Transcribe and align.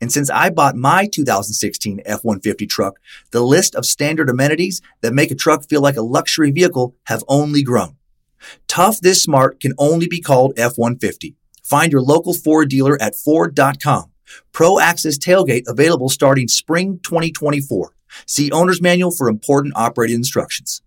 and 0.00 0.12
since 0.12 0.30
I 0.30 0.50
bought 0.50 0.76
my 0.76 1.06
2016 1.06 2.00
F-150 2.04 2.68
truck, 2.68 2.98
the 3.30 3.42
list 3.42 3.74
of 3.74 3.86
standard 3.86 4.28
amenities 4.28 4.80
that 5.00 5.14
make 5.14 5.30
a 5.30 5.34
truck 5.34 5.68
feel 5.68 5.80
like 5.80 5.96
a 5.96 6.02
luxury 6.02 6.50
vehicle 6.50 6.94
have 7.04 7.24
only 7.28 7.62
grown. 7.62 7.96
Tough 8.68 9.00
this 9.00 9.22
smart 9.22 9.60
can 9.60 9.72
only 9.78 10.06
be 10.06 10.20
called 10.20 10.52
F-150. 10.58 11.34
Find 11.64 11.90
your 11.90 12.02
local 12.02 12.34
Ford 12.34 12.68
dealer 12.68 13.00
at 13.00 13.16
Ford.com. 13.16 14.12
Pro 14.52 14.78
Access 14.78 15.18
tailgate 15.18 15.64
available 15.66 16.08
starting 16.08 16.48
spring 16.48 17.00
2024. 17.02 17.92
See 18.26 18.50
owner's 18.52 18.82
manual 18.82 19.10
for 19.10 19.28
important 19.28 19.74
operating 19.76 20.16
instructions. 20.16 20.82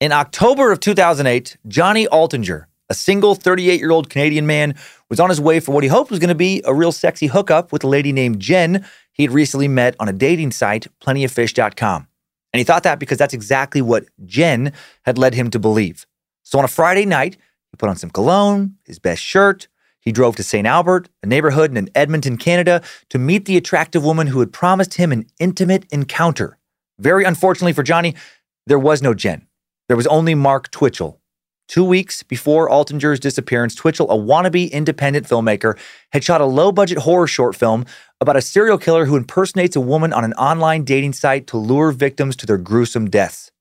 In 0.00 0.12
October 0.12 0.72
of 0.72 0.80
2008, 0.80 1.56
Johnny 1.68 2.06
Altinger 2.06 2.64
a 2.90 2.94
single 2.94 3.34
38 3.34 3.80
year 3.80 3.92
old 3.92 4.10
Canadian 4.10 4.46
man 4.46 4.74
was 5.08 5.20
on 5.20 5.30
his 5.30 5.40
way 5.40 5.60
for 5.60 5.72
what 5.72 5.84
he 5.84 5.88
hoped 5.88 6.10
was 6.10 6.18
going 6.18 6.28
to 6.28 6.34
be 6.34 6.60
a 6.66 6.74
real 6.74 6.92
sexy 6.92 7.28
hookup 7.28 7.72
with 7.72 7.84
a 7.84 7.88
lady 7.88 8.12
named 8.12 8.40
Jen 8.40 8.84
he 9.12 9.24
had 9.24 9.32
recently 9.32 9.68
met 9.68 9.96
on 10.00 10.08
a 10.08 10.14
dating 10.14 10.50
site, 10.50 10.86
plentyoffish.com. 11.00 12.08
And 12.52 12.58
he 12.58 12.64
thought 12.64 12.84
that 12.84 12.98
because 12.98 13.18
that's 13.18 13.34
exactly 13.34 13.82
what 13.82 14.06
Jen 14.24 14.72
had 15.04 15.18
led 15.18 15.34
him 15.34 15.50
to 15.50 15.58
believe. 15.58 16.06
So 16.42 16.58
on 16.58 16.64
a 16.64 16.68
Friday 16.68 17.04
night, 17.04 17.34
he 17.70 17.76
put 17.76 17.90
on 17.90 17.96
some 17.96 18.10
cologne, 18.10 18.76
his 18.86 18.98
best 18.98 19.22
shirt. 19.22 19.68
He 20.00 20.10
drove 20.10 20.36
to 20.36 20.42
St. 20.42 20.66
Albert, 20.66 21.10
a 21.22 21.26
neighborhood 21.26 21.76
in 21.76 21.90
Edmonton, 21.94 22.38
Canada, 22.38 22.82
to 23.10 23.18
meet 23.18 23.44
the 23.44 23.58
attractive 23.58 24.02
woman 24.02 24.28
who 24.28 24.40
had 24.40 24.52
promised 24.52 24.94
him 24.94 25.12
an 25.12 25.26
intimate 25.38 25.84
encounter. 25.92 26.56
Very 26.98 27.24
unfortunately 27.24 27.74
for 27.74 27.82
Johnny, 27.82 28.14
there 28.66 28.78
was 28.78 29.02
no 29.02 29.12
Jen. 29.12 29.46
There 29.88 29.98
was 29.98 30.06
only 30.06 30.34
Mark 30.34 30.70
Twitchell, 30.70 31.19
Two 31.70 31.84
weeks 31.84 32.24
before 32.24 32.68
Altinger's 32.68 33.20
disappearance, 33.20 33.76
Twitchell, 33.76 34.10
a 34.10 34.16
wannabe 34.16 34.72
independent 34.72 35.24
filmmaker, 35.24 35.78
had 36.10 36.24
shot 36.24 36.40
a 36.40 36.44
low 36.44 36.72
budget 36.72 36.98
horror 36.98 37.28
short 37.28 37.54
film 37.54 37.84
about 38.20 38.36
a 38.36 38.42
serial 38.42 38.76
killer 38.76 39.04
who 39.04 39.14
impersonates 39.14 39.76
a 39.76 39.80
woman 39.80 40.12
on 40.12 40.24
an 40.24 40.32
online 40.32 40.82
dating 40.82 41.12
site 41.12 41.46
to 41.46 41.56
lure 41.56 41.92
victims 41.92 42.34
to 42.34 42.44
their 42.44 42.58
gruesome 42.58 43.08
deaths. 43.08 43.52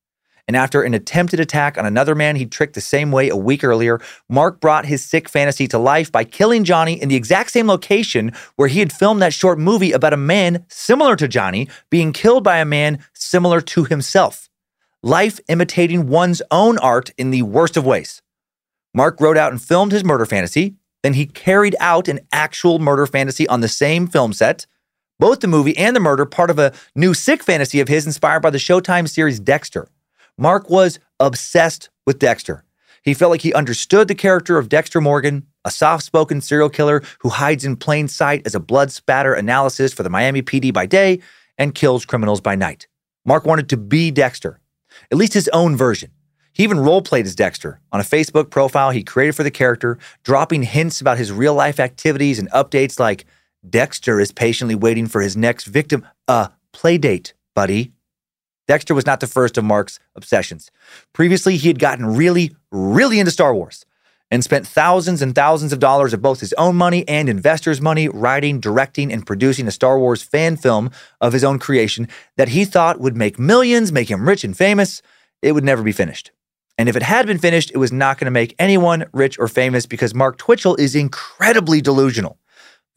And 0.47 0.57
after 0.57 0.81
an 0.81 0.95
attempted 0.95 1.39
attack 1.39 1.77
on 1.77 1.85
another 1.85 2.15
man 2.15 2.35
he 2.35 2.47
tricked 2.47 2.73
the 2.73 2.81
same 2.81 3.11
way 3.11 3.29
a 3.29 3.37
week 3.37 3.63
earlier, 3.63 4.01
Mark 4.27 4.59
brought 4.59 4.87
his 4.87 5.05
sick 5.05 5.29
fantasy 5.29 5.67
to 5.67 5.77
life 5.77 6.11
by 6.11 6.23
killing 6.23 6.63
Johnny 6.63 6.99
in 6.99 7.09
the 7.09 7.15
exact 7.15 7.51
same 7.51 7.67
location 7.67 8.31
where 8.55 8.69
he 8.69 8.79
had 8.79 8.91
filmed 8.91 9.21
that 9.21 9.35
short 9.35 9.59
movie 9.59 9.91
about 9.91 10.13
a 10.13 10.17
man 10.17 10.65
similar 10.67 11.15
to 11.15 11.27
Johnny 11.27 11.69
being 11.91 12.11
killed 12.11 12.43
by 12.43 12.57
a 12.57 12.65
man 12.65 13.05
similar 13.13 13.61
to 13.61 13.83
himself 13.83 14.48
life 15.03 15.39
imitating 15.47 16.07
one's 16.07 16.41
own 16.51 16.77
art 16.79 17.11
in 17.17 17.31
the 17.31 17.43
worst 17.43 17.77
of 17.77 17.85
ways. 17.85 18.21
Mark 18.93 19.21
wrote 19.21 19.37
out 19.37 19.51
and 19.51 19.61
filmed 19.61 19.91
his 19.91 20.03
murder 20.03 20.25
fantasy. 20.25 20.75
Then 21.03 21.13
he 21.13 21.25
carried 21.25 21.75
out 21.79 22.07
an 22.07 22.19
actual 22.31 22.79
murder 22.79 23.05
fantasy 23.05 23.47
on 23.47 23.61
the 23.61 23.67
same 23.67 24.07
film 24.07 24.33
set. 24.33 24.65
Both 25.19 25.39
the 25.39 25.47
movie 25.47 25.77
and 25.77 25.95
the 25.95 26.01
murder, 26.01 26.25
part 26.25 26.49
of 26.49 26.59
a 26.59 26.73
new 26.95 27.13
sick 27.13 27.43
fantasy 27.43 27.79
of 27.79 27.87
his 27.87 28.05
inspired 28.05 28.41
by 28.41 28.49
the 28.49 28.57
Showtime 28.57 29.07
series 29.07 29.39
Dexter. 29.39 29.87
Mark 30.37 30.69
was 30.69 30.99
obsessed 31.19 31.89
with 32.05 32.19
Dexter. 32.19 32.63
He 33.03 33.13
felt 33.13 33.31
like 33.31 33.41
he 33.41 33.53
understood 33.53 34.07
the 34.07 34.15
character 34.15 34.57
of 34.57 34.69
Dexter 34.69 34.99
Morgan, 34.99 35.45
a 35.63 35.71
soft 35.71 36.03
spoken 36.03 36.41
serial 36.41 36.69
killer 36.69 37.01
who 37.19 37.29
hides 37.29 37.63
in 37.63 37.77
plain 37.77 38.07
sight 38.07 38.41
as 38.45 38.55
a 38.55 38.59
blood 38.59 38.91
spatter 38.91 39.35
analyst 39.35 39.93
for 39.93 40.03
the 40.03 40.09
Miami 40.09 40.41
PD 40.41 40.73
by 40.73 40.85
day 40.85 41.19
and 41.57 41.75
kills 41.75 42.05
criminals 42.05 42.41
by 42.41 42.55
night. 42.55 42.87
Mark 43.25 43.45
wanted 43.45 43.69
to 43.69 43.77
be 43.77 44.11
Dexter 44.11 44.59
at 45.11 45.17
least 45.17 45.33
his 45.33 45.49
own 45.49 45.75
version. 45.75 46.11
He 46.53 46.63
even 46.63 46.79
role 46.79 47.01
played 47.01 47.25
as 47.25 47.35
Dexter 47.35 47.79
on 47.91 47.99
a 47.99 48.03
Facebook 48.03 48.49
profile 48.49 48.91
he 48.91 49.03
created 49.03 49.35
for 49.35 49.43
the 49.43 49.51
character, 49.51 49.97
dropping 50.23 50.63
hints 50.63 50.99
about 50.99 51.17
his 51.17 51.31
real 51.31 51.53
life 51.53 51.79
activities 51.79 52.39
and 52.39 52.51
updates 52.51 52.99
like 52.99 53.25
Dexter 53.67 54.19
is 54.19 54.31
patiently 54.31 54.75
waiting 54.75 55.07
for 55.07 55.21
his 55.21 55.37
next 55.37 55.65
victim. 55.65 56.05
A 56.27 56.51
play 56.73 56.97
date, 56.97 57.33
buddy. 57.55 57.91
Dexter 58.67 58.93
was 58.93 59.05
not 59.05 59.19
the 59.19 59.27
first 59.27 59.57
of 59.57 59.63
Mark's 59.63 59.99
obsessions. 60.15 60.69
Previously, 61.13 61.57
he 61.57 61.67
had 61.67 61.79
gotten 61.79 62.05
really, 62.05 62.55
really 62.71 63.19
into 63.19 63.31
Star 63.31 63.53
Wars 63.53 63.85
and 64.31 64.43
spent 64.43 64.67
thousands 64.67 65.21
and 65.21 65.33
thousands 65.33 65.73
of 65.73 65.79
dollars 65.79 66.13
of 66.13 66.21
both 66.21 66.39
his 66.39 66.53
own 66.53 66.75
money 66.75 67.07
and 67.07 67.29
investors' 67.29 67.81
money 67.81 68.07
writing, 68.07 68.59
directing, 68.59 69.11
and 69.11 69.25
producing 69.25 69.67
a 69.67 69.71
Star 69.71 69.97
Wars 69.97 70.21
fan 70.21 70.55
film 70.55 70.91
of 71.19 71.33
his 71.33 71.43
own 71.43 71.59
creation 71.59 72.07
that 72.37 72.49
he 72.49 72.65
thought 72.65 72.99
would 72.99 73.17
make 73.17 73.39
millions, 73.39 73.91
make 73.91 74.09
him 74.09 74.27
rich 74.27 74.43
and 74.43 74.55
famous. 74.55 75.01
It 75.41 75.53
would 75.53 75.63
never 75.63 75.83
be 75.83 75.91
finished. 75.91 76.31
And 76.77 76.87
if 76.87 76.95
it 76.95 77.03
had 77.03 77.27
been 77.27 77.39
finished, 77.39 77.71
it 77.73 77.77
was 77.77 77.91
not 77.91 78.17
going 78.17 78.25
to 78.25 78.31
make 78.31 78.55
anyone 78.57 79.05
rich 79.11 79.37
or 79.37 79.47
famous 79.47 79.85
because 79.85 80.15
Mark 80.15 80.37
Twitchell 80.37 80.75
is 80.75 80.95
incredibly 80.95 81.81
delusional. 81.81 82.37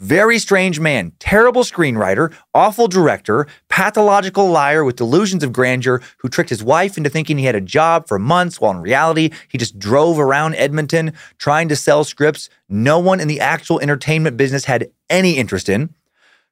Very 0.02 0.40
strange 0.40 0.80
man, 0.80 1.12
terrible 1.20 1.62
screenwriter, 1.62 2.34
awful 2.52 2.88
director, 2.88 3.46
pathological 3.68 4.50
liar 4.50 4.82
with 4.82 4.96
delusions 4.96 5.44
of 5.44 5.52
grandeur 5.52 6.02
who 6.18 6.28
tricked 6.28 6.50
his 6.50 6.64
wife 6.64 6.96
into 6.96 7.08
thinking 7.08 7.38
he 7.38 7.44
had 7.44 7.54
a 7.54 7.60
job 7.60 8.08
for 8.08 8.18
months 8.18 8.60
while 8.60 8.72
in 8.72 8.80
reality 8.80 9.30
he 9.46 9.58
just 9.58 9.78
drove 9.78 10.18
around 10.18 10.56
Edmonton 10.56 11.12
trying 11.38 11.68
to 11.68 11.76
sell 11.76 12.02
scripts 12.02 12.50
no 12.68 12.98
one 12.98 13.20
in 13.20 13.28
the 13.28 13.38
actual 13.38 13.78
entertainment 13.78 14.36
business 14.36 14.64
had 14.64 14.90
any 15.08 15.34
interest 15.36 15.68
in. 15.68 15.94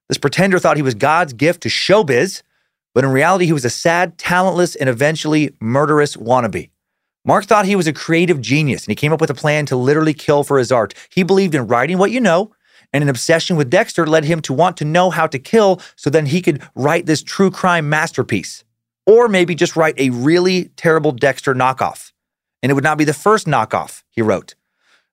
This 0.09 0.17
pretender 0.17 0.61
thought 0.61 0.77
he 0.77 0.83
was 0.83 0.95
God's 0.95 1.33
gift 1.33 1.63
to 1.63 1.69
showbiz, 1.69 2.43
but 2.95 3.03
in 3.03 3.11
reality 3.11 3.47
he 3.47 3.53
was 3.53 3.65
a 3.65 3.71
sad, 3.71 4.17
talentless, 4.17 4.77
and 4.77 4.89
eventually 4.89 5.57
murderous 5.61 6.15
wannabe. 6.15 6.71
Mark 7.25 7.47
thought 7.47 7.65
he 7.65 7.75
was 7.75 7.89
a 7.89 7.93
creative 7.93 8.41
genius 8.41 8.85
and 8.85 8.93
he 8.93 8.97
came 8.97 9.13
up 9.13 9.21
with 9.21 9.29
a 9.29 9.35
plan 9.35 9.67
to 9.67 9.75
literally 9.75 10.15
kill 10.15 10.45
for 10.45 10.57
his 10.57 10.71
art. 10.71 10.95
He 11.11 11.25
believed 11.25 11.57
in 11.57 11.67
writing 11.67 11.99
what 11.99 12.13
you 12.13 12.21
know 12.21 12.53
and 12.93 13.03
an 13.03 13.09
obsession 13.09 13.57
with 13.57 13.71
Dexter 13.71 14.07
led 14.07 14.25
him 14.25 14.41
to 14.43 14.53
want 14.53 14.77
to 14.79 14.85
know 14.85 15.11
how 15.11 15.27
to 15.27 15.39
kill 15.39 15.81
so 15.97 16.11
then 16.11 16.27
he 16.27 16.43
could 16.43 16.63
write 16.75 17.07
this 17.07 17.23
true 17.23 17.51
crime 17.51 17.89
masterpiece. 17.89 18.65
Or 19.07 19.29
maybe 19.29 19.55
just 19.55 19.77
write 19.77 19.99
a 19.99 20.11
really 20.11 20.71
terrible 20.77 21.13
Dexter 21.13 21.55
knockoff. 21.55 22.13
And 22.63 22.71
it 22.71 22.75
would 22.75 22.85
not 22.85 22.99
be 22.99 23.05
the 23.05 23.15
first 23.15 23.47
knockoff, 23.47 24.03
he 24.11 24.23
wrote. 24.23 24.55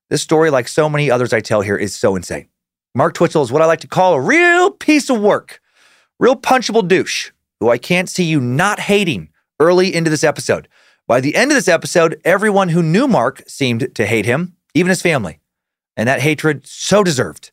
This 0.09 0.21
story, 0.21 0.49
like 0.49 0.67
so 0.67 0.89
many 0.89 1.11
others 1.11 1.33
I 1.33 1.39
tell 1.39 1.61
here, 1.61 1.77
is 1.77 1.95
so 1.95 2.15
insane. 2.15 2.47
Mark 2.95 3.13
Twitchell 3.13 3.43
is 3.43 3.51
what 3.51 3.61
I 3.61 3.65
like 3.65 3.81
to 3.81 3.87
call 3.87 4.13
a 4.13 4.21
real 4.21 4.71
piece 4.71 5.09
of 5.09 5.19
work, 5.19 5.61
real 6.19 6.35
punchable 6.35 6.87
douche, 6.87 7.31
who 7.59 7.69
I 7.69 7.77
can't 7.77 8.09
see 8.09 8.23
you 8.23 8.39
not 8.39 8.79
hating 8.79 9.29
early 9.59 9.93
into 9.93 10.09
this 10.09 10.23
episode. 10.23 10.67
By 11.07 11.21
the 11.21 11.35
end 11.35 11.51
of 11.51 11.55
this 11.55 11.67
episode, 11.67 12.19
everyone 12.25 12.69
who 12.69 12.83
knew 12.83 13.07
Mark 13.07 13.43
seemed 13.47 13.93
to 13.95 14.05
hate 14.05 14.25
him, 14.25 14.55
even 14.73 14.89
his 14.89 15.01
family. 15.01 15.39
And 15.95 16.07
that 16.07 16.21
hatred 16.21 16.67
so 16.67 17.03
deserved. 17.03 17.51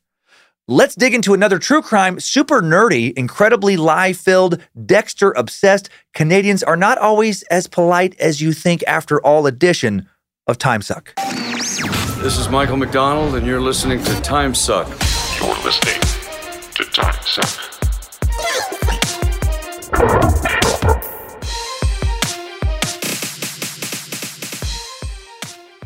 Let's 0.67 0.95
dig 0.95 1.13
into 1.13 1.35
another 1.35 1.59
true 1.59 1.83
crime, 1.83 2.19
super 2.19 2.63
nerdy, 2.63 3.13
incredibly 3.19 3.77
lie 3.77 4.15
filled, 4.15 4.63
Dexter 4.87 5.33
obsessed. 5.33 5.91
Canadians 6.15 6.63
are 6.63 6.75
not 6.75 6.97
always 6.97 7.43
as 7.45 7.67
polite 7.67 8.19
as 8.19 8.41
you 8.41 8.55
think 8.55 8.83
after 8.87 9.21
all 9.21 9.47
edition 9.47 10.09
of 10.47 10.57
Time 10.57 10.81
Suck. 10.81 11.15
This 11.17 12.39
is 12.39 12.49
Michael 12.49 12.79
McDonald, 12.79 13.35
and 13.35 13.47
you're 13.47 13.61
listening 13.61 14.03
to 14.05 14.21
Time 14.23 14.55
Suck. 14.55 14.89
You're 15.39 15.55
listening 15.65 16.01
to 16.77 16.85
Time 16.85 17.15
Suck. 17.21 17.61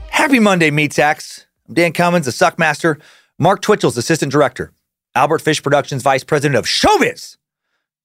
Happy 0.09 0.39
Monday, 0.39 0.71
Meat 0.71 0.93
Sacks. 0.93 1.47
I'm 1.67 1.75
Dan 1.75 1.93
Cummins, 1.93 2.27
the 2.27 2.33
Suckmaster, 2.33 3.01
Mark 3.41 3.63
Twitchell's 3.63 3.97
Assistant 3.97 4.33
Director, 4.33 4.73
Albert 5.15 5.41
Fish 5.41 5.63
Productions 5.63 6.03
Vice 6.03 6.25
President 6.25 6.57
of 6.57 6.65
Showbiz, 6.65 7.37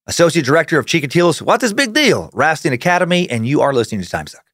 Associate 0.05 0.45
Director 0.45 0.77
of 0.77 0.85
Chikatilo's 0.85 1.41
What 1.41 1.59
This 1.59 1.73
Big 1.73 1.91
Deal, 1.91 2.29
Rastin 2.33 2.71
Academy, 2.71 3.27
and 3.27 3.47
you 3.47 3.59
are 3.61 3.73
listening 3.73 4.01
to 4.03 4.07
Time 4.07 4.27
Suck. 4.27 4.45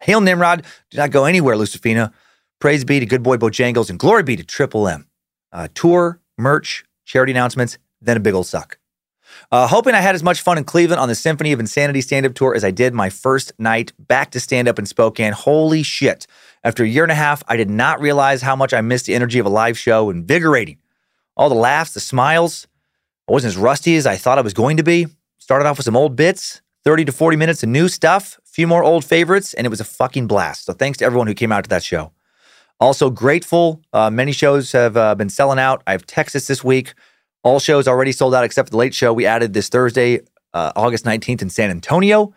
Hail 0.00 0.20
Nimrod, 0.20 0.66
do 0.90 0.98
not 0.98 1.12
go 1.12 1.24
anywhere, 1.24 1.56
Lucifina. 1.56 2.12
Praise 2.60 2.84
be 2.84 3.00
to 3.00 3.06
Good 3.06 3.22
Boy 3.22 3.38
Bojangles, 3.38 3.88
and 3.88 3.98
glory 3.98 4.22
be 4.22 4.36
to 4.36 4.44
Triple 4.44 4.86
M. 4.86 5.08
Uh, 5.50 5.68
tour, 5.74 6.20
merch, 6.36 6.84
charity 7.06 7.32
announcements, 7.32 7.78
then 8.02 8.18
a 8.18 8.20
big 8.20 8.34
old 8.34 8.46
suck. 8.46 8.77
Uh, 9.50 9.66
hoping 9.66 9.94
I 9.94 10.00
had 10.00 10.14
as 10.14 10.22
much 10.22 10.42
fun 10.42 10.58
in 10.58 10.64
Cleveland 10.64 11.00
on 11.00 11.08
the 11.08 11.14
Symphony 11.14 11.52
of 11.52 11.60
Insanity 11.60 12.02
stand 12.02 12.26
up 12.26 12.34
tour 12.34 12.54
as 12.54 12.64
I 12.64 12.70
did 12.70 12.92
my 12.92 13.08
first 13.08 13.50
night 13.58 13.92
back 13.98 14.30
to 14.32 14.40
stand 14.40 14.68
up 14.68 14.78
in 14.78 14.84
Spokane. 14.84 15.32
Holy 15.32 15.82
shit. 15.82 16.26
After 16.64 16.84
a 16.84 16.88
year 16.88 17.02
and 17.02 17.12
a 17.12 17.14
half, 17.14 17.42
I 17.48 17.56
did 17.56 17.70
not 17.70 17.98
realize 18.00 18.42
how 18.42 18.54
much 18.54 18.74
I 18.74 18.82
missed 18.82 19.06
the 19.06 19.14
energy 19.14 19.38
of 19.38 19.46
a 19.46 19.50
live 19.50 19.78
show. 19.78 20.10
Invigorating. 20.10 20.78
All 21.34 21.48
the 21.48 21.54
laughs, 21.54 21.94
the 21.94 22.00
smiles. 22.00 22.66
I 23.26 23.32
wasn't 23.32 23.52
as 23.52 23.56
rusty 23.56 23.96
as 23.96 24.06
I 24.06 24.16
thought 24.16 24.36
I 24.36 24.42
was 24.42 24.52
going 24.52 24.76
to 24.76 24.82
be. 24.82 25.06
Started 25.38 25.66
off 25.66 25.78
with 25.78 25.86
some 25.86 25.96
old 25.96 26.14
bits, 26.14 26.60
30 26.84 27.06
to 27.06 27.12
40 27.12 27.38
minutes 27.38 27.62
of 27.62 27.70
new 27.70 27.88
stuff, 27.88 28.38
a 28.44 28.48
few 28.48 28.66
more 28.66 28.84
old 28.84 29.02
favorites, 29.02 29.54
and 29.54 29.66
it 29.66 29.70
was 29.70 29.80
a 29.80 29.84
fucking 29.84 30.26
blast. 30.26 30.66
So 30.66 30.74
thanks 30.74 30.98
to 30.98 31.06
everyone 31.06 31.26
who 31.26 31.32
came 31.32 31.52
out 31.52 31.64
to 31.64 31.70
that 31.70 31.82
show. 31.82 32.12
Also 32.80 33.08
grateful. 33.08 33.80
Uh, 33.94 34.10
many 34.10 34.32
shows 34.32 34.72
have 34.72 34.96
uh, 34.96 35.14
been 35.14 35.30
selling 35.30 35.58
out. 35.58 35.82
I 35.86 35.92
have 35.92 36.04
Texas 36.04 36.48
this 36.48 36.62
week. 36.62 36.92
All 37.48 37.60
shows 37.60 37.88
already 37.88 38.12
sold 38.12 38.34
out 38.34 38.44
except 38.44 38.68
for 38.68 38.72
the 38.72 38.76
late 38.76 38.92
show 38.92 39.10
we 39.10 39.24
added 39.24 39.54
this 39.54 39.70
Thursday, 39.70 40.20
uh, 40.52 40.70
August 40.76 41.06
19th 41.06 41.40
in 41.40 41.48
San 41.48 41.70
Antonio. 41.70 42.34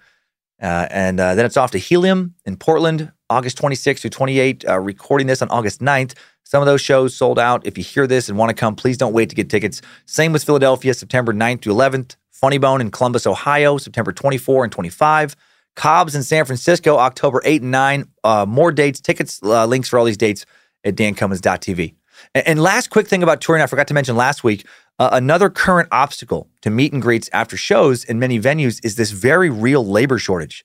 Uh, 0.61 0.87
and 0.89 1.19
uh, 1.19 1.35
then 1.35 1.45
it's 1.45 1.57
off 1.57 1.71
to 1.71 1.77
Helium 1.77 2.33
in 2.45 2.55
Portland, 2.55 3.11
August 3.29 3.57
26th 3.57 3.99
through 3.99 4.11
28th. 4.11 4.69
Uh, 4.69 4.79
recording 4.79 5.27
this 5.27 5.41
on 5.41 5.49
August 5.49 5.81
9th. 5.81 6.13
Some 6.45 6.61
of 6.61 6.65
those 6.65 6.79
shows 6.79 7.13
sold 7.13 7.39
out. 7.39 7.67
If 7.67 7.77
you 7.77 7.83
hear 7.83 8.07
this 8.07 8.29
and 8.29 8.37
want 8.37 8.51
to 8.51 8.53
come, 8.53 8.73
please 8.73 8.95
don't 8.95 9.11
wait 9.11 9.27
to 9.27 9.35
get 9.35 9.49
tickets. 9.49 9.81
Same 10.05 10.31
with 10.31 10.45
Philadelphia, 10.45 10.93
September 10.93 11.33
9th 11.33 11.63
to 11.63 11.71
11th. 11.71 12.15
Funny 12.29 12.57
Bone 12.57 12.79
in 12.79 12.89
Columbus, 12.89 13.27
Ohio, 13.27 13.77
September 13.77 14.13
24 14.13 14.63
and 14.63 14.71
25. 14.71 15.35
Cobb's 15.75 16.15
in 16.15 16.23
San 16.23 16.45
Francisco, 16.45 16.95
October 16.97 17.41
8 17.43 17.63
and 17.63 17.71
9. 17.71 18.05
Uh, 18.23 18.45
more 18.47 18.71
dates, 18.71 19.01
tickets, 19.01 19.41
uh, 19.43 19.65
links 19.65 19.89
for 19.89 19.99
all 19.99 20.05
these 20.05 20.15
dates 20.15 20.45
at 20.85 20.95
dancummins.tv. 20.95 21.95
And, 22.33 22.47
and 22.47 22.61
last 22.61 22.89
quick 22.89 23.07
thing 23.07 23.23
about 23.23 23.41
touring, 23.41 23.61
I 23.61 23.65
forgot 23.65 23.87
to 23.87 23.93
mention 23.93 24.15
last 24.15 24.43
week. 24.43 24.65
Uh, 24.99 25.09
another 25.13 25.49
current 25.49 25.87
obstacle 25.91 26.47
to 26.61 26.69
meet 26.69 26.93
and 26.93 27.01
greets 27.01 27.29
after 27.33 27.57
shows 27.57 28.03
in 28.03 28.19
many 28.19 28.39
venues 28.39 28.79
is 28.83 28.95
this 28.95 29.11
very 29.11 29.49
real 29.49 29.85
labor 29.85 30.19
shortage. 30.19 30.63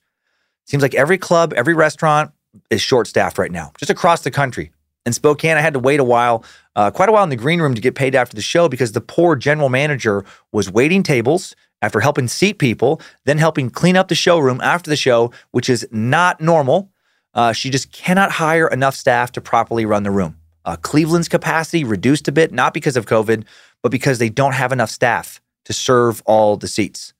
Seems 0.65 0.83
like 0.83 0.93
every 0.93 1.17
club, 1.17 1.53
every 1.53 1.73
restaurant 1.73 2.31
is 2.69 2.81
short 2.81 3.07
staffed 3.07 3.37
right 3.37 3.51
now, 3.51 3.71
just 3.77 3.89
across 3.89 4.21
the 4.21 4.31
country. 4.31 4.71
In 5.05 5.13
Spokane, 5.13 5.55
I 5.55 5.61
had 5.61 5.73
to 5.73 5.79
wait 5.79 6.01
a 6.01 6.03
while, 6.03 6.43
uh, 6.75 6.91
quite 6.91 7.07
a 7.07 7.11
while 7.13 7.23
in 7.23 7.29
the 7.29 7.37
green 7.37 7.61
room 7.61 7.73
to 7.73 7.81
get 7.81 7.95
paid 7.95 8.13
after 8.13 8.35
the 8.35 8.41
show 8.41 8.67
because 8.67 8.91
the 8.91 9.01
poor 9.01 9.35
general 9.37 9.69
manager 9.69 10.25
was 10.51 10.69
waiting 10.69 11.01
tables 11.01 11.55
after 11.81 11.99
helping 12.01 12.27
seat 12.27 12.59
people, 12.59 12.99
then 13.23 13.37
helping 13.37 13.69
clean 13.69 13.95
up 13.95 14.09
the 14.09 14.15
showroom 14.15 14.59
after 14.61 14.89
the 14.89 14.97
show, 14.97 15.31
which 15.51 15.69
is 15.69 15.87
not 15.91 16.41
normal. 16.41 16.91
Uh, 17.33 17.53
she 17.53 17.69
just 17.69 17.91
cannot 17.91 18.31
hire 18.31 18.67
enough 18.67 18.95
staff 18.95 19.31
to 19.31 19.39
properly 19.39 19.85
run 19.85 20.03
the 20.03 20.11
room. 20.11 20.37
Uh, 20.65 20.75
Cleveland's 20.75 21.29
capacity 21.29 21.85
reduced 21.85 22.27
a 22.27 22.31
bit, 22.33 22.51
not 22.51 22.73
because 22.73 22.97
of 22.97 23.05
COVID, 23.05 23.45
but 23.83 23.89
because 23.89 24.19
they 24.19 24.29
don't 24.29 24.53
have 24.53 24.71
enough 24.71 24.89
staff 24.89 25.41
to 25.65 25.73
serve 25.73 26.21
all 26.25 26.57
the 26.57 26.67
seats. 26.67 27.13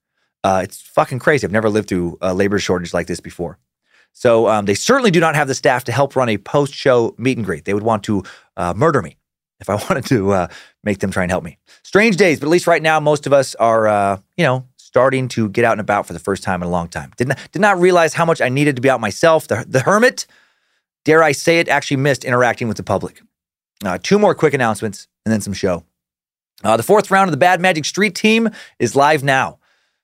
Uh, 0.44 0.62
it's 0.64 0.82
fucking 0.82 1.20
crazy. 1.20 1.46
I've 1.46 1.52
never 1.52 1.70
lived 1.70 1.90
through 1.90 2.18
a 2.22 2.34
labor 2.34 2.60
shortage 2.60 2.94
like 2.94 3.08
this 3.08 3.20
before. 3.20 3.60
So 4.14 4.48
um, 4.48 4.66
they 4.66 4.74
certainly 4.74 5.12
do 5.12 5.20
not 5.20 5.36
have 5.36 5.48
the 5.48 5.54
staff 5.54 5.84
to 5.84 5.92
help 5.92 6.16
run 6.16 6.30
a 6.30 6.38
post 6.38 6.74
show 6.74 7.14
meet 7.18 7.38
and 7.38 7.46
greet. 7.46 7.66
They 7.66 7.74
would 7.74 7.84
want 7.84 8.04
to 8.06 8.24
uh, 8.56 8.74
murder 8.76 9.02
me 9.02 9.18
if 9.60 9.70
I 9.70 9.76
wanted 9.90 10.06
to 10.06 10.32
uh, 10.32 10.48
make 10.84 11.00
them 11.00 11.12
try 11.12 11.24
and 11.24 11.32
help 11.32 11.44
me. 11.44 11.58
Strange 11.84 12.18
days, 12.18 12.40
but 12.40 12.48
at 12.48 12.50
least 12.50 12.68
right 12.68 12.82
now, 12.82 13.00
most 13.00 13.28
of 13.28 13.34
us 13.34 13.54
are, 13.56 13.88
uh, 13.88 14.20
you 14.38 14.44
know, 14.44 14.66
starting 14.78 15.28
to 15.28 15.50
get 15.50 15.66
out 15.66 15.74
and 15.74 15.82
about 15.82 16.08
for 16.08 16.14
the 16.14 16.20
first 16.20 16.42
time 16.42 16.62
in 16.62 16.68
a 16.68 16.72
long 16.72 16.88
time. 16.88 17.12
Did 17.18 17.28
not, 17.28 17.52
did 17.52 17.62
not 17.62 17.80
realize 17.80 18.14
how 18.14 18.26
much 18.26 18.42
I 18.42 18.50
needed 18.50 18.76
to 18.78 18.82
be 18.82 18.90
out 18.90 19.02
myself. 19.02 19.48
The, 19.48 19.66
the 19.68 19.82
hermit, 19.82 20.26
dare 21.06 21.22
I 21.22 21.34
say 21.34 21.60
it, 21.60 21.68
actually 21.68 21.98
missed 21.98 22.24
interacting 22.24 22.68
with 22.68 22.78
the 22.78 22.84
public. 22.84 23.22
Uh, 23.86 24.00
two 24.02 24.18
more 24.18 24.34
quick 24.34 24.54
announcements 24.54 25.08
and 25.26 25.34
then 25.34 25.42
some 25.42 25.54
show. 25.54 25.84
Uh, 26.64 26.78
the 26.78 26.84
fourth 26.84 27.12
round 27.12 27.28
of 27.28 27.32
the 27.32 27.38
Bad 27.38 27.62
Magic 27.62 27.86
Street 27.86 28.16
Team 28.16 28.50
is 28.80 28.96
live 28.96 29.24
now. 29.24 29.60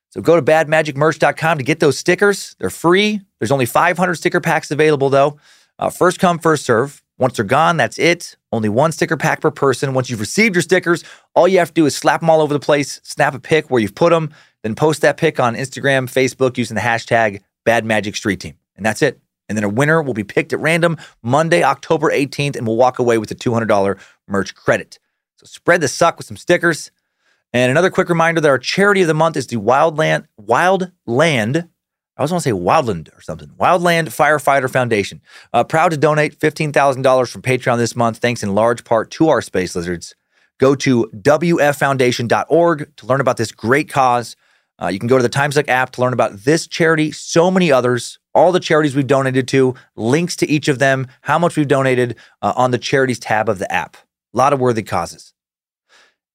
So 0.10 0.22
go 0.22 0.36
to 0.36 0.42
badmagicmerch.com 0.42 1.58
to 1.58 1.64
get 1.64 1.80
those 1.80 1.98
stickers. 1.98 2.56
They're 2.60 2.70
free. 2.70 3.22
There's 3.40 3.52
only 3.52 3.66
500 3.66 4.14
sticker 4.14 4.40
packs 4.40 4.70
available, 4.70 5.10
though. 5.10 5.40
Uh, 5.80 5.90
first 5.90 6.20
come, 6.20 6.38
first 6.38 6.66
serve. 6.66 7.02
Once 7.18 7.36
they're 7.36 7.46
gone, 7.46 7.78
that's 7.78 7.98
it. 7.98 8.36
Only 8.52 8.70
one 8.70 8.92
sticker 8.92 9.18
pack 9.18 9.42
per 9.42 9.50
person. 9.50 9.94
Once 9.94 10.10
you've 10.10 10.20
received 10.20 10.56
your 10.56 10.62
stickers, 10.62 11.04
all 11.34 11.48
you 11.48 11.58
have 11.58 11.70
to 11.70 11.74
do 11.74 11.86
is 11.86 11.96
slap 11.96 12.20
them 12.20 12.30
all 12.30 12.42
over 12.42 12.54
the 12.54 12.60
place, 12.60 13.02
snap 13.04 13.34
a 13.34 13.40
pic 13.40 13.72
where 13.72 13.82
you've 13.82 13.96
put 13.96 14.12
them, 14.12 14.32
then 14.62 14.76
post 14.76 15.02
that 15.02 15.18
pic 15.18 15.40
on 15.40 15.56
Instagram, 15.56 16.12
Facebook 16.12 16.58
using 16.58 16.76
the 16.76 16.82
hashtag 16.82 17.42
Bad 17.66 17.86
Magic 17.86 18.16
Street 18.16 18.40
Team. 18.40 18.56
And 18.76 18.86
that's 18.86 19.02
it. 19.02 19.20
And 19.50 19.58
then 19.58 19.64
a 19.64 19.70
winner 19.70 20.02
will 20.02 20.14
be 20.14 20.24
picked 20.24 20.54
at 20.54 20.60
random 20.60 20.98
Monday, 21.22 21.64
October 21.64 22.12
18th, 22.12 22.56
and 22.56 22.66
will 22.66 22.78
walk 22.78 23.00
away 23.00 23.18
with 23.18 23.32
a 23.32 23.36
$200 23.36 24.00
merch 24.28 24.56
credit. 24.56 25.00
So 25.44 25.50
spread 25.50 25.82
the 25.82 25.88
suck 25.88 26.18
with 26.18 26.28
some 26.28 26.38
stickers. 26.38 26.92
And 27.52 27.70
another 27.70 27.92
quick 27.92 28.10
reminder 28.10 28.42
that 28.42 28.50
our 28.50 28.58
charity 28.58 29.02
of 29.02 29.08
the 29.08 29.14
month 29.14 29.38
is 29.38 29.48
the 29.48 29.58
Wildland 29.58 30.26
Wildland. 30.42 31.70
I 32.16 32.22
always 32.22 32.32
want 32.32 32.44
to 32.44 32.50
say 32.50 32.52
Wildland 32.52 33.16
or 33.18 33.22
something. 33.22 33.50
Wildland 33.60 34.06
Firefighter 34.06 34.70
Foundation. 34.70 35.22
Uh, 35.52 35.64
proud 35.64 35.90
to 35.90 35.98
donate 35.98 36.40
$15,000 36.40 37.32
from 37.32 37.42
Patreon 37.42 37.78
this 37.78 37.96
month, 37.96 38.18
thanks 38.18 38.44
in 38.44 38.54
large 38.54 38.84
part 38.84 39.10
to 39.12 39.30
our 39.30 39.42
space 39.42 39.76
lizards. 39.76 40.16
Go 40.60 40.76
to 40.76 41.10
WFFoundation.org 41.16 42.96
to 42.96 43.06
learn 43.06 43.22
about 43.22 43.38
this 43.38 43.52
great 43.52 43.90
cause. 43.90 44.36
Uh, 44.82 44.88
you 44.88 45.00
can 45.00 45.08
go 45.08 45.18
to 45.18 45.24
the 45.24 45.30
TimeSuck 45.30 45.68
app 45.68 45.92
to 45.92 46.02
learn 46.02 46.14
about 46.14 46.34
this 46.38 46.68
charity, 46.68 47.12
so 47.12 47.50
many 47.50 47.72
others, 47.72 48.20
all 48.36 48.52
the 48.52 48.60
charities 48.60 48.96
we've 48.96 49.08
donated 49.08 49.48
to, 49.50 49.76
links 49.96 50.36
to 50.36 50.50
each 50.50 50.68
of 50.68 50.80
them, 50.80 51.08
how 51.22 51.40
much 51.40 51.58
we've 51.58 51.68
donated 51.68 52.16
uh, 52.42 52.54
on 52.56 52.72
the 52.72 52.78
charities 52.78 53.20
tab 53.20 53.50
of 53.50 53.60
the 53.60 53.72
app. 53.72 53.98
A 54.34 54.38
lot 54.38 54.54
of 54.54 54.60
worthy 54.60 54.84
causes. 54.84 55.33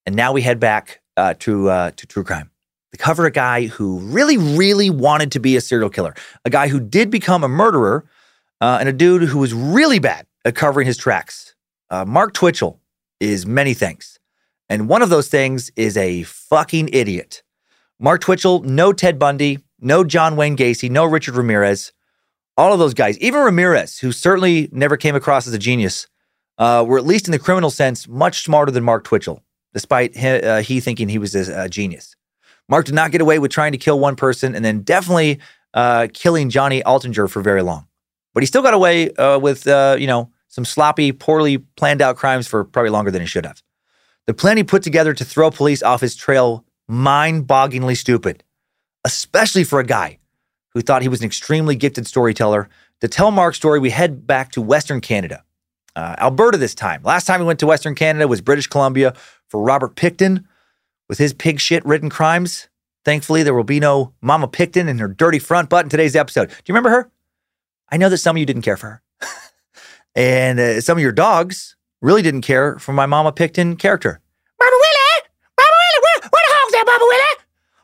And 0.09 0.17
now 0.17 0.33
we 0.33 0.41
head 0.41 0.59
back 0.59 1.03
uh, 1.19 1.35
to 1.41 1.69
uh, 1.69 1.91
to 1.91 2.07
true 2.07 2.25
crime. 2.25 2.51
They 2.93 2.97
cover 2.97 3.27
a 3.27 3.31
guy 3.31 3.67
who 3.67 3.99
really, 3.99 4.39
really 4.39 4.89
wanted 4.89 5.33
to 5.33 5.39
be 5.39 5.55
a 5.55 5.61
serial 5.61 5.91
killer, 5.91 6.15
a 6.47 6.49
guy 6.49 6.69
who 6.69 6.81
did 6.81 7.11
become 7.11 7.45
a 7.45 7.49
murderer, 7.49 8.07
uh, 8.63 8.79
and 8.81 8.89
a 8.89 8.93
dude 8.95 9.25
who 9.25 9.37
was 9.37 9.53
really 9.53 9.99
bad 9.99 10.27
at 10.47 10.55
covering 10.55 10.87
his 10.87 10.97
tracks. 10.97 11.55
Uh, 11.91 12.07
Mark 12.07 12.33
Twitchell 12.33 12.81
is 13.21 13.45
many 13.45 13.75
things, 13.75 14.19
and 14.71 14.89
one 14.89 15.03
of 15.03 15.11
those 15.11 15.29
things 15.29 15.71
is 15.77 15.95
a 15.99 16.23
fucking 16.23 16.89
idiot. 16.91 17.43
Mark 18.01 18.23
Twitchell, 18.23 18.63
no 18.63 18.95
Ted 18.95 19.19
Bundy, 19.19 19.59
no 19.79 20.05
John 20.05 20.37
Wayne 20.37 20.57
Gacy, 20.57 20.91
no 20.91 21.05
Richard 21.05 21.35
Ramirez. 21.35 21.93
All 22.57 22.73
of 22.73 22.79
those 22.79 22.95
guys, 22.95 23.19
even 23.19 23.43
Ramirez, 23.43 23.99
who 23.99 24.13
certainly 24.13 24.71
never 24.73 24.97
came 24.97 25.15
across 25.15 25.47
as 25.47 25.53
a 25.53 25.59
genius, 25.59 26.07
uh, 26.57 26.83
were 26.89 26.97
at 26.97 27.05
least 27.05 27.29
in 27.29 27.33
the 27.33 27.39
criminal 27.39 27.69
sense 27.69 28.09
much 28.09 28.43
smarter 28.43 28.73
than 28.73 28.85
Mark 28.85 29.05
Twitchell, 29.05 29.43
despite 29.75 30.17
he, 30.17 30.29
uh, 30.29 30.63
he 30.63 30.81
thinking 30.81 31.09
he 31.09 31.19
was 31.19 31.35
a, 31.35 31.65
a, 31.65 31.69
genius. 31.69 32.15
Mark 32.69 32.87
did 32.87 32.95
not 32.95 33.11
get 33.11 33.21
away 33.21 33.39
with 33.39 33.51
trying 33.51 33.73
to 33.73 33.79
kill 33.79 33.99
one 33.99 34.17
person 34.17 34.55
and 34.55 34.65
then 34.65 34.83
definitely 34.83 35.39
uh, 35.75 36.09
killing 36.13 36.51
Johnny 36.51 36.83
Altinger 36.83 37.31
for 37.31 37.43
very 37.43 37.63
long. 37.63 37.87
But 38.35 38.43
he 38.43 38.47
still 38.47 38.63
got 38.63 38.75
away 38.75 39.11
uh, 39.13 39.39
with, 39.39 39.67
uh, 39.67 39.97
you 39.99 40.07
know, 40.07 40.31
some 40.49 40.65
sloppy, 40.65 41.13
poorly 41.13 41.59
planned 41.59 42.03
out 42.03 42.17
crimes 42.17 42.47
for 42.47 42.65
probably 42.65 42.91
longer 42.91 43.11
than 43.11 43.21
he 43.21 43.27
should 43.27 43.47
have. 43.47 43.63
The 44.27 44.35
plan 44.35 44.57
he 44.57 44.65
put 44.65 44.83
together 44.83 45.15
to 45.15 45.25
throw 45.25 45.51
police 45.51 45.83
off 45.83 46.01
his 46.01 46.15
trail 46.15 46.65
mind 46.89 47.47
bogglingly 47.47 47.97
stupid, 47.97 48.43
especially 49.05 49.65
for 49.65 49.81
a 49.81 49.85
guy 49.85 50.19
who 50.75 50.81
thought 50.81 51.03
he 51.03 51.09
was 51.09 51.21
an 51.21 51.27
extremely 51.27 51.77
gifted 51.77 52.07
storyteller. 52.07 52.69
To 53.01 53.09
tell 53.09 53.31
Mark's 53.31 53.57
story, 53.57 53.79
we 53.79 53.91
head 53.91 54.27
back 54.27 54.53
to 54.53 54.61
Western 54.61 55.01
Canada, 55.01 55.45
uh, 55.99 56.15
Alberta 56.19 56.57
this 56.57 56.77
time. 56.77 57.03
Last 57.03 57.27
time 57.27 57.41
we 57.41 57.47
went 57.47 57.59
to 57.59 57.67
Western 57.67 57.97
Canada 57.97 58.29
was 58.29 58.41
British 58.41 58.69
Columbia 58.69 59.15
for 59.49 59.61
Robert 59.61 59.97
Pickton 59.97 60.45
with 61.09 61.19
his 61.19 61.33
pig 61.33 61.59
shit 61.59 61.85
written 61.85 62.09
crimes. 62.09 62.69
Thankfully, 63.05 63.43
there 63.43 63.55
will 63.55 63.65
be 63.65 63.81
no 63.81 64.13
Mama 64.21 64.47
Pickton 64.47 64.89
and 64.89 65.01
her 65.01 65.09
dirty 65.09 65.41
front 65.41 65.69
butt 65.69 65.85
in 65.85 65.91
today's 65.91 66.15
episode. 66.15 66.51
Do 66.51 66.55
you 66.67 66.73
remember 66.73 66.91
her? 66.91 67.11
I 67.91 67.97
know 67.97 68.09
that 68.11 68.19
some 68.19 68.37
of 68.37 68.39
you 68.39 68.47
didn't 68.47 68.63
care 68.63 68.77
for 68.77 68.87
her. 68.87 69.03
and 70.15 70.61
uh, 70.61 70.81
some 70.81 70.99
of 70.99 71.03
your 71.03 71.11
dogs 71.11 71.75
really 72.01 72.23
didn't 72.23 72.43
care 72.43 72.79
for 72.79 72.93
my 72.93 73.07
Mama 73.07 73.33
Pickton 73.33 73.77
character. 73.77 74.21
Mama 74.61 74.77
Willie! 74.79 75.21
Mama 75.59 75.77
Willie! 75.83 76.03
Where, 76.05 76.31
where 76.31 76.45
the 76.47 76.55
hog's 76.55 76.75
at, 76.79 76.87
Mama 76.87 77.07
Willie? 77.11 77.37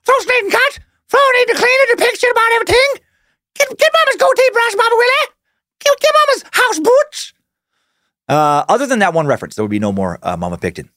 Throw 0.06 0.14
needin' 0.22 0.44
and 0.44 0.52
cut! 0.52 0.78
Throw 1.10 1.26
needin' 1.34 1.56
cleaned, 1.56 1.80
and 1.82 1.90
it, 1.90 1.98
the 1.98 2.04
pig 2.04 2.14
shit 2.14 2.30
about 2.30 2.52
everything! 2.62 2.90
Get, 3.58 3.66
get 3.74 3.90
Mama's 3.90 4.18
goatee 4.22 4.50
brush, 4.54 4.74
Mama 4.78 4.94
Willie! 4.94 5.26
Get, 5.82 5.98
get 5.98 6.14
Mama's 6.14 6.42
house 6.52 6.78
boots! 6.78 7.33
Uh, 8.28 8.64
other 8.68 8.86
than 8.86 9.00
that 9.00 9.14
one 9.14 9.26
reference, 9.26 9.54
there 9.54 9.64
would 9.64 9.70
be 9.70 9.78
no 9.78 9.92
more 9.92 10.18
uh, 10.22 10.36
Mama 10.36 10.56
Pickton. 10.56 10.88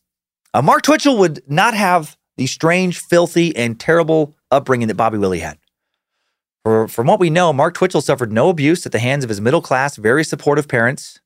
Uh, 0.53 0.61
Mark 0.61 0.81
Twitchell 0.81 1.17
would 1.17 1.41
not 1.47 1.73
have 1.73 2.17
the 2.37 2.47
strange, 2.47 2.99
filthy, 2.99 3.55
and 3.55 3.79
terrible 3.79 4.35
upbringing 4.51 4.87
that 4.87 4.95
Bobby 4.95 5.17
Willie 5.17 5.39
had. 5.39 5.57
For, 6.63 6.87
from 6.87 7.07
what 7.07 7.19
we 7.19 7.29
know, 7.29 7.51
Mark 7.51 7.73
Twitchell 7.73 8.01
suffered 8.01 8.31
no 8.31 8.49
abuse 8.49 8.85
at 8.85 8.91
the 8.91 8.99
hands 8.99 9.23
of 9.23 9.29
his 9.29 9.41
middle 9.41 9.61
class, 9.61 9.95
very 9.95 10.23
supportive 10.23 10.67
parents, 10.67 11.19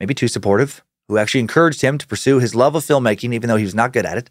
maybe 0.00 0.14
too 0.14 0.28
supportive, 0.28 0.82
who 1.08 1.18
actually 1.18 1.40
encouraged 1.40 1.82
him 1.82 1.98
to 1.98 2.06
pursue 2.06 2.38
his 2.38 2.54
love 2.54 2.74
of 2.74 2.84
filmmaking, 2.84 3.34
even 3.34 3.48
though 3.48 3.56
he 3.56 3.64
was 3.64 3.74
not 3.74 3.92
good 3.92 4.06
at 4.06 4.18
it. 4.18 4.30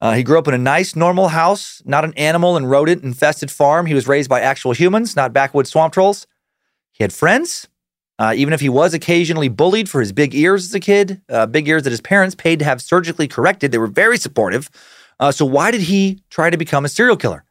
Uh, 0.00 0.14
he 0.14 0.22
grew 0.22 0.38
up 0.38 0.48
in 0.48 0.54
a 0.54 0.58
nice, 0.58 0.96
normal 0.96 1.28
house, 1.28 1.82
not 1.84 2.04
an 2.04 2.14
animal 2.14 2.56
and 2.56 2.70
rodent 2.70 3.04
infested 3.04 3.50
farm. 3.50 3.86
He 3.86 3.94
was 3.94 4.08
raised 4.08 4.30
by 4.30 4.40
actual 4.40 4.72
humans, 4.72 5.14
not 5.14 5.32
backwoods 5.32 5.70
swamp 5.70 5.92
trolls. 5.92 6.26
He 6.92 7.04
had 7.04 7.12
friends, 7.12 7.68
uh, 8.20 8.34
even 8.36 8.52
if 8.52 8.60
he 8.60 8.68
was 8.68 8.92
occasionally 8.92 9.48
bullied 9.48 9.88
for 9.88 10.00
his 10.00 10.12
big 10.12 10.34
ears 10.34 10.66
as 10.66 10.74
a 10.74 10.78
kid, 10.78 11.22
uh, 11.30 11.46
big 11.46 11.66
ears 11.66 11.84
that 11.84 11.90
his 11.90 12.02
parents 12.02 12.34
paid 12.34 12.58
to 12.58 12.66
have 12.66 12.82
surgically 12.82 13.26
corrected. 13.26 13.72
They 13.72 13.78
were 13.78 13.86
very 13.86 14.18
supportive. 14.18 14.68
Uh, 15.18 15.32
so, 15.32 15.46
why 15.46 15.70
did 15.70 15.80
he 15.80 16.22
try 16.28 16.50
to 16.50 16.58
become 16.58 16.84
a 16.84 16.88
serial 16.90 17.16
killer? 17.16 17.44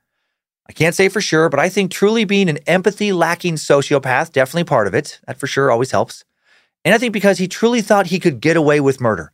I 0.70 0.72
can't 0.72 0.94
say 0.94 1.10
for 1.10 1.22
sure, 1.22 1.50
but 1.50 1.60
I 1.60 1.70
think 1.70 1.90
truly 1.90 2.24
being 2.24 2.50
an 2.50 2.60
empathy 2.68 3.12
lacking 3.12 3.56
sociopath, 3.56 4.32
definitely 4.32 4.66
part 4.66 4.86
of 4.86 4.94
it. 4.94 5.20
That 5.26 5.40
for 5.40 5.48
sure 5.48 5.72
always 5.72 5.90
helps. 5.90 6.24
And 6.86 6.94
I 6.94 7.00
think 7.00 7.14
because 7.14 7.40
he 7.40 7.48
truly 7.48 7.82
thought 7.82 8.08
he 8.08 8.20
could 8.20 8.40
get 8.40 8.56
away 8.56 8.80
with 8.80 9.02
murder. 9.02 9.34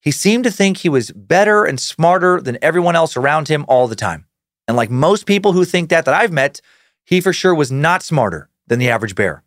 He 0.00 0.10
seemed 0.10 0.44
to 0.44 0.50
think 0.50 0.78
he 0.78 0.88
was 0.88 1.10
better 1.10 1.66
and 1.66 1.78
smarter 1.78 2.40
than 2.40 2.56
everyone 2.62 2.96
else 2.96 3.18
around 3.18 3.48
him 3.48 3.66
all 3.68 3.86
the 3.86 3.94
time. 3.94 4.24
And 4.66 4.78
like 4.78 4.90
most 4.90 5.26
people 5.26 5.52
who 5.52 5.66
think 5.66 5.90
that 5.90 6.06
that 6.06 6.14
I've 6.14 6.32
met, 6.32 6.62
he 7.04 7.20
for 7.20 7.34
sure 7.34 7.54
was 7.54 7.70
not 7.70 8.02
smarter 8.02 8.48
than 8.66 8.78
the 8.78 8.88
average 8.88 9.14
bear. 9.14 9.44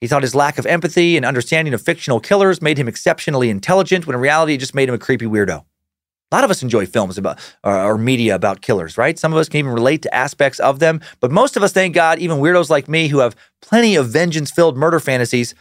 He 0.00 0.06
thought 0.06 0.22
his 0.22 0.34
lack 0.34 0.58
of 0.58 0.66
empathy 0.66 1.16
and 1.16 1.24
understanding 1.24 1.72
of 1.72 1.80
fictional 1.80 2.20
killers 2.20 2.60
made 2.60 2.78
him 2.78 2.88
exceptionally 2.88 3.50
intelligent 3.50 4.06
when 4.06 4.14
in 4.14 4.20
reality 4.20 4.54
it 4.54 4.58
just 4.58 4.74
made 4.74 4.88
him 4.88 4.94
a 4.94 4.98
creepy 4.98 5.26
weirdo. 5.26 5.64
A 6.32 6.34
lot 6.34 6.44
of 6.44 6.50
us 6.50 6.62
enjoy 6.62 6.86
films 6.86 7.18
about 7.18 7.38
or, 7.62 7.76
or, 7.76 7.96
media 7.98 8.34
about 8.34 8.60
killers, 8.60 8.98
right? 8.98 9.16
Some 9.16 9.32
of 9.32 9.38
us 9.38 9.48
can 9.48 9.60
even 9.60 9.72
relate 9.72 10.02
to 10.02 10.14
aspects 10.14 10.58
of 10.58 10.80
them, 10.80 11.00
but 11.20 11.30
most 11.30 11.56
of 11.56 11.62
us, 11.62 11.72
thank 11.72 11.94
God, 11.94 12.18
even 12.18 12.38
weirdos 12.38 12.68
like 12.68 12.88
me 12.88 13.06
who 13.06 13.20
have 13.20 13.36
plenty 13.62 13.94
of 13.94 14.08
vengeance-filled 14.08 14.76
murder 14.76 14.98
fantasies, 14.98 15.54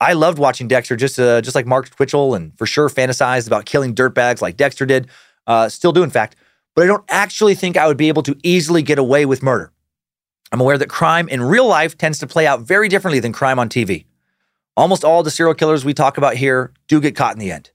I 0.00 0.14
loved 0.14 0.38
watching 0.38 0.68
Dexter, 0.68 0.96
just 0.96 1.18
uh, 1.18 1.40
just 1.40 1.54
like 1.54 1.66
Mark 1.66 1.88
Twitchell, 1.90 2.34
and 2.34 2.56
for 2.58 2.66
sure 2.66 2.88
fantasized 2.88 3.46
about 3.46 3.64
killing 3.64 3.94
dirtbags 3.94 4.40
like 4.40 4.56
Dexter 4.56 4.86
did. 4.86 5.08
Uh, 5.46 5.68
still 5.68 5.92
do, 5.92 6.02
in 6.02 6.10
fact. 6.10 6.36
But 6.74 6.84
I 6.84 6.86
don't 6.86 7.04
actually 7.08 7.54
think 7.54 7.76
I 7.76 7.86
would 7.86 7.96
be 7.96 8.08
able 8.08 8.22
to 8.24 8.36
easily 8.44 8.82
get 8.82 8.98
away 8.98 9.26
with 9.26 9.42
murder. 9.42 9.72
I'm 10.50 10.60
aware 10.60 10.78
that 10.78 10.88
crime 10.88 11.28
in 11.28 11.42
real 11.42 11.66
life 11.66 11.98
tends 11.98 12.18
to 12.20 12.26
play 12.26 12.46
out 12.46 12.60
very 12.60 12.88
differently 12.88 13.20
than 13.20 13.32
crime 13.32 13.58
on 13.58 13.68
TV. 13.68 14.06
Almost 14.76 15.04
all 15.04 15.22
the 15.22 15.30
serial 15.30 15.54
killers 15.54 15.84
we 15.84 15.92
talk 15.92 16.16
about 16.16 16.36
here 16.36 16.72
do 16.86 17.00
get 17.00 17.16
caught 17.16 17.34
in 17.34 17.38
the 17.38 17.52
end. 17.52 17.70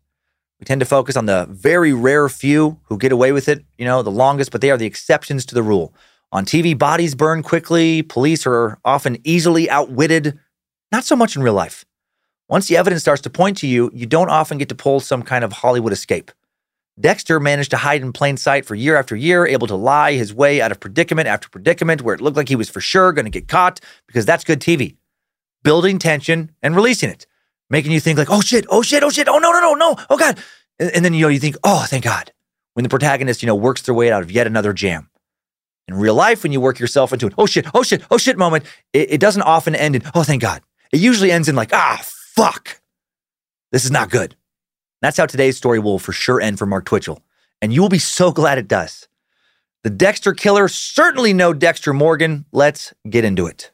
We 0.60 0.66
tend 0.66 0.80
to 0.80 0.86
focus 0.86 1.18
on 1.18 1.26
the 1.26 1.46
very 1.50 1.94
rare 1.94 2.30
few 2.30 2.80
who 2.86 2.98
get 2.98 3.12
away 3.12 3.32
with 3.32 3.50
it, 3.50 3.64
you 3.78 3.86
know, 3.86 4.02
the 4.02 4.10
longest, 4.10 4.52
but 4.52 4.62
they 4.62 4.72
are 4.72 4.78
the 4.78 4.86
exceptions 4.86 5.46
to 5.48 5.56
the 5.56 5.62
rule. 5.62 5.94
On 6.32 6.46
TV, 6.46 6.76
bodies 6.76 7.14
burn 7.14 7.44
quickly, 7.44 8.02
police 8.02 8.48
are 8.48 8.80
often 8.84 9.18
easily 9.24 9.70
outwitted, 9.70 10.40
not 10.92 11.04
so 11.04 11.16
much 11.16 11.36
in 11.36 11.44
real 11.44 11.54
life. 11.54 11.86
Once 12.48 12.68
the 12.68 12.78
evidence 12.78 13.02
starts 13.02 13.22
to 13.22 13.30
point 13.30 13.58
to 13.58 13.68
you, 13.68 13.92
you 13.94 14.06
don't 14.06 14.30
often 14.30 14.58
get 14.58 14.70
to 14.70 14.76
pull 14.76 15.00
some 15.00 15.22
kind 15.22 15.44
of 15.44 15.52
Hollywood 15.52 15.94
escape. 15.94 16.32
Dexter 17.00 17.40
managed 17.40 17.72
to 17.72 17.78
hide 17.78 18.02
in 18.02 18.14
plain 18.14 18.38
sight 18.38 18.66
for 18.66 18.76
year 18.76 18.96
after 18.98 19.16
year, 19.16 19.48
able 19.48 19.68
to 19.68 19.76
lie 19.76 20.14
his 20.14 20.34
way 20.34 20.62
out 20.62 20.72
of 20.72 20.80
predicament 20.80 21.28
after 21.28 21.50
predicament 21.50 22.02
where 22.02 22.14
it 22.14 22.22
looked 22.22 22.38
like 22.38 22.50
he 22.50 22.56
was 22.56 22.70
for 22.70 22.82
sure 22.82 23.12
going 23.12 23.26
to 23.26 23.32
get 23.32 23.48
caught 23.48 23.80
because 24.08 24.26
that's 24.26 24.44
good 24.44 24.60
TV. 24.60 24.98
Building 25.64 25.98
tension 25.98 26.52
and 26.62 26.76
releasing 26.76 27.10
it, 27.10 27.26
making 27.70 27.92
you 27.92 28.00
think 28.00 28.20
like, 28.20 28.30
oh 28.30 28.42
shit, 28.42 28.66
oh 28.70 28.84
shit, 28.84 29.02
oh 29.02 29.10
shit, 29.10 29.28
oh 29.28 29.40
no, 29.40 29.52
no, 29.52 29.60
no, 29.60 29.74
no, 29.74 29.96
oh 30.10 30.18
god. 30.18 30.38
And, 30.80 30.92
and 30.92 31.06
then, 31.06 31.14
you 31.14 31.22
know, 31.22 31.30
you 31.30 31.40
think, 31.40 31.56
oh, 31.64 31.86
thank 31.88 32.04
God. 32.04 32.32
When 32.74 32.84
the 32.84 32.90
protagonist, 32.90 33.42
you 33.42 33.48
know, 33.48 33.56
works 33.56 33.84
their 33.84 33.96
way 33.96 34.12
out 34.12 34.22
of 34.22 34.32
yet 34.32 34.48
another 34.48 34.74
jam. 34.74 35.10
In 35.88 35.96
real 35.96 36.16
life, 36.16 36.44
when 36.44 36.52
you 36.52 36.62
work 36.62 36.80
yourself 36.80 37.12
into 37.12 37.26
an 37.28 37.34
oh 37.38 37.46
shit, 37.46 37.66
oh 37.74 37.84
shit, 37.84 38.04
oh 38.10 38.18
shit 38.18 38.38
moment, 38.38 38.66
it, 38.94 39.14
it 39.14 39.20
doesn't 39.20 39.42
often 39.42 39.76
end 39.76 39.96
in, 39.96 40.04
oh, 40.14 40.24
thank 40.24 40.42
God. 40.42 40.62
It 40.92 41.00
usually 41.00 41.32
ends 41.32 41.50
in 41.50 41.56
like, 41.56 41.74
ah, 41.74 42.02
fuck, 42.04 42.82
this 43.72 43.84
is 43.84 43.92
not 43.92 44.12
good. 44.12 44.36
That's 45.04 45.18
how 45.18 45.26
today's 45.26 45.58
story 45.58 45.80
will 45.80 46.00
for 46.00 46.14
sure 46.14 46.40
end 46.40 46.58
for 46.58 46.66
Mark 46.66 46.86
Twitchell. 46.86 47.22
And 47.62 47.74
you 47.74 47.82
will 47.82 47.90
be 47.90 48.00
so 48.00 48.32
glad 48.32 48.58
it 48.58 48.70
does. 48.70 49.10
The 49.84 49.90
Dexter 49.90 50.32
killer, 50.32 50.70
certainly 50.70 51.34
no 51.34 51.52
Dexter 51.52 51.92
Morgan. 51.92 52.46
Let's 52.54 52.94
get 53.10 53.26
into 53.26 53.46
it. 53.46 53.72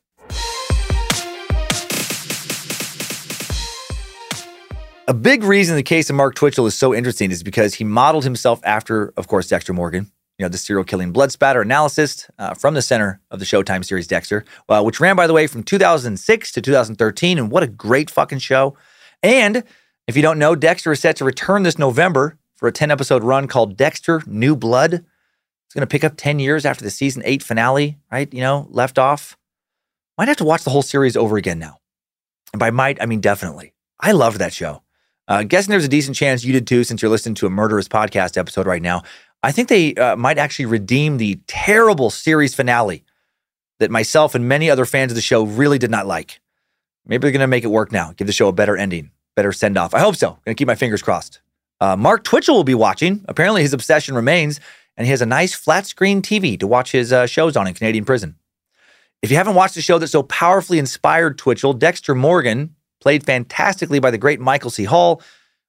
A 5.08 5.14
big 5.14 5.44
reason 5.44 5.76
the 5.76 5.84
case 5.84 6.10
of 6.10 6.16
Mark 6.16 6.34
Twitchell 6.34 6.66
is 6.66 6.74
so 6.74 6.96
interesting 6.96 7.30
is 7.30 7.44
because 7.44 7.76
he 7.76 7.84
modeled 7.84 8.24
himself 8.24 8.60
after, 8.64 9.14
of 9.16 9.28
course, 9.28 9.48
Dexter 9.48 9.74
Morgan, 9.74 10.12
you 10.40 10.46
know, 10.46 10.50
the 10.50 10.58
serial 10.58 10.84
killing 10.84 11.12
blood 11.12 11.32
spatter 11.32 11.62
analyst 11.62 12.28
uh, 12.40 12.56
from 12.56 12.74
the 12.74 12.82
center 12.82 13.22
of 13.30 13.38
the 13.38 13.46
Showtime 13.46 13.86
series 13.86 14.08
Dexter, 14.08 14.46
uh, 14.68 14.82
which 14.82 15.00
ran, 15.00 15.16
by 15.16 15.28
the 15.28 15.34
way, 15.34 15.46
from 15.46 15.62
2006 15.62 16.52
to 16.54 16.60
2013. 16.60 17.38
And 17.38 17.52
what 17.52 17.62
a 17.62 17.68
great 17.68 18.10
fucking 18.10 18.40
show. 18.40 18.76
And 19.22 19.64
if 20.10 20.16
you 20.16 20.24
don't 20.24 20.40
know, 20.40 20.56
Dexter 20.56 20.92
is 20.92 21.00
set 21.00 21.18
to 21.18 21.24
return 21.24 21.62
this 21.62 21.78
November 21.78 22.40
for 22.56 22.68
a 22.68 22.72
10 22.72 22.90
episode 22.90 23.24
run 23.24 23.48
called 23.48 23.78
Dexter 23.78 24.24
New 24.26 24.56
Blood. 24.56 24.94
It's 24.94 25.74
going 25.76 25.82
to 25.82 25.88
pick 25.88 26.04
up 26.04 26.14
10 26.18 26.40
years 26.40 26.66
after 26.66 26.84
the 26.84 26.90
season 26.90 27.22
eight 27.26 27.44
finale, 27.44 28.00
right? 28.12 28.34
You 28.34 28.42
know, 28.42 28.66
left 28.72 28.98
off. 28.98 29.38
Might 30.18 30.28
have 30.28 30.38
to 30.38 30.46
watch 30.46 30.64
the 30.64 30.72
whole 30.72 30.82
series 30.82 31.16
over 31.16 31.38
again 31.38 31.60
now. 31.60 31.78
And 32.54 32.60
by 32.60 32.72
might, 32.72 33.00
I 33.00 33.06
mean 33.06 33.22
definitely. 33.22 33.76
I 34.00 34.14
loved 34.14 34.40
that 34.40 34.52
show. 34.52 34.82
Uh, 35.28 35.44
guessing 35.44 35.70
there's 35.70 35.86
a 35.86 35.88
decent 35.88 36.18
chance 36.18 36.44
you 36.44 36.54
did 36.54 36.66
too, 36.66 36.84
since 36.84 37.04
you're 37.04 37.12
listening 37.12 37.36
to 37.36 37.46
a 37.46 37.52
murderous 37.52 37.88
podcast 37.88 38.36
episode 38.36 38.66
right 38.66 38.82
now. 38.82 39.04
I 39.44 39.52
think 39.52 39.70
they 39.70 39.94
uh, 39.94 40.16
might 40.16 40.40
actually 40.40 40.66
redeem 40.66 41.18
the 41.18 41.40
terrible 41.46 42.10
series 42.10 42.56
finale 42.56 43.06
that 43.78 43.92
myself 43.92 44.34
and 44.34 44.50
many 44.50 44.72
other 44.72 44.86
fans 44.86 45.12
of 45.12 45.16
the 45.16 45.22
show 45.22 45.44
really 45.44 45.78
did 45.78 45.92
not 45.92 46.08
like. 46.08 46.42
Maybe 47.06 47.22
they're 47.22 47.32
going 47.32 47.42
to 47.42 47.48
make 47.48 47.64
it 47.64 47.68
work 47.68 47.92
now, 47.92 48.14
give 48.18 48.26
the 48.26 48.34
show 48.34 48.48
a 48.48 48.52
better 48.52 48.76
ending, 48.76 49.12
better 49.40 49.54
send 49.54 49.78
off. 49.78 49.94
I 49.94 50.00
hope 50.00 50.18
so. 50.18 50.38
To 50.46 50.54
keep 50.54 50.68
my 50.68 50.76
fingers 50.76 51.02
crossed. 51.02 51.40
Uh, 51.80 51.96
Mark 51.96 52.26
Twitchell 52.26 52.56
will 52.56 52.66
be 52.66 52.76
watching. 52.76 53.24
Apparently, 53.30 53.62
his 53.62 53.72
obsession 53.72 54.14
remains, 54.14 54.60
and 54.98 55.08
he 55.08 55.12
has 55.12 55.22
a 55.22 55.26
nice 55.26 55.54
flat 55.54 55.86
screen 55.86 56.22
TV 56.22 56.60
to 56.60 56.68
watch 56.68 56.92
his 56.92 57.14
uh, 57.14 57.26
shows 57.26 57.56
on 57.56 57.66
in 57.66 57.74
Canadian 57.74 58.04
prison. 58.04 58.36
If 59.22 59.32
you 59.32 59.38
haven't 59.38 59.56
watched 59.56 59.76
the 59.76 59.82
show 59.82 59.98
that 59.98 60.10
so 60.10 60.24
powerfully 60.24 60.78
inspired 60.78 61.38
Twitchell, 61.38 61.72
Dexter 61.72 62.16
Morgan, 62.16 62.76
played 63.00 63.26
fantastically 63.26 64.00
by 64.00 64.12
the 64.12 64.18
great 64.18 64.42
Michael 64.42 64.72
C. 64.72 64.84
Hall, 64.84 65.22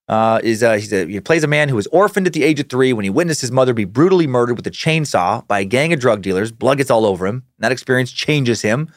uh, 0.09 0.41
is 0.43 0.65
uh, 0.65 0.71
a, 0.71 1.07
he 1.07 1.21
plays 1.21 1.45
a 1.45 1.49
man 1.49 1.69
who 1.69 1.77
was 1.77 1.87
orphaned 1.89 2.27
at 2.27 2.33
the 2.33 2.43
age 2.43 2.59
of 2.59 2.69
three 2.69 2.93
when 2.93 3.05
he 3.05 3.11
witnessed 3.11 3.41
his 3.41 3.53
mother 3.53 3.73
be 3.73 3.85
brutally 3.85 4.27
murdered 4.27 4.57
with 4.57 4.67
a 4.67 4.71
chainsaw 4.71 5.47
by 5.47 5.61
a 5.61 5.65
gang 5.65 5.93
of 5.93 6.01
drug 6.01 6.23
dealers. 6.23 6.51
Blood 6.51 6.79
gets 6.79 6.91
all 6.91 7.07
over 7.07 7.25
him. 7.25 7.37
And 7.37 7.61
that 7.61 7.71
experience 7.71 8.11
changes 8.11 8.63
him. 8.63 8.93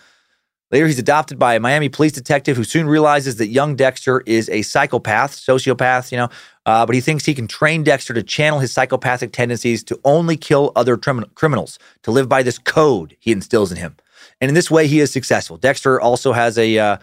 Later, 0.73 0.87
he's 0.87 0.97
adopted 0.97 1.37
by 1.37 1.53
a 1.53 1.59
Miami 1.59 1.87
police 1.87 2.13
detective 2.13 2.57
who 2.57 2.63
soon 2.63 2.87
realizes 2.87 3.35
that 3.35 3.49
young 3.49 3.75
Dexter 3.75 4.23
is 4.25 4.49
a 4.49 4.63
psychopath, 4.63 5.35
sociopath, 5.35 6.11
you 6.11 6.17
know, 6.17 6.29
uh, 6.65 6.83
but 6.83 6.95
he 6.95 6.99
thinks 6.99 7.25
he 7.25 7.35
can 7.35 7.47
train 7.47 7.83
Dexter 7.83 8.11
to 8.15 8.23
channel 8.23 8.57
his 8.57 8.71
psychopathic 8.71 9.33
tendencies 9.33 9.83
to 9.83 9.99
only 10.03 10.35
kill 10.35 10.71
other 10.75 10.97
trim- 10.97 11.29
criminals, 11.35 11.77
to 12.01 12.09
live 12.09 12.27
by 12.27 12.41
this 12.41 12.57
code 12.57 13.15
he 13.19 13.31
instills 13.31 13.71
in 13.71 13.77
him. 13.77 13.95
And 14.41 14.49
in 14.49 14.55
this 14.55 14.71
way, 14.71 14.87
he 14.87 14.99
is 14.99 15.11
successful. 15.11 15.57
Dexter 15.57 16.01
also 16.01 16.33
has 16.33 16.57
a, 16.57 16.79
uh, 16.79 16.97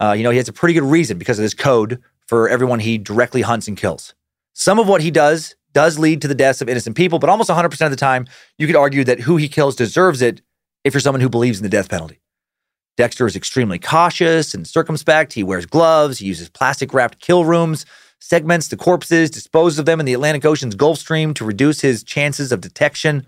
uh, 0.00 0.14
you 0.18 0.24
know, 0.24 0.30
he 0.30 0.38
has 0.38 0.48
a 0.48 0.52
pretty 0.52 0.74
good 0.74 0.82
reason 0.82 1.16
because 1.16 1.38
of 1.38 1.44
this 1.44 1.54
code 1.54 2.02
for 2.26 2.48
everyone 2.48 2.80
he 2.80 2.98
directly 2.98 3.42
hunts 3.42 3.68
and 3.68 3.76
kills. 3.76 4.14
Some 4.52 4.80
of 4.80 4.88
what 4.88 5.00
he 5.00 5.12
does 5.12 5.54
does 5.74 5.96
lead 5.96 6.22
to 6.22 6.28
the 6.28 6.34
deaths 6.34 6.60
of 6.60 6.68
innocent 6.68 6.96
people, 6.96 7.20
but 7.20 7.30
almost 7.30 7.50
100% 7.50 7.84
of 7.84 7.90
the 7.92 7.96
time, 7.96 8.26
you 8.58 8.66
could 8.66 8.74
argue 8.74 9.04
that 9.04 9.20
who 9.20 9.36
he 9.36 9.48
kills 9.48 9.76
deserves 9.76 10.22
it 10.22 10.42
if 10.82 10.92
you're 10.92 11.00
someone 11.00 11.20
who 11.20 11.28
believes 11.28 11.60
in 11.60 11.62
the 11.62 11.68
death 11.68 11.88
penalty. 11.88 12.18
Dexter 12.96 13.26
is 13.26 13.36
extremely 13.36 13.78
cautious 13.78 14.54
and 14.54 14.66
circumspect. 14.66 15.32
He 15.32 15.42
wears 15.42 15.66
gloves, 15.66 16.18
he 16.18 16.26
uses 16.26 16.48
plastic 16.48 16.92
wrapped 16.92 17.20
kill 17.20 17.44
rooms, 17.44 17.86
segments 18.20 18.68
the 18.68 18.76
corpses, 18.76 19.30
disposes 19.30 19.78
of 19.78 19.86
them 19.86 19.98
in 19.98 20.06
the 20.06 20.12
Atlantic 20.12 20.44
Ocean's 20.44 20.74
Gulf 20.74 20.98
Stream 20.98 21.32
to 21.34 21.44
reduce 21.44 21.80
his 21.80 22.04
chances 22.04 22.52
of 22.52 22.60
detection. 22.60 23.26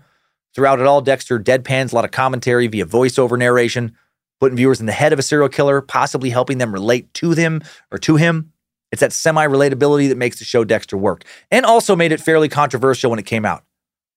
Throughout 0.53 0.79
it 0.79 0.85
all, 0.85 1.01
Dexter 1.01 1.39
deadpans 1.39 1.91
a 1.91 1.95
lot 1.95 2.05
of 2.05 2.11
commentary 2.11 2.67
via 2.67 2.85
voiceover 2.85 3.37
narration, 3.37 3.97
putting 4.39 4.55
viewers 4.55 4.79
in 4.79 4.85
the 4.85 4.93
head 4.93 5.11
of 5.11 5.19
a 5.19 5.23
serial 5.23 5.49
killer, 5.49 5.81
possibly 5.81 6.29
helping 6.29 6.59
them 6.59 6.71
relate 6.71 7.13
to 7.15 7.35
them 7.35 7.61
or 7.91 7.97
to 7.97 8.15
him. 8.15 8.53
It's 8.91 9.01
that 9.01 9.11
semi 9.11 9.45
relatability 9.45 10.07
that 10.07 10.17
makes 10.17 10.39
the 10.39 10.45
show 10.45 10.63
Dexter 10.63 10.95
work, 10.95 11.25
and 11.51 11.65
also 11.65 11.95
made 11.95 12.13
it 12.13 12.21
fairly 12.21 12.47
controversial 12.47 13.09
when 13.09 13.19
it 13.19 13.25
came 13.25 13.43
out. 13.43 13.64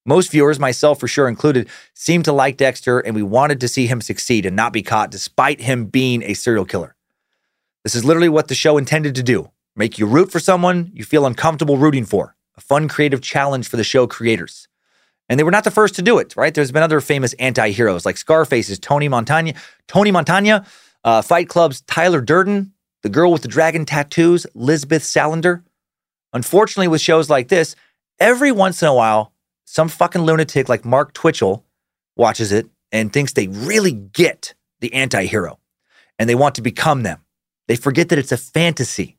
Most 0.09 0.31
viewers, 0.31 0.59
myself 0.59 0.99
for 0.99 1.07
sure 1.07 1.29
included, 1.29 1.69
seemed 1.93 2.25
to 2.25 2.33
like 2.33 2.57
Dexter, 2.57 2.99
and 2.99 3.15
we 3.15 3.23
wanted 3.23 3.61
to 3.61 3.69
see 3.69 3.87
him 3.87 4.01
succeed 4.01 4.47
and 4.47 4.57
not 4.57 4.73
be 4.73 4.83
caught 4.83 5.11
despite 5.11 5.61
him 5.61 5.85
being 5.85 6.23
a 6.23 6.33
serial 6.33 6.65
killer. 6.65 6.97
This 7.85 7.95
is 7.95 8.07
literally 8.07 8.31
what 8.31 8.49
the 8.49 8.55
show 8.55 8.79
intended 8.79 9.15
to 9.17 9.23
do 9.23 9.51
make 9.77 9.99
you 9.99 10.07
root 10.07 10.33
for 10.33 10.41
someone 10.41 10.91
you 10.95 11.05
feel 11.05 11.27
uncomfortable 11.27 11.77
rooting 11.77 12.07
for, 12.07 12.35
a 12.57 12.61
fun 12.63 12.89
creative 12.89 13.21
challenge 13.21 13.69
for 13.69 13.77
the 13.77 13.85
show 13.85 14.07
creators. 14.07 14.67
And 15.29 15.39
they 15.39 15.45
were 15.45 15.51
not 15.51 15.65
the 15.65 15.71
first 15.71 15.95
to 15.97 16.03
do 16.03 16.19
it, 16.19 16.35
right? 16.39 16.55
There's 16.55 16.73
been 16.73 16.83
other 16.83 17.03
famous 17.03 17.35
anti-heroes 17.35 18.07
like 18.07 18.17
Scarface's 18.17 18.79
Tony 18.79 19.09
Montana, 19.09 19.53
Tony 19.89 20.11
Montana, 20.11 20.65
uh, 21.05 21.21
Fight 21.21 21.51
Club's 21.51 21.83
Tyler 21.83 22.23
Durden, 22.23 22.73
the 23.03 23.11
girl 23.11 23.31
with 23.31 23.43
the 23.43 23.49
dragon 23.49 23.85
tattoos, 23.85 24.47
Lisbeth 24.55 25.03
Salander. 25.03 25.65
Unfortunately, 26.33 26.89
with 26.89 27.03
shows 27.03 27.29
like 27.29 27.49
this, 27.49 27.77
every 28.19 28.53
once 28.53 28.81
in 28.81 28.89
a 28.89 28.95
while, 28.95 29.35
some 29.71 29.89
fucking 29.89 30.23
lunatic 30.23 30.67
like 30.67 30.87
Mark 30.87 31.13
Twitchell 31.13 31.63
watches 32.17 32.53
it 32.53 32.69
and 32.91 33.13
thinks 33.13 33.35
they 33.35 33.49
really 33.49 33.93
get 33.93 34.55
the 34.81 34.95
anti-hero 34.95 35.59
and 36.19 36.27
they 36.27 36.35
want 36.35 36.55
to 36.55 36.63
become 36.63 37.03
them. 37.03 37.21
They 37.67 37.77
forget 37.77 38.09
that 38.09 38.19
it's 38.19 38.33
a 38.33 38.39
fantasy. 38.39 39.19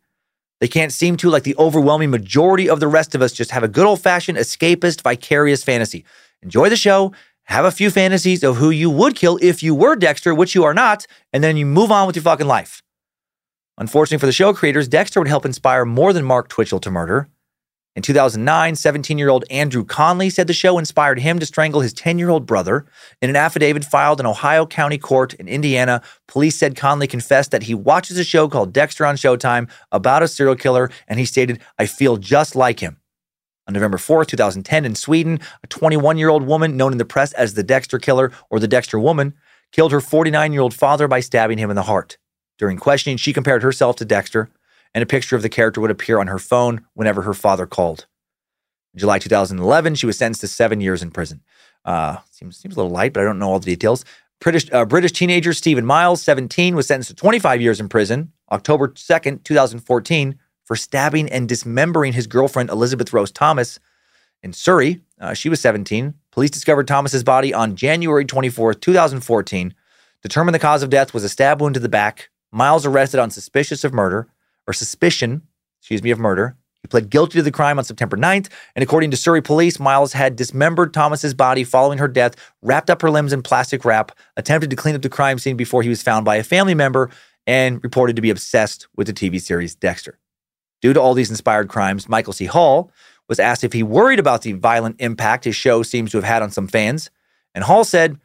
They 0.59 0.67
can't 0.67 0.91
seem 0.91 1.17
to, 1.17 1.29
like 1.29 1.43
the 1.43 1.55
overwhelming 1.57 2.09
majority 2.09 2.67
of 2.67 2.79
the 2.79 2.87
rest 2.87 3.13
of 3.13 3.21
us, 3.21 3.31
just 3.31 3.51
have 3.51 3.61
a 3.61 3.67
good 3.67 3.85
old 3.85 4.01
fashioned 4.01 4.39
escapist, 4.39 5.03
vicarious 5.03 5.63
fantasy. 5.63 6.03
Enjoy 6.41 6.67
the 6.67 6.75
show, 6.75 7.13
have 7.43 7.63
a 7.63 7.71
few 7.71 7.91
fantasies 7.91 8.43
of 8.43 8.57
who 8.57 8.71
you 8.71 8.89
would 8.89 9.15
kill 9.15 9.37
if 9.43 9.61
you 9.61 9.75
were 9.75 9.95
Dexter, 9.95 10.33
which 10.33 10.55
you 10.55 10.63
are 10.63 10.73
not, 10.73 11.05
and 11.31 11.43
then 11.43 11.57
you 11.57 11.65
move 11.67 11.91
on 11.91 12.07
with 12.07 12.15
your 12.15 12.23
fucking 12.23 12.47
life. 12.47 12.81
Unfortunately 13.77 14.19
for 14.19 14.25
the 14.25 14.31
show 14.31 14.51
creators, 14.51 14.87
Dexter 14.87 15.19
would 15.19 15.27
help 15.27 15.45
inspire 15.45 15.85
more 15.85 16.11
than 16.11 16.25
Mark 16.25 16.49
Twitchell 16.49 16.79
to 16.79 16.89
murder. 16.89 17.29
In 17.95 18.03
2009, 18.03 18.75
17 18.75 19.17
year 19.17 19.29
old 19.29 19.45
Andrew 19.49 19.83
Conley 19.83 20.29
said 20.29 20.47
the 20.47 20.53
show 20.53 20.77
inspired 20.77 21.19
him 21.19 21.39
to 21.39 21.45
strangle 21.45 21.81
his 21.81 21.91
10 21.91 22.19
year 22.19 22.29
old 22.29 22.45
brother. 22.45 22.85
In 23.21 23.29
an 23.29 23.35
affidavit 23.35 23.83
filed 23.83 24.19
in 24.19 24.25
Ohio 24.25 24.65
County 24.65 24.97
Court 24.97 25.33
in 25.33 25.47
Indiana, 25.47 26.01
police 26.27 26.55
said 26.55 26.75
Conley 26.75 27.07
confessed 27.07 27.51
that 27.51 27.63
he 27.63 27.73
watches 27.73 28.17
a 28.17 28.23
show 28.23 28.47
called 28.47 28.73
Dexter 28.73 29.05
on 29.05 29.15
Showtime 29.15 29.69
about 29.91 30.23
a 30.23 30.27
serial 30.27 30.55
killer, 30.55 30.89
and 31.07 31.19
he 31.19 31.25
stated, 31.25 31.59
I 31.77 31.87
feel 31.87 32.17
just 32.17 32.55
like 32.55 32.79
him. 32.79 32.97
On 33.67 33.73
November 33.73 33.97
4th, 33.97 34.27
2010, 34.27 34.85
in 34.85 34.95
Sweden, 34.95 35.39
a 35.63 35.67
21 35.67 36.17
year 36.17 36.29
old 36.29 36.43
woman 36.43 36.77
known 36.77 36.91
in 36.91 36.99
the 36.99 37.05
press 37.05 37.33
as 37.33 37.55
the 37.55 37.63
Dexter 37.63 37.99
Killer 37.99 38.31
or 38.49 38.59
the 38.59 38.67
Dexter 38.67 38.99
Woman 38.99 39.33
killed 39.71 39.91
her 39.91 40.01
49 40.01 40.53
year 40.53 40.61
old 40.61 40.73
father 40.73 41.07
by 41.07 41.19
stabbing 41.19 41.57
him 41.57 41.69
in 41.69 41.75
the 41.75 41.83
heart. 41.83 42.17
During 42.57 42.77
questioning, 42.77 43.17
she 43.17 43.33
compared 43.33 43.63
herself 43.63 43.95
to 43.97 44.05
Dexter, 44.05 44.49
and 44.93 45.01
a 45.01 45.07
picture 45.07 45.35
of 45.35 45.41
the 45.41 45.49
character 45.49 45.81
would 45.81 45.91
appear 45.91 46.19
on 46.19 46.27
her 46.27 46.39
phone 46.39 46.85
whenever 46.93 47.23
her 47.23 47.33
father 47.33 47.65
called. 47.65 48.07
In 48.93 48.99
July 48.99 49.19
2011, 49.19 49.95
she 49.95 50.05
was 50.05 50.17
sentenced 50.17 50.41
to 50.41 50.47
seven 50.47 50.81
years 50.81 51.03
in 51.03 51.11
prison. 51.11 51.41
Uh, 51.85 52.17
seems 52.31 52.57
seems 52.57 52.75
a 52.75 52.77
little 52.77 52.91
light, 52.91 53.13
but 53.13 53.21
I 53.21 53.23
don't 53.23 53.39
know 53.39 53.51
all 53.51 53.59
the 53.59 53.65
details. 53.65 54.03
British 54.39 54.71
uh, 54.71 54.85
British 54.85 55.11
teenager 55.11 55.53
Stephen 55.53 55.85
Miles, 55.85 56.21
17, 56.23 56.75
was 56.75 56.87
sentenced 56.87 57.09
to 57.09 57.15
25 57.15 57.61
years 57.61 57.79
in 57.79 57.89
prison. 57.89 58.31
October 58.51 58.89
2nd, 58.89 59.43
2014, 59.43 60.39
for 60.63 60.75
stabbing 60.75 61.29
and 61.29 61.47
dismembering 61.47 62.13
his 62.13 62.27
girlfriend 62.27 62.69
Elizabeth 62.69 63.13
Rose 63.13 63.31
Thomas 63.31 63.79
in 64.41 64.53
Surrey. 64.53 65.01
Uh, 65.19 65.33
she 65.33 65.49
was 65.49 65.59
17. 65.61 66.13
Police 66.31 66.51
discovered 66.51 66.87
Thomas's 66.87 67.23
body 67.23 67.53
on 67.53 67.75
January 67.75 68.25
24th, 68.25 68.79
2014. 68.81 69.73
Determined 70.21 70.55
the 70.55 70.59
cause 70.59 70.83
of 70.83 70.89
death 70.89 71.13
was 71.13 71.23
a 71.23 71.29
stab 71.29 71.61
wound 71.61 71.73
to 71.75 71.79
the 71.79 71.89
back. 71.89 72.29
Miles 72.51 72.85
arrested 72.85 73.19
on 73.19 73.29
suspicious 73.29 73.83
of 73.83 73.93
murder, 73.93 74.27
or 74.69 74.73
suspicion, 74.73 75.41
excuse 75.81 76.03
me, 76.03 76.11
of 76.11 76.19
murder. 76.19 76.55
He 76.83 76.87
pled 76.87 77.09
guilty 77.09 77.39
to 77.39 77.41
the 77.41 77.51
crime 77.51 77.79
on 77.79 77.83
September 77.83 78.15
9th, 78.15 78.49
and 78.75 78.83
according 78.83 79.11
to 79.11 79.17
Surrey 79.17 79.41
police, 79.41 79.79
Miles 79.79 80.13
had 80.13 80.35
dismembered 80.35 80.93
Thomas's 80.93 81.33
body 81.33 81.63
following 81.63 81.97
her 81.97 82.07
death, 82.07 82.35
wrapped 82.61 82.89
up 82.89 83.01
her 83.01 83.09
limbs 83.09 83.33
in 83.33 83.41
plastic 83.41 83.83
wrap, 83.83 84.11
attempted 84.37 84.69
to 84.69 84.75
clean 84.75 84.95
up 84.95 85.01
the 85.01 85.09
crime 85.09 85.39
scene 85.39 85.57
before 85.57 85.81
he 85.81 85.89
was 85.89 86.03
found 86.03 86.23
by 86.23 86.35
a 86.35 86.43
family 86.43 86.75
member, 86.75 87.09
and 87.47 87.83
reported 87.83 88.15
to 88.15 88.21
be 88.21 88.29
obsessed 88.29 88.87
with 88.95 89.07
the 89.07 89.13
TV 89.13 89.41
series 89.41 89.73
Dexter. 89.73 90.19
Due 90.81 90.93
to 90.93 91.01
all 91.01 91.15
these 91.15 91.31
inspired 91.31 91.67
crimes, 91.67 92.07
Michael 92.07 92.31
C. 92.31 92.45
Hall 92.45 92.91
was 93.27 93.39
asked 93.39 93.63
if 93.63 93.73
he 93.73 93.83
worried 93.83 94.19
about 94.19 94.43
the 94.43 94.53
violent 94.53 94.95
impact 94.99 95.45
his 95.45 95.55
show 95.55 95.81
seems 95.81 96.11
to 96.11 96.17
have 96.17 96.23
had 96.23 96.43
on 96.43 96.51
some 96.51 96.67
fans, 96.67 97.09
and 97.55 97.63
Hall 97.63 97.83
said, 97.83 98.19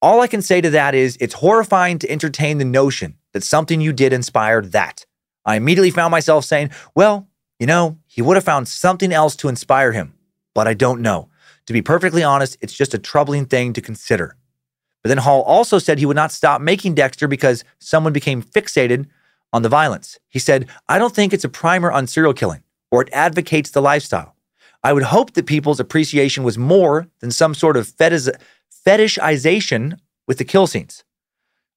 All 0.00 0.22
I 0.22 0.26
can 0.26 0.40
say 0.40 0.62
to 0.62 0.70
that 0.70 0.94
is 0.94 1.18
it's 1.20 1.34
horrifying 1.34 1.98
to 1.98 2.10
entertain 2.10 2.56
the 2.56 2.64
notion 2.64 3.18
that 3.34 3.44
something 3.44 3.82
you 3.82 3.92
did 3.92 4.12
inspired 4.12 4.72
that. 4.72 5.04
I 5.50 5.56
immediately 5.56 5.90
found 5.90 6.12
myself 6.12 6.44
saying, 6.44 6.70
well, 6.94 7.28
you 7.58 7.66
know, 7.66 7.98
he 8.06 8.22
would 8.22 8.36
have 8.36 8.44
found 8.44 8.68
something 8.68 9.12
else 9.12 9.34
to 9.36 9.48
inspire 9.48 9.90
him, 9.92 10.14
but 10.54 10.68
I 10.68 10.74
don't 10.74 11.02
know. 11.02 11.28
To 11.66 11.72
be 11.72 11.82
perfectly 11.82 12.22
honest, 12.22 12.56
it's 12.60 12.72
just 12.72 12.94
a 12.94 12.98
troubling 12.98 13.46
thing 13.46 13.72
to 13.72 13.80
consider. 13.80 14.36
But 15.02 15.08
then 15.08 15.18
Hall 15.18 15.42
also 15.42 15.78
said 15.78 15.98
he 15.98 16.06
would 16.06 16.16
not 16.16 16.30
stop 16.30 16.60
making 16.60 16.94
Dexter 16.94 17.26
because 17.26 17.64
someone 17.80 18.12
became 18.12 18.42
fixated 18.42 19.06
on 19.52 19.62
the 19.62 19.68
violence. 19.68 20.18
He 20.28 20.38
said, 20.38 20.68
I 20.88 20.98
don't 20.98 21.14
think 21.14 21.32
it's 21.32 21.44
a 21.44 21.48
primer 21.48 21.90
on 21.90 22.06
serial 22.06 22.32
killing 22.32 22.62
or 22.92 23.02
it 23.02 23.08
advocates 23.12 23.70
the 23.70 23.82
lifestyle. 23.82 24.36
I 24.84 24.92
would 24.92 25.02
hope 25.02 25.32
that 25.32 25.46
people's 25.46 25.80
appreciation 25.80 26.44
was 26.44 26.56
more 26.56 27.08
than 27.18 27.30
some 27.30 27.54
sort 27.54 27.76
of 27.76 27.88
fetish- 27.88 28.36
fetishization 28.86 29.98
with 30.28 30.38
the 30.38 30.44
kill 30.44 30.66
scenes. 30.68 31.04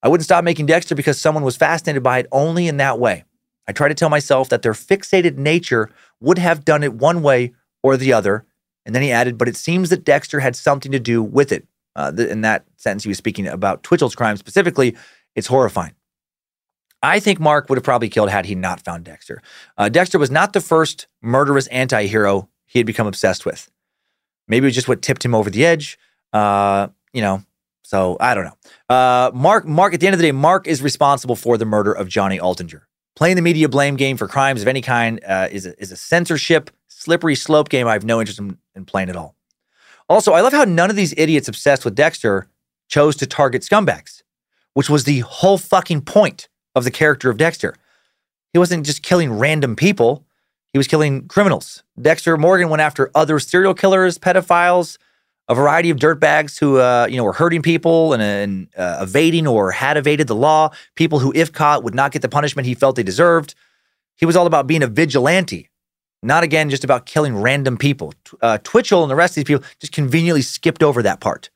I 0.04 0.10
wouldn't 0.10 0.26
stop 0.26 0.44
making 0.44 0.68
Dexter 0.68 0.96
because 0.96 1.20
someone 1.20 1.44
was 1.44 1.58
fascinated 1.58 2.04
by 2.04 2.20
it 2.20 2.28
only 2.32 2.68
in 2.68 2.78
that 2.78 3.00
way. 3.00 3.24
I 3.68 3.72
try 3.72 3.88
to 3.88 3.94
tell 3.94 4.10
myself 4.10 4.50
that 4.50 4.62
their 4.62 4.74
fixated 4.74 5.38
nature 5.38 5.90
would 6.20 6.38
have 6.38 6.66
done 6.66 6.84
it 6.84 6.94
one 6.94 7.22
way 7.22 7.54
or 7.82 7.98
the 7.98 8.14
other. 8.14 8.46
And 8.86 8.94
then 8.94 9.02
he 9.02 9.12
added, 9.12 9.38
but 9.38 9.48
it 9.48 9.56
seems 9.56 9.90
that 9.90 10.04
Dexter 10.04 10.40
had 10.40 10.56
something 10.56 10.92
to 10.92 11.00
do 11.00 11.24
with 11.24 11.52
it. 11.52 11.68
Uh, 11.96 12.12
th- 12.12 12.30
in 12.30 12.42
that 12.42 12.66
sentence, 12.76 13.04
he 13.04 13.10
was 13.10 13.18
speaking 13.18 13.48
about 13.48 13.84
Twitchell's 13.84 14.16
crime 14.16 14.38
specifically. 14.38 14.96
It's 15.36 15.48
horrifying. 15.48 15.94
I 17.02 17.20
think 17.20 17.40
Mark 17.40 17.70
would 17.70 17.78
have 17.78 17.84
probably 17.84 18.10
killed 18.10 18.30
had 18.30 18.46
he 18.46 18.56
not 18.56 18.84
found 18.84 19.04
Dexter. 19.04 19.42
Uh, 19.78 19.90
Dexter 19.90 20.18
was 20.18 20.32
not 20.32 20.54
the 20.54 20.62
first 20.62 21.08
murderous 21.22 21.68
anti 21.68 22.08
hero 22.08 22.50
he 22.66 22.80
had 22.80 22.86
become 22.86 23.08
obsessed 23.08 23.46
with. 23.46 23.70
Maybe 24.48 24.66
it 24.66 24.70
was 24.70 24.76
just 24.76 24.88
what 24.88 25.02
tipped 25.02 25.24
him 25.24 25.36
over 25.36 25.50
the 25.50 25.66
edge. 25.66 25.98
Uh, 26.32 26.88
you 27.12 27.22
know, 27.22 27.44
so 27.84 28.18
I 28.20 28.34
don't 28.34 28.46
know. 28.46 28.96
Uh, 28.96 29.32
Mark, 29.34 29.66
Mark, 29.66 29.94
at 29.94 30.00
the 30.00 30.08
end 30.08 30.14
of 30.14 30.20
the 30.20 30.26
day, 30.26 30.32
Mark 30.32 30.68
is 30.68 30.82
responsible 30.82 31.36
for 31.36 31.58
the 31.58 31.66
murder 31.66 31.92
of 31.92 32.08
Johnny 32.08 32.40
Altinger. 32.40 32.82
Playing 33.16 33.36
the 33.36 33.42
media 33.42 33.70
blame 33.70 33.96
game 33.96 34.18
for 34.18 34.28
crimes 34.28 34.62
of 34.62 34.68
any 34.68 34.82
kind 34.82 35.20
uh, 35.28 35.48
is, 35.52 35.66
a, 35.66 35.80
is 35.80 35.92
a 35.92 35.96
censorship, 35.96 36.72
slippery 36.88 37.36
slope 37.36 37.70
game 37.70 37.88
I 37.88 37.94
have 37.94 38.06
no 38.06 38.20
interest 38.20 38.40
in, 38.40 38.58
in 38.76 38.86
playing 38.86 39.10
at 39.10 39.16
all. 39.16 39.36
Also, 40.10 40.34
I 40.34 40.42
love 40.42 40.54
how 40.54 40.64
none 40.64 40.90
of 40.90 40.96
these 40.96 41.14
idiots 41.18 41.48
obsessed 41.48 41.86
with 41.86 41.96
Dexter 41.96 42.48
chose 42.90 43.16
to 43.18 43.28
target 43.28 43.62
scumbags, 43.62 44.24
which 44.74 44.90
was 44.90 45.04
the 45.04 45.20
whole 45.20 45.58
fucking 45.58 46.02
point 46.02 46.50
of 46.76 46.84
the 46.84 46.92
character 46.92 47.30
of 47.30 47.38
Dexter. 47.38 47.76
He 48.52 48.60
wasn't 48.60 48.86
just 48.86 49.04
killing 49.04 49.32
random 49.32 49.76
people, 49.76 50.26
he 50.72 50.78
was 50.78 50.88
killing 50.88 51.28
criminals. 51.28 51.84
Dexter 52.02 52.36
Morgan 52.36 52.70
went 52.70 52.82
after 52.82 53.12
other 53.14 53.40
serial 53.40 53.76
killers, 53.76 54.18
pedophiles, 54.18 54.98
a 55.48 55.56
variety 55.56 55.90
of 55.90 55.98
dirtbags 55.98 56.60
who, 56.60 56.78
uh, 56.78 57.08
you 57.10 57.18
know, 57.18 57.24
were 57.24 57.34
hurting 57.34 57.62
people 57.62 58.14
and, 58.14 58.22
and 58.22 58.68
uh, 58.78 59.00
evading 59.02 59.46
or 59.46 59.72
had 59.72 59.98
evaded 59.98 60.28
the 60.28 60.36
law. 60.36 60.70
People 60.96 61.20
who, 61.20 61.32
if 61.36 61.52
caught, 61.52 61.84
would 61.84 61.96
not 61.96 62.12
get 62.12 62.22
the 62.22 62.30
punishment 62.30 62.66
he 62.66 62.74
felt 62.74 62.96
they 62.96 63.04
deserved. 63.04 63.56
He 64.16 64.26
was 64.26 64.36
all 64.36 64.48
about 64.48 64.68
being 64.68 64.84
a 64.84 64.88
vigilante, 64.88 65.70
not 66.22 66.44
again 66.44 66.70
just 66.70 66.84
about 66.84 67.06
killing 67.06 67.36
random 67.36 67.78
people. 67.78 68.14
Uh, 68.42 68.58
Twitchell 68.64 69.04
and 69.04 69.12
the 69.12 69.16
rest 69.16 69.32
of 69.32 69.36
these 69.36 69.44
people 69.46 69.66
just 69.80 69.92
conveniently 69.92 70.42
skipped 70.42 70.82
over 70.82 71.02
that 71.04 71.20
part. 71.20 71.50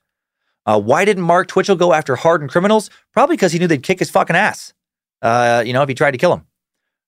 Uh, 0.66 0.80
why 0.80 1.06
didn't 1.06 1.24
Mark 1.24 1.48
Twitchell 1.48 1.78
go 1.78 1.94
after 1.94 2.18
hardened 2.18 2.52
criminals? 2.52 2.90
Probably 3.14 3.38
because 3.38 3.54
he 3.54 3.60
knew 3.60 3.68
they'd 3.68 3.84
kick 3.84 4.00
his 4.00 4.10
fucking 4.10 4.36
ass. 4.36 4.74
Uh, 5.22 5.64
you 5.66 5.72
know, 5.72 5.82
if 5.82 5.88
he 5.88 5.96
tried 5.96 6.12
to 6.12 6.18
kill 6.18 6.34
him. 6.34 6.46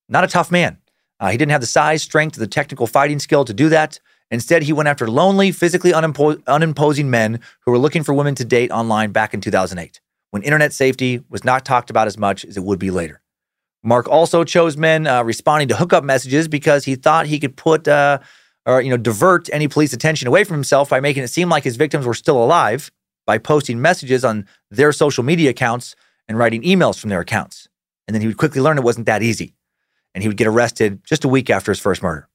Not 0.08 0.24
a 0.24 0.28
tough 0.28 0.50
man. 0.50 0.78
Uh, 1.20 1.30
he 1.30 1.38
didn't 1.38 1.52
have 1.52 1.62
the 1.62 1.68
size, 1.68 2.02
strength, 2.02 2.38
or 2.38 2.40
the 2.40 2.48
technical 2.48 2.88
fighting 2.88 3.20
skill 3.20 3.44
to 3.44 3.54
do 3.54 3.68
that. 3.70 4.00
Instead, 4.32 4.64
he 4.64 4.74
went 4.74 4.88
after 4.88 5.08
lonely, 5.10 5.52
physically 5.52 5.92
unimpo- 5.92 6.42
unimposing 6.46 7.10
men 7.10 7.40
who 7.62 7.72
were 7.72 7.80
looking 7.80 8.04
for 8.04 8.14
women 8.14 8.36
to 8.36 8.46
date 8.46 8.72
online 8.72 9.12
back 9.12 9.34
in 9.34 9.42
2008, 9.42 10.00
when 10.32 10.44
internet 10.44 10.72
safety 10.74 11.24
was 11.30 11.44
not 11.44 11.66
talked 11.66 11.90
about 11.90 12.08
as 12.08 12.18
much 12.18 12.46
as 12.46 12.56
it 12.56 12.64
would 12.64 12.80
be 12.80 12.92
later. 12.92 13.22
Mark 13.84 14.08
also 14.08 14.44
chose 14.44 14.78
men 14.78 15.08
uh, 15.08 15.24
responding 15.24 15.68
to 15.70 15.76
hookup 15.76 16.04
messages 16.04 16.48
because 16.48 16.86
he 16.86 16.96
thought 16.96 17.26
he 17.26 17.40
could 17.40 17.56
put 17.56 17.88
uh, 17.88 18.20
or 18.66 18.82
you 18.82 18.90
know 18.90 18.98
divert 18.98 19.50
any 19.52 19.68
police 19.68 19.94
attention 19.94 20.28
away 20.28 20.44
from 20.44 20.56
himself 20.56 20.90
by 20.90 21.00
making 21.00 21.24
it 21.24 21.30
seem 21.30 21.50
like 21.50 21.64
his 21.64 21.78
victims 21.78 22.06
were 22.06 22.14
still 22.14 22.42
alive 22.44 22.92
by 23.26 23.38
posting 23.38 23.82
messages 23.82 24.26
on 24.26 24.46
their 24.70 24.92
social 24.92 25.24
media 25.24 25.52
accounts 25.52 25.96
and 26.28 26.38
writing 26.38 26.62
emails 26.64 27.00
from 27.00 27.10
their 27.10 27.22
accounts. 27.22 27.68
And 28.08 28.14
then 28.16 28.22
he 28.22 28.28
would 28.28 28.38
quickly 28.38 28.62
learn 28.62 28.78
it 28.78 28.84
wasn't 28.84 29.06
that 29.06 29.24
easy, 29.24 29.56
and 30.14 30.24
he 30.24 30.28
would 30.28 30.38
get 30.38 30.48
arrested 30.48 31.04
just 31.06 31.24
a 31.24 31.28
week 31.28 31.50
after 31.50 31.72
his 31.72 31.80
first 31.80 32.02
murder. 32.02 32.28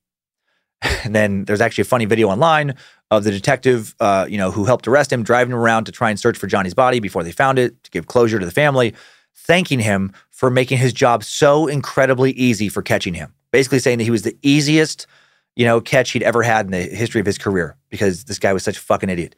And 1.04 1.14
then 1.14 1.44
there's 1.44 1.60
actually 1.60 1.82
a 1.82 1.86
funny 1.86 2.04
video 2.04 2.28
online 2.28 2.74
of 3.10 3.24
the 3.24 3.30
detective, 3.30 3.94
uh, 4.00 4.26
you 4.28 4.38
know, 4.38 4.50
who 4.50 4.64
helped 4.64 4.88
arrest 4.88 5.12
him, 5.12 5.22
driving 5.22 5.52
him 5.52 5.58
around 5.58 5.84
to 5.84 5.92
try 5.92 6.10
and 6.10 6.18
search 6.18 6.36
for 6.36 6.46
Johnny's 6.46 6.74
body 6.74 7.00
before 7.00 7.22
they 7.22 7.32
found 7.32 7.58
it 7.58 7.82
to 7.84 7.90
give 7.90 8.06
closure 8.06 8.38
to 8.38 8.46
the 8.46 8.52
family, 8.52 8.94
thanking 9.34 9.80
him 9.80 10.12
for 10.30 10.50
making 10.50 10.78
his 10.78 10.92
job 10.92 11.24
so 11.24 11.66
incredibly 11.66 12.32
easy 12.32 12.68
for 12.68 12.82
catching 12.82 13.14
him. 13.14 13.32
Basically 13.50 13.78
saying 13.78 13.98
that 13.98 14.04
he 14.04 14.10
was 14.10 14.22
the 14.22 14.36
easiest, 14.42 15.06
you 15.54 15.64
know, 15.64 15.80
catch 15.80 16.10
he'd 16.10 16.22
ever 16.22 16.42
had 16.42 16.66
in 16.66 16.72
the 16.72 16.82
history 16.82 17.20
of 17.20 17.26
his 17.26 17.38
career 17.38 17.76
because 17.88 18.24
this 18.24 18.38
guy 18.38 18.52
was 18.52 18.62
such 18.62 18.76
a 18.76 18.80
fucking 18.80 19.08
idiot. 19.08 19.36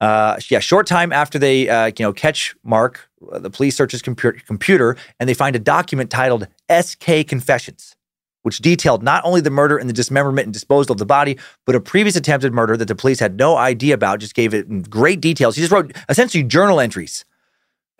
Uh, 0.00 0.38
yeah, 0.48 0.60
short 0.60 0.86
time 0.86 1.12
after 1.12 1.38
they, 1.38 1.68
uh, 1.68 1.86
you 1.86 2.04
know, 2.04 2.12
catch 2.12 2.54
Mark, 2.62 3.10
the 3.32 3.50
police 3.50 3.76
search 3.76 3.92
his 3.92 4.00
computer 4.00 4.96
and 5.18 5.28
they 5.28 5.34
find 5.34 5.54
a 5.54 5.58
document 5.58 6.10
titled 6.10 6.48
SK 6.70 7.26
Confessions. 7.26 7.96
Which 8.42 8.58
detailed 8.58 9.02
not 9.02 9.24
only 9.24 9.40
the 9.40 9.50
murder 9.50 9.76
and 9.76 9.88
the 9.88 9.92
dismemberment 9.94 10.46
and 10.46 10.52
disposal 10.52 10.92
of 10.92 10.98
the 10.98 11.06
body, 11.06 11.38
but 11.66 11.74
a 11.74 11.80
previous 11.80 12.16
attempted 12.16 12.52
murder 12.52 12.76
that 12.76 12.88
the 12.88 12.94
police 12.94 13.20
had 13.20 13.36
no 13.36 13.56
idea 13.56 13.94
about, 13.94 14.18
just 14.18 14.34
gave 14.34 14.54
it 14.54 14.66
in 14.66 14.82
great 14.82 15.20
details. 15.20 15.56
He 15.56 15.62
just 15.62 15.72
wrote 15.72 15.94
essentially 16.08 16.42
journal 16.44 16.80
entries 16.80 17.24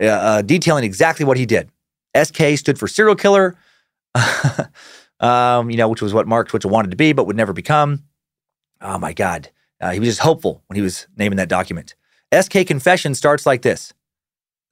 uh, 0.01 0.05
uh, 0.07 0.41
detailing 0.41 0.83
exactly 0.83 1.25
what 1.25 1.37
he 1.37 1.45
did. 1.45 1.69
SK 2.19 2.57
stood 2.57 2.79
for 2.79 2.87
serial 2.87 3.15
killer, 3.15 3.55
um, 5.19 5.69
you 5.69 5.77
know, 5.77 5.87
which 5.87 6.01
was 6.01 6.13
what 6.13 6.27
Mark 6.27 6.49
Twitchell 6.49 6.71
wanted 6.71 6.91
to 6.91 6.97
be, 6.97 7.13
but 7.13 7.27
would 7.27 7.37
never 7.37 7.53
become. 7.53 8.03
Oh 8.81 8.97
my 8.97 9.13
God. 9.13 9.49
Uh, 9.79 9.91
he 9.91 9.99
was 9.99 10.09
just 10.09 10.21
hopeful 10.21 10.63
when 10.67 10.75
he 10.75 10.81
was 10.81 11.07
naming 11.17 11.37
that 11.37 11.49
document. 11.49 11.95
SK 12.37 12.65
Confession 12.67 13.15
starts 13.15 13.45
like 13.45 13.61
this. 13.61 13.93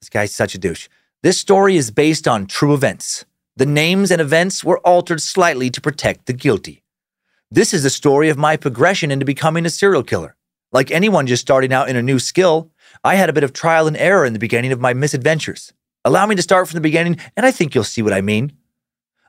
This 0.01 0.09
guy's 0.09 0.33
such 0.33 0.55
a 0.55 0.57
douche. 0.57 0.87
This 1.23 1.37
story 1.37 1.75
is 1.75 1.91
based 1.91 2.27
on 2.27 2.45
true 2.45 2.73
events. 2.73 3.25
The 3.59 3.65
names 3.65 4.09
and 4.09 4.21
events 4.21 4.63
were 4.63 4.79
altered 4.87 5.21
slightly 5.21 5.69
to 5.69 5.81
protect 5.81 6.27
the 6.27 6.31
guilty. 6.31 6.85
This 7.51 7.73
is 7.73 7.83
the 7.83 7.89
story 7.89 8.29
of 8.29 8.37
my 8.37 8.55
progression 8.55 9.11
into 9.11 9.25
becoming 9.25 9.65
a 9.65 9.69
serial 9.69 10.01
killer. 10.01 10.37
Like 10.71 10.91
anyone 10.91 11.27
just 11.27 11.41
starting 11.41 11.73
out 11.73 11.89
in 11.89 11.97
a 11.97 12.01
new 12.01 12.19
skill, 12.19 12.71
I 13.03 13.15
had 13.15 13.27
a 13.27 13.33
bit 13.33 13.43
of 13.43 13.51
trial 13.51 13.85
and 13.85 13.97
error 13.97 14.23
in 14.23 14.31
the 14.31 14.39
beginning 14.39 14.71
of 14.71 14.79
my 14.79 14.93
misadventures. 14.93 15.73
Allow 16.05 16.25
me 16.25 16.37
to 16.37 16.41
start 16.41 16.69
from 16.69 16.77
the 16.77 16.89
beginning, 16.89 17.17
and 17.35 17.45
I 17.45 17.51
think 17.51 17.75
you'll 17.75 17.83
see 17.83 18.01
what 18.01 18.13
I 18.13 18.21
mean. 18.21 18.53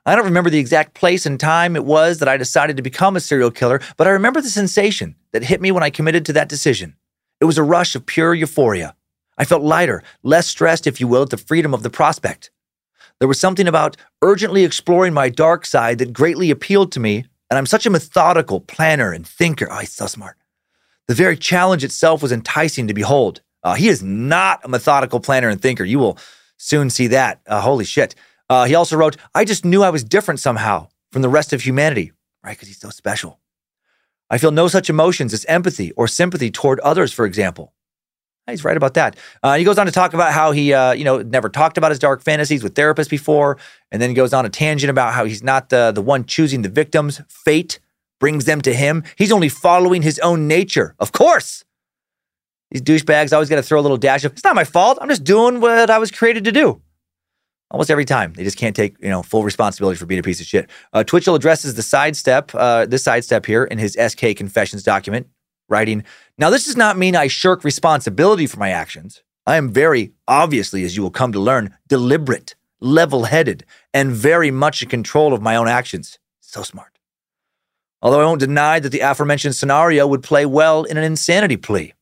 I 0.05 0.15
don't 0.15 0.23
remember 0.23 0.49
the 0.49 0.59
exact 0.59 0.93
place 0.93 1.25
and 1.25 1.37
time 1.37 1.75
it 1.75 1.83
was 1.83 2.19
that 2.19 2.29
I 2.29 2.37
decided 2.37 2.77
to 2.77 2.83
become 2.83 3.17
a 3.17 3.19
serial 3.19 3.51
killer, 3.51 3.81
but 3.97 4.07
I 4.07 4.11
remember 4.11 4.39
the 4.39 4.47
sensation 4.47 5.17
that 5.33 5.43
hit 5.43 5.59
me 5.59 5.73
when 5.73 5.83
I 5.83 5.89
committed 5.89 6.25
to 6.27 6.33
that 6.33 6.47
decision. 6.47 6.95
It 7.41 7.45
was 7.45 7.57
a 7.57 7.63
rush 7.63 7.97
of 7.97 8.05
pure 8.05 8.33
euphoria. 8.33 8.95
I 9.37 9.43
felt 9.43 9.61
lighter, 9.61 10.03
less 10.23 10.47
stressed, 10.47 10.87
if 10.87 11.01
you 11.01 11.09
will, 11.09 11.23
at 11.23 11.31
the 11.31 11.37
freedom 11.37 11.73
of 11.73 11.83
the 11.83 11.89
prospect. 11.89 12.49
There 13.21 13.27
was 13.27 13.39
something 13.39 13.67
about 13.67 13.97
urgently 14.23 14.63
exploring 14.63 15.13
my 15.13 15.29
dark 15.29 15.67
side 15.67 15.99
that 15.99 16.11
greatly 16.11 16.49
appealed 16.49 16.91
to 16.93 16.99
me, 16.99 17.17
and 17.51 17.57
I'm 17.59 17.67
such 17.67 17.85
a 17.85 17.91
methodical 17.91 18.59
planner 18.59 19.11
and 19.11 19.27
thinker. 19.27 19.67
Oh, 19.69 19.77
he's 19.77 19.91
so 19.91 20.07
smart. 20.07 20.37
The 21.07 21.13
very 21.13 21.37
challenge 21.37 21.83
itself 21.83 22.23
was 22.23 22.31
enticing 22.31 22.87
to 22.87 22.95
behold. 22.95 23.41
Uh, 23.61 23.75
he 23.75 23.89
is 23.89 24.01
not 24.01 24.61
a 24.63 24.69
methodical 24.69 25.19
planner 25.19 25.49
and 25.49 25.61
thinker. 25.61 25.83
You 25.83 25.99
will 25.99 26.17
soon 26.57 26.89
see 26.89 27.05
that. 27.07 27.41
Uh, 27.45 27.61
holy 27.61 27.85
shit. 27.85 28.15
Uh, 28.49 28.65
he 28.65 28.73
also 28.73 28.97
wrote, 28.97 29.17
I 29.35 29.45
just 29.45 29.65
knew 29.65 29.83
I 29.83 29.91
was 29.91 30.03
different 30.03 30.39
somehow 30.39 30.87
from 31.11 31.21
the 31.21 31.29
rest 31.29 31.53
of 31.53 31.61
humanity, 31.61 32.13
right? 32.43 32.53
Because 32.57 32.69
he's 32.69 32.79
so 32.79 32.89
special. 32.89 33.39
I 34.31 34.39
feel 34.39 34.49
no 34.49 34.67
such 34.67 34.89
emotions 34.89 35.31
as 35.31 35.45
empathy 35.45 35.91
or 35.91 36.07
sympathy 36.07 36.49
toward 36.49 36.79
others, 36.79 37.13
for 37.13 37.25
example. 37.25 37.71
He's 38.49 38.63
right 38.63 38.77
about 38.77 38.95
that. 38.95 39.17
Uh, 39.43 39.55
he 39.55 39.63
goes 39.63 39.77
on 39.77 39.85
to 39.85 39.91
talk 39.91 40.13
about 40.13 40.33
how 40.33 40.51
he, 40.51 40.73
uh, 40.73 40.93
you 40.93 41.03
know, 41.03 41.21
never 41.21 41.47
talked 41.47 41.77
about 41.77 41.91
his 41.91 41.99
dark 41.99 42.21
fantasies 42.21 42.63
with 42.63 42.73
therapists 42.73 43.09
before, 43.09 43.57
and 43.91 44.01
then 44.01 44.09
he 44.09 44.15
goes 44.15 44.33
on 44.33 44.45
a 44.45 44.49
tangent 44.49 44.89
about 44.89 45.13
how 45.13 45.25
he's 45.25 45.43
not 45.43 45.69
the 45.69 45.91
the 45.91 46.01
one 46.01 46.25
choosing 46.25 46.63
the 46.63 46.69
victims. 46.69 47.21
Fate 47.29 47.79
brings 48.19 48.45
them 48.45 48.61
to 48.61 48.73
him. 48.73 49.03
He's 49.17 49.31
only 49.31 49.49
following 49.49 50.01
his 50.01 50.19
own 50.19 50.47
nature. 50.47 50.95
Of 50.99 51.11
course, 51.11 51.63
these 52.71 52.81
douchebags 52.81 53.31
always 53.31 53.49
got 53.49 53.57
to 53.57 53.63
throw 53.63 53.79
a 53.79 53.81
little 53.83 53.97
dash 53.97 54.23
of. 54.25 54.33
It's 54.33 54.43
not 54.43 54.55
my 54.55 54.63
fault. 54.63 54.97
I'm 55.01 55.09
just 55.09 55.23
doing 55.23 55.61
what 55.61 55.89
I 55.89 55.99
was 55.99 56.09
created 56.09 56.43
to 56.45 56.51
do. 56.51 56.81
Almost 57.69 57.89
every 57.89 58.05
time, 58.05 58.33
they 58.33 58.43
just 58.43 58.57
can't 58.57 58.75
take 58.75 58.95
you 59.01 59.09
know 59.09 59.21
full 59.21 59.43
responsibility 59.43 59.97
for 59.97 60.07
being 60.07 60.19
a 60.19 60.23
piece 60.23 60.41
of 60.41 60.47
shit. 60.47 60.69
Uh, 60.93 61.03
Twitchell 61.03 61.35
addresses 61.35 61.75
the 61.75 61.83
sidestep, 61.83 62.51
uh, 62.55 62.85
this 62.85 63.03
sidestep 63.03 63.45
here 63.45 63.63
in 63.63 63.77
his 63.77 63.93
SK 63.93 64.35
confessions 64.35 64.83
document 64.83 65.27
writing, 65.71 66.03
Now, 66.37 66.49
this 66.49 66.65
does 66.65 66.77
not 66.77 66.97
mean 66.97 67.15
I 67.15 67.27
shirk 67.27 67.63
responsibility 67.63 68.45
for 68.45 68.59
my 68.59 68.69
actions. 68.69 69.23
I 69.47 69.55
am 69.55 69.71
very, 69.71 70.11
obviously, 70.27 70.83
as 70.83 70.95
you 70.95 71.01
will 71.01 71.11
come 71.11 71.31
to 71.31 71.39
learn, 71.39 71.75
deliberate, 71.87 72.55
level 72.79 73.23
headed, 73.25 73.65
and 73.93 74.11
very 74.11 74.51
much 74.51 74.83
in 74.83 74.89
control 74.89 75.33
of 75.33 75.41
my 75.41 75.55
own 75.55 75.67
actions. 75.67 76.19
So 76.41 76.61
smart. 76.61 76.99
Although 78.01 78.21
I 78.21 78.25
won't 78.25 78.39
deny 78.39 78.79
that 78.79 78.89
the 78.89 78.99
aforementioned 78.99 79.55
scenario 79.55 80.05
would 80.07 80.23
play 80.23 80.45
well 80.45 80.83
in 80.83 80.97
an 80.97 81.03
insanity 81.03 81.57
plea, 81.57 81.93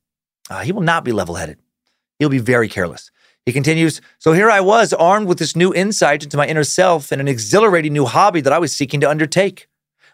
uh, 0.50 0.62
he 0.62 0.72
will 0.72 0.82
not 0.82 1.04
be 1.04 1.12
level 1.12 1.36
headed. 1.36 1.60
He'll 2.18 2.30
be 2.30 2.40
very 2.40 2.68
careless. 2.68 3.12
He 3.46 3.54
continues 3.54 4.02
So 4.20 4.34
here 4.34 4.50
I 4.50 4.60
was, 4.60 4.94
armed 4.94 5.28
with 5.28 5.40
this 5.40 5.56
new 5.56 5.74
insight 5.74 6.24
into 6.24 6.38
my 6.38 6.46
inner 6.46 6.64
self 6.64 7.12
and 7.12 7.22
an 7.22 7.28
exhilarating 7.28 7.94
new 7.94 8.06
hobby 8.06 8.42
that 8.42 8.54
I 8.54 8.60
was 8.60 8.72
seeking 8.72 9.00
to 9.02 9.10
undertake. 9.10 9.69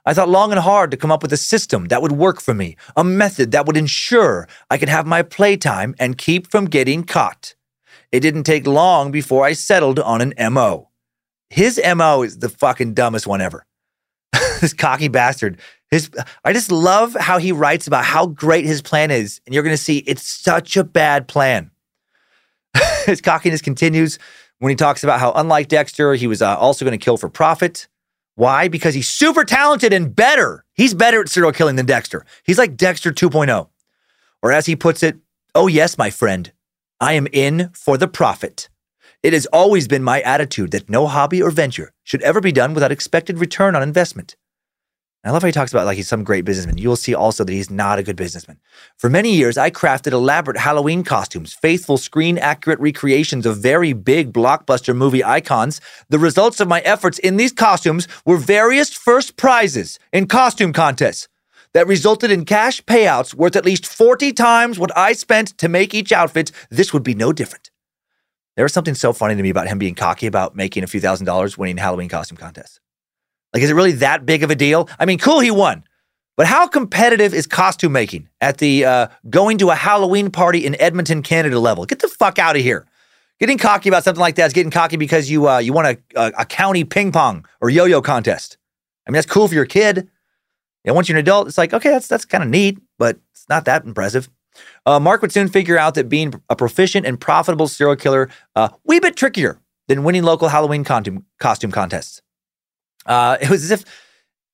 I 0.05 0.13
thought 0.13 0.29
long 0.29 0.51
and 0.51 0.59
hard 0.59 0.91
to 0.91 0.97
come 0.97 1.11
up 1.11 1.23
with 1.23 1.33
a 1.33 1.37
system 1.37 1.85
that 1.85 2.01
would 2.01 2.11
work 2.11 2.41
for 2.41 2.53
me, 2.53 2.75
a 2.95 3.03
method 3.03 3.51
that 3.51 3.65
would 3.65 3.77
ensure 3.77 4.47
I 4.69 4.77
could 4.77 4.89
have 4.89 5.07
my 5.07 5.23
playtime 5.23 5.95
and 5.99 6.17
keep 6.17 6.49
from 6.49 6.65
getting 6.65 7.03
caught. 7.03 7.55
It 8.11 8.19
didn't 8.19 8.43
take 8.43 8.67
long 8.67 9.11
before 9.11 9.45
I 9.45 9.53
settled 9.53 9.99
on 9.99 10.21
an 10.21 10.53
MO. 10.53 10.89
His 11.49 11.79
MO 11.95 12.21
is 12.21 12.39
the 12.39 12.49
fucking 12.49 12.93
dumbest 12.93 13.27
one 13.27 13.41
ever. 13.41 13.65
this 14.61 14.73
cocky 14.73 15.07
bastard. 15.07 15.59
His 15.89 16.09
I 16.43 16.53
just 16.53 16.71
love 16.71 17.15
how 17.15 17.37
he 17.37 17.51
writes 17.51 17.87
about 17.87 18.05
how 18.05 18.27
great 18.27 18.65
his 18.65 18.81
plan 18.81 19.11
is, 19.11 19.41
and 19.45 19.53
you're 19.53 19.63
gonna 19.63 19.77
see 19.77 19.99
it's 19.99 20.27
such 20.27 20.77
a 20.77 20.83
bad 20.83 21.27
plan. 21.27 21.71
his 23.05 23.21
cockiness 23.21 23.61
continues 23.61 24.19
when 24.59 24.69
he 24.69 24.75
talks 24.75 25.03
about 25.03 25.19
how, 25.19 25.31
unlike 25.33 25.67
Dexter, 25.67 26.13
he 26.13 26.27
was 26.27 26.41
uh, 26.41 26.57
also 26.57 26.85
going 26.85 26.97
to 26.97 27.03
kill 27.03 27.17
for 27.17 27.29
profit. 27.29 27.87
Why? 28.35 28.67
Because 28.67 28.93
he's 28.93 29.07
super 29.07 29.43
talented 29.45 29.93
and 29.93 30.15
better. 30.15 30.65
He's 30.73 30.93
better 30.93 31.21
at 31.21 31.29
serial 31.29 31.53
killing 31.53 31.77
than 31.77 31.85
Dexter. 31.85 32.25
He's 32.43 32.57
like 32.57 32.75
Dexter 32.75 33.11
2.0. 33.11 33.69
Or 34.43 34.51
as 34.51 34.65
he 34.65 34.75
puts 34.75 35.01
it, 35.03 35.17
oh, 35.55 35.67
yes, 35.67 35.97
my 35.97 36.09
friend, 36.09 36.51
I 36.99 37.13
am 37.13 37.27
in 37.31 37.69
for 37.73 37.97
the 37.97 38.07
profit. 38.07 38.69
It 39.23 39.33
has 39.33 39.47
always 39.47 39.87
been 39.87 40.03
my 40.03 40.21
attitude 40.21 40.71
that 40.71 40.89
no 40.89 41.07
hobby 41.07 41.41
or 41.41 41.49
venture 41.49 41.91
should 42.03 42.21
ever 42.21 42.41
be 42.41 42.51
done 42.51 42.73
without 42.73 42.91
expected 42.91 43.39
return 43.39 43.75
on 43.75 43.81
investment. 43.81 44.35
I 45.25 45.31
love 45.31 45.41
how 45.41 45.47
he 45.47 45.51
talks 45.51 45.73
about 45.73 45.87
like 45.87 45.97
he's 45.97 46.07
some 46.07 46.23
great 46.23 46.45
businessman. 46.45 46.77
You 46.77 46.87
will 46.87 46.95
see 46.95 47.15
also 47.15 47.43
that 47.43 47.51
he's 47.51 47.71
not 47.71 47.97
a 47.97 48.03
good 48.03 48.15
businessman. 48.15 48.59
For 48.95 49.09
many 49.09 49.33
years, 49.33 49.57
I 49.57 49.71
crafted 49.71 50.11
elaborate 50.11 50.57
Halloween 50.57 51.03
costumes, 51.03 51.51
faithful 51.51 51.97
screen 51.97 52.37
accurate 52.37 52.79
recreations 52.79 53.47
of 53.47 53.57
very 53.57 53.91
big 53.93 54.31
blockbuster 54.31 54.95
movie 54.95 55.23
icons. 55.23 55.81
The 56.09 56.19
results 56.19 56.59
of 56.59 56.67
my 56.67 56.81
efforts 56.81 57.17
in 57.17 57.37
these 57.37 57.51
costumes 57.51 58.07
were 58.23 58.37
various 58.37 58.93
first 58.93 59.35
prizes 59.35 59.97
in 60.13 60.27
costume 60.27 60.73
contests 60.73 61.27
that 61.73 61.87
resulted 61.87 62.29
in 62.29 62.45
cash 62.45 62.83
payouts 62.83 63.33
worth 63.33 63.55
at 63.55 63.65
least 63.65 63.87
40 63.87 64.31
times 64.31 64.77
what 64.77 64.95
I 64.95 65.13
spent 65.13 65.57
to 65.57 65.67
make 65.67 65.95
each 65.95 66.11
outfit. 66.11 66.51
This 66.69 66.93
would 66.93 67.03
be 67.03 67.15
no 67.15 67.33
different. 67.33 67.71
There 68.55 68.63
was 68.63 68.73
something 68.73 68.93
so 68.95 69.11
funny 69.11 69.35
to 69.35 69.41
me 69.41 69.49
about 69.49 69.67
him 69.67 69.79
being 69.79 69.95
cocky 69.95 70.27
about 70.27 70.55
making 70.55 70.83
a 70.83 70.87
few 70.87 71.01
thousand 71.01 71.25
dollars 71.25 71.57
winning 71.57 71.77
Halloween 71.77 72.09
costume 72.09 72.37
contests. 72.37 72.79
Like, 73.55 73.63
is 73.63 73.69
it 73.69 73.73
really 73.73 73.93
that 73.93 74.25
big 74.25 74.43
of 74.43 74.51
a 74.51 74.55
deal? 74.55 74.89
I 74.99 75.05
mean, 75.05 75.17
cool, 75.17 75.39
he 75.39 75.49
won. 75.49 75.85
But 76.35 76.45
how 76.45 76.67
competitive 76.67 77.33
is 77.33 77.47
costume 77.47 77.93
making 77.93 78.27
at 78.41 78.57
the 78.57 78.83
uh, 78.83 79.07
going 79.29 79.57
to 79.59 79.69
a 79.69 79.75
Halloween 79.75 80.29
party 80.29 80.65
in 80.65 80.75
Edmonton, 80.81 81.23
Canada 81.23 81.57
level? 81.57 81.85
Get 81.85 81.99
the 81.99 82.09
fuck 82.09 82.37
out 82.37 82.57
of 82.57 82.61
here. 82.61 82.85
Getting 83.39 83.57
cocky 83.57 83.87
about 83.87 84.03
something 84.03 84.19
like 84.19 84.35
that 84.35 84.47
is 84.47 84.51
getting 84.51 84.71
cocky 84.71 84.97
because 84.97 85.31
you 85.31 85.47
uh, 85.47 85.59
you 85.59 85.71
won 85.71 85.85
a, 85.85 85.97
a, 86.17 86.33
a 86.39 86.45
county 86.45 86.83
ping 86.83 87.13
pong 87.13 87.45
or 87.61 87.69
yo 87.69 87.85
yo 87.85 88.01
contest. 88.01 88.57
I 89.07 89.11
mean, 89.11 89.13
that's 89.15 89.25
cool 89.25 89.47
for 89.47 89.53
your 89.53 89.65
kid. 89.65 90.09
And 90.83 90.93
once 90.93 91.07
you're 91.07 91.17
an 91.17 91.23
adult, 91.23 91.47
it's 91.47 91.57
like, 91.57 91.73
okay, 91.73 91.91
that's 91.91 92.09
that's 92.09 92.25
kind 92.25 92.43
of 92.43 92.49
neat, 92.49 92.77
but 92.99 93.17
it's 93.31 93.45
not 93.47 93.63
that 93.63 93.85
impressive. 93.85 94.29
Uh, 94.85 94.99
Mark 94.99 95.21
would 95.21 95.31
soon 95.31 95.47
figure 95.47 95.77
out 95.77 95.95
that 95.95 96.09
being 96.09 96.33
a 96.49 96.57
proficient 96.57 97.05
and 97.05 97.21
profitable 97.21 97.69
serial 97.69 97.95
killer, 97.95 98.29
uh, 98.57 98.67
wee 98.83 98.99
bit 98.99 99.15
trickier 99.15 99.61
than 99.87 100.03
winning 100.03 100.23
local 100.23 100.49
Halloween 100.49 100.83
costume, 100.83 101.25
costume 101.39 101.71
contests. 101.71 102.21
Uh, 103.05 103.37
it 103.41 103.49
was 103.49 103.63
as 103.63 103.71
if 103.71 103.85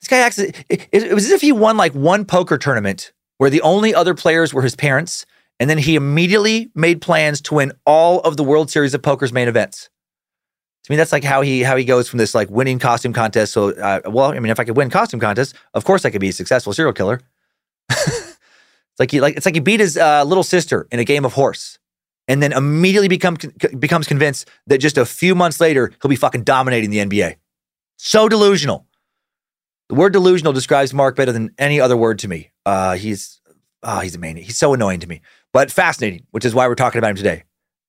this 0.02 0.08
guy 0.08 0.18
acts. 0.18 0.40
It, 0.40 0.66
it, 0.70 1.14
was 1.14 1.26
as 1.26 1.32
if 1.32 1.42
he 1.42 1.52
won 1.52 1.78
like 1.78 1.94
one 1.94 2.26
poker 2.26 2.58
tournament 2.58 3.14
where 3.38 3.50
the 3.50 3.62
only 3.62 3.94
other 3.94 4.14
players 4.14 4.54
were 4.54 4.62
his 4.62 4.76
parents, 4.76 5.26
and 5.60 5.70
then 5.70 5.78
he 5.78 5.96
immediately 5.96 6.72
made 6.76 7.02
plans 7.02 7.42
to 7.42 7.56
win 7.56 7.72
all 7.86 8.20
of 8.22 8.38
the 8.38 8.44
World 8.44 8.70
Series 8.70 8.94
of 8.94 9.02
Poker's 9.02 9.32
main 9.32 9.48
events. 9.48 9.90
To 10.84 10.92
me, 10.92 10.96
that's 10.96 11.12
like 11.12 11.24
how 11.24 11.42
he 11.42 11.62
how 11.62 11.76
he 11.76 11.86
goes 11.86 12.10
from 12.10 12.18
this 12.18 12.34
like 12.34 12.50
winning 12.50 12.80
costume 12.80 13.14
contest. 13.14 13.54
So, 13.54 13.72
uh, 13.72 14.02
well, 14.06 14.32
I 14.32 14.40
mean, 14.40 14.52
if 14.52 14.60
I 14.60 14.64
could 14.64 14.76
win 14.76 14.90
costume 14.90 15.20
contests, 15.20 15.54
of 15.74 15.86
course 15.86 16.06
I 16.06 16.10
could 16.10 16.22
be 16.22 16.30
a 16.30 16.34
successful 16.34 16.74
serial 16.74 16.94
killer. 16.94 17.22
it's 17.90 18.40
like 19.00 19.12
he 19.12 19.22
like 19.22 19.38
it's 19.38 19.46
like 19.46 19.54
he 19.54 19.62
beat 19.62 19.80
his 19.80 19.98
uh, 19.98 20.24
little 20.24 20.44
sister 20.44 20.88
in 20.92 21.00
a 21.00 21.04
game 21.04 21.26
of 21.26 21.34
horse, 21.34 21.78
and 22.28 22.42
then 22.42 22.52
immediately 22.54 23.08
become 23.08 23.38
becomes 23.78 24.08
convinced 24.08 24.50
that 24.66 24.80
just 24.80 24.98
a 24.98 25.06
few 25.06 25.36
months 25.36 25.62
later 25.62 25.92
he'll 26.02 26.10
be 26.10 26.16
fucking 26.16 26.44
dominating 26.44 26.90
the 26.90 26.98
NBA. 26.98 27.36
So 28.04 28.28
delusional. 28.28 28.88
The 29.90 29.94
word 29.94 30.12
delusional 30.12 30.54
describes 30.54 30.92
Mark 30.92 31.16
better 31.16 31.32
than 31.32 31.54
any 31.60 31.80
other 31.80 31.96
word 31.96 32.18
to 32.20 32.28
me. 32.28 32.50
Uh, 32.66 32.96
he's 32.96 33.40
oh, 33.84 34.00
he's 34.00 34.16
a 34.16 34.18
maniac. 34.18 34.46
He's 34.46 34.58
so 34.58 34.74
annoying 34.74 35.02
to 35.02 35.08
me, 35.08 35.22
but 35.54 35.70
fascinating, 35.70 36.26
which 36.32 36.44
is 36.44 36.56
why 36.56 36.68
we're 36.68 36.74
talking 36.74 36.98
about 36.98 37.12
him 37.12 37.18
today. 37.18 37.44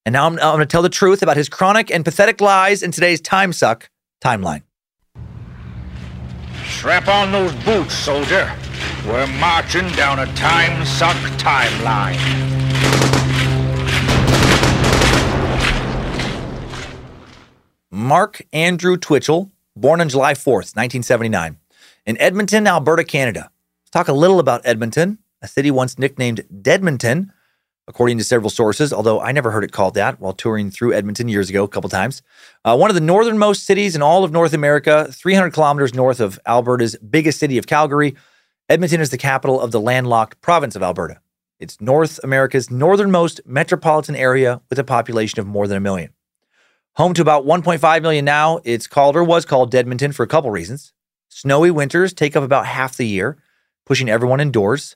And 0.05 0.13
now 0.13 0.27
I'm, 0.27 0.35
I'm 0.35 0.57
going 0.57 0.59
to 0.59 0.67
tell 0.67 0.83
the 0.83 0.91
truth 0.91 1.23
about 1.23 1.39
his 1.39 1.49
chronic 1.49 1.91
and 1.91 2.05
pathetic 2.05 2.43
lies 2.43 2.83
in 2.83 2.91
today's 2.91 3.23
time 3.23 3.55
suck 3.55 3.89
timeline. 4.23 4.65
Strap 6.67 7.09
on 7.09 7.33
those 7.33 7.55
boots, 7.65 7.95
soldier. 7.95 8.53
We're 9.07 9.27
marching 9.39 9.89
down 9.93 10.19
a 10.19 10.27
time 10.35 10.85
suck 10.85 11.17
timeline. 11.39 12.19
Mark 17.91 18.43
Andrew 18.53 18.99
Twitchell 18.99 19.52
born 19.77 20.01
on 20.01 20.09
July 20.09 20.35
4th, 20.35 20.77
1979. 20.77 21.59
in 22.05 22.21
Edmonton, 22.21 22.67
Alberta, 22.67 23.05
Canada. 23.05 23.51
Let's 23.83 23.91
talk 23.91 24.09
a 24.09 24.13
little 24.13 24.41
about 24.41 24.63
Edmonton, 24.65 25.19
a 25.41 25.49
city 25.49 25.71
once 25.71 25.99
nicknamed 25.99 26.45
Deadmonton, 26.53 27.31
according 27.89 28.19
to 28.19 28.25
several 28.25 28.51
sources, 28.51 28.93
although 28.93 29.21
I 29.21 29.33
never 29.33 29.51
heard 29.51 29.65
it 29.65 29.73
called 29.73 29.95
that 29.95 30.21
while 30.21 30.33
touring 30.33 30.71
through 30.71 30.95
Edmonton 30.95 31.29
years 31.29 31.51
ago, 31.51 31.65
a 31.65 31.69
couple 31.69 31.91
times. 31.91 32.23
Uh, 32.65 32.77
one 32.77 32.91
of 32.91 32.95
the 32.95 33.01
northernmost 33.01 33.65
cities 33.65 33.97
in 33.97 34.03
all 34.03 34.25
of 34.25 34.33
North 34.33 34.53
America, 34.53 35.09
300 35.11 35.53
kilometers 35.53 35.95
north 35.95 36.21
of 36.21 36.39
Alberta's 36.47 36.97
biggest 36.97 37.39
city 37.39 37.59
of 37.59 37.67
Calgary. 37.67 38.15
Edmonton 38.69 39.01
is 39.01 39.11
the 39.11 39.19
capital 39.19 39.61
of 39.61 39.73
the 39.73 39.81
landlocked 39.81 40.41
province 40.41 40.77
of 40.77 40.83
Alberta. 40.83 41.21
It's 41.59 41.81
North 41.81 42.19
America's 42.25 42.71
northernmost 42.71 43.41
metropolitan 43.47 44.17
area 44.17 44.61
with 44.69 44.79
a 44.79 44.85
population 44.85 45.39
of 45.39 45.47
more 45.47 45.69
than 45.69 45.77
a 45.77 45.81
million. 45.81 46.13
Home 46.97 47.15
to 47.15 47.23
about 47.23 47.47
1.5 47.47 48.03
million 48.03 48.27
now, 48.27 48.61
it's 48.65 48.87
called 48.87 49.17
or 49.17 49.25
was 49.25 49.47
called 49.47 49.73
Deadmonton 49.73 50.15
for 50.15 50.25
a 50.25 50.27
couple 50.27 50.51
reasons. 50.51 50.93
Snowy 51.31 51.71
winters 51.71 52.13
take 52.13 52.37
up 52.37 52.45
about 52.45 52.67
half 52.67 52.99
the 52.99 53.07
year, 53.07 53.39
pushing 53.87 54.11
everyone 54.11 54.41
indoors. 54.41 54.95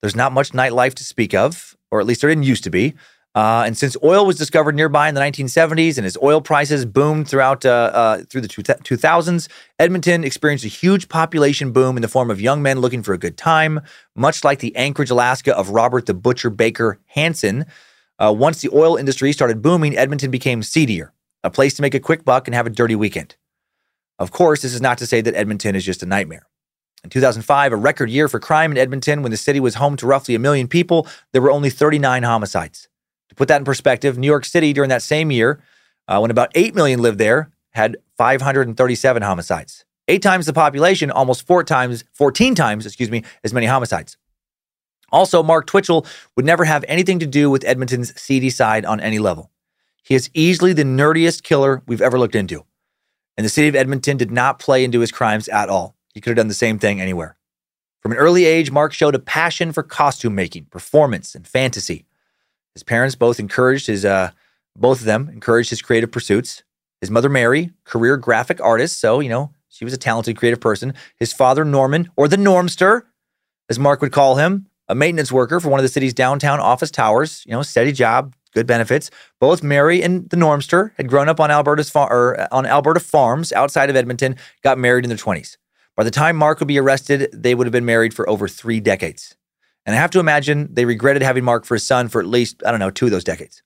There's 0.00 0.16
not 0.16 0.32
much 0.32 0.52
nightlife 0.52 0.94
to 0.94 1.04
speak 1.04 1.34
of, 1.34 1.76
or 1.90 2.00
at 2.00 2.06
least 2.06 2.22
there 2.22 2.30
didn't 2.30 2.44
used 2.44 2.64
to 2.64 2.70
be. 2.70 2.94
Uh, 3.34 3.64
and 3.66 3.76
since 3.76 3.94
oil 4.02 4.24
was 4.24 4.38
discovered 4.38 4.74
nearby 4.74 5.06
in 5.06 5.14
the 5.14 5.20
1970s 5.20 5.98
and 5.98 6.06
as 6.06 6.16
oil 6.22 6.40
prices 6.40 6.86
boomed 6.86 7.28
throughout 7.28 7.66
uh, 7.66 7.90
uh, 7.92 8.22
through 8.30 8.40
the 8.40 8.48
2000s, 8.48 9.48
Edmonton 9.78 10.24
experienced 10.24 10.64
a 10.64 10.68
huge 10.68 11.10
population 11.10 11.72
boom 11.72 11.98
in 11.98 12.02
the 12.02 12.08
form 12.08 12.30
of 12.30 12.40
young 12.40 12.62
men 12.62 12.80
looking 12.80 13.02
for 13.02 13.12
a 13.12 13.18
good 13.18 13.36
time, 13.36 13.80
much 14.16 14.44
like 14.44 14.60
the 14.60 14.74
Anchorage, 14.76 15.10
Alaska 15.10 15.54
of 15.54 15.68
Robert 15.70 16.06
the 16.06 16.14
Butcher 16.14 16.48
Baker 16.48 17.00
Hansen. 17.08 17.66
Uh, 18.18 18.32
once 18.34 18.62
the 18.62 18.70
oil 18.72 18.96
industry 18.96 19.30
started 19.32 19.60
booming, 19.60 19.94
Edmonton 19.94 20.30
became 20.30 20.62
seedier, 20.62 21.12
a 21.44 21.50
place 21.50 21.74
to 21.74 21.82
make 21.82 21.94
a 21.94 22.00
quick 22.00 22.24
buck 22.24 22.48
and 22.48 22.54
have 22.54 22.66
a 22.66 22.70
dirty 22.70 22.96
weekend. 22.96 23.36
Of 24.18 24.32
course, 24.32 24.62
this 24.62 24.74
is 24.74 24.80
not 24.80 24.98
to 24.98 25.06
say 25.06 25.20
that 25.20 25.34
Edmonton 25.34 25.76
is 25.76 25.84
just 25.84 26.02
a 26.02 26.06
nightmare. 26.06 26.46
In 27.04 27.10
2005, 27.10 27.72
a 27.72 27.76
record 27.76 28.08
year 28.08 28.28
for 28.28 28.40
crime 28.40 28.72
in 28.72 28.78
Edmonton, 28.78 29.22
when 29.22 29.30
the 29.30 29.36
city 29.36 29.60
was 29.60 29.74
home 29.74 29.96
to 29.98 30.06
roughly 30.06 30.34
a 30.34 30.38
million 30.38 30.66
people, 30.66 31.06
there 31.32 31.42
were 31.42 31.50
only 31.50 31.68
39 31.68 32.22
homicides. 32.22 32.88
To 33.28 33.34
put 33.34 33.48
that 33.48 33.58
in 33.58 33.64
perspective, 33.64 34.16
New 34.16 34.26
York 34.26 34.46
City 34.46 34.72
during 34.72 34.88
that 34.88 35.02
same 35.02 35.30
year, 35.30 35.62
uh, 36.08 36.18
when 36.18 36.30
about 36.30 36.50
8 36.54 36.74
million 36.74 37.02
lived 37.02 37.18
there, 37.18 37.50
had 37.72 37.98
537 38.16 39.22
homicides. 39.22 39.84
Eight 40.08 40.22
times 40.22 40.46
the 40.46 40.52
population, 40.52 41.10
almost 41.10 41.46
four 41.46 41.62
times, 41.62 42.04
14 42.14 42.54
times, 42.54 42.86
excuse 42.86 43.10
me, 43.10 43.22
as 43.42 43.52
many 43.52 43.66
homicides. 43.66 44.16
Also, 45.12 45.42
Mark 45.42 45.66
Twitchell 45.66 46.06
would 46.36 46.44
never 46.44 46.64
have 46.64 46.84
anything 46.88 47.18
to 47.18 47.26
do 47.26 47.50
with 47.50 47.64
Edmonton's 47.64 48.18
seedy 48.20 48.50
side 48.50 48.84
on 48.84 49.00
any 49.00 49.18
level. 49.18 49.50
He 50.04 50.14
is 50.14 50.30
easily 50.34 50.72
the 50.72 50.84
nerdiest 50.84 51.42
killer 51.42 51.82
we've 51.86 52.02
ever 52.02 52.18
looked 52.18 52.34
into. 52.34 52.64
And 53.36 53.44
the 53.44 53.50
city 53.50 53.68
of 53.68 53.74
Edmonton 53.74 54.16
did 54.16 54.30
not 54.30 54.58
play 54.58 54.84
into 54.84 55.00
his 55.00 55.10
crimes 55.10 55.48
at 55.48 55.68
all. 55.68 55.96
He 56.12 56.20
could 56.20 56.30
have 56.30 56.36
done 56.36 56.48
the 56.48 56.54
same 56.54 56.78
thing 56.78 57.00
anywhere. 57.00 57.36
From 58.00 58.12
an 58.12 58.18
early 58.18 58.44
age, 58.44 58.70
Mark 58.70 58.92
showed 58.92 59.14
a 59.14 59.18
passion 59.18 59.72
for 59.72 59.82
costume 59.82 60.34
making, 60.34 60.66
performance, 60.66 61.34
and 61.34 61.48
fantasy. 61.48 62.04
His 62.74 62.82
parents 62.82 63.14
both 63.14 63.40
encouraged 63.40 63.86
his, 63.86 64.04
uh, 64.04 64.30
both 64.76 65.00
of 65.00 65.06
them 65.06 65.30
encouraged 65.32 65.70
his 65.70 65.80
creative 65.80 66.12
pursuits. 66.12 66.62
His 67.00 67.10
mother, 67.10 67.30
Mary, 67.30 67.72
career 67.84 68.16
graphic 68.16 68.60
artist, 68.60 69.00
so, 69.00 69.20
you 69.20 69.30
know, 69.30 69.52
she 69.68 69.84
was 69.84 69.94
a 69.94 69.98
talented 69.98 70.36
creative 70.36 70.60
person. 70.60 70.92
His 71.16 71.32
father, 71.32 71.64
Norman, 71.64 72.10
or 72.16 72.28
the 72.28 72.36
Normster, 72.36 73.02
as 73.68 73.78
Mark 73.78 74.02
would 74.02 74.12
call 74.12 74.36
him, 74.36 74.66
a 74.86 74.94
maintenance 74.94 75.32
worker 75.32 75.58
for 75.58 75.70
one 75.70 75.80
of 75.80 75.84
the 75.84 75.88
city's 75.88 76.14
downtown 76.14 76.60
office 76.60 76.90
towers, 76.90 77.42
you 77.46 77.52
know, 77.52 77.62
steady 77.62 77.92
job, 77.92 78.34
good 78.54 78.66
benefits. 78.66 79.10
Both 79.40 79.62
Mary 79.62 80.02
and 80.02 80.28
the 80.30 80.36
Normster 80.36 80.92
had 80.96 81.08
grown 81.08 81.28
up 81.28 81.40
on 81.40 81.50
Alberta's 81.50 81.90
far- 81.90 82.10
or 82.10 82.40
uh, 82.40 82.48
on 82.50 82.64
Alberta 82.64 83.00
farms 83.00 83.52
outside 83.52 83.90
of 83.90 83.96
Edmonton, 83.96 84.36
got 84.62 84.78
married 84.78 85.04
in 85.04 85.10
their 85.10 85.18
20s. 85.18 85.56
By 85.96 86.04
the 86.04 86.10
time 86.10 86.36
Mark 86.36 86.58
would 86.60 86.68
be 86.68 86.78
arrested, 86.78 87.28
they 87.32 87.54
would 87.54 87.66
have 87.66 87.72
been 87.72 87.84
married 87.84 88.14
for 88.14 88.28
over 88.28 88.48
three 88.48 88.80
decades. 88.80 89.36
And 89.86 89.94
I 89.94 89.98
have 89.98 90.10
to 90.12 90.20
imagine 90.20 90.72
they 90.72 90.86
regretted 90.86 91.22
having 91.22 91.44
Mark 91.44 91.64
for 91.64 91.74
a 91.74 91.80
son 91.80 92.08
for 92.08 92.20
at 92.20 92.26
least, 92.26 92.62
I 92.66 92.70
don't 92.70 92.80
know, 92.80 92.90
two 92.90 93.04
of 93.04 93.10
those 93.10 93.24
decades. 93.24 93.62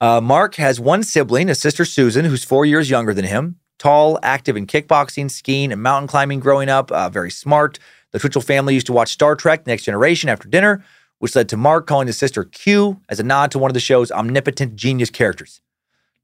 Uh, 0.00 0.20
Mark 0.20 0.54
has 0.54 0.80
one 0.80 1.02
sibling, 1.02 1.50
a 1.50 1.54
sister 1.54 1.84
Susan, 1.84 2.24
who's 2.24 2.42
four 2.42 2.64
years 2.64 2.88
younger 2.88 3.12
than 3.12 3.26
him. 3.26 3.56
Tall, 3.78 4.18
active 4.22 4.56
in 4.56 4.66
kickboxing, 4.66 5.30
skiing, 5.30 5.72
and 5.72 5.82
mountain 5.82 6.08
climbing 6.08 6.40
growing 6.40 6.68
up, 6.68 6.90
uh, 6.90 7.10
very 7.10 7.30
smart. 7.30 7.78
The 8.12 8.18
Twitchell 8.18 8.42
family 8.42 8.74
used 8.74 8.86
to 8.86 8.92
watch 8.92 9.10
Star 9.10 9.36
Trek 9.36 9.66
Next 9.66 9.84
Generation 9.84 10.28
after 10.28 10.48
dinner, 10.48 10.84
which 11.20 11.36
led 11.36 11.48
to 11.48 11.56
Mark 11.56 11.86
calling 11.86 12.08
his 12.08 12.18
sister 12.18 12.44
Q 12.44 13.00
as 13.08 13.20
a 13.20 13.22
nod 13.22 13.50
to 13.52 13.58
one 13.58 13.70
of 13.70 13.74
the 13.74 13.80
show's 13.80 14.10
omnipotent 14.10 14.74
genius 14.74 15.10
characters. 15.10 15.60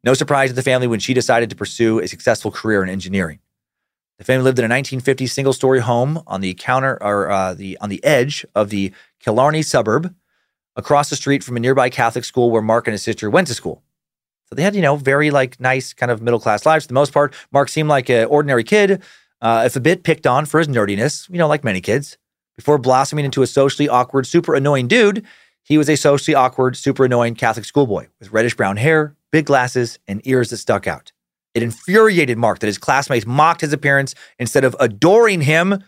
No 0.02 0.12
surprise 0.12 0.50
to 0.50 0.54
the 0.54 0.62
family 0.62 0.86
when 0.86 1.00
she 1.00 1.14
decided 1.14 1.48
to 1.50 1.56
pursue 1.56 2.00
a 2.00 2.08
successful 2.08 2.50
career 2.50 2.82
in 2.82 2.88
engineering. 2.88 3.38
The 4.18 4.24
family 4.24 4.44
lived 4.44 4.58
in 4.58 4.64
a 4.64 4.72
1950 4.72 5.26
single-story 5.26 5.80
home 5.80 6.22
on 6.26 6.40
the 6.40 6.54
counter 6.54 7.00
or 7.02 7.30
uh, 7.30 7.54
the 7.54 7.78
on 7.78 7.88
the 7.88 8.02
edge 8.04 8.44
of 8.54 8.70
the 8.70 8.92
Killarney 9.20 9.62
suburb, 9.62 10.14
across 10.76 11.10
the 11.10 11.16
street 11.16 11.42
from 11.42 11.56
a 11.56 11.60
nearby 11.60 11.88
Catholic 11.88 12.24
school 12.24 12.50
where 12.50 12.62
Mark 12.62 12.86
and 12.86 12.92
his 12.92 13.02
sister 13.02 13.30
went 13.30 13.48
to 13.48 13.54
school. 13.54 13.82
So 14.48 14.54
they 14.54 14.62
had, 14.62 14.76
you 14.76 14.82
know, 14.82 14.96
very 14.96 15.30
like 15.30 15.58
nice 15.58 15.92
kind 15.92 16.12
of 16.12 16.22
middle 16.22 16.38
class 16.38 16.64
lives 16.64 16.84
for 16.84 16.88
the 16.88 16.94
most 16.94 17.12
part. 17.12 17.34
Mark 17.50 17.68
seemed 17.68 17.88
like 17.88 18.08
an 18.08 18.26
ordinary 18.26 18.62
kid, 18.62 19.02
uh, 19.40 19.64
if 19.66 19.74
a 19.74 19.80
bit 19.80 20.04
picked 20.04 20.26
on 20.26 20.46
for 20.46 20.58
his 20.58 20.68
nerdiness, 20.68 21.28
you 21.30 21.38
know, 21.38 21.48
like 21.48 21.64
many 21.64 21.80
kids. 21.80 22.16
Before 22.56 22.78
blossoming 22.78 23.24
into 23.24 23.42
a 23.42 23.46
socially 23.46 23.88
awkward, 23.88 24.26
super 24.26 24.54
annoying 24.54 24.88
dude, 24.88 25.24
he 25.62 25.78
was 25.78 25.88
a 25.88 25.96
socially 25.96 26.34
awkward, 26.34 26.76
super 26.76 27.04
annoying 27.04 27.34
Catholic 27.34 27.66
schoolboy 27.66 28.06
with 28.18 28.32
reddish 28.32 28.54
brown 28.54 28.76
hair, 28.76 29.14
big 29.32 29.46
glasses, 29.46 29.98
and 30.08 30.20
ears 30.24 30.50
that 30.50 30.58
stuck 30.58 30.86
out. 30.86 31.12
It 31.54 31.62
infuriated 31.62 32.38
Mark 32.38 32.60
that 32.60 32.66
his 32.66 32.78
classmates 32.78 33.26
mocked 33.26 33.62
his 33.62 33.72
appearance 33.72 34.14
instead 34.38 34.64
of 34.64 34.76
adoring 34.78 35.40
him. 35.40 35.82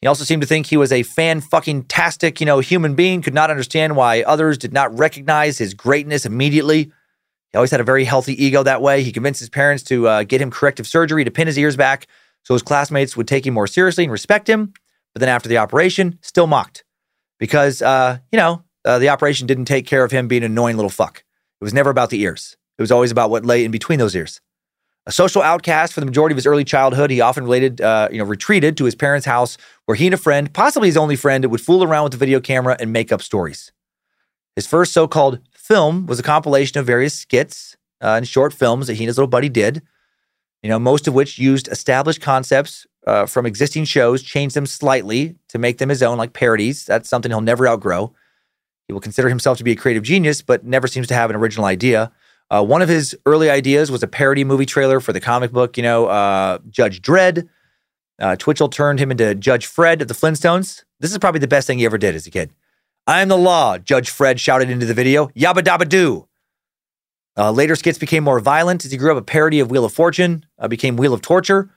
He 0.00 0.06
also 0.06 0.24
seemed 0.24 0.42
to 0.42 0.48
think 0.48 0.66
he 0.66 0.76
was 0.76 0.92
a 0.92 1.02
fan 1.02 1.40
fucking 1.40 1.84
tastic, 1.84 2.40
you 2.40 2.46
know, 2.46 2.60
human 2.60 2.94
being, 2.94 3.22
could 3.22 3.34
not 3.34 3.50
understand 3.50 3.96
why 3.96 4.22
others 4.22 4.58
did 4.58 4.72
not 4.72 4.96
recognize 4.98 5.58
his 5.58 5.74
greatness 5.74 6.26
immediately. 6.26 6.92
He 7.50 7.56
always 7.56 7.70
had 7.70 7.80
a 7.80 7.84
very 7.84 8.04
healthy 8.04 8.42
ego 8.42 8.62
that 8.62 8.82
way. 8.82 9.02
He 9.02 9.12
convinced 9.12 9.40
his 9.40 9.50
parents 9.50 9.82
to 9.84 10.08
uh, 10.08 10.22
get 10.24 10.40
him 10.40 10.50
corrective 10.50 10.86
surgery 10.86 11.24
to 11.24 11.30
pin 11.30 11.46
his 11.46 11.58
ears 11.58 11.76
back 11.76 12.06
so 12.44 12.54
his 12.54 12.62
classmates 12.62 13.16
would 13.16 13.28
take 13.28 13.46
him 13.46 13.54
more 13.54 13.66
seriously 13.66 14.04
and 14.04 14.12
respect 14.12 14.48
him. 14.48 14.72
But 15.14 15.20
then 15.20 15.28
after 15.28 15.48
the 15.48 15.58
operation, 15.58 16.18
still 16.22 16.46
mocked 16.46 16.84
because, 17.38 17.82
uh, 17.82 18.18
you 18.30 18.38
know, 18.38 18.64
uh, 18.84 18.98
the 18.98 19.08
operation 19.08 19.46
didn't 19.46 19.66
take 19.66 19.86
care 19.86 20.04
of 20.04 20.10
him 20.10 20.28
being 20.28 20.42
an 20.42 20.52
annoying 20.52 20.76
little 20.76 20.90
fuck. 20.90 21.24
It 21.60 21.64
was 21.64 21.74
never 21.74 21.90
about 21.90 22.10
the 22.10 22.20
ears. 22.20 22.56
It 22.78 22.82
was 22.82 22.90
always 22.90 23.10
about 23.10 23.30
what 23.30 23.44
lay 23.44 23.64
in 23.64 23.70
between 23.70 23.98
those 23.98 24.16
ears. 24.16 24.40
A 25.04 25.12
social 25.12 25.42
outcast 25.42 25.92
for 25.92 26.00
the 26.00 26.06
majority 26.06 26.32
of 26.32 26.36
his 26.36 26.46
early 26.46 26.64
childhood, 26.64 27.10
he 27.10 27.20
often 27.20 27.44
related, 27.44 27.80
uh, 27.80 28.08
you 28.10 28.18
know, 28.18 28.24
retreated 28.24 28.76
to 28.76 28.84
his 28.84 28.94
parents' 28.94 29.26
house 29.26 29.58
where 29.86 29.96
he 29.96 30.06
and 30.06 30.14
a 30.14 30.18
friend, 30.18 30.52
possibly 30.52 30.88
his 30.88 30.96
only 30.96 31.16
friend, 31.16 31.44
would 31.44 31.60
fool 31.60 31.82
around 31.82 32.04
with 32.04 32.12
the 32.12 32.18
video 32.18 32.40
camera 32.40 32.76
and 32.78 32.92
make 32.92 33.10
up 33.10 33.20
stories. 33.20 33.72
His 34.54 34.66
first 34.66 34.92
so-called 34.92 35.40
film 35.54 36.06
was 36.06 36.20
a 36.20 36.22
compilation 36.22 36.78
of 36.78 36.86
various 36.86 37.14
skits 37.14 37.76
uh, 38.00 38.14
and 38.16 38.28
short 38.28 38.52
films 38.52 38.86
that 38.86 38.94
he 38.94 39.04
and 39.04 39.08
his 39.08 39.18
little 39.18 39.28
buddy 39.28 39.48
did. 39.48 39.82
You 40.62 40.68
know, 40.68 40.78
most 40.78 41.08
of 41.08 41.14
which 41.14 41.38
used 41.38 41.66
established 41.68 42.20
concepts 42.20 42.86
uh, 43.06 43.26
from 43.26 43.46
existing 43.46 43.84
shows, 43.84 44.22
changed 44.22 44.54
them 44.54 44.66
slightly 44.66 45.36
to 45.48 45.58
make 45.58 45.78
them 45.78 45.88
his 45.88 46.02
own, 46.02 46.18
like 46.18 46.32
parodies. 46.32 46.84
That's 46.84 47.08
something 47.08 47.30
he'll 47.30 47.40
never 47.40 47.66
outgrow. 47.66 48.14
He 48.86 48.92
will 48.92 49.00
consider 49.00 49.28
himself 49.28 49.58
to 49.58 49.64
be 49.64 49.72
a 49.72 49.76
creative 49.76 50.02
genius, 50.02 50.42
but 50.42 50.64
never 50.64 50.86
seems 50.86 51.06
to 51.08 51.14
have 51.14 51.30
an 51.30 51.36
original 51.36 51.66
idea. 51.66 52.12
Uh, 52.50 52.62
one 52.62 52.82
of 52.82 52.88
his 52.88 53.16
early 53.24 53.48
ideas 53.48 53.90
was 53.90 54.02
a 54.02 54.06
parody 54.06 54.44
movie 54.44 54.66
trailer 54.66 55.00
for 55.00 55.12
the 55.12 55.20
comic 55.20 55.52
book, 55.52 55.76
you 55.76 55.82
know, 55.82 56.06
uh, 56.06 56.58
Judge 56.68 57.00
Dredd. 57.00 57.48
Uh, 58.20 58.36
Twitchell 58.36 58.68
turned 58.68 59.00
him 59.00 59.10
into 59.10 59.34
Judge 59.34 59.66
Fred 59.66 60.02
of 60.02 60.08
the 60.08 60.14
Flintstones. 60.14 60.84
This 61.00 61.10
is 61.10 61.18
probably 61.18 61.40
the 61.40 61.48
best 61.48 61.66
thing 61.66 61.78
he 61.78 61.86
ever 61.86 61.98
did 61.98 62.14
as 62.14 62.26
a 62.26 62.30
kid. 62.30 62.50
I 63.06 63.20
am 63.20 63.28
the 63.28 63.38
law, 63.38 63.78
Judge 63.78 64.10
Fred 64.10 64.38
shouted 64.38 64.70
into 64.70 64.86
the 64.86 64.94
video. 64.94 65.28
Yabba 65.28 65.60
dabba 65.60 65.88
doo. 65.88 66.28
Uh, 67.36 67.50
later 67.50 67.74
skits 67.74 67.98
became 67.98 68.22
more 68.22 68.38
violent 68.38 68.84
as 68.84 68.92
he 68.92 68.98
grew 68.98 69.10
up. 69.10 69.16
A 69.16 69.22
parody 69.22 69.58
of 69.58 69.70
Wheel 69.70 69.84
of 69.84 69.92
Fortune 69.92 70.44
uh, 70.58 70.68
became 70.68 70.96
Wheel 70.96 71.14
of 71.14 71.22
Torture. 71.22 71.70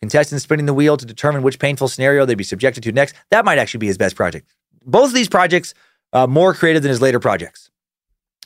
Contestants 0.00 0.44
spinning 0.44 0.66
the 0.66 0.74
wheel 0.74 0.96
to 0.96 1.04
determine 1.04 1.42
which 1.42 1.58
painful 1.58 1.88
scenario 1.88 2.24
they'd 2.24 2.36
be 2.36 2.44
subjected 2.44 2.82
to 2.84 2.92
next. 2.92 3.14
That 3.30 3.44
might 3.44 3.58
actually 3.58 3.78
be 3.78 3.86
his 3.86 3.98
best 3.98 4.16
project. 4.16 4.54
Both 4.84 5.08
of 5.08 5.14
these 5.14 5.28
projects 5.28 5.74
uh, 6.12 6.26
more 6.26 6.54
creative 6.54 6.82
than 6.82 6.90
his 6.90 7.02
later 7.02 7.20
projects. 7.20 7.70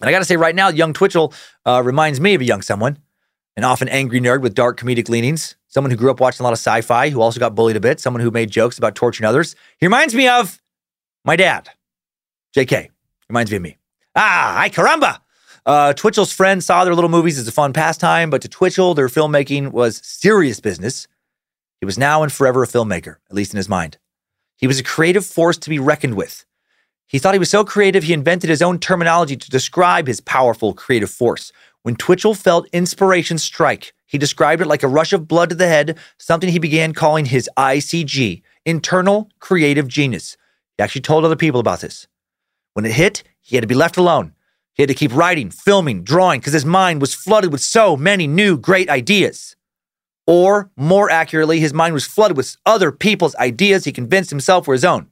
And 0.01 0.09
I 0.09 0.13
got 0.13 0.19
to 0.19 0.25
say, 0.25 0.37
right 0.37 0.55
now, 0.55 0.69
young 0.69 0.93
Twitchell 0.93 1.33
uh, 1.65 1.83
reminds 1.85 2.21
me 2.21 2.35
of 2.35 2.41
a 2.41 2.45
young 2.45 2.63
someone, 2.63 2.99
an 3.57 3.63
often 3.63 3.89
angry 3.89 4.21
nerd 4.21 4.43
with 4.43 4.55
dark 4.55 4.79
comedic 4.79 5.09
leanings, 5.09 5.55
someone 5.69 5.93
who 5.93 5.97
grew 5.97 6.11
up 6.11 6.19
watching 6.19 6.43
a 6.43 6.45
lot 6.45 6.53
of 6.53 6.59
sci 6.59 6.81
fi, 6.81 7.11
who 7.11 7.21
also 7.21 7.39
got 7.39 7.55
bullied 7.55 7.77
a 7.77 7.81
bit, 7.81 8.01
someone 8.01 8.21
who 8.21 8.33
made 8.33 8.51
jokes 8.51 8.77
about 8.77 8.97
torturing 8.97 9.29
others. 9.29 9.55
He 9.79 9.87
reminds 9.87 10.15
me 10.15 10.27
of 10.27 10.61
my 11.25 11.37
dad, 11.37 11.71
JK. 12.57 12.89
Reminds 13.29 13.51
me 13.51 13.57
of 13.57 13.63
me. 13.63 13.79
Ah, 14.17 14.59
ay 14.61 14.71
caramba. 14.71 15.21
Uh, 15.65 15.93
Twitchell's 15.95 16.33
friends 16.33 16.67
saw 16.67 16.85
their 16.85 16.95
little 16.95 17.09
movies 17.09 17.39
as 17.39 17.49
a 17.49 17.53
fun 17.53 17.73
pastime, 17.73 18.29
but 18.29 18.43
to 18.43 18.49
Twitchell, 18.49 18.95
their 18.95 19.09
filmmaking 19.09 19.73
was 19.73 20.01
serious 20.05 20.61
business. 20.61 21.07
He 21.85 21.87
was 21.87 21.99
now 21.99 22.23
and 22.23 22.33
forever 22.33 22.63
a 22.63 22.67
filmmaker, 22.67 23.17
at 23.29 23.37
least 23.37 23.53
in 23.53 23.59
his 23.59 23.69
mind. 23.69 23.99
He 24.57 24.67
was 24.67 24.81
a 24.81 24.83
creative 24.83 25.27
force 25.27 25.59
to 25.59 25.69
be 25.69 25.79
reckoned 25.79 26.15
with. 26.15 26.47
He 27.07 27.19
thought 27.19 27.35
he 27.35 27.39
was 27.39 27.51
so 27.51 27.63
creative, 27.63 28.05
he 28.05 28.15
invented 28.15 28.49
his 28.49 28.63
own 28.63 28.79
terminology 28.79 29.37
to 29.37 29.51
describe 29.51 30.07
his 30.07 30.23
powerful 30.23 30.73
creative 30.73 31.11
force. 31.11 31.53
When 31.83 31.95
Twitchell 31.95 32.33
felt 32.33 32.71
inspiration 32.73 33.37
strike, 33.37 33.93
he 34.07 34.17
described 34.17 34.63
it 34.63 34.67
like 34.67 34.83
a 34.83 34.89
rush 34.89 35.13
of 35.13 35.29
blood 35.29 35.51
to 35.51 35.55
the 35.55 35.69
head, 35.69 35.99
something 36.17 36.49
he 36.49 36.59
began 36.59 36.95
calling 36.95 37.27
his 37.27 37.51
ICG, 37.59 38.41
internal 38.65 39.29
creative 39.39 39.87
genius. 39.87 40.39
He 40.79 40.83
actually 40.83 41.03
told 41.03 41.27
other 41.27 41.37
people 41.37 41.61
about 41.61 41.81
this. 41.81 42.07
When 42.73 42.87
it 42.87 42.93
hit, 42.93 43.25
he 43.43 43.57
had 43.57 43.63
to 43.63 43.69
be 43.69 43.75
left 43.75 43.99
alone. 43.99 44.33
He 44.73 44.83
had 44.83 44.89
to 44.89 44.95
keep 44.95 45.15
writing, 45.15 45.51
filming, 45.51 46.03
drawing, 46.03 46.41
because 46.41 46.55
his 46.55 46.65
mind 46.65 47.03
was 47.03 47.15
flooded 47.15 47.53
with 47.53 47.61
so 47.61 47.95
many 47.95 48.27
new 48.27 48.57
great 48.57 48.89
ideas. 48.89 49.55
Or, 50.27 50.71
more 50.77 51.11
accurately, 51.11 51.61
his 51.61 51.75
mind 51.75 51.95
was 51.95 52.07
flooded 52.07 52.37
with 52.37 52.57
other 52.65 52.91
people's 52.91 53.35
ideas 53.37 53.85
he 53.85 53.93
convinced 53.93 54.31
himself 54.31 54.67
were 54.67 54.75
his 54.75 54.85
own. 54.85 55.11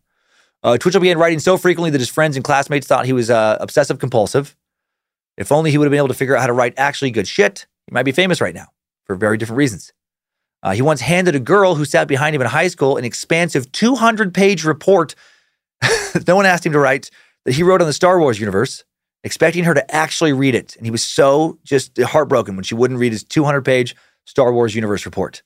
Uh, 0.62 0.78
Twitchell 0.78 1.00
began 1.00 1.18
writing 1.18 1.38
so 1.38 1.58
frequently 1.58 1.90
that 1.90 2.00
his 2.00 2.08
friends 2.08 2.36
and 2.36 2.44
classmates 2.44 2.86
thought 2.86 3.04
he 3.04 3.12
was 3.12 3.30
uh, 3.30 3.58
obsessive 3.60 3.98
compulsive. 3.98 4.56
If 5.36 5.52
only 5.52 5.70
he 5.70 5.78
would 5.78 5.86
have 5.86 5.90
been 5.90 5.98
able 5.98 6.08
to 6.08 6.14
figure 6.14 6.36
out 6.36 6.40
how 6.40 6.46
to 6.46 6.52
write 6.52 6.74
actually 6.76 7.10
good 7.10 7.28
shit, 7.28 7.66
he 7.86 7.92
might 7.92 8.04
be 8.04 8.12
famous 8.12 8.40
right 8.40 8.54
now 8.54 8.68
for 9.04 9.16
very 9.16 9.36
different 9.36 9.58
reasons. 9.58 9.92
Uh, 10.62 10.72
he 10.72 10.82
once 10.82 11.00
handed 11.00 11.34
a 11.34 11.40
girl 11.40 11.74
who 11.74 11.84
sat 11.84 12.06
behind 12.06 12.36
him 12.36 12.40
in 12.40 12.46
high 12.46 12.68
school 12.68 12.96
an 12.96 13.04
expansive 13.04 13.70
200 13.72 14.32
page 14.32 14.64
report 14.64 15.14
no 16.26 16.36
one 16.36 16.46
asked 16.46 16.64
him 16.66 16.72
to 16.72 16.78
write 16.78 17.10
that 17.44 17.52
he 17.52 17.62
wrote 17.62 17.80
on 17.80 17.86
the 17.86 17.92
Star 17.92 18.20
Wars 18.20 18.38
universe, 18.38 18.84
expecting 19.24 19.64
her 19.64 19.74
to 19.74 19.94
actually 19.94 20.32
read 20.32 20.54
it. 20.54 20.76
And 20.76 20.86
he 20.86 20.90
was 20.90 21.02
so 21.02 21.58
just 21.64 21.98
heartbroken 21.98 22.56
when 22.56 22.64
she 22.64 22.74
wouldn't 22.74 23.00
read 23.00 23.12
his 23.12 23.24
200 23.24 23.62
page 23.64 23.96
Star 24.24 24.52
Wars 24.52 24.74
universe 24.74 25.04
report. 25.04 25.42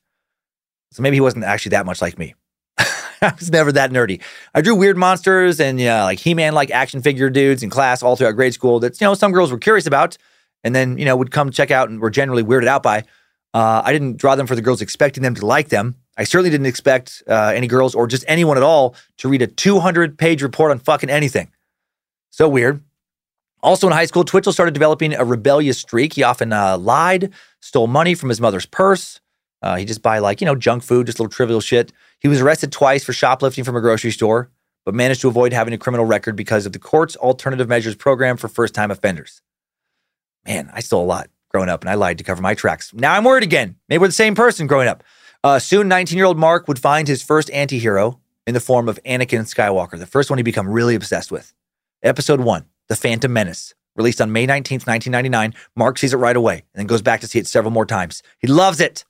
So 0.93 1.03
maybe 1.03 1.17
he 1.17 1.21
wasn't 1.21 1.45
actually 1.45 1.71
that 1.71 1.87
much 1.87 2.01
like 2.01 2.19
me. 2.19 2.35
I 2.79 3.33
was 3.39 3.51
never 3.51 3.73
that 3.73 3.91
nerdy. 3.91 4.23
I 4.55 4.61
drew 4.61 4.75
weird 4.75 4.97
monsters 4.97 5.61
and 5.61 5.81
yeah, 5.81 6.05
like 6.05 6.19
He-Man 6.19 6.55
like 6.55 6.71
action 6.71 7.03
figure 7.03 7.31
dudes 7.31 7.63
in 7.63 7.71
class 7.71 8.03
all 8.03 8.17
throughout 8.17 8.33
grade 8.33 8.55
school 8.55 8.81
that 8.81 9.01
you 9.01 9.07
know 9.07 9.15
some 9.15 9.33
girls 9.33 9.51
were 9.51 9.59
curious 9.59 9.87
about 9.87 10.17
and 10.65 10.75
then 10.75 10.99
you 10.99 11.05
know 11.05 11.17
would 11.17 11.31
come 11.31 11.51
check 11.51 11.71
out 11.71 11.89
and 11.89 12.01
were 12.01 12.11
generally 12.11 12.43
weirded 12.43 12.67
out 12.67 12.83
by. 12.83 13.05
Uh, 13.55 13.81
I 13.85 13.93
didn't 13.93 14.19
draw 14.19 14.35
them 14.35 14.47
for 14.47 14.55
the 14.55 14.61
girls 14.61 14.83
expecting 14.83 15.23
them 15.23 15.35
to 15.37 15.47
like 15.47 15.71
them. 15.71 15.97
I 16.19 16.25
certainly 16.25 16.51
didn't 16.51 16.67
expect 16.67 17.23
uh, 17.27 17.53
any 17.55 17.67
girls 17.67 17.95
or 17.95 18.07
just 18.07 18.25
anyone 18.29 18.57
at 18.57 18.63
all 18.63 18.95
to 19.19 19.29
read 19.29 19.43
a 19.43 19.47
200 19.47 20.19
page 20.19 20.43
report 20.43 20.71
on 20.71 20.79
fucking 20.79 21.11
anything. 21.11 21.51
So 22.31 22.49
weird. 22.49 22.83
Also 23.67 23.89
in 23.89 23.93
high 23.93 24.07
school, 24.07 24.23
Twitchell 24.23 24.53
started 24.53 24.75
developing 24.75 25.13
a 25.13 25.25
rebellious 25.25 25.77
streak. 25.77 26.13
He 26.13 26.23
often 26.23 26.53
uh, 26.53 26.79
lied, 26.79 27.33
stole 27.59 27.89
money 27.89 28.15
from 28.15 28.29
his 28.29 28.41
mother's 28.41 28.65
purse. 28.65 29.21
Uh, 29.61 29.75
he 29.75 29.85
just 29.85 30.03
buy 30.03 30.21
like, 30.21 30.41
you 30.41 30.45
know, 30.45 30.55
junk 30.55 30.85
food, 30.85 31.07
just 31.07 31.19
little 31.19 31.29
trivial 31.29 31.61
shit. 31.61 31.93
He 32.21 32.29
was 32.29 32.41
arrested 32.41 32.71
twice 32.71 33.03
for 33.03 33.13
shoplifting 33.13 33.65
from 33.65 33.75
a 33.75 33.81
grocery 33.81 34.13
store, 34.13 34.53
but 34.85 34.95
managed 34.95 35.21
to 35.23 35.29
avoid 35.29 35.53
having 35.53 35.75
a 35.75 35.79
criminal 35.79 36.07
record 36.07 36.37
because 36.37 36.65
of 36.65 36.75
the 36.75 36.79
court's 36.79 37.17
alternative 37.17 37.69
measures 37.69 37.97
program 37.97 38.37
for 38.37 38.47
first 38.47 38.73
time 38.73 38.93
offenders. 38.93 39.43
Man, 40.47 40.71
I 40.73 40.79
stole 40.79 41.03
a 41.03 41.05
lot 41.05 41.29
growing 41.51 41.69
up 41.69 41.81
and 41.81 41.91
I 41.91 41.95
lied 41.95 42.19
to 42.19 42.25
cover 42.25 42.41
my 42.41 42.55
tracks. 42.55 42.95
Now 42.95 43.15
I'm 43.15 43.25
worried 43.25 43.43
again. 43.43 43.75
Maybe 43.89 44.01
we're 44.01 44.07
the 44.07 44.13
same 44.13 44.37
person 44.37 44.69
growing 44.69 44.87
up. 44.87 45.03
Uh, 45.43 45.59
soon, 45.59 45.89
19 45.89 46.17
year 46.17 46.27
old 46.27 46.39
Mark 46.39 46.69
would 46.69 46.79
find 46.79 47.09
his 47.09 47.21
first 47.21 47.51
anti 47.51 47.81
hero 47.81 48.21
in 48.47 48.55
the 48.55 48.61
form 48.61 48.89
of 48.89 49.01
Anakin 49.05 49.53
Skywalker, 49.53 49.99
the 49.99 50.07
first 50.07 50.31
one 50.31 50.39
he 50.39 50.45
become 50.45 50.69
really 50.69 50.95
obsessed 50.95 51.33
with. 51.33 51.53
Episode 52.05 52.39
one, 52.41 52.67
The 52.89 52.97
Phantom 52.97 53.33
Menace. 53.33 53.75
Released 53.97 54.21
on 54.21 54.31
May 54.31 54.47
19th, 54.47 54.87
1999, 54.87 55.55
Mark 55.75 55.99
sees 55.99 56.13
it 56.13 56.19
right 56.19 56.37
away 56.37 56.57
and 56.57 56.81
then 56.81 56.87
goes 56.87 57.03
back 57.03 57.21
to 57.23 57.27
see 57.27 57.39
it 57.39 57.47
several 57.47 57.73
more 57.73 57.87
times. 57.87 58.23
He 58.39 58.47
loves 58.47 58.81
it. 58.81 59.05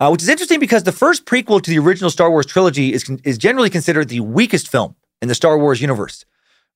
Uh, 0.00 0.08
which 0.08 0.22
is 0.22 0.28
interesting 0.28 0.58
because 0.58 0.82
the 0.82 0.92
first 0.92 1.24
prequel 1.24 1.62
to 1.62 1.70
the 1.70 1.78
original 1.78 2.10
Star 2.10 2.30
Wars 2.30 2.46
trilogy 2.46 2.92
is, 2.92 3.08
is 3.22 3.38
generally 3.38 3.70
considered 3.70 4.08
the 4.08 4.20
weakest 4.20 4.68
film 4.68 4.96
in 5.22 5.28
the 5.28 5.34
Star 5.34 5.58
Wars 5.58 5.80
universe 5.80 6.24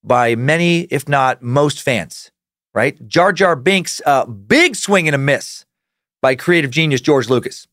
by 0.05 0.35
many, 0.37 0.83
if 0.83 1.09
not 1.09 1.43
most 1.43 1.83
fans, 1.83 2.31
right? 2.75 3.07
Jar 3.09 3.33
Jar 3.33 3.57
Binks, 3.57 4.01
uh, 4.07 4.25
big 4.27 4.77
swing 4.77 5.09
and 5.09 5.15
a 5.15 5.19
miss 5.19 5.65
by 6.23 6.35
creative 6.35 6.71
genius 6.71 7.01
George 7.01 7.29
Lucas. 7.29 7.67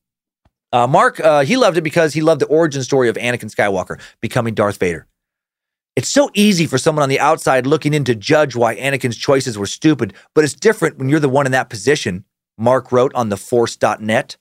Uh, 0.71 0.87
Mark, 0.87 1.19
uh, 1.19 1.43
he 1.43 1.57
loved 1.57 1.77
it 1.77 1.81
because 1.81 2.13
he 2.13 2.21
loved 2.21 2.41
the 2.41 2.47
origin 2.47 2.83
story 2.83 3.07
of 3.07 3.15
Anakin 3.15 3.53
Skywalker 3.53 4.01
becoming 4.21 4.53
Darth 4.53 4.77
Vader. 4.77 5.07
It's 5.95 6.09
so 6.09 6.29
easy 6.33 6.65
for 6.67 6.77
someone 6.77 7.03
on 7.03 7.09
the 7.09 7.21
outside 7.21 7.65
looking 7.65 7.93
in 7.93 8.03
to 8.03 8.15
judge 8.15 8.53
why 8.53 8.75
Anakin's 8.75 9.15
choices 9.15 9.57
were 9.57 9.65
stupid, 9.65 10.13
but 10.33 10.43
it's 10.43 10.53
different 10.53 10.97
when 10.97 11.07
you're 11.07 11.21
the 11.21 11.29
one 11.29 11.45
in 11.45 11.53
that 11.53 11.69
position. 11.69 12.25
Mark 12.57 12.91
wrote 12.91 13.13
on 13.15 13.29
theforce.net, 13.29 14.35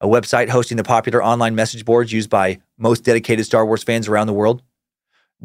a 0.00 0.06
website 0.06 0.48
hosting 0.48 0.78
the 0.78 0.84
popular 0.84 1.22
online 1.22 1.54
message 1.54 1.84
boards 1.84 2.10
used 2.10 2.30
by 2.30 2.60
most 2.78 3.04
dedicated 3.04 3.44
Star 3.44 3.66
Wars 3.66 3.82
fans 3.82 4.08
around 4.08 4.28
the 4.28 4.32
world. 4.32 4.62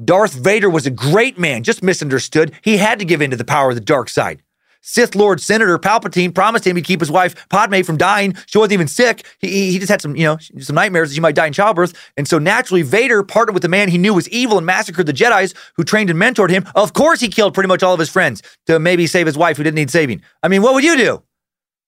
Darth 0.01 0.33
Vader 0.33 0.69
was 0.69 0.85
a 0.85 0.91
great 0.91 1.37
man, 1.37 1.63
just 1.63 1.83
misunderstood. 1.83 2.53
He 2.61 2.77
had 2.77 2.99
to 2.99 3.05
give 3.05 3.21
in 3.21 3.31
to 3.31 3.37
the 3.37 3.43
power 3.43 3.69
of 3.69 3.75
the 3.75 3.81
dark 3.81 4.07
side. 4.07 4.41
Sith 4.85 5.15
Lord 5.15 5.39
Senator 5.39 5.79
Palpatine 5.79 6.35
promised 6.35 6.67
him 6.67 6.75
he'd 6.75 6.83
keep 6.83 6.99
his 6.99 7.09
wife 7.09 7.47
Padme 7.47 7.81
from 7.83 7.95
dying. 7.95 8.35
She 8.47 8.57
wasn't 8.57 8.73
even 8.73 8.89
sick. 8.89 9.25
He, 9.39 9.71
he 9.71 9.79
just 9.79 9.89
had 9.89 10.01
some, 10.01 10.13
you 10.15 10.25
know, 10.25 10.37
some 10.59 10.75
nightmares 10.75 11.09
that 11.09 11.15
she 11.15 11.21
might 11.21 11.35
die 11.35 11.47
in 11.47 11.53
childbirth. 11.53 11.93
And 12.17 12.27
so 12.27 12.37
naturally, 12.37 12.81
Vader 12.81 13.23
partnered 13.23 13.53
with 13.53 13.63
the 13.63 13.69
man 13.69 13.87
he 13.87 13.97
knew 13.97 14.13
was 14.13 14.27
evil 14.27 14.57
and 14.57 14.65
massacred 14.65 15.07
the 15.07 15.13
Jedi's 15.13 15.55
who 15.75 15.85
trained 15.85 16.09
and 16.09 16.19
mentored 16.19 16.49
him. 16.49 16.65
Of 16.75 16.91
course, 16.91 17.21
he 17.21 17.29
killed 17.29 17.53
pretty 17.53 17.69
much 17.69 17.81
all 17.81 17.93
of 17.93 17.99
his 17.99 18.09
friends 18.09 18.43
to 18.65 18.77
maybe 18.77 19.07
save 19.07 19.25
his 19.25 19.37
wife 19.37 19.55
who 19.55 19.63
didn't 19.63 19.77
need 19.77 19.89
saving. 19.89 20.21
I 20.43 20.49
mean, 20.49 20.61
what 20.61 20.73
would 20.73 20.83
you 20.83 20.97
do? 20.97 21.23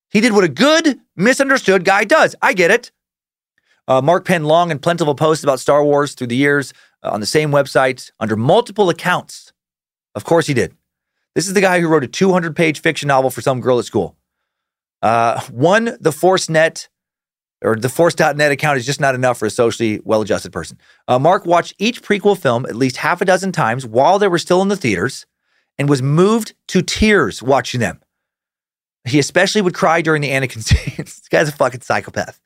He 0.10 0.22
did 0.22 0.32
what 0.32 0.46
a 0.46 0.50
good, 0.50 0.98
misunderstood 1.18 1.84
guy 1.84 2.06
does. 2.06 2.34
I 2.42 2.54
get 2.54 2.72
it. 2.72 2.92
Uh, 3.90 4.02
Mark 4.02 4.24
penned 4.24 4.48
long 4.48 4.72
and 4.72 4.82
plentiful 4.82 5.16
posts 5.16 5.44
about 5.44 5.60
Star 5.60 5.84
Wars 5.84 6.14
through 6.14 6.28
the 6.28 6.38
years 6.38 6.74
uh, 7.04 7.10
on 7.10 7.20
the 7.20 7.26
same 7.26 7.52
website 7.52 8.10
under 8.22 8.38
multiple 8.38 8.90
accounts. 8.90 9.52
Of 10.16 10.24
course, 10.24 10.48
he 10.48 10.54
did. 10.54 10.74
This 11.36 11.48
is 11.48 11.54
the 11.54 11.62
guy 11.62 11.82
who 11.82 11.88
wrote 11.88 12.04
a 12.04 12.08
200 12.08 12.56
page 12.56 12.82
fiction 12.82 13.08
novel 13.08 13.30
for 13.30 13.42
some 13.42 13.60
girl 13.60 13.78
at 13.78 13.86
school. 13.86 14.16
Uh, 15.02 15.42
one, 15.52 15.98
the 16.00 16.12
ForceNet 16.12 16.88
or 17.62 17.76
the 17.76 17.90
Force.net 17.90 18.52
account 18.52 18.78
is 18.78 18.86
just 18.86 19.02
not 19.02 19.16
enough 19.16 19.38
for 19.38 19.46
a 19.46 19.50
socially 19.50 20.00
well 20.04 20.22
adjusted 20.22 20.52
person. 20.52 20.80
Uh, 21.08 21.20
Mark 21.20 21.46
watched 21.46 21.74
each 21.78 22.02
prequel 22.02 22.38
film 22.38 22.66
at 22.66 22.76
least 22.76 22.98
half 22.98 23.22
a 23.22 23.26
dozen 23.26 23.52
times 23.52 23.86
while 23.86 24.18
they 24.20 24.28
were 24.28 24.38
still 24.38 24.62
in 24.62 24.68
the 24.70 24.78
theaters 24.78 25.26
and 25.78 25.90
was 25.90 26.02
moved 26.02 26.54
to 26.70 26.82
tears 26.82 27.44
watching 27.44 27.80
them. 27.80 28.00
He 29.06 29.20
especially 29.20 29.62
would 29.62 29.74
cry 29.74 30.02
during 30.02 30.22
the 30.22 30.30
Anakin 30.30 30.64
scenes. 30.64 30.96
this 31.20 31.28
guy's 31.30 31.50
a 31.50 31.52
fucking 31.52 31.82
psychopath. 31.82 32.42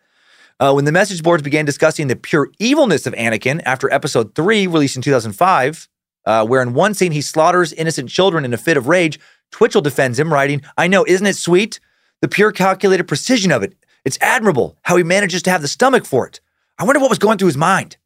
Uh, 0.59 0.73
when 0.73 0.83
the 0.83 0.91
message 0.91 1.23
boards 1.23 1.41
began 1.41 1.63
discussing 1.63 2.07
the 2.07 2.15
pure 2.17 2.51
evilness 2.59 3.05
of 3.07 3.13
Anakin 3.13 3.61
after 3.65 3.91
episode 3.93 4.35
three, 4.35 4.67
released 4.67 4.97
in 4.97 5.01
2005, 5.01 5.87
uh, 6.29 6.45
where 6.45 6.61
in 6.61 6.75
one 6.75 6.93
scene 6.93 7.11
he 7.11 7.21
slaughters 7.21 7.73
innocent 7.73 8.07
children 8.07 8.45
in 8.45 8.53
a 8.53 8.57
fit 8.57 8.77
of 8.77 8.87
rage. 8.87 9.19
Twitchell 9.49 9.81
defends 9.81 10.19
him, 10.19 10.31
writing, 10.31 10.61
I 10.77 10.87
know, 10.87 11.03
isn't 11.07 11.25
it 11.25 11.35
sweet? 11.35 11.79
The 12.21 12.27
pure 12.27 12.51
calculated 12.51 13.07
precision 13.07 13.51
of 13.51 13.63
it. 13.63 13.73
It's 14.05 14.19
admirable 14.21 14.77
how 14.83 14.95
he 14.95 15.03
manages 15.03 15.41
to 15.43 15.49
have 15.49 15.63
the 15.63 15.67
stomach 15.67 16.05
for 16.05 16.27
it. 16.27 16.39
I 16.77 16.83
wonder 16.83 16.99
what 16.99 17.09
was 17.09 17.17
going 17.17 17.39
through 17.39 17.47
his 17.47 17.57
mind. 17.57 17.97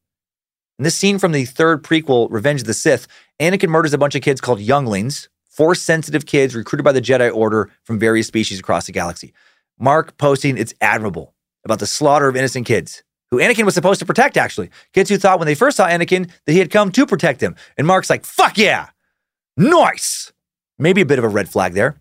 In 0.80 0.84
this 0.84 0.96
scene 0.96 1.20
from 1.20 1.34
the 1.34 1.44
third 1.44 1.84
prequel, 1.84 2.30
Revenge 2.32 2.62
of 2.62 2.68
the 2.68 2.74
Sith, 2.74 3.08
Anakin 3.42 3.68
murders 3.68 3.94
a 3.94 3.98
bunch 3.98 4.16
of 4.16 4.22
kids 4.22 4.40
called 4.40 4.62
younglings, 4.62 5.28
force 5.50 5.82
sensitive 5.82 6.26
kids 6.26 6.56
recruited 6.56 6.86
by 6.86 6.94
the 6.94 7.02
Jedi 7.02 7.34
Order 7.36 7.72
from 7.84 8.00
various 8.00 8.28
species 8.28 8.58
across 8.58 8.86
the 8.86 8.94
galaxy. 8.94 9.34
Mark 9.78 10.18
posting, 10.18 10.58
it's 10.58 10.74
admirable 10.80 11.36
about 11.66 11.80
the 11.80 11.86
slaughter 11.86 12.30
of 12.30 12.38
innocent 12.38 12.66
kids 12.66 13.03
who 13.34 13.40
Anakin 13.40 13.66
was 13.66 13.74
supposed 13.74 14.00
to 14.00 14.06
protect, 14.06 14.38
actually. 14.38 14.70
Kids 14.94 15.10
who 15.10 15.18
thought 15.18 15.40
when 15.40 15.48
they 15.48 15.56
first 15.56 15.78
saw 15.78 15.88
Anakin 15.88 16.30
that 16.46 16.52
he 16.52 16.60
had 16.60 16.70
come 16.70 16.92
to 16.92 17.08
protect 17.08 17.42
him. 17.42 17.56
And 17.80 17.88
Mark's 17.88 18.08
like, 18.08 18.26
fuck 18.26 18.60
yeah, 18.60 18.90
nice. 19.58 20.32
Maybe 20.78 21.02
a 21.02 21.06
bit 21.06 21.18
of 21.18 21.26
a 21.26 21.30
red 21.30 21.50
flag 21.50 21.74
there. 21.74 21.96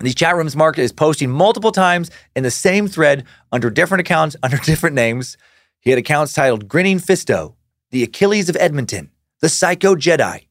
These 0.00 0.16
chat 0.16 0.34
rooms, 0.34 0.56
Mark 0.56 0.76
is 0.76 0.90
posting 0.90 1.30
multiple 1.30 1.70
times 1.70 2.10
in 2.34 2.42
the 2.42 2.50
same 2.50 2.88
thread 2.88 3.24
under 3.52 3.70
different 3.70 4.00
accounts, 4.00 4.34
under 4.42 4.56
different 4.56 4.96
names. 4.96 5.36
He 5.78 5.90
had 5.90 5.98
accounts 6.00 6.32
titled 6.32 6.66
Grinning 6.66 6.98
Fisto, 6.98 7.54
The 7.92 8.02
Achilles 8.02 8.48
of 8.48 8.56
Edmonton, 8.56 9.12
The 9.40 9.48
Psycho 9.48 9.94
Jedi. 9.94 10.46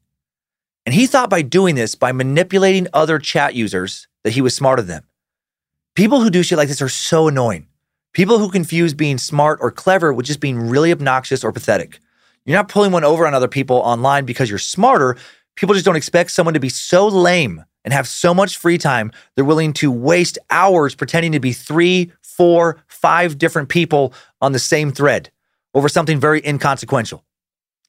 And 0.86 0.96
he 0.96 1.06
thought 1.06 1.30
by 1.30 1.42
doing 1.42 1.76
this, 1.76 1.96
by 1.96 2.14
manipulating 2.14 2.88
other 2.94 3.20
chat 3.20 3.56
users, 3.56 4.08
that 4.24 4.32
he 4.32 4.42
was 4.42 4.56
smarter 4.56 4.82
than 4.82 5.02
them. 5.02 5.08
People 5.96 6.22
who 6.22 6.30
do 6.30 6.44
shit 6.44 6.58
like 6.58 6.70
this 6.70 6.82
are 6.82 6.88
so 6.88 7.28
annoying. 7.28 7.68
People 8.18 8.40
who 8.40 8.50
confuse 8.50 8.96
being 8.96 9.20
smart 9.20 9.60
or 9.62 9.70
clever 9.70 10.12
with 10.12 10.26
just 10.26 10.40
being 10.40 10.72
really 10.72 10.92
obnoxious 10.92 11.44
or 11.44 11.52
pathetic. 11.52 12.00
You're 12.46 12.58
not 12.58 12.68
pulling 12.68 12.92
one 12.92 13.04
over 13.04 13.28
on 13.28 13.36
other 13.36 13.48
people 13.48 13.76
online 13.76 14.26
because 14.26 14.50
you're 14.50 14.58
smarter. 14.58 15.16
People 15.56 15.76
just 15.76 15.86
don't 15.86 15.96
expect 15.96 16.32
someone 16.32 16.56
to 16.56 16.60
be 16.60 16.68
so 16.68 17.08
lame 17.08 17.64
and 17.86 17.94
have 17.94 18.08
so 18.08 18.34
much 18.34 18.58
free 18.58 18.80
time, 18.80 19.12
they're 19.36 19.46
willing 19.46 19.72
to 19.74 19.92
waste 19.92 20.40
hours 20.50 20.96
pretending 20.96 21.32
to 21.34 21.40
be 21.40 21.54
three, 21.54 22.12
four, 22.24 22.80
five 22.88 23.38
different 23.38 23.70
people 23.70 24.16
on 24.42 24.52
the 24.52 24.58
same 24.58 24.92
thread 24.92 25.30
over 25.76 25.88
something 25.88 26.20
very 26.20 26.44
inconsequential. 26.44 27.24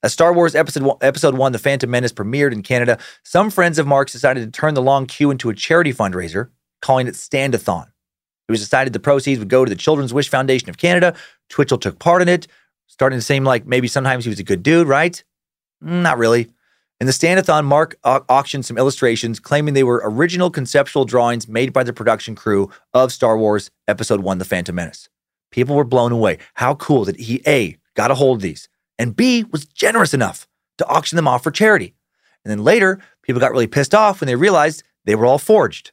As 0.03 0.13
Star 0.13 0.31
Wars 0.31 0.53
Episode 0.53 0.83
one, 0.83 0.97
Episode 1.01 1.33
One: 1.33 1.53
The 1.53 1.57
Phantom 1.57 1.89
Menace 1.89 2.13
premiered 2.13 2.53
in 2.53 2.61
Canada, 2.61 2.99
some 3.23 3.49
friends 3.49 3.79
of 3.79 3.87
Mark's 3.87 4.11
decided 4.11 4.45
to 4.45 4.51
turn 4.51 4.75
the 4.75 4.81
long 4.83 5.07
queue 5.07 5.31
into 5.31 5.49
a 5.49 5.55
charity 5.55 5.91
fundraiser, 5.91 6.49
calling 6.81 7.07
it 7.07 7.15
Standathon. 7.15 7.87
It 8.49 8.51
was 8.51 8.61
decided 8.61 8.93
the 8.93 8.99
proceeds 8.99 9.37
would 9.37 9.47
go 9.47 9.63
to 9.63 9.69
the 9.69 9.75
Children's 9.75 10.11
Wish 10.11 10.27
Foundation 10.27 10.71
of 10.71 10.79
Canada. 10.79 11.13
Twitchell 11.49 11.77
took 11.77 11.99
part 11.99 12.23
in 12.23 12.27
it, 12.27 12.47
starting 12.87 13.19
to 13.19 13.23
seem 13.23 13.43
like 13.43 13.67
maybe 13.67 13.87
sometimes 13.87 14.25
he 14.25 14.29
was 14.29 14.39
a 14.39 14.43
good 14.43 14.63
dude, 14.63 14.87
right? 14.87 15.23
Mm, 15.83 16.01
not 16.01 16.17
really. 16.17 16.49
In 16.99 17.05
the 17.05 17.13
stand-a-thon, 17.13 17.63
Mark 17.65 17.99
au- 18.03 18.25
auctioned 18.27 18.65
some 18.65 18.79
illustrations 18.79 19.39
claiming 19.39 19.75
they 19.75 19.83
were 19.83 20.01
original 20.03 20.49
conceptual 20.49 21.05
drawings 21.05 21.47
made 21.47 21.71
by 21.71 21.83
the 21.83 21.93
production 21.93 22.33
crew 22.33 22.71
of 22.91 23.13
Star 23.13 23.37
Wars 23.37 23.69
Episode 23.87 24.21
1 24.21 24.39
The 24.39 24.45
Phantom 24.45 24.73
Menace. 24.73 25.09
People 25.51 25.75
were 25.75 25.83
blown 25.83 26.11
away. 26.11 26.39
How 26.55 26.73
cool 26.73 27.05
that 27.05 27.19
he 27.19 27.43
A, 27.45 27.77
got 27.93 28.09
a 28.09 28.15
hold 28.15 28.39
of 28.39 28.41
these, 28.41 28.67
and 28.97 29.15
B, 29.15 29.43
was 29.43 29.65
generous 29.65 30.15
enough 30.15 30.47
to 30.79 30.87
auction 30.87 31.17
them 31.17 31.27
off 31.27 31.43
for 31.43 31.51
charity. 31.51 31.93
And 32.43 32.49
then 32.49 32.63
later, 32.63 32.99
people 33.21 33.39
got 33.39 33.51
really 33.51 33.67
pissed 33.67 33.93
off 33.93 34.21
when 34.21 34.27
they 34.27 34.35
realized 34.35 34.81
they 35.05 35.13
were 35.13 35.27
all 35.27 35.37
forged. 35.37 35.91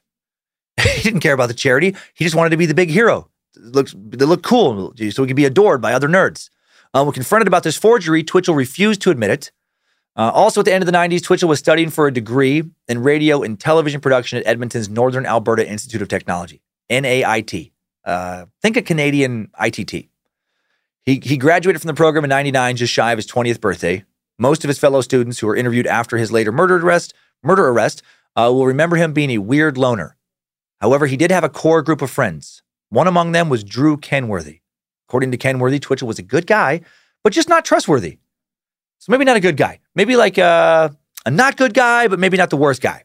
he 0.81 1.01
didn't 1.01 1.21
care 1.21 1.33
about 1.33 1.47
the 1.47 1.53
charity. 1.53 1.95
He 2.13 2.23
just 2.23 2.35
wanted 2.35 2.51
to 2.51 2.57
be 2.57 2.65
the 2.65 2.73
big 2.73 2.89
hero. 2.89 3.29
Looks, 3.55 3.95
they 3.97 4.25
look 4.25 4.43
cool, 4.43 4.93
so 4.95 5.23
he 5.23 5.27
could 5.27 5.35
be 5.35 5.45
adored 5.45 5.81
by 5.81 5.93
other 5.93 6.07
nerds. 6.07 6.49
Uh, 6.93 7.03
when 7.03 7.13
confronted 7.13 7.47
about 7.47 7.63
this 7.63 7.77
forgery, 7.77 8.23
Twitchell 8.23 8.55
refused 8.55 9.01
to 9.01 9.11
admit 9.11 9.29
it. 9.29 9.51
Uh, 10.15 10.31
also, 10.33 10.61
at 10.61 10.65
the 10.65 10.73
end 10.73 10.81
of 10.81 10.85
the 10.85 10.97
90s, 10.97 11.23
Twitchell 11.23 11.49
was 11.49 11.59
studying 11.59 11.89
for 11.89 12.07
a 12.07 12.13
degree 12.13 12.63
in 12.87 13.03
radio 13.03 13.43
and 13.43 13.59
television 13.59 14.01
production 14.01 14.39
at 14.39 14.47
Edmonton's 14.47 14.89
Northern 14.89 15.25
Alberta 15.25 15.67
Institute 15.67 16.01
of 16.01 16.07
Technology, 16.07 16.61
NAIT. 16.89 17.71
Uh, 18.03 18.45
think 18.61 18.77
a 18.77 18.81
Canadian 18.81 19.51
ITT. 19.59 20.07
He, 21.03 21.21
he 21.23 21.37
graduated 21.37 21.81
from 21.81 21.87
the 21.87 21.93
program 21.93 22.25
in 22.25 22.29
99, 22.29 22.77
just 22.77 22.93
shy 22.93 23.11
of 23.11 23.17
his 23.17 23.27
20th 23.27 23.61
birthday. 23.61 24.03
Most 24.39 24.65
of 24.65 24.67
his 24.67 24.79
fellow 24.79 25.01
students 25.01 25.39
who 25.39 25.47
were 25.47 25.55
interviewed 25.55 25.87
after 25.87 26.17
his 26.17 26.31
later 26.31 26.51
murder 26.51 26.77
arrest, 26.77 27.13
murder 27.43 27.67
arrest 27.67 28.01
uh, 28.35 28.51
will 28.51 28.65
remember 28.65 28.97
him 28.97 29.13
being 29.13 29.31
a 29.31 29.37
weird 29.37 29.77
loner. 29.77 30.16
However, 30.79 31.07
he 31.07 31.17
did 31.17 31.31
have 31.31 31.43
a 31.43 31.49
core 31.49 31.81
group 31.81 32.01
of 32.01 32.11
friends. 32.11 32.61
One 32.89 33.07
among 33.07 33.31
them 33.31 33.49
was 33.49 33.63
Drew 33.63 33.97
Kenworthy. 33.97 34.61
According 35.07 35.31
to 35.31 35.37
Kenworthy, 35.37 35.79
Twitchell 35.79 36.07
was 36.07 36.19
a 36.19 36.23
good 36.23 36.47
guy, 36.47 36.81
but 37.23 37.33
just 37.33 37.49
not 37.49 37.65
trustworthy. 37.65 38.19
So 38.99 39.11
maybe 39.11 39.25
not 39.25 39.37
a 39.37 39.41
good 39.41 39.57
guy. 39.57 39.79
Maybe 39.95 40.15
like 40.15 40.37
a, 40.37 40.95
a 41.25 41.31
not 41.31 41.57
good 41.57 41.73
guy, 41.73 42.07
but 42.07 42.19
maybe 42.19 42.37
not 42.37 42.49
the 42.49 42.57
worst 42.57 42.81
guy. 42.81 43.03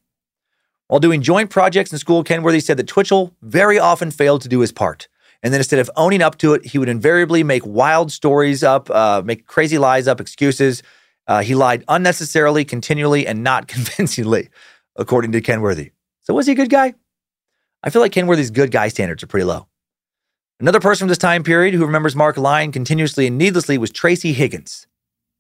While 0.89 1.01
doing 1.01 1.23
joint 1.23 1.51
projects 1.51 1.93
in 1.93 1.99
school, 1.99 2.23
Kenworthy 2.23 2.61
said 2.61 2.77
that 2.77 2.87
Twitchell 2.87 3.35
very 3.41 3.79
often 3.79 4.11
failed 4.11 4.43
to 4.43 4.49
do 4.49 4.61
his 4.61 4.73
part. 4.73 5.09
And 5.43 5.53
then 5.53 5.61
instead 5.61 5.81
of 5.81 5.91
owning 5.97 6.23
up 6.23 6.39
to 6.39 6.55
it, 6.55 6.67
he 6.67 6.79
would 6.79 6.89
invariably 6.89 7.43
make 7.43 7.65
wild 7.65 8.13
stories 8.13 8.63
up, 8.63 8.91
uh, 8.91 9.23
make 9.25 9.47
crazy 9.47 9.79
lies 9.79 10.07
up, 10.07 10.21
excuses. 10.21 10.83
Uh, 11.27 11.43
he 11.43 11.55
lied 11.55 11.85
unnecessarily, 11.89 12.65
continually, 12.65 13.27
and 13.27 13.43
not 13.43 13.69
convincingly, 13.69 14.51
according 14.97 15.33
to 15.33 15.41
Kenworthy. 15.41 15.93
So 16.23 16.35
was 16.35 16.47
he 16.47 16.53
a 16.53 16.57
good 16.57 16.71
guy? 16.71 16.95
I 17.83 17.91
feel 17.91 18.01
like 18.01 18.13
Kenworthy's 18.13 18.51
good 18.51 18.71
guy 18.71 18.89
standards 18.89 19.23
are 19.23 19.27
pretty 19.27 19.45
low. 19.45 19.67
Another 20.61 20.79
person 20.79 21.01
from 21.01 21.09
this 21.09 21.19
time 21.19 21.43
period 21.43 21.75
who 21.75 21.85
remembers 21.85 22.15
Mark 22.15 22.37
lying 22.37 22.71
continuously 22.71 23.27
and 23.27 23.37
needlessly 23.37 23.79
was 23.79 23.91
Tracy 23.91 24.33
Higgins. 24.33 24.87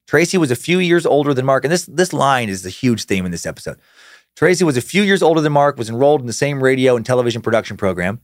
Tracy 0.08 0.36
was 0.36 0.50
a 0.50 0.56
few 0.56 0.78
years 0.78 1.06
older 1.06 1.32
than 1.32 1.46
Mark, 1.46 1.64
and 1.64 1.72
this 1.72 1.86
this 1.86 2.12
line 2.12 2.48
is 2.48 2.62
the 2.62 2.70
huge 2.70 3.04
theme 3.04 3.24
in 3.24 3.30
this 3.30 3.46
episode. 3.46 3.78
Tracy 4.34 4.64
was 4.64 4.76
a 4.76 4.82
few 4.82 5.02
years 5.02 5.22
older 5.22 5.40
than 5.40 5.52
Mark, 5.52 5.76
was 5.76 5.88
enrolled 5.88 6.20
in 6.20 6.26
the 6.26 6.32
same 6.32 6.62
radio 6.62 6.96
and 6.96 7.06
television 7.06 7.40
production 7.40 7.76
program. 7.76 8.20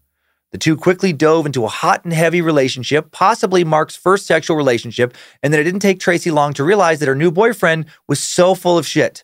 The 0.50 0.58
two 0.58 0.76
quickly 0.76 1.12
dove 1.12 1.46
into 1.46 1.64
a 1.64 1.68
hot 1.68 2.04
and 2.04 2.12
heavy 2.12 2.40
relationship, 2.40 3.12
possibly 3.12 3.62
Mark's 3.62 3.96
first 3.96 4.26
sexual 4.26 4.56
relationship, 4.56 5.14
and 5.42 5.52
then 5.52 5.60
it 5.60 5.64
didn't 5.64 5.80
take 5.80 6.00
Tracy 6.00 6.30
long 6.30 6.54
to 6.54 6.64
realize 6.64 6.98
that 6.98 7.08
her 7.08 7.14
new 7.14 7.30
boyfriend 7.30 7.84
was 8.08 8.18
so 8.18 8.54
full 8.54 8.78
of 8.78 8.86
shit 8.86 9.22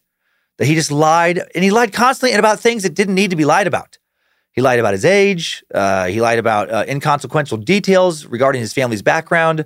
that 0.58 0.66
he 0.66 0.74
just 0.74 0.92
lied, 0.92 1.42
and 1.54 1.64
he 1.64 1.70
lied 1.72 1.92
constantly 1.92 2.32
and 2.32 2.38
about 2.38 2.60
things 2.60 2.84
that 2.84 2.94
didn't 2.94 3.16
need 3.16 3.30
to 3.30 3.36
be 3.36 3.44
lied 3.44 3.66
about. 3.66 3.98
He 4.54 4.62
lied 4.62 4.78
about 4.78 4.92
his 4.92 5.04
age. 5.04 5.64
Uh, 5.74 6.06
he 6.06 6.20
lied 6.20 6.38
about 6.38 6.70
uh, 6.70 6.84
inconsequential 6.88 7.58
details 7.58 8.24
regarding 8.24 8.60
his 8.60 8.72
family's 8.72 9.02
background. 9.02 9.64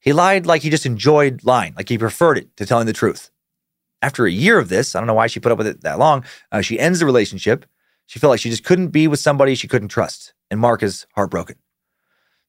He 0.00 0.14
lied 0.14 0.46
like 0.46 0.62
he 0.62 0.70
just 0.70 0.86
enjoyed 0.86 1.44
lying, 1.44 1.74
like 1.76 1.90
he 1.90 1.98
preferred 1.98 2.38
it 2.38 2.56
to 2.56 2.64
telling 2.64 2.86
the 2.86 2.94
truth. 2.94 3.30
After 4.00 4.24
a 4.24 4.32
year 4.32 4.58
of 4.58 4.70
this, 4.70 4.96
I 4.96 5.00
don't 5.00 5.06
know 5.06 5.14
why 5.14 5.26
she 5.26 5.38
put 5.38 5.52
up 5.52 5.58
with 5.58 5.66
it 5.66 5.82
that 5.82 5.98
long, 5.98 6.24
uh, 6.50 6.62
she 6.62 6.80
ends 6.80 6.98
the 6.98 7.06
relationship. 7.06 7.66
She 8.06 8.18
felt 8.18 8.30
like 8.30 8.40
she 8.40 8.48
just 8.48 8.64
couldn't 8.64 8.88
be 8.88 9.06
with 9.06 9.20
somebody 9.20 9.54
she 9.54 9.68
couldn't 9.68 9.88
trust. 9.88 10.32
And 10.50 10.58
Mark 10.58 10.82
is 10.82 11.06
heartbroken. 11.14 11.56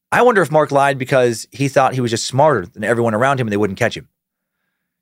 I 0.10 0.22
wonder 0.22 0.42
if 0.42 0.52
Mark 0.52 0.72
lied 0.72 0.98
because 0.98 1.48
he 1.52 1.68
thought 1.68 1.96
he 1.96 2.02
was 2.02 2.12
just 2.12 2.26
smarter 2.26 2.66
than 2.66 2.84
everyone 2.86 3.14
around 3.14 3.40
him 3.40 3.48
and 3.48 3.52
they 3.52 3.58
wouldn't 3.58 3.80
catch 3.80 3.98
him. 3.98 4.08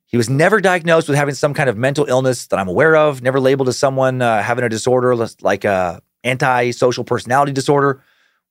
He 0.06 0.16
was 0.16 0.28
never 0.28 0.60
diagnosed 0.60 1.08
with 1.08 1.16
having 1.16 1.34
some 1.34 1.54
kind 1.54 1.70
of 1.70 1.76
mental 1.78 2.06
illness 2.06 2.48
that 2.48 2.58
I'm 2.58 2.68
aware 2.68 2.96
of, 2.96 3.22
never 3.22 3.40
labeled 3.40 3.68
as 3.68 3.78
someone 3.78 4.20
uh, 4.20 4.42
having 4.42 4.64
a 4.64 4.68
disorder 4.68 5.14
like 5.40 5.64
uh, 5.64 6.00
antisocial 6.24 7.04
personality 7.04 7.52
disorder, 7.52 8.02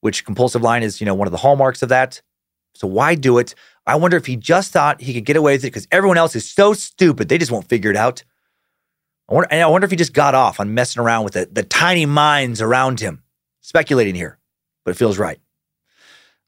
which 0.01 0.26
compulsive 0.26 0.61
line 0.61 0.84
is, 0.84 0.99
you 0.99 1.05
know, 1.05 1.15
one 1.15 1.28
of 1.28 1.32
the 1.32 1.38
hallmarks 1.38 1.82
of 1.82 1.89
that. 1.89 2.22
So 2.74 2.88
why 2.88 3.15
do 3.15 3.38
it? 3.38 3.55
I 3.86 3.95
wonder 3.95 4.17
if 4.17 4.26
he 4.26 4.36
just 4.36 4.72
thought 4.72 5.01
he 5.01 5.13
could 5.13 5.26
get 5.26 5.36
away 5.36 5.53
with 5.53 5.63
it 5.63 5.67
because 5.67 5.88
everyone 5.91 6.17
else 6.17 6.36
is 6.36 6.49
so 6.49 6.74
stupid 6.74 7.30
they 7.30 7.38
just 7.38 7.51
won't 7.51 7.67
figure 7.67 7.91
it 7.91 7.97
out. 7.97 8.24
I 9.30 9.34
wonder, 9.34 9.47
and 9.51 9.63
I 9.63 9.67
wonder 9.67 9.86
if 9.86 9.91
he 9.91 9.97
just 9.97 10.13
got 10.13 10.36
off 10.36 10.59
on 10.59 10.74
messing 10.74 11.01
around 11.01 11.24
with 11.24 11.34
the, 11.34 11.47
the 11.51 11.63
tiny 11.63 12.05
minds 12.05 12.61
around 12.61 12.99
him. 12.99 13.24
Speculating 13.61 14.15
here, 14.15 14.39
but 14.84 14.91
it 14.91 14.97
feels 14.97 15.19
right. 15.19 15.39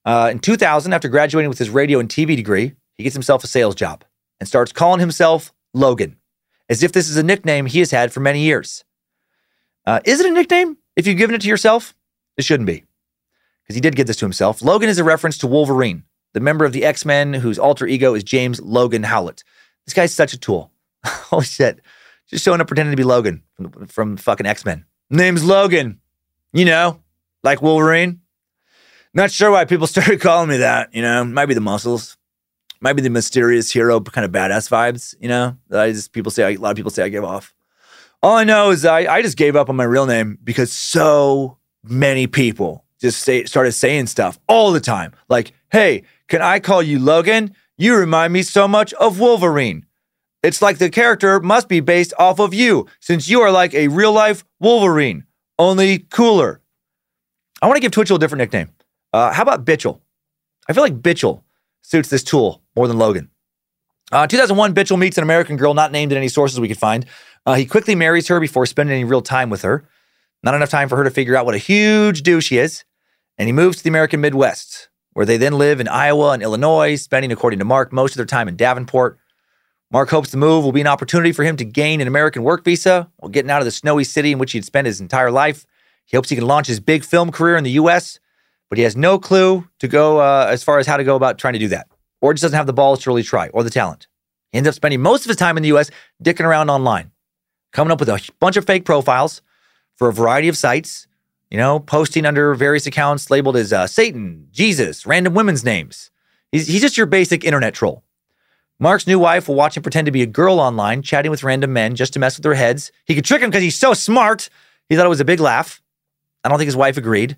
Uh, 0.04 0.30
in 0.32 0.40
2000, 0.40 0.94
after 0.94 1.08
graduating 1.08 1.48
with 1.48 1.60
his 1.60 1.70
radio 1.70 2.00
and 2.00 2.10
TV 2.10 2.36
degree, 2.36 2.74
he 2.96 3.04
gets 3.04 3.14
himself 3.14 3.44
a 3.44 3.48
sales 3.48 3.76
job 3.76 4.04
and 4.40 4.50
starts 4.50 4.72
calling 4.72 5.00
himself 5.00 5.54
Logan, 5.74 6.18
as 6.70 6.84
if 6.84 6.92
this 6.92 7.10
is 7.10 7.18
a 7.18 7.24
nickname 7.24 7.68
he 7.68 7.80
has 7.80 7.92
had 7.92 8.12
for 8.12 8.20
many 8.20 8.42
years. 8.42 8.84
Uh, 9.86 10.00
is 10.06 10.20
it 10.20 10.26
a 10.26 10.32
nickname? 10.32 10.78
If 10.96 11.08
you've 11.08 11.18
given 11.18 11.36
it 11.36 11.42
to 11.42 11.48
yourself, 11.48 11.96
it 12.38 12.44
shouldn't 12.44 12.68
be. 12.68 12.84
Because 13.64 13.76
he 13.76 13.82
did 13.82 13.96
give 13.96 14.08
this 14.08 14.18
to 14.18 14.26
himself. 14.26 14.62
Logan 14.62 14.90
is 14.90 15.00
a 15.00 15.04
reference 15.04 15.38
to 15.40 15.48
Wolverine, 15.48 16.04
the 16.34 16.40
member 16.40 16.66
of 16.66 16.74
the 16.74 16.84
X 16.84 17.06
Men 17.06 17.34
whose 17.34 17.58
alter 17.58 17.88
ego 17.88 18.14
is 18.14 18.24
James 18.24 18.62
Logan 18.62 19.04
Howlett. 19.04 19.44
This 19.86 19.94
guy's 19.94 20.14
such 20.14 20.34
a 20.34 20.38
tool. 20.38 20.72
Holy 21.06 21.46
shit. 21.46 21.80
Just 22.28 22.44
showing 22.44 22.62
up 22.62 22.68
pretending 22.68 22.92
to 22.92 22.98
be 22.98 23.04
Logan 23.04 23.44
from, 23.56 23.88
from 23.88 24.18
fucking 24.18 24.46
X 24.46 24.66
Men. 24.66 24.86
Name's 25.10 25.44
Logan. 25.44 26.00
You 26.52 26.66
know, 26.66 27.02
like 27.44 27.62
Wolverine. 27.62 28.22
Not 29.14 29.32
sure 29.32 29.52
why 29.52 29.66
people 29.66 29.88
started 29.88 30.22
calling 30.22 30.50
me 30.50 30.58
that. 30.58 30.94
You 30.94 31.02
know, 31.02 31.24
might 31.24 31.46
be 31.48 31.54
the 31.54 31.62
muscles, 31.62 32.18
might 32.82 32.94
be 32.94 33.02
the 33.02 33.10
mysterious 33.10 33.72
hero 33.72 34.00
kind 34.00 34.26
of 34.26 34.32
badass 34.32 34.70
vibes. 34.70 35.16
You 35.20 35.30
know, 35.30 35.58
that 35.70 35.82
I 35.82 35.92
just 35.92 36.12
people 36.12 36.32
say 36.32 36.54
a 36.54 36.58
lot 36.60 36.72
of 36.72 36.76
people 36.76 36.92
say 36.92 37.04
I 37.04 37.10
give 37.10 37.24
off. 37.24 37.54
All 38.24 38.38
I 38.38 38.46
know 38.46 38.72
is 38.72 38.86
I, 38.86 39.00
I 39.00 39.22
just 39.22 39.36
gave 39.36 39.58
up 39.58 39.70
on 39.70 39.76
my 39.76 39.84
real 39.84 40.06
name 40.06 40.38
because 40.42 40.72
so 40.72 41.58
many 41.84 42.26
people 42.26 42.86
just 43.02 43.20
say, 43.20 43.44
started 43.44 43.74
saying 43.74 44.08
stuff 44.08 44.40
all 44.48 44.72
the 44.72 44.80
time. 44.80 45.12
Like, 45.28 45.52
hey, 45.74 46.04
can 46.30 46.42
I 46.42 46.62
call 46.62 46.82
you 46.82 47.00
Logan? 47.00 47.54
You 47.78 47.98
remind 47.98 48.32
me 48.32 48.42
so 48.42 48.66
much 48.66 48.94
of 48.94 49.20
Wolverine. 49.20 49.86
It's 50.42 50.62
like 50.62 50.78
the 50.78 50.90
character 50.90 51.42
must 51.42 51.68
be 51.68 51.82
based 51.82 52.14
off 52.18 52.40
of 52.40 52.54
you, 52.54 52.88
since 53.02 53.28
you 53.28 53.42
are 53.42 53.52
like 53.52 53.74
a 53.74 53.90
real 53.90 54.14
life 54.14 54.46
Wolverine, 54.62 55.26
only 55.60 56.00
cooler. 56.00 56.62
I 57.62 57.68
want 57.68 57.76
to 57.76 57.82
give 57.82 57.92
Twitchell 57.92 58.16
a 58.16 58.20
different 58.20 58.40
nickname. 58.40 58.70
Uh, 59.12 59.34
how 59.34 59.42
about 59.42 59.66
Bitchell? 59.66 60.00
I 60.70 60.72
feel 60.72 60.84
like 60.84 61.02
Bitchell 61.02 61.42
suits 61.82 62.08
this 62.08 62.24
tool 62.24 62.62
more 62.74 62.88
than 62.88 62.98
Logan. 62.98 63.32
Uh, 64.14 64.28
2001, 64.28 64.76
Bitchell 64.76 65.00
meets 65.00 65.18
an 65.18 65.24
American 65.24 65.58
girl 65.58 65.74
not 65.74 65.92
named 65.92 66.12
in 66.12 66.18
any 66.18 66.28
sources 66.28 66.60
we 66.60 66.68
could 66.68 66.78
find. 66.78 67.06
Uh, 67.46 67.56
he 67.56 67.66
quickly 67.66 67.96
marries 67.96 68.28
her 68.30 68.40
before 68.40 68.66
spending 68.66 68.96
any 68.96 69.04
real 69.04 69.22
time 69.22 69.50
with 69.50 69.64
her. 69.64 69.84
Not 70.44 70.56
enough 70.56 70.70
time 70.70 70.90
for 70.90 70.98
her 70.98 71.04
to 71.04 71.12
figure 71.12 71.36
out 71.36 71.46
what 71.46 71.56
a 71.56 71.60
huge 71.60 72.24
douche 72.24 72.50
he 72.50 72.58
is. 72.58 72.84
And 73.38 73.48
he 73.48 73.54
moves 73.54 73.78
to 73.78 73.84
the 73.84 73.90
American 73.90 74.22
Midwest, 74.22 74.90
where 75.14 75.26
they 75.26 75.38
then 75.38 75.58
live 75.58 75.80
in 75.80 75.88
Iowa 75.88 76.32
and 76.32 76.44
Illinois, 76.44 76.96
spending, 76.96 77.32
according 77.32 77.60
to 77.60 77.66
Mark, 77.66 77.92
most 77.92 78.12
of 78.12 78.18
their 78.18 78.26
time 78.26 78.48
in 78.48 78.56
Davenport. 78.56 79.18
Mark 79.92 80.10
hopes 80.10 80.32
the 80.32 80.38
move 80.38 80.64
will 80.64 80.72
be 80.72 80.82
an 80.82 80.88
opportunity 80.88 81.32
for 81.32 81.44
him 81.44 81.56
to 81.58 81.66
gain 81.66 82.02
an 82.02 82.08
American 82.08 82.44
work 82.44 82.64
visa 82.64 83.10
while 83.18 83.30
getting 83.30 83.52
out 83.52 83.62
of 83.62 83.66
the 83.66 83.72
snowy 83.72 84.04
city 84.04 84.32
in 84.32 84.40
which 84.40 84.52
he'd 84.52 84.66
spent 84.66 84.88
his 84.88 85.02
entire 85.02 85.32
life. 85.32 85.66
He 86.06 86.18
hopes 86.18 86.30
he 86.30 86.36
can 86.36 86.48
launch 86.48 86.68
his 86.68 86.80
big 86.80 87.04
film 87.04 87.32
career 87.32 87.56
in 87.56 87.64
the 87.64 87.72
U.S., 87.72 88.20
but 88.70 88.78
he 88.78 88.84
has 88.84 88.98
no 88.98 89.20
clue 89.20 89.68
to 89.80 89.88
go 89.88 90.20
uh, 90.20 90.48
as 90.50 90.64
far 90.64 90.80
as 90.80 90.88
how 90.88 90.98
to 90.98 91.04
go 91.04 91.16
about 91.16 91.38
trying 91.38 91.54
to 91.54 91.60
do 91.60 91.68
that, 91.70 91.88
or 92.22 92.34
just 92.34 92.42
doesn't 92.42 92.58
have 92.58 92.68
the 92.68 92.74
balls 92.74 93.04
to 93.04 93.10
really 93.10 93.24
try 93.24 93.50
or 93.50 93.64
the 93.64 93.70
talent. 93.70 94.08
He 94.52 94.58
ends 94.58 94.68
up 94.68 94.76
spending 94.76 95.02
most 95.02 95.26
of 95.26 95.28
his 95.28 95.38
time 95.38 95.58
in 95.58 95.64
the 95.64 95.70
U.S. 95.70 95.92
dicking 96.24 96.46
around 96.46 96.70
online 96.70 97.13
coming 97.74 97.92
up 97.92 98.00
with 98.00 98.10
a 98.10 98.30
bunch 98.40 98.56
of 98.56 98.66
fake 98.66 98.86
profiles 98.86 99.42
for 99.96 100.08
a 100.08 100.14
variety 100.14 100.48
of 100.48 100.58
sites, 100.58 101.08
you 101.52 101.58
know, 101.58 101.80
posting 101.80 102.26
under 102.26 102.56
various 102.56 102.88
accounts 102.88 103.30
labeled 103.30 103.58
as 103.58 103.74
uh, 103.74 103.86
Satan, 103.86 104.48
Jesus, 104.52 105.06
random 105.06 105.34
women's 105.34 105.64
names. 105.64 106.10
He's, 106.52 106.68
he's 106.68 106.82
just 106.82 106.98
your 106.98 107.06
basic 107.06 107.44
internet 107.44 107.74
troll. 107.74 108.04
Mark's 108.80 109.08
new 109.08 109.20
wife 109.20 109.48
will 109.48 109.56
watch 109.56 109.78
him 109.78 109.84
pretend 109.84 110.06
to 110.06 110.12
be 110.12 110.24
a 110.24 110.28
girl 110.28 110.60
online, 110.60 111.02
chatting 111.02 111.32
with 111.32 111.44
random 111.44 111.74
men 111.74 111.96
just 111.96 112.14
to 112.14 112.20
mess 112.20 112.38
with 112.38 112.44
their 112.44 112.54
heads. 112.54 112.92
He 113.06 113.16
could 113.16 113.26
trick 113.26 113.42
him 113.42 113.50
because 113.50 113.64
he's 113.64 113.78
so 113.78 113.94
smart. 113.94 114.50
He 114.90 114.96
thought 114.96 115.06
it 115.06 115.10
was 115.10 115.20
a 115.20 115.26
big 115.26 115.40
laugh. 115.40 115.82
I 116.44 116.50
don't 116.50 116.58
think 116.58 116.68
his 116.68 116.76
wife 116.76 116.98
agreed 116.98 117.38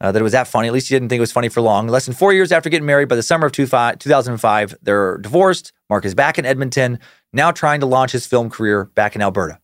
uh, 0.00 0.12
that 0.12 0.20
it 0.20 0.22
was 0.22 0.32
that 0.32 0.48
funny. 0.48 0.68
At 0.68 0.74
least 0.74 0.88
he 0.88 0.94
didn't 0.94 1.08
think 1.08 1.18
it 1.18 1.20
was 1.20 1.32
funny 1.32 1.48
for 1.48 1.60
long. 1.60 1.88
Less 1.88 2.06
than 2.06 2.14
four 2.14 2.32
years 2.32 2.52
after 2.52 2.70
getting 2.70 2.86
married, 2.86 3.08
by 3.08 3.16
the 3.16 3.22
summer 3.22 3.46
of 3.46 3.52
2005, 3.52 4.74
they're 4.82 5.18
divorced. 5.18 5.72
Mark 5.88 6.04
is 6.04 6.14
back 6.14 6.38
in 6.38 6.46
Edmonton, 6.46 6.98
now 7.32 7.50
trying 7.50 7.80
to 7.80 7.86
launch 7.86 8.12
his 8.12 8.26
film 8.26 8.50
career 8.50 8.86
back 8.86 9.14
in 9.14 9.22
Alberta. 9.22 9.58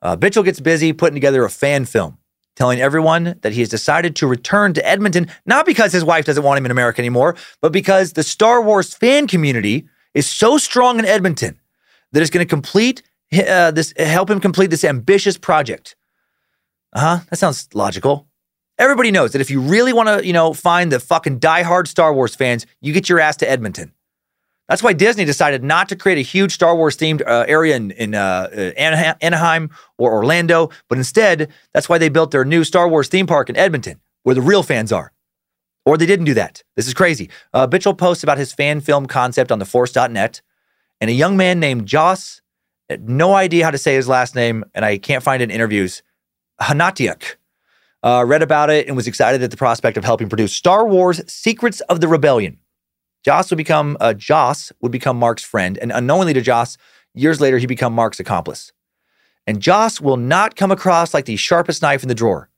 Uh, 0.00 0.16
Bitchell 0.16 0.44
gets 0.44 0.60
busy 0.60 0.92
putting 0.92 1.14
together 1.14 1.44
a 1.44 1.50
fan 1.50 1.84
film, 1.84 2.18
telling 2.56 2.80
everyone 2.80 3.38
that 3.42 3.52
he 3.52 3.60
has 3.60 3.68
decided 3.68 4.16
to 4.16 4.26
return 4.26 4.72
to 4.74 4.86
Edmonton, 4.86 5.28
not 5.44 5.66
because 5.66 5.92
his 5.92 6.04
wife 6.04 6.24
doesn't 6.24 6.44
want 6.44 6.58
him 6.58 6.64
in 6.64 6.70
America 6.70 7.00
anymore, 7.00 7.36
but 7.60 7.72
because 7.72 8.12
the 8.12 8.22
Star 8.22 8.62
Wars 8.62 8.94
fan 8.94 9.26
community 9.26 9.86
is 10.14 10.28
so 10.28 10.56
strong 10.56 10.98
in 10.98 11.04
Edmonton 11.04 11.58
that 12.12 12.20
it's 12.20 12.30
going 12.30 12.46
to 12.46 12.48
complete 12.48 13.02
uh, 13.46 13.70
this 13.70 13.92
help 13.96 14.30
him 14.30 14.40
complete 14.40 14.70
this 14.70 14.84
ambitious 14.84 15.36
project. 15.36 15.96
Uh 16.92 17.00
huh. 17.00 17.18
That 17.28 17.36
sounds 17.36 17.68
logical. 17.74 18.27
Everybody 18.78 19.10
knows 19.10 19.32
that 19.32 19.40
if 19.40 19.50
you 19.50 19.60
really 19.60 19.92
want 19.92 20.08
to, 20.08 20.24
you 20.24 20.32
know, 20.32 20.54
find 20.54 20.92
the 20.92 21.00
fucking 21.00 21.40
diehard 21.40 21.88
Star 21.88 22.14
Wars 22.14 22.36
fans, 22.36 22.64
you 22.80 22.92
get 22.92 23.08
your 23.08 23.18
ass 23.18 23.36
to 23.38 23.50
Edmonton. 23.50 23.92
That's 24.68 24.82
why 24.82 24.92
Disney 24.92 25.24
decided 25.24 25.64
not 25.64 25.88
to 25.88 25.96
create 25.96 26.18
a 26.18 26.22
huge 26.22 26.52
Star 26.52 26.76
Wars 26.76 26.96
themed 26.96 27.22
uh, 27.26 27.46
area 27.48 27.74
in, 27.74 27.90
in 27.92 28.14
uh, 28.14 28.48
uh 28.52 28.58
Anaheim 29.20 29.70
or 29.96 30.12
Orlando, 30.12 30.70
but 30.88 30.98
instead, 30.98 31.50
that's 31.72 31.88
why 31.88 31.98
they 31.98 32.10
built 32.10 32.30
their 32.30 32.44
new 32.44 32.64
Star 32.64 32.86
Wars 32.86 33.08
theme 33.08 33.26
park 33.26 33.48
in 33.48 33.56
Edmonton, 33.56 34.00
where 34.22 34.34
the 34.34 34.42
real 34.42 34.62
fans 34.62 34.92
are. 34.92 35.12
Or 35.86 35.96
they 35.96 36.06
didn't 36.06 36.26
do 36.26 36.34
that. 36.34 36.62
This 36.76 36.86
is 36.86 36.92
crazy. 36.92 37.30
Uh, 37.54 37.66
Bitchel 37.66 37.96
posts 37.96 38.22
about 38.22 38.36
his 38.36 38.52
fan 38.52 38.82
film 38.82 39.06
concept 39.06 39.50
on 39.50 39.58
theforce.net, 39.58 40.42
and 41.00 41.10
a 41.10 41.14
young 41.14 41.36
man 41.36 41.58
named 41.58 41.86
Joss, 41.86 42.42
no 43.00 43.34
idea 43.34 43.64
how 43.64 43.70
to 43.70 43.78
say 43.78 43.94
his 43.94 44.06
last 44.06 44.34
name, 44.34 44.64
and 44.74 44.84
I 44.84 44.98
can't 44.98 45.24
find 45.24 45.42
it 45.42 45.44
in 45.44 45.50
interviews, 45.50 46.02
Hanatiuk, 46.60 47.36
uh, 48.02 48.24
read 48.26 48.42
about 48.42 48.70
it 48.70 48.86
and 48.86 48.96
was 48.96 49.06
excited 49.06 49.42
at 49.42 49.50
the 49.50 49.56
prospect 49.56 49.96
of 49.96 50.04
helping 50.04 50.28
produce 50.28 50.52
Star 50.52 50.86
Wars 50.86 51.20
Secrets 51.30 51.80
of 51.82 52.00
the 52.00 52.08
Rebellion. 52.08 52.58
Joss 53.24 53.50
would 53.50 53.56
become 53.56 53.96
uh, 54.00 54.14
Joss 54.14 54.72
would 54.80 54.92
become 54.92 55.18
Mark's 55.18 55.42
friend, 55.42 55.76
and 55.78 55.92
unknowingly 55.92 56.34
to 56.34 56.40
Joss, 56.40 56.78
years 57.14 57.40
later 57.40 57.58
he 57.58 57.66
become 57.66 57.92
Mark's 57.92 58.20
accomplice. 58.20 58.72
And 59.46 59.60
Joss 59.60 60.00
will 60.00 60.16
not 60.16 60.56
come 60.56 60.70
across 60.70 61.14
like 61.14 61.24
the 61.24 61.36
sharpest 61.36 61.82
knife 61.82 62.02
in 62.02 62.08
the 62.08 62.14
drawer 62.14 62.50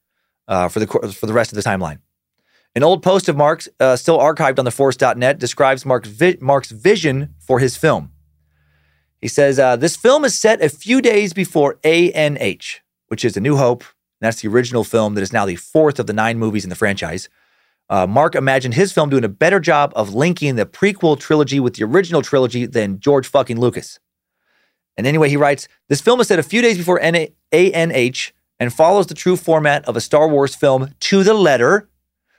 uh, 0.49 0.69
for 0.69 0.81
the 0.81 0.87
for 0.87 1.27
the 1.27 1.33
rest 1.33 1.53
of 1.53 1.57
the 1.57 1.63
timeline. 1.63 2.01
An 2.77 2.85
old 2.85 3.03
post 3.03 3.29
of 3.29 3.37
Mark's, 3.37 3.69
uh, 3.81 3.97
still 3.97 4.19
archived 4.19 4.59
on 4.59 4.65
theforce.net, 4.65 5.39
describes 5.41 5.85
Mark's, 5.85 6.09
vi- 6.09 6.39
Mark's 6.41 6.71
vision 6.71 7.35
for 7.41 7.59
his 7.59 7.77
film. 7.77 8.13
He 9.21 9.27
says, 9.27 9.59
uh, 9.59 9.75
This 9.75 9.97
film 9.97 10.25
is 10.25 10.39
set 10.39 10.63
a 10.63 10.69
few 10.69 11.03
days 11.03 11.33
before 11.33 11.79
ANH, 11.83 12.81
which 13.09 13.25
is 13.25 13.37
A 13.37 13.41
New 13.41 13.57
Hope. 13.57 13.83
That's 14.21 14.43
the 14.43 14.49
original 14.49 14.85
film 14.85 15.15
that 15.15 15.23
is 15.23 15.33
now 15.33 15.47
the 15.47 15.57
fourth 15.57 15.99
of 15.99 16.07
the 16.07 16.13
nine 16.13 16.39
movies 16.39 16.65
in 16.65 16.71
the 16.71 16.77
franchise. 16.77 17.29
Uh, 17.89 18.07
Mark 18.07 18.35
imagined 18.35 18.75
his 18.75 18.93
film 18.93 19.11
doing 19.11 19.25
a 19.25 19.29
better 19.29 19.59
job 19.59 19.93
of 19.97 20.15
linking 20.15 20.55
the 20.55 20.67
prequel 20.67 21.19
trilogy 21.19 21.59
with 21.59 21.75
the 21.75 21.85
original 21.85 22.23
trilogy 22.23 22.65
than 22.67 23.01
George 23.01 23.27
fucking 23.27 23.59
Lucas. 23.59 23.99
And 24.97 25.07
anyway, 25.07 25.29
he 25.29 25.37
writes 25.37 25.67
This 25.89 26.01
film 26.01 26.21
is 26.21 26.29
set 26.29 26.39
a 26.39 26.45
few 26.45 26.63
days 26.63 26.79
before 26.79 27.01
ANH 27.01 28.33
and 28.61 28.73
follows 28.73 29.07
the 29.07 29.15
true 29.15 29.37
format 29.37 29.85
of 29.87 29.97
a 29.97 30.01
Star 30.01 30.29
Wars 30.29 30.55
film 30.55 30.95
to 31.01 31.25
the 31.25 31.35
letter. 31.35 31.89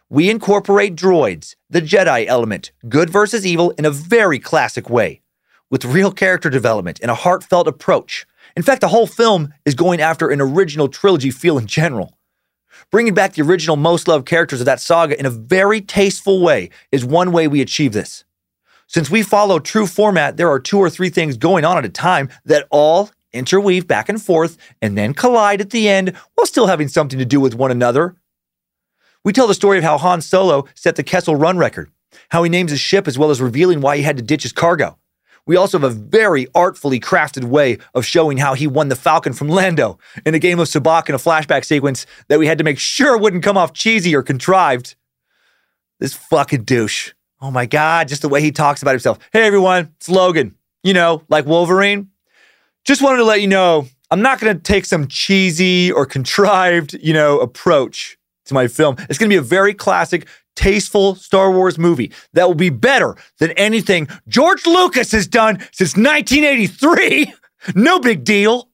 We 0.09 0.29
incorporate 0.29 0.95
droids, 0.95 1.55
the 1.69 1.82
Jedi 1.82 2.25
element, 2.27 2.71
good 2.88 3.09
versus 3.09 3.45
evil 3.45 3.71
in 3.71 3.86
a 3.86 3.91
very 3.91 4.39
classic 4.39 4.89
way, 4.89 5.21
with 5.69 5.86
real 5.86 6.11
character 6.11 6.49
development 6.49 6.99
and 7.01 7.09
a 7.09 7.15
heartfelt 7.15 7.67
approach. 7.67 8.25
In 8.56 8.64
fact, 8.64 8.82
the 8.82 8.88
whole 8.88 9.08
film 9.08 9.54
is 9.66 9.76
going 9.76 10.02
after 10.02 10.30
an 10.30 10.41
original 10.41 10.88
trilogy 10.88 11.32
feel 11.32 11.58
in 11.58 11.68
general. 11.68 12.18
Bringing 12.89 13.14
back 13.14 13.34
the 13.34 13.41
original 13.43 13.76
most 13.76 14.08
loved 14.08 14.26
characters 14.26 14.60
of 14.60 14.66
that 14.66 14.82
saga 14.82 15.18
in 15.20 15.26
a 15.26 15.30
very 15.30 15.82
tasteful 15.82 16.41
way 16.41 16.70
is 16.91 17.06
one 17.06 17.32
way 17.32 17.47
we 17.47 17.62
achieve 17.62 17.93
this. 17.93 18.24
Since 18.88 19.10
we 19.10 19.24
follow 19.24 19.60
true 19.60 19.88
format, 19.88 20.36
there 20.36 20.49
are 20.49 20.60
two 20.60 20.78
or 20.78 20.89
three 20.89 21.10
things 21.10 21.38
going 21.38 21.64
on 21.64 21.78
at 21.78 21.86
a 21.86 21.89
time 21.89 22.30
that 22.45 22.68
all 22.70 23.10
interweave 23.32 23.88
back 23.88 24.10
and 24.10 24.22
forth 24.22 24.58
and 24.82 24.97
then 24.97 25.14
collide 25.14 25.62
at 25.62 25.70
the 25.70 25.88
end 25.88 26.14
while 26.36 26.45
still 26.45 26.68
having 26.68 26.89
something 26.89 27.18
to 27.18 27.26
do 27.26 27.39
with 27.39 27.56
one 27.56 27.72
another. 27.72 28.18
We 29.24 29.32
tell 29.32 29.47
the 29.47 29.54
story 29.54 29.78
of 29.78 29.84
how 29.84 29.97
Han 29.97 30.22
Solo 30.22 30.66
set 30.76 30.95
the 30.95 31.04
Kessel 31.04 31.36
Run 31.36 31.58
record, 31.58 31.91
how 32.30 32.43
he 32.43 32.49
names 32.49 32.72
his 32.72 32.82
ship 32.82 33.08
as 33.08 33.18
well 33.18 33.30
as 33.30 33.39
revealing 33.39 33.80
why 33.80 33.95
he 33.97 34.04
had 34.04 34.18
to 34.18 34.24
ditch 34.24 34.43
his 34.43 34.52
cargo, 34.52 34.97
we 35.45 35.55
also 35.55 35.79
have 35.79 35.91
a 35.91 35.93
very 35.93 36.47
artfully 36.53 36.99
crafted 36.99 37.45
way 37.45 37.77
of 37.93 38.05
showing 38.05 38.37
how 38.37 38.53
he 38.53 38.67
won 38.67 38.89
the 38.89 38.95
Falcon 38.95 39.33
from 39.33 39.49
Lando 39.49 39.99
in 40.25 40.35
a 40.35 40.39
game 40.39 40.59
of 40.59 40.67
sabacc 40.67 41.09
in 41.09 41.15
a 41.15 41.17
flashback 41.17 41.65
sequence 41.65 42.05
that 42.27 42.39
we 42.39 42.47
had 42.47 42.57
to 42.57 42.63
make 42.63 42.79
sure 42.79 43.17
wouldn't 43.17 43.43
come 43.43 43.57
off 43.57 43.73
cheesy 43.73 44.15
or 44.15 44.23
contrived. 44.23 44.95
This 45.99 46.13
fucking 46.13 46.63
douche. 46.63 47.13
Oh 47.41 47.51
my 47.51 47.65
God, 47.65 48.07
just 48.07 48.21
the 48.21 48.29
way 48.29 48.41
he 48.41 48.51
talks 48.51 48.81
about 48.81 48.91
himself. 48.91 49.19
Hey 49.33 49.45
everyone, 49.45 49.93
it's 49.97 50.09
Logan. 50.09 50.55
You 50.83 50.93
know, 50.93 51.23
like 51.29 51.45
Wolverine. 51.45 52.09
Just 52.85 53.01
wanted 53.01 53.17
to 53.17 53.23
let 53.23 53.41
you 53.41 53.47
know 53.47 53.87
I'm 54.11 54.21
not 54.21 54.41
going 54.41 54.55
to 54.55 54.61
take 54.61 54.83
some 54.83 55.07
cheesy 55.07 55.89
or 55.89 56.05
contrived, 56.05 56.93
you 57.01 57.13
know, 57.13 57.39
approach 57.39 58.17
to 58.45 58.53
my 58.53 58.67
film. 58.67 58.97
It's 59.09 59.17
going 59.17 59.29
to 59.29 59.33
be 59.33 59.37
a 59.37 59.41
very 59.41 59.73
classic, 59.73 60.27
tasteful 60.56 61.16
Star 61.16 61.52
Wars 61.52 61.78
movie 61.78 62.12
that 62.34 62.47
will 62.47 62.56
be 62.56 62.70
better 62.70 63.16
than 63.39 63.52
anything 63.52 64.08
George 64.28 64.66
Lucas 64.66 65.12
has 65.12 65.28
done 65.28 65.60
since 65.72 65.95
1983. 65.95 67.34
no 67.76 67.99
big 67.99 68.24
deal. 68.24 68.70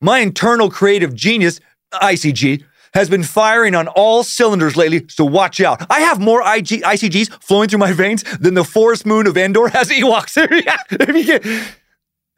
My 0.00 0.18
internal 0.18 0.70
creative 0.70 1.14
genius, 1.14 1.60
ICG, 1.94 2.64
has 2.94 3.10
been 3.10 3.22
firing 3.22 3.74
on 3.74 3.88
all 3.88 4.22
cylinders 4.22 4.76
lately, 4.76 5.04
so 5.08 5.24
watch 5.24 5.60
out. 5.60 5.84
I 5.90 6.00
have 6.00 6.18
more 6.18 6.40
IG, 6.40 6.82
ICGs 6.82 7.42
flowing 7.42 7.68
through 7.68 7.78
my 7.78 7.92
veins 7.92 8.22
than 8.38 8.54
the 8.54 8.64
forest 8.64 9.04
moon 9.04 9.26
of 9.26 9.36
Endor 9.36 9.68
has 9.68 9.88
Ewoks. 9.90 10.36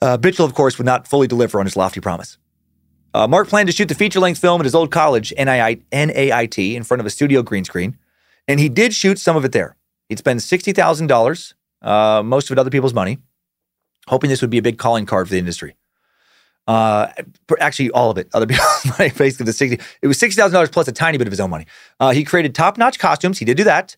uh, 0.03 0.19
Bitchel, 0.19 0.45
of 0.45 0.55
course, 0.55 0.79
would 0.79 0.87
not 0.87 1.07
fully 1.07 1.27
deliver 1.27 1.61
on 1.61 1.67
his 1.67 1.77
lofty 1.77 2.01
promise. 2.01 2.39
Uh, 3.15 3.27
Mark 3.27 3.49
planned 3.49 3.69
to 3.69 3.73
shoot 3.73 3.89
the 3.89 3.95
feature 3.95 4.21
length 4.21 4.41
film 4.41 4.61
at 4.61 4.65
his 4.65 4.75
old 4.75 4.91
college, 4.91 5.33
NAIT, 5.39 6.59
in 6.59 6.83
front 6.83 7.01
of 7.01 7.07
a 7.07 7.11
studio 7.11 7.43
green 7.43 7.65
screen. 7.65 7.97
And 8.49 8.59
he 8.59 8.69
did 8.69 8.95
shoot 8.95 9.19
some 9.19 9.37
of 9.37 9.45
it 9.45 9.53
there. 9.53 9.77
He'd 10.09 10.19
spend 10.19 10.41
$60,000, 10.41 11.55
uh, 11.83 12.23
most 12.23 12.51
of 12.51 12.57
it 12.57 12.59
other 12.59 12.71
people's 12.71 12.95
money, 12.95 13.19
hoping 14.09 14.31
this 14.31 14.41
would 14.41 14.51
be 14.51 14.59
a 14.59 14.63
big 14.63 14.79
calling 14.79 15.07
card 15.07 15.29
for 15.29 15.33
the 15.33 15.39
industry. 15.39 15.77
Uh, 16.67 17.09
actually, 17.61 17.91
all 17.91 18.11
of 18.11 18.19
it, 18.19 18.29
other 18.33 18.47
people's 18.49 18.87
money, 18.99 19.11
basically 19.11 19.45
the 19.45 19.53
60. 19.53 19.79
It 20.03 20.07
was 20.07 20.19
$60,000 20.19 20.73
plus 20.73 20.89
a 20.89 20.93
tiny 20.93 21.19
bit 21.19 21.27
of 21.27 21.33
his 21.33 21.41
own 21.41 21.51
money. 21.51 21.67
Uh, 22.01 22.11
he 22.11 22.25
created 22.25 22.55
top 22.55 22.79
notch 22.79 22.99
costumes. 22.99 23.39
He 23.39 23.45
did 23.45 23.57
do 23.57 23.65
that. 23.65 23.97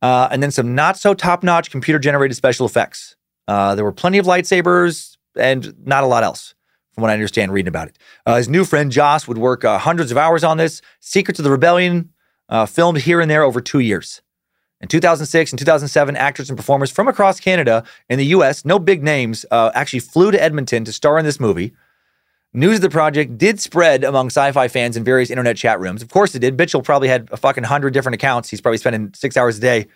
Uh, 0.00 0.28
and 0.30 0.42
then 0.42 0.50
some 0.50 0.74
not 0.74 0.96
so 0.96 1.14
top 1.14 1.42
notch 1.42 1.70
computer 1.70 1.98
generated 1.98 2.36
special 2.36 2.66
effects. 2.66 3.16
Uh, 3.46 3.74
there 3.74 3.84
were 3.84 3.92
plenty 3.92 4.18
of 4.18 4.26
lightsabers 4.26 5.16
and 5.36 5.74
not 5.86 6.04
a 6.04 6.06
lot 6.06 6.24
else 6.24 6.54
from 6.92 7.02
what 7.02 7.10
I 7.10 7.14
understand 7.14 7.52
reading 7.52 7.68
about 7.68 7.88
it. 7.88 7.98
Uh, 8.26 8.36
his 8.36 8.48
new 8.48 8.64
friend 8.64 8.90
Joss 8.90 9.26
would 9.26 9.38
work 9.38 9.64
uh, 9.64 9.78
hundreds 9.78 10.10
of 10.10 10.18
hours 10.18 10.44
on 10.44 10.56
this. 10.56 10.82
Secrets 11.00 11.38
of 11.38 11.44
the 11.44 11.50
Rebellion, 11.50 12.11
uh, 12.52 12.66
filmed 12.66 12.98
here 12.98 13.20
and 13.20 13.30
there 13.30 13.42
over 13.42 13.60
two 13.60 13.80
years. 13.80 14.20
In 14.82 14.88
2006 14.88 15.52
and 15.52 15.58
2007, 15.58 16.16
actors 16.16 16.50
and 16.50 16.56
performers 16.56 16.90
from 16.90 17.08
across 17.08 17.40
Canada 17.40 17.82
and 18.10 18.20
the 18.20 18.26
US, 18.26 18.64
no 18.64 18.78
big 18.78 19.02
names, 19.02 19.46
uh, 19.50 19.70
actually 19.74 20.00
flew 20.00 20.30
to 20.30 20.40
Edmonton 20.40 20.84
to 20.84 20.92
star 20.92 21.18
in 21.18 21.24
this 21.24 21.40
movie. 21.40 21.72
News 22.52 22.76
of 22.76 22.82
the 22.82 22.90
project 22.90 23.38
did 23.38 23.58
spread 23.58 24.04
among 24.04 24.26
sci 24.26 24.52
fi 24.52 24.68
fans 24.68 24.98
in 24.98 25.02
various 25.02 25.30
internet 25.30 25.56
chat 25.56 25.80
rooms. 25.80 26.02
Of 26.02 26.10
course 26.10 26.34
it 26.34 26.40
did. 26.40 26.58
Bitchel 26.58 26.84
probably 26.84 27.08
had 27.08 27.26
a 27.32 27.38
fucking 27.38 27.64
hundred 27.64 27.94
different 27.94 28.14
accounts. 28.14 28.50
He's 28.50 28.60
probably 28.60 28.76
spending 28.76 29.14
six 29.14 29.38
hours 29.38 29.56
a 29.56 29.60
day 29.60 29.86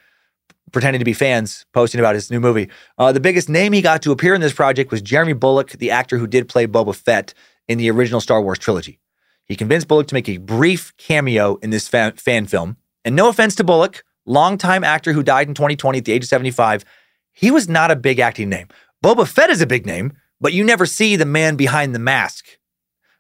pretending 0.73 0.99
to 0.99 1.05
be 1.05 1.13
fans 1.13 1.67
posting 1.75 2.01
about 2.01 2.15
his 2.15 2.31
new 2.31 2.41
movie. 2.41 2.71
Uh, 2.97 3.13
the 3.13 3.21
biggest 3.21 3.51
name 3.51 3.75
he 3.75 3.83
got 3.83 4.01
to 4.03 4.13
appear 4.13 4.35
in 4.35 4.41
this 4.41 4.55
project 4.55 4.91
was 4.91 5.03
Jeremy 5.03 5.35
Bulloch, 5.35 5.73
the 5.73 5.91
actor 5.91 6.17
who 6.17 6.27
did 6.27 6.49
play 6.49 6.67
Boba 6.67 6.95
Fett 6.95 7.35
in 7.69 7.77
the 7.77 7.91
original 7.91 8.21
Star 8.21 8.41
Wars 8.41 8.59
trilogy. 8.59 8.99
He 9.47 9.57
convinced 9.57 9.89
Bulloch 9.89 10.09
to 10.09 10.15
make 10.15 10.29
a 10.29 10.39
brief 10.39 10.93
cameo 10.97 11.57
in 11.57 11.71
this 11.71 11.89
fan, 11.89 12.13
fan 12.13 12.47
film. 12.47 12.77
And 13.05 13.15
no 13.15 13.29
offense 13.29 13.55
to 13.57 13.65
Bulloch, 13.65 14.05
longtime 14.27 14.85
actor 14.85 15.13
who 15.13 15.23
died 15.23 15.49
in 15.49 15.55
2020 15.55 15.99
at 15.99 16.05
the 16.05 16.13
age 16.13 16.25
of 16.25 16.29
75, 16.29 16.85
he 17.33 17.51
was 17.51 17.69
not 17.69 17.91
a 17.91 17.97
big 17.97 18.19
acting 18.19 18.49
name. 18.49 18.69
Boba 19.05 19.27
Fett 19.27 19.51
is 19.51 19.61
a 19.61 19.67
big 19.67 19.87
name, 19.87 20.13
but 20.41 20.53
you 20.53 20.65
never 20.65 20.87
see 20.87 21.17
the 21.17 21.25
man 21.25 21.57
behind 21.57 21.95
the 21.95 21.99
mask, 21.99 22.47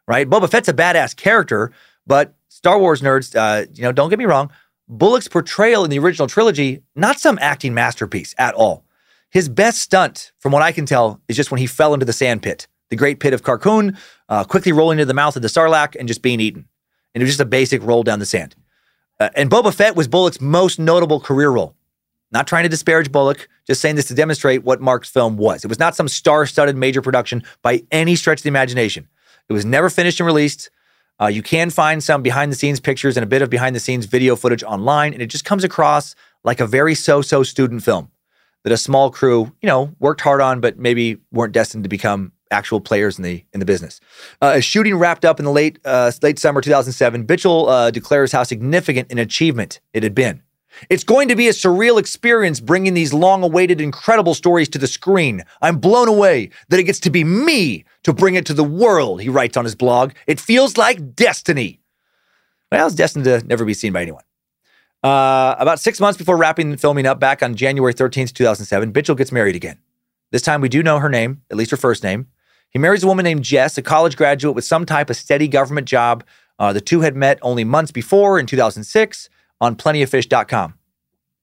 right? 0.09 0.29
Boba 0.29 0.51
Fett's 0.51 0.69
a 0.69 0.75
badass 0.75 1.15
character, 1.15 1.73
but 2.07 2.35
Star 2.49 2.79
Wars 2.79 3.03
nerds, 3.03 3.37
uh, 3.37 3.67
you 3.73 3.83
know, 3.83 3.93
don't 3.93 4.11
get 4.11 4.19
me 4.19 4.25
wrong, 4.25 4.51
Bulloch's 4.89 5.29
portrayal 5.29 5.85
in 5.85 5.91
the 5.91 5.99
original 5.99 6.29
trilogy, 6.29 6.83
not 6.95 7.21
some 7.21 7.39
acting 7.41 7.75
masterpiece 7.75 8.35
at 8.39 8.55
all. 8.55 8.85
His 9.31 9.49
best 9.49 9.81
stunt, 9.81 10.33
from 10.39 10.53
what 10.53 10.63
I 10.63 10.73
can 10.73 10.87
tell, 10.87 11.21
is 11.29 11.37
just 11.37 11.51
when 11.51 11.59
he 11.59 11.67
fell 11.67 11.93
into 11.93 12.07
the 12.07 12.13
sand 12.13 12.43
pit, 12.43 12.67
the 12.91 12.97
great 12.97 13.21
pit 13.21 13.35
of 13.35 13.43
Carkoon, 13.43 13.97
uh, 14.29 14.45
quickly 14.45 14.73
rolling 14.73 14.99
into 14.99 15.07
the 15.07 15.15
mouth 15.15 15.37
of 15.37 15.43
the 15.43 15.49
Sarlacc 15.49 15.97
and 15.99 16.09
just 16.09 16.23
being 16.23 16.41
eaten. 16.41 16.67
And 17.15 17.23
it 17.23 17.25
was 17.25 17.31
just 17.31 17.41
a 17.41 17.47
basic 17.47 17.83
roll 17.83 18.03
down 18.03 18.19
the 18.19 18.27
sand. 18.27 18.55
Uh, 19.19 19.31
and 19.35 19.51
Boba 19.51 19.75
Fett 19.75 19.97
was 19.97 20.09
Bulloch's 20.09 20.41
most 20.41 20.79
notable 20.79 21.21
career 21.21 21.51
role. 21.51 21.75
Not 22.33 22.47
trying 22.47 22.65
to 22.65 22.69
disparage 22.69 23.11
Bulloch, 23.11 23.49
just 23.67 23.81
saying 23.81 23.97
this 23.97 24.09
to 24.09 24.15
demonstrate 24.15 24.65
what 24.65 24.81
Mark's 24.81 25.09
film 25.09 25.37
was. 25.37 25.65
It 25.65 25.69
was 25.69 25.79
not 25.79 25.95
some 25.95 26.09
star 26.09 26.45
studded 26.45 26.77
major 26.77 27.01
production 27.01 27.43
by 27.63 27.83
any 27.91 28.17
stretch 28.17 28.41
of 28.41 28.43
the 28.43 28.49
imagination. 28.49 29.09
It 29.49 29.53
was 29.53 29.65
never 29.65 29.89
finished 29.89 30.21
and 30.21 30.27
released. 30.27 30.71
Uh, 31.21 31.29
you 31.29 31.43
can 31.43 31.71
find 31.71 32.03
some 32.03 32.23
behind 32.23 32.53
the 32.53 32.57
scenes 32.57 32.81
pictures 32.81 33.17
and 33.17 33.25
a 33.25 33.27
bit 33.27 33.43
of 33.43 33.49
behind 33.49 33.75
the 33.75 33.81
scenes 33.81 34.07
video 34.07 34.37
footage 34.37 34.63
online, 34.65 35.13
and 35.13 35.23
it 35.23 35.29
just 35.29 35.45
comes 35.45 35.65
across 35.65 36.15
like 36.45 36.61
a 36.61 36.67
very 36.67 36.95
so 36.95 37.23
so 37.23 37.43
student 37.43 37.83
film 37.83 38.11
that 38.65 38.73
a 38.73 38.77
small 38.77 39.11
crew, 39.11 39.53
you 39.63 39.67
know, 39.67 39.95
worked 39.99 40.21
hard 40.21 40.41
on, 40.41 40.61
but 40.61 40.79
maybe 40.79 41.19
weren't 41.31 41.53
destined 41.55 41.85
to 41.85 41.89
become 41.89 42.33
actual 42.51 42.81
players 42.81 43.19
in 43.19 43.25
the 43.25 43.45
in 43.53 43.61
the 43.61 43.67
business. 43.67 44.01
Uh, 44.41 44.53
as 44.57 44.65
shooting 44.65 44.95
wrapped 44.97 45.25
up 45.25 45.39
in 45.39 45.45
the 45.45 45.53
late 45.53 45.79
uh, 45.85 46.11
late 46.23 46.39
summer 46.39 46.61
2007, 46.61 47.27
Bitchel 47.27 47.69
uh, 47.69 47.91
declares 47.91 48.33
how 48.33 48.43
significant 48.43 49.11
an 49.11 49.19
achievement 49.19 49.81
it 49.93 50.03
had 50.03 50.15
been. 50.15 50.43
It's 50.91 51.05
going 51.05 51.29
to 51.29 51.37
be 51.37 51.49
a 51.49 51.53
surreal 51.53 51.99
experience 51.99 52.61
bringing 52.61 52.95
these 52.95 53.15
long 53.15 53.43
awaited, 53.43 53.81
incredible 53.81 54.35
stories 54.35 54.69
to 54.71 54.79
the 54.79 54.87
screen. 54.87 55.43
I'm 55.63 55.79
blown 55.79 56.09
away 56.09 56.51
that 56.69 56.79
it 56.79 56.85
gets 56.85 57.01
to 57.01 57.11
be 57.11 57.25
me 57.25 57.85
to 58.03 58.13
bring 58.13 58.35
it 58.35 58.47
to 58.47 58.55
the 58.55 58.65
world, 58.65 59.21
he 59.21 59.29
writes 59.29 59.57
on 59.57 59.65
his 59.65 59.75
blog. 59.75 60.13
It 60.27 60.39
feels 60.39 60.77
like 60.77 61.15
destiny. 61.15 61.81
Well, 62.71 62.87
it's 62.87 62.97
destined 62.97 63.25
to 63.25 63.45
never 63.47 63.65
be 63.65 63.75
seen 63.75 63.93
by 63.93 64.03
anyone. 64.03 64.25
Uh, 65.03 65.55
about 65.59 65.79
six 65.79 66.01
months 66.01 66.19
before 66.19 66.37
wrapping 66.37 66.71
and 66.71 66.81
filming 66.81 67.07
up 67.07 67.21
back 67.21 67.43
on 67.43 67.55
January 67.55 67.95
13th, 67.95 68.33
2007, 68.33 68.93
Bitchel 68.93 69.17
gets 69.17 69.31
married 69.31 69.57
again. 69.57 69.79
This 70.33 70.43
time 70.43 70.61
we 70.61 70.69
do 70.69 70.83
know 70.83 70.99
her 70.99 71.09
name, 71.09 71.43
at 71.51 71.57
least 71.57 71.71
her 71.71 71.77
first 71.77 72.03
name. 72.03 72.27
He 72.77 72.79
marries 72.79 73.05
a 73.05 73.07
woman 73.07 73.25
named 73.25 73.43
Jess, 73.43 73.79
a 73.79 73.83
college 73.83 74.19
graduate 74.19 74.55
with 74.55 74.67
some 74.67 74.85
type 74.85 75.09
of 75.09 75.17
steady 75.17 75.49
government 75.49 75.89
job. 75.89 76.23
Uh, 76.59 76.75
the 76.75 76.81
two 76.83 77.01
had 77.01 77.17
met 77.17 77.39
only 77.41 77.65
months 77.65 77.91
before 77.91 78.39
in 78.39 78.45
2006 78.45 79.31
on 79.63 79.77
plentyoffish.com. 79.77 80.75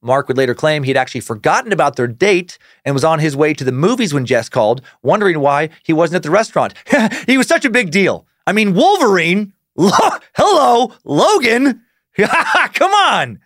Mark 0.03 0.27
would 0.27 0.37
later 0.37 0.53
claim 0.53 0.83
he'd 0.83 0.95
actually 0.95 1.21
forgotten 1.21 1.71
about 1.71 1.95
their 1.95 2.05
date 2.05 2.59
and 2.85 2.93
was 2.93 3.03
on 3.03 3.17
his 3.17 3.35
way 3.35 3.51
to 3.55 3.63
the 3.63 3.71
movies 3.71 4.13
when 4.13 4.27
Jess 4.27 4.47
called, 4.47 4.83
wondering 5.01 5.39
why 5.39 5.69
he 5.81 5.91
wasn't 5.91 6.17
at 6.17 6.21
the 6.21 6.29
restaurant. 6.29 6.75
he 7.25 7.35
was 7.35 7.47
such 7.47 7.65
a 7.65 7.71
big 7.71 7.89
deal. 7.89 8.27
I 8.45 8.53
mean, 8.53 8.75
Wolverine, 8.75 9.53
lo- 9.75 10.19
hello, 10.35 10.93
Logan, 11.03 11.81
come 12.15 12.91
on. 12.91 13.39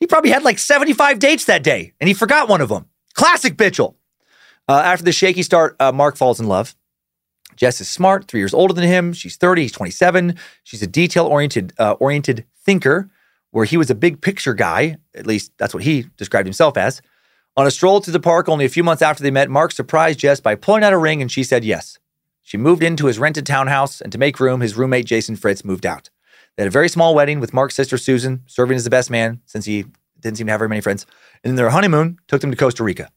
He 0.00 0.08
probably 0.08 0.30
had 0.30 0.42
like 0.42 0.58
75 0.58 1.20
dates 1.20 1.44
that 1.44 1.62
day 1.62 1.92
and 2.00 2.08
he 2.08 2.14
forgot 2.14 2.48
one 2.48 2.60
of 2.60 2.70
them. 2.70 2.86
Classic 3.14 3.56
Bitchel. 3.56 3.94
Uh, 4.68 4.82
after 4.84 5.04
the 5.04 5.12
shaky 5.12 5.44
start, 5.44 5.76
uh, 5.78 5.92
Mark 5.92 6.16
falls 6.16 6.40
in 6.40 6.48
love. 6.48 6.74
Jess 7.60 7.78
is 7.82 7.90
smart, 7.90 8.26
three 8.26 8.40
years 8.40 8.54
older 8.54 8.72
than 8.72 8.84
him. 8.84 9.12
She's 9.12 9.36
30, 9.36 9.62
he's 9.62 9.72
27. 9.72 10.34
She's 10.64 10.82
a 10.82 10.86
detail 10.86 11.26
oriented 11.26 11.74
uh, 11.78 11.92
oriented 12.00 12.46
thinker, 12.64 13.10
where 13.50 13.66
he 13.66 13.76
was 13.76 13.90
a 13.90 13.94
big 13.94 14.22
picture 14.22 14.54
guy. 14.54 14.96
At 15.14 15.26
least 15.26 15.52
that's 15.58 15.74
what 15.74 15.82
he 15.82 16.06
described 16.16 16.46
himself 16.46 16.78
as. 16.78 17.02
On 17.58 17.66
a 17.66 17.70
stroll 17.70 18.00
to 18.00 18.10
the 18.10 18.18
park 18.18 18.48
only 18.48 18.64
a 18.64 18.70
few 18.70 18.82
months 18.82 19.02
after 19.02 19.22
they 19.22 19.30
met, 19.30 19.50
Mark 19.50 19.72
surprised 19.72 20.20
Jess 20.20 20.40
by 20.40 20.54
pulling 20.54 20.82
out 20.82 20.94
a 20.94 20.98
ring 20.98 21.20
and 21.20 21.30
she 21.30 21.44
said 21.44 21.62
yes. 21.62 21.98
She 22.42 22.56
moved 22.56 22.82
into 22.82 23.06
his 23.06 23.18
rented 23.18 23.44
townhouse, 23.44 24.00
and 24.00 24.10
to 24.10 24.18
make 24.18 24.40
room, 24.40 24.62
his 24.62 24.74
roommate 24.74 25.04
Jason 25.04 25.36
Fritz 25.36 25.62
moved 25.62 25.84
out. 25.84 26.08
They 26.56 26.62
had 26.62 26.68
a 26.68 26.70
very 26.70 26.88
small 26.88 27.14
wedding 27.14 27.40
with 27.40 27.52
Mark's 27.52 27.74
sister 27.74 27.98
Susan 27.98 28.42
serving 28.46 28.76
as 28.76 28.84
the 28.84 28.90
best 28.90 29.10
man 29.10 29.42
since 29.44 29.66
he 29.66 29.84
didn't 30.18 30.38
seem 30.38 30.46
to 30.46 30.52
have 30.52 30.60
very 30.60 30.68
many 30.70 30.80
friends. 30.80 31.04
And 31.44 31.50
then 31.50 31.56
their 31.56 31.70
honeymoon 31.70 32.18
took 32.26 32.40
them 32.40 32.50
to 32.50 32.56
Costa 32.56 32.82
Rica. 32.82 33.10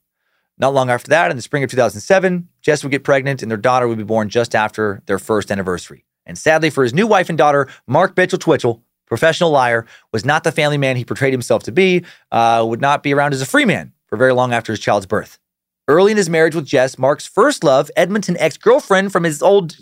Not 0.58 0.74
long 0.74 0.90
after 0.90 1.10
that, 1.10 1.32
in 1.32 1.36
the 1.36 1.42
spring 1.42 1.64
of 1.64 1.70
2007, 1.70 2.48
Jess 2.62 2.84
would 2.84 2.92
get 2.92 3.04
pregnant 3.04 3.42
and 3.42 3.50
their 3.50 3.58
daughter 3.58 3.88
would 3.88 3.98
be 3.98 4.04
born 4.04 4.30
just 4.30 4.54
after 4.56 5.02
their 5.08 5.20
first 5.20 5.52
anniversary. 5.52 6.06
And 6.26 6.38
sadly 6.38 6.70
for 6.70 6.84
his 6.84 6.94
new 6.94 7.08
wife 7.08 7.30
and 7.30 7.38
daughter, 7.38 7.68
Mark 7.88 8.16
Bitchel 8.16 8.40
Twitchell, 8.40 8.82
professional 9.06 9.52
liar, 9.52 9.86
was 10.12 10.24
not 10.24 10.44
the 10.44 10.52
family 10.52 10.78
man 10.78 10.96
he 10.96 11.04
portrayed 11.04 11.34
himself 11.34 11.64
to 11.64 11.72
be, 11.72 12.04
uh, 12.32 12.64
would 12.68 12.82
not 12.82 13.04
be 13.04 13.14
around 13.14 13.34
as 13.34 13.42
a 13.42 13.46
free 13.46 13.66
man 13.66 13.92
for 14.08 14.18
very 14.18 14.34
long 14.34 14.54
after 14.54 14.72
his 14.72 14.80
child's 14.80 15.06
birth. 15.06 15.40
Early 15.88 16.12
in 16.12 16.18
his 16.18 16.30
marriage 16.30 16.56
with 16.56 16.66
Jess, 16.66 16.98
Mark's 16.98 17.26
first 17.26 17.64
love, 17.64 17.92
Edmonton 17.98 18.38
ex 18.40 18.56
girlfriend 18.56 19.12
from 19.12 19.24
his 19.24 19.42
old 19.42 19.76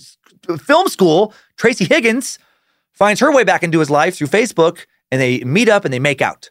film 0.60 0.88
school, 0.88 1.34
Tracy 1.58 1.86
Higgins, 1.86 2.40
finds 2.92 3.20
her 3.20 3.32
way 3.32 3.44
back 3.44 3.62
into 3.62 3.80
his 3.80 3.90
life 3.90 4.16
through 4.16 4.28
Facebook 4.28 4.86
and 5.12 5.22
they 5.22 5.44
meet 5.44 5.70
up 5.70 5.86
and 5.86 5.94
they 5.94 6.00
make 6.00 6.22
out. 6.22 6.50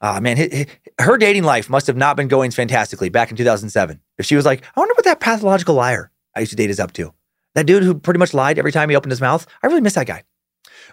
Ah, 0.00 0.20
man, 0.20 0.36
hi- 0.36 0.48
hi- 0.52 1.04
her 1.04 1.16
dating 1.18 1.42
life 1.42 1.68
must 1.68 1.86
have 1.88 1.96
not 1.96 2.16
been 2.16 2.28
going 2.28 2.50
fantastically 2.50 3.08
back 3.08 3.30
in 3.30 3.36
2007. 3.36 4.00
If 4.16 4.26
she 4.26 4.36
was 4.36 4.44
like, 4.46 4.62
I 4.76 4.80
wonder 4.80 4.94
what 4.94 5.04
that 5.04 5.20
pathological 5.20 5.74
liar 5.74 6.10
I 6.36 6.40
used 6.40 6.50
to 6.50 6.56
date 6.56 6.70
is 6.70 6.78
up 6.80 6.92
to. 6.94 7.12
That 7.54 7.66
dude 7.66 7.82
who 7.82 7.94
pretty 7.94 8.18
much 8.18 8.34
lied 8.34 8.58
every 8.58 8.70
time 8.72 8.90
he 8.90 8.96
opened 8.96 9.10
his 9.10 9.20
mouth. 9.20 9.46
I 9.62 9.66
really 9.66 9.80
miss 9.80 9.94
that 9.94 10.06
guy. 10.06 10.22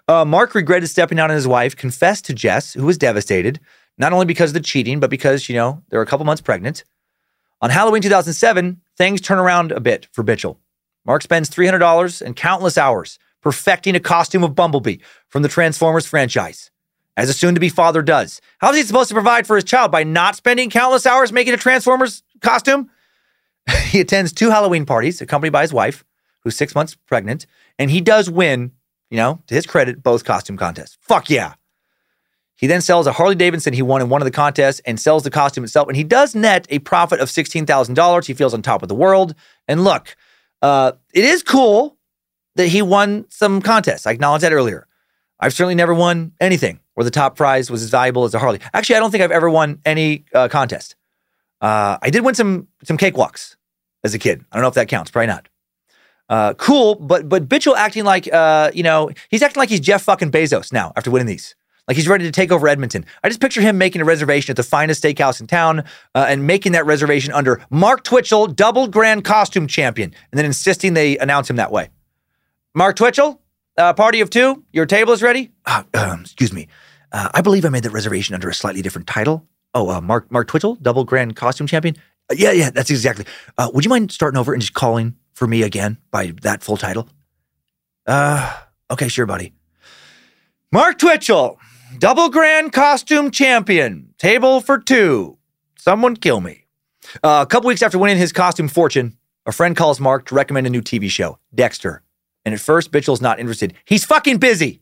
Uh, 0.07 0.25
Mark 0.25 0.55
regretted 0.55 0.89
stepping 0.89 1.19
out 1.19 1.29
on 1.29 1.35
his 1.35 1.47
wife, 1.47 1.75
confessed 1.75 2.25
to 2.25 2.33
Jess, 2.33 2.73
who 2.73 2.85
was 2.85 2.97
devastated, 2.97 3.59
not 3.97 4.13
only 4.13 4.25
because 4.25 4.49
of 4.51 4.53
the 4.55 4.59
cheating, 4.59 4.99
but 4.99 5.09
because, 5.09 5.47
you 5.49 5.55
know, 5.55 5.83
they 5.89 5.97
were 5.97 6.03
a 6.03 6.07
couple 6.07 6.25
months 6.25 6.41
pregnant. 6.41 6.83
On 7.61 7.69
Halloween 7.69 8.01
2007, 8.01 8.81
things 8.97 9.21
turn 9.21 9.37
around 9.37 9.71
a 9.71 9.79
bit 9.79 10.07
for 10.11 10.23
Bitchel. 10.23 10.57
Mark 11.05 11.21
spends 11.21 11.49
$300 11.49 12.21
and 12.21 12.35
countless 12.35 12.77
hours 12.77 13.19
perfecting 13.41 13.95
a 13.95 13.99
costume 13.99 14.43
of 14.43 14.55
Bumblebee 14.55 14.97
from 15.29 15.43
the 15.43 15.49
Transformers 15.49 16.07
franchise 16.07 16.71
as 17.17 17.29
a 17.29 17.33
soon 17.33 17.53
to 17.53 17.59
be 17.59 17.69
father 17.69 18.01
does. 18.01 18.41
How 18.59 18.71
is 18.71 18.77
he 18.77 18.83
supposed 18.83 19.09
to 19.09 19.15
provide 19.15 19.47
for 19.47 19.55
his 19.55 19.63
child 19.63 19.91
by 19.91 20.03
not 20.03 20.35
spending 20.35 20.69
countless 20.69 21.05
hours 21.05 21.31
making 21.31 21.53
a 21.53 21.57
Transformers 21.57 22.23
costume? 22.41 22.89
he 23.87 23.99
attends 23.99 24.33
two 24.33 24.49
Halloween 24.49 24.85
parties 24.85 25.21
accompanied 25.21 25.51
by 25.51 25.61
his 25.61 25.73
wife, 25.73 26.03
who's 26.43 26.55
six 26.55 26.75
months 26.75 26.95
pregnant, 26.95 27.45
and 27.79 27.89
he 27.89 28.01
does 28.01 28.29
win, 28.29 28.71
you 29.09 29.17
know, 29.17 29.41
to 29.47 29.55
his 29.55 29.65
credit, 29.65 30.03
both 30.03 30.23
costume 30.23 30.57
contests. 30.57 30.97
Fuck 31.01 31.29
yeah. 31.29 31.53
He 32.57 32.67
then 32.67 32.81
sells 32.81 33.05
a 33.05 33.11
Harley 33.11 33.35
Davidson 33.35 33.73
he 33.73 33.81
won 33.81 34.01
in 34.01 34.09
one 34.09 34.21
of 34.21 34.25
the 34.25 34.31
contests 34.31 34.79
and 34.85 34.99
sells 34.99 35.23
the 35.23 35.29
costume 35.29 35.65
itself. 35.65 35.89
And 35.89 35.97
he 35.97 36.05
does 36.05 36.33
net 36.35 36.65
a 36.69 36.79
profit 36.79 37.19
of 37.19 37.27
$16,000. 37.27 38.25
He 38.25 38.33
feels 38.33 38.53
on 38.53 38.61
top 38.61 38.81
of 38.81 38.87
the 38.87 38.95
world. 38.95 39.35
And 39.67 39.83
look, 39.83 40.15
uh, 40.61 40.93
it 41.13 41.25
is 41.25 41.43
cool 41.43 41.97
that 42.55 42.67
he 42.67 42.81
won 42.81 43.25
some 43.29 43.61
contests. 43.61 44.07
I 44.07 44.11
acknowledged 44.11 44.43
that 44.43 44.53
earlier. 44.53 44.87
I've 45.45 45.53
certainly 45.53 45.75
never 45.75 45.93
won 45.93 46.31
anything 46.41 46.79
where 46.95 47.03
the 47.03 47.11
top 47.11 47.35
prize 47.35 47.69
was 47.69 47.83
as 47.83 47.91
valuable 47.91 48.23
as 48.23 48.33
a 48.33 48.39
Harley. 48.39 48.59
Actually, 48.73 48.95
I 48.95 48.99
don't 48.99 49.11
think 49.11 49.23
I've 49.23 49.29
ever 49.29 49.47
won 49.47 49.79
any 49.85 50.25
uh, 50.33 50.47
contest. 50.47 50.95
Uh, 51.61 51.99
I 52.01 52.09
did 52.09 52.25
win 52.25 52.33
some 52.33 52.67
some 52.83 52.97
cakewalks 52.97 53.55
as 54.03 54.15
a 54.15 54.19
kid. 54.19 54.43
I 54.51 54.55
don't 54.55 54.63
know 54.63 54.69
if 54.69 54.73
that 54.73 54.87
counts. 54.87 55.11
Probably 55.11 55.27
not. 55.27 55.47
Uh, 56.29 56.55
cool, 56.55 56.95
but 56.95 57.29
but 57.29 57.47
Bitchel 57.47 57.75
acting 57.75 58.05
like 58.05 58.31
uh, 58.33 58.71
you 58.73 58.81
know 58.81 59.11
he's 59.29 59.43
acting 59.43 59.59
like 59.59 59.69
he's 59.69 59.81
Jeff 59.81 60.01
fucking 60.01 60.31
Bezos 60.31 60.73
now 60.73 60.91
after 60.95 61.11
winning 61.11 61.27
these. 61.27 61.55
Like 61.87 61.95
he's 61.95 62.07
ready 62.07 62.25
to 62.25 62.31
take 62.31 62.51
over 62.51 62.67
Edmonton. 62.67 63.05
I 63.23 63.29
just 63.29 63.39
picture 63.39 63.61
him 63.61 63.77
making 63.77 64.01
a 64.01 64.05
reservation 64.05 64.51
at 64.51 64.57
the 64.57 64.63
finest 64.63 65.03
steakhouse 65.03 65.39
in 65.39 65.45
town 65.45 65.81
uh, 66.15 66.25
and 66.27 66.47
making 66.47 66.71
that 66.71 66.87
reservation 66.87 67.31
under 67.31 67.63
Mark 67.69 68.03
Twitchell, 68.03 68.47
double 68.47 68.87
grand 68.87 69.23
costume 69.23 69.67
champion, 69.67 70.11
and 70.31 70.39
then 70.39 70.45
insisting 70.45 70.95
they 70.95 71.19
announce 71.19 71.47
him 71.47 71.57
that 71.57 71.71
way. 71.71 71.89
Mark 72.73 72.95
Twitchell, 72.95 73.39
uh, 73.77 73.93
party 73.93 74.21
of 74.21 74.29
two, 74.29 74.63
your 74.71 74.85
table 74.85 75.13
is 75.13 75.21
ready. 75.21 75.51
Uh, 75.65 75.83
um, 75.93 76.21
excuse 76.21 76.53
me. 76.53 76.67
Uh, 77.11 77.29
I 77.33 77.41
believe 77.41 77.65
I 77.65 77.69
made 77.69 77.83
that 77.83 77.91
reservation 77.91 78.35
under 78.35 78.49
a 78.49 78.53
slightly 78.53 78.81
different 78.81 79.07
title. 79.07 79.47
Oh, 79.73 79.89
uh, 79.89 80.01
Mark 80.01 80.31
Mark 80.31 80.47
Twitchell, 80.47 80.75
double 80.75 81.03
grand 81.03 81.35
costume 81.35 81.67
champion. 81.67 81.95
Uh, 82.29 82.35
yeah, 82.37 82.51
yeah, 82.51 82.69
that's 82.69 82.89
exactly. 82.89 83.25
Uh, 83.57 83.69
would 83.73 83.85
you 83.85 83.89
mind 83.89 84.11
starting 84.11 84.37
over 84.37 84.53
and 84.53 84.61
just 84.61 84.73
calling 84.73 85.15
for 85.33 85.47
me 85.47 85.63
again 85.63 85.97
by 86.11 86.33
that 86.41 86.63
full 86.63 86.77
title? 86.77 87.09
Uh, 88.07 88.53
okay, 88.89 89.07
sure, 89.07 89.25
buddy. 89.25 89.53
Mark 90.71 90.97
Twitchell, 90.97 91.59
double 91.99 92.29
grand 92.29 92.73
costume 92.73 93.31
champion, 93.31 94.13
table 94.17 94.61
for 94.61 94.77
two. 94.77 95.37
Someone 95.77 96.15
kill 96.15 96.41
me. 96.41 96.65
A 97.23 97.45
couple 97.47 97.67
weeks 97.67 97.83
after 97.83 97.99
winning 97.99 98.17
his 98.17 98.31
costume 98.31 98.67
fortune, 98.67 99.17
a 99.45 99.51
friend 99.51 99.75
calls 99.75 99.99
Mark 99.99 100.25
to 100.27 100.35
recommend 100.35 100.65
a 100.67 100.69
new 100.69 100.81
TV 100.81 101.09
show, 101.09 101.37
Dexter. 101.53 102.01
And 102.45 102.53
at 102.53 102.61
first, 102.61 102.91
Bitchell's 102.91 103.21
not 103.21 103.39
interested. 103.39 103.73
He's 103.85 104.05
fucking 104.05 104.37
busy. 104.37 104.81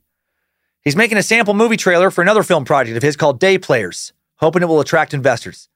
He's 0.83 0.97
making 0.97 1.17
a 1.17 1.23
sample 1.23 1.53
movie 1.53 1.77
trailer 1.77 2.11
for 2.11 2.21
another 2.21 2.43
film 2.43 2.65
project 2.65 2.97
of 2.97 3.03
his 3.03 3.15
called 3.15 3.39
Day 3.39 3.57
Players, 3.57 4.11
hoping 4.35 4.61
it 4.61 4.67
will 4.67 4.81
attract 4.81 5.13
investors. 5.13 5.69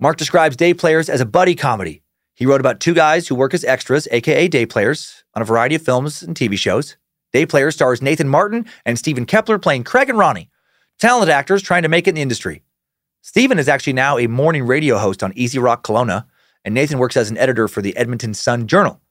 Mark 0.00 0.16
describes 0.16 0.56
Day 0.56 0.72
Players 0.72 1.10
as 1.10 1.20
a 1.20 1.26
buddy 1.26 1.54
comedy. 1.54 2.02
He 2.34 2.46
wrote 2.46 2.60
about 2.60 2.80
two 2.80 2.94
guys 2.94 3.28
who 3.28 3.34
work 3.34 3.52
as 3.52 3.62
extras, 3.62 4.08
aka 4.10 4.48
day 4.48 4.64
players, 4.64 5.22
on 5.34 5.42
a 5.42 5.44
variety 5.44 5.74
of 5.74 5.82
films 5.82 6.22
and 6.22 6.34
TV 6.34 6.56
shows. 6.56 6.96
Day 7.32 7.44
Players 7.44 7.74
stars 7.74 8.00
Nathan 8.00 8.28
Martin 8.28 8.64
and 8.86 8.98
Stephen 8.98 9.26
Kepler 9.26 9.58
playing 9.58 9.84
Craig 9.84 10.08
and 10.08 10.18
Ronnie, 10.18 10.50
talented 10.98 11.30
actors 11.30 11.62
trying 11.62 11.82
to 11.82 11.90
make 11.90 12.06
it 12.06 12.10
in 12.10 12.14
the 12.14 12.22
industry. 12.22 12.62
Stephen 13.20 13.58
is 13.58 13.68
actually 13.68 13.92
now 13.92 14.16
a 14.16 14.26
morning 14.26 14.64
radio 14.64 14.96
host 14.96 15.22
on 15.22 15.32
Easy 15.36 15.58
Rock 15.58 15.84
Kelowna, 15.84 16.24
and 16.64 16.74
Nathan 16.74 16.98
works 16.98 17.18
as 17.18 17.30
an 17.30 17.36
editor 17.38 17.68
for 17.68 17.82
the 17.82 17.96
Edmonton 17.96 18.32
Sun 18.32 18.66
Journal. 18.66 19.01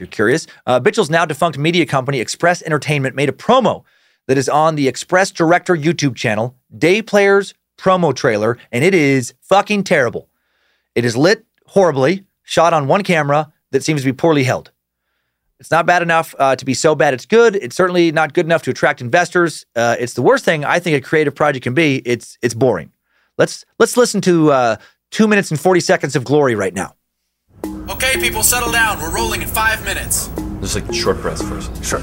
You're 0.00 0.06
curious, 0.06 0.46
uh, 0.66 0.80
Bitchell's 0.80 1.10
now 1.10 1.26
defunct 1.26 1.58
media 1.58 1.84
company 1.84 2.20
Express 2.20 2.62
Entertainment 2.62 3.14
made 3.14 3.28
a 3.28 3.32
promo 3.32 3.84
that 4.28 4.38
is 4.38 4.48
on 4.48 4.74
the 4.74 4.88
Express 4.88 5.30
Director 5.30 5.76
YouTube 5.76 6.16
channel, 6.16 6.56
Day 6.76 7.02
Players 7.02 7.52
promo 7.76 8.14
trailer, 8.14 8.56
and 8.72 8.82
it 8.82 8.94
is 8.94 9.34
fucking 9.42 9.84
terrible. 9.84 10.30
It 10.94 11.04
is 11.04 11.18
lit 11.18 11.44
horribly, 11.66 12.24
shot 12.42 12.72
on 12.72 12.86
one 12.86 13.02
camera 13.02 13.52
that 13.72 13.84
seems 13.84 14.00
to 14.00 14.06
be 14.06 14.12
poorly 14.12 14.44
held. 14.44 14.70
It's 15.58 15.70
not 15.70 15.84
bad 15.84 16.00
enough 16.00 16.34
uh, 16.38 16.56
to 16.56 16.64
be 16.64 16.72
so 16.72 16.94
bad 16.94 17.12
it's 17.12 17.26
good. 17.26 17.54
It's 17.56 17.76
certainly 17.76 18.10
not 18.10 18.32
good 18.32 18.46
enough 18.46 18.62
to 18.62 18.70
attract 18.70 19.02
investors. 19.02 19.66
Uh, 19.76 19.96
it's 20.00 20.14
the 20.14 20.22
worst 20.22 20.46
thing 20.46 20.64
I 20.64 20.78
think 20.78 20.96
a 20.96 21.06
creative 21.06 21.34
project 21.34 21.62
can 21.62 21.74
be. 21.74 21.96
It's 22.06 22.38
it's 22.40 22.54
boring. 22.54 22.90
Let's 23.36 23.66
let's 23.78 23.98
listen 23.98 24.22
to 24.22 24.50
uh, 24.50 24.76
two 25.10 25.28
minutes 25.28 25.50
and 25.50 25.60
forty 25.60 25.80
seconds 25.80 26.16
of 26.16 26.24
glory 26.24 26.54
right 26.54 26.72
now. 26.72 26.94
Okay, 27.90 28.16
people, 28.20 28.44
settle 28.44 28.70
down. 28.70 29.00
We're 29.00 29.12
rolling 29.12 29.42
in 29.42 29.48
five 29.48 29.84
minutes. 29.84 30.28
Just 30.60 30.76
like 30.76 30.94
short 30.94 31.20
breaths 31.20 31.42
first. 31.42 31.84
Sure. 31.84 31.98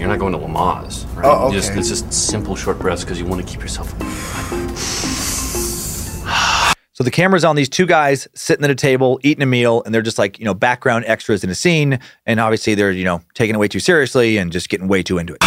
You're 0.00 0.08
not 0.08 0.18
going 0.18 0.32
to 0.32 0.38
Lamaze, 0.38 1.06
right? 1.14 1.24
Oh, 1.24 1.46
okay. 1.46 1.56
Just, 1.56 1.70
it's 1.72 1.88
just 1.88 2.12
simple 2.12 2.56
short 2.56 2.80
breaths 2.80 3.04
because 3.04 3.20
you 3.20 3.26
want 3.26 3.40
to 3.40 3.46
keep 3.50 3.62
yourself. 3.62 3.94
So 6.92 7.04
the 7.04 7.10
camera's 7.10 7.46
on 7.46 7.56
these 7.56 7.70
two 7.70 7.86
guys 7.86 8.28
sitting 8.34 8.62
at 8.62 8.70
a 8.70 8.74
table 8.74 9.18
eating 9.22 9.42
a 9.42 9.46
meal, 9.46 9.82
and 9.86 9.94
they're 9.94 10.02
just 10.02 10.18
like 10.18 10.38
you 10.38 10.44
know 10.44 10.52
background 10.52 11.06
extras 11.06 11.42
in 11.42 11.48
a 11.48 11.54
scene, 11.54 11.98
and 12.26 12.38
obviously 12.38 12.74
they're 12.74 12.90
you 12.90 13.04
know 13.04 13.22
taking 13.32 13.54
it 13.54 13.58
way 13.58 13.68
too 13.68 13.80
seriously 13.80 14.36
and 14.36 14.52
just 14.52 14.68
getting 14.68 14.86
way 14.86 15.02
too 15.02 15.16
into 15.16 15.32
it. 15.32 15.40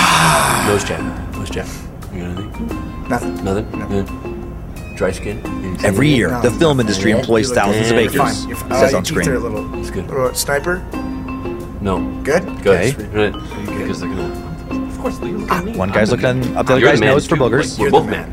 Nose 0.66 0.84
jab. 0.84 1.36
Nose 1.36 1.52
jab. 1.52 1.68
You 2.12 2.22
got 2.22 2.40
anything? 2.40 3.08
Nothing. 3.08 3.44
Nothing? 3.44 3.68
Yeah. 3.92 4.33
Dry 4.96 5.12
skin? 5.12 5.42
Every 5.84 6.08
year, 6.10 6.30
No, 6.30 6.42
the 6.42 6.52
film 6.52 6.80
industry 6.80 7.12
you 7.12 7.18
employs 7.18 7.48
look 7.50 7.58
thousands 7.58 7.90
of 7.90 7.96
good. 7.98 8.16
acres. 8.16 8.16
You're 8.16 8.26
fine. 8.26 8.48
You're 8.50 8.58
fine. 8.58 8.72
Uh, 8.72 8.80
Says 8.80 8.94
on 8.94 9.04
teeth 9.04 9.18
are 9.18 9.24
screen. 9.24 9.42
little. 9.44 9.80
It's 9.80 9.90
good. 9.92 10.08
little 10.08 10.34
sniper. 10.36 10.78
No. 11.82 12.00
Good. 12.24 12.44
Good. 12.62 12.96
Okay. 12.96 13.32
Right. 13.32 13.34
Because 13.66 14.00
they're 14.02 14.10
gonna. 14.10 14.86
Of 14.88 14.98
course, 15.00 15.18
they 15.18 15.32
look 15.32 15.52
at 15.52 15.66
me. 15.66 15.76
One 15.76 15.90
guy's 15.92 16.12
looking 16.12 16.42
good. 16.42 16.56
up 16.56 16.66
the 16.68 16.74
other 16.74 16.80
You're 16.82 16.90
guy's 16.92 17.00
man, 17.02 17.10
nose 17.10 17.28
for 17.28 17.36
too. 17.36 17.42
boogers. 17.42 17.72
Like, 17.72 17.80
we're 17.80 17.84
You're 17.86 17.92
both 17.92 18.06
the 18.06 18.12
men. 18.12 18.30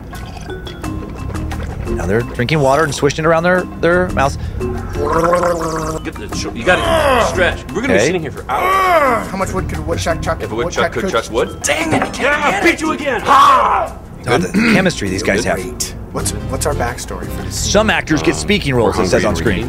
Now 1.96 2.06
they're 2.06 2.20
drinking 2.22 2.60
water 2.60 2.84
and 2.84 2.94
swishing 2.94 3.24
it 3.24 3.28
around 3.28 3.42
their, 3.42 3.62
their 3.62 4.08
mouths. 4.10 4.36
Get 4.36 6.14
the 6.14 6.30
sh- 6.36 6.54
you 6.56 6.64
gotta 6.64 7.26
stretch. 7.32 7.58
We're 7.72 7.80
gonna 7.82 7.94
Okay. 7.94 7.98
be 7.98 8.06
sitting 8.06 8.20
here 8.22 8.30
for 8.30 8.44
hours. 8.50 9.26
How 9.28 9.36
much 9.36 9.52
wood 9.52 9.68
could 9.68 9.78
a 9.78 9.82
woodchuck 9.82 10.22
chuck? 10.22 10.40
If 10.42 10.52
a 10.52 10.54
woodchuck 10.54 10.92
could 10.92 11.10
chuck 11.10 11.28
wood. 11.30 11.60
Dang 11.62 11.92
it! 11.92 12.02
I 12.02 12.08
can't 12.10 12.36
Ah, 12.36 12.60
beat 12.62 12.80
you 12.80 12.92
again. 12.92 13.20
Ha! 13.22 13.98
Oh, 14.26 14.38
the 14.38 14.52
chemistry 14.74 15.08
these 15.08 15.22
guys 15.22 15.44
have. 15.44 15.56
Great. 15.56 15.94
What's 16.12 16.32
what's 16.50 16.66
our 16.66 16.74
backstory 16.74 17.24
for 17.26 17.42
this? 17.42 17.72
Some 17.72 17.88
actors 17.90 18.22
get 18.22 18.34
speaking 18.34 18.74
roles, 18.74 18.98
it 18.98 19.06
says 19.06 19.24
on 19.24 19.36
screen. 19.36 19.68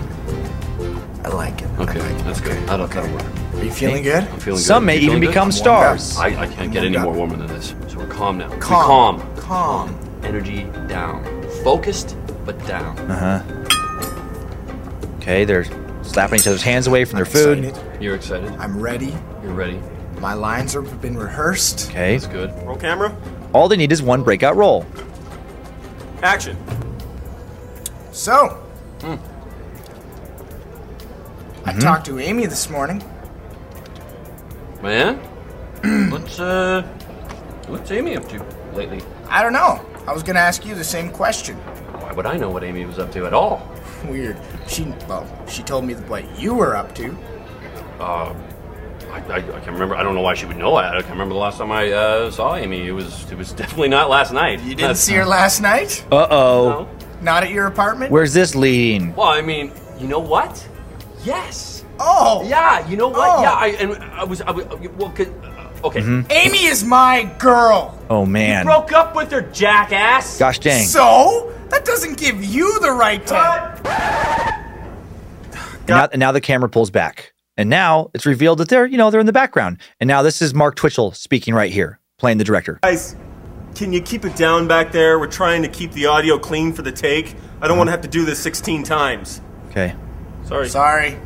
I 1.23 1.29
like 1.29 1.61
it. 1.61 1.67
Okay, 1.79 1.99
I 1.99 2.09
like 2.09 2.19
it. 2.19 2.23
that's 2.25 2.41
good. 2.41 2.67
That'll, 2.67 2.87
that'll 2.87 3.11
work. 3.13 3.23
Are 3.55 3.63
you 3.63 3.71
feeling 3.71 4.03
good? 4.03 4.23
I'm 4.23 4.39
feeling 4.39 4.57
good. 4.57 4.65
Some 4.65 4.85
may 4.85 4.97
even 4.97 5.19
good? 5.19 5.27
become 5.27 5.49
I'm 5.51 5.55
warmed 5.65 5.67
up. 5.93 5.99
stars. 5.99 6.17
I, 6.17 6.41
I 6.41 6.47
can't 6.47 6.71
get 6.73 6.83
any 6.83 6.97
more 6.97 7.11
up. 7.11 7.15
warmer 7.17 7.37
than 7.37 7.47
this. 7.47 7.75
So 7.87 7.97
we're 7.99 8.07
calm 8.07 8.37
now. 8.39 8.49
Calm. 8.57 9.19
calm. 9.21 9.35
Calm. 9.37 9.99
Energy 10.23 10.63
down. 10.87 11.23
Focused, 11.63 12.17
but 12.45 12.57
down. 12.67 12.97
Uh 13.09 13.41
huh. 13.43 15.17
Okay, 15.17 15.45
they're 15.45 15.65
slapping 16.03 16.39
each 16.39 16.47
other's 16.47 16.63
hands 16.63 16.87
away 16.87 17.05
from 17.05 17.17
their 17.17 17.25
I'm 17.25 17.31
food. 17.31 17.65
excited. 17.65 18.01
You're 18.01 18.15
excited. 18.15 18.51
I'm 18.53 18.79
ready. 18.81 19.13
You're 19.43 19.53
ready. 19.53 19.79
My 20.19 20.33
lines 20.33 20.73
have 20.73 21.01
been 21.01 21.17
rehearsed. 21.17 21.89
Okay. 21.89 22.17
That's 22.17 22.31
good. 22.31 22.51
Roll 22.65 22.77
camera. 22.77 23.15
All 23.53 23.67
they 23.67 23.77
need 23.77 23.91
is 23.91 24.01
one 24.01 24.23
breakout 24.23 24.55
roll. 24.55 24.85
Action. 26.23 26.57
So, 28.11 28.49
Hmm. 29.01 29.15
I 31.65 31.71
Mm-hmm. 31.71 31.79
talked 31.79 32.05
to 32.07 32.19
Amy 32.19 32.45
this 32.47 32.69
morning. 32.69 33.03
Man, 34.81 35.17
what's 36.11 36.39
uh, 36.39 36.81
what's 37.67 37.91
Amy 37.91 38.15
up 38.17 38.27
to 38.29 38.43
lately? 38.73 39.01
I 39.29 39.43
don't 39.43 39.53
know. 39.53 39.79
I 40.07 40.13
was 40.13 40.23
gonna 40.23 40.39
ask 40.39 40.65
you 40.65 40.73
the 40.75 40.83
same 40.83 41.09
question. 41.11 41.55
Why 41.55 42.11
would 42.13 42.25
I 42.25 42.35
know 42.37 42.49
what 42.49 42.63
Amy 42.63 42.85
was 42.85 42.97
up 42.99 43.11
to 43.13 43.25
at 43.25 43.33
all? 43.33 43.61
Weird. 44.05 44.37
She 44.67 44.85
well, 45.07 45.25
she 45.47 45.61
told 45.63 45.85
me 45.85 45.93
what 45.93 46.39
you 46.39 46.53
were 46.55 46.75
up 46.75 46.93
to. 46.95 47.15
Uh, 47.99 48.33
I, 49.11 49.17
I, 49.33 49.35
I 49.37 49.41
can't 49.41 49.67
remember. 49.71 49.95
I 49.95 50.03
don't 50.03 50.15
know 50.15 50.21
why 50.21 50.33
she 50.35 50.45
would 50.45 50.57
know 50.57 50.75
that. 50.77 50.95
I 50.95 50.99
can't 51.01 51.11
remember 51.11 51.33
the 51.33 51.39
last 51.39 51.57
time 51.57 51.71
I 51.71 51.91
uh, 51.91 52.31
saw 52.31 52.55
Amy. 52.55 52.87
It 52.87 52.91
was 52.91 53.29
it 53.31 53.37
was 53.37 53.51
definitely 53.61 53.89
not 53.89 54.09
last 54.09 54.31
night. 54.33 54.61
You 54.61 54.75
didn't 54.75 54.95
see 54.95 55.13
her 55.15 55.25
last 55.39 55.61
night? 55.61 56.05
Uh 56.11 56.27
oh. 56.29 56.69
No. 56.69 56.89
Not 57.21 57.43
at 57.43 57.51
your 57.51 57.67
apartment? 57.67 58.11
Where's 58.11 58.33
this 58.33 58.55
leading? 58.55 59.15
Well, 59.15 59.27
I 59.27 59.41
mean, 59.41 59.71
you 59.99 60.07
know 60.07 60.19
what? 60.19 60.67
Yes. 61.23 61.83
Oh, 61.99 62.43
Yeah. 62.47 62.87
You 62.87 62.97
know 62.97 63.09
what? 63.09 63.19
Oh. 63.39 63.41
Yeah. 63.43 63.51
I 63.51 63.67
and 63.79 63.93
I 64.13 64.23
was. 64.23 64.41
I 64.41 64.49
was 64.51 64.65
well, 64.97 65.11
'cause- 65.11 65.27
uh, 65.27 65.87
okay. 65.87 65.99
Amy 66.31 66.65
is 66.65 66.83
my 66.83 67.31
girl. 67.37 67.99
Oh 68.09 68.25
man. 68.25 68.65
Broke 68.65 68.91
up 68.91 69.15
with 69.15 69.29
her, 69.31 69.41
jackass. 69.41 70.39
Gosh 70.39 70.57
dang. 70.59 70.85
So 70.85 71.53
that 71.69 71.85
doesn't 71.85 72.17
give 72.17 72.43
you 72.43 72.79
the 72.79 72.91
right 72.91 73.25
to. 73.27 73.35
And 75.53 75.87
now, 75.87 76.07
and 76.11 76.19
now 76.19 76.31
the 76.31 76.41
camera 76.41 76.69
pulls 76.69 76.89
back. 76.89 77.30
And 77.61 77.69
now 77.69 78.09
it's 78.15 78.25
revealed 78.25 78.57
that 78.57 78.69
they're, 78.69 78.87
you 78.87 78.97
know, 78.97 79.11
they're 79.11 79.19
in 79.19 79.27
the 79.27 79.31
background. 79.31 79.77
And 79.99 80.07
now 80.07 80.23
this 80.23 80.41
is 80.41 80.51
Mark 80.51 80.73
Twitchell 80.75 81.11
speaking 81.11 81.53
right 81.53 81.71
here, 81.71 81.99
playing 82.17 82.39
the 82.39 82.43
director. 82.43 82.79
Guys, 82.81 83.15
can 83.75 83.93
you 83.93 84.01
keep 84.01 84.25
it 84.25 84.35
down 84.35 84.67
back 84.67 84.91
there? 84.91 85.19
We're 85.19 85.27
trying 85.27 85.61
to 85.61 85.67
keep 85.67 85.91
the 85.91 86.07
audio 86.07 86.39
clean 86.39 86.73
for 86.73 86.81
the 86.81 86.91
take. 86.91 87.35
I 87.61 87.67
don't 87.67 87.77
want 87.77 87.87
to 87.89 87.91
have 87.91 88.01
to 88.01 88.07
do 88.07 88.25
this 88.25 88.39
16 88.39 88.81
times. 88.81 89.41
Okay. 89.69 89.93
Sorry. 90.45 90.69
Sorry. 90.69 91.19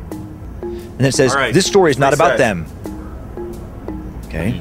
And 0.60 1.06
it 1.06 1.14
says, 1.14 1.32
All 1.32 1.38
right. 1.38 1.54
this 1.54 1.64
story 1.64 1.90
is 1.90 1.98
not 1.98 2.12
about 2.12 2.36
them. 2.36 2.66
Okay. 4.26 4.60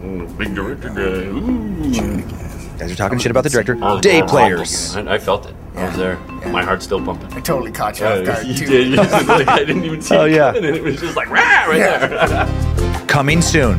Mm, 0.00 0.36
Big 0.36 0.56
director 0.56 0.88
guy. 0.88 1.28
Ooh. 1.28 2.51
Guys 2.82 2.90
are 2.90 2.96
talking 2.96 3.18
shit 3.20 3.30
about 3.30 3.44
the 3.44 3.50
director. 3.50 3.78
Oh, 3.80 4.00
Day 4.00 4.22
oh, 4.22 4.26
players. 4.26 4.96
I, 4.96 5.14
I 5.14 5.18
felt 5.20 5.46
it. 5.46 5.54
I 5.76 5.86
was 5.86 5.96
there. 5.96 6.16
My 6.48 6.64
heart's 6.64 6.84
still 6.84 7.00
pumping. 7.00 7.32
I 7.32 7.40
totally 7.40 7.70
caught 7.70 8.00
you 8.00 8.06
Yeah, 8.06 8.18
off 8.18 8.26
guard 8.26 8.46
you 8.48 8.54
too. 8.54 8.66
did. 8.66 8.98
Like, 8.98 9.46
I 9.46 9.58
didn't 9.60 9.84
even 9.84 10.02
see 10.02 10.16
Oh, 10.16 10.24
it 10.24 10.32
yeah. 10.32 10.52
coming, 10.52 10.64
and 10.64 10.76
it 10.76 10.82
was 10.82 10.98
just 11.00 11.14
like 11.16 11.30
rah, 11.30 11.66
right 11.66 11.78
Yeah. 11.78 12.26
there. 12.26 13.06
Coming 13.06 13.40
soon. 13.40 13.78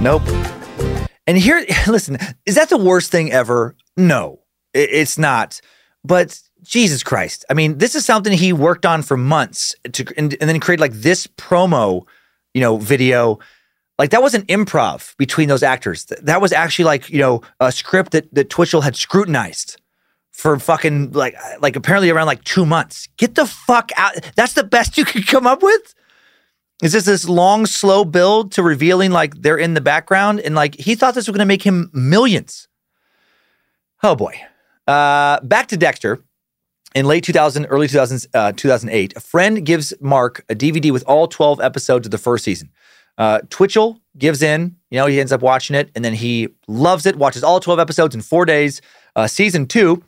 nope. 0.00 0.22
And 1.26 1.36
here, 1.36 1.66
listen, 1.88 2.18
is 2.46 2.54
that 2.54 2.68
the 2.68 2.78
worst 2.78 3.10
thing 3.10 3.32
ever? 3.32 3.74
No, 3.96 4.38
i- 4.76 4.78
it's 4.78 5.18
not. 5.18 5.60
But 6.04 6.40
Jesus 6.62 7.02
Christ. 7.02 7.44
I 7.50 7.54
mean, 7.54 7.78
this 7.78 7.96
is 7.96 8.04
something 8.04 8.32
he 8.32 8.52
worked 8.52 8.86
on 8.86 9.02
for 9.02 9.16
months 9.16 9.74
to, 9.94 10.04
and, 10.16 10.36
and 10.40 10.48
then 10.48 10.60
create 10.60 10.78
like 10.78 10.92
this 10.92 11.26
promo, 11.26 12.02
you 12.54 12.60
know, 12.60 12.76
video. 12.76 13.40
Like 13.98 14.10
that 14.10 14.22
wasn't 14.22 14.46
improv 14.46 15.16
between 15.16 15.48
those 15.48 15.62
actors. 15.62 16.04
That 16.04 16.40
was 16.40 16.52
actually 16.52 16.84
like, 16.84 17.10
you 17.10 17.18
know, 17.18 17.42
a 17.58 17.72
script 17.72 18.12
that, 18.12 18.32
that 18.34 18.48
Twitchell 18.48 18.82
had 18.82 18.94
scrutinized 18.94 19.80
for 20.30 20.56
fucking 20.58 21.12
like, 21.12 21.36
like 21.60 21.74
apparently 21.74 22.10
around 22.10 22.26
like 22.26 22.44
two 22.44 22.64
months. 22.64 23.08
Get 23.16 23.34
the 23.34 23.44
fuck 23.44 23.90
out. 23.96 24.14
That's 24.36 24.52
the 24.52 24.62
best 24.62 24.96
you 24.96 25.04
could 25.04 25.26
come 25.26 25.46
up 25.46 25.62
with? 25.62 25.94
Is 26.80 26.92
this 26.92 27.06
this 27.06 27.28
long, 27.28 27.66
slow 27.66 28.04
build 28.04 28.52
to 28.52 28.62
revealing 28.62 29.10
like 29.10 29.34
they're 29.34 29.58
in 29.58 29.74
the 29.74 29.80
background? 29.80 30.38
And 30.40 30.54
like 30.54 30.76
he 30.76 30.94
thought 30.94 31.14
this 31.14 31.26
was 31.26 31.34
going 31.34 31.40
to 31.40 31.44
make 31.44 31.64
him 31.64 31.90
millions. 31.92 32.68
Oh 34.04 34.14
boy. 34.14 34.40
Uh, 34.86 35.40
back 35.40 35.66
to 35.68 35.76
Dexter. 35.76 36.22
In 36.94 37.04
late 37.04 37.22
2000, 37.22 37.66
early 37.66 37.86
2000, 37.86 38.28
uh, 38.32 38.52
2008, 38.52 39.14
a 39.16 39.20
friend 39.20 39.66
gives 39.66 39.92
Mark 40.00 40.44
a 40.48 40.54
DVD 40.54 40.90
with 40.90 41.04
all 41.06 41.28
12 41.28 41.60
episodes 41.60 42.06
of 42.06 42.12
the 42.12 42.18
first 42.18 42.44
season. 42.44 42.70
Uh, 43.18 43.40
Twitchell 43.50 44.00
gives 44.16 44.42
in, 44.42 44.76
you 44.90 44.96
know, 44.98 45.06
he 45.06 45.20
ends 45.20 45.32
up 45.32 45.42
watching 45.42 45.74
it 45.76 45.90
and 45.94 46.04
then 46.04 46.14
he 46.14 46.48
loves 46.68 47.04
it, 47.04 47.16
watches 47.16 47.42
all 47.42 47.60
12 47.60 47.80
episodes 47.80 48.14
in 48.14 48.20
four 48.20 48.44
days. 48.44 48.80
Uh, 49.16 49.26
season 49.26 49.66
two 49.66 50.02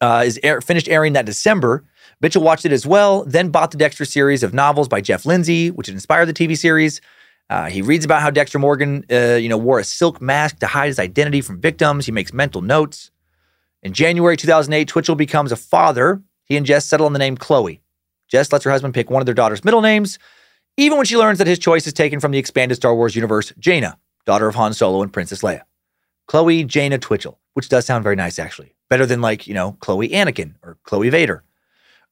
uh, 0.00 0.22
is 0.24 0.38
air, 0.42 0.60
finished 0.60 0.88
airing 0.88 1.14
that 1.14 1.24
December. 1.24 1.84
Mitchell 2.20 2.42
watched 2.42 2.64
it 2.64 2.72
as 2.72 2.86
well, 2.86 3.24
then 3.24 3.48
bought 3.48 3.70
the 3.70 3.78
Dexter 3.78 4.04
series 4.04 4.42
of 4.42 4.54
novels 4.54 4.88
by 4.88 5.00
Jeff 5.00 5.26
Lindsay, 5.26 5.70
which 5.70 5.88
inspired 5.88 6.26
the 6.26 6.34
TV 6.34 6.56
series. 6.56 7.00
Uh, 7.50 7.66
he 7.66 7.82
reads 7.82 8.04
about 8.04 8.22
how 8.22 8.30
Dexter 8.30 8.58
Morgan, 8.58 9.04
uh, 9.10 9.34
you 9.34 9.48
know, 9.48 9.58
wore 9.58 9.78
a 9.78 9.84
silk 9.84 10.20
mask 10.20 10.58
to 10.60 10.66
hide 10.66 10.86
his 10.86 10.98
identity 10.98 11.40
from 11.40 11.60
victims. 11.60 12.06
He 12.06 12.12
makes 12.12 12.32
mental 12.32 12.62
notes. 12.62 13.10
In 13.82 13.92
January 13.92 14.36
2008, 14.36 14.88
Twitchell 14.88 15.14
becomes 15.14 15.52
a 15.52 15.56
father. 15.56 16.22
He 16.46 16.56
and 16.56 16.64
Jess 16.64 16.86
settle 16.86 17.06
on 17.06 17.12
the 17.12 17.18
name 17.18 17.36
Chloe. 17.36 17.82
Jess 18.28 18.50
lets 18.52 18.64
her 18.64 18.70
husband 18.70 18.94
pick 18.94 19.10
one 19.10 19.20
of 19.20 19.26
their 19.26 19.34
daughter's 19.34 19.64
middle 19.64 19.82
names, 19.82 20.18
even 20.76 20.96
when 20.96 21.06
she 21.06 21.16
learns 21.16 21.38
that 21.38 21.46
his 21.46 21.58
choice 21.58 21.86
is 21.86 21.92
taken 21.92 22.20
from 22.20 22.32
the 22.32 22.38
expanded 22.38 22.76
Star 22.76 22.94
Wars 22.94 23.14
universe, 23.14 23.52
Jaina, 23.58 23.98
daughter 24.26 24.48
of 24.48 24.54
Han 24.54 24.72
Solo 24.74 25.02
and 25.02 25.12
Princess 25.12 25.42
Leia. 25.42 25.62
Chloe 26.26 26.64
Jaina 26.64 26.98
Twitchell, 26.98 27.38
which 27.54 27.68
does 27.68 27.84
sound 27.84 28.02
very 28.02 28.16
nice, 28.16 28.38
actually. 28.38 28.74
Better 28.88 29.06
than 29.06 29.20
like, 29.20 29.46
you 29.46 29.54
know, 29.54 29.76
Chloe 29.80 30.08
Anakin 30.08 30.54
or 30.62 30.78
Chloe 30.84 31.10
Vader. 31.10 31.44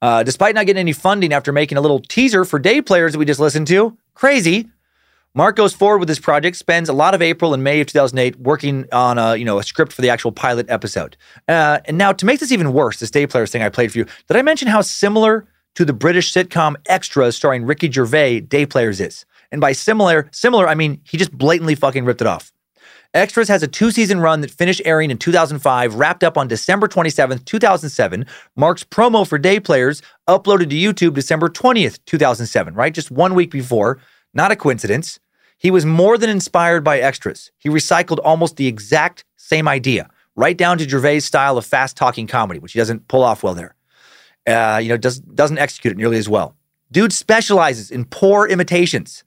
Uh, 0.00 0.22
despite 0.22 0.54
not 0.54 0.66
getting 0.66 0.80
any 0.80 0.92
funding 0.92 1.32
after 1.32 1.52
making 1.52 1.78
a 1.78 1.80
little 1.80 2.00
teaser 2.00 2.44
for 2.44 2.58
day 2.58 2.82
players 2.82 3.12
that 3.12 3.18
we 3.18 3.24
just 3.24 3.40
listened 3.40 3.66
to, 3.68 3.96
crazy. 4.14 4.68
Mark 5.34 5.56
goes 5.56 5.72
forward 5.72 5.98
with 5.98 6.08
this 6.08 6.18
project, 6.18 6.56
spends 6.56 6.90
a 6.90 6.92
lot 6.92 7.14
of 7.14 7.22
April 7.22 7.54
and 7.54 7.64
May 7.64 7.80
of 7.80 7.86
2008 7.86 8.38
working 8.40 8.84
on 8.92 9.16
a, 9.16 9.36
you 9.36 9.46
know, 9.46 9.58
a 9.58 9.62
script 9.62 9.92
for 9.92 10.02
the 10.02 10.10
actual 10.10 10.30
pilot 10.30 10.66
episode. 10.68 11.16
Uh, 11.48 11.78
and 11.86 11.96
now 11.96 12.12
to 12.12 12.26
make 12.26 12.40
this 12.40 12.52
even 12.52 12.72
worse, 12.74 12.98
this 12.98 13.10
day 13.10 13.26
players 13.26 13.50
thing 13.50 13.62
I 13.62 13.70
played 13.70 13.92
for 13.92 13.98
you, 13.98 14.04
did 14.28 14.36
I 14.36 14.42
mention 14.42 14.68
how 14.68 14.82
similar 14.82 15.46
to 15.74 15.84
the 15.84 15.92
British 15.92 16.32
sitcom 16.32 16.76
Extras 16.86 17.36
starring 17.36 17.64
Ricky 17.64 17.90
Gervais 17.90 18.40
day 18.40 18.66
players 18.66 19.00
is? 19.00 19.24
And 19.50 19.60
by 19.60 19.72
similar, 19.72 20.28
similar, 20.32 20.68
I 20.68 20.74
mean 20.74 21.00
he 21.04 21.18
just 21.18 21.36
blatantly 21.36 21.74
fucking 21.74 22.04
ripped 22.04 22.20
it 22.20 22.26
off. 22.26 22.52
Extras 23.14 23.48
has 23.48 23.62
a 23.62 23.68
two 23.68 23.90
season 23.90 24.20
run 24.20 24.40
that 24.40 24.50
finished 24.50 24.80
airing 24.86 25.10
in 25.10 25.18
2005, 25.18 25.96
wrapped 25.96 26.24
up 26.24 26.38
on 26.38 26.48
December 26.48 26.88
27th, 26.88 27.44
2007. 27.44 28.24
Mark's 28.56 28.84
promo 28.84 29.28
for 29.28 29.36
day 29.36 29.60
players 29.60 30.00
uploaded 30.26 30.70
to 30.70 30.76
YouTube 30.76 31.14
December 31.14 31.50
20th, 31.50 31.98
2007, 32.06 32.74
right? 32.74 32.94
Just 32.94 33.10
one 33.10 33.34
week 33.34 33.50
before. 33.50 33.98
Not 34.32 34.50
a 34.50 34.56
coincidence. 34.56 35.20
He 35.58 35.70
was 35.70 35.84
more 35.84 36.16
than 36.16 36.30
inspired 36.30 36.82
by 36.82 37.00
extras. 37.00 37.52
He 37.58 37.68
recycled 37.68 38.18
almost 38.24 38.56
the 38.56 38.66
exact 38.66 39.26
same 39.36 39.68
idea, 39.68 40.08
right 40.34 40.56
down 40.56 40.78
to 40.78 40.88
Gervais' 40.88 41.20
style 41.20 41.58
of 41.58 41.66
fast 41.66 41.98
talking 41.98 42.26
comedy, 42.26 42.60
which 42.60 42.72
he 42.72 42.78
doesn't 42.78 43.08
pull 43.08 43.22
off 43.22 43.42
well 43.42 43.54
there. 43.54 43.74
Uh, 44.46 44.80
you 44.82 44.88
know, 44.88 44.96
does, 44.96 45.20
doesn't 45.20 45.58
execute 45.58 45.92
it 45.92 45.96
nearly 45.96 46.18
as 46.18 46.28
well. 46.28 46.56
Dude 46.90 47.12
specializes 47.12 47.90
in 47.90 48.04
poor 48.04 48.46
imitations. 48.46 49.24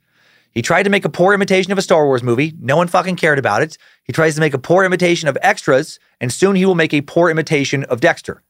He 0.52 0.62
tried 0.62 0.84
to 0.84 0.90
make 0.90 1.06
a 1.06 1.10
poor 1.10 1.34
imitation 1.34 1.72
of 1.72 1.78
a 1.78 1.82
Star 1.82 2.06
Wars 2.06 2.24
movie. 2.24 2.54
No 2.60 2.78
one 2.78 2.88
fucking 2.88 3.16
cared 3.18 3.40
about 3.40 3.62
it. 3.62 3.78
He 4.04 4.14
tries 4.14 4.36
to 4.36 4.42
make 4.42 4.54
a 4.54 4.60
poor 4.60 4.86
imitation 4.86 5.28
of 5.28 5.38
extras, 5.42 6.00
and 6.22 6.32
soon 6.32 6.56
he 6.56 6.66
will 6.66 6.76
make 6.76 6.94
a 6.94 7.02
poor 7.02 7.30
imitation 7.30 7.84
of 7.86 8.00
Dexter. 8.00 8.42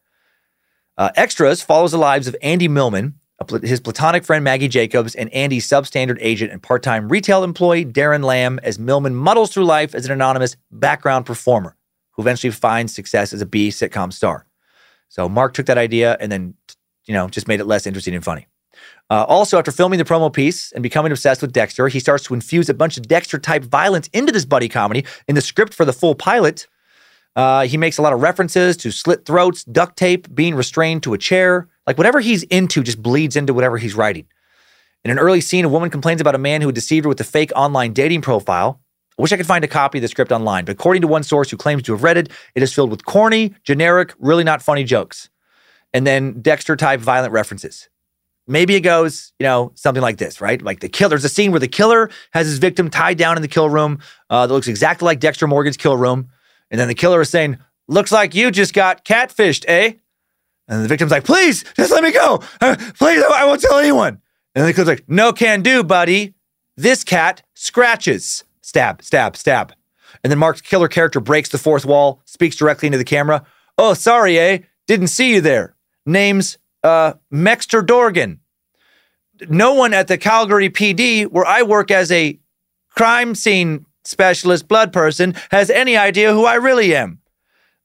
Uh, 0.97 1.11
extras 1.15 1.61
follows 1.61 1.91
the 1.91 1.97
lives 1.97 2.27
of 2.27 2.35
Andy 2.41 2.67
Millman, 2.67 3.15
pl- 3.47 3.59
his 3.59 3.79
platonic 3.79 4.23
friend 4.23 4.43
Maggie 4.43 4.67
Jacobs, 4.67 5.15
and 5.15 5.33
Andy's 5.33 5.67
substandard 5.67 6.17
agent 6.21 6.51
and 6.51 6.61
part 6.61 6.83
time 6.83 7.09
retail 7.09 7.43
employee 7.43 7.85
Darren 7.85 8.23
Lamb 8.23 8.59
as 8.63 8.79
Millman 8.79 9.15
muddles 9.15 9.51
through 9.53 9.65
life 9.65 9.95
as 9.95 10.05
an 10.05 10.11
anonymous 10.11 10.55
background 10.71 11.25
performer. 11.25 11.75
who 12.11 12.21
eventually 12.21 12.51
finds 12.51 12.93
success 12.93 13.33
as 13.33 13.41
a 13.41 13.45
B 13.45 13.69
sitcom 13.69 14.11
star. 14.11 14.45
So 15.09 15.29
Mark 15.29 15.53
took 15.53 15.65
that 15.67 15.77
idea 15.77 16.17
and 16.19 16.31
then, 16.31 16.55
you 17.05 17.13
know, 17.13 17.27
just 17.27 17.47
made 17.47 17.59
it 17.59 17.65
less 17.65 17.87
interesting 17.87 18.15
and 18.15 18.23
funny. 18.23 18.47
Uh, 19.09 19.23
also, 19.23 19.57
after 19.57 19.71
filming 19.71 19.99
the 19.99 20.05
promo 20.05 20.33
piece 20.33 20.71
and 20.71 20.81
becoming 20.81 21.11
obsessed 21.11 21.41
with 21.41 21.53
Dexter, 21.53 21.87
he 21.87 21.99
starts 21.99 22.23
to 22.25 22.33
infuse 22.33 22.69
a 22.69 22.73
bunch 22.73 22.97
of 22.97 23.07
Dexter 23.07 23.37
type 23.37 23.63
violence 23.63 24.07
into 24.13 24.31
this 24.31 24.45
buddy 24.45 24.67
comedy. 24.67 25.05
In 25.27 25.35
the 25.35 25.41
script 25.41 25.73
for 25.73 25.85
the 25.85 25.93
full 25.93 26.15
pilot, 26.15 26.67
uh, 27.35 27.67
he 27.67 27.77
makes 27.77 27.97
a 27.97 28.01
lot 28.01 28.13
of 28.13 28.21
references 28.21 28.75
to 28.77 28.91
slit 28.91 29.25
throats, 29.25 29.63
duct 29.65 29.97
tape, 29.97 30.33
being 30.33 30.55
restrained 30.55 31.03
to 31.03 31.13
a 31.13 31.17
chair. 31.17 31.67
Like 31.85 31.97
whatever 31.97 32.19
he's 32.19 32.43
into 32.43 32.81
just 32.81 33.01
bleeds 33.01 33.35
into 33.35 33.53
whatever 33.53 33.77
he's 33.77 33.93
writing. 33.93 34.25
In 35.03 35.11
an 35.11 35.19
early 35.19 35.41
scene, 35.41 35.65
a 35.65 35.69
woman 35.69 35.91
complains 35.91 36.19
about 36.19 36.33
a 36.33 36.39
man 36.39 36.61
who 36.61 36.71
deceived 36.71 37.05
her 37.05 37.09
with 37.09 37.21
a 37.21 37.25
fake 37.25 37.51
online 37.55 37.93
dating 37.93 38.21
profile. 38.21 38.81
I 39.17 39.21
wish 39.21 39.31
I 39.31 39.37
could 39.37 39.45
find 39.45 39.63
a 39.63 39.67
copy 39.67 39.99
of 39.99 40.01
the 40.01 40.07
script 40.09 40.31
online, 40.31 40.65
but 40.65 40.73
according 40.73 41.01
to 41.01 41.07
one 41.07 41.23
source 41.23 41.49
who 41.49 41.55
claims 41.55 41.83
to 41.83 41.93
have 41.93 42.03
read 42.03 42.17
it, 42.17 42.29
it 42.53 42.61
is 42.61 42.73
filled 42.73 42.91
with 42.91 43.05
corny, 43.05 43.53
generic, 43.63 44.13
really 44.19 44.43
not 44.43 44.61
funny 44.61 44.83
jokes. 44.83 45.29
And 45.93 46.05
then 46.05 46.41
Dexter 46.41 46.75
type 46.75 46.99
violent 46.99 47.31
references. 47.31 47.87
Maybe 48.47 48.75
it 48.75 48.81
goes, 48.81 49.31
you 49.39 49.45
know, 49.45 49.71
something 49.75 50.01
like 50.01 50.17
this, 50.17 50.41
right? 50.41 50.61
Like 50.61 50.81
the 50.81 50.89
killer. 50.89 51.09
There's 51.09 51.23
a 51.23 51.29
scene 51.29 51.51
where 51.51 51.59
the 51.59 51.67
killer 51.67 52.11
has 52.31 52.45
his 52.45 52.59
victim 52.59 52.89
tied 52.89 53.17
down 53.17 53.37
in 53.37 53.41
the 53.41 53.47
kill 53.47 53.69
room 53.69 53.99
uh, 54.29 54.45
that 54.45 54.53
looks 54.53 54.67
exactly 54.67 55.05
like 55.05 55.19
Dexter 55.19 55.47
Morgan's 55.47 55.77
kill 55.77 55.97
room. 55.97 56.29
And 56.69 56.79
then 56.79 56.87
the 56.87 56.93
killer 56.93 57.21
is 57.21 57.29
saying, 57.29 57.57
Looks 57.87 58.11
like 58.11 58.33
you 58.35 58.51
just 58.51 58.73
got 58.73 59.05
catfished, 59.05 59.63
eh? 59.67 59.93
And 60.67 60.83
the 60.83 60.87
victim's 60.87 61.11
like, 61.11 61.23
Please, 61.23 61.63
just 61.75 61.91
let 61.91 62.03
me 62.03 62.11
go. 62.11 62.43
Uh, 62.59 62.75
please, 62.97 63.23
I 63.23 63.45
won't 63.45 63.61
tell 63.61 63.77
anyone. 63.79 64.21
And 64.53 64.67
the 64.67 64.73
killer's 64.73 64.89
like, 64.89 65.05
No 65.07 65.31
can 65.31 65.61
do, 65.61 65.83
buddy. 65.83 66.35
This 66.75 67.03
cat 67.03 67.41
scratches. 67.53 68.43
Stab, 68.65 69.03
stab, 69.03 69.37
stab. 69.37 69.73
And 70.23 70.31
then 70.31 70.39
Mark's 70.39 70.59
killer 70.59 70.87
character 70.87 71.19
breaks 71.19 71.49
the 71.49 71.59
fourth 71.59 71.85
wall, 71.85 72.23
speaks 72.25 72.55
directly 72.55 72.87
into 72.87 72.97
the 72.97 73.03
camera. 73.03 73.45
Oh, 73.77 73.93
sorry, 73.93 74.39
eh? 74.39 74.59
Didn't 74.87 75.09
see 75.09 75.35
you 75.35 75.39
there. 75.39 75.75
Name's 76.03 76.57
uh, 76.83 77.13
Mexter 77.29 77.83
Dorgan. 77.83 78.39
No 79.49 79.75
one 79.75 79.93
at 79.93 80.07
the 80.07 80.17
Calgary 80.17 80.71
PD, 80.71 81.27
where 81.27 81.45
I 81.45 81.61
work 81.61 81.91
as 81.91 82.11
a 82.11 82.39
crime 82.89 83.35
scene 83.35 83.85
specialist 84.03 84.67
blood 84.67 84.91
person, 84.91 85.35
has 85.51 85.69
any 85.69 85.95
idea 85.95 86.33
who 86.33 86.45
I 86.45 86.55
really 86.55 86.95
am. 86.95 87.19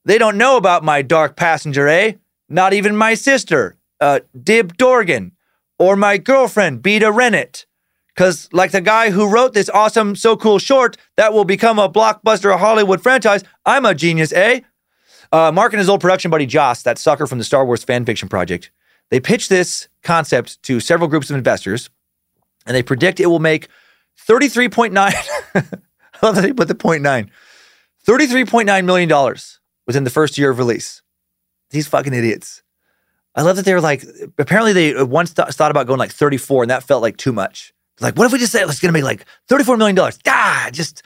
They 0.07 0.17
don't 0.17 0.39
know 0.39 0.57
about 0.57 0.83
my 0.83 1.03
dark 1.03 1.37
passenger, 1.37 1.89
eh? 1.89 2.15
Not 2.49 2.73
even 2.73 2.97
my 2.97 3.13
sister, 3.13 3.77
uh, 4.01 4.21
Dib 4.43 4.79
Dorgan, 4.79 5.33
or 5.79 5.95
my 5.95 6.17
girlfriend, 6.17 6.81
Beta 6.81 7.13
Rennet. 7.13 7.67
Because, 8.15 8.49
like 8.53 8.73
the 8.73 8.81
guy 8.81 9.11
who 9.11 9.29
wrote 9.31 9.55
this 9.55 9.71
awesome, 9.71 10.17
so 10.17 10.37
cool 10.37 10.59
short 10.59 10.97
that 11.17 11.33
will 11.33 11.45
become 11.45 11.79
a 11.79 11.89
blockbuster 11.89 12.57
Hollywood 12.59 13.03
franchise, 13.03 13.45
I'm 13.65 13.85
a 13.85 13.95
genius, 13.95 14.33
eh? 14.33 14.61
Uh, 15.33 15.53
Mark 15.53 15.73
and 15.73 15.79
his 15.79 15.89
old 15.89 16.01
production 16.01 16.31
buddy 16.31 16.47
Joss, 16.47 16.83
that 16.83 16.99
sucker 16.99 17.27
from 17.27 17.39
the 17.39 17.45
Star 17.45 17.65
Wars 17.65 17.85
fan 17.85 18.05
fiction 18.05 18.29
project, 18.29 18.71
they 19.11 19.21
pitched 19.21 19.49
this 19.49 19.89
concept 20.03 20.63
to 20.65 20.81
several 20.81 21.09
groups 21.09 21.31
of 21.31 21.37
investors, 21.37 21.89
and 22.67 22.75
they 22.75 22.83
predict 22.83 23.21
it 23.21 23.27
will 23.27 23.39
make 23.39 23.69
33.9. 24.27 24.93
I 24.95 26.27
love 26.27 26.35
that 26.35 26.43
they 26.43 26.53
put 26.53 26.69
the 26.69 26.75
point 26.75 27.03
nine. 27.03 27.31
$33.9 28.07 28.85
million 28.85 29.37
within 29.87 30.05
the 30.05 30.11
first 30.11 30.39
year 30.39 30.51
of 30.51 30.59
release. 30.59 31.03
These 31.71 31.87
fucking 31.87 32.15
idiots. 32.15 32.63
I 33.35 33.43
love 33.43 33.57
that 33.57 33.65
they 33.65 33.75
were 33.75 33.81
like, 33.81 34.05
apparently 34.39 34.73
they 34.73 35.03
once 35.03 35.33
th- 35.33 35.49
thought 35.51 35.71
about 35.71 35.87
going 35.87 35.99
like 35.99 36.11
34, 36.11 36.65
and 36.65 36.71
that 36.71 36.83
felt 36.83 37.03
like 37.03 37.17
too 37.17 37.33
much. 37.33 37.73
Like, 38.01 38.17
what 38.17 38.27
if 38.27 38.33
we 38.33 38.39
just 38.39 38.53
say 38.53 38.63
it's 38.63 38.81
going 38.81 38.89
to 38.89 38.93
make 38.93 39.05
like 39.05 39.25
$34 39.49 39.79
million? 39.79 39.99
Ah, 40.27 40.69
just, 40.73 41.03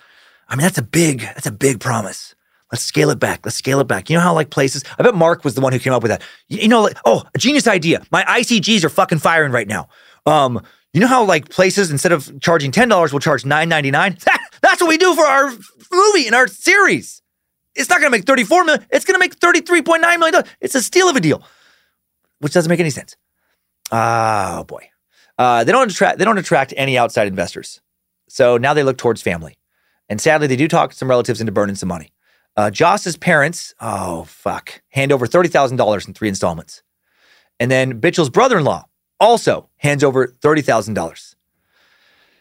I 0.48 0.56
mean, 0.56 0.62
that's 0.62 0.78
a 0.78 0.82
big, 0.82 1.20
that's 1.20 1.46
a 1.46 1.52
big 1.52 1.80
promise. 1.80 2.34
Let's 2.72 2.82
scale 2.82 3.10
it 3.10 3.20
back. 3.20 3.40
Let's 3.44 3.56
scale 3.56 3.80
it 3.80 3.88
back. 3.88 4.08
You 4.10 4.16
know 4.16 4.22
how 4.22 4.34
like 4.34 4.50
places, 4.50 4.84
I 4.98 5.02
bet 5.02 5.14
Mark 5.14 5.44
was 5.44 5.54
the 5.54 5.60
one 5.60 5.72
who 5.72 5.78
came 5.78 5.92
up 5.92 6.02
with 6.02 6.10
that. 6.10 6.22
You, 6.48 6.58
you 6.58 6.68
know, 6.68 6.82
like, 6.82 6.96
oh, 7.04 7.24
a 7.34 7.38
genius 7.38 7.66
idea. 7.66 8.02
My 8.10 8.22
ICGs 8.24 8.84
are 8.84 8.88
fucking 8.88 9.18
firing 9.18 9.52
right 9.52 9.68
now. 9.68 9.88
Um, 10.26 10.60
you 10.92 11.00
know 11.00 11.06
how 11.06 11.24
like 11.24 11.48
places 11.50 11.90
instead 11.90 12.12
of 12.12 12.40
charging 12.40 12.70
$10 12.70 13.12
will 13.12 13.20
charge 13.20 13.42
$9.99? 13.42 14.24
That's 14.62 14.80
what 14.80 14.88
we 14.88 14.96
do 14.96 15.14
for 15.14 15.24
our 15.24 15.50
movie 15.92 16.26
and 16.26 16.34
our 16.34 16.46
series. 16.46 17.20
It's 17.74 17.88
not 17.88 17.98
going 18.00 18.10
to 18.10 18.16
make 18.16 18.24
34 18.24 18.64
million. 18.64 18.86
It's 18.90 19.04
going 19.04 19.14
to 19.14 19.18
make 19.18 19.38
33.9 19.38 20.00
million 20.00 20.32
dollars. 20.32 20.48
It's 20.60 20.74
a 20.74 20.82
steal 20.82 21.08
of 21.08 21.16
a 21.16 21.20
deal, 21.20 21.42
which 22.38 22.52
doesn't 22.52 22.70
make 22.70 22.80
any 22.80 22.90
sense. 22.90 23.16
Oh 23.90 24.64
boy. 24.64 24.88
Uh, 25.38 25.64
they 25.64 25.72
don't 25.72 25.90
attract 25.90 26.18
they 26.18 26.24
don't 26.24 26.38
attract 26.38 26.74
any 26.76 26.96
outside 26.96 27.26
investors. 27.26 27.80
So 28.28 28.56
now 28.56 28.74
they 28.74 28.82
look 28.82 28.98
towards 28.98 29.22
family. 29.22 29.58
And 30.08 30.20
sadly, 30.20 30.46
they 30.46 30.56
do 30.56 30.68
talk 30.68 30.92
some 30.92 31.08
relatives 31.08 31.40
into 31.40 31.52
burning 31.52 31.76
some 31.76 31.88
money. 31.88 32.12
Uh, 32.56 32.70
Joss's 32.70 33.16
parents, 33.16 33.74
oh 33.80 34.24
fuck, 34.24 34.82
hand 34.90 35.12
over 35.12 35.26
$30,000 35.26 36.06
in 36.06 36.14
three 36.14 36.28
installments. 36.28 36.82
And 37.58 37.70
then 37.70 38.00
Bitchell's 38.00 38.30
brother-in-law 38.30 38.84
also 39.18 39.70
hands 39.78 40.04
over 40.04 40.28
$30,000. 40.28 41.34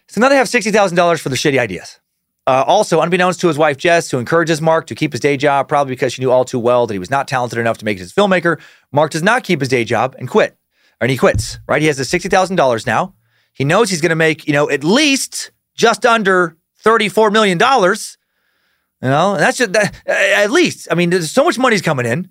So 0.08 0.22
now 0.22 0.30
they 0.30 0.36
have 0.36 0.48
$60,000 0.48 1.20
for 1.20 1.30
the 1.30 1.36
shitty 1.36 1.58
ideas. 1.58 2.00
Uh, 2.46 2.64
also, 2.68 3.00
unbeknownst 3.00 3.39
to 3.39 3.48
his 3.48 3.58
wife 3.58 3.78
Jess, 3.78 4.12
who 4.12 4.20
encourages 4.20 4.62
Mark 4.62 4.86
to 4.88 4.96
keep 4.96 5.14
his 5.14 5.22
day 5.22 5.38
job, 5.38 5.70
probably 5.70 5.94
because 5.94 6.14
she 6.14 6.22
knew 6.22 6.30
all 6.30 6.44
too 6.44 6.60
well 6.60 6.86
that 6.86 6.94
he 6.94 7.00
was 7.00 7.10
not 7.10 7.28
talented 7.28 7.58
enough 7.58 7.78
to 7.78 7.86
make 7.86 7.98
it 7.98 8.02
as 8.02 8.12
a 8.12 8.16
filmmaker, 8.16 8.60
Mark 8.91 9.12
does 9.12 9.24
not 9.24 9.44
keep 9.44 9.62
his 9.62 9.70
day 9.70 9.86
job 9.86 10.16
and 10.20 10.30
quit. 10.30 10.58
And 11.04 11.12
he 11.12 11.18
quits, 11.18 11.60
right? 11.68 11.82
He 11.82 11.88
has 11.88 11.97
the 11.97 12.04
$60,000 12.04 12.88
now. 12.88 13.14
He 13.51 13.66
knows 13.66 13.89
he's 13.89 13.99
going 13.99 14.12
to 14.12 14.16
make, 14.16 14.47
you 14.47 14.54
know, 14.54 14.70
at 14.70 14.86
least 14.86 15.51
just 15.76 16.06
under 16.06 16.56
$34 16.86 17.30
million. 17.30 17.60
You 17.60 19.10
know, 19.10 19.34
and 19.34 19.41
that's 19.41 19.58
just 19.58 19.74
that, 19.74 19.93
at 20.08 20.49
least. 20.49 20.88
I 20.89 20.95
mean, 20.95 21.10
there's 21.10 21.30
so 21.30 21.43
much 21.43 21.60
money's 21.60 21.82
coming 21.82 22.06
in 22.06 22.30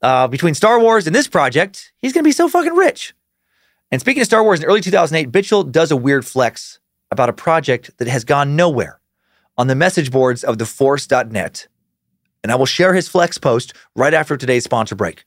uh, 0.00 0.28
between 0.28 0.54
Star 0.54 0.80
Wars 0.80 1.06
and 1.06 1.14
this 1.14 1.28
project. 1.28 1.92
He's 1.98 2.14
going 2.14 2.24
to 2.24 2.28
be 2.28 2.32
so 2.32 2.48
fucking 2.48 2.72
rich. 2.72 3.12
And 3.90 4.00
speaking 4.00 4.22
of 4.22 4.26
Star 4.26 4.42
Wars, 4.42 4.60
in 4.60 4.66
early 4.66 4.80
2008, 4.80 5.30
Bitchell 5.30 5.70
does 5.70 5.90
a 5.90 5.96
weird 5.96 6.24
flex 6.24 6.78
about 7.10 7.28
a 7.28 7.34
project 7.34 7.90
that 7.98 8.08
has 8.08 8.24
gone 8.24 8.56
nowhere 8.56 9.00
on 9.58 9.66
the 9.66 9.74
message 9.74 10.10
boards 10.10 10.42
of 10.42 10.56
theforce.net. 10.56 11.68
And 12.42 12.50
I 12.50 12.54
will 12.54 12.64
share 12.64 12.94
his 12.94 13.08
flex 13.08 13.36
post 13.36 13.74
right 13.94 14.14
after 14.14 14.38
today's 14.38 14.64
sponsor 14.64 14.94
break. 14.94 15.26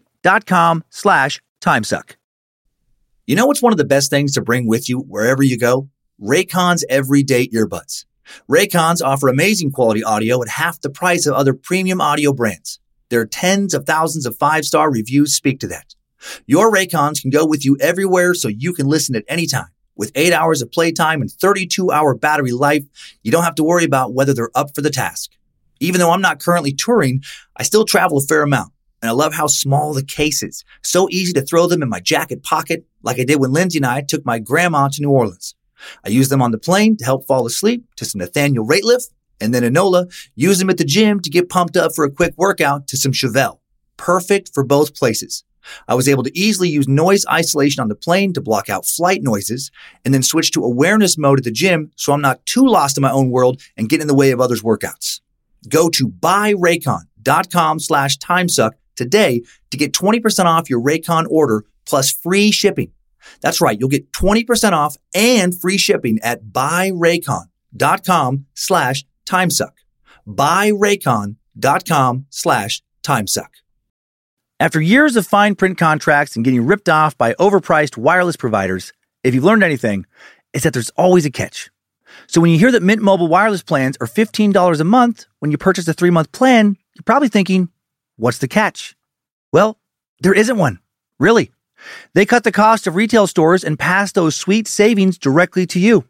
com 0.45 0.83
slash 0.89 1.41
timesuck. 1.61 2.15
You 3.27 3.35
know 3.35 3.45
what's 3.45 3.61
one 3.61 3.71
of 3.71 3.77
the 3.77 3.85
best 3.85 4.09
things 4.09 4.33
to 4.33 4.41
bring 4.41 4.67
with 4.67 4.89
you 4.89 4.99
wherever 4.99 5.43
you 5.43 5.57
go? 5.57 5.89
Raycon's 6.21 6.83
everyday 6.89 7.47
earbuds. 7.47 8.05
Raycons 8.49 9.01
offer 9.03 9.27
amazing 9.27 9.71
quality 9.71 10.03
audio 10.03 10.41
at 10.41 10.47
half 10.47 10.81
the 10.81 10.89
price 10.89 11.25
of 11.25 11.33
other 11.33 11.53
premium 11.53 12.01
audio 12.01 12.33
brands. 12.33 12.79
Their 13.09 13.25
tens 13.25 13.73
of 13.73 13.85
thousands 13.85 14.25
of 14.25 14.37
five 14.37 14.65
star 14.65 14.91
reviews 14.91 15.35
speak 15.35 15.59
to 15.59 15.67
that. 15.67 15.95
Your 16.45 16.71
Raycons 16.71 17.21
can 17.21 17.31
go 17.31 17.45
with 17.45 17.65
you 17.65 17.77
everywhere 17.79 18.33
so 18.33 18.47
you 18.47 18.73
can 18.73 18.87
listen 18.87 19.15
at 19.15 19.25
any 19.27 19.47
time. 19.47 19.69
With 19.95 20.11
8 20.15 20.33
hours 20.33 20.61
of 20.61 20.71
playtime 20.71 21.21
and 21.21 21.29
32 21.29 21.91
hour 21.91 22.15
battery 22.15 22.51
life, 22.51 22.83
you 23.23 23.31
don't 23.31 23.43
have 23.43 23.55
to 23.55 23.63
worry 23.63 23.83
about 23.83 24.13
whether 24.13 24.33
they're 24.33 24.51
up 24.55 24.73
for 24.73 24.81
the 24.81 24.89
task. 24.89 25.31
Even 25.79 25.99
though 25.99 26.11
I'm 26.11 26.21
not 26.21 26.39
currently 26.39 26.73
touring, 26.73 27.23
I 27.57 27.63
still 27.63 27.85
travel 27.85 28.17
a 28.17 28.21
fair 28.21 28.43
amount. 28.43 28.71
And 29.01 29.09
I 29.09 29.13
love 29.13 29.33
how 29.33 29.47
small 29.47 29.93
the 29.93 30.03
case 30.03 30.43
is. 30.43 30.63
So 30.83 31.07
easy 31.09 31.33
to 31.33 31.41
throw 31.41 31.67
them 31.67 31.81
in 31.81 31.89
my 31.89 31.99
jacket 31.99 32.43
pocket, 32.43 32.85
like 33.01 33.19
I 33.19 33.23
did 33.23 33.39
when 33.39 33.51
Lindsay 33.51 33.79
and 33.79 33.85
I 33.85 34.01
took 34.01 34.25
my 34.25 34.39
grandma 34.39 34.89
to 34.89 35.01
New 35.01 35.09
Orleans. 35.09 35.55
I 36.05 36.09
use 36.09 36.29
them 36.29 36.41
on 36.41 36.51
the 36.51 36.59
plane 36.59 36.95
to 36.97 37.05
help 37.05 37.25
fall 37.25 37.45
asleep 37.45 37.85
to 37.95 38.05
some 38.05 38.19
Nathaniel 38.19 38.65
Rateliff, 38.65 39.05
and 39.39 39.53
then 39.53 39.63
Enola, 39.63 40.13
use 40.35 40.59
them 40.59 40.69
at 40.69 40.77
the 40.77 40.85
gym 40.85 41.19
to 41.21 41.29
get 41.29 41.49
pumped 41.49 41.75
up 41.75 41.93
for 41.95 42.05
a 42.05 42.11
quick 42.11 42.35
workout 42.37 42.87
to 42.89 42.97
some 42.97 43.11
Chevelle. 43.11 43.59
Perfect 43.97 44.51
for 44.53 44.63
both 44.63 44.95
places. 44.95 45.43
I 45.87 45.95
was 45.95 46.07
able 46.07 46.23
to 46.23 46.37
easily 46.37 46.69
use 46.69 46.87
noise 46.87 47.25
isolation 47.27 47.81
on 47.81 47.87
the 47.87 47.95
plane 47.95 48.33
to 48.33 48.41
block 48.41 48.69
out 48.69 48.85
flight 48.85 49.21
noises 49.21 49.71
and 50.03 50.13
then 50.13 50.23
switch 50.23 50.51
to 50.51 50.63
awareness 50.63 51.17
mode 51.17 51.39
at 51.39 51.43
the 51.43 51.51
gym 51.51 51.91
so 51.95 52.13
I'm 52.13 52.21
not 52.21 52.45
too 52.45 52.67
lost 52.67 52.97
in 52.97 53.01
my 53.01 53.11
own 53.11 53.29
world 53.29 53.61
and 53.77 53.89
get 53.89 54.01
in 54.01 54.07
the 54.07 54.15
way 54.15 54.31
of 54.31 54.41
others' 54.41 54.63
workouts. 54.63 55.21
Go 55.69 55.89
to 55.89 56.07
buyraycon.com 56.07 57.79
slash 57.79 58.17
timesuck 58.17 58.71
today 59.01 59.41
to 59.71 59.77
get 59.77 59.93
20% 59.93 60.45
off 60.45 60.69
your 60.69 60.81
Raycon 60.81 61.25
order 61.29 61.65
plus 61.85 62.11
free 62.11 62.51
shipping. 62.51 62.91
That's 63.41 63.61
right. 63.61 63.79
You'll 63.79 63.89
get 63.89 64.11
20% 64.13 64.73
off 64.73 64.95
and 65.13 65.59
free 65.59 65.77
shipping 65.77 66.19
at 66.23 66.45
buyraycon.com 66.45 68.45
slash 68.53 69.03
timesuck. 69.25 69.71
Buyraycon.com 70.27 72.25
slash 72.29 72.81
timesuck. 73.03 73.49
After 74.59 74.79
years 74.79 75.15
of 75.15 75.25
fine 75.25 75.55
print 75.55 75.79
contracts 75.79 76.35
and 76.35 76.45
getting 76.45 76.67
ripped 76.67 76.87
off 76.87 77.17
by 77.17 77.33
overpriced 77.33 77.97
wireless 77.97 78.35
providers, 78.35 78.93
if 79.23 79.33
you've 79.33 79.43
learned 79.43 79.63
anything, 79.63 80.05
it's 80.53 80.65
that 80.65 80.73
there's 80.73 80.91
always 80.91 81.25
a 81.25 81.31
catch. 81.31 81.71
So 82.27 82.41
when 82.41 82.51
you 82.51 82.59
hear 82.59 82.71
that 82.71 82.83
Mint 82.83 83.01
Mobile 83.01 83.27
wireless 83.27 83.63
plans 83.63 83.97
are 84.01 84.07
$15 84.07 84.79
a 84.79 84.83
month 84.83 85.25
when 85.39 85.51
you 85.51 85.57
purchase 85.57 85.87
a 85.87 85.93
three 85.93 86.11
month 86.11 86.31
plan, 86.31 86.77
you're 86.95 87.03
probably 87.03 87.29
thinking, 87.29 87.69
what's 88.21 88.37
the 88.37 88.47
catch? 88.47 88.95
Well, 89.51 89.79
there 90.19 90.33
isn't 90.33 90.57
one. 90.57 90.79
Really. 91.19 91.51
They 92.13 92.27
cut 92.27 92.43
the 92.43 92.51
cost 92.51 92.85
of 92.85 92.95
retail 92.95 93.25
stores 93.25 93.63
and 93.63 93.79
pass 93.79 94.11
those 94.11 94.35
sweet 94.35 94.67
savings 94.67 95.17
directly 95.17 95.65
to 95.65 95.79
you. 95.79 96.05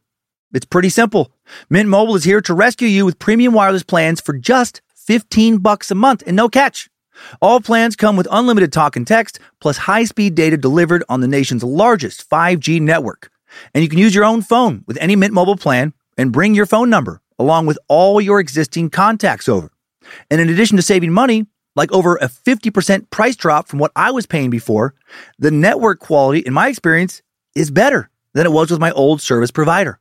It's 0.54 0.66
pretty 0.66 0.90
simple. 0.90 1.32
Mint 1.70 1.88
Mobile 1.88 2.16
is 2.16 2.26
here 2.26 2.42
to 2.42 2.54
rescue 2.54 2.90
you 2.90 3.06
with 3.06 3.18
premium 3.18 3.54
wireless 3.54 3.84
plans 3.84 4.20
for 4.20 4.34
just 4.34 4.82
15 4.94 5.60
bucks 5.60 5.90
a 5.90 5.96
month 5.96 6.22
and 6.28 6.36
no 6.36 6.50
catch. 6.50 6.90
All 7.42 7.62
plans 7.62 7.96
come 7.96 8.18
with 8.18 8.28
unlimited 8.30 8.74
talk 8.74 8.98
and 8.98 9.08
text 9.08 9.40
plus 9.62 9.78
high-speed 9.78 10.36
data 10.36 10.58
delivered 10.58 11.06
on 11.08 11.22
the 11.22 11.30
nation's 11.30 11.64
largest 11.64 12.30
5G 12.30 12.82
network. 12.82 13.32
And 13.74 13.84
you 13.84 13.90
can 13.90 14.00
use 14.00 14.14
your 14.14 14.26
own 14.26 14.42
phone 14.42 14.84
with 14.86 14.98
any 15.00 15.16
Mint 15.16 15.34
Mobile 15.34 15.56
plan 15.56 15.94
and 16.18 16.34
bring 16.34 16.56
your 16.56 16.66
phone 16.66 16.90
number 16.90 17.22
along 17.40 17.68
with 17.68 17.80
all 17.88 18.20
your 18.20 18.42
existing 18.42 18.90
contacts 18.90 19.48
over. 19.48 19.72
And 20.30 20.42
in 20.42 20.50
addition 20.50 20.76
to 20.76 20.84
saving 20.84 21.14
money, 21.14 21.46
like 21.76 21.92
over 21.92 22.16
a 22.16 22.28
50% 22.28 23.10
price 23.10 23.36
drop 23.36 23.68
from 23.68 23.80
what 23.80 23.92
I 23.96 24.12
was 24.12 24.26
paying 24.26 24.50
before, 24.50 24.94
the 25.40 25.52
network 25.52 26.00
quality, 26.00 26.40
in 26.40 26.54
my 26.54 26.68
experience, 26.68 27.22
is 27.56 27.72
better 27.72 28.10
than 28.34 28.46
it 28.46 28.52
was 28.52 28.72
with 28.72 28.80
my 28.80 28.92
old 28.92 29.22
service 29.22 29.52
provider. 29.52 30.00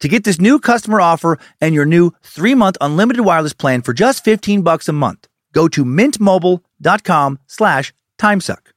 To 0.00 0.08
get 0.08 0.24
this 0.24 0.40
new 0.40 0.58
customer 0.58 1.00
offer 1.00 1.38
and 1.60 1.74
your 1.74 1.84
new 1.84 2.12
three 2.22 2.54
month 2.54 2.76
unlimited 2.80 3.24
wireless 3.24 3.52
plan 3.52 3.82
for 3.82 3.92
just 3.92 4.24
15 4.24 4.62
bucks 4.62 4.88
a 4.88 4.92
month, 4.92 5.28
go 5.52 5.68
to 5.68 5.84
mintmobile.com 5.84 7.38
slash 7.46 7.92
timesuck. 8.18 8.72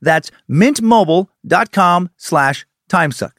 That's 0.00 0.30
mintmobile.com 0.48 2.10
slash 2.16 2.66
timesuck. 2.90 3.32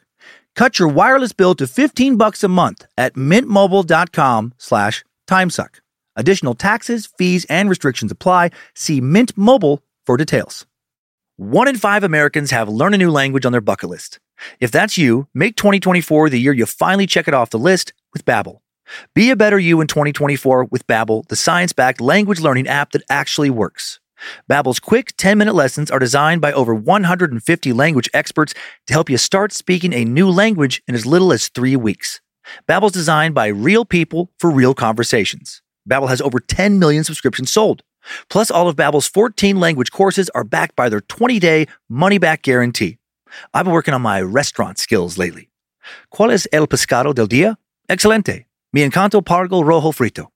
Cut 0.56 0.80
your 0.80 0.88
wireless 0.88 1.34
bill 1.34 1.56
to 1.56 1.68
15 1.68 2.18
bucks 2.18 2.43
a 2.43 2.48
month 2.48 2.86
at 2.98 3.14
mintmobile.com 3.14 4.54
slash 4.58 5.04
timesuck. 5.28 5.80
Additional 6.16 6.53
taxes, 6.53 7.07
fees, 7.18 7.45
and 7.49 7.70
restrictions 7.70 8.11
apply. 8.11 8.51
See 8.74 9.01
Mint 9.01 9.38
Mobile 9.38 9.84
for 10.05 10.18
details. 10.18 10.66
One 11.38 11.68
in 11.68 11.78
five 11.78 12.03
Americans 12.03 12.51
have 12.51 12.70
learn 12.70 12.93
a 12.93 12.97
new 12.97 13.11
language 13.11 13.45
on 13.45 13.51
their 13.51 13.61
bucket 13.61 13.89
list. 13.89 14.20
If 14.59 14.72
that's 14.72 14.97
you, 14.97 15.28
make 15.34 15.55
2024 15.57 16.30
the 16.30 16.39
year 16.39 16.53
you 16.53 16.66
finally 16.66 17.07
check 17.07 17.28
it 17.28 17.34
off 17.34 17.49
the 17.49 17.59
list 17.59 17.93
with 18.13 18.26
Babbel. 18.26 18.59
Be 19.13 19.32
a 19.32 19.36
better 19.36 19.59
you 19.59 19.82
in 19.82 19.88
2024 19.88 20.66
with 20.66 20.88
Babbel, 20.88 21.28
the 21.28 21.36
science-backed 21.36 21.99
language 21.99 22.39
learning 22.39 22.68
app 22.68 22.91
that 22.91 23.03
actually 23.09 23.49
works. 23.49 23.99
Babbel's 24.49 24.80
quick 24.80 25.18
10-minute 25.18 25.55
lessons 25.55 25.91
are 25.91 25.99
designed 25.99 26.39
by 26.39 26.53
over 26.53 26.74
150 26.74 27.74
language 27.74 28.09
experts 28.13 28.53
to 28.88 28.93
help 28.93 29.09
you 29.09 29.18
start 29.18 29.51
speaking 29.51 29.91
a 29.91 30.05
new 30.05 30.30
language 30.30 30.82
in 30.88 30.95
as 30.95 31.05
little 31.05 31.34
as 31.34 31.49
3 31.49 31.76
weeks. 31.76 32.22
Babbel's 32.70 32.93
designed 32.93 33.36
by 33.36 33.47
real 33.47 33.84
people 33.86 34.32
for 34.39 34.49
real 34.51 34.74
conversations. 34.74 35.61
Babbel 35.90 36.10
has 36.10 36.22
over 36.22 36.40
10 36.40 36.80
million 36.80 37.04
subscriptions 37.04 37.52
sold. 37.52 37.84
Plus, 38.30 38.52
all 38.52 38.68
of 38.68 38.76
Babbel's 38.76 39.08
14 39.08 39.60
language 39.60 39.92
courses 39.92 40.30
are 40.36 40.44
backed 40.44 40.76
by 40.76 40.90
their 40.90 41.02
20-day 41.02 41.68
money-back 41.90 42.42
guarantee. 42.44 42.98
I've 43.54 43.66
been 43.66 43.74
working 43.74 43.94
on 43.94 44.02
my 44.02 44.22
restaurant 44.22 44.78
skills 44.78 45.18
lately. 45.18 45.50
¿Cuál 46.14 46.32
es 46.32 46.48
el 46.52 46.68
pescado 46.68 47.14
del 47.14 47.28
día? 47.28 47.58
Excelente. 47.90 48.46
Mi 48.74 48.82
encanto 48.82 49.24
pargo 49.24 49.64
rojo 49.64 49.92
frito. 49.92 50.32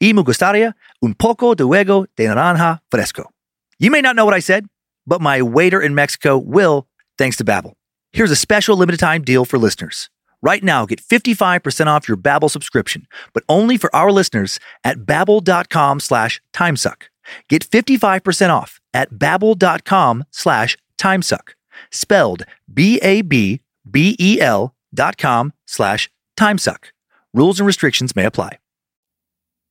Y 0.00 0.12
me 0.12 0.22
gustaría 0.22 0.74
un 1.02 1.14
poco 1.14 1.54
de 1.54 1.64
huevo 1.64 2.06
de 2.16 2.26
naranja 2.26 2.80
fresco. 2.90 3.30
You 3.78 3.90
may 3.90 4.00
not 4.00 4.16
know 4.16 4.24
what 4.24 4.34
I 4.34 4.40
said, 4.40 4.66
but 5.06 5.20
my 5.20 5.42
waiter 5.42 5.80
in 5.80 5.94
Mexico 5.94 6.38
will, 6.38 6.86
thanks 7.18 7.36
to 7.36 7.44
Babbel. 7.44 7.74
Here's 8.12 8.30
a 8.30 8.36
special 8.36 8.76
limited 8.76 9.00
time 9.00 9.22
deal 9.22 9.44
for 9.44 9.58
listeners. 9.58 10.08
Right 10.44 10.62
now, 10.62 10.84
get 10.84 11.00
55% 11.00 11.86
off 11.86 12.06
your 12.06 12.18
Babbel 12.18 12.50
subscription, 12.50 13.08
but 13.32 13.44
only 13.48 13.78
for 13.78 13.94
our 13.96 14.12
listeners 14.12 14.60
at 14.84 14.98
babbel.com 14.98 16.00
slash 16.00 16.42
timesuck. 16.52 17.04
Get 17.48 17.66
55% 17.66 18.50
off 18.50 18.78
at 18.92 19.14
babbel.com 19.14 20.24
slash 20.30 20.76
timesuck. 20.98 21.54
Spelled 21.90 22.42
B-A-B-B-E-L 22.72 24.74
dot 24.94 25.16
com 25.16 25.52
slash 25.66 26.10
timesuck. 26.36 26.84
Rules 27.32 27.58
and 27.58 27.66
restrictions 27.66 28.14
may 28.14 28.26
apply. 28.26 28.58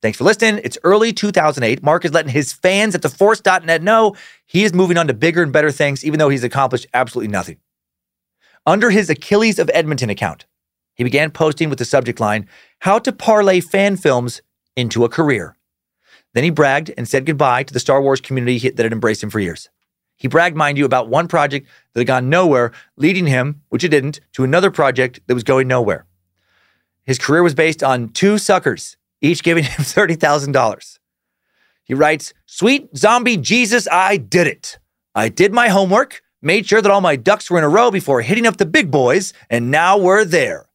Thanks 0.02 0.18
for 0.18 0.24
listening. 0.24 0.60
It's 0.64 0.80
early 0.84 1.14
2008. 1.14 1.84
Mark 1.84 2.04
is 2.04 2.14
letting 2.14 2.32
his 2.32 2.52
fans 2.52 2.96
at 2.96 3.02
theforce.net 3.02 3.84
know 3.84 4.16
he 4.48 4.64
is 4.64 4.74
moving 4.74 4.98
on 4.98 5.06
to 5.06 5.14
bigger 5.14 5.44
and 5.44 5.54
better 5.54 5.72
things, 5.72 6.04
even 6.04 6.18
though 6.18 6.30
he's 6.30 6.44
accomplished 6.44 6.88
absolutely 6.96 7.32
nothing. 7.32 7.60
Under 8.66 8.90
his 8.90 9.10
Achilles 9.10 9.60
of 9.60 9.70
Edmonton 9.74 10.10
account, 10.10 10.46
he 10.96 11.04
began 11.04 11.32
posting 11.32 11.70
with 11.70 11.80
the 11.80 11.86
subject 11.86 12.20
line, 12.20 12.48
How 12.80 13.00
to 13.00 13.12
Parlay 13.12 13.60
Fan 13.60 13.98
Films 13.98 14.42
into 14.76 15.04
a 15.04 15.10
Career. 15.10 15.56
Then 16.34 16.44
he 16.44 16.50
bragged 16.50 16.92
and 16.98 17.08
said 17.08 17.26
goodbye 17.26 17.64
to 17.64 17.74
the 17.74 17.80
Star 17.80 18.02
Wars 18.02 18.22
community 18.22 18.70
that 18.70 18.84
had 18.84 18.94
embraced 18.94 19.24
him 19.24 19.30
for 19.30 19.40
years. 19.40 19.70
He 20.16 20.28
bragged, 20.28 20.56
mind 20.56 20.78
you, 20.78 20.86
about 20.86 21.10
one 21.10 21.28
project 21.28 21.68
that 21.94 22.00
had 22.00 22.08
gone 22.08 22.30
nowhere, 22.30 22.72
leading 22.98 23.28
him, 23.28 23.62
which 23.70 23.84
it 23.84 23.90
didn't, 23.90 24.20
to 24.34 24.44
another 24.44 24.72
project 24.72 25.20
that 25.28 25.34
was 25.34 25.44
going 25.44 25.68
nowhere. 25.68 26.06
His 27.04 27.20
career 27.20 27.44
was 27.44 27.54
based 27.54 27.84
on 27.84 28.10
two 28.10 28.38
suckers, 28.38 28.98
each 29.22 29.44
giving 29.44 29.64
him 29.64 29.82
$30,000. 29.84 31.00
He 31.84 31.94
writes, 31.94 32.34
Sweet 32.46 32.96
zombie 32.96 33.38
Jesus, 33.38 33.88
I 33.92 34.18
did 34.18 34.48
it. 34.48 34.80
I 35.14 35.30
did 35.30 35.52
my 35.52 35.68
homework, 35.68 36.22
made 36.42 36.66
sure 36.66 36.82
that 36.82 36.92
all 36.92 37.02
my 37.02 37.16
ducks 37.16 37.52
were 37.52 37.58
in 37.58 37.64
a 37.64 37.70
row 37.70 37.92
before 37.92 38.22
hitting 38.22 38.48
up 38.48 38.58
the 38.58 38.66
big 38.66 38.90
boys, 38.90 39.34
and 39.50 39.70
now 39.70 39.98
we're 39.98 40.26
there. 40.26 40.68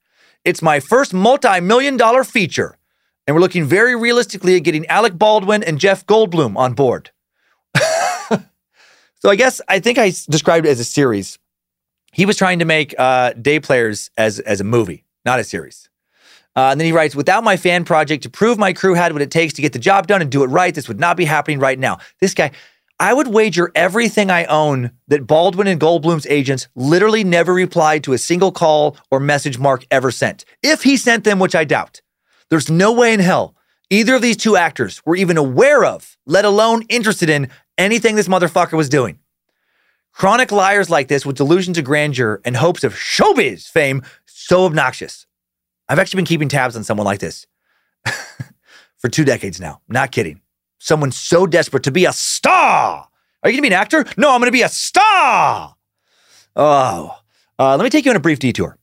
It's 0.48 0.62
my 0.62 0.80
first 0.80 1.12
multi 1.12 1.60
million 1.60 1.98
dollar 1.98 2.24
feature, 2.24 2.78
and 3.26 3.36
we're 3.36 3.42
looking 3.42 3.66
very 3.66 3.94
realistically 3.94 4.56
at 4.56 4.60
getting 4.60 4.86
Alec 4.86 5.18
Baldwin 5.18 5.62
and 5.62 5.78
Jeff 5.78 6.06
Goldblum 6.06 6.56
on 6.56 6.72
board. 6.72 7.10
so 7.76 8.40
I 9.26 9.36
guess 9.36 9.60
I 9.68 9.78
think 9.78 9.98
I 9.98 10.14
described 10.30 10.64
it 10.64 10.70
as 10.70 10.80
a 10.80 10.84
series. 10.84 11.38
He 12.14 12.24
was 12.24 12.38
trying 12.38 12.60
to 12.60 12.64
make 12.64 12.94
uh, 12.98 13.34
Day 13.34 13.60
Players 13.60 14.10
as, 14.16 14.38
as 14.38 14.62
a 14.62 14.64
movie, 14.64 15.04
not 15.26 15.38
a 15.38 15.44
series. 15.44 15.90
Uh, 16.56 16.70
and 16.70 16.80
then 16.80 16.86
he 16.86 16.92
writes, 16.92 17.14
without 17.14 17.44
my 17.44 17.58
fan 17.58 17.84
project 17.84 18.22
to 18.22 18.30
prove 18.30 18.56
my 18.56 18.72
crew 18.72 18.94
had 18.94 19.12
what 19.12 19.20
it 19.20 19.30
takes 19.30 19.52
to 19.52 19.60
get 19.60 19.74
the 19.74 19.78
job 19.78 20.06
done 20.06 20.22
and 20.22 20.30
do 20.30 20.44
it 20.44 20.46
right, 20.46 20.74
this 20.74 20.88
would 20.88 20.98
not 20.98 21.18
be 21.18 21.26
happening 21.26 21.58
right 21.58 21.78
now. 21.78 21.98
This 22.22 22.32
guy, 22.32 22.52
I 23.00 23.14
would 23.14 23.28
wager 23.28 23.70
everything 23.76 24.28
I 24.30 24.44
own 24.46 24.90
that 25.06 25.26
Baldwin 25.26 25.68
and 25.68 25.80
Goldblum's 25.80 26.26
agents 26.26 26.66
literally 26.74 27.22
never 27.22 27.54
replied 27.54 28.02
to 28.04 28.12
a 28.12 28.18
single 28.18 28.50
call 28.50 28.96
or 29.10 29.20
message 29.20 29.58
Mark 29.58 29.86
ever 29.90 30.10
sent. 30.10 30.44
If 30.62 30.82
he 30.82 30.96
sent 30.96 31.22
them, 31.22 31.38
which 31.38 31.54
I 31.54 31.64
doubt. 31.64 32.00
There's 32.50 32.70
no 32.70 32.92
way 32.92 33.12
in 33.12 33.20
hell 33.20 33.54
either 33.90 34.16
of 34.16 34.22
these 34.22 34.36
two 34.36 34.56
actors 34.56 35.00
were 35.06 35.16
even 35.16 35.36
aware 35.36 35.84
of, 35.84 36.16
let 36.26 36.44
alone 36.44 36.82
interested 36.88 37.30
in, 37.30 37.48
anything 37.78 38.16
this 38.16 38.28
motherfucker 38.28 38.76
was 38.76 38.88
doing. 38.88 39.18
Chronic 40.12 40.50
liars 40.52 40.90
like 40.90 41.08
this 41.08 41.24
with 41.24 41.36
delusions 41.36 41.78
of 41.78 41.84
grandeur 41.84 42.40
and 42.44 42.56
hopes 42.56 42.84
of 42.84 42.94
showbiz 42.94 43.68
fame 43.70 44.02
so 44.26 44.64
obnoxious. 44.64 45.26
I've 45.88 45.98
actually 45.98 46.18
been 46.18 46.26
keeping 46.26 46.48
tabs 46.48 46.76
on 46.76 46.84
someone 46.84 47.06
like 47.06 47.20
this 47.20 47.46
for 48.98 49.08
two 49.08 49.24
decades 49.24 49.60
now. 49.60 49.80
Not 49.88 50.10
kidding. 50.12 50.40
Someone 50.78 51.10
so 51.12 51.46
desperate 51.46 51.82
to 51.84 51.90
be 51.90 52.04
a 52.04 52.12
star 52.12 53.08
Are 53.42 53.50
you 53.50 53.52
going 53.52 53.56
to 53.56 53.62
be 53.62 53.74
an 53.74 53.80
actor? 53.80 54.04
No, 54.16 54.32
I'm 54.32 54.40
going 54.40 54.48
to 54.48 54.52
be 54.52 54.62
a 54.62 54.68
star. 54.68 55.74
Oh, 56.56 57.18
uh, 57.58 57.76
let 57.76 57.84
me 57.84 57.90
take 57.90 58.04
you 58.04 58.10
on 58.10 58.16
a 58.16 58.20
brief 58.20 58.38
detour 58.38 58.78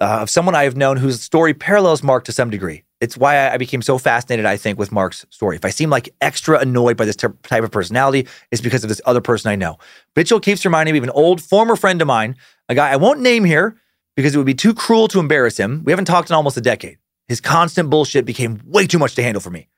uh, 0.00 0.20
of 0.20 0.30
someone 0.30 0.54
I 0.54 0.64
have 0.64 0.76
known 0.76 0.96
whose 0.96 1.20
story 1.22 1.54
parallels 1.54 2.02
Mark 2.02 2.24
to 2.24 2.32
some 2.32 2.50
degree. 2.50 2.84
It's 3.00 3.16
why 3.16 3.48
I, 3.50 3.56
became 3.58 3.80
so 3.80 3.96
fascinated, 3.96 4.44
I 4.44 4.56
think, 4.56 4.78
with 4.78 4.90
Mark's 4.90 5.24
story. 5.30 5.54
If 5.54 5.64
I 5.64 5.70
seem 5.70 5.88
like 5.88 6.12
extra 6.20 6.58
annoyed 6.58 6.96
by 6.96 7.04
this 7.04 7.14
type 7.14 7.62
of 7.62 7.70
personality, 7.70 8.26
it's 8.50 8.60
because 8.60 8.82
of 8.82 8.88
this 8.88 9.00
other 9.06 9.20
person 9.20 9.50
I 9.50 9.56
know. 9.56 9.78
Bitchel 10.16 10.42
keeps 10.42 10.64
reminding 10.64 10.94
me 10.94 10.98
of 10.98 11.04
an 11.04 11.10
old 11.10 11.40
former 11.40 11.76
friend 11.76 12.02
of 12.02 12.08
mine, 12.08 12.36
a 12.68 12.74
guy 12.74 12.90
I 12.90 12.96
won't 12.96 13.20
name 13.20 13.44
here 13.44 13.76
because 14.16 14.34
it 14.34 14.38
would 14.38 14.46
be 14.46 14.54
too 14.54 14.74
cruel 14.74 15.06
to 15.08 15.20
embarrass 15.20 15.56
him. 15.56 15.82
We 15.84 15.92
haven't 15.92 16.06
talked 16.06 16.28
in 16.28 16.34
almost 16.34 16.56
a 16.56 16.60
decade. 16.60 16.98
His 17.28 17.40
constant 17.40 17.88
bullshit 17.88 18.24
became 18.24 18.60
way 18.64 18.86
too 18.86 18.98
much 18.98 19.14
to 19.14 19.22
handle 19.22 19.40
for 19.40 19.50
me. 19.50 19.68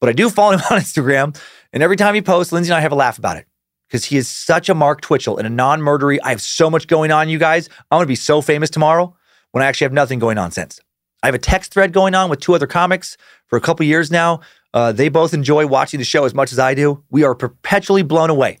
But 0.00 0.08
I 0.08 0.12
do 0.12 0.30
follow 0.30 0.52
him 0.52 0.60
on 0.70 0.78
Instagram, 0.78 1.38
and 1.72 1.82
every 1.82 1.96
time 1.96 2.14
he 2.14 2.22
posts, 2.22 2.52
Lindsay 2.52 2.70
and 2.70 2.78
I 2.78 2.80
have 2.80 2.92
a 2.92 2.96
laugh 2.96 3.18
about 3.18 3.36
it 3.36 3.46
because 3.88 4.04
he 4.04 4.16
is 4.16 4.28
such 4.28 4.68
a 4.68 4.74
Mark 4.74 5.00
Twitchell 5.00 5.36
and 5.36 5.46
a 5.46 5.50
non 5.50 5.80
murdery. 5.80 6.18
I 6.22 6.30
have 6.30 6.42
so 6.42 6.70
much 6.70 6.86
going 6.86 7.10
on, 7.10 7.28
you 7.28 7.38
guys. 7.38 7.68
I'm 7.90 7.96
going 7.96 8.04
to 8.04 8.08
be 8.08 8.14
so 8.14 8.40
famous 8.40 8.70
tomorrow 8.70 9.16
when 9.52 9.62
I 9.62 9.66
actually 9.66 9.86
have 9.86 9.92
nothing 9.92 10.18
going 10.18 10.38
on 10.38 10.50
since. 10.52 10.80
I 11.22 11.26
have 11.26 11.34
a 11.34 11.38
text 11.38 11.72
thread 11.72 11.92
going 11.92 12.14
on 12.14 12.30
with 12.30 12.40
two 12.40 12.54
other 12.54 12.66
comics 12.66 13.16
for 13.46 13.56
a 13.56 13.60
couple 13.60 13.84
years 13.84 14.10
now. 14.10 14.40
Uh, 14.72 14.92
they 14.92 15.08
both 15.08 15.34
enjoy 15.34 15.66
watching 15.66 15.98
the 15.98 16.04
show 16.04 16.24
as 16.24 16.34
much 16.34 16.52
as 16.52 16.58
I 16.58 16.74
do. 16.74 17.02
We 17.10 17.24
are 17.24 17.34
perpetually 17.34 18.02
blown 18.02 18.30
away 18.30 18.58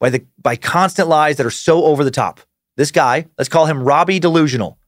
by 0.00 0.10
the 0.10 0.24
by 0.40 0.56
constant 0.56 1.08
lies 1.08 1.36
that 1.36 1.46
are 1.46 1.50
so 1.50 1.84
over 1.84 2.02
the 2.02 2.10
top. 2.10 2.40
This 2.76 2.90
guy, 2.90 3.26
let's 3.36 3.48
call 3.48 3.66
him 3.66 3.82
Robbie 3.82 4.18
Delusional. 4.18 4.78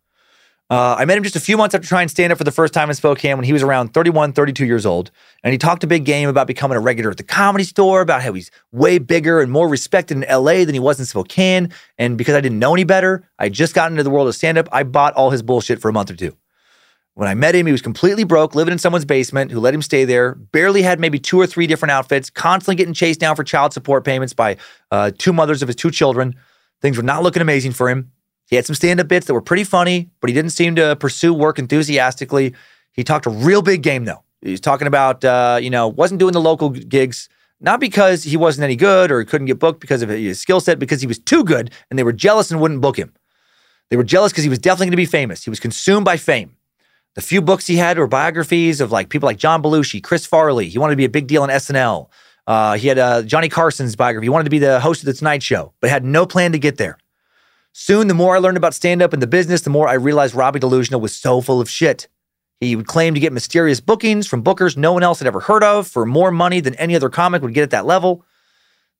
Uh, 0.71 0.97
I 0.99 1.05
met 1.05 1.19
him 1.19 1.23
just 1.23 1.37
a 1.37 1.41
few 1.41 1.59
months 1.59 1.75
after 1.75 1.87
trying 1.87 2.09
stand 2.09 2.33
up 2.33 2.39
for 2.39 2.45
the 2.45 2.51
first 2.51 2.73
time 2.73 2.89
in 2.89 2.95
Spokane 2.95 3.37
when 3.37 3.45
he 3.45 3.53
was 3.53 3.63
around 3.63 3.93
31, 3.93 4.33
32 4.33 4.65
years 4.65 4.87
old. 4.87 5.11
And 5.45 5.53
he 5.53 5.59
talked 5.59 5.85
a 5.85 5.87
big 5.87 6.07
game 6.07 6.31
about 6.31 6.47
becoming 6.47 6.79
a 6.79 6.81
regular 6.81 7.11
at 7.11 7.19
the 7.19 7.25
comedy 7.25 7.65
store, 7.65 8.01
about 8.01 8.23
how 8.23 8.33
he's 8.33 8.51
way 8.71 8.99
bigger 8.99 9.43
and 9.43 9.53
more 9.53 9.69
respected 9.69 10.17
in 10.17 10.23
LA 10.23 10.65
than 10.65 10.73
he 10.73 10.81
was 10.81 10.99
in 10.99 11.05
Spokane. 11.05 11.71
And 11.99 12.17
because 12.17 12.35
I 12.35 12.41
didn't 12.41 12.59
know 12.59 12.73
any 12.73 12.85
better, 12.85 13.29
I 13.39 13.51
just 13.51 13.75
got 13.75 13.91
into 13.91 14.03
the 14.03 14.09
world 14.09 14.29
of 14.29 14.35
stand 14.35 14.57
up, 14.57 14.69
I 14.73 14.83
bought 14.83 15.13
all 15.13 15.29
his 15.29 15.43
bullshit 15.43 15.79
for 15.79 15.91
a 15.91 15.93
month 15.93 16.11
or 16.11 16.17
two. 16.17 16.35
When 17.15 17.29
I 17.29 17.35
met 17.35 17.55
him, 17.55 17.67
he 17.67 17.73
was 17.73 17.83
completely 17.83 18.25
broke, 18.25 18.55
living 18.55 18.73
in 18.73 18.79
someone's 18.79 19.05
basement 19.05 19.51
who 19.51 19.61
let 19.61 19.75
him 19.75 19.83
stay 19.83 20.07
there, 20.07 20.35
barely 20.35 20.81
had 20.81 20.99
maybe 20.99 21.19
two 21.19 21.39
or 21.39 21.47
three 21.47 21.67
different 21.67 21.93
outfits, 21.93 22.31
constantly 22.31 22.77
getting 22.77 22.95
chased 22.95 23.21
down 23.21 23.37
for 23.37 23.45
child 23.45 23.75
support 23.75 24.05
payments 24.05 24.33
by 24.33 24.57
uh, 24.91 25.11
two 25.19 25.35
mothers 25.35 25.61
of 25.61 25.69
his 25.69 25.77
two 25.77 25.91
children. 25.91 26.35
Things 26.81 26.97
were 26.97 27.03
not 27.03 27.23
looking 27.23 27.43
amazing 27.43 27.73
for 27.73 27.91
him. 27.91 28.13
He 28.53 28.57
had 28.57 28.67
some 28.67 28.75
stand 28.75 29.01
up 29.01 29.09
bits 29.09 29.27
that 29.29 29.33
were 29.33 29.41
pretty 29.41 29.65
funny, 29.65 30.11
but 30.21 30.29
he 30.29 30.35
didn't 30.35 30.51
seem 30.51 30.77
to 30.77 30.95
pursue 30.97 31.33
work 31.33 31.59
enthusiastically. 31.59 32.53
He 32.93 33.03
talked 33.03 33.25
a 33.25 33.31
real 33.31 33.63
big 33.63 33.83
game, 33.83 34.05
though. 34.05 34.25
He's 34.43 34.61
talking 34.61 34.87
about, 34.87 35.25
uh, 35.25 35.59
you 35.63 35.71
know, 35.71 35.89
wasn't 35.89 36.19
doing 36.19 36.35
the 36.35 36.41
local 36.41 36.69
gigs, 36.69 37.31
not 37.63 37.81
because 37.81 38.25
he 38.25 38.37
wasn't 38.37 38.65
any 38.65 38.77
good 38.77 39.11
or 39.11 39.21
he 39.21 39.25
couldn't 39.25 39.47
get 39.47 39.59
booked 39.59 39.81
because 39.81 40.03
of 40.03 40.11
his 40.11 40.39
skill 40.39 40.61
set, 40.61 40.79
because 40.79 41.01
he 41.01 41.07
was 41.07 41.19
too 41.19 41.45
good 41.45 41.71
and 41.89 41.99
they 41.99 42.03
were 42.03 42.13
jealous 42.13 42.51
and 42.51 42.61
wouldn't 42.61 42.83
book 42.83 42.99
him. 42.99 43.15
They 43.89 43.97
were 43.97 44.05
jealous 44.05 44.33
because 44.33 44.45
he 44.45 44.51
was 44.51 44.59
definitely 44.59 44.89
going 44.89 44.93
to 44.93 44.97
be 44.99 45.07
famous. 45.07 45.43
He 45.43 45.49
was 45.49 45.59
consumed 45.59 46.05
by 46.05 46.19
fame. 46.19 46.55
The 47.15 47.23
few 47.23 47.41
books 47.41 47.67
he 47.67 47.77
had 47.77 47.99
were 47.99 48.07
biographies 48.07 48.83
of 48.83 48.93
like 48.93 49.09
people 49.09 49.29
like 49.29 49.39
John 49.39 49.63
Belushi, 49.63 50.03
Chris 50.03 50.27
Farley. 50.27 50.69
He 50.69 50.77
wanted 50.77 50.93
to 50.93 50.99
be 50.99 51.07
a 51.07 51.09
big 51.09 51.27
deal 51.27 51.43
on 51.43 51.49
SNL. 51.49 52.11
Uh, 52.47 52.77
he 52.77 52.89
had 52.89 52.99
uh, 52.99 53.23
Johnny 53.23 53.49
Carson's 53.49 53.97
biography. 53.97 54.27
He 54.27 54.29
wanted 54.29 54.45
to 54.45 54.51
be 54.51 54.59
the 54.59 54.79
host 54.79 55.01
of 55.01 55.07
the 55.07 55.15
Tonight 55.15 55.43
Show, 55.43 55.73
but 55.81 55.89
had 55.89 56.05
no 56.05 56.27
plan 56.27 56.53
to 56.53 56.59
get 56.59 56.77
there. 56.77 56.99
Soon, 57.73 58.07
the 58.07 58.15
more 58.15 58.37
I 58.37 58.39
learned 58.39 58.57
about 58.57 58.75
stand 58.75 59.03
up 59.03 59.13
and 59.13 59.23
the 59.23 59.27
business, 59.27 59.63
the 59.63 59.71
more 59.71 59.89
I 59.89 59.95
realized 59.95 60.35
Robbie 60.35 60.61
Delusional 60.61 61.01
was 61.01 61.17
so 61.17 61.41
full 61.41 61.61
of 61.61 61.71
shit. 61.71 62.09
He 62.61 62.77
would 62.77 62.87
claim 62.87 63.15
to 63.15 63.21
get 63.21 63.33
mysterious 63.33 63.81
bookings 63.81 64.27
from 64.27 64.45
bookers 64.45 64.77
no 64.77 64.93
one 64.93 65.03
else 65.03 65.19
had 65.19 65.27
ever 65.27 65.41
heard 65.41 65.65
of 65.65 65.89
for 65.89 66.07
more 66.07 66.31
money 66.31 66.61
than 66.61 66.75
any 66.77 66.95
other 66.95 67.09
comic 67.09 67.43
would 67.43 67.55
get 67.55 67.63
at 67.65 67.71
that 67.71 67.87
level. 67.87 68.25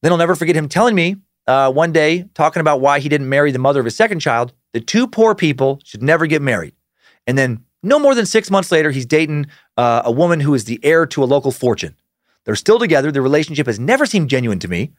Then 0.03 0.11
I'll 0.11 0.19
never 0.19 0.35
forget 0.35 0.57
him 0.57 0.69
telling 0.69 0.95
me 0.95 1.17
uh, 1.47 1.71
one 1.71 1.93
day, 1.93 2.25
talking 2.35 2.61
about 2.61 2.81
why 2.81 3.01
he 3.01 3.09
didn't 3.09 3.29
marry 3.29 3.51
the 3.53 3.59
mother 3.59 3.81
of 3.81 3.85
his 3.85 3.97
second 3.97 4.21
child, 4.21 4.53
that 4.73 4.87
two 4.87 5.07
poor 5.07 5.35
people 5.35 5.81
should 5.85 6.03
never 6.03 6.27
get 6.27 6.43
married. 6.43 6.75
And 7.27 7.37
then, 7.37 7.65
no 7.83 7.99
more 7.99 8.15
than 8.15 8.27
six 8.27 8.51
months 8.51 8.71
later, 8.71 8.91
he's 8.91 9.07
dating 9.07 9.47
uh, 9.77 10.03
a 10.05 10.13
woman 10.13 10.41
who 10.41 10.55
is 10.55 10.65
the 10.65 10.79
heir 10.85 11.05
to 11.07 11.23
a 11.23 11.27
local 11.27 11.51
fortune. 11.51 11.97
They're 12.45 12.55
still 12.55 12.79
together. 12.79 13.11
The 13.11 13.21
relationship 13.21 13.67
has 13.67 13.79
never 13.79 14.07
seemed 14.07 14.31
genuine 14.31 14.61
to 14.61 14.69
me. 14.69 14.93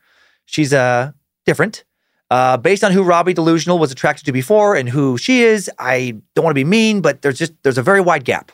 She's 0.45 0.73
uh, 0.73 1.13
different. 1.45 1.85
Uh, 2.29 2.57
based 2.57 2.83
on 2.83 2.91
who 2.91 3.03
Robbie 3.03 3.33
Delusional 3.33 3.77
was 3.77 3.91
attracted 3.91 4.25
to 4.25 4.31
before 4.31 4.75
and 4.75 4.89
who 4.89 5.17
she 5.17 5.41
is, 5.41 5.69
I 5.77 6.15
don't 6.33 6.43
want 6.43 6.55
to 6.55 6.59
be 6.59 6.63
mean, 6.63 7.01
but 7.01 7.21
there's 7.21 7.37
just 7.37 7.53
there's 7.63 7.77
a 7.77 7.83
very 7.83 8.01
wide 8.01 8.25
gap 8.25 8.51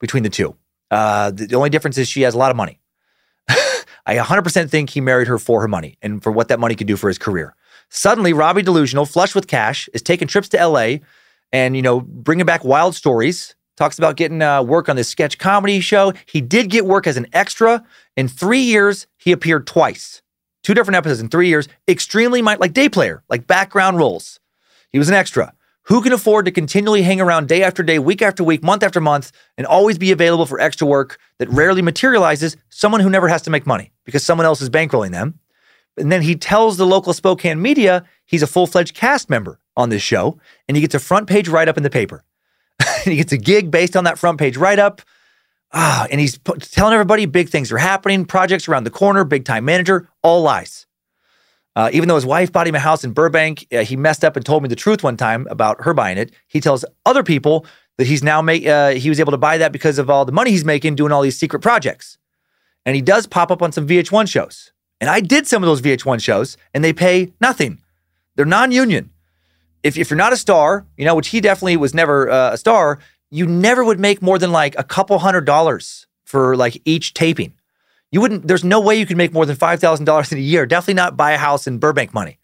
between 0.00 0.22
the 0.22 0.28
two. 0.28 0.54
Uh, 0.90 1.30
the, 1.32 1.54
only 1.54 1.70
difference 1.70 1.98
is 1.98 2.08
she 2.08 2.22
has 2.22 2.34
a 2.34 2.38
lot 2.38 2.50
of 2.50 2.56
money. 2.56 2.80
I 4.06 4.16
100% 4.16 4.70
think 4.70 4.90
he 4.90 5.00
married 5.00 5.28
her 5.28 5.38
for 5.38 5.60
her 5.60 5.68
money 5.68 5.98
and 6.00 6.22
for 6.22 6.32
what 6.32 6.48
that 6.48 6.60
money 6.60 6.74
could 6.74 6.86
do 6.86 6.96
for 6.96 7.08
his 7.08 7.18
career. 7.18 7.54
Suddenly, 7.90 8.32
Robbie 8.32 8.62
Delusional, 8.62 9.06
flush 9.06 9.34
with 9.34 9.46
cash, 9.46 9.88
is 9.92 10.02
taking 10.02 10.28
trips 10.28 10.48
to 10.50 10.66
LA 10.66 10.96
and 11.52 11.76
you 11.76 11.82
know 11.82 12.00
bringing 12.00 12.46
back 12.46 12.64
wild 12.64 12.94
stories. 12.94 13.54
Talks 13.76 13.98
about 13.98 14.16
getting 14.16 14.42
uh, 14.42 14.62
work 14.62 14.88
on 14.88 14.96
this 14.96 15.08
sketch 15.08 15.38
comedy 15.38 15.80
show. 15.80 16.12
He 16.26 16.40
did 16.40 16.68
get 16.68 16.84
work 16.84 17.06
as 17.06 17.16
an 17.16 17.26
extra. 17.32 17.84
In 18.16 18.26
three 18.26 18.60
years, 18.60 19.06
he 19.16 19.30
appeared 19.30 19.68
twice 19.68 20.20
two 20.62 20.74
different 20.74 20.96
episodes 20.96 21.20
in 21.20 21.28
three 21.28 21.48
years, 21.48 21.68
extremely 21.88 22.42
like 22.42 22.72
day 22.72 22.88
player, 22.88 23.22
like 23.28 23.46
background 23.46 23.98
roles. 23.98 24.40
He 24.90 24.98
was 24.98 25.08
an 25.08 25.14
extra. 25.14 25.52
Who 25.84 26.02
can 26.02 26.12
afford 26.12 26.44
to 26.44 26.50
continually 26.50 27.00
hang 27.00 27.18
around 27.18 27.48
day 27.48 27.62
after 27.62 27.82
day, 27.82 27.98
week 27.98 28.20
after 28.20 28.44
week, 28.44 28.62
month 28.62 28.82
after 28.82 29.00
month, 29.00 29.32
and 29.56 29.66
always 29.66 29.96
be 29.96 30.12
available 30.12 30.44
for 30.44 30.60
extra 30.60 30.86
work 30.86 31.18
that 31.38 31.48
rarely 31.48 31.80
materializes? 31.80 32.58
Someone 32.68 33.00
who 33.00 33.08
never 33.08 33.28
has 33.28 33.40
to 33.42 33.50
make 33.50 33.66
money 33.66 33.92
because 34.04 34.22
someone 34.22 34.44
else 34.44 34.60
is 34.60 34.68
bankrolling 34.68 35.12
them. 35.12 35.38
And 35.96 36.12
then 36.12 36.20
he 36.22 36.36
tells 36.36 36.76
the 36.76 36.86
local 36.86 37.14
Spokane 37.14 37.60
media 37.60 38.04
he's 38.26 38.42
a 38.42 38.46
full 38.46 38.66
fledged 38.66 38.94
cast 38.94 39.30
member 39.30 39.60
on 39.78 39.88
this 39.88 40.02
show, 40.02 40.38
and 40.68 40.76
he 40.76 40.82
gets 40.82 40.94
a 40.94 40.98
front 40.98 41.26
page 41.26 41.48
write 41.48 41.68
up 41.68 41.78
in 41.78 41.82
the 41.82 41.90
paper. 41.90 42.22
he 43.04 43.16
gets 43.16 43.32
a 43.32 43.38
gig 43.38 43.70
based 43.70 43.96
on 43.96 44.04
that 44.04 44.18
front 44.18 44.38
page 44.38 44.58
write 44.58 44.78
up. 44.78 45.00
Ah, 45.72 46.06
and 46.10 46.20
he's 46.20 46.38
p- 46.38 46.52
telling 46.54 46.94
everybody 46.94 47.26
big 47.26 47.48
things 47.48 47.70
are 47.70 47.78
happening, 47.78 48.24
projects 48.24 48.68
around 48.68 48.84
the 48.84 48.90
corner, 48.90 49.24
big 49.24 49.44
time 49.44 49.64
manager, 49.64 50.08
all 50.22 50.42
lies. 50.42 50.86
Uh, 51.76 51.90
even 51.92 52.08
though 52.08 52.14
his 52.14 52.26
wife 52.26 52.50
bought 52.50 52.66
him 52.66 52.74
a 52.74 52.80
house 52.80 53.04
in 53.04 53.12
Burbank, 53.12 53.66
uh, 53.72 53.84
he 53.84 53.94
messed 53.96 54.24
up 54.24 54.36
and 54.36 54.44
told 54.44 54.62
me 54.62 54.68
the 54.68 54.74
truth 54.74 55.04
one 55.04 55.16
time 55.16 55.46
about 55.50 55.82
her 55.84 55.94
buying 55.94 56.18
it. 56.18 56.32
He 56.48 56.60
tells 56.60 56.84
other 57.06 57.22
people 57.22 57.66
that 57.98 58.06
he's 58.06 58.22
now 58.22 58.40
make 58.40 58.66
uh, 58.66 58.90
he 58.90 59.08
was 59.08 59.20
able 59.20 59.32
to 59.32 59.38
buy 59.38 59.58
that 59.58 59.72
because 59.72 59.98
of 59.98 60.08
all 60.08 60.24
the 60.24 60.32
money 60.32 60.50
he's 60.50 60.64
making 60.64 60.96
doing 60.96 61.12
all 61.12 61.22
these 61.22 61.38
secret 61.38 61.60
projects. 61.60 62.18
And 62.86 62.96
he 62.96 63.02
does 63.02 63.26
pop 63.26 63.50
up 63.50 63.62
on 63.62 63.70
some 63.70 63.86
VH1 63.86 64.28
shows. 64.28 64.72
And 65.00 65.10
I 65.10 65.20
did 65.20 65.46
some 65.46 65.62
of 65.62 65.66
those 65.66 65.82
VH1 65.82 66.20
shows, 66.22 66.56
and 66.74 66.82
they 66.82 66.92
pay 66.92 67.32
nothing. 67.40 67.80
They're 68.34 68.46
non-union. 68.46 69.10
If, 69.82 69.96
if 69.96 70.10
you're 70.10 70.16
not 70.16 70.32
a 70.32 70.36
star, 70.36 70.86
you 70.96 71.04
know, 71.04 71.14
which 71.14 71.28
he 71.28 71.40
definitely 71.40 71.76
was 71.76 71.94
never 71.94 72.30
uh, 72.30 72.52
a 72.52 72.56
star, 72.58 72.98
you 73.30 73.46
never 73.46 73.84
would 73.84 74.00
make 74.00 74.22
more 74.22 74.38
than 74.38 74.52
like 74.52 74.78
a 74.78 74.84
couple 74.84 75.18
hundred 75.18 75.44
dollars 75.44 76.06
for 76.24 76.56
like 76.56 76.80
each 76.84 77.14
taping. 77.14 77.54
You 78.10 78.20
wouldn't, 78.20 78.46
there's 78.48 78.64
no 78.64 78.80
way 78.80 78.96
you 78.96 79.06
could 79.06 79.16
make 79.16 79.32
more 79.32 79.44
than 79.44 79.56
$5,000 79.56 80.32
in 80.32 80.38
a 80.38 80.40
year. 80.40 80.66
Definitely 80.66 80.94
not 80.94 81.16
buy 81.16 81.32
a 81.32 81.38
house 81.38 81.66
in 81.66 81.78
Burbank 81.78 82.14
money. 82.14 82.38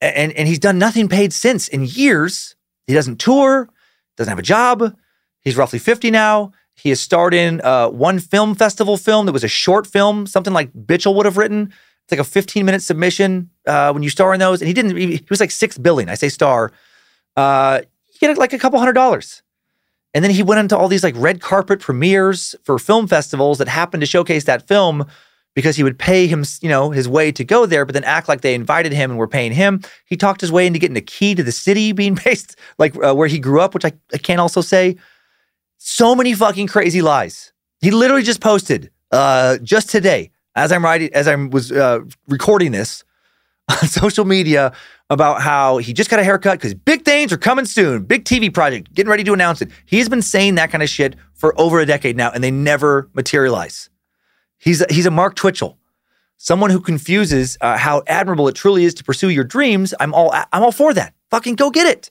And, 0.00 0.32
and 0.32 0.48
he's 0.48 0.58
done 0.58 0.78
nothing 0.78 1.08
paid 1.08 1.32
since 1.32 1.68
in 1.68 1.84
years. 1.84 2.56
He 2.86 2.94
doesn't 2.94 3.20
tour, 3.20 3.68
doesn't 4.16 4.30
have 4.30 4.38
a 4.38 4.42
job. 4.42 4.96
He's 5.40 5.56
roughly 5.56 5.78
50 5.78 6.10
now. 6.10 6.52
He 6.74 6.88
has 6.88 7.00
starred 7.00 7.34
in 7.34 7.60
uh, 7.60 7.88
one 7.88 8.18
film 8.18 8.54
festival 8.54 8.96
film 8.96 9.26
that 9.26 9.32
was 9.32 9.44
a 9.44 9.48
short 9.48 9.86
film, 9.86 10.26
something 10.26 10.52
like 10.52 10.72
Bitchel 10.72 11.14
would 11.14 11.26
have 11.26 11.36
written. 11.36 11.72
It's 12.04 12.10
like 12.10 12.20
a 12.20 12.24
15 12.24 12.64
minute 12.64 12.82
submission 12.82 13.50
uh, 13.66 13.92
when 13.92 14.02
you 14.02 14.10
star 14.10 14.32
in 14.32 14.40
those. 14.40 14.60
And 14.60 14.68
he 14.68 14.74
didn't, 14.74 14.96
he 14.96 15.24
was 15.28 15.40
like 15.40 15.50
six 15.50 15.76
billing. 15.78 16.08
I 16.08 16.14
say 16.14 16.28
star. 16.28 16.72
Uh, 17.36 17.82
you 18.12 18.18
get 18.20 18.38
like 18.38 18.52
a 18.52 18.58
couple 18.58 18.78
hundred 18.78 18.94
dollars. 18.94 19.41
And 20.14 20.22
then 20.22 20.30
he 20.30 20.42
went 20.42 20.60
into 20.60 20.76
all 20.76 20.88
these 20.88 21.04
like 21.04 21.14
red 21.16 21.40
carpet 21.40 21.80
premieres 21.80 22.54
for 22.64 22.78
film 22.78 23.06
festivals 23.06 23.58
that 23.58 23.68
happened 23.68 24.02
to 24.02 24.06
showcase 24.06 24.44
that 24.44 24.66
film 24.68 25.06
because 25.54 25.76
he 25.76 25.82
would 25.82 25.98
pay 25.98 26.26
him, 26.26 26.44
you 26.60 26.68
know, 26.68 26.90
his 26.90 27.08
way 27.08 27.30
to 27.32 27.44
go 27.44 27.66
there, 27.66 27.84
but 27.84 27.92
then 27.92 28.04
act 28.04 28.28
like 28.28 28.40
they 28.40 28.54
invited 28.54 28.92
him 28.92 29.10
and 29.10 29.18
were 29.18 29.28
paying 29.28 29.52
him. 29.52 29.82
He 30.06 30.16
talked 30.16 30.40
his 30.40 30.52
way 30.52 30.66
into 30.66 30.78
getting 30.78 30.96
a 30.96 31.02
key 31.02 31.34
to 31.34 31.42
the 31.42 31.52
city 31.52 31.92
being 31.92 32.14
based, 32.24 32.56
like 32.78 32.94
uh, 33.04 33.14
where 33.14 33.28
he 33.28 33.38
grew 33.38 33.60
up, 33.60 33.74
which 33.74 33.84
I, 33.84 33.92
I 34.12 34.18
can't 34.18 34.40
also 34.40 34.60
say. 34.60 34.96
So 35.78 36.14
many 36.14 36.32
fucking 36.34 36.68
crazy 36.68 37.02
lies. 37.02 37.52
He 37.80 37.90
literally 37.90 38.22
just 38.22 38.40
posted 38.40 38.90
uh, 39.10 39.58
just 39.58 39.90
today, 39.90 40.30
as 40.54 40.72
I'm 40.72 40.84
writing, 40.84 41.10
as 41.12 41.26
I 41.26 41.34
was 41.34 41.72
uh, 41.72 42.00
recording 42.28 42.72
this 42.72 43.04
on 43.70 43.88
social 43.88 44.24
media, 44.24 44.72
about 45.12 45.42
how 45.42 45.76
he 45.76 45.92
just 45.92 46.08
got 46.08 46.18
a 46.18 46.24
haircut 46.24 46.58
because 46.58 46.72
big 46.72 47.04
things 47.04 47.32
are 47.32 47.36
coming 47.36 47.66
soon. 47.66 48.02
Big 48.02 48.24
TV 48.24 48.52
project, 48.52 48.92
getting 48.94 49.10
ready 49.10 49.22
to 49.24 49.32
announce 49.34 49.60
it. 49.60 49.70
He's 49.84 50.08
been 50.08 50.22
saying 50.22 50.54
that 50.54 50.70
kind 50.70 50.82
of 50.82 50.88
shit 50.88 51.16
for 51.34 51.58
over 51.60 51.80
a 51.80 51.86
decade 51.86 52.16
now, 52.16 52.30
and 52.30 52.42
they 52.42 52.50
never 52.50 53.10
materialize. 53.12 53.90
He's 54.56 54.80
a, 54.80 54.86
he's 54.88 55.06
a 55.06 55.10
Mark 55.10 55.34
Twitchell, 55.34 55.76
someone 56.38 56.70
who 56.70 56.80
confuses 56.80 57.58
uh, 57.60 57.76
how 57.76 58.02
admirable 58.06 58.48
it 58.48 58.54
truly 58.54 58.84
is 58.84 58.94
to 58.94 59.04
pursue 59.04 59.28
your 59.28 59.44
dreams. 59.44 59.92
I'm 60.00 60.14
all 60.14 60.32
I'm 60.32 60.62
all 60.62 60.72
for 60.72 60.94
that. 60.94 61.14
Fucking 61.30 61.56
go 61.56 61.70
get 61.70 61.86
it. 61.86 62.10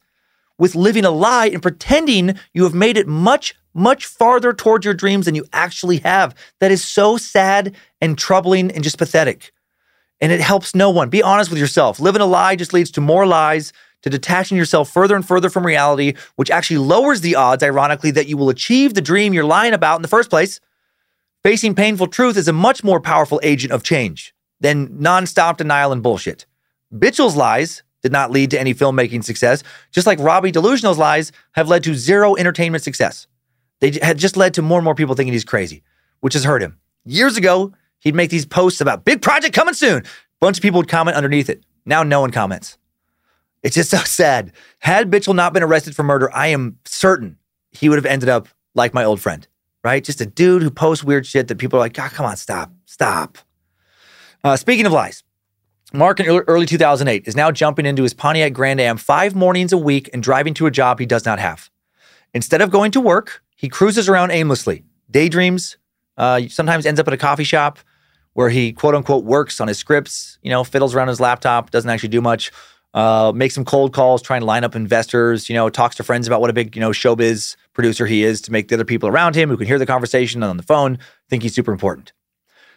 With 0.59 0.75
living 0.75 1.05
a 1.05 1.11
lie 1.11 1.47
and 1.47 1.61
pretending 1.61 2.35
you 2.53 2.63
have 2.63 2.75
made 2.75 2.97
it 2.97 3.07
much 3.07 3.55
much 3.73 4.05
farther 4.05 4.53
towards 4.53 4.85
your 4.85 4.93
dreams 4.93 5.25
than 5.25 5.33
you 5.33 5.45
actually 5.53 5.97
have. 5.99 6.35
That 6.59 6.71
is 6.71 6.83
so 6.83 7.17
sad 7.17 7.75
and 8.01 8.17
troubling 8.17 8.69
and 8.71 8.83
just 8.83 8.97
pathetic. 8.97 9.53
And 10.21 10.31
it 10.31 10.39
helps 10.39 10.75
no 10.75 10.89
one. 10.89 11.09
Be 11.09 11.23
honest 11.23 11.49
with 11.49 11.59
yourself. 11.59 11.99
Living 11.99 12.21
a 12.21 12.25
lie 12.25 12.55
just 12.55 12.73
leads 12.73 12.91
to 12.91 13.01
more 13.01 13.25
lies, 13.25 13.73
to 14.03 14.09
detaching 14.09 14.57
yourself 14.57 14.89
further 14.89 15.15
and 15.15 15.27
further 15.27 15.49
from 15.49 15.65
reality, 15.65 16.13
which 16.35 16.51
actually 16.51 16.77
lowers 16.77 17.21
the 17.21 17.35
odds, 17.35 17.63
ironically, 17.63 18.11
that 18.11 18.27
you 18.27 18.37
will 18.37 18.49
achieve 18.49 18.93
the 18.93 19.01
dream 19.01 19.33
you're 19.33 19.43
lying 19.43 19.73
about 19.73 19.95
in 19.95 20.01
the 20.01 20.07
first 20.07 20.29
place. 20.29 20.59
Facing 21.43 21.75
painful 21.75 22.07
truth 22.07 22.37
is 22.37 22.47
a 22.47 22.53
much 22.53 22.83
more 22.83 22.99
powerful 22.99 23.39
agent 23.43 23.73
of 23.73 23.83
change 23.83 24.33
than 24.59 24.89
nonstop 24.89 25.57
denial 25.57 25.91
and 25.91 26.03
bullshit. 26.03 26.45
Bitchell's 26.93 27.35
lies 27.35 27.83
did 28.01 28.11
not 28.11 28.31
lead 28.31 28.51
to 28.51 28.59
any 28.59 28.73
filmmaking 28.73 29.23
success, 29.23 29.63
just 29.91 30.07
like 30.07 30.19
Robbie 30.19 30.51
Delusional's 30.51 30.97
lies 30.97 31.31
have 31.53 31.67
led 31.67 31.83
to 31.83 31.95
zero 31.95 32.35
entertainment 32.35 32.83
success. 32.83 33.27
They 33.79 33.97
had 34.01 34.17
just 34.17 34.37
led 34.37 34.53
to 34.55 34.61
more 34.61 34.79
and 34.79 34.85
more 34.85 34.95
people 34.95 35.15
thinking 35.15 35.33
he's 35.33 35.43
crazy, 35.43 35.83
which 36.19 36.33
has 36.33 36.43
hurt 36.43 36.61
him. 36.61 36.79
Years 37.05 37.37
ago, 37.37 37.73
he'd 38.01 38.15
make 38.15 38.29
these 38.29 38.45
posts 38.45 38.81
about 38.81 39.05
big 39.05 39.21
project 39.21 39.55
coming 39.55 39.73
soon. 39.73 40.03
bunch 40.41 40.57
of 40.57 40.61
people 40.61 40.79
would 40.79 40.89
comment 40.89 41.15
underneath 41.15 41.49
it. 41.49 41.63
Now 41.85 42.03
no 42.03 42.21
one 42.21 42.31
comments. 42.31 42.77
It's 43.63 43.75
just 43.75 43.89
so 43.89 43.97
sad. 44.05 44.51
Had 44.79 45.09
Bitchell 45.09 45.35
not 45.35 45.53
been 45.53 45.63
arrested 45.63 45.95
for 45.95 46.03
murder, 46.03 46.29
I 46.33 46.47
am 46.47 46.77
certain 46.85 47.37
he 47.71 47.87
would 47.87 47.97
have 47.97 48.05
ended 48.05 48.29
up 48.29 48.47
like 48.75 48.93
my 48.93 49.03
old 49.03 49.21
friend, 49.21 49.47
right? 49.83 50.03
Just 50.03 50.21
a 50.21 50.25
dude 50.25 50.61
who 50.61 50.69
posts 50.69 51.03
weird 51.03 51.25
shit 51.25 51.47
that 51.47 51.57
people 51.57 51.77
are 51.77 51.81
like, 51.81 51.93
God, 51.93 52.11
come 52.11 52.25
on, 52.25 52.35
stop, 52.35 52.71
stop. 52.85 53.37
Uh, 54.43 54.57
speaking 54.57 54.85
of 54.85 54.91
lies, 54.91 55.23
Mark 55.93 56.19
in 56.19 56.25
early 56.25 56.65
2008 56.65 57.27
is 57.27 57.35
now 57.35 57.51
jumping 57.51 57.85
into 57.85 58.03
his 58.03 58.13
Pontiac 58.13 58.53
Grand 58.53 58.79
Am 58.79 58.97
five 58.97 59.35
mornings 59.35 59.73
a 59.73 59.77
week 59.77 60.09
and 60.13 60.23
driving 60.23 60.53
to 60.55 60.65
a 60.65 60.71
job 60.71 60.99
he 60.99 61.05
does 61.05 61.25
not 61.25 61.37
have. 61.37 61.69
Instead 62.33 62.61
of 62.61 62.71
going 62.71 62.91
to 62.91 63.01
work, 63.01 63.43
he 63.57 63.67
cruises 63.67 64.07
around 64.07 64.31
aimlessly, 64.31 64.85
daydreams, 65.11 65.77
uh, 66.17 66.41
sometimes 66.47 66.85
ends 66.85 66.99
up 66.99 67.07
at 67.07 67.13
a 67.13 67.17
coffee 67.17 67.43
shop 67.43 67.79
where 68.33 68.49
he 68.49 68.73
quote 68.73 68.95
unquote 68.95 69.23
works 69.23 69.59
on 69.59 69.67
his 69.67 69.77
scripts, 69.77 70.37
you 70.41 70.49
know, 70.49 70.63
fiddles 70.63 70.95
around 70.95 71.07
his 71.07 71.19
laptop, 71.19 71.71
doesn't 71.71 71.89
actually 71.89 72.09
do 72.09 72.21
much, 72.21 72.51
uh, 72.93 73.31
makes 73.35 73.55
some 73.55 73.65
cold 73.65 73.93
calls, 73.93 74.21
trying 74.21 74.41
to 74.41 74.45
line 74.45 74.63
up 74.63 74.75
investors, 74.75 75.49
you 75.49 75.55
know, 75.55 75.69
talks 75.69 75.95
to 75.95 76.03
friends 76.03 76.27
about 76.27 76.41
what 76.41 76.49
a 76.49 76.53
big, 76.53 76.75
you 76.75 76.79
know, 76.79 76.91
showbiz 76.91 77.55
producer 77.73 78.05
he 78.05 78.23
is 78.23 78.41
to 78.41 78.51
make 78.51 78.67
the 78.67 78.75
other 78.75 78.85
people 78.85 79.07
around 79.07 79.35
him 79.35 79.49
who 79.49 79.57
can 79.57 79.67
hear 79.67 79.79
the 79.79 79.85
conversation 79.85 80.43
on 80.43 80.57
the 80.57 80.63
phone 80.63 80.97
think 81.29 81.43
he's 81.43 81.55
super 81.55 81.71
important. 81.71 82.13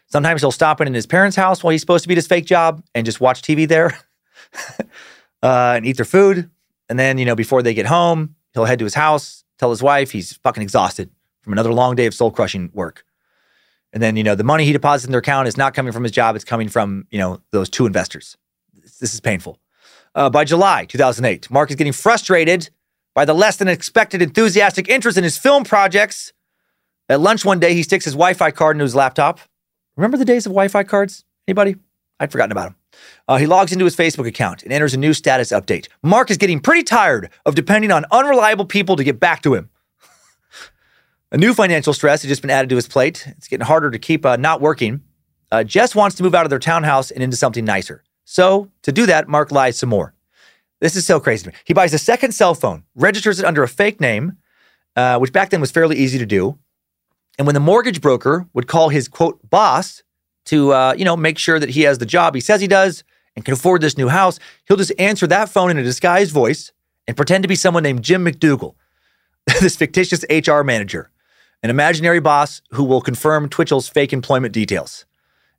Sometimes 0.06 0.40
he'll 0.42 0.52
stop 0.52 0.80
in 0.80 0.86
in 0.86 0.94
his 0.94 1.06
parents' 1.06 1.36
house 1.36 1.62
while 1.62 1.72
he's 1.72 1.80
supposed 1.80 2.04
to 2.04 2.08
be 2.08 2.14
at 2.14 2.18
his 2.18 2.26
fake 2.26 2.46
job 2.46 2.82
and 2.94 3.04
just 3.04 3.20
watch 3.20 3.42
TV 3.42 3.66
there 3.66 3.98
uh, 5.42 5.74
and 5.76 5.86
eat 5.86 5.96
their 5.96 6.04
food. 6.04 6.50
And 6.88 6.98
then, 6.98 7.18
you 7.18 7.24
know, 7.24 7.34
before 7.34 7.62
they 7.62 7.74
get 7.74 7.86
home, 7.86 8.36
he'll 8.52 8.66
head 8.66 8.78
to 8.78 8.84
his 8.84 8.94
house, 8.94 9.44
tell 9.58 9.70
his 9.70 9.82
wife 9.82 10.10
he's 10.10 10.34
fucking 10.34 10.62
exhausted 10.62 11.10
from 11.42 11.52
another 11.52 11.72
long 11.72 11.96
day 11.96 12.06
of 12.06 12.14
soul 12.14 12.30
crushing 12.30 12.70
work. 12.72 13.04
And 13.94 14.02
then, 14.02 14.16
you 14.16 14.22
know, 14.22 14.34
the 14.34 14.44
money 14.44 14.66
he 14.66 14.72
deposits 14.72 15.06
in 15.06 15.12
their 15.12 15.20
account 15.20 15.48
is 15.48 15.56
not 15.56 15.72
coming 15.72 15.92
from 15.92 16.02
his 16.02 16.12
job, 16.12 16.36
it's 16.36 16.44
coming 16.44 16.68
from, 16.68 17.06
you 17.10 17.18
know, 17.18 17.40
those 17.52 17.70
two 17.70 17.86
investors. 17.86 18.36
This 19.00 19.14
is 19.14 19.20
painful. 19.20 19.58
Uh, 20.14 20.28
by 20.28 20.44
July 20.44 20.84
2008, 20.84 21.50
Mark 21.50 21.70
is 21.70 21.76
getting 21.76 21.92
frustrated 21.92 22.68
by 23.14 23.24
the 23.24 23.34
less 23.34 23.56
than 23.56 23.68
expected 23.68 24.20
enthusiastic 24.20 24.88
interest 24.88 25.16
in 25.16 25.24
his 25.24 25.38
film 25.38 25.64
projects. 25.64 26.32
At 27.08 27.20
lunch 27.20 27.44
one 27.44 27.60
day, 27.60 27.72
he 27.74 27.82
sticks 27.82 28.04
his 28.04 28.14
Wi 28.14 28.34
Fi 28.34 28.50
card 28.50 28.76
into 28.76 28.84
his 28.84 28.94
laptop 28.94 29.40
Remember 29.96 30.16
the 30.16 30.24
days 30.24 30.46
of 30.46 30.50
Wi 30.50 30.68
Fi 30.68 30.82
cards? 30.82 31.24
Anybody? 31.46 31.76
I'd 32.18 32.32
forgotten 32.32 32.52
about 32.52 32.70
them. 32.70 32.76
Uh, 33.28 33.36
he 33.36 33.46
logs 33.46 33.72
into 33.72 33.84
his 33.84 33.96
Facebook 33.96 34.26
account 34.26 34.62
and 34.62 34.72
enters 34.72 34.94
a 34.94 34.96
new 34.96 35.14
status 35.14 35.50
update. 35.50 35.88
Mark 36.02 36.30
is 36.30 36.36
getting 36.36 36.60
pretty 36.60 36.82
tired 36.82 37.30
of 37.44 37.54
depending 37.54 37.90
on 37.90 38.04
unreliable 38.10 38.64
people 38.64 38.96
to 38.96 39.04
get 39.04 39.20
back 39.20 39.42
to 39.42 39.54
him. 39.54 39.70
A 41.34 41.36
new 41.36 41.52
financial 41.52 41.92
stress 41.92 42.22
has 42.22 42.28
just 42.28 42.42
been 42.42 42.50
added 42.50 42.68
to 42.68 42.76
his 42.76 42.86
plate. 42.86 43.26
It's 43.26 43.48
getting 43.48 43.66
harder 43.66 43.90
to 43.90 43.98
keep 43.98 44.24
uh, 44.24 44.36
not 44.36 44.60
working. 44.60 45.02
Uh, 45.50 45.64
Jess 45.64 45.92
wants 45.92 46.14
to 46.14 46.22
move 46.22 46.32
out 46.32 46.46
of 46.46 46.50
their 46.50 46.60
townhouse 46.60 47.10
and 47.10 47.24
into 47.24 47.36
something 47.36 47.64
nicer. 47.64 48.04
So, 48.24 48.70
to 48.82 48.92
do 48.92 49.04
that, 49.06 49.26
Mark 49.26 49.50
lies 49.50 49.76
some 49.76 49.88
more. 49.88 50.14
This 50.80 50.94
is 50.94 51.04
so 51.04 51.18
crazy 51.18 51.42
to 51.42 51.50
me. 51.50 51.56
He 51.64 51.74
buys 51.74 51.92
a 51.92 51.98
second 51.98 52.32
cell 52.32 52.54
phone, 52.54 52.84
registers 52.94 53.40
it 53.40 53.44
under 53.44 53.64
a 53.64 53.68
fake 53.68 54.00
name, 54.00 54.36
uh, 54.94 55.18
which 55.18 55.32
back 55.32 55.50
then 55.50 55.60
was 55.60 55.72
fairly 55.72 55.96
easy 55.96 56.18
to 56.18 56.26
do. 56.26 56.56
And 57.36 57.48
when 57.48 57.54
the 57.54 57.60
mortgage 57.60 58.00
broker 58.00 58.46
would 58.52 58.68
call 58.68 58.90
his 58.90 59.08
quote 59.08 59.40
boss 59.50 60.04
to 60.44 60.72
uh, 60.72 60.94
you 60.96 61.04
know 61.04 61.16
make 61.16 61.38
sure 61.38 61.58
that 61.58 61.70
he 61.70 61.82
has 61.82 61.98
the 61.98 62.06
job 62.06 62.36
he 62.36 62.40
says 62.40 62.60
he 62.60 62.68
does 62.68 63.02
and 63.34 63.44
can 63.44 63.54
afford 63.54 63.80
this 63.80 63.98
new 63.98 64.06
house, 64.08 64.38
he'll 64.68 64.76
just 64.76 64.92
answer 65.00 65.26
that 65.26 65.48
phone 65.48 65.70
in 65.70 65.78
a 65.78 65.82
disguised 65.82 66.30
voice 66.30 66.70
and 67.08 67.16
pretend 67.16 67.42
to 67.42 67.48
be 67.48 67.56
someone 67.56 67.82
named 67.82 68.02
Jim 68.02 68.24
McDougal, 68.24 68.76
this 69.60 69.74
fictitious 69.74 70.24
HR 70.30 70.62
manager, 70.62 71.10
an 71.64 71.70
imaginary 71.70 72.20
boss 72.20 72.60
who 72.72 72.84
will 72.84 73.00
confirm 73.00 73.48
Twitchell's 73.48 73.88
fake 73.88 74.12
employment 74.12 74.52
details. 74.52 75.06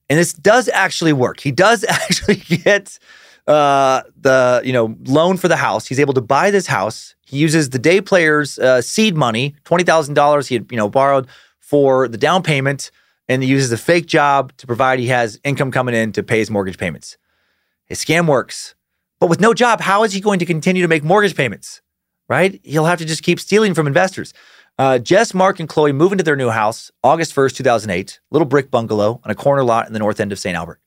And 0.07 0.19
this 0.19 0.34
does 0.34 0.69
actually 0.69 1.14
work. 1.14 1.40
He 1.40 1.52
does 1.52 1.84
actually 1.90 2.36
get 2.36 2.99
uh, 3.48 4.03
the 4.15 4.61
you 4.64 4.72
know 4.72 4.95
loan 5.06 5.38
for 5.38 5.48
the 5.48 5.57
house. 5.57 5.88
He's 5.88 5.99
able 5.99 6.14
to 6.14 6.22
buy 6.22 6.52
this 6.52 6.68
house. 6.68 7.15
He 7.26 7.38
uses 7.38 7.72
the 7.72 7.80
day 7.80 8.02
player's 8.02 8.60
uh, 8.60 8.82
seed 8.82 9.18
money, 9.18 9.56
twenty 9.64 9.84
thousand 9.84 10.14
dollars 10.14 10.48
he 10.48 10.56
had 10.56 10.72
you 10.72 10.77
know 10.77 10.88
borrowed 10.88 11.27
for 11.60 12.07
the 12.07 12.18
down 12.18 12.44
payment 12.44 12.91
and 13.27 13.41
he 13.41 13.49
uses 13.49 13.72
a 13.72 13.77
fake 13.77 14.06
job 14.06 14.56
to 14.57 14.68
provide 14.68 14.99
he 14.99 15.07
has 15.07 15.40
income 15.44 15.72
coming 15.72 15.95
in 15.95 16.11
to 16.11 16.22
pay 16.22 16.38
his 16.38 16.52
mortgage 16.52 16.77
payments. 16.77 17.18
His 17.88 18.03
scam 18.03 18.27
works. 18.27 18.76
But 19.19 19.30
with 19.30 19.40
no 19.40 19.56
job, 19.56 19.82
how 19.82 20.03
is 20.03 20.14
he 20.14 20.19
going 20.19 20.38
to 20.38 20.45
continue 20.45 20.84
to 20.84 20.88
make 20.88 21.03
mortgage 21.03 21.36
payments? 21.36 21.82
Right? 22.27 22.60
He'll 22.64 22.86
have 22.86 22.99
to 22.99 23.06
just 23.06 23.23
keep 23.23 23.40
stealing 23.40 23.73
from 23.73 23.88
investors. 23.88 24.34
Uh, 24.77 24.99
Jess, 24.99 25.34
Mark, 25.34 25.60
and 25.60 25.69
Chloe 25.69 25.93
move 25.93 26.11
into 26.11 26.23
their 26.23 26.35
new 26.35 26.49
house 26.49 26.91
August 27.03 27.34
1st, 27.34 27.56
2008, 27.56 28.19
little 28.30 28.45
brick 28.45 28.69
bungalow 28.69 29.22
on 29.23 29.31
a 29.31 29.35
corner 29.35 29.64
lot 29.64 29.88
in 29.88 29.93
the 29.93 29.99
north 29.99 30.19
end 30.19 30.34
of 30.34 30.39
St. 30.39 30.56
Albert. 30.56 30.81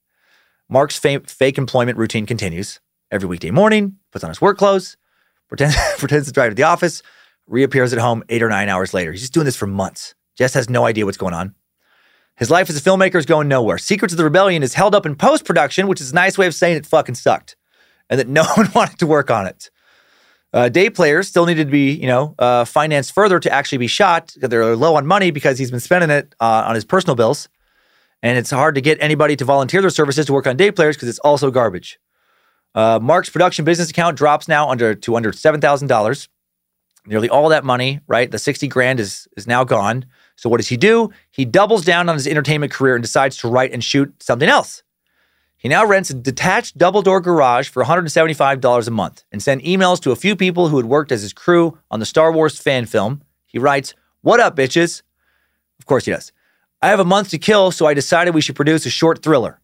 Mark's 0.68 0.98
fa- 0.98 1.22
fake 1.26 1.56
employment 1.56 1.96
routine 1.96 2.26
continues. 2.26 2.80
Every 3.10 3.26
weekday 3.26 3.50
morning, 3.50 3.96
puts 4.12 4.22
on 4.22 4.28
his 4.30 4.42
work 4.42 4.58
clothes, 4.58 4.98
pretends, 5.48 5.74
pretends 5.96 6.26
to 6.26 6.32
drive 6.32 6.50
to 6.50 6.54
the 6.54 6.64
office, 6.64 7.02
reappears 7.46 7.94
at 7.94 7.98
home 7.98 8.22
eight 8.28 8.42
or 8.42 8.50
nine 8.50 8.68
hours 8.68 8.92
later. 8.92 9.12
He's 9.12 9.22
just 9.22 9.32
doing 9.32 9.46
this 9.46 9.56
for 9.56 9.66
months. 9.66 10.14
Jess 10.36 10.52
has 10.52 10.68
no 10.68 10.84
idea 10.84 11.06
what's 11.06 11.16
going 11.16 11.32
on. 11.32 11.54
His 12.36 12.50
life 12.50 12.68
as 12.68 12.76
a 12.76 12.82
filmmaker 12.82 13.16
is 13.16 13.26
going 13.26 13.48
nowhere. 13.48 13.78
Secrets 13.78 14.12
of 14.12 14.18
the 14.18 14.24
Rebellion 14.24 14.62
is 14.62 14.74
held 14.74 14.94
up 14.94 15.06
in 15.06 15.16
post 15.16 15.46
production, 15.46 15.88
which 15.88 16.00
is 16.02 16.12
a 16.12 16.14
nice 16.14 16.36
way 16.36 16.46
of 16.46 16.54
saying 16.54 16.76
it 16.76 16.86
fucking 16.86 17.14
sucked 17.14 17.56
and 18.10 18.20
that 18.20 18.28
no 18.28 18.44
one 18.54 18.68
wanted 18.74 18.98
to 18.98 19.06
work 19.06 19.30
on 19.30 19.46
it. 19.46 19.70
Uh, 20.52 20.68
day 20.68 20.88
players 20.88 21.28
still 21.28 21.44
needed 21.44 21.66
to 21.66 21.70
be, 21.70 21.92
you 21.92 22.06
know, 22.06 22.34
uh, 22.38 22.64
financed 22.64 23.12
further 23.12 23.38
to 23.38 23.52
actually 23.52 23.78
be 23.78 23.86
shot. 23.86 24.34
They're 24.40 24.74
low 24.74 24.94
on 24.96 25.06
money 25.06 25.30
because 25.30 25.58
he's 25.58 25.70
been 25.70 25.80
spending 25.80 26.10
it 26.10 26.34
uh, 26.40 26.64
on 26.66 26.74
his 26.74 26.84
personal 26.84 27.16
bills, 27.16 27.48
and 28.22 28.38
it's 28.38 28.50
hard 28.50 28.74
to 28.74 28.80
get 28.80 28.96
anybody 29.00 29.36
to 29.36 29.44
volunteer 29.44 29.80
their 29.80 29.90
services 29.90 30.26
to 30.26 30.32
work 30.32 30.46
on 30.46 30.56
day 30.56 30.70
players 30.70 30.96
because 30.96 31.08
it's 31.08 31.18
also 31.18 31.50
garbage. 31.50 31.98
Uh, 32.74 32.98
Mark's 33.00 33.28
production 33.28 33.64
business 33.64 33.90
account 33.90 34.16
drops 34.16 34.48
now 34.48 34.70
under 34.70 34.94
to 34.94 35.16
under 35.16 35.32
seven 35.32 35.60
thousand 35.60 35.88
dollars. 35.88 36.28
Nearly 37.06 37.28
all 37.28 37.48
that 37.48 37.64
money, 37.64 38.00
right? 38.06 38.30
The 38.30 38.38
sixty 38.38 38.68
grand 38.68 39.00
is 39.00 39.28
is 39.36 39.46
now 39.46 39.64
gone. 39.64 40.06
So 40.36 40.48
what 40.48 40.58
does 40.58 40.68
he 40.68 40.76
do? 40.76 41.10
He 41.30 41.44
doubles 41.44 41.84
down 41.84 42.08
on 42.08 42.14
his 42.14 42.26
entertainment 42.26 42.72
career 42.72 42.94
and 42.94 43.02
decides 43.02 43.36
to 43.38 43.48
write 43.48 43.72
and 43.72 43.82
shoot 43.82 44.22
something 44.22 44.48
else. 44.48 44.82
He 45.58 45.68
now 45.68 45.84
rents 45.84 46.08
a 46.08 46.14
detached 46.14 46.78
double 46.78 47.02
door 47.02 47.20
garage 47.20 47.68
for 47.68 47.84
$175 47.84 48.86
a 48.86 48.90
month 48.92 49.24
and 49.32 49.42
sends 49.42 49.64
emails 49.64 50.00
to 50.02 50.12
a 50.12 50.16
few 50.16 50.36
people 50.36 50.68
who 50.68 50.76
had 50.76 50.86
worked 50.86 51.10
as 51.10 51.22
his 51.22 51.32
crew 51.32 51.76
on 51.90 51.98
the 51.98 52.06
Star 52.06 52.30
Wars 52.32 52.58
fan 52.58 52.86
film. 52.86 53.22
He 53.44 53.58
writes, 53.58 53.94
What 54.22 54.38
up, 54.38 54.54
bitches? 54.54 55.02
Of 55.80 55.86
course 55.86 56.04
he 56.04 56.12
does. 56.12 56.30
I 56.80 56.88
have 56.88 57.00
a 57.00 57.04
month 57.04 57.30
to 57.30 57.38
kill, 57.38 57.72
so 57.72 57.86
I 57.86 57.94
decided 57.94 58.34
we 58.34 58.40
should 58.40 58.54
produce 58.54 58.86
a 58.86 58.90
short 58.90 59.20
thriller. 59.20 59.60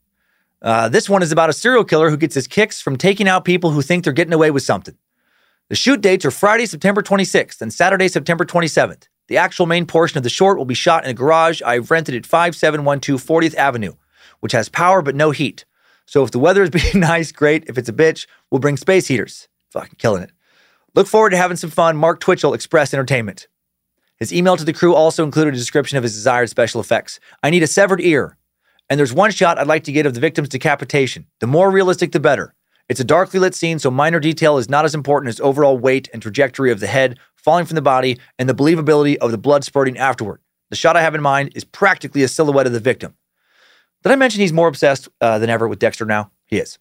Uh, 0.61 0.89
this 0.89 1.09
one 1.09 1.23
is 1.23 1.31
about 1.31 1.49
a 1.49 1.53
serial 1.53 1.85
killer 1.85 2.11
who 2.11 2.17
gets 2.17 2.35
his 2.35 2.49
kicks 2.49 2.81
from 2.81 2.97
taking 2.97 3.29
out 3.29 3.45
people 3.45 3.71
who 3.71 3.81
think 3.81 4.03
they're 4.03 4.13
getting 4.13 4.35
away 4.35 4.51
with 4.51 4.65
something. 4.65 4.97
The 5.69 5.77
shoot 5.77 6.01
dates 6.01 6.25
are 6.25 6.33
Friday, 6.33 6.67
September 6.67 7.03
26th 7.03 7.63
and 7.63 7.73
Saturday, 7.73 8.09
September 8.09 8.45
27th. 8.45 9.07
The 9.29 9.37
actual 9.37 9.67
main 9.67 9.87
portion 9.87 10.19
of 10.19 10.25
the 10.25 10.31
short 10.31 10.59
will 10.59 10.65
be 10.65 10.75
shot 10.75 11.05
in 11.05 11.11
a 11.11 11.15
garage 11.15 11.63
I've 11.63 11.91
rented 11.91 12.17
at 12.17 12.27
5712 12.27 13.23
40th 13.23 13.55
Avenue, 13.55 13.93
which 14.41 14.53
has 14.53 14.69
power 14.69 15.01
but 15.01 15.15
no 15.15 15.31
heat. 15.31 15.65
So 16.07 16.23
if 16.23 16.31
the 16.31 16.39
weather 16.39 16.63
is 16.63 16.71
being 16.93 17.01
nice, 17.01 17.33
great. 17.33 17.65
If 17.69 17.79
it's 17.79 17.89
a 17.89 17.93
bitch, 17.93 18.27
we'll 18.51 18.61
bring 18.61 18.77
space 18.77 19.07
heaters. 19.07 19.49
Fucking 19.71 19.97
killing 19.99 20.23
it. 20.23 20.33
Look 20.95 21.07
forward 21.07 21.31
to 21.31 21.37
having 21.37 21.57
some 21.57 21.71
fun. 21.71 21.97
Mark 21.97 22.21
Twitchell, 22.21 22.55
Express 22.55 22.95
Entertainment. 22.95 23.49
His 24.19 24.33
email 24.33 24.57
to 24.57 24.65
the 24.65 24.73
crew 24.73 24.95
also 24.95 25.25
included 25.25 25.55
a 25.55 25.59
description 25.59 25.99
of 25.99 26.05
his 26.05 26.15
desired 26.15 26.49
special 26.49 26.81
effects. 26.81 27.19
I 27.43 27.51
need 27.51 27.65
a 27.65 27.67
severed 27.67 28.01
ear. 28.01 28.37
And 28.89 28.99
there's 28.99 29.13
one 29.13 29.33
shot 29.33 29.59
I'd 29.59 29.67
like 29.67 29.85
to 29.85 29.93
get 29.93 30.07
of 30.07 30.15
the 30.15 30.21
victim's 30.21 30.51
decapitation. 30.51 31.27
The 31.41 31.47
more 31.47 31.71
realistic, 31.71 32.13
the 32.13 32.21
better. 32.21 32.55
It's 32.89 33.01
a 33.01 33.05
darkly 33.05 33.41
lit 33.41 33.55
scene, 33.55 33.79
so 33.79 33.91
minor 33.91 34.21
detail 34.21 34.59
is 34.59 34.69
not 34.69 34.85
as 34.85 34.95
important 34.95 35.31
as 35.31 35.41
overall 35.41 35.79
weight 35.79 36.09
and 36.13 36.21
trajectory 36.21 36.71
of 36.71 36.81
the 36.81 36.87
head 36.87 37.19
falling 37.35 37.65
from 37.65 37.77
the 37.77 37.83
body 37.83 38.19
and 38.39 38.49
the 38.49 38.55
believability 38.55 39.17
of 39.17 39.31
the 39.31 39.39
blood 39.39 39.65
spurting 39.65 39.99
afterward. 39.99 40.41
The 40.71 40.77
shot 40.77 40.97
I 40.97 41.03
have 41.03 41.15
in 41.15 41.23
mind 41.23 41.53
is 41.55 41.65
practically 41.65 42.23
a 42.23 42.29
silhouette 42.29 42.67
of 42.67 42.73
the 42.73 42.81
victim. 42.81 43.15
Did 44.05 44.13
I 44.13 44.17
mention 44.17 44.43
he's 44.43 44.53
more 44.53 44.69
obsessed 44.69 45.09
uh, 45.23 45.39
than 45.39 45.49
ever 45.49 45.67
with 45.67 45.79
Dexter 45.79 46.05
now? 46.05 46.31
He 46.47 46.59
is. 46.59 46.79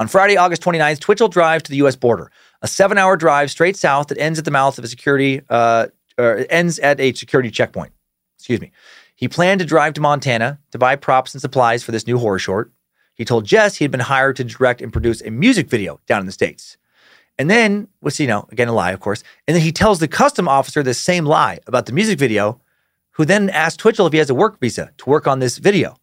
On 0.00 0.08
Friday, 0.08 0.36
August 0.36 0.60
29th, 0.62 0.98
Twitchell 0.98 1.28
drives 1.28 1.62
to 1.64 1.70
the 1.70 1.76
U.S. 1.78 1.94
border, 1.94 2.32
a 2.62 2.68
seven-hour 2.68 3.16
drive 3.16 3.50
straight 3.50 3.76
south 3.76 4.08
that 4.08 4.18
ends 4.18 4.40
at 4.40 4.44
the 4.44 4.50
mouth 4.50 4.76
of 4.76 4.84
a 4.84 4.88
security, 4.88 5.40
uh, 5.50 5.86
or 6.18 6.44
ends 6.50 6.80
at 6.80 6.98
a 6.98 7.12
security 7.14 7.50
checkpoint. 7.50 7.92
Excuse 8.36 8.60
me. 8.60 8.72
He 9.14 9.28
planned 9.28 9.60
to 9.60 9.64
drive 9.64 9.94
to 9.94 10.00
Montana 10.00 10.58
to 10.72 10.78
buy 10.78 10.96
props 10.96 11.32
and 11.32 11.40
supplies 11.40 11.84
for 11.84 11.92
this 11.92 12.06
new 12.08 12.18
horror 12.18 12.38
short. 12.40 12.72
He 13.14 13.24
told 13.24 13.44
Jess 13.44 13.76
he 13.76 13.84
had 13.84 13.90
been 13.90 14.00
hired 14.00 14.36
to 14.36 14.44
direct 14.44 14.80
and 14.80 14.92
produce 14.92 15.22
a 15.22 15.30
music 15.30 15.68
video 15.68 16.00
down 16.06 16.20
in 16.20 16.26
the 16.26 16.32
States. 16.32 16.76
And 17.38 17.48
then, 17.48 17.86
was, 18.00 18.18
you 18.18 18.26
know, 18.26 18.48
again, 18.50 18.66
a 18.66 18.72
lie, 18.72 18.90
of 18.90 18.98
course. 18.98 19.22
And 19.46 19.56
then 19.56 19.62
he 19.62 19.70
tells 19.70 20.00
the 20.00 20.08
custom 20.08 20.48
officer 20.48 20.82
the 20.82 20.94
same 20.94 21.24
lie 21.24 21.60
about 21.68 21.86
the 21.86 21.92
music 21.92 22.18
video, 22.18 22.60
who 23.12 23.24
then 23.24 23.48
asks 23.50 23.76
Twitchell 23.76 24.08
if 24.08 24.12
he 24.12 24.18
has 24.18 24.30
a 24.30 24.34
work 24.34 24.58
visa 24.60 24.90
to 24.98 25.08
work 25.08 25.28
on 25.28 25.38
this 25.38 25.58
video. 25.58 25.96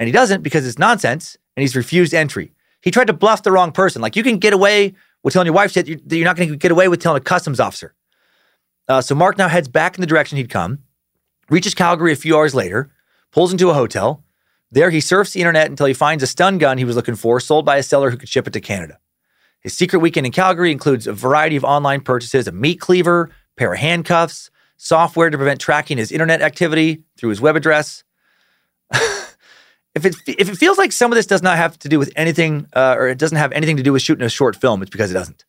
And 0.00 0.06
he 0.08 0.12
doesn't 0.12 0.42
because 0.42 0.66
it's 0.66 0.78
nonsense 0.78 1.36
and 1.56 1.62
he's 1.62 1.76
refused 1.76 2.14
entry. 2.14 2.52
He 2.80 2.90
tried 2.90 3.08
to 3.08 3.12
bluff 3.12 3.42
the 3.42 3.52
wrong 3.52 3.70
person. 3.70 4.00
Like, 4.00 4.16
you 4.16 4.22
can 4.22 4.38
get 4.38 4.54
away 4.54 4.94
with 5.22 5.34
telling 5.34 5.44
your 5.44 5.54
wife 5.54 5.74
that 5.74 5.86
you're 5.86 6.24
not 6.24 6.36
going 6.36 6.48
to 6.48 6.56
get 6.56 6.72
away 6.72 6.88
with 6.88 7.00
telling 7.00 7.20
a 7.20 7.24
customs 7.24 7.60
officer. 7.60 7.94
Uh, 8.88 9.02
so 9.02 9.14
Mark 9.14 9.36
now 9.36 9.46
heads 9.46 9.68
back 9.68 9.96
in 9.96 10.00
the 10.00 10.06
direction 10.06 10.38
he'd 10.38 10.48
come, 10.48 10.78
reaches 11.50 11.74
Calgary 11.74 12.12
a 12.12 12.16
few 12.16 12.34
hours 12.34 12.54
later, 12.54 12.90
pulls 13.30 13.52
into 13.52 13.68
a 13.68 13.74
hotel. 13.74 14.24
There, 14.72 14.88
he 14.88 15.02
surfs 15.02 15.32
the 15.32 15.40
internet 15.40 15.68
until 15.68 15.86
he 15.86 15.92
finds 15.92 16.22
a 16.22 16.26
stun 16.26 16.56
gun 16.56 16.78
he 16.78 16.84
was 16.86 16.96
looking 16.96 17.14
for, 17.14 17.38
sold 17.38 17.66
by 17.66 17.76
a 17.76 17.82
seller 17.82 18.10
who 18.10 18.16
could 18.16 18.28
ship 18.28 18.46
it 18.46 18.54
to 18.54 18.60
Canada. 18.60 18.98
His 19.60 19.76
secret 19.76 19.98
weekend 19.98 20.24
in 20.24 20.32
Calgary 20.32 20.72
includes 20.72 21.06
a 21.06 21.12
variety 21.12 21.56
of 21.56 21.64
online 21.64 22.00
purchases 22.00 22.48
a 22.48 22.52
meat 22.52 22.80
cleaver, 22.80 23.28
pair 23.56 23.74
of 23.74 23.78
handcuffs, 23.78 24.50
software 24.78 25.28
to 25.28 25.36
prevent 25.36 25.60
tracking 25.60 25.98
his 25.98 26.10
internet 26.10 26.40
activity 26.40 27.02
through 27.18 27.28
his 27.28 27.40
web 27.42 27.56
address. 27.56 28.02
if 29.94 30.04
it 30.04 30.16
if 30.26 30.48
it 30.48 30.56
feels 30.56 30.78
like 30.78 30.92
some 30.92 31.10
of 31.12 31.16
this 31.16 31.26
does 31.26 31.42
not 31.42 31.56
have 31.56 31.78
to 31.80 31.88
do 31.88 31.98
with 31.98 32.12
anything, 32.16 32.66
uh, 32.74 32.94
or 32.96 33.08
it 33.08 33.18
doesn't 33.18 33.38
have 33.38 33.52
anything 33.52 33.76
to 33.76 33.82
do 33.82 33.92
with 33.92 34.02
shooting 34.02 34.24
a 34.24 34.28
short 34.28 34.56
film, 34.56 34.82
it's 34.82 34.90
because 34.90 35.10
it 35.10 35.14
doesn't. 35.14 35.44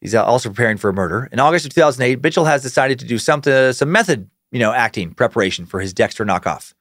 He's 0.00 0.14
uh, 0.14 0.24
also 0.24 0.48
preparing 0.48 0.78
for 0.78 0.88
a 0.88 0.92
murder. 0.92 1.28
In 1.30 1.40
August 1.40 1.66
of 1.66 1.74
2008, 1.74 2.22
Bitchell 2.22 2.46
has 2.46 2.62
decided 2.62 2.98
to 3.00 3.04
do 3.04 3.18
something, 3.18 3.72
some 3.72 3.92
method, 3.92 4.30
you 4.50 4.58
know, 4.58 4.72
acting 4.72 5.12
preparation 5.12 5.66
for 5.66 5.80
his 5.80 5.92
Dexter 5.92 6.24
knockoff. 6.24 6.72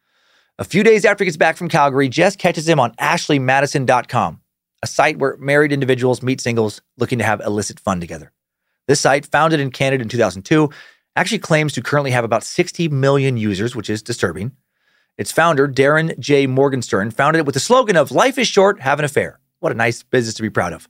A 0.58 0.64
few 0.64 0.84
days 0.84 1.06
after 1.06 1.24
he 1.24 1.28
gets 1.28 1.38
back 1.38 1.58
from 1.58 1.70
Calgary, 1.70 2.08
Jess 2.10 2.36
catches 2.36 2.68
him 2.68 2.80
on 2.80 2.94
AshleyMadison.com, 2.96 4.42
a 4.84 4.88
site 4.88 5.18
where 5.18 5.38
married 5.38 5.72
individuals 5.72 6.22
meet 6.22 6.40
singles 6.40 6.82
looking 6.98 7.20
to 7.20 7.26
have 7.26 7.42
illicit 7.42 7.80
fun 7.80 8.00
together. 8.00 8.32
This 8.88 9.00
site, 9.00 9.26
founded 9.26 9.60
in 9.60 9.72
Canada 9.72 10.02
in 10.02 10.10
2002, 10.10 10.70
actually 11.16 11.40
claims 11.40 11.74
to 11.74 11.82
currently 11.82 12.12
have 12.12 12.24
about 12.24 12.44
60 12.44 12.90
million 12.90 13.38
users, 13.38 13.76
which 13.76 13.90
is 13.90 14.02
disturbing. 14.02 14.52
Its 15.20 15.34
founder, 15.34 15.68
Darren 15.68 16.18
J. 16.18 16.48
Morgenstern, 16.48 17.12
founded 17.12 17.42
it 17.42 17.46
with 17.46 17.54
the 17.54 17.60
slogan 17.60 17.98
of 17.98 18.10
Life 18.10 18.38
is 18.38 18.48
short, 18.48 18.80
have 18.80 19.00
an 19.00 19.06
affair. 19.06 19.42
What 19.60 19.74
a 19.74 19.76
nice 19.76 20.02
business 20.02 20.34
to 20.36 20.42
be 20.42 20.50
proud 20.50 20.72
of. 20.72 20.88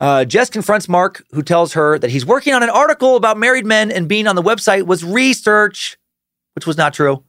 Uh, 0.00 0.24
Jess 0.24 0.50
confronts 0.50 0.88
Mark, 0.88 1.22
who 1.30 1.44
tells 1.44 1.74
her 1.74 2.00
that 2.00 2.10
he's 2.10 2.26
working 2.26 2.52
on 2.52 2.64
an 2.64 2.68
article 2.68 3.14
about 3.14 3.38
married 3.38 3.64
men 3.64 3.92
and 3.92 4.08
being 4.08 4.26
on 4.26 4.34
the 4.34 4.42
website 4.42 4.86
was 4.86 5.04
research, 5.04 5.96
which 6.56 6.66
was 6.66 6.76
not 6.76 6.92
true. 6.92 7.22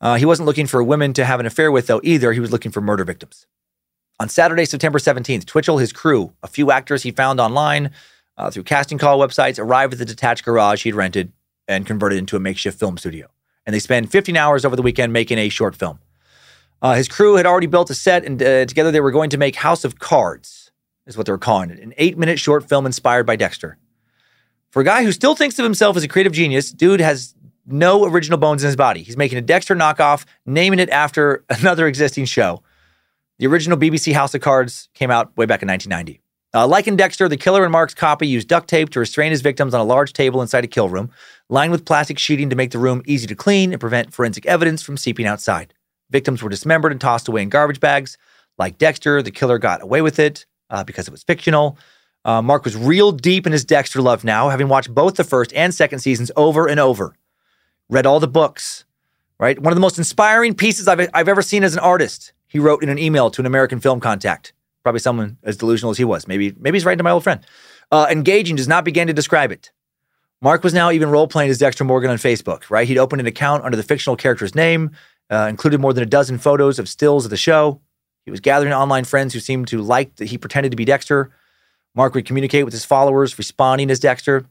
Uh, 0.00 0.16
he 0.16 0.24
wasn't 0.24 0.46
looking 0.46 0.66
for 0.66 0.82
women 0.82 1.12
to 1.12 1.24
have 1.24 1.38
an 1.38 1.46
affair 1.46 1.70
with, 1.70 1.86
though, 1.86 2.00
either. 2.02 2.32
He 2.32 2.40
was 2.40 2.50
looking 2.50 2.72
for 2.72 2.80
murder 2.80 3.04
victims. 3.04 3.46
On 4.18 4.28
Saturday, 4.28 4.64
September 4.64 4.98
17th, 4.98 5.46
Twitchell, 5.46 5.78
his 5.78 5.92
crew, 5.92 6.32
a 6.42 6.48
few 6.48 6.72
actors 6.72 7.04
he 7.04 7.12
found 7.12 7.38
online 7.38 7.92
uh, 8.36 8.50
through 8.50 8.64
casting 8.64 8.98
call 8.98 9.20
websites, 9.20 9.60
arrived 9.60 9.92
at 9.92 10.00
the 10.00 10.04
detached 10.04 10.44
garage 10.44 10.82
he'd 10.82 10.96
rented 10.96 11.32
and 11.68 11.86
converted 11.86 12.18
into 12.18 12.34
a 12.34 12.40
makeshift 12.40 12.80
film 12.80 12.98
studio. 12.98 13.28
And 13.66 13.74
they 13.74 13.78
spent 13.78 14.10
15 14.10 14.36
hours 14.36 14.64
over 14.64 14.76
the 14.76 14.82
weekend 14.82 15.12
making 15.12 15.38
a 15.38 15.48
short 15.48 15.76
film. 15.76 15.98
Uh, 16.82 16.94
his 16.94 17.08
crew 17.08 17.36
had 17.36 17.46
already 17.46 17.66
built 17.66 17.90
a 17.90 17.94
set, 17.94 18.24
and 18.24 18.42
uh, 18.42 18.64
together 18.64 18.90
they 18.90 19.00
were 19.00 19.10
going 19.10 19.30
to 19.30 19.38
make 19.38 19.56
House 19.56 19.84
of 19.84 19.98
Cards, 19.98 20.70
is 21.06 21.16
what 21.16 21.26
they 21.26 21.32
were 21.32 21.38
calling 21.38 21.70
it, 21.70 21.78
an 21.78 21.92
eight 21.98 22.16
minute 22.16 22.38
short 22.38 22.68
film 22.68 22.86
inspired 22.86 23.26
by 23.26 23.36
Dexter. 23.36 23.76
For 24.70 24.80
a 24.80 24.84
guy 24.84 25.02
who 25.02 25.12
still 25.12 25.34
thinks 25.34 25.58
of 25.58 25.64
himself 25.64 25.96
as 25.96 26.04
a 26.04 26.08
creative 26.08 26.32
genius, 26.32 26.70
dude 26.70 27.00
has 27.00 27.34
no 27.66 28.04
original 28.04 28.38
bones 28.38 28.62
in 28.62 28.68
his 28.68 28.76
body. 28.76 29.02
He's 29.02 29.16
making 29.16 29.38
a 29.38 29.42
Dexter 29.42 29.74
knockoff, 29.74 30.24
naming 30.46 30.78
it 30.78 30.88
after 30.90 31.44
another 31.50 31.86
existing 31.86 32.24
show. 32.24 32.62
The 33.38 33.46
original 33.46 33.78
BBC 33.78 34.12
House 34.12 34.34
of 34.34 34.40
Cards 34.40 34.88
came 34.94 35.10
out 35.10 35.36
way 35.36 35.46
back 35.46 35.62
in 35.62 35.68
1990. 35.68 36.20
Uh, 36.52 36.66
like 36.66 36.88
in 36.88 36.96
Dexter, 36.96 37.28
the 37.28 37.36
killer 37.36 37.64
in 37.64 37.70
Mark's 37.70 37.94
copy 37.94 38.26
used 38.26 38.48
duct 38.48 38.68
tape 38.68 38.90
to 38.90 39.00
restrain 39.00 39.30
his 39.30 39.40
victims 39.40 39.72
on 39.72 39.80
a 39.80 39.84
large 39.84 40.12
table 40.12 40.42
inside 40.42 40.64
a 40.64 40.68
kill 40.68 40.88
room, 40.88 41.10
lined 41.48 41.70
with 41.70 41.84
plastic 41.84 42.18
sheeting 42.18 42.50
to 42.50 42.56
make 42.56 42.72
the 42.72 42.78
room 42.78 43.02
easy 43.06 43.26
to 43.28 43.36
clean 43.36 43.72
and 43.72 43.80
prevent 43.80 44.12
forensic 44.12 44.46
evidence 44.46 44.82
from 44.82 44.96
seeping 44.96 45.26
outside. 45.26 45.72
Victims 46.10 46.42
were 46.42 46.50
dismembered 46.50 46.90
and 46.90 47.00
tossed 47.00 47.28
away 47.28 47.42
in 47.42 47.48
garbage 47.48 47.78
bags. 47.78 48.18
Like 48.58 48.78
Dexter, 48.78 49.22
the 49.22 49.30
killer 49.30 49.58
got 49.58 49.82
away 49.82 50.02
with 50.02 50.18
it 50.18 50.44
uh, 50.70 50.82
because 50.82 51.06
it 51.06 51.12
was 51.12 51.22
fictional. 51.22 51.78
Uh, 52.24 52.42
Mark 52.42 52.64
was 52.64 52.76
real 52.76 53.12
deep 53.12 53.46
in 53.46 53.52
his 53.52 53.64
Dexter 53.64 54.02
love 54.02 54.24
now, 54.24 54.48
having 54.48 54.68
watched 54.68 54.92
both 54.92 55.14
the 55.14 55.24
first 55.24 55.52
and 55.54 55.72
second 55.72 56.00
seasons 56.00 56.32
over 56.36 56.66
and 56.66 56.80
over 56.80 57.14
read 57.90 58.06
all 58.06 58.20
the 58.20 58.28
books, 58.28 58.84
right? 59.38 59.58
One 59.58 59.72
of 59.72 59.76
the 59.76 59.80
most 59.80 59.98
inspiring 59.98 60.54
pieces 60.54 60.88
I've, 60.88 61.10
I've 61.12 61.28
ever 61.28 61.42
seen 61.42 61.64
as 61.64 61.74
an 61.74 61.80
artist, 61.80 62.32
he 62.46 62.58
wrote 62.58 62.82
in 62.82 62.88
an 62.88 62.98
email 62.98 63.30
to 63.30 63.42
an 63.42 63.46
American 63.46 63.80
film 63.80 64.00
contact. 64.00 64.52
Probably 64.82 65.00
someone 65.00 65.36
as 65.42 65.56
delusional 65.56 65.90
as 65.90 65.98
he 65.98 66.04
was. 66.04 66.26
Maybe, 66.26 66.54
maybe 66.58 66.76
he's 66.76 66.84
writing 66.84 66.98
to 66.98 67.04
my 67.04 67.10
old 67.10 67.22
friend. 67.22 67.40
Uh, 67.90 68.06
engaging 68.10 68.56
does 68.56 68.68
not 68.68 68.84
begin 68.84 69.06
to 69.08 69.12
describe 69.12 69.52
it. 69.52 69.70
Mark 70.42 70.64
was 70.64 70.72
now 70.72 70.90
even 70.90 71.10
role 71.10 71.28
playing 71.28 71.50
as 71.50 71.58
Dexter 71.58 71.84
Morgan 71.84 72.10
on 72.10 72.16
Facebook, 72.16 72.70
right? 72.70 72.88
He'd 72.88 72.96
opened 72.96 73.20
an 73.20 73.26
account 73.26 73.64
under 73.64 73.76
the 73.76 73.82
fictional 73.82 74.16
character's 74.16 74.54
name, 74.54 74.90
uh, 75.30 75.46
included 75.50 75.80
more 75.80 75.92
than 75.92 76.02
a 76.02 76.06
dozen 76.06 76.38
photos 76.38 76.78
of 76.78 76.88
stills 76.88 77.26
of 77.26 77.30
the 77.30 77.36
show. 77.36 77.80
He 78.24 78.30
was 78.30 78.40
gathering 78.40 78.72
online 78.72 79.04
friends 79.04 79.34
who 79.34 79.40
seemed 79.40 79.68
to 79.68 79.82
like 79.82 80.16
that 80.16 80.26
he 80.26 80.38
pretended 80.38 80.70
to 80.70 80.76
be 80.76 80.84
Dexter. 80.84 81.30
Mark 81.94 82.14
would 82.14 82.24
communicate 82.24 82.64
with 82.64 82.72
his 82.72 82.84
followers, 82.84 83.36
responding 83.36 83.90
as 83.90 84.00
Dexter. 84.00 84.46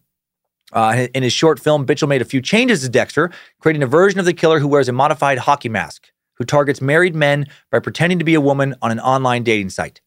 Uh, 0.72 1.08
in 1.16 1.24
his 1.24 1.34
short 1.34 1.60
film, 1.60 1.86
Bitchell 1.86 2.08
made 2.08 2.22
a 2.22 2.26
few 2.26 2.42
changes 2.42 2.82
to 2.82 2.90
Dexter, 2.90 3.32
creating 3.60 3.82
a 3.82 3.88
version 3.88 4.20
of 4.20 4.26
the 4.26 4.34
killer 4.34 4.60
who 4.60 4.68
wears 4.68 4.90
a 4.90 4.94
modified 4.94 5.40
hockey 5.40 5.70
mask, 5.70 6.12
who 6.36 6.44
targets 6.44 6.82
married 6.82 7.16
men 7.16 7.48
by 7.72 7.80
pretending 7.80 8.20
to 8.20 8.26
be 8.26 8.36
a 8.36 8.42
woman 8.42 8.76
on 8.82 8.92
an 8.92 9.00
online 9.00 9.44
dating 9.44 9.72
site. 9.72 10.02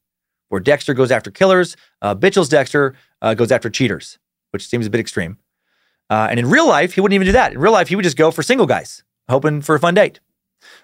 Where 0.53 0.61
Dexter 0.61 0.93
goes 0.93 1.11
after 1.11 1.31
killers, 1.31 1.79
uh, 2.03 2.15
Bitchell's 2.15 2.51
Dexter 2.51 2.95
uh, 3.23 3.33
goes 3.33 3.51
after 3.51 3.71
cheaters, 3.71 4.19
which 4.51 4.69
seems 4.69 4.87
a 4.87 4.91
bit 4.91 5.01
extreme. 5.01 5.39
Uh, 6.11 6.27
and 6.29 6.39
in 6.39 6.51
real 6.51 6.69
life, 6.69 6.93
he 6.93 7.01
wouldn't 7.01 7.15
even 7.15 7.25
do 7.25 7.33
that. 7.33 7.53
In 7.53 7.59
real 7.59 7.73
life, 7.73 7.89
he 7.89 7.97
would 7.97 8.03
just 8.03 8.19
go 8.19 8.31
for 8.31 8.43
single 8.43 8.67
guys, 8.67 9.03
hoping 9.31 9.63
for 9.63 9.75
a 9.75 9.81
fun 9.81 9.95
date. 9.95 10.21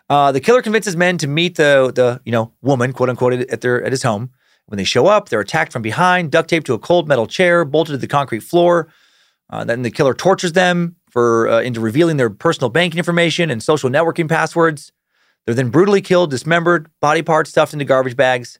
Uh, 0.08 0.32
the 0.32 0.40
killer 0.40 0.62
convinces 0.62 0.96
men 0.96 1.18
to 1.18 1.26
meet 1.26 1.56
the 1.56 1.92
the 1.94 2.18
you 2.24 2.32
know 2.32 2.50
woman, 2.62 2.94
quote 2.94 3.10
unquote, 3.10 3.34
at 3.34 3.60
their 3.60 3.84
at 3.84 3.92
his 3.92 4.02
home. 4.02 4.30
When 4.68 4.78
they 4.78 4.84
show 4.84 5.06
up, 5.06 5.28
they're 5.28 5.40
attacked 5.40 5.70
from 5.70 5.82
behind, 5.82 6.30
duct 6.30 6.48
taped 6.48 6.66
to 6.68 6.72
a 6.72 6.78
cold 6.78 7.06
metal 7.06 7.26
chair, 7.26 7.66
bolted 7.66 7.92
to 7.92 7.98
the 7.98 8.06
concrete 8.06 8.40
floor. 8.40 8.88
Uh, 9.50 9.64
then 9.64 9.82
the 9.82 9.90
killer 9.90 10.14
tortures 10.14 10.52
them 10.52 10.96
for 11.10 11.46
uh, 11.46 11.60
into 11.60 11.80
revealing 11.80 12.16
their 12.16 12.30
personal 12.30 12.70
banking 12.70 12.96
information 12.96 13.50
and 13.50 13.62
social 13.62 13.90
networking 13.90 14.30
passwords. 14.30 14.92
They're 15.44 15.54
then 15.54 15.68
brutally 15.68 16.00
killed, 16.00 16.30
dismembered, 16.30 16.88
body 17.02 17.20
parts 17.20 17.50
stuffed 17.50 17.74
into 17.74 17.84
garbage 17.84 18.16
bags. 18.16 18.58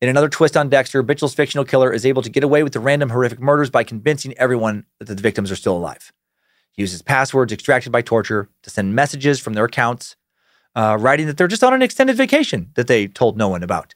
In 0.00 0.08
another 0.08 0.30
twist 0.30 0.56
on 0.56 0.70
Dexter, 0.70 1.02
Bitchell's 1.02 1.34
fictional 1.34 1.64
killer 1.64 1.92
is 1.92 2.06
able 2.06 2.22
to 2.22 2.30
get 2.30 2.42
away 2.42 2.62
with 2.62 2.72
the 2.72 2.80
random 2.80 3.10
horrific 3.10 3.38
murders 3.38 3.68
by 3.68 3.84
convincing 3.84 4.32
everyone 4.38 4.86
that 4.98 5.04
the 5.04 5.22
victims 5.22 5.52
are 5.52 5.56
still 5.56 5.76
alive. 5.76 6.10
He 6.72 6.82
uses 6.82 7.02
passwords 7.02 7.52
extracted 7.52 7.92
by 7.92 8.00
torture 8.00 8.48
to 8.62 8.70
send 8.70 8.94
messages 8.94 9.40
from 9.40 9.52
their 9.52 9.66
accounts, 9.66 10.16
uh, 10.74 10.96
writing 10.98 11.26
that 11.26 11.36
they're 11.36 11.48
just 11.48 11.62
on 11.62 11.74
an 11.74 11.82
extended 11.82 12.16
vacation 12.16 12.70
that 12.76 12.86
they 12.86 13.08
told 13.08 13.36
no 13.36 13.50
one 13.50 13.62
about. 13.62 13.94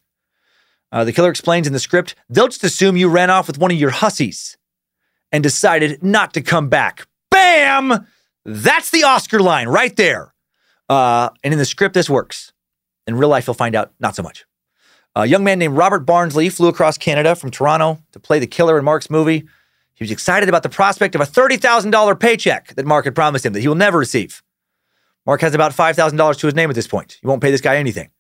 Uh, 0.92 1.04
the 1.04 1.12
killer 1.12 1.30
explains 1.30 1.66
in 1.66 1.72
the 1.72 1.80
script, 1.80 2.14
they'll 2.28 2.48
just 2.48 2.64
assume 2.64 2.98
you 2.98 3.08
ran 3.08 3.30
off 3.30 3.46
with 3.46 3.58
one 3.58 3.70
of 3.70 3.78
your 3.78 3.90
hussies 3.90 4.58
and 5.32 5.42
decided 5.42 6.02
not 6.02 6.34
to 6.34 6.42
come 6.42 6.68
back. 6.68 7.06
Bam! 7.30 8.06
That's 8.44 8.90
the 8.90 9.04
Oscar 9.04 9.40
line 9.40 9.68
right 9.68 9.96
there. 9.96 10.34
Uh, 10.88 11.30
and 11.42 11.54
in 11.54 11.58
the 11.58 11.64
script, 11.64 11.94
this 11.94 12.10
works. 12.10 12.52
In 13.06 13.16
real 13.16 13.30
life, 13.30 13.46
you'll 13.46 13.54
find 13.54 13.74
out 13.74 13.92
not 13.98 14.14
so 14.14 14.22
much. 14.22 14.44
A 15.16 15.26
young 15.26 15.44
man 15.44 15.60
named 15.60 15.76
Robert 15.76 16.00
Barnsley 16.00 16.48
flew 16.48 16.66
across 16.66 16.98
Canada 16.98 17.36
from 17.36 17.52
Toronto 17.52 18.02
to 18.10 18.18
play 18.18 18.40
the 18.40 18.48
killer 18.48 18.76
in 18.78 18.84
Mark's 18.84 19.08
movie. 19.08 19.44
He 19.94 20.02
was 20.02 20.10
excited 20.10 20.48
about 20.48 20.64
the 20.64 20.68
prospect 20.68 21.14
of 21.14 21.20
a 21.20 21.24
$30,000 21.24 22.18
paycheck 22.18 22.74
that 22.74 22.84
Mark 22.84 23.04
had 23.04 23.14
promised 23.14 23.46
him 23.46 23.52
that 23.52 23.60
he 23.60 23.68
will 23.68 23.76
never 23.76 23.98
receive. 23.98 24.42
Mark 25.24 25.40
has 25.40 25.54
about 25.54 25.72
$5,000 25.72 26.38
to 26.38 26.46
his 26.48 26.56
name 26.56 26.68
at 26.68 26.74
this 26.74 26.88
point. 26.88 27.18
He 27.20 27.28
won't 27.28 27.40
pay 27.40 27.52
this 27.52 27.60
guy 27.60 27.76
anything. 27.76 28.10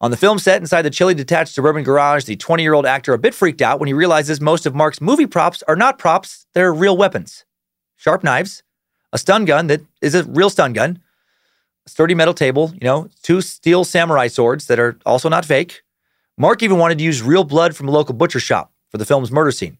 On 0.00 0.10
the 0.10 0.16
film 0.16 0.40
set 0.40 0.60
inside 0.60 0.82
the 0.82 0.90
chilly 0.90 1.14
detached 1.14 1.54
suburban 1.54 1.84
garage, 1.84 2.24
the 2.24 2.34
20 2.34 2.62
year 2.62 2.74
old 2.74 2.86
actor 2.86 3.14
a 3.14 3.18
bit 3.18 3.32
freaked 3.32 3.62
out 3.62 3.78
when 3.78 3.86
he 3.86 3.92
realizes 3.92 4.40
most 4.40 4.66
of 4.66 4.74
Mark's 4.74 5.00
movie 5.00 5.26
props 5.26 5.62
are 5.68 5.76
not 5.76 5.96
props, 5.96 6.46
they're 6.54 6.74
real 6.74 6.96
weapons. 6.96 7.44
Sharp 7.94 8.24
knives, 8.24 8.64
a 9.12 9.18
stun 9.18 9.44
gun 9.44 9.68
that 9.68 9.80
is 10.02 10.16
a 10.16 10.24
real 10.24 10.50
stun 10.50 10.72
gun, 10.72 11.00
a 11.86 11.88
sturdy 11.88 12.14
metal 12.14 12.34
table, 12.34 12.72
you 12.74 12.84
know, 12.84 13.08
two 13.22 13.40
steel 13.40 13.84
samurai 13.84 14.26
swords 14.26 14.66
that 14.66 14.80
are 14.80 14.98
also 15.06 15.28
not 15.28 15.44
fake. 15.44 15.82
Mark 16.38 16.62
even 16.62 16.78
wanted 16.78 16.98
to 16.98 17.04
use 17.04 17.22
real 17.22 17.44
blood 17.44 17.74
from 17.74 17.88
a 17.88 17.90
local 17.90 18.14
butcher 18.14 18.40
shop 18.40 18.70
for 18.90 18.98
the 18.98 19.06
film's 19.06 19.32
murder 19.32 19.50
scene. 19.50 19.78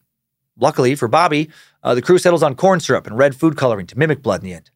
Luckily 0.59 0.95
for 0.95 1.07
Bobby, 1.07 1.49
uh, 1.83 1.93
the 1.93 2.01
crew 2.01 2.17
settles 2.17 2.41
on 2.41 2.55
corn 2.55 2.79
syrup 2.79 3.05
and 3.05 3.15
red 3.15 3.35
food 3.35 3.55
coloring 3.55 3.85
to 3.87 3.97
mimic 3.97 4.23
blood 4.23 4.41
in 4.41 4.45
the 4.45 4.55
end. 4.55 4.71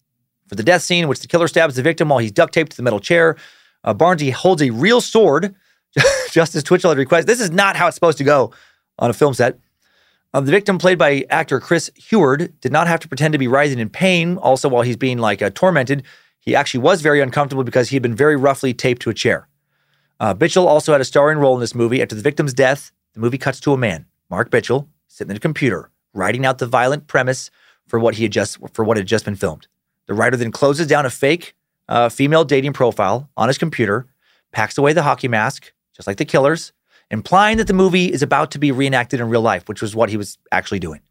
For 0.45 0.53
the 0.53 0.63
death 0.63 0.83
scene, 0.83 1.07
which 1.07 1.21
the 1.21 1.27
killer 1.27 1.47
stabs 1.47 1.75
the 1.75 1.81
victim 1.81 2.09
while 2.09 2.19
he's 2.19 2.31
duct 2.31 2.53
taped 2.53 2.71
to 2.71 2.77
the 2.77 2.83
metal 2.83 2.99
chair, 2.99 3.35
uh, 3.83 3.95
Barnesy 3.95 4.31
holds 4.31 4.61
a 4.61 4.69
real 4.69 5.01
sword, 5.01 5.55
just 6.31 6.53
as 6.53 6.61
Twitchell 6.61 6.91
had 6.91 6.99
requested. 6.99 7.27
This 7.27 7.41
is 7.41 7.49
not 7.49 7.75
how 7.75 7.87
it's 7.87 7.95
supposed 7.95 8.19
to 8.19 8.23
go 8.23 8.53
on 8.99 9.09
a 9.09 9.13
film 9.13 9.33
set. 9.33 9.57
Um, 10.33 10.45
the 10.45 10.51
victim, 10.51 10.77
played 10.77 10.99
by 10.99 11.25
actor 11.31 11.59
Chris 11.59 11.89
Heward, 11.95 12.53
did 12.61 12.71
not 12.71 12.87
have 12.87 12.99
to 12.99 13.07
pretend 13.07 13.31
to 13.31 13.39
be 13.39 13.47
writhing 13.47 13.79
in 13.79 13.89
pain. 13.89 14.37
Also, 14.37 14.69
while 14.69 14.83
he's 14.83 14.97
being 14.97 15.17
like 15.17 15.41
uh, 15.41 15.49
tormented, 15.49 16.03
he 16.39 16.55
actually 16.55 16.81
was 16.81 17.01
very 17.01 17.21
uncomfortable 17.21 17.63
because 17.63 17.89
he 17.89 17.95
had 17.95 18.03
been 18.03 18.15
very 18.15 18.35
roughly 18.35 18.73
taped 18.73 19.01
to 19.01 19.09
a 19.09 19.13
chair. 19.13 19.47
Uh, 20.21 20.35
Bitchell 20.35 20.67
also 20.67 20.91
had 20.91 21.01
a 21.01 21.05
starring 21.05 21.39
role 21.39 21.55
in 21.55 21.61
this 21.61 21.73
movie. 21.73 21.99
After 21.99 22.13
the 22.13 22.21
victim's 22.21 22.53
death, 22.53 22.91
the 23.15 23.19
movie 23.19 23.39
cuts 23.39 23.59
to 23.61 23.73
a 23.73 23.77
man, 23.77 24.05
Mark 24.29 24.51
Bitchell, 24.51 24.87
sitting 25.07 25.31
at 25.31 25.37
a 25.37 25.39
computer, 25.39 25.89
writing 26.13 26.45
out 26.45 26.59
the 26.59 26.67
violent 26.67 27.07
premise 27.07 27.49
for 27.87 27.99
what 27.99 28.13
he 28.13 28.23
had 28.23 28.31
just 28.31 28.59
for 28.71 28.85
what 28.85 28.97
had 28.97 29.07
just 29.07 29.25
been 29.25 29.35
filmed. 29.35 29.65
The 30.05 30.13
writer 30.13 30.37
then 30.37 30.51
closes 30.51 30.85
down 30.85 31.07
a 31.07 31.09
fake 31.09 31.55
uh, 31.89 32.09
female 32.09 32.43
dating 32.43 32.73
profile 32.73 33.31
on 33.35 33.47
his 33.47 33.57
computer, 33.57 34.05
packs 34.51 34.77
away 34.77 34.93
the 34.93 35.01
hockey 35.01 35.27
mask, 35.27 35.73
just 35.95 36.07
like 36.07 36.17
the 36.17 36.25
killers, 36.25 36.71
implying 37.09 37.57
that 37.57 37.65
the 37.65 37.73
movie 37.73 38.13
is 38.13 38.21
about 38.21 38.51
to 38.51 38.59
be 38.59 38.71
reenacted 38.71 39.19
in 39.19 39.27
real 39.27 39.41
life, 39.41 39.67
which 39.67 39.81
was 39.81 39.95
what 39.95 40.11
he 40.11 40.17
was 40.17 40.37
actually 40.51 40.79
doing. 40.79 41.01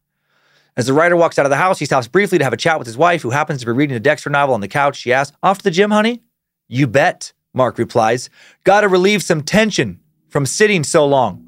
As 0.77 0.87
the 0.87 0.93
writer 0.93 1.17
walks 1.17 1.37
out 1.37 1.47
of 1.47 1.51
the 1.51 1.57
house, 1.57 1.81
he 1.81 1.85
stops 1.85 2.07
briefly 2.07 2.39
to 2.39 2.45
have 2.45 2.53
a 2.53 2.57
chat 2.57 2.79
with 2.79 2.87
his 2.87 2.97
wife, 2.97 3.23
who 3.23 3.31
happens 3.31 3.59
to 3.59 3.67
be 3.67 3.73
reading 3.73 3.97
a 3.97 4.01
Dexter 4.01 4.31
novel 4.31 4.55
on 4.55 4.61
the 4.61 4.69
couch. 4.69 4.97
She 4.97 5.13
asks, 5.13 5.37
Off 5.43 5.59
to 5.59 5.65
the 5.65 5.73
gym, 5.73 5.91
honey? 5.91 6.23
You 6.69 6.87
bet, 6.87 7.33
Mark 7.55 7.79
replies. 7.79 8.31
Gotta 8.65 8.89
relieve 8.89 9.23
some 9.23 9.43
tension 9.43 10.01
from 10.29 10.47
sitting 10.47 10.85
so 10.85 11.07
long. 11.07 11.45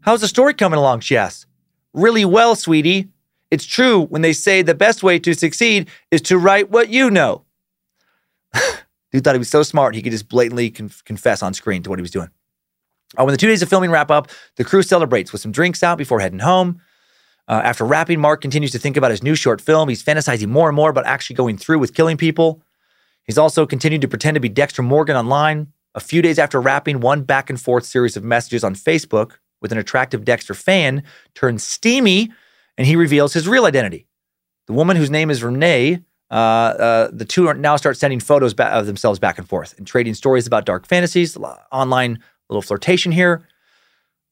How's 0.00 0.20
the 0.20 0.28
story 0.28 0.54
coming 0.54 0.78
along? 0.78 1.00
She 1.00 1.16
asks. 1.16 1.46
Really 1.92 2.24
well, 2.24 2.54
sweetie. 2.54 3.08
It's 3.50 3.64
true 3.64 4.02
when 4.06 4.22
they 4.22 4.32
say 4.32 4.62
the 4.62 4.74
best 4.74 5.02
way 5.02 5.18
to 5.18 5.34
succeed 5.34 5.88
is 6.10 6.20
to 6.22 6.38
write 6.38 6.70
what 6.70 6.88
you 6.88 7.10
know. 7.10 7.44
Dude 9.12 9.24
thought 9.24 9.34
he 9.34 9.38
was 9.38 9.50
so 9.50 9.62
smart, 9.62 9.94
he 9.94 10.02
could 10.02 10.12
just 10.12 10.28
blatantly 10.28 10.70
conf- 10.70 11.04
confess 11.04 11.42
on 11.42 11.54
screen 11.54 11.82
to 11.82 11.90
what 11.90 11.98
he 11.98 12.02
was 12.02 12.10
doing. 12.10 12.28
Uh, 13.18 13.24
when 13.24 13.32
the 13.32 13.38
two 13.38 13.46
days 13.46 13.62
of 13.62 13.68
filming 13.68 13.90
wrap 13.90 14.10
up, 14.10 14.28
the 14.56 14.64
crew 14.64 14.82
celebrates 14.82 15.32
with 15.32 15.40
some 15.40 15.52
drinks 15.52 15.82
out 15.82 15.96
before 15.96 16.20
heading 16.20 16.40
home. 16.40 16.80
Uh, 17.48 17.60
after 17.62 17.84
wrapping, 17.84 18.20
Mark 18.20 18.40
continues 18.40 18.72
to 18.72 18.78
think 18.78 18.96
about 18.96 19.12
his 19.12 19.22
new 19.22 19.36
short 19.36 19.60
film. 19.60 19.88
He's 19.88 20.02
fantasizing 20.02 20.48
more 20.48 20.68
and 20.68 20.74
more 20.74 20.90
about 20.90 21.06
actually 21.06 21.36
going 21.36 21.56
through 21.56 21.78
with 21.78 21.94
killing 21.94 22.16
people. 22.16 22.62
He's 23.26 23.38
also 23.38 23.66
continued 23.66 24.02
to 24.02 24.08
pretend 24.08 24.36
to 24.36 24.40
be 24.40 24.48
Dexter 24.48 24.82
Morgan 24.82 25.16
online. 25.16 25.72
A 25.94 26.00
few 26.00 26.22
days 26.22 26.38
after 26.38 26.60
wrapping, 26.60 27.00
one 27.00 27.22
back 27.22 27.50
and 27.50 27.60
forth 27.60 27.84
series 27.84 28.16
of 28.16 28.22
messages 28.22 28.62
on 28.62 28.74
Facebook 28.74 29.32
with 29.60 29.72
an 29.72 29.78
attractive 29.78 30.24
Dexter 30.24 30.54
fan 30.54 31.02
turns 31.34 31.64
steamy 31.64 32.30
and 32.78 32.86
he 32.86 32.94
reveals 32.94 33.32
his 33.32 33.48
real 33.48 33.64
identity. 33.64 34.06
The 34.66 34.74
woman 34.74 34.96
whose 34.96 35.10
name 35.10 35.30
is 35.30 35.42
Renee, 35.42 36.00
uh, 36.30 36.34
uh, 36.34 37.10
the 37.12 37.24
two 37.24 37.52
now 37.54 37.76
start 37.76 37.96
sending 37.96 38.20
photos 38.20 38.52
ba- 38.52 38.66
of 38.66 38.86
themselves 38.86 39.18
back 39.18 39.38
and 39.38 39.48
forth 39.48 39.76
and 39.78 39.86
trading 39.86 40.14
stories 40.14 40.46
about 40.46 40.66
dark 40.66 40.86
fantasies, 40.86 41.36
online 41.72 42.18
little 42.48 42.62
flirtation 42.62 43.12
here. 43.12 43.46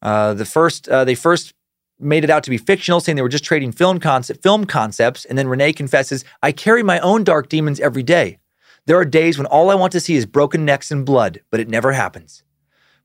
Uh, 0.02 0.34
the 0.34 0.44
first, 0.44 0.88
uh, 0.88 1.04
they 1.04 1.14
first 1.14 1.54
made 1.98 2.24
it 2.24 2.30
out 2.30 2.42
to 2.42 2.50
be 2.50 2.58
fictional, 2.58 3.00
saying 3.00 3.16
they 3.16 3.22
were 3.22 3.28
just 3.28 3.44
trading 3.44 3.72
film 3.72 4.00
film 4.00 4.66
concepts, 4.66 5.24
and 5.24 5.38
then 5.38 5.48
Renee 5.48 5.72
confesses, 5.72 6.24
"I 6.42 6.52
carry 6.52 6.82
my 6.82 6.98
own 6.98 7.24
dark 7.24 7.48
demons 7.48 7.80
every 7.80 8.02
day. 8.02 8.38
There 8.86 8.98
are 8.98 9.04
days 9.04 9.38
when 9.38 9.46
all 9.46 9.70
I 9.70 9.74
want 9.74 9.92
to 9.92 10.00
see 10.00 10.14
is 10.14 10.26
broken 10.26 10.64
necks 10.64 10.90
and 10.90 11.04
blood, 11.06 11.40
but 11.50 11.60
it 11.60 11.68
never 11.68 11.92
happens." 11.92 12.42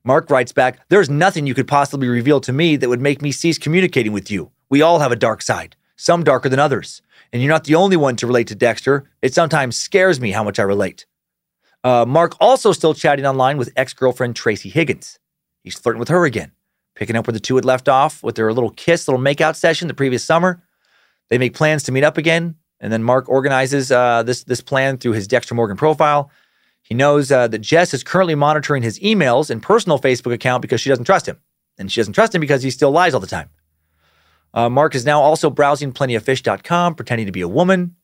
Mark 0.04 0.30
writes 0.30 0.54
back, 0.54 0.80
There's 0.90 1.10
nothing 1.10 1.46
you 1.46 1.54
could 1.54 1.68
possibly 1.68 2.08
reveal 2.08 2.40
to 2.42 2.54
me 2.54 2.78
that 2.78 2.90
would 2.90 3.02
make 3.02 3.22
me 3.22 3.32
cease 3.32 3.58
communicating 3.58 4.14
with 4.14 4.32
you. 4.32 4.52
We 4.70 4.82
all 4.82 5.00
have 5.00 5.12
a 5.12 5.18
dark 5.18 5.42
side, 5.42 5.76
some 5.98 6.24
darker 6.24 6.48
than 6.48 6.60
others. 6.60 7.02
And 7.34 7.42
you're 7.42 7.52
not 7.52 7.66
the 7.66 7.76
only 7.76 7.98
one 7.98 8.16
to 8.18 8.28
relate 8.28 8.48
to 8.48 8.56
Dexter. 8.56 9.10
It 9.22 9.34
sometimes 9.34 9.76
scares 9.76 10.20
me 10.20 10.32
how 10.32 10.44
much 10.44 10.58
I 10.58 10.64
relate. 10.64 11.06
Uh, 11.84 12.06
Mark 12.08 12.36
also 12.40 12.72
still 12.72 12.94
chatting 12.94 13.26
online 13.26 13.58
with 13.58 13.74
ex 13.76 13.94
girlfriend 13.94 14.36
Tracy 14.36 14.70
Higgins. 14.70 15.20
He's 15.64 15.78
flirting 15.78 16.00
with 16.00 16.10
her 16.10 16.26
again, 16.26 16.54
picking 16.96 17.16
up 17.16 17.28
where 17.28 17.34
the 17.34 17.40
two 17.40 17.56
had 17.56 17.66
left 17.66 17.90
off 17.90 18.24
with 18.24 18.36
their 18.36 18.52
little 18.54 18.72
kiss, 18.72 19.08
little 19.08 19.22
makeout 19.22 19.56
session 19.56 19.88
the 19.88 19.94
previous 19.94 20.24
summer. 20.24 20.64
They 21.30 21.38
make 21.38 21.54
plans 21.54 21.84
to 21.84 21.92
meet 21.92 22.04
up 22.04 22.18
again, 22.18 22.56
and 22.80 22.92
then 22.92 23.04
Mark 23.04 23.28
organizes 23.28 23.92
uh, 23.92 24.24
this, 24.24 24.44
this 24.44 24.62
plan 24.62 24.98
through 24.98 25.14
his 25.14 25.28
Dexter 25.28 25.56
Morgan 25.56 25.78
profile. 25.78 26.32
He 26.82 26.96
knows 26.96 27.32
uh, 27.32 27.48
that 27.48 27.60
Jess 27.60 27.94
is 27.94 28.04
currently 28.04 28.36
monitoring 28.36 28.84
his 28.84 29.00
emails 29.00 29.50
and 29.50 29.62
personal 29.62 30.00
Facebook 30.00 30.34
account 30.34 30.62
because 30.62 30.82
she 30.82 30.90
doesn't 30.90 31.06
trust 31.06 31.28
him. 31.28 31.38
And 31.78 31.92
she 31.92 32.00
doesn't 32.02 32.14
trust 32.14 32.34
him 32.34 32.42
because 32.42 32.64
he 32.64 32.72
still 32.72 32.92
lies 32.92 33.14
all 33.14 33.20
the 33.20 33.28
time. 33.28 33.50
Uh, 34.54 34.70
Mark 34.70 34.96
is 34.96 35.06
now 35.06 35.22
also 35.22 35.50
browsing 35.50 35.94
plentyoffish.com, 35.94 36.96
pretending 36.96 37.28
to 37.28 37.32
be 37.32 37.42
a 37.42 37.48
woman. 37.48 37.96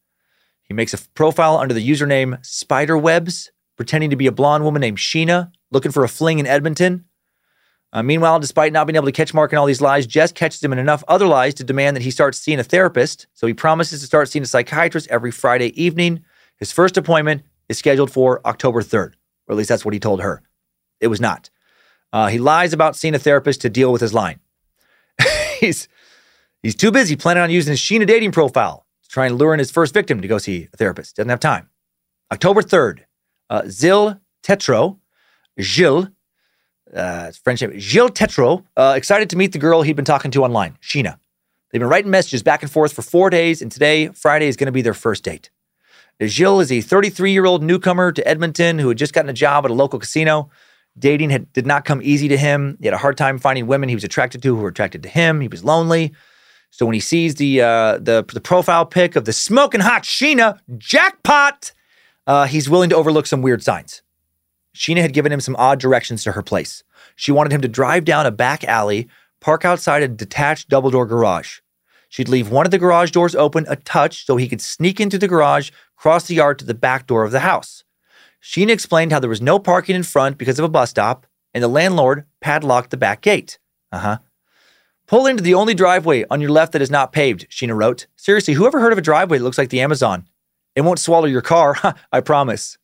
He 0.63 0.73
makes 0.73 0.93
a 0.93 0.97
profile 1.15 1.57
under 1.57 1.73
the 1.73 1.87
username 1.87 2.39
Spiderwebs, 2.41 3.49
pretending 3.77 4.09
to 4.11 4.15
be 4.15 4.27
a 4.27 4.31
blonde 4.31 4.63
woman 4.63 4.81
named 4.81 4.97
Sheena, 4.97 5.51
looking 5.71 5.91
for 5.91 6.03
a 6.03 6.09
fling 6.09 6.39
in 6.39 6.47
Edmonton. 6.47 7.05
Uh, 7.93 8.03
meanwhile, 8.03 8.39
despite 8.39 8.73
not 8.73 8.87
being 8.87 8.95
able 8.95 9.05
to 9.05 9.11
catch 9.11 9.33
Mark 9.33 9.53
in 9.53 9.57
all 9.57 9.65
these 9.65 9.81
lies, 9.81 10.05
Jess 10.05 10.31
catches 10.31 10.61
him 10.61 10.73
in 10.73 10.79
enough 10.79 11.03
other 11.07 11.27
lies 11.27 11.53
to 11.55 11.63
demand 11.63 11.95
that 11.95 12.03
he 12.03 12.11
starts 12.11 12.37
seeing 12.37 12.59
a 12.59 12.63
therapist. 12.63 13.27
So 13.33 13.47
he 13.47 13.53
promises 13.53 14.01
to 14.01 14.05
start 14.05 14.29
seeing 14.29 14.43
a 14.43 14.47
psychiatrist 14.47 15.07
every 15.09 15.31
Friday 15.31 15.81
evening. 15.81 16.23
His 16.57 16.71
first 16.71 16.97
appointment 16.97 17.43
is 17.69 17.77
scheduled 17.77 18.11
for 18.11 18.45
October 18.45 18.81
3rd, 18.81 19.13
or 19.47 19.51
at 19.51 19.55
least 19.55 19.69
that's 19.69 19.85
what 19.85 19.93
he 19.93 19.99
told 19.99 20.21
her. 20.21 20.43
It 20.99 21.07
was 21.07 21.21
not. 21.21 21.49
Uh, 22.11 22.27
he 22.27 22.37
lies 22.37 22.73
about 22.73 22.95
seeing 22.95 23.15
a 23.15 23.19
therapist 23.19 23.61
to 23.61 23.69
deal 23.69 23.91
with 23.91 24.01
his 24.01 24.13
line. 24.13 24.39
he's 25.59 25.87
he's 26.61 26.75
too 26.75 26.91
busy 26.91 27.15
planning 27.15 27.43
on 27.43 27.49
using 27.49 27.71
his 27.71 27.79
Sheena 27.79 28.07
dating 28.07 28.31
profile 28.31 28.85
to 29.03 29.09
try 29.09 29.25
and 29.25 29.37
lure 29.37 29.53
in 29.53 29.59
his 29.59 29.71
first 29.71 29.93
victim 29.93 30.21
to 30.21 30.27
go 30.27 30.37
see 30.37 30.67
a 30.73 30.77
therapist. 30.77 31.15
Doesn't 31.15 31.29
have 31.29 31.39
time. 31.39 31.69
October 32.31 32.61
3rd, 32.61 33.01
uh, 33.49 33.63
Zil 33.67 34.19
Tetreault, 34.43 34.97
Gilles, 35.59 36.07
uh, 36.95 37.31
French 37.43 37.59
Gilles 37.59 38.09
Tetreault, 38.09 38.63
uh, 38.77 38.93
excited 38.95 39.29
to 39.29 39.35
meet 39.35 39.51
the 39.51 39.59
girl 39.59 39.81
he'd 39.81 39.95
been 39.95 40.05
talking 40.05 40.31
to 40.31 40.43
online, 40.43 40.77
Sheena. 40.81 41.17
They've 41.71 41.79
been 41.79 41.89
writing 41.89 42.11
messages 42.11 42.41
back 42.41 42.61
and 42.61 42.71
forth 42.71 42.93
for 42.93 43.01
four 43.01 43.29
days, 43.29 43.61
and 43.61 43.71
today, 43.71 44.07
Friday, 44.07 44.47
is 44.47 44.55
going 44.55 44.67
to 44.67 44.71
be 44.71 44.81
their 44.81 44.93
first 44.93 45.23
date. 45.23 45.49
Gilles 46.23 46.61
is 46.61 46.71
a 46.71 46.81
33 46.81 47.31
year 47.31 47.45
old 47.45 47.61
newcomer 47.61 48.11
to 48.11 48.25
Edmonton 48.27 48.79
who 48.79 48.87
had 48.87 48.97
just 48.97 49.13
gotten 49.13 49.29
a 49.29 49.33
job 49.33 49.65
at 49.65 49.71
a 49.71 49.73
local 49.73 49.99
casino. 49.99 50.49
Dating 50.97 51.29
had, 51.29 51.51
did 51.51 51.65
not 51.65 51.83
come 51.83 52.01
easy 52.01 52.29
to 52.29 52.37
him. 52.37 52.77
He 52.79 52.87
had 52.87 52.93
a 52.93 52.97
hard 52.97 53.17
time 53.17 53.37
finding 53.37 53.67
women 53.67 53.89
he 53.89 53.95
was 53.95 54.05
attracted 54.05 54.41
to 54.43 54.55
who 54.55 54.61
were 54.61 54.69
attracted 54.69 55.03
to 55.03 55.09
him. 55.09 55.41
He 55.41 55.49
was 55.49 55.63
lonely. 55.63 56.13
So 56.71 56.85
when 56.85 56.93
he 56.93 57.01
sees 57.01 57.35
the 57.35 57.61
uh, 57.61 57.97
the, 57.97 58.25
the 58.33 58.41
profile 58.41 58.85
pic 58.85 59.15
of 59.15 59.25
the 59.25 59.33
smoking 59.33 59.81
hot 59.81 60.03
Sheena, 60.03 60.59
jackpot, 60.77 61.73
uh, 62.27 62.45
he's 62.47 62.69
willing 62.69 62.89
to 62.89 62.95
overlook 62.95 63.27
some 63.27 63.41
weird 63.41 63.63
signs. 63.63 64.01
Sheena 64.75 65.01
had 65.01 65.13
given 65.13 65.31
him 65.31 65.39
some 65.39 65.55
odd 65.55 65.79
directions 65.79 66.23
to 66.23 66.33
her 66.33 66.43
place. 66.43 66.83
She 67.15 67.31
wanted 67.31 67.53
him 67.53 67.61
to 67.61 67.67
drive 67.67 68.03
down 68.03 68.25
a 68.25 68.31
back 68.31 68.63
alley, 68.65 69.07
park 69.39 69.63
outside 69.63 70.03
a 70.03 70.07
detached 70.07 70.67
double 70.67 70.91
door 70.91 71.05
garage. 71.05 71.59
She'd 72.09 72.29
leave 72.29 72.51
one 72.51 72.65
of 72.65 72.71
the 72.71 72.77
garage 72.77 73.11
doors 73.11 73.35
open 73.35 73.65
a 73.69 73.77
touch 73.77 74.25
so 74.25 74.35
he 74.35 74.49
could 74.49 74.61
sneak 74.61 74.99
into 74.99 75.17
the 75.17 75.27
garage, 75.27 75.71
cross 75.95 76.27
the 76.27 76.35
yard 76.35 76.59
to 76.59 76.65
the 76.65 76.73
back 76.73 77.07
door 77.07 77.23
of 77.23 77.31
the 77.31 77.39
house. 77.39 77.83
Sheena 78.43 78.69
explained 78.69 79.11
how 79.11 79.19
there 79.19 79.29
was 79.29 79.41
no 79.41 79.59
parking 79.59 79.95
in 79.95 80.03
front 80.03 80.37
because 80.37 80.59
of 80.59 80.65
a 80.65 80.69
bus 80.69 80.91
stop, 80.91 81.25
and 81.53 81.63
the 81.63 81.69
landlord 81.69 82.25
padlocked 82.41 82.91
the 82.91 82.97
back 82.97 83.21
gate. 83.21 83.57
Uh 83.91 83.99
huh. 83.99 84.17
Pull 85.07 85.25
into 85.25 85.43
the 85.43 85.53
only 85.53 85.73
driveway 85.73 86.25
on 86.29 86.41
your 86.41 86.49
left 86.49 86.73
that 86.73 86.81
is 86.81 86.91
not 86.91 87.13
paved, 87.13 87.47
Sheena 87.49 87.75
wrote. 87.75 88.07
Seriously, 88.15 88.55
whoever 88.55 88.79
heard 88.79 88.91
of 88.91 88.97
a 88.97 89.01
driveway 89.01 89.37
that 89.37 89.43
looks 89.43 89.57
like 89.57 89.69
the 89.69 89.81
Amazon? 89.81 90.27
It 90.75 90.81
won't 90.81 90.99
swallow 90.99 91.25
your 91.27 91.41
car, 91.41 91.77
I 92.11 92.19
promise. 92.21 92.77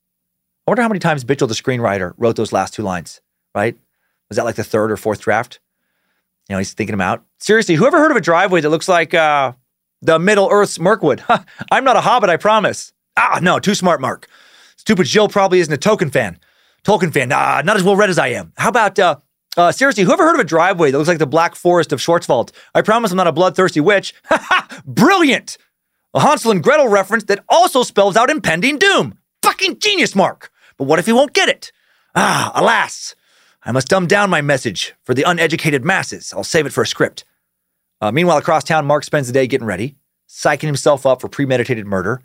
Wonder 0.71 0.83
how 0.83 0.87
many 0.87 0.99
times 0.99 1.25
Bitchell, 1.25 1.49
the 1.49 1.53
screenwriter, 1.53 2.13
wrote 2.15 2.37
those 2.37 2.53
last 2.53 2.73
two 2.73 2.81
lines, 2.81 3.19
right? 3.53 3.77
Was 4.29 4.37
that 4.37 4.45
like 4.45 4.55
the 4.55 4.63
third 4.63 4.89
or 4.89 4.95
fourth 4.95 5.19
draft? 5.19 5.59
You 6.47 6.53
know, 6.53 6.59
he's 6.59 6.73
thinking 6.73 6.93
them 6.93 7.01
out. 7.01 7.25
Seriously, 7.39 7.75
whoever 7.75 7.99
heard 7.99 8.09
of 8.09 8.15
a 8.15 8.21
driveway 8.21 8.61
that 8.61 8.69
looks 8.69 8.87
like 8.87 9.13
uh, 9.13 9.51
the 10.01 10.17
Middle 10.17 10.47
Earth's 10.49 10.79
Mirkwood? 10.79 11.25
I'm 11.73 11.83
not 11.83 11.97
a 11.97 11.99
hobbit, 11.99 12.29
I 12.29 12.37
promise. 12.37 12.93
Ah, 13.17 13.39
no, 13.41 13.59
too 13.59 13.75
smart, 13.75 13.99
Mark. 13.99 14.27
Stupid 14.77 15.07
Jill 15.07 15.27
probably 15.27 15.59
isn't 15.59 15.73
a 15.73 15.77
Tolkien 15.77 16.09
fan. 16.09 16.39
Tolkien 16.85 17.11
fan, 17.11 17.27
nah, 17.27 17.61
not 17.65 17.75
as 17.75 17.83
well 17.83 17.97
read 17.97 18.09
as 18.09 18.17
I 18.17 18.29
am. 18.29 18.53
How 18.55 18.69
about, 18.69 18.97
uh, 18.97 19.17
uh, 19.57 19.73
seriously, 19.73 20.05
whoever 20.05 20.23
heard 20.23 20.35
of 20.35 20.39
a 20.39 20.45
driveway 20.45 20.91
that 20.91 20.97
looks 20.97 21.09
like 21.09 21.19
the 21.19 21.27
Black 21.27 21.55
Forest 21.55 21.91
of 21.91 21.99
Schwarzwald? 21.99 22.53
I 22.73 22.81
promise 22.81 23.11
I'm 23.11 23.17
not 23.17 23.27
a 23.27 23.33
bloodthirsty 23.33 23.81
witch. 23.81 24.13
Brilliant! 24.85 25.57
A 26.13 26.21
Hansel 26.21 26.51
and 26.51 26.63
Gretel 26.63 26.87
reference 26.87 27.25
that 27.25 27.43
also 27.49 27.83
spells 27.83 28.15
out 28.15 28.29
impending 28.29 28.77
doom. 28.77 29.17
Fucking 29.43 29.79
genius, 29.79 30.15
Mark. 30.15 30.49
But 30.81 30.87
what 30.87 30.97
if 30.97 31.05
he 31.05 31.13
won't 31.13 31.33
get 31.33 31.47
it? 31.47 31.71
Ah, 32.15 32.51
alas. 32.55 33.13
I 33.61 33.71
must 33.71 33.87
dumb 33.87 34.07
down 34.07 34.31
my 34.31 34.41
message 34.41 34.95
for 35.03 35.13
the 35.13 35.21
uneducated 35.21 35.85
masses. 35.85 36.33
I'll 36.33 36.43
save 36.43 36.65
it 36.65 36.73
for 36.73 36.81
a 36.81 36.87
script. 36.87 37.23
Uh, 38.01 38.11
meanwhile, 38.11 38.39
across 38.39 38.63
town, 38.63 38.87
Mark 38.87 39.03
spends 39.03 39.27
the 39.27 39.33
day 39.33 39.45
getting 39.45 39.67
ready, 39.67 39.95
psyching 40.27 40.63
himself 40.65 41.05
up 41.05 41.21
for 41.21 41.29
premeditated 41.29 41.85
murder. 41.85 42.23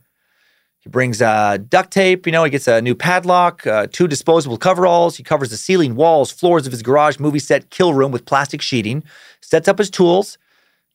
He 0.79 0.89
brings 0.89 1.21
uh, 1.21 1.59
duct 1.69 1.91
tape, 1.91 2.25
you 2.25 2.33
know, 2.33 2.45
he 2.45 2.51
gets 2.51 2.67
a 2.67 2.81
new 2.81 2.95
padlock, 2.95 3.67
uh, 3.67 3.89
two 3.93 4.09
disposable 4.09 4.57
coveralls. 4.57 5.19
He 5.19 5.23
covers 5.23 5.51
the 5.51 5.59
ceiling, 5.59 5.95
walls, 5.95 6.33
floors 6.33 6.67
of 6.67 6.73
his 6.73 6.81
garage 6.81 7.19
movie 7.19 7.39
set 7.39 7.69
kill 7.69 7.93
room 7.93 8.11
with 8.11 8.25
plastic 8.25 8.63
sheeting, 8.63 9.05
sets 9.43 9.69
up 9.69 9.77
his 9.77 9.91
tools. 9.91 10.39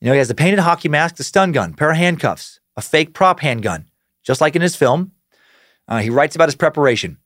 You 0.00 0.06
know, 0.08 0.14
he 0.14 0.18
has 0.18 0.30
a 0.30 0.34
painted 0.34 0.58
hockey 0.58 0.88
mask, 0.88 1.14
the 1.14 1.22
stun 1.22 1.52
gun, 1.52 1.74
pair 1.74 1.92
of 1.92 1.96
handcuffs, 1.96 2.58
a 2.76 2.82
fake 2.82 3.14
prop 3.14 3.38
handgun, 3.38 3.86
just 4.24 4.40
like 4.40 4.56
in 4.56 4.62
his 4.62 4.74
film. 4.74 5.12
Uh, 5.86 6.00
he 6.00 6.10
writes 6.10 6.34
about 6.34 6.48
his 6.48 6.56
preparation. 6.56 7.18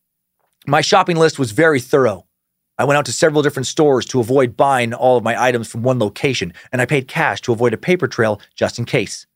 My 0.68 0.80
shopping 0.80 1.16
list 1.16 1.38
was 1.38 1.52
very 1.52 1.78
thorough. 1.78 2.26
I 2.76 2.82
went 2.82 2.98
out 2.98 3.06
to 3.06 3.12
several 3.12 3.40
different 3.40 3.68
stores 3.68 4.04
to 4.06 4.18
avoid 4.18 4.56
buying 4.56 4.92
all 4.92 5.16
of 5.16 5.22
my 5.22 5.40
items 5.40 5.68
from 5.68 5.84
one 5.84 6.00
location, 6.00 6.52
and 6.72 6.82
I 6.82 6.86
paid 6.86 7.06
cash 7.06 7.40
to 7.42 7.52
avoid 7.52 7.72
a 7.72 7.76
paper 7.76 8.08
trail 8.08 8.40
just 8.56 8.76
in 8.76 8.84
case. 8.84 9.28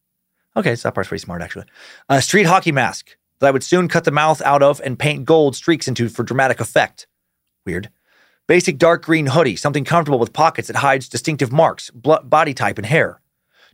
Okay, 0.56 0.74
so 0.74 0.88
that 0.88 0.94
part's 0.94 1.08
pretty 1.08 1.22
smart, 1.22 1.40
actually. 1.40 1.66
A 2.08 2.20
street 2.20 2.46
hockey 2.46 2.72
mask 2.72 3.16
that 3.38 3.46
I 3.46 3.52
would 3.52 3.62
soon 3.62 3.86
cut 3.86 4.02
the 4.02 4.10
mouth 4.10 4.42
out 4.42 4.60
of 4.60 4.80
and 4.84 4.98
paint 4.98 5.24
gold 5.24 5.54
streaks 5.54 5.86
into 5.86 6.08
for 6.08 6.24
dramatic 6.24 6.58
effect. 6.58 7.06
Weird. 7.64 7.90
Basic 8.48 8.76
dark 8.76 9.04
green 9.04 9.26
hoodie, 9.26 9.54
something 9.54 9.84
comfortable 9.84 10.18
with 10.18 10.32
pockets 10.32 10.66
that 10.66 10.78
hides 10.78 11.08
distinctive 11.08 11.52
marks, 11.52 11.90
body 11.90 12.54
type, 12.54 12.76
and 12.76 12.86
hair. 12.86 13.20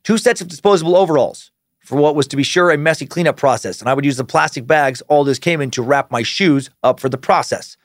Two 0.03 0.19
sets 0.19 0.43
of 0.43 0.49
disposable 0.49 0.95
overalls 0.95 1.51
for 1.87 1.97
what 1.97 2.17
was 2.17 2.27
to 2.29 2.37
be 2.37 2.43
sure 2.43 2.71
a 2.71 2.77
messy 2.77 3.07
cleanup 3.07 3.37
process, 3.37 3.81
and 3.81 3.89
I 3.89 3.95
would 3.95 4.05
use 4.05 4.17
the 4.17 4.25
plastic 4.25 4.67
bags 4.67 5.03
all 5.03 5.23
this 5.23 5.39
came 5.39 5.61
in 5.61 5.71
to 5.73 5.83
wrap 5.83 6.11
my 6.11 6.23
shoes 6.23 6.69
up 6.83 6.99
for 6.99 7.09
the 7.09 7.17
process. 7.17 7.77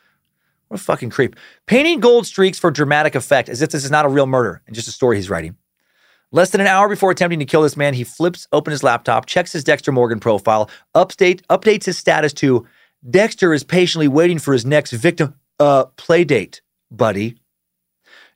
What 0.67 0.79
a 0.79 0.83
fucking 0.83 1.11
creep. 1.11 1.35
Painting 1.67 1.99
gold 1.99 2.25
streaks 2.25 2.57
for 2.57 2.71
dramatic 2.71 3.13
effect 3.13 3.47
as 3.47 3.61
if 3.61 3.69
this 3.69 3.83
is 3.83 3.91
not 3.91 4.05
a 4.05 4.09
real 4.09 4.25
murder 4.25 4.61
and 4.65 4.75
just 4.75 4.87
a 4.87 4.91
story 4.91 5.17
he's 5.17 5.29
writing. 5.29 5.55
Less 6.31 6.49
than 6.49 6.61
an 6.61 6.67
hour 6.67 6.87
before 6.87 7.11
attempting 7.11 7.39
to 7.39 7.45
kill 7.45 7.61
this 7.61 7.77
man, 7.77 7.93
he 7.93 8.05
flips 8.05 8.47
open 8.53 8.71
his 8.71 8.83
laptop, 8.83 9.25
checks 9.25 9.51
his 9.51 9.65
Dexter 9.65 9.91
Morgan 9.91 10.19
profile, 10.19 10.69
update, 10.95 11.41
updates 11.47 11.83
his 11.85 11.97
status 11.97 12.33
to 12.33 12.65
Dexter 13.07 13.53
is 13.53 13.63
patiently 13.63 14.07
waiting 14.07 14.39
for 14.39 14.53
his 14.53 14.65
next 14.65 14.91
victim 14.91 15.35
uh 15.59 15.85
play 15.97 16.23
date, 16.23 16.61
buddy. 16.89 17.35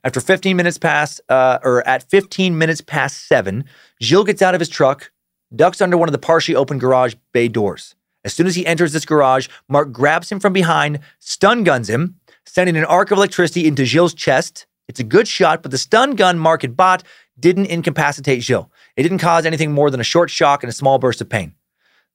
After 0.04 0.20
15 0.20 0.56
minutes 0.56 0.78
past, 0.78 1.20
uh, 1.28 1.58
or 1.64 1.86
at 1.88 2.08
15 2.10 2.56
minutes 2.56 2.80
past 2.80 3.26
seven, 3.26 3.64
Jill 4.00 4.22
gets 4.22 4.42
out 4.42 4.54
of 4.54 4.60
his 4.60 4.68
truck, 4.68 5.10
ducks 5.54 5.80
under 5.80 5.96
one 5.96 6.08
of 6.08 6.12
the 6.12 6.18
partially 6.18 6.54
open 6.54 6.78
garage 6.78 7.14
bay 7.32 7.48
doors. 7.48 7.94
As 8.24 8.34
soon 8.34 8.46
as 8.46 8.56
he 8.56 8.66
enters 8.66 8.92
this 8.92 9.04
garage, 9.04 9.48
Mark 9.68 9.92
grabs 9.92 10.32
him 10.32 10.40
from 10.40 10.52
behind, 10.52 10.98
stun 11.20 11.62
guns 11.62 11.88
him, 11.88 12.18
sending 12.44 12.76
an 12.76 12.84
arc 12.84 13.10
of 13.10 13.18
electricity 13.18 13.66
into 13.66 13.84
Gilles' 13.84 14.14
chest. 14.14 14.66
It's 14.88 15.00
a 15.00 15.04
good 15.04 15.28
shot, 15.28 15.62
but 15.62 15.70
the 15.70 15.78
stun 15.78 16.16
gun 16.16 16.38
Mark 16.38 16.62
had 16.62 16.76
bought 16.76 17.04
didn't 17.38 17.66
incapacitate 17.66 18.42
Gilles. 18.42 18.68
It 18.96 19.02
didn't 19.02 19.18
cause 19.18 19.46
anything 19.46 19.72
more 19.72 19.90
than 19.90 20.00
a 20.00 20.04
short 20.04 20.30
shock 20.30 20.62
and 20.62 20.70
a 20.70 20.74
small 20.74 20.98
burst 20.98 21.20
of 21.20 21.28
pain. 21.28 21.54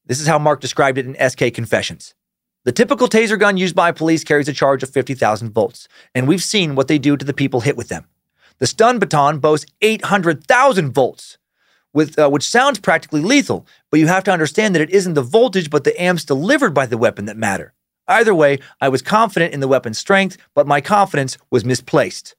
This 0.06 0.20
is 0.20 0.28
how 0.28 0.40
Mark 0.40 0.60
described 0.60 0.98
it 0.98 1.06
in 1.06 1.30
SK 1.30 1.54
Confessions. 1.54 2.16
The 2.64 2.72
typical 2.72 3.08
taser 3.08 3.40
gun 3.40 3.58
used 3.58 3.76
by 3.76 3.92
police 3.92 4.24
carries 4.24 4.48
a 4.48 4.54
charge 4.54 4.84
of 4.84 4.90
50,000 4.90 5.52
volts, 5.52 5.88
and 6.14 6.28
we've 6.28 6.44
seen 6.44 6.76
what 6.76 6.88
they 6.88 7.00
do 7.00 7.18
to 7.18 7.26
the 7.26 7.34
people 7.34 7.62
hit 7.62 7.78
with 7.78 7.88
them. 7.88 8.06
The 8.60 8.68
stun 8.68 9.00
baton 9.00 9.40
boasts 9.40 9.72
800,000 9.82 10.92
volts, 10.92 11.38
with, 11.94 12.18
uh, 12.18 12.30
which 12.30 12.48
sounds 12.48 12.80
practically 12.80 13.22
lethal, 13.22 13.66
but 13.90 14.00
you 14.00 14.08
have 14.08 14.24
to 14.26 14.32
understand 14.32 14.76
that 14.76 14.82
it 14.82 14.90
isn't 14.90 15.14
the 15.14 15.22
voltage 15.22 15.70
but 15.70 15.84
the 15.84 16.02
amps 16.02 16.26
delivered 16.26 16.74
by 16.74 16.86
the 16.86 16.98
weapon 16.98 17.26
that 17.26 17.38
matter. 17.38 17.74
Either 18.08 18.36
way, 18.36 18.60
I 18.80 18.90
was 18.90 19.02
confident 19.02 19.54
in 19.54 19.60
the 19.60 19.68
weapon's 19.68 19.98
strength, 19.98 20.38
but 20.54 20.68
my 20.68 20.82
confidence 20.82 21.38
was 21.50 21.64
misplaced. 21.66 22.36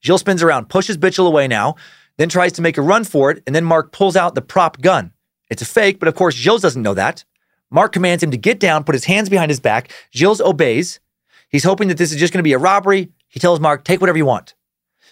Jill 0.00 0.18
spins 0.18 0.42
around, 0.42 0.68
pushes 0.68 0.96
Bitchel 0.96 1.26
away 1.26 1.48
now, 1.48 1.74
then 2.18 2.28
tries 2.28 2.52
to 2.52 2.62
make 2.62 2.78
a 2.78 2.82
run 2.82 3.04
for 3.04 3.30
it, 3.30 3.42
and 3.46 3.54
then 3.54 3.64
Mark 3.64 3.92
pulls 3.92 4.16
out 4.16 4.34
the 4.34 4.42
prop 4.42 4.80
gun. 4.80 5.12
It's 5.50 5.62
a 5.62 5.66
fake, 5.66 5.98
but 5.98 6.08
of 6.08 6.14
course, 6.14 6.34
Gilles 6.34 6.60
doesn't 6.60 6.82
know 6.82 6.94
that. 6.94 7.24
Mark 7.70 7.92
commands 7.92 8.22
him 8.22 8.30
to 8.30 8.36
get 8.36 8.60
down, 8.60 8.84
put 8.84 8.94
his 8.94 9.04
hands 9.04 9.28
behind 9.28 9.50
his 9.50 9.60
back. 9.60 9.92
Gilles 10.14 10.40
obeys. 10.40 11.00
He's 11.48 11.64
hoping 11.64 11.88
that 11.88 11.98
this 11.98 12.12
is 12.12 12.18
just 12.18 12.32
going 12.32 12.40
to 12.40 12.48
be 12.48 12.52
a 12.52 12.58
robbery. 12.58 13.10
He 13.28 13.40
tells 13.40 13.60
Mark, 13.60 13.84
take 13.84 14.00
whatever 14.00 14.18
you 14.18 14.26
want. 14.26 14.54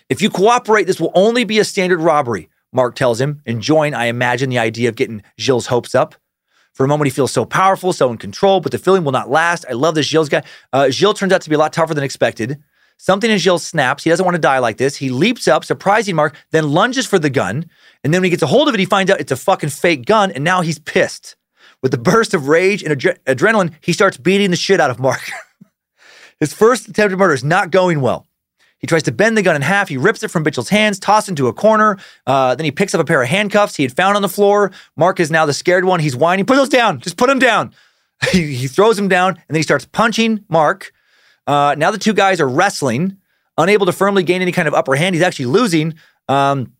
If 0.08 0.22
you 0.22 0.30
cooperate, 0.30 0.86
this 0.86 1.00
will 1.00 1.12
only 1.14 1.44
be 1.44 1.58
a 1.58 1.64
standard 1.64 2.00
robbery, 2.00 2.48
Mark 2.76 2.94
tells 2.94 3.20
him, 3.20 3.40
enjoying, 3.46 3.94
I 3.94 4.04
imagine, 4.04 4.50
the 4.50 4.58
idea 4.58 4.88
of 4.88 4.94
getting 4.94 5.22
Gilles' 5.38 5.66
hopes 5.66 5.94
up. 5.94 6.14
For 6.74 6.84
a 6.84 6.88
moment, 6.88 7.06
he 7.06 7.10
feels 7.10 7.32
so 7.32 7.46
powerful, 7.46 7.94
so 7.94 8.10
in 8.10 8.18
control, 8.18 8.60
but 8.60 8.70
the 8.70 8.78
feeling 8.78 9.02
will 9.02 9.12
not 9.12 9.30
last. 9.30 9.64
I 9.68 9.72
love 9.72 9.94
this 9.94 10.06
Gilles 10.06 10.28
guy. 10.28 10.42
Uh, 10.74 10.90
turns 10.90 11.32
out 11.32 11.40
to 11.40 11.48
be 11.48 11.54
a 11.54 11.58
lot 11.58 11.72
tougher 11.72 11.94
than 11.94 12.04
expected. 12.04 12.62
Something 12.98 13.30
in 13.30 13.38
Gilles 13.38 13.64
snaps. 13.66 14.04
He 14.04 14.10
doesn't 14.10 14.24
want 14.24 14.34
to 14.34 14.40
die 14.40 14.58
like 14.58 14.76
this. 14.76 14.96
He 14.96 15.08
leaps 15.08 15.48
up, 15.48 15.64
surprising 15.64 16.14
Mark, 16.14 16.36
then 16.50 16.70
lunges 16.70 17.06
for 17.06 17.18
the 17.18 17.30
gun. 17.30 17.64
And 18.04 18.12
then 18.12 18.20
when 18.20 18.24
he 18.24 18.30
gets 18.30 18.42
a 18.42 18.46
hold 18.46 18.68
of 18.68 18.74
it, 18.74 18.80
he 18.80 18.86
finds 18.86 19.10
out 19.10 19.20
it's 19.20 19.32
a 19.32 19.36
fucking 19.36 19.70
fake 19.70 20.04
gun, 20.04 20.30
and 20.30 20.44
now 20.44 20.60
he's 20.60 20.78
pissed. 20.78 21.34
With 21.82 21.94
a 21.94 21.98
burst 21.98 22.34
of 22.34 22.48
rage 22.48 22.82
and 22.82 22.94
adre- 22.94 23.18
adrenaline, 23.24 23.72
he 23.80 23.94
starts 23.94 24.18
beating 24.18 24.50
the 24.50 24.56
shit 24.56 24.80
out 24.80 24.90
of 24.90 24.98
Mark. 24.98 25.30
His 26.40 26.52
first 26.52 26.88
attempted 26.88 27.18
murder 27.18 27.32
is 27.32 27.44
not 27.44 27.70
going 27.70 28.02
well. 28.02 28.25
He 28.78 28.86
tries 28.86 29.02
to 29.04 29.12
bend 29.12 29.36
the 29.36 29.42
gun 29.42 29.56
in 29.56 29.62
half. 29.62 29.88
He 29.88 29.96
rips 29.96 30.22
it 30.22 30.30
from 30.30 30.44
Bitchel's 30.44 30.68
hands, 30.68 30.98
tosses 30.98 31.28
it 31.28 31.32
into 31.32 31.48
a 31.48 31.52
corner. 31.52 31.98
Uh, 32.26 32.54
then 32.54 32.64
he 32.64 32.70
picks 32.70 32.94
up 32.94 33.00
a 33.00 33.04
pair 33.04 33.22
of 33.22 33.28
handcuffs 33.28 33.74
he 33.74 33.82
had 33.82 33.96
found 33.96 34.16
on 34.16 34.22
the 34.22 34.28
floor. 34.28 34.70
Mark 34.96 35.18
is 35.18 35.30
now 35.30 35.46
the 35.46 35.54
scared 35.54 35.84
one. 35.84 36.00
He's 36.00 36.14
whining, 36.16 36.44
put 36.44 36.56
those 36.56 36.68
down. 36.68 37.00
Just 37.00 37.16
put 37.16 37.30
him 37.30 37.38
down. 37.38 37.72
he, 38.32 38.54
he 38.54 38.68
throws 38.68 38.98
him 38.98 39.08
down, 39.08 39.30
and 39.30 39.44
then 39.48 39.56
he 39.56 39.62
starts 39.62 39.86
punching 39.86 40.44
Mark. 40.48 40.92
Uh, 41.46 41.74
now 41.78 41.90
the 41.90 41.98
two 41.98 42.12
guys 42.12 42.40
are 42.40 42.48
wrestling, 42.48 43.16
unable 43.56 43.86
to 43.86 43.92
firmly 43.92 44.22
gain 44.22 44.42
any 44.42 44.52
kind 44.52 44.68
of 44.68 44.74
upper 44.74 44.94
hand. 44.94 45.14
He's 45.14 45.24
actually 45.24 45.46
losing. 45.46 45.94
Um, 46.28 46.72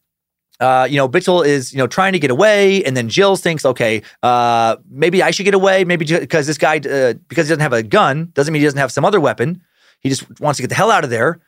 uh, 0.59 0.87
you 0.89 0.97
know, 0.97 1.09
Bitchel 1.09 1.47
is, 1.47 1.73
you 1.73 1.79
know, 1.79 1.87
trying 1.87 2.15
to 2.15 2.19
get 2.19 2.31
away, 2.31 2.83
and 2.85 2.97
then 2.97 3.09
Jill 3.09 3.37
thinks, 3.37 3.65
okay, 3.65 4.03
uh, 4.23 4.77
maybe 4.89 5.23
I 5.23 5.31
should 5.31 5.45
get 5.45 5.55
away, 5.55 5.85
maybe 5.85 6.07
because 6.07 6.47
this 6.47 6.57
guy, 6.57 6.77
uh, 6.77 7.13
because 7.29 7.47
he 7.47 7.51
doesn't 7.51 7.61
have 7.61 7.75
a 7.75 7.83
gun, 7.83 8.31
doesn't 8.33 8.53
mean 8.53 8.61
he 8.61 8.67
doesn't 8.67 8.79
have 8.79 8.91
some 8.91 9.05
other 9.05 9.21
weapon. 9.21 9.63
He 10.01 10.09
just 10.09 10.41
wants 10.41 10.57
to 10.57 10.63
get 10.63 10.69
the 10.69 10.75
hell 10.75 10.91
out 10.91 11.05
of 11.05 11.11
there. 11.11 11.41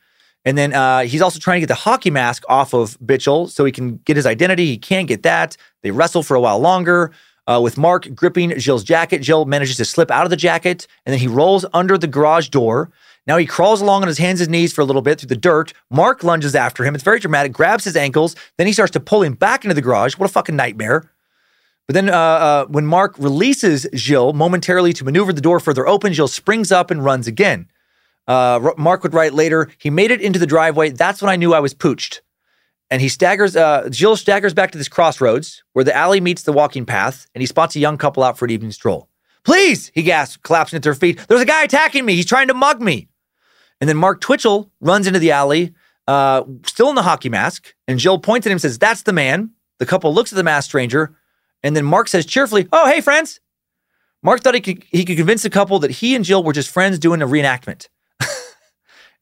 And 0.49 0.57
then 0.57 0.73
uh, 0.73 1.01
he's 1.01 1.21
also 1.21 1.37
trying 1.37 1.57
to 1.57 1.59
get 1.59 1.67
the 1.67 1.75
hockey 1.75 2.09
mask 2.09 2.43
off 2.49 2.73
of 2.73 2.99
Bitchel 3.01 3.51
so 3.51 3.65
he 3.65 3.71
can 3.71 3.97
get 3.97 4.15
his 4.15 4.25
identity. 4.25 4.65
He 4.65 4.79
can't 4.79 5.07
get 5.07 5.21
that. 5.21 5.55
They 5.83 5.91
wrestle 5.91 6.23
for 6.23 6.33
a 6.35 6.41
while 6.41 6.57
longer. 6.57 7.11
Uh, 7.45 7.59
with 7.61 7.77
Mark 7.77 8.07
gripping 8.15 8.57
Jill's 8.57 8.83
jacket, 8.83 9.19
Jill 9.21 9.45
manages 9.45 9.77
to 9.77 9.85
slip 9.85 10.09
out 10.09 10.23
of 10.23 10.31
the 10.31 10.35
jacket, 10.35 10.87
and 11.05 11.13
then 11.13 11.19
he 11.19 11.27
rolls 11.27 11.67
under 11.71 11.99
the 11.99 12.07
garage 12.07 12.49
door. 12.49 12.89
Now 13.27 13.37
he 13.37 13.45
crawls 13.45 13.79
along 13.79 14.01
on 14.01 14.07
his 14.07 14.17
hands 14.17 14.41
and 14.41 14.49
knees 14.49 14.73
for 14.73 14.81
a 14.81 14.85
little 14.85 15.03
bit 15.03 15.19
through 15.19 15.27
the 15.27 15.35
dirt. 15.35 15.71
Mark 15.91 16.23
lunges 16.23 16.55
after 16.55 16.83
him. 16.83 16.95
It's 16.95 17.03
very 17.03 17.19
dramatic, 17.19 17.53
grabs 17.53 17.83
his 17.83 17.95
ankles. 17.95 18.35
Then 18.57 18.65
he 18.65 18.73
starts 18.73 18.93
to 18.93 18.99
pull 18.99 19.21
him 19.21 19.35
back 19.35 19.63
into 19.63 19.75
the 19.75 19.83
garage. 19.83 20.17
What 20.17 20.27
a 20.27 20.33
fucking 20.33 20.55
nightmare. 20.55 21.11
But 21.85 21.93
then 21.93 22.09
uh, 22.09 22.17
uh, 22.17 22.65
when 22.65 22.87
Mark 22.87 23.13
releases 23.19 23.85
Jill 23.93 24.33
momentarily 24.33 24.93
to 24.93 25.05
maneuver 25.05 25.31
the 25.31 25.41
door 25.41 25.59
further 25.59 25.87
open, 25.87 26.11
Jill 26.11 26.27
springs 26.27 26.71
up 26.71 26.89
and 26.89 27.05
runs 27.05 27.27
again. 27.27 27.67
Uh, 28.29 28.71
Mark 28.77 29.01
would 29.01 29.15
write 29.15 29.33
later, 29.33 29.69
he 29.79 29.89
made 29.89 30.11
it 30.11 30.21
into 30.21 30.37
the 30.37 30.45
driveway. 30.45 30.91
That's 30.91 31.19
when 31.19 31.31
I 31.31 31.35
knew 31.35 31.53
I 31.53 31.59
was 31.59 31.73
pooched. 31.73 32.21
And 32.91 33.01
he 33.01 33.09
staggers, 33.09 33.55
uh, 33.55 33.89
Gilles 33.91 34.21
staggers 34.21 34.53
back 34.53 34.71
to 34.71 34.77
this 34.77 34.87
crossroads 34.87 35.63
where 35.73 35.83
the 35.83 35.95
alley 35.95 36.21
meets 36.21 36.43
the 36.43 36.53
walking 36.53 36.85
path, 36.85 37.27
and 37.33 37.41
he 37.41 37.47
spots 37.47 37.75
a 37.75 37.79
young 37.79 37.97
couple 37.97 38.23
out 38.23 38.37
for 38.37 38.45
an 38.45 38.51
evening 38.51 38.71
stroll. 38.71 39.09
Please, 39.43 39.91
he 39.95 40.03
gasps, 40.03 40.37
collapsing 40.37 40.77
at 40.77 40.83
their 40.83 40.93
feet. 40.93 41.19
There's 41.27 41.41
a 41.41 41.45
guy 41.45 41.63
attacking 41.63 42.05
me. 42.05 42.15
He's 42.15 42.25
trying 42.25 42.49
to 42.49 42.53
mug 42.53 42.81
me. 42.81 43.07
And 43.81 43.89
then 43.89 43.97
Mark 43.97 44.21
Twitchell 44.21 44.71
runs 44.79 45.07
into 45.07 45.19
the 45.19 45.31
alley, 45.31 45.73
uh, 46.07 46.43
still 46.65 46.89
in 46.89 46.95
the 46.95 47.01
hockey 47.01 47.29
mask. 47.29 47.73
And 47.87 47.97
Jill 47.97 48.19
points 48.19 48.45
at 48.45 48.51
him 48.51 48.55
and 48.55 48.61
says, 48.61 48.77
That's 48.77 49.03
the 49.03 49.13
man. 49.13 49.51
The 49.79 49.85
couple 49.85 50.13
looks 50.13 50.31
at 50.31 50.35
the 50.35 50.43
masked 50.43 50.69
stranger. 50.69 51.15
And 51.63 51.75
then 51.75 51.85
Mark 51.85 52.07
says 52.07 52.25
cheerfully, 52.25 52.67
Oh, 52.71 52.87
hey, 52.87 53.01
friends. 53.01 53.39
Mark 54.21 54.41
thought 54.41 54.55
he 54.55 54.61
could, 54.61 54.83
he 54.91 55.05
could 55.05 55.17
convince 55.17 55.43
the 55.43 55.49
couple 55.49 55.79
that 55.79 55.91
he 55.91 56.13
and 56.13 56.25
Jill 56.25 56.43
were 56.43 56.53
just 56.53 56.69
friends 56.69 56.99
doing 56.99 57.21
a 57.21 57.27
reenactment. 57.27 57.87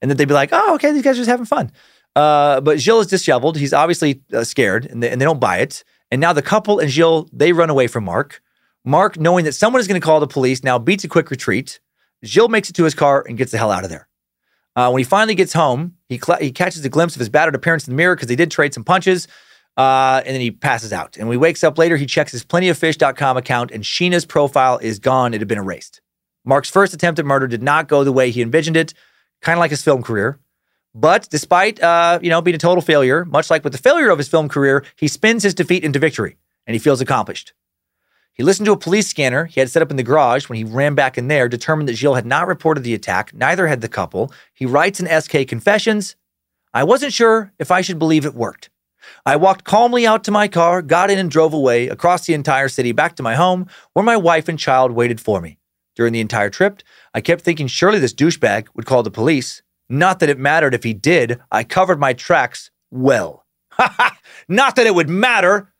And 0.01 0.11
that 0.11 0.15
they'd 0.15 0.27
be 0.27 0.33
like, 0.33 0.49
Oh, 0.51 0.75
okay, 0.75 0.91
these 0.91 1.03
guys 1.03 1.15
are 1.15 1.21
just 1.21 1.29
having 1.29 1.45
fun. 1.45 1.71
Uh, 2.15 2.61
but 2.61 2.79
Gilles 2.79 3.01
is 3.01 3.07
disheveled. 3.07 3.57
He's 3.57 3.73
obviously 3.73 4.21
uh, 4.33 4.43
scared 4.43 4.85
and 4.85 5.03
they, 5.03 5.09
and 5.09 5.21
they 5.21 5.25
don't 5.25 5.39
buy 5.39 5.57
it. 5.57 5.83
And 6.09 6.19
now 6.21 6.33
the 6.33 6.41
couple 6.41 6.79
and 6.79 6.89
Gilles, 6.89 7.27
they 7.31 7.51
run 7.51 7.69
away 7.69 7.87
from 7.87 8.05
Mark. 8.05 8.41
Mark, 8.85 9.19
knowing 9.19 9.45
that 9.45 9.53
someone 9.53 9.79
is 9.79 9.87
going 9.87 9.99
to 9.99 10.05
call 10.05 10.19
the 10.19 10.27
police, 10.27 10.63
now 10.63 10.79
beats 10.79 11.03
a 11.03 11.07
quick 11.07 11.29
retreat. 11.29 11.79
Gilles 12.25 12.47
makes 12.47 12.69
it 12.69 12.73
to 12.73 12.85
his 12.85 12.95
car 12.95 13.23
and 13.27 13.37
gets 13.37 13.51
the 13.51 13.57
hell 13.57 13.71
out 13.71 13.83
of 13.83 13.89
there. 13.89 14.07
Uh, 14.75 14.89
when 14.89 14.99
he 14.99 15.03
finally 15.03 15.35
gets 15.35 15.53
home, 15.53 15.95
he, 16.07 16.17
cl- 16.17 16.39
he 16.39 16.51
catches 16.51 16.85
a 16.85 16.89
glimpse 16.89 17.15
of 17.15 17.19
his 17.19 17.29
battered 17.29 17.55
appearance 17.55 17.87
in 17.87 17.93
the 17.93 17.97
mirror 17.97 18.15
because 18.15 18.27
they 18.27 18.35
did 18.35 18.49
trade 18.49 18.73
some 18.73 18.83
punches. 18.83 19.27
Uh, 19.75 20.23
and 20.25 20.33
then 20.33 20.41
he 20.41 20.49
passes 20.49 20.91
out. 20.91 21.17
And 21.17 21.27
when 21.27 21.35
he 21.35 21.37
wakes 21.37 21.63
up 21.63 21.77
later, 21.77 21.97
he 21.97 22.07
checks 22.07 22.31
his 22.31 22.43
plentyoffish.com 22.43 23.37
account 23.37 23.71
and 23.71 23.83
Sheena's 23.83 24.25
profile 24.25 24.79
is 24.79 24.97
gone. 24.97 25.33
It 25.33 25.41
had 25.41 25.47
been 25.47 25.59
erased. 25.59 26.01
Mark's 26.45 26.69
first 26.69 26.93
attempt 26.93 27.19
at 27.19 27.25
murder 27.25 27.45
did 27.45 27.61
not 27.61 27.87
go 27.87 28.03
the 28.03 28.11
way 28.11 28.31
he 28.31 28.41
envisioned 28.41 28.77
it, 28.77 28.93
kind 29.41 29.57
of 29.57 29.59
like 29.59 29.71
his 29.71 29.83
film 29.83 30.03
career. 30.03 30.39
But 30.93 31.29
despite, 31.29 31.81
uh, 31.81 32.19
you 32.21 32.29
know, 32.29 32.41
being 32.41 32.55
a 32.55 32.59
total 32.59 32.81
failure, 32.81 33.23
much 33.25 33.49
like 33.49 33.63
with 33.63 33.73
the 33.73 33.79
failure 33.79 34.09
of 34.09 34.17
his 34.17 34.27
film 34.27 34.49
career, 34.49 34.83
he 34.95 35.07
spins 35.07 35.43
his 35.43 35.53
defeat 35.53 35.83
into 35.83 35.99
victory 35.99 36.37
and 36.65 36.73
he 36.73 36.79
feels 36.79 37.01
accomplished. 37.01 37.53
He 38.33 38.43
listened 38.43 38.67
to 38.67 38.71
a 38.71 38.77
police 38.77 39.07
scanner 39.07 39.45
he 39.45 39.59
had 39.59 39.69
set 39.69 39.81
up 39.81 39.89
in 39.89 39.97
the 39.97 40.03
garage 40.03 40.47
when 40.47 40.57
he 40.57 40.63
ran 40.63 40.93
back 40.95 41.17
in 41.17 41.27
there, 41.27 41.49
determined 41.49 41.89
that 41.89 41.95
Gilles 41.95 42.15
had 42.15 42.25
not 42.25 42.47
reported 42.47 42.83
the 42.83 42.93
attack, 42.93 43.33
neither 43.33 43.67
had 43.67 43.81
the 43.81 43.87
couple. 43.87 44.31
He 44.53 44.65
writes 44.65 44.99
in 44.99 45.21
SK 45.21 45.47
Confessions 45.47 46.15
I 46.73 46.83
wasn't 46.83 47.13
sure 47.13 47.51
if 47.57 47.71
I 47.71 47.81
should 47.81 47.97
believe 47.97 48.25
it 48.25 48.35
worked. 48.35 48.69
I 49.25 49.35
walked 49.35 49.63
calmly 49.63 50.05
out 50.05 50.23
to 50.25 50.31
my 50.31 50.47
car, 50.47 50.81
got 50.81 51.09
in, 51.09 51.17
and 51.17 51.31
drove 51.31 51.53
away 51.53 51.87
across 51.87 52.25
the 52.25 52.33
entire 52.33 52.69
city 52.69 52.91
back 52.91 53.15
to 53.15 53.23
my 53.23 53.35
home, 53.35 53.67
where 53.93 54.05
my 54.05 54.17
wife 54.17 54.47
and 54.47 54.59
child 54.59 54.91
waited 54.91 55.19
for 55.21 55.41
me. 55.41 55.56
During 55.97 56.13
the 56.13 56.21
entire 56.21 56.51
trip, 56.51 56.83
I 57.15 57.21
kept 57.21 57.41
thinking 57.41 57.65
surely 57.65 57.97
this 57.97 58.13
douchebag 58.13 58.67
would 58.75 58.85
call 58.85 59.01
the 59.01 59.09
police. 59.09 59.63
Not 59.89 60.19
that 60.19 60.29
it 60.29 60.37
mattered 60.37 60.75
if 60.75 60.83
he 60.83 60.93
did, 60.93 61.39
I 61.51 61.63
covered 61.63 61.99
my 61.99 62.13
tracks 62.13 62.69
well. 62.91 63.47
Not 64.47 64.75
that 64.75 64.85
it 64.85 64.93
would 64.93 65.09
matter. 65.09 65.73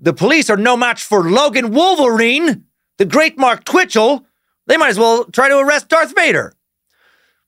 The 0.00 0.12
police 0.12 0.50
are 0.50 0.56
no 0.56 0.76
match 0.76 1.04
for 1.04 1.30
Logan 1.30 1.70
Wolverine, 1.70 2.64
the 2.98 3.04
great 3.04 3.38
Mark 3.38 3.62
Twitchell. 3.62 4.26
They 4.66 4.76
might 4.76 4.88
as 4.88 4.98
well 4.98 5.24
try 5.26 5.48
to 5.48 5.58
arrest 5.58 5.88
Darth 5.88 6.16
Vader. 6.16 6.52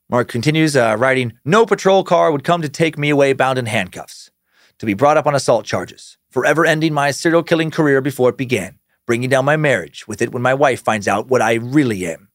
Mark 0.09 0.28
continues 0.28 0.77
uh, 0.77 0.94
writing 0.97 1.32
No 1.44 1.66
patrol 1.66 2.05
car 2.05 2.31
would 2.31 2.44
come 2.44 2.62
to 2.62 2.69
take 2.69 2.97
me 2.97 3.11
away 3.11 3.32
bound 3.32 3.59
in 3.59 3.66
handcuffs, 3.66 4.31
to 4.78 4.86
be 4.86 4.94
brought 4.94 5.16
up 5.16 5.27
on 5.27 5.35
assault 5.35 5.65
charges, 5.65 6.19
forever 6.31 6.65
ending 6.65 6.94
my 6.94 7.11
serial 7.11 7.43
killing 7.43 7.73
career 7.73 8.01
before 8.01 8.28
it 8.28 8.36
began, 8.36 8.78
bringing 9.06 9.28
down 9.28 9.44
my 9.44 9.56
marriage 9.56 10.06
with 10.06 10.22
it 10.22 10.32
when 10.32 10.42
my 10.42 10.54
wife 10.54 10.82
finds 10.82 11.08
out 11.08 11.28
what 11.28 11.42
I 11.42 11.54
really 11.54 12.06
am. 12.06 12.28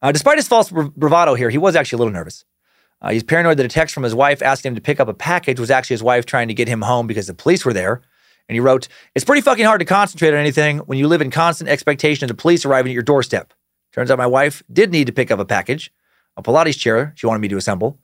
Uh, 0.00 0.12
despite 0.12 0.38
his 0.38 0.48
false 0.48 0.70
bravado 0.70 1.34
here, 1.34 1.50
he 1.50 1.58
was 1.58 1.76
actually 1.76 1.96
a 1.96 2.00
little 2.00 2.12
nervous. 2.12 2.44
Uh, 3.00 3.10
he's 3.10 3.22
paranoid 3.22 3.56
that 3.56 3.66
a 3.66 3.68
text 3.68 3.94
from 3.94 4.04
his 4.04 4.14
wife 4.14 4.42
asking 4.42 4.70
him 4.70 4.74
to 4.76 4.80
pick 4.80 5.00
up 5.00 5.08
a 5.08 5.14
package 5.14 5.58
was 5.58 5.70
actually 5.70 5.94
his 5.94 6.02
wife 6.02 6.24
trying 6.24 6.48
to 6.48 6.54
get 6.54 6.68
him 6.68 6.82
home 6.82 7.06
because 7.06 7.26
the 7.26 7.34
police 7.34 7.64
were 7.64 7.72
there. 7.72 8.02
And 8.48 8.54
he 8.54 8.60
wrote, 8.60 8.88
It's 9.14 9.24
pretty 9.24 9.42
fucking 9.42 9.64
hard 9.64 9.80
to 9.80 9.84
concentrate 9.84 10.30
on 10.30 10.36
anything 10.36 10.78
when 10.78 10.98
you 10.98 11.08
live 11.08 11.20
in 11.20 11.30
constant 11.30 11.70
expectation 11.70 12.24
of 12.24 12.28
the 12.28 12.40
police 12.40 12.64
arriving 12.64 12.90
at 12.90 12.94
your 12.94 13.02
doorstep. 13.02 13.52
Turns 13.92 14.10
out 14.10 14.18
my 14.18 14.26
wife 14.26 14.62
did 14.72 14.90
need 14.90 15.06
to 15.06 15.12
pick 15.12 15.30
up 15.30 15.38
a 15.38 15.44
package, 15.44 15.92
a 16.36 16.42
Pilates 16.42 16.78
chair 16.78 17.12
she 17.16 17.26
wanted 17.26 17.40
me 17.40 17.48
to 17.48 17.56
assemble. 17.56 17.98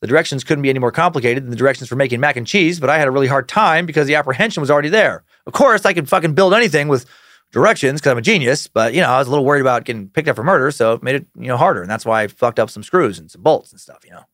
The 0.00 0.06
directions 0.06 0.44
couldn't 0.44 0.62
be 0.62 0.70
any 0.70 0.78
more 0.78 0.92
complicated 0.92 1.44
than 1.44 1.50
the 1.50 1.56
directions 1.56 1.88
for 1.88 1.96
making 1.96 2.20
mac 2.20 2.36
and 2.36 2.46
cheese, 2.46 2.80
but 2.80 2.90
I 2.90 2.98
had 2.98 3.08
a 3.08 3.10
really 3.10 3.26
hard 3.26 3.48
time 3.48 3.86
because 3.86 4.06
the 4.06 4.14
apprehension 4.14 4.60
was 4.60 4.70
already 4.70 4.88
there. 4.88 5.24
Of 5.46 5.52
course, 5.52 5.84
I 5.84 5.92
could 5.92 6.08
fucking 6.08 6.34
build 6.34 6.54
anything 6.54 6.88
with 6.88 7.06
directions 7.52 8.00
because 8.00 8.12
I'm 8.12 8.18
a 8.18 8.22
genius, 8.22 8.66
but 8.66 8.94
you 8.94 9.00
know, 9.00 9.08
I 9.08 9.18
was 9.18 9.26
a 9.26 9.30
little 9.30 9.44
worried 9.44 9.60
about 9.60 9.84
getting 9.84 10.08
picked 10.08 10.28
up 10.28 10.36
for 10.36 10.44
murder, 10.44 10.70
so 10.70 10.94
it 10.94 11.02
made 11.02 11.16
it, 11.16 11.26
you 11.34 11.48
know, 11.48 11.56
harder. 11.56 11.82
And 11.82 11.90
that's 11.90 12.06
why 12.06 12.22
I 12.22 12.28
fucked 12.28 12.58
up 12.58 12.70
some 12.70 12.82
screws 12.82 13.18
and 13.18 13.30
some 13.30 13.42
bolts 13.42 13.72
and 13.72 13.80
stuff, 13.80 14.04
you 14.04 14.12
know. 14.12 14.24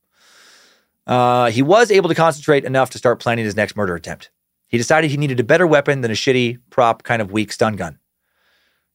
Uh, 1.07 1.51
he 1.51 1.63
was 1.63 1.91
able 1.91 2.09
to 2.09 2.15
concentrate 2.15 2.65
enough 2.65 2.91
to 2.91 2.99
start 2.99 3.21
planning 3.21 3.45
his 3.45 3.57
next 3.57 3.77
murder 3.77 3.95
attempt. 3.95 4.31
He 4.69 4.77
decided 4.77 5.11
he 5.11 5.17
needed 5.17 5.39
a 5.39 5.45
better 5.45 5.67
weapon 5.67 6.01
than 6.01 6.11
a 6.11 6.15
shitty 6.15 6.59
prop, 6.71 7.05
kind 7.05 7.23
of 7.23 7.31
weak 7.31 7.53
stun 7.53 7.77
gun. 7.77 7.99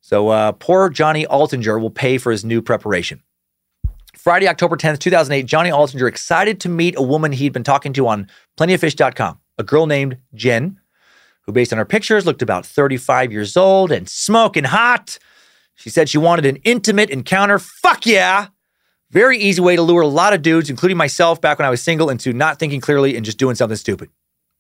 So 0.01 0.29
uh, 0.29 0.51
poor 0.53 0.89
Johnny 0.89 1.25
Altinger 1.25 1.79
will 1.79 1.91
pay 1.91 2.17
for 2.17 2.31
his 2.31 2.43
new 2.43 2.61
preparation. 2.61 3.23
Friday, 4.17 4.47
October 4.47 4.75
10th, 4.75 4.99
2008, 4.99 5.45
Johnny 5.45 5.69
Altinger 5.69 6.07
excited 6.07 6.59
to 6.59 6.69
meet 6.69 6.95
a 6.97 7.01
woman 7.01 7.31
he'd 7.31 7.53
been 7.53 7.63
talking 7.63 7.93
to 7.93 8.07
on 8.07 8.27
plentyoffish.com, 8.57 9.39
a 9.57 9.63
girl 9.63 9.88
named 9.88 10.17
Jen, 10.33 10.79
who, 11.51 11.53
based 11.53 11.73
on 11.73 11.77
her 11.77 11.85
pictures, 11.85 12.25
looked 12.25 12.41
about 12.41 12.65
35 12.65 13.31
years 13.31 13.57
old 13.57 13.91
and 13.91 14.07
smoking 14.07 14.63
hot. 14.63 15.19
She 15.75 15.89
said 15.89 16.09
she 16.09 16.17
wanted 16.17 16.45
an 16.45 16.57
intimate 16.57 17.09
encounter. 17.09 17.59
Fuck 17.59 18.05
yeah! 18.05 18.47
Very 19.09 19.37
easy 19.37 19.61
way 19.61 19.75
to 19.75 19.81
lure 19.81 20.03
a 20.03 20.07
lot 20.07 20.33
of 20.33 20.41
dudes, 20.41 20.69
including 20.69 20.97
myself 20.97 21.41
back 21.41 21.59
when 21.59 21.65
I 21.65 21.69
was 21.69 21.81
single, 21.81 22.09
into 22.09 22.31
not 22.31 22.59
thinking 22.59 22.79
clearly 22.79 23.17
and 23.17 23.25
just 23.25 23.37
doing 23.37 23.55
something 23.55 23.75
stupid. 23.75 24.09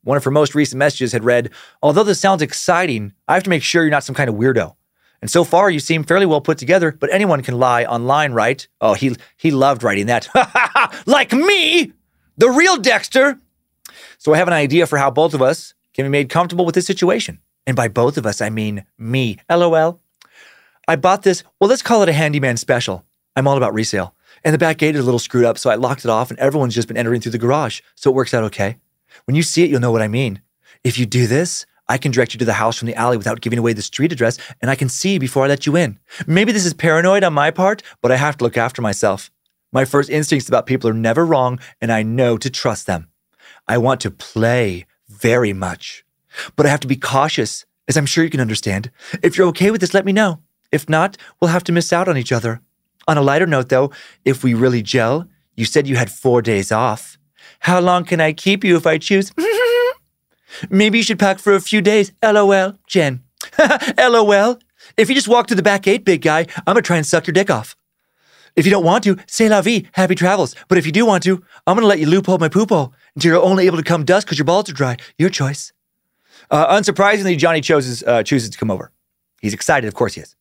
One 0.03 0.17
of 0.17 0.23
her 0.25 0.31
most 0.31 0.55
recent 0.55 0.79
messages 0.79 1.13
had 1.13 1.23
read, 1.23 1.51
Although 1.81 2.03
this 2.03 2.19
sounds 2.19 2.41
exciting, 2.41 3.13
I 3.27 3.35
have 3.35 3.43
to 3.43 3.49
make 3.49 3.63
sure 3.63 3.83
you're 3.83 3.91
not 3.91 4.03
some 4.03 4.15
kind 4.15 4.29
of 4.29 4.35
weirdo. 4.35 4.75
And 5.21 5.29
so 5.29 5.43
far, 5.43 5.69
you 5.69 5.79
seem 5.79 6.03
fairly 6.03 6.25
well 6.25 6.41
put 6.41 6.57
together, 6.57 6.91
but 6.91 7.13
anyone 7.13 7.43
can 7.43 7.59
lie 7.59 7.85
online, 7.85 8.33
right? 8.33 8.67
Oh, 8.81 8.95
he 8.95 9.15
he 9.37 9.51
loved 9.51 9.83
writing 9.83 10.07
that. 10.07 10.27
like 11.05 11.31
me, 11.31 11.93
the 12.37 12.49
real 12.49 12.77
Dexter. 12.77 13.39
So 14.17 14.33
I 14.33 14.37
have 14.37 14.47
an 14.47 14.53
idea 14.53 14.87
for 14.87 14.97
how 14.97 15.11
both 15.11 15.33
of 15.33 15.41
us 15.41 15.75
can 15.93 16.05
be 16.05 16.09
made 16.09 16.29
comfortable 16.29 16.65
with 16.65 16.75
this 16.75 16.85
situation. 16.85 17.39
And 17.67 17.75
by 17.75 17.87
both 17.87 18.17
of 18.17 18.25
us, 18.25 18.41
I 18.41 18.49
mean 18.49 18.85
me. 18.97 19.37
LOL. 19.49 19.99
I 20.87 20.95
bought 20.95 21.23
this, 21.23 21.43
well, 21.59 21.69
let's 21.69 21.81
call 21.81 22.01
it 22.03 22.09
a 22.09 22.13
handyman 22.13 22.57
special. 22.57 23.05
I'm 23.35 23.47
all 23.47 23.57
about 23.57 23.73
resale. 23.73 24.15
And 24.43 24.53
the 24.53 24.57
back 24.57 24.77
gate 24.77 24.95
is 24.95 25.01
a 25.01 25.05
little 25.05 25.19
screwed 25.19 25.45
up, 25.45 25.57
so 25.57 25.69
I 25.69 25.75
locked 25.75 26.03
it 26.03 26.09
off, 26.09 26.31
and 26.31 26.39
everyone's 26.39 26.73
just 26.73 26.87
been 26.87 26.97
entering 26.97 27.21
through 27.21 27.33
the 27.33 27.37
garage. 27.37 27.81
So 27.95 28.09
it 28.09 28.15
works 28.15 28.33
out 28.33 28.43
okay. 28.45 28.77
When 29.25 29.35
you 29.35 29.43
see 29.43 29.63
it, 29.63 29.69
you'll 29.69 29.79
know 29.79 29.91
what 29.91 30.01
I 30.01 30.07
mean. 30.07 30.41
If 30.83 30.97
you 30.97 31.05
do 31.05 31.27
this, 31.27 31.65
I 31.87 31.97
can 31.97 32.11
direct 32.11 32.33
you 32.33 32.39
to 32.39 32.45
the 32.45 32.53
house 32.53 32.77
from 32.77 32.87
the 32.87 32.95
alley 32.95 33.17
without 33.17 33.41
giving 33.41 33.59
away 33.59 33.73
the 33.73 33.81
street 33.81 34.11
address, 34.11 34.37
and 34.61 34.71
I 34.71 34.75
can 34.75 34.89
see 34.89 35.19
before 35.19 35.43
I 35.43 35.47
let 35.47 35.65
you 35.65 35.75
in. 35.75 35.99
Maybe 36.25 36.51
this 36.51 36.65
is 36.65 36.73
paranoid 36.73 37.23
on 37.23 37.33
my 37.33 37.51
part, 37.51 37.83
but 38.01 38.11
I 38.11 38.15
have 38.15 38.37
to 38.37 38.43
look 38.43 38.57
after 38.57 38.81
myself. 38.81 39.29
My 39.71 39.85
first 39.85 40.09
instincts 40.09 40.49
about 40.49 40.65
people 40.65 40.89
are 40.89 40.93
never 40.93 41.25
wrong, 41.25 41.59
and 41.79 41.91
I 41.91 42.03
know 42.03 42.37
to 42.37 42.49
trust 42.49 42.87
them. 42.87 43.09
I 43.67 43.77
want 43.77 44.01
to 44.01 44.11
play 44.11 44.85
very 45.21 45.53
much, 45.53 46.03
but 46.55 46.65
I 46.65 46.69
have 46.69 46.79
to 46.81 46.87
be 46.87 46.95
cautious, 46.95 47.65
as 47.87 47.97
I'm 47.97 48.05
sure 48.05 48.23
you 48.23 48.29
can 48.29 48.41
understand. 48.41 48.91
If 49.23 49.37
you're 49.37 49.47
okay 49.47 49.71
with 49.71 49.81
this, 49.81 49.93
let 49.93 50.05
me 50.05 50.11
know. 50.11 50.39
If 50.71 50.89
not, 50.89 51.17
we'll 51.39 51.51
have 51.51 51.63
to 51.65 51.71
miss 51.71 51.93
out 51.93 52.07
on 52.07 52.17
each 52.17 52.31
other. 52.31 52.61
On 53.07 53.17
a 53.17 53.21
lighter 53.21 53.47
note, 53.47 53.69
though, 53.69 53.91
if 54.25 54.43
we 54.43 54.53
really 54.53 54.81
gel, 54.81 55.27
you 55.55 55.65
said 55.65 55.87
you 55.87 55.95
had 55.95 56.11
four 56.11 56.41
days 56.41 56.71
off. 56.71 57.17
How 57.59 57.79
long 57.79 58.05
can 58.05 58.21
I 58.21 58.33
keep 58.33 58.63
you 58.63 58.75
if 58.77 58.87
I 58.87 58.97
choose? 58.97 59.31
Maybe 60.69 60.97
you 60.99 61.03
should 61.03 61.19
pack 61.19 61.39
for 61.39 61.53
a 61.53 61.61
few 61.61 61.81
days. 61.81 62.11
LOL, 62.23 62.77
Jen. 62.87 63.23
LOL. 63.97 64.59
If 64.97 65.09
you 65.09 65.15
just 65.15 65.27
walk 65.27 65.47
to 65.47 65.55
the 65.55 65.63
back 65.63 65.83
gate, 65.83 66.05
big 66.05 66.21
guy, 66.21 66.47
I'm 66.57 66.73
gonna 66.73 66.81
try 66.81 66.97
and 66.97 67.05
suck 67.05 67.27
your 67.27 67.33
dick 67.33 67.49
off. 67.49 67.75
If 68.55 68.65
you 68.65 68.71
don't 68.71 68.83
want 68.83 69.03
to, 69.05 69.17
say 69.27 69.49
la 69.49 69.61
vie, 69.61 69.83
happy 69.93 70.15
travels. 70.15 70.55
But 70.67 70.77
if 70.77 70.85
you 70.85 70.91
do 70.91 71.05
want 71.05 71.23
to, 71.23 71.43
I'm 71.65 71.75
gonna 71.75 71.87
let 71.87 71.99
you 71.99 72.05
loophole 72.05 72.37
my 72.37 72.49
poophole 72.49 72.93
until 73.15 73.31
you're 73.31 73.41
only 73.41 73.65
able 73.65 73.77
to 73.77 73.83
come 73.83 74.05
dust 74.05 74.27
because 74.27 74.37
your 74.37 74.45
balls 74.45 74.69
are 74.69 74.73
dry. 74.73 74.97
Your 75.17 75.29
choice. 75.29 75.73
Uh, 76.49 76.77
unsurprisingly, 76.77 77.37
Johnny 77.37 77.61
chooses 77.61 78.03
uh, 78.03 78.23
chooses 78.23 78.49
to 78.49 78.57
come 78.57 78.71
over. 78.71 78.91
He's 79.41 79.53
excited, 79.53 79.87
of 79.87 79.95
course 79.95 80.15
he 80.15 80.21
is. 80.21 80.35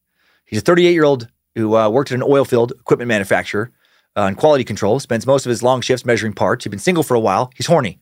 He's 0.45 0.59
a 0.59 0.62
38 0.62 0.93
year 0.93 1.05
old 1.05 1.28
who 1.55 1.77
uh, 1.77 1.89
worked 1.89 2.11
at 2.11 2.16
an 2.16 2.23
oil 2.23 2.45
field 2.45 2.73
equipment 2.73 3.09
manufacturer 3.09 3.70
uh, 4.16 4.23
in 4.23 4.35
quality 4.35 4.65
control. 4.65 4.99
Spends 5.01 5.27
most 5.27 5.47
of 5.47 5.51
his 5.51 5.62
long 5.62 5.81
shifts 5.81 6.05
measuring 6.05 6.32
parts. 6.32 6.65
He's 6.65 6.70
been 6.70 6.78
single 6.78 7.03
for 7.03 7.15
a 7.15 7.20
while. 7.20 7.53
He's 7.55 7.66
horny. 7.66 8.01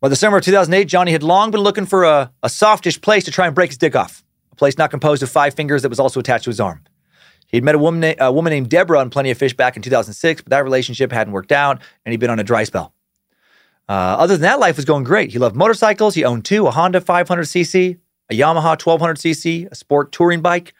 By 0.00 0.08
the 0.08 0.16
summer 0.16 0.36
of 0.36 0.44
2008, 0.44 0.84
Johnny 0.84 1.12
had 1.12 1.22
long 1.22 1.50
been 1.50 1.60
looking 1.60 1.86
for 1.86 2.04
a, 2.04 2.32
a 2.42 2.48
softish 2.48 3.00
place 3.00 3.24
to 3.24 3.30
try 3.30 3.46
and 3.46 3.54
break 3.54 3.70
his 3.70 3.78
dick 3.78 3.96
off. 3.96 4.22
A 4.52 4.56
place 4.56 4.78
not 4.78 4.90
composed 4.90 5.22
of 5.22 5.30
five 5.30 5.54
fingers 5.54 5.82
that 5.82 5.88
was 5.88 5.98
also 5.98 6.20
attached 6.20 6.44
to 6.44 6.50
his 6.50 6.60
arm. 6.60 6.82
He'd 7.48 7.64
met 7.64 7.74
a 7.74 7.78
woman, 7.78 8.14
a 8.18 8.32
woman 8.32 8.50
named 8.50 8.68
Deborah 8.68 9.00
on 9.00 9.10
Plenty 9.10 9.30
of 9.30 9.38
Fish 9.38 9.54
back 9.54 9.76
in 9.76 9.82
2006, 9.82 10.42
but 10.42 10.50
that 10.50 10.64
relationship 10.64 11.10
hadn't 11.10 11.32
worked 11.32 11.52
out, 11.52 11.80
and 12.04 12.12
he'd 12.12 12.20
been 12.20 12.30
on 12.30 12.38
a 12.38 12.44
dry 12.44 12.64
spell. 12.64 12.92
Uh, 13.88 13.92
other 13.92 14.34
than 14.34 14.42
that, 14.42 14.60
life 14.60 14.76
was 14.76 14.84
going 14.84 15.02
great. 15.02 15.30
He 15.32 15.38
loved 15.38 15.56
motorcycles. 15.56 16.14
He 16.14 16.24
owned 16.24 16.44
two 16.44 16.66
a 16.66 16.70
Honda 16.70 17.00
500cc, 17.00 17.98
a 18.30 18.34
Yamaha 18.34 18.76
1200cc, 18.76 19.70
a 19.70 19.74
sport 19.74 20.12
touring 20.12 20.42
bike. 20.42 20.74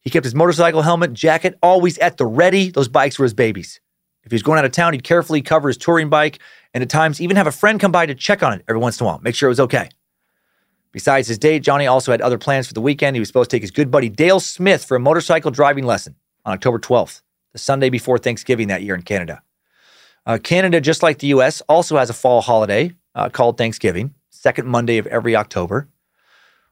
He 0.00 0.08
kept 0.08 0.24
his 0.24 0.34
motorcycle 0.34 0.82
helmet, 0.82 1.12
jacket 1.12 1.58
always 1.62 1.98
at 1.98 2.16
the 2.16 2.24
ready. 2.24 2.70
Those 2.70 2.88
bikes 2.88 3.18
were 3.18 3.24
his 3.24 3.34
babies. 3.34 3.80
If 4.22 4.32
he 4.32 4.34
was 4.34 4.42
going 4.42 4.58
out 4.58 4.64
of 4.64 4.72
town, 4.72 4.92
he'd 4.94 5.04
carefully 5.04 5.42
cover 5.42 5.68
his 5.68 5.76
touring 5.76 6.08
bike 6.08 6.40
and 6.72 6.82
at 6.82 6.88
times 6.88 7.20
even 7.20 7.36
have 7.36 7.46
a 7.46 7.52
friend 7.52 7.78
come 7.78 7.92
by 7.92 8.06
to 8.06 8.14
check 8.14 8.42
on 8.42 8.54
it 8.54 8.64
every 8.68 8.80
once 8.80 9.00
in 9.00 9.04
a 9.04 9.06
while, 9.06 9.20
make 9.22 9.34
sure 9.34 9.48
it 9.48 9.50
was 9.50 9.60
okay. 9.60 9.88
Besides 10.92 11.28
his 11.28 11.38
date, 11.38 11.62
Johnny 11.62 11.86
also 11.86 12.10
had 12.10 12.20
other 12.20 12.38
plans 12.38 12.66
for 12.66 12.74
the 12.74 12.80
weekend. 12.80 13.16
He 13.16 13.20
was 13.20 13.28
supposed 13.28 13.50
to 13.50 13.56
take 13.56 13.62
his 13.62 13.70
good 13.70 13.90
buddy 13.90 14.08
Dale 14.08 14.40
Smith 14.40 14.84
for 14.84 14.96
a 14.96 15.00
motorcycle 15.00 15.50
driving 15.50 15.84
lesson 15.84 16.14
on 16.44 16.54
October 16.54 16.78
12th, 16.78 17.22
the 17.52 17.58
Sunday 17.58 17.90
before 17.90 18.18
Thanksgiving 18.18 18.68
that 18.68 18.82
year 18.82 18.94
in 18.94 19.02
Canada. 19.02 19.42
Uh, 20.24 20.38
Canada, 20.42 20.80
just 20.80 21.02
like 21.02 21.18
the 21.18 21.28
US, 21.28 21.60
also 21.68 21.96
has 21.96 22.10
a 22.10 22.14
fall 22.14 22.40
holiday 22.40 22.92
uh, 23.14 23.28
called 23.28 23.58
Thanksgiving, 23.58 24.14
second 24.30 24.66
Monday 24.66 24.98
of 24.98 25.06
every 25.06 25.36
October. 25.36 25.88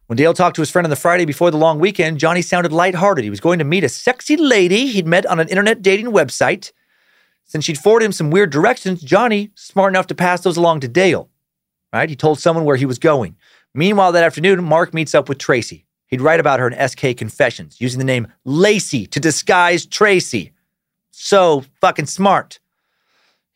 When 0.06 0.16
Dale 0.18 0.34
talked 0.34 0.56
to 0.56 0.62
his 0.62 0.70
friend 0.70 0.84
on 0.84 0.90
the 0.90 0.96
Friday 0.96 1.24
before 1.24 1.50
the 1.50 1.56
long 1.56 1.78
weekend, 1.78 2.18
Johnny 2.18 2.42
sounded 2.42 2.72
lighthearted. 2.72 3.24
He 3.24 3.30
was 3.30 3.40
going 3.40 3.58
to 3.58 3.64
meet 3.64 3.84
a 3.84 3.88
sexy 3.88 4.36
lady 4.36 4.88
he'd 4.88 5.06
met 5.06 5.24
on 5.24 5.40
an 5.40 5.48
internet 5.48 5.80
dating 5.80 6.08
website. 6.08 6.72
Since 7.44 7.64
she'd 7.64 7.78
forwarded 7.78 8.06
him 8.06 8.12
some 8.12 8.30
weird 8.30 8.50
directions, 8.50 9.00
Johnny, 9.00 9.50
smart 9.54 9.92
enough 9.92 10.06
to 10.08 10.14
pass 10.14 10.42
those 10.42 10.56
along 10.56 10.80
to 10.80 10.88
Dale. 10.88 11.30
Right? 11.92 12.10
He 12.10 12.16
told 12.16 12.38
someone 12.38 12.64
where 12.64 12.76
he 12.76 12.86
was 12.86 12.98
going. 12.98 13.36
Meanwhile, 13.74 14.12
that 14.12 14.24
afternoon, 14.24 14.62
Mark 14.64 14.94
meets 14.94 15.14
up 15.14 15.28
with 15.28 15.38
Tracy. 15.38 15.84
He'd 16.06 16.20
write 16.20 16.40
about 16.40 16.60
her 16.60 16.68
in 16.68 16.88
SK 16.88 17.16
Confessions, 17.16 17.80
using 17.80 17.98
the 17.98 18.04
name 18.04 18.28
Lacey 18.44 19.06
to 19.06 19.18
disguise 19.18 19.84
Tracy. 19.84 20.52
So 21.10 21.64
fucking 21.80 22.06
smart. 22.06 22.60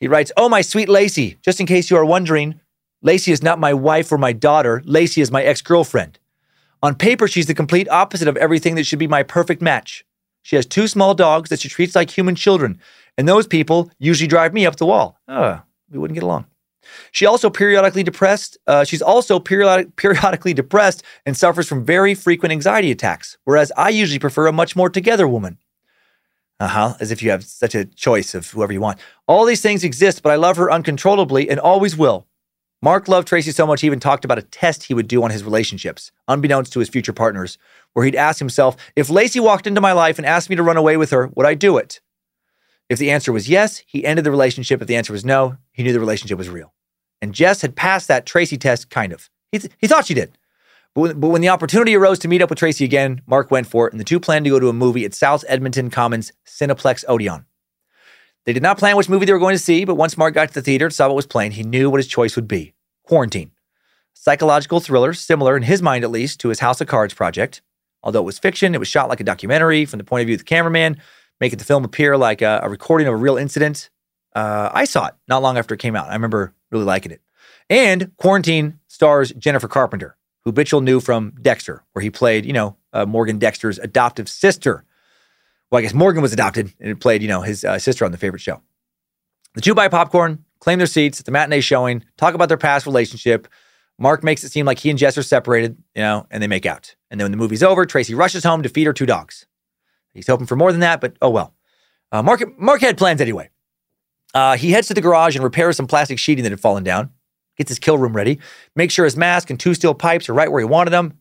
He 0.01 0.09
writes, 0.09 0.32
Oh, 0.36 0.49
my 0.49 0.61
sweet 0.61 0.89
Lacey, 0.89 1.39
just 1.43 1.61
in 1.61 1.66
case 1.66 1.90
you 1.90 1.97
are 1.97 2.05
wondering, 2.05 2.61
Lacey 3.03 3.31
is 3.31 3.43
not 3.43 3.61
my 3.61 3.73
wife 3.73 4.11
or 4.11 4.19
my 4.19 4.32
daughter. 4.32 4.82
Lacey 4.85 5.20
is 5.20 5.31
my 5.31 5.43
ex 5.43 5.62
girlfriend. 5.62 6.19
On 6.82 6.95
paper, 6.95 7.28
she's 7.28 7.47
the 7.47 7.55
complete 7.55 7.89
opposite 7.89 8.28
of 8.28 8.36
everything 8.36 8.74
that 8.77 8.86
should 8.86 8.99
be 8.99 9.09
my 9.09 9.23
perfect 9.23 9.62
match. 9.62 10.05
She 10.43 10.57
has 10.57 10.66
two 10.66 10.89
small 10.89 11.15
dogs 11.15 11.51
that 11.51 11.61
she 11.61 11.69
treats 11.69 11.95
like 11.95 12.11
human 12.11 12.35
children, 12.35 12.81
and 13.16 13.28
those 13.28 13.47
people 13.47 13.90
usually 13.99 14.28
drive 14.28 14.55
me 14.55 14.65
up 14.66 14.77
the 14.77 14.86
wall. 14.86 15.19
Oh, 15.28 15.61
we 15.90 15.99
wouldn't 15.99 16.15
get 16.15 16.23
along. 16.24 16.47
She 17.12 17.27
also 17.27 17.51
periodically 17.51 18.02
depressed. 18.02 18.59
Uh, 18.66 18.85
she's 18.85 19.02
also 19.02 19.39
periodic, 19.39 19.97
periodically 19.97 20.55
depressed 20.55 21.02
and 21.27 21.36
suffers 21.36 21.69
from 21.69 21.85
very 21.85 22.15
frequent 22.15 22.52
anxiety 22.52 22.90
attacks. 22.90 23.39
Whereas 23.44 23.73
I 23.77 23.89
usually 23.90 24.19
prefer 24.19 24.47
a 24.47 24.52
much 24.52 24.77
more 24.77 24.90
together 24.90 25.27
woman. 25.27 25.59
Uh 26.60 26.69
huh. 26.69 26.94
As 27.01 27.10
if 27.10 27.23
you 27.23 27.31
have 27.31 27.44
such 27.44 27.74
a 27.74 27.85
choice 27.85 28.35
of 28.35 28.51
whoever 28.51 28.73
you 28.73 28.81
want. 28.81 28.98
All 29.27 29.44
these 29.44 29.60
things 29.60 29.85
exist, 29.85 30.23
but 30.23 30.32
I 30.32 30.36
love 30.36 30.56
her 30.56 30.70
uncontrollably 30.70 31.48
and 31.48 31.60
always 31.60 31.97
will. 31.97 32.27
Mark 32.81 33.09
loved 33.09 33.27
Tracy 33.27 33.51
so 33.51 33.66
much 33.66 33.81
he 33.81 33.89
even 33.89 33.98
talked 33.98 34.24
about 34.24 34.39
a 34.39 34.43
test 34.43 34.85
he 34.85 34.94
would 34.94 35.09
do 35.09 35.24
on 35.24 35.32
his 35.32 35.43
relationships, 35.43 36.12
unbeknownst 36.28 36.73
to 36.73 36.78
his 36.78 36.89
future 36.89 37.12
partners, 37.12 37.59
where 37.93 38.05
he'd 38.05 38.15
ask 38.15 38.39
himself, 38.39 38.77
if 38.94 39.10
Lacey 39.10 39.40
walked 39.40 39.66
into 39.66 39.81
my 39.81 39.90
life 39.90 40.16
and 40.16 40.24
asked 40.24 40.48
me 40.48 40.55
to 40.55 40.62
run 40.62 40.77
away 40.77 40.97
with 40.97 41.10
her, 41.10 41.28
would 41.35 41.47
I 41.47 41.55
do 41.55 41.77
it? 41.77 42.01
If 42.89 43.01
the 43.01 43.10
answer 43.10 43.32
was 43.32 43.48
yes, 43.48 43.82
he 43.86 44.05
ended 44.05 44.24
the 44.24 44.31
relationship. 44.31 44.81
If 44.81 44.86
the 44.86 44.97
answer 44.97 45.12
was 45.12 45.24
no, 45.24 45.56
he 45.73 45.82
knew 45.82 45.93
the 45.93 46.01
relationship 46.01 46.39
was 46.39 46.48
real. 46.48 46.73
And 47.20 47.35
Jess 47.35 47.62
had 47.62 47.77
passed 47.77 48.09
that 48.09 48.27
Tracy 48.27 48.57
test, 48.57 48.90
kind 48.90 49.12
of. 49.12 49.28
He, 49.53 49.59
th- 49.59 49.73
he 49.78 49.86
thought 49.86 50.07
she 50.07 50.15
did. 50.15 50.36
But 50.95 51.01
when, 51.01 51.20
but 51.20 51.28
when 51.28 51.40
the 51.40 51.49
opportunity 51.49 51.95
arose 51.95 52.19
to 52.20 52.28
meet 52.28 52.43
up 52.43 52.51
with 52.51 52.59
Tracy 52.59 52.85
again, 52.85 53.23
Mark 53.27 53.51
went 53.51 53.66
for 53.66 53.86
it, 53.86 53.93
and 53.93 54.01
the 54.01 54.05
two 54.05 54.20
planned 54.20 54.45
to 54.45 54.51
go 54.51 54.61
to 54.61 54.69
a 54.69 54.73
movie 54.73 55.05
at 55.05 55.15
South 55.15 55.45
Edmonton 55.49 55.90
Commons 55.90 56.32
Cineplex 56.47 57.05
Odeon. 57.09 57.45
They 58.45 58.53
did 58.53 58.62
not 58.62 58.78
plan 58.78 58.97
which 58.97 59.09
movie 59.09 59.27
they 59.27 59.32
were 59.32 59.39
going 59.39 59.55
to 59.55 59.62
see, 59.62 59.85
but 59.85 59.97
once 59.97 60.16
Mark 60.16 60.35
got 60.35 60.49
to 60.49 60.55
the 60.55 60.62
theater 60.62 60.86
and 60.86 60.95
saw 60.95 61.07
what 61.07 61.16
was 61.16 61.27
playing, 61.27 61.53
he 61.53 61.62
knew 61.62 61.90
what 61.90 61.99
his 61.99 62.07
choice 62.07 62.35
would 62.36 62.49
be 62.49 62.74
Quarantine. 63.03 63.51
Psychological 64.15 64.81
thriller, 64.81 65.12
similar, 65.12 65.57
in 65.57 65.62
his 65.62 65.82
mind 65.82 66.03
at 66.03 66.11
least, 66.11 66.40
to 66.40 66.49
his 66.49 66.61
House 66.61 66.81
of 66.81 66.89
Cards 66.89 67.15
project. 67.15 67.62
Although 68.03 68.20
it 68.20 68.24
was 68.27 68.39
fiction, 68.39 68.74
it 68.74 68.78
was 68.78 68.89
shot 68.89 69.09
like 69.09 69.20
a 69.20 69.24
documentary 69.24 69.85
from 69.85 69.99
the 69.99 70.05
point 70.05 70.23
of 70.23 70.27
view 70.27 70.35
of 70.35 70.40
the 70.40 70.45
cameraman, 70.45 71.01
making 71.40 71.59
the 71.59 71.65
film 71.65 71.85
appear 71.85 72.16
like 72.16 72.43
a, 72.43 72.61
a 72.62 72.69
recording 72.69 73.07
of 73.07 73.15
a 73.15 73.16
real 73.16 73.36
incident. 73.36 73.90
Uh, 74.35 74.70
I 74.73 74.85
saw 74.85 75.07
it 75.07 75.15
not 75.28 75.43
long 75.43 75.59
after 75.59 75.74
it 75.74 75.78
came 75.78 75.97
out. 75.97 76.09
I 76.09 76.15
remember 76.15 76.55
really 76.70 76.85
liking 76.85 77.12
it. 77.12 77.20
And 77.70 78.12
Quarantine 78.16 78.78
stars 78.86 79.32
Jennifer 79.32 79.69
Carpenter, 79.69 80.16
who 80.45 80.53
Bitchell 80.53 80.82
knew 80.82 81.01
from 81.01 81.35
Dexter, 81.40 81.85
where 81.93 82.03
he 82.03 82.11
played, 82.11 82.47
you 82.47 82.53
know, 82.53 82.77
uh, 82.93 83.07
Morgan 83.07 83.39
Dexter's 83.39 83.78
adoptive 83.78 84.28
sister. 84.28 84.85
Well, 85.70 85.81
I 85.81 85.82
guess 85.82 85.95
Morgan 85.95 86.23
was 86.23 86.32
adopted 86.32 86.73
and 86.81 86.99
played, 87.01 87.23
you 87.23 87.28
know, 87.28 87.43
his 87.43 87.65
uh, 87.65 87.78
sister 87.78 88.05
on 88.05 88.12
the 88.12 88.19
favorite 88.19 88.40
show. 88.40 88.62
The 89.55 89.61
two 89.61 89.74
buy 89.74 89.89
popcorn, 89.89 90.45
claim 90.61 90.78
their 90.78 90.86
seats 90.86 91.20
at 91.20 91.27
the 91.27 91.32
matinee 91.32 91.61
showing, 91.61 92.05
talk 92.16 92.35
about 92.35 92.49
their 92.49 92.57
past 92.57 92.86
relationship. 92.86 93.49
Mark 93.99 94.23
makes 94.23 94.45
it 94.45 94.53
seem 94.53 94.65
like 94.65 94.78
he 94.78 94.90
and 94.90 94.99
Jess 94.99 95.19
are 95.19 95.23
separated, 95.23 95.77
you 95.95 96.03
know, 96.03 96.27
and 96.31 96.43
they 96.43 96.47
make 96.47 96.65
out. 96.65 96.95
And 97.11 97.20
then 97.20 97.24
when 97.24 97.32
the 97.32 97.39
movie's 97.39 97.62
over, 97.62 97.85
Tracy 97.85 98.15
rushes 98.15 98.45
home 98.45 98.62
to 98.62 98.69
feed 98.69 98.86
her 98.86 98.93
two 98.93 99.07
dogs. 99.07 99.47
He's 100.15 100.27
hoping 100.27 100.47
for 100.47 100.57
more 100.57 100.73
than 100.73 100.81
that, 100.81 101.01
but 101.01 101.16
oh 101.20 101.31
well. 101.31 101.55
Uh, 102.11 102.23
Mark, 102.23 102.43
Mark 102.59 102.81
had 102.81 102.97
plans 102.97 103.20
anyway. 103.20 103.51
Uh, 104.35 104.57
he 104.57 104.71
heads 104.73 104.89
to 104.89 104.95
the 104.95 105.01
garage 105.01 105.35
and 105.35 105.45
repairs 105.45 105.77
some 105.77 105.87
plastic 105.87 106.19
sheeting 106.19 106.43
that 106.43 106.53
had 106.53 106.61
fallen 106.61 106.85
down, 106.85 107.11
gets 107.57 107.71
his 107.71 107.79
kill 107.79 107.99
room 107.99 108.15
ready, 108.15 108.39
makes 108.77 108.95
sure 108.95 109.05
his 109.05 109.17
mask 109.17 109.51
and 109.51 109.59
two 109.59 109.75
steel 109.75 109.95
pipes 109.95 110.29
are 110.29 110.35
right 110.35 110.51
where 110.53 110.61
he 110.61 110.67
wanted 110.67 110.91
them. 110.91 111.19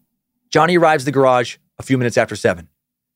Johnny 0.49 0.77
arrives 0.77 1.03
at 1.03 1.05
the 1.05 1.11
garage 1.11 1.57
a 1.79 1.83
few 1.83 1.97
minutes 1.97 2.17
after 2.17 2.35
seven. 2.35 2.67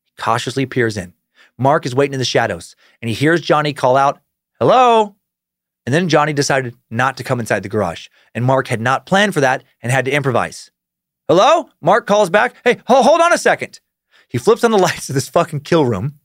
He 0.04 0.12
cautiously 0.18 0.66
peers 0.66 0.96
in. 0.96 1.14
Mark 1.58 1.84
is 1.86 1.94
waiting 1.94 2.14
in 2.14 2.18
the 2.18 2.24
shadows, 2.24 2.74
and 3.00 3.08
he 3.08 3.14
hears 3.14 3.40
Johnny 3.40 3.72
call 3.72 3.96
out, 3.96 4.20
Hello? 4.58 5.16
And 5.84 5.94
then 5.94 6.08
Johnny 6.08 6.32
decided 6.32 6.74
not 6.90 7.16
to 7.16 7.24
come 7.24 7.40
inside 7.40 7.62
the 7.62 7.68
garage, 7.68 8.08
and 8.34 8.44
Mark 8.44 8.68
had 8.68 8.80
not 8.80 9.04
planned 9.06 9.34
for 9.34 9.40
that 9.40 9.64
and 9.82 9.90
had 9.92 10.04
to 10.06 10.10
improvise. 10.12 10.70
Hello? 11.28 11.68
Mark 11.80 12.06
calls 12.06 12.30
back, 12.30 12.54
Hey, 12.64 12.80
ho- 12.86 13.02
hold 13.02 13.20
on 13.20 13.32
a 13.32 13.38
second. 13.38 13.80
He 14.28 14.38
flips 14.38 14.64
on 14.64 14.70
the 14.70 14.78
lights 14.86 15.08
of 15.08 15.14
this 15.14 15.28
fucking 15.28 15.60
kill 15.60 15.84
room. 15.84 16.18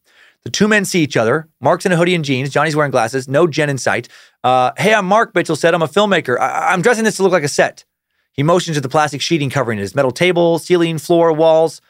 The 0.47 0.51
two 0.51 0.69
men 0.69 0.85
see 0.85 1.03
each 1.03 1.17
other. 1.17 1.49
Mark's 1.59 1.85
in 1.85 1.91
a 1.91 1.97
hoodie 1.97 2.15
and 2.15 2.23
jeans. 2.23 2.49
Johnny's 2.49 2.73
wearing 2.73 2.89
glasses. 2.89 3.27
No 3.27 3.47
Jen 3.47 3.69
in 3.69 3.77
sight. 3.77 4.07
Uh, 4.45 4.71
hey, 4.77 4.93
I'm 4.93 5.05
Mark, 5.05 5.33
Bitchell 5.33 5.57
said. 5.57 5.73
I'm 5.73 5.81
a 5.81 5.89
filmmaker. 5.89 6.39
I- 6.39 6.71
I'm 6.71 6.81
dressing 6.81 7.03
this 7.03 7.17
to 7.17 7.23
look 7.23 7.33
like 7.33 7.43
a 7.43 7.49
set. 7.49 7.83
He 8.31 8.43
motions 8.43 8.77
to 8.77 8.81
the 8.81 8.87
plastic 8.87 9.19
sheeting 9.19 9.49
covering 9.49 9.77
his 9.77 9.93
metal 9.93 10.09
table, 10.11 10.57
ceiling, 10.57 10.99
floor, 10.99 11.33
walls. 11.33 11.81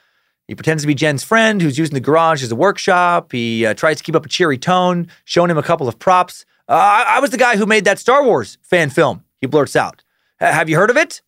He 0.47 0.55
pretends 0.55 0.81
to 0.81 0.87
be 0.87 0.95
Jen's 0.95 1.23
friend 1.23 1.61
who's 1.61 1.77
using 1.77 1.93
the 1.93 1.99
garage 1.99 2.41
as 2.41 2.51
a 2.51 2.55
workshop. 2.55 3.31
He 3.31 3.63
uh, 3.63 3.75
tries 3.75 3.97
to 3.97 4.03
keep 4.03 4.15
up 4.15 4.25
a 4.25 4.29
cheery 4.29 4.57
tone, 4.57 5.07
showing 5.23 5.51
him 5.51 5.59
a 5.59 5.63
couple 5.63 5.87
of 5.87 5.99
props. 5.99 6.43
Uh, 6.67 6.73
I-, 6.73 7.17
I 7.17 7.19
was 7.19 7.29
the 7.29 7.37
guy 7.37 7.57
who 7.57 7.67
made 7.67 7.85
that 7.85 7.99
Star 7.99 8.23
Wars 8.25 8.57
fan 8.63 8.89
film, 8.89 9.23
he 9.39 9.45
blurts 9.45 9.75
out. 9.75 10.03
Have 10.39 10.67
you 10.67 10.77
heard 10.77 10.89
of 10.89 10.97
it? 10.97 11.21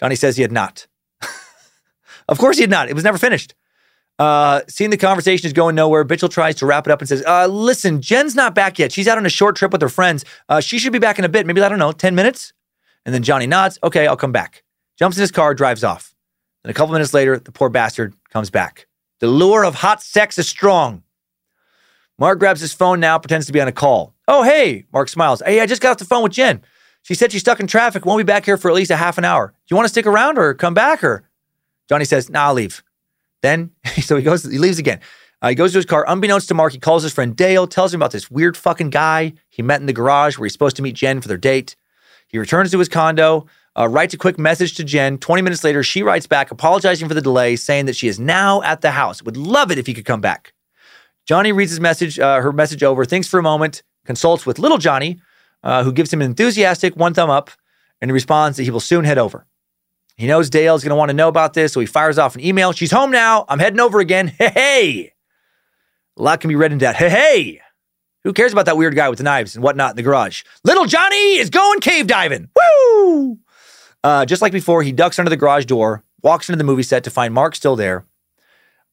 Johnny 0.00 0.16
says 0.16 0.34
he 0.34 0.42
had 0.42 0.50
not. 0.50 0.88
of 2.28 2.38
course 2.38 2.56
he 2.56 2.62
had 2.64 2.70
not. 2.70 2.88
It 2.88 2.94
was 2.94 3.04
never 3.04 3.18
finished. 3.18 3.54
Uh, 4.18 4.60
seeing 4.68 4.90
the 4.90 4.96
conversation 4.96 5.46
is 5.46 5.52
going 5.52 5.74
nowhere, 5.74 6.04
Bitchell 6.04 6.30
tries 6.30 6.54
to 6.56 6.66
wrap 6.66 6.86
it 6.86 6.90
up 6.90 7.00
and 7.00 7.08
says, 7.08 7.24
uh, 7.26 7.46
listen, 7.46 8.00
Jen's 8.00 8.34
not 8.34 8.54
back 8.54 8.78
yet. 8.78 8.92
She's 8.92 9.08
out 9.08 9.18
on 9.18 9.26
a 9.26 9.30
short 9.30 9.56
trip 9.56 9.72
with 9.72 9.82
her 9.82 9.88
friends. 9.88 10.24
Uh, 10.48 10.60
she 10.60 10.78
should 10.78 10.92
be 10.92 10.98
back 10.98 11.18
in 11.18 11.24
a 11.24 11.28
bit. 11.28 11.46
Maybe, 11.46 11.60
I 11.60 11.68
don't 11.68 11.78
know, 11.78 11.92
10 11.92 12.14
minutes? 12.14 12.52
And 13.04 13.14
then 13.14 13.22
Johnny 13.22 13.46
nods. 13.46 13.78
Okay, 13.82 14.06
I'll 14.06 14.16
come 14.16 14.32
back. 14.32 14.62
Jumps 14.98 15.16
in 15.16 15.22
his 15.22 15.32
car, 15.32 15.54
drives 15.54 15.82
off. 15.82 16.14
And 16.62 16.70
a 16.70 16.74
couple 16.74 16.92
minutes 16.92 17.12
later, 17.12 17.38
the 17.38 17.50
poor 17.50 17.68
bastard 17.68 18.14
comes 18.30 18.50
back. 18.50 18.86
The 19.20 19.26
lure 19.26 19.64
of 19.64 19.76
hot 19.76 20.02
sex 20.02 20.38
is 20.38 20.48
strong. 20.48 21.02
Mark 22.18 22.38
grabs 22.38 22.60
his 22.60 22.72
phone 22.72 23.00
now, 23.00 23.18
pretends 23.18 23.46
to 23.46 23.52
be 23.52 23.60
on 23.60 23.68
a 23.68 23.72
call. 23.72 24.14
Oh, 24.28 24.42
hey, 24.44 24.84
Mark 24.92 25.08
smiles. 25.08 25.42
Hey, 25.44 25.60
I 25.60 25.66
just 25.66 25.82
got 25.82 25.92
off 25.92 25.98
the 25.98 26.04
phone 26.04 26.22
with 26.22 26.32
Jen. 26.32 26.62
She 27.02 27.14
said 27.14 27.32
she's 27.32 27.40
stuck 27.40 27.58
in 27.58 27.66
traffic, 27.66 28.06
won't 28.06 28.20
be 28.20 28.24
back 28.24 28.44
here 28.44 28.56
for 28.56 28.70
at 28.70 28.74
least 28.74 28.92
a 28.92 28.96
half 28.96 29.18
an 29.18 29.24
hour. 29.24 29.48
Do 29.48 29.72
you 29.72 29.76
want 29.76 29.86
to 29.86 29.88
stick 29.88 30.06
around 30.06 30.38
or 30.38 30.54
come 30.54 30.74
back? 30.74 31.02
Or 31.02 31.24
Johnny 31.88 32.04
says, 32.04 32.30
Nah, 32.30 32.46
I'll 32.46 32.54
leave. 32.54 32.84
Then, 33.42 33.70
so 34.02 34.16
he 34.16 34.22
goes, 34.22 34.44
he 34.44 34.58
leaves 34.58 34.78
again. 34.78 35.00
Uh, 35.42 35.48
he 35.48 35.54
goes 35.54 35.72
to 35.72 35.78
his 35.78 35.86
car. 35.86 36.04
Unbeknownst 36.06 36.48
to 36.48 36.54
Mark, 36.54 36.72
he 36.72 36.78
calls 36.78 37.02
his 37.02 37.12
friend 37.12 37.36
Dale, 37.36 37.66
tells 37.66 37.92
him 37.92 38.00
about 38.00 38.12
this 38.12 38.30
weird 38.30 38.56
fucking 38.56 38.90
guy 38.90 39.34
he 39.50 39.60
met 39.60 39.80
in 39.80 39.86
the 39.86 39.92
garage 39.92 40.38
where 40.38 40.46
he's 40.46 40.52
supposed 40.52 40.76
to 40.76 40.82
meet 40.82 40.94
Jen 40.94 41.20
for 41.20 41.28
their 41.28 41.36
date. 41.36 41.74
He 42.28 42.38
returns 42.38 42.70
to 42.70 42.78
his 42.78 42.88
condo, 42.88 43.46
uh, 43.76 43.88
writes 43.88 44.14
a 44.14 44.18
quick 44.18 44.38
message 44.38 44.74
to 44.76 44.84
Jen. 44.84 45.18
20 45.18 45.42
minutes 45.42 45.64
later, 45.64 45.82
she 45.82 46.02
writes 46.02 46.26
back, 46.26 46.50
apologizing 46.50 47.08
for 47.08 47.14
the 47.14 47.20
delay, 47.20 47.56
saying 47.56 47.86
that 47.86 47.96
she 47.96 48.08
is 48.08 48.20
now 48.20 48.62
at 48.62 48.82
the 48.82 48.92
house. 48.92 49.22
Would 49.22 49.36
love 49.36 49.72
it 49.72 49.78
if 49.78 49.86
he 49.86 49.94
could 49.94 50.04
come 50.04 50.20
back. 50.20 50.52
Johnny 51.26 51.52
reads 51.52 51.70
his 51.70 51.80
message, 51.80 52.18
uh, 52.18 52.40
her 52.40 52.52
message 52.52 52.82
over, 52.82 53.04
thinks 53.04 53.28
for 53.28 53.38
a 53.38 53.42
moment, 53.42 53.82
consults 54.04 54.46
with 54.46 54.58
little 54.58 54.78
Johnny, 54.78 55.20
uh, 55.62 55.82
who 55.84 55.92
gives 55.92 56.12
him 56.12 56.20
an 56.20 56.26
enthusiastic 56.26 56.96
one 56.96 57.14
thumb 57.14 57.30
up, 57.30 57.50
and 58.00 58.10
he 58.10 58.12
responds 58.12 58.56
that 58.56 58.64
he 58.64 58.70
will 58.70 58.80
soon 58.80 59.04
head 59.04 59.18
over. 59.18 59.46
He 60.16 60.26
knows 60.26 60.50
Dale's 60.50 60.82
going 60.84 60.90
to 60.90 60.96
want 60.96 61.08
to 61.08 61.14
know 61.14 61.28
about 61.28 61.54
this, 61.54 61.72
so 61.72 61.80
he 61.80 61.86
fires 61.86 62.18
off 62.18 62.34
an 62.34 62.44
email. 62.44 62.72
She's 62.72 62.90
home 62.90 63.10
now. 63.10 63.44
I'm 63.48 63.58
heading 63.58 63.80
over 63.80 64.00
again. 64.00 64.28
Hey, 64.28 64.48
hey. 64.54 65.12
A 66.16 66.22
lot 66.22 66.40
can 66.40 66.48
be 66.48 66.56
read 66.56 66.72
in 66.72 66.78
that. 66.78 66.96
Hey, 66.96 67.08
hey. 67.08 67.60
Who 68.24 68.32
cares 68.32 68.52
about 68.52 68.66
that 68.66 68.76
weird 68.76 68.94
guy 68.94 69.08
with 69.08 69.18
the 69.18 69.24
knives 69.24 69.56
and 69.56 69.64
whatnot 69.64 69.90
in 69.90 69.96
the 69.96 70.02
garage? 70.02 70.42
Little 70.64 70.84
Johnny 70.84 71.38
is 71.38 71.50
going 71.50 71.80
cave 71.80 72.06
diving. 72.06 72.48
Woo! 72.54 73.38
Uh, 74.04 74.24
just 74.24 74.42
like 74.42 74.52
before, 74.52 74.82
he 74.82 74.92
ducks 74.92 75.18
under 75.18 75.30
the 75.30 75.36
garage 75.36 75.64
door, 75.64 76.04
walks 76.22 76.48
into 76.48 76.56
the 76.58 76.64
movie 76.64 76.82
set 76.82 77.04
to 77.04 77.10
find 77.10 77.34
Mark 77.34 77.54
still 77.56 77.74
there. 77.74 78.06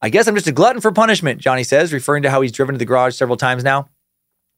I 0.02 0.10
guess 0.10 0.28
I'm 0.28 0.36
just 0.36 0.48
a 0.48 0.52
glutton 0.52 0.82
for 0.82 0.92
punishment, 0.92 1.42
Johnny 1.42 1.64
says, 1.64 1.92
referring 1.92 2.24
to 2.24 2.32
how 2.32 2.42
he's 2.42 2.54
driven 2.54 2.74
to 2.74 2.80
the 2.80 2.86
garage 2.86 3.16
several 3.16 3.38
times 3.38 3.64
now. 3.64 3.90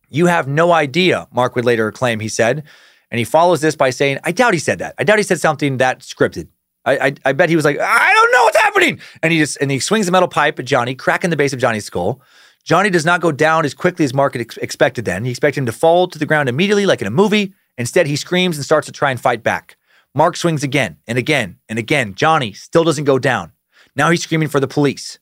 You 0.10 0.28
have 0.28 0.48
no 0.48 0.72
idea, 0.72 1.28
Mark 1.32 1.56
would 1.56 1.66
later 1.66 1.92
claim 1.92 2.20
he 2.20 2.30
said. 2.30 2.64
And 3.12 3.20
he 3.20 3.26
follows 3.26 3.62
this 3.62 3.76
by 3.76 3.90
saying, 3.90 4.20
I 4.24 4.32
doubt 4.32 4.54
he 4.54 4.60
said 4.60 4.80
that. 4.80 4.96
I 4.98 5.04
doubt 5.04 5.20
he 5.20 5.24
said 5.24 5.40
something 5.40 5.78
that 5.78 6.00
scripted. 6.00 6.48
I, 6.86 6.98
I, 6.98 7.14
I 7.26 7.34
bet 7.34 7.50
he 7.50 7.56
was 7.56 7.66
like, 7.66 7.78
I 7.80 8.14
don't 8.14 8.32
know 8.32 8.44
what's 8.44 8.58
happening. 8.58 9.00
And 9.22 9.32
he 9.32 9.40
just 9.40 9.58
and 9.62 9.70
he 9.70 9.80
swings 9.80 10.06
the 10.08 10.12
metal 10.12 10.28
pipe 10.28 10.58
at 10.58 10.66
Johnny, 10.66 10.96
cracking 10.96 11.30
the 11.30 11.36
base 11.36 11.54
of 11.54 11.60
Johnny's 11.60 11.86
skull. 11.86 12.22
Johnny 12.64 12.90
does 12.90 13.06
not 13.06 13.22
go 13.22 13.32
down 13.32 13.66
as 13.66 13.74
quickly 13.74 14.06
as 14.06 14.14
Mark 14.14 14.36
ex- 14.36 14.58
expected 14.58 15.06
then. 15.06 15.26
He 15.26 15.32
expected 15.32 15.60
him 15.60 15.66
to 15.66 15.72
fall 15.72 16.08
to 16.08 16.18
the 16.18 16.26
ground 16.26 16.48
immediately, 16.48 16.86
like 16.86 17.02
in 17.02 17.08
a 17.08 17.12
movie. 17.12 17.54
Instead, 17.78 18.08
he 18.08 18.16
screams 18.16 18.58
and 18.58 18.66
starts 18.66 18.86
to 18.86 18.92
try 18.92 19.12
and 19.12 19.20
fight 19.20 19.44
back. 19.44 19.78
Mark 20.14 20.36
swings 20.36 20.64
again 20.64 20.98
and 21.08 21.18
again 21.18 21.58
and 21.70 21.80
again. 21.80 22.14
Johnny 22.16 22.54
still 22.54 22.84
doesn't 22.84 23.06
go 23.06 23.18
down. 23.18 23.52
Now 23.96 24.10
he's 24.10 24.24
screaming 24.24 24.50
for 24.50 24.60
the 24.60 24.68
police. 24.68 25.20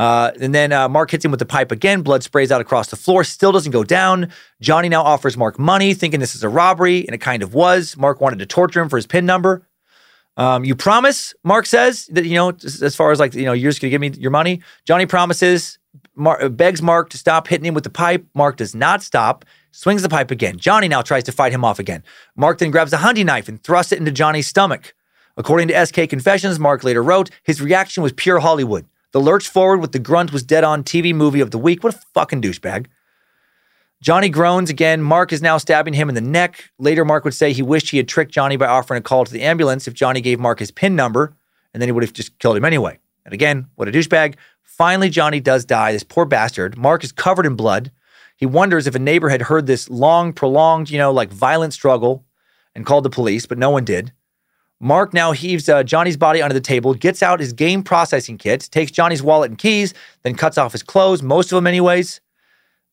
Uh, 0.00 0.32
and 0.40 0.54
then 0.54 0.72
uh, 0.72 0.88
Mark 0.88 1.10
hits 1.10 1.22
him 1.22 1.30
with 1.30 1.40
the 1.40 1.44
pipe 1.46 1.70
again. 1.70 2.00
Blood 2.00 2.22
sprays 2.22 2.50
out 2.50 2.62
across 2.62 2.88
the 2.88 2.96
floor. 2.96 3.22
Still 3.22 3.52
doesn't 3.52 3.70
go 3.70 3.84
down. 3.84 4.30
Johnny 4.58 4.88
now 4.88 5.02
offers 5.02 5.36
Mark 5.36 5.58
money, 5.58 5.92
thinking 5.92 6.20
this 6.20 6.34
is 6.34 6.42
a 6.42 6.48
robbery, 6.48 7.04
and 7.04 7.14
it 7.14 7.18
kind 7.18 7.42
of 7.42 7.52
was. 7.52 7.98
Mark 7.98 8.18
wanted 8.18 8.38
to 8.38 8.46
torture 8.46 8.80
him 8.80 8.88
for 8.88 8.96
his 8.96 9.06
PIN 9.06 9.26
number. 9.26 9.68
Um, 10.38 10.64
you 10.64 10.74
promise, 10.74 11.34
Mark 11.44 11.66
says 11.66 12.06
that 12.06 12.24
you 12.24 12.36
know, 12.36 12.48
as 12.48 12.96
far 12.96 13.12
as 13.12 13.20
like 13.20 13.34
you 13.34 13.44
know, 13.44 13.52
you're 13.52 13.70
just 13.70 13.82
gonna 13.82 13.90
give 13.90 14.00
me 14.00 14.08
your 14.16 14.30
money. 14.30 14.62
Johnny 14.86 15.04
promises, 15.04 15.78
Mar- 16.14 16.48
begs 16.48 16.80
Mark 16.80 17.10
to 17.10 17.18
stop 17.18 17.46
hitting 17.46 17.66
him 17.66 17.74
with 17.74 17.84
the 17.84 17.90
pipe. 17.90 18.24
Mark 18.34 18.56
does 18.56 18.74
not 18.74 19.02
stop. 19.02 19.44
Swings 19.70 20.00
the 20.00 20.08
pipe 20.08 20.30
again. 20.30 20.56
Johnny 20.56 20.88
now 20.88 21.02
tries 21.02 21.24
to 21.24 21.32
fight 21.32 21.52
him 21.52 21.62
off 21.62 21.78
again. 21.78 22.02
Mark 22.36 22.56
then 22.56 22.70
grabs 22.70 22.94
a 22.94 22.96
hunting 22.96 23.26
knife 23.26 23.48
and 23.48 23.62
thrusts 23.62 23.92
it 23.92 23.98
into 23.98 24.12
Johnny's 24.12 24.46
stomach. 24.46 24.94
According 25.36 25.68
to 25.68 25.86
SK 25.86 26.08
Confessions, 26.08 26.58
Mark 26.58 26.84
later 26.84 27.02
wrote, 27.02 27.28
his 27.42 27.60
reaction 27.60 28.02
was 28.02 28.12
pure 28.14 28.38
Hollywood. 28.38 28.86
The 29.12 29.20
lurch 29.20 29.48
forward 29.48 29.78
with 29.78 29.92
the 29.92 29.98
grunt 29.98 30.32
was 30.32 30.42
dead 30.42 30.64
on 30.64 30.84
TV 30.84 31.14
movie 31.14 31.40
of 31.40 31.50
the 31.50 31.58
week. 31.58 31.82
What 31.82 31.94
a 31.94 31.98
fucking 32.14 32.42
douchebag. 32.42 32.86
Johnny 34.02 34.30
groans 34.30 34.70
again. 34.70 35.02
Mark 35.02 35.32
is 35.32 35.42
now 35.42 35.58
stabbing 35.58 35.94
him 35.94 36.08
in 36.08 36.14
the 36.14 36.20
neck. 36.20 36.70
Later, 36.78 37.04
Mark 37.04 37.24
would 37.24 37.34
say 37.34 37.52
he 37.52 37.62
wished 37.62 37.90
he 37.90 37.98
had 37.98 38.08
tricked 38.08 38.32
Johnny 38.32 38.56
by 38.56 38.66
offering 38.66 38.98
a 38.98 39.02
call 39.02 39.24
to 39.24 39.32
the 39.32 39.42
ambulance 39.42 39.86
if 39.86 39.94
Johnny 39.94 40.20
gave 40.20 40.40
Mark 40.40 40.58
his 40.58 40.70
PIN 40.70 40.96
number, 40.96 41.34
and 41.74 41.82
then 41.82 41.88
he 41.88 41.92
would 41.92 42.02
have 42.02 42.12
just 42.12 42.38
killed 42.38 42.56
him 42.56 42.64
anyway. 42.64 42.98
And 43.26 43.34
again, 43.34 43.68
what 43.74 43.88
a 43.88 43.92
douchebag. 43.92 44.36
Finally, 44.62 45.10
Johnny 45.10 45.40
does 45.40 45.66
die. 45.66 45.92
This 45.92 46.02
poor 46.02 46.24
bastard. 46.24 46.78
Mark 46.78 47.04
is 47.04 47.12
covered 47.12 47.44
in 47.44 47.56
blood. 47.56 47.90
He 48.36 48.46
wonders 48.46 48.86
if 48.86 48.94
a 48.94 48.98
neighbor 48.98 49.28
had 49.28 49.42
heard 49.42 49.66
this 49.66 49.90
long, 49.90 50.32
prolonged, 50.32 50.88
you 50.88 50.96
know, 50.96 51.12
like 51.12 51.30
violent 51.30 51.74
struggle 51.74 52.24
and 52.74 52.86
called 52.86 53.04
the 53.04 53.10
police, 53.10 53.44
but 53.44 53.58
no 53.58 53.68
one 53.68 53.84
did. 53.84 54.12
Mark 54.80 55.12
now 55.12 55.32
heaves 55.32 55.68
uh, 55.68 55.82
Johnny's 55.82 56.16
body 56.16 56.40
onto 56.40 56.54
the 56.54 56.60
table, 56.60 56.94
gets 56.94 57.22
out 57.22 57.38
his 57.38 57.52
game 57.52 57.82
processing 57.82 58.38
kit, 58.38 58.68
takes 58.70 58.90
Johnny's 58.90 59.22
wallet 59.22 59.50
and 59.50 59.58
keys, 59.58 59.92
then 60.22 60.34
cuts 60.34 60.56
off 60.56 60.72
his 60.72 60.82
clothes, 60.82 61.22
most 61.22 61.52
of 61.52 61.56
them, 61.56 61.66
anyways. 61.66 62.20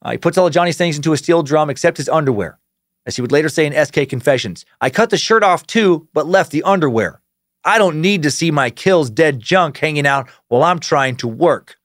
Uh, 0.02 0.12
he 0.12 0.18
puts 0.18 0.38
all 0.38 0.48
of 0.48 0.54
Johnny's 0.54 0.78
things 0.78 0.98
into 0.98 1.14
a 1.14 1.18
steel 1.18 1.44
drum 1.44 1.70
except 1.70 1.98
his 1.98 2.10
underwear. 2.10 2.60
As 3.06 3.16
he 3.16 3.22
would 3.22 3.32
later 3.32 3.48
say 3.48 3.66
in 3.66 3.86
SK 3.86 4.10
Confessions, 4.10 4.66
I 4.82 4.90
cut 4.90 5.12
the 5.12 5.18
shirt 5.18 5.44
off 5.44 5.66
too, 5.66 6.10
but 6.14 6.28
left 6.28 6.52
the 6.52 6.64
underwear. 6.64 7.22
I 7.64 7.78
don't 7.78 8.02
need 8.02 8.24
to 8.24 8.32
see 8.32 8.52
my 8.52 8.70
kills 8.70 9.10
dead 9.10 9.40
junk 9.40 9.78
hanging 9.78 10.06
out 10.06 10.30
while 10.50 10.64
I'm 10.64 10.80
trying 10.80 11.16
to 11.18 11.28
work. 11.28 11.78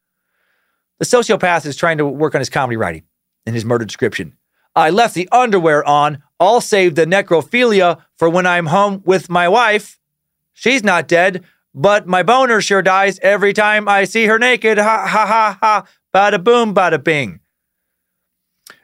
The 0.99 1.05
sociopath 1.05 1.65
is 1.65 1.77
trying 1.77 1.99
to 1.99 2.07
work 2.07 2.35
on 2.35 2.41
his 2.41 2.51
comedy 2.51 2.77
writing 2.77 3.05
in 3.47 3.55
his 3.55 3.65
murder 3.65 3.85
description. 3.85 4.37
I 4.75 4.91
left 4.91 5.15
the 5.15 5.29
underwear 5.31 5.85
on. 5.85 6.23
I'll 6.43 6.61
save 6.61 6.97
the 6.97 7.07
necrophilia 7.07 8.03
for 8.17 8.29
when 8.29 8.47
I'm 8.47 8.67
home 8.67 9.01
with 9.05 9.31
my 9.31 9.49
wife. 9.49 10.01
She's 10.53 10.83
not 10.83 11.07
dead, 11.07 11.45
but 11.73 12.09
my 12.09 12.25
boner 12.25 12.61
sure 12.61 12.83
dies 12.83 13.21
every 13.23 13.53
time 13.53 13.89
I 13.89 14.05
see 14.05 14.27
her 14.27 14.41
naked. 14.41 14.77
Ha 14.77 15.07
ha 15.07 15.27
ha 15.27 15.59
ha. 15.61 15.87
Bada 16.13 16.43
boom, 16.43 16.75
bada 16.75 17.03
bing. 17.03 17.39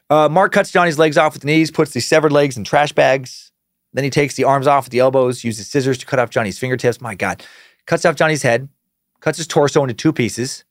Uh, 0.09 0.28
Mark 0.28 0.52
cuts 0.52 0.70
Johnny's 0.70 1.01
legs 1.01 1.18
off 1.18 1.35
with 1.35 1.43
the 1.43 1.47
knees, 1.47 1.72
puts 1.72 1.90
the 1.90 2.01
severed 2.01 2.30
legs 2.30 2.56
in 2.56 2.62
trash 2.62 2.93
bags. 2.93 3.51
Then 3.93 4.05
he 4.05 4.10
takes 4.10 4.36
the 4.36 4.44
arms 4.44 4.68
off 4.68 4.86
at 4.86 4.93
the 4.93 5.01
elbows, 5.01 5.43
uses 5.43 5.66
scissors 5.66 5.98
to 5.98 6.06
cut 6.06 6.20
off 6.20 6.30
Johnny's 6.30 6.60
fingertips. 6.60 7.01
My 7.01 7.16
God. 7.16 7.44
Cuts 7.86 8.05
off 8.05 8.14
Johnny's 8.14 8.43
head, 8.43 8.68
cuts 9.18 9.39
his 9.39 9.48
torso 9.48 9.82
into 9.82 9.94
two 9.94 10.12
pieces. 10.12 10.64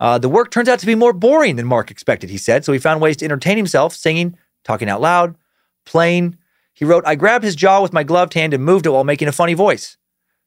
Uh, 0.00 0.16
the 0.16 0.30
work 0.30 0.50
turns 0.50 0.68
out 0.68 0.78
to 0.78 0.86
be 0.86 0.94
more 0.94 1.12
boring 1.12 1.56
than 1.56 1.66
Mark 1.66 1.90
expected, 1.90 2.30
he 2.30 2.38
said. 2.38 2.64
So 2.64 2.72
he 2.72 2.78
found 2.78 3.02
ways 3.02 3.18
to 3.18 3.24
entertain 3.26 3.58
himself, 3.58 3.94
singing, 3.94 4.38
talking 4.64 4.88
out 4.88 5.00
loud, 5.00 5.36
plain. 5.84 6.38
He 6.74 6.84
wrote, 6.84 7.04
I 7.06 7.14
grabbed 7.14 7.44
his 7.44 7.56
jaw 7.56 7.80
with 7.80 7.92
my 7.92 8.02
gloved 8.02 8.34
hand 8.34 8.54
and 8.54 8.64
moved 8.64 8.86
it 8.86 8.90
while 8.90 9.04
making 9.04 9.28
a 9.28 9.32
funny 9.32 9.54
voice 9.54 9.96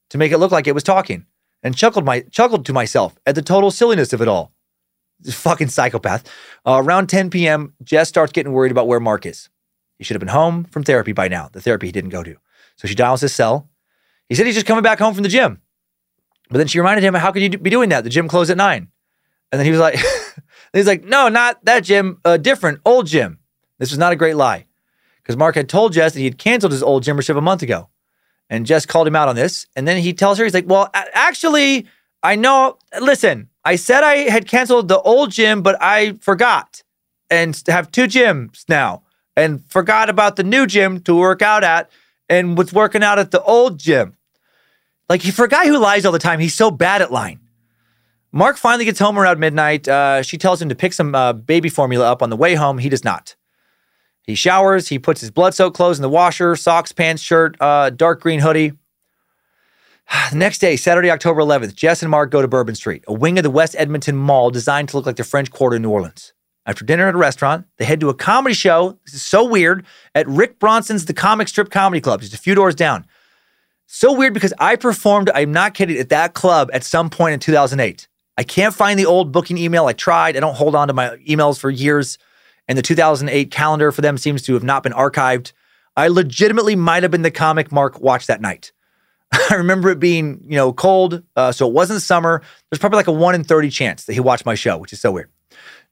to 0.09 0.17
make 0.17 0.31
it 0.31 0.37
look 0.37 0.51
like 0.51 0.67
it 0.67 0.73
was 0.73 0.83
talking 0.83 1.25
and 1.63 1.75
chuckled, 1.75 2.05
my, 2.05 2.21
chuckled 2.31 2.65
to 2.65 2.73
myself 2.73 3.17
at 3.25 3.35
the 3.35 3.41
total 3.41 3.71
silliness 3.71 4.13
of 4.13 4.21
it 4.21 4.27
all. 4.27 4.53
Fucking 5.29 5.69
psychopath. 5.69 6.29
Uh, 6.65 6.81
around 6.83 7.07
10 7.07 7.29
p.m., 7.29 7.73
Jess 7.83 8.09
starts 8.09 8.31
getting 8.31 8.51
worried 8.51 8.71
about 8.71 8.87
where 8.87 8.99
Mark 8.99 9.25
is. 9.25 9.49
He 9.97 10.03
should 10.03 10.15
have 10.15 10.19
been 10.19 10.27
home 10.27 10.65
from 10.65 10.83
therapy 10.83 11.13
by 11.13 11.27
now, 11.27 11.49
the 11.51 11.61
therapy 11.61 11.87
he 11.87 11.91
didn't 11.91 12.09
go 12.09 12.21
to. 12.21 12.35
So 12.75 12.87
she 12.87 12.95
dials 12.95 13.21
his 13.21 13.33
cell. 13.33 13.69
He 14.27 14.35
said 14.35 14.45
he's 14.45 14.55
just 14.55 14.67
coming 14.67 14.83
back 14.83 14.99
home 14.99 15.13
from 15.13 15.23
the 15.23 15.29
gym. 15.29 15.61
But 16.49 16.57
then 16.57 16.67
she 16.67 16.79
reminded 16.79 17.03
him, 17.03 17.13
How 17.13 17.31
could 17.31 17.41
you 17.41 17.49
be 17.49 17.69
doing 17.69 17.89
that? 17.89 18.03
The 18.03 18.09
gym 18.09 18.27
closed 18.27 18.51
at 18.51 18.57
nine. 18.57 18.89
And 19.51 19.59
then 19.59 19.65
he 19.65 19.71
was 19.71 19.79
like, 19.79 19.97
He's 20.73 20.87
like, 20.87 21.03
No, 21.03 21.29
not 21.29 21.63
that 21.65 21.83
gym, 21.83 22.19
a 22.25 22.37
different, 22.37 22.81
old 22.85 23.07
gym. 23.07 23.39
This 23.79 23.91
was 23.91 23.97
not 23.97 24.13
a 24.13 24.15
great 24.15 24.35
lie 24.35 24.65
because 25.25 25.37
Mark 25.37 25.55
had 25.55 25.67
told 25.67 25.91
Jess 25.91 26.13
that 26.13 26.19
he 26.19 26.25
had 26.25 26.37
canceled 26.37 26.71
his 26.71 26.83
old 26.83 27.05
membership 27.07 27.35
a 27.35 27.41
month 27.41 27.63
ago. 27.63 27.89
And 28.47 28.67
Jess 28.67 28.85
called 28.85 29.07
him 29.07 29.15
out 29.15 29.27
on 29.27 29.35
this. 29.35 29.65
And 29.75 29.87
then 29.87 29.99
he 29.99 30.13
tells 30.13 30.37
her, 30.37 30.43
He's 30.43 30.53
like, 30.53 30.69
Well, 30.69 30.91
actually, 30.93 31.87
I 32.21 32.35
know, 32.35 32.77
listen, 33.01 33.49
I 33.63 33.75
said 33.75 34.03
I 34.03 34.29
had 34.29 34.47
canceled 34.47 34.87
the 34.87 34.99
old 35.01 35.31
gym, 35.31 35.63
but 35.63 35.81
I 35.81 36.13
forgot 36.21 36.83
and 37.31 37.59
have 37.67 37.89
two 37.89 38.05
gyms 38.05 38.63
now 38.69 39.01
and 39.35 39.65
forgot 39.65 40.09
about 40.09 40.35
the 40.35 40.43
new 40.43 40.67
gym 40.67 40.99
to 41.01 41.15
work 41.15 41.41
out 41.41 41.63
at 41.63 41.89
and 42.29 42.55
was 42.55 42.71
working 42.71 43.03
out 43.03 43.17
at 43.17 43.31
the 43.31 43.41
old 43.41 43.79
gym. 43.79 44.15
Like, 45.09 45.21
he, 45.21 45.31
for 45.31 45.45
a 45.45 45.49
guy 45.49 45.65
who 45.67 45.77
lies 45.77 46.05
all 46.05 46.11
the 46.11 46.19
time, 46.19 46.39
he's 46.39 46.53
so 46.53 46.71
bad 46.71 47.01
at 47.01 47.11
lying. 47.11 47.39
Mark 48.31 48.57
finally 48.57 48.85
gets 48.85 48.99
home 48.99 49.17
around 49.17 49.39
midnight. 49.39 49.87
Uh, 49.87 50.21
she 50.21 50.37
tells 50.37 50.61
him 50.61 50.69
to 50.69 50.75
pick 50.75 50.93
some 50.93 51.15
uh, 51.15 51.33
baby 51.33 51.69
formula 51.69 52.11
up 52.11 52.21
on 52.21 52.29
the 52.29 52.35
way 52.35 52.55
home. 52.55 52.77
He 52.77 52.89
does 52.89 53.03
not. 53.03 53.35
He 54.25 54.35
showers. 54.35 54.87
He 54.87 54.99
puts 54.99 55.21
his 55.21 55.31
blood 55.31 55.53
soaked 55.53 55.75
clothes 55.75 55.97
in 55.97 56.01
the 56.01 56.09
washer 56.09 56.55
socks, 56.55 56.91
pants, 56.91 57.21
shirt, 57.21 57.55
uh, 57.59 57.89
dark 57.91 58.21
green 58.21 58.39
hoodie. 58.39 58.73
The 60.31 60.37
next 60.37 60.59
day, 60.59 60.75
Saturday, 60.75 61.09
October 61.09 61.41
11th, 61.41 61.73
Jess 61.73 62.03
and 62.03 62.11
Mark 62.11 62.29
go 62.29 62.41
to 62.41 62.47
Bourbon 62.47 62.75
Street, 62.75 63.03
a 63.07 63.13
wing 63.13 63.39
of 63.39 63.43
the 63.43 63.49
West 63.49 63.75
Edmonton 63.77 64.15
Mall 64.15 64.51
designed 64.51 64.89
to 64.89 64.97
look 64.97 65.05
like 65.07 65.15
the 65.15 65.23
French 65.23 65.49
Quarter 65.49 65.77
in 65.77 65.81
New 65.81 65.89
Orleans. 65.89 66.33
After 66.67 66.85
dinner 66.85 67.07
at 67.07 67.15
a 67.15 67.17
restaurant, 67.17 67.65
they 67.77 67.85
head 67.85 67.99
to 67.99 68.09
a 68.09 68.13
comedy 68.13 68.55
show. 68.55 68.99
This 69.05 69.15
is 69.15 69.23
so 69.23 69.43
weird 69.43 69.85
at 70.13 70.27
Rick 70.27 70.59
Bronson's 70.59 71.05
The 71.05 71.13
Comic 71.13 71.47
Strip 71.47 71.69
Comedy 71.69 72.01
Club, 72.01 72.21
just 72.21 72.33
a 72.33 72.39
few 72.39 72.55
doors 72.55 72.75
down. 72.75 73.05
So 73.87 74.13
weird 74.13 74.33
because 74.33 74.53
I 74.59 74.75
performed, 74.75 75.29
I'm 75.33 75.51
not 75.51 75.75
kidding, 75.75 75.97
at 75.97 76.09
that 76.09 76.33
club 76.33 76.69
at 76.73 76.83
some 76.83 77.09
point 77.09 77.33
in 77.33 77.39
2008. 77.39 78.07
I 78.37 78.43
can't 78.43 78.73
find 78.73 78.99
the 78.99 79.05
old 79.05 79.31
booking 79.31 79.57
email. 79.57 79.85
I 79.85 79.93
tried. 79.93 80.35
I 80.35 80.39
don't 80.39 80.55
hold 80.55 80.75
on 80.75 80.87
to 80.87 80.93
my 80.93 81.17
emails 81.17 81.59
for 81.59 81.69
years. 81.69 82.17
And 82.67 82.77
the 82.77 82.81
2008 82.81 83.51
calendar 83.51 83.91
for 83.91 84.01
them 84.01 84.17
seems 84.17 84.41
to 84.43 84.53
have 84.53 84.63
not 84.63 84.83
been 84.83 84.93
archived. 84.93 85.51
I 85.95 86.07
legitimately 86.07 86.75
might 86.75 87.03
have 87.03 87.11
been 87.11 87.21
the 87.21 87.31
comic 87.31 87.71
Mark 87.71 87.99
watched 88.01 88.27
that 88.27 88.41
night. 88.41 88.71
I 89.49 89.55
remember 89.55 89.89
it 89.89 89.99
being, 89.99 90.39
you 90.43 90.55
know, 90.55 90.73
cold, 90.73 91.23
uh, 91.35 91.51
so 91.51 91.67
it 91.67 91.73
wasn't 91.73 92.01
summer. 92.01 92.41
There's 92.69 92.79
probably 92.79 92.97
like 92.97 93.07
a 93.07 93.11
1 93.11 93.35
in 93.35 93.43
30 93.43 93.69
chance 93.69 94.05
that 94.05 94.13
he 94.13 94.19
watched 94.19 94.45
my 94.45 94.55
show, 94.55 94.77
which 94.77 94.93
is 94.93 94.99
so 94.99 95.11
weird. 95.11 95.29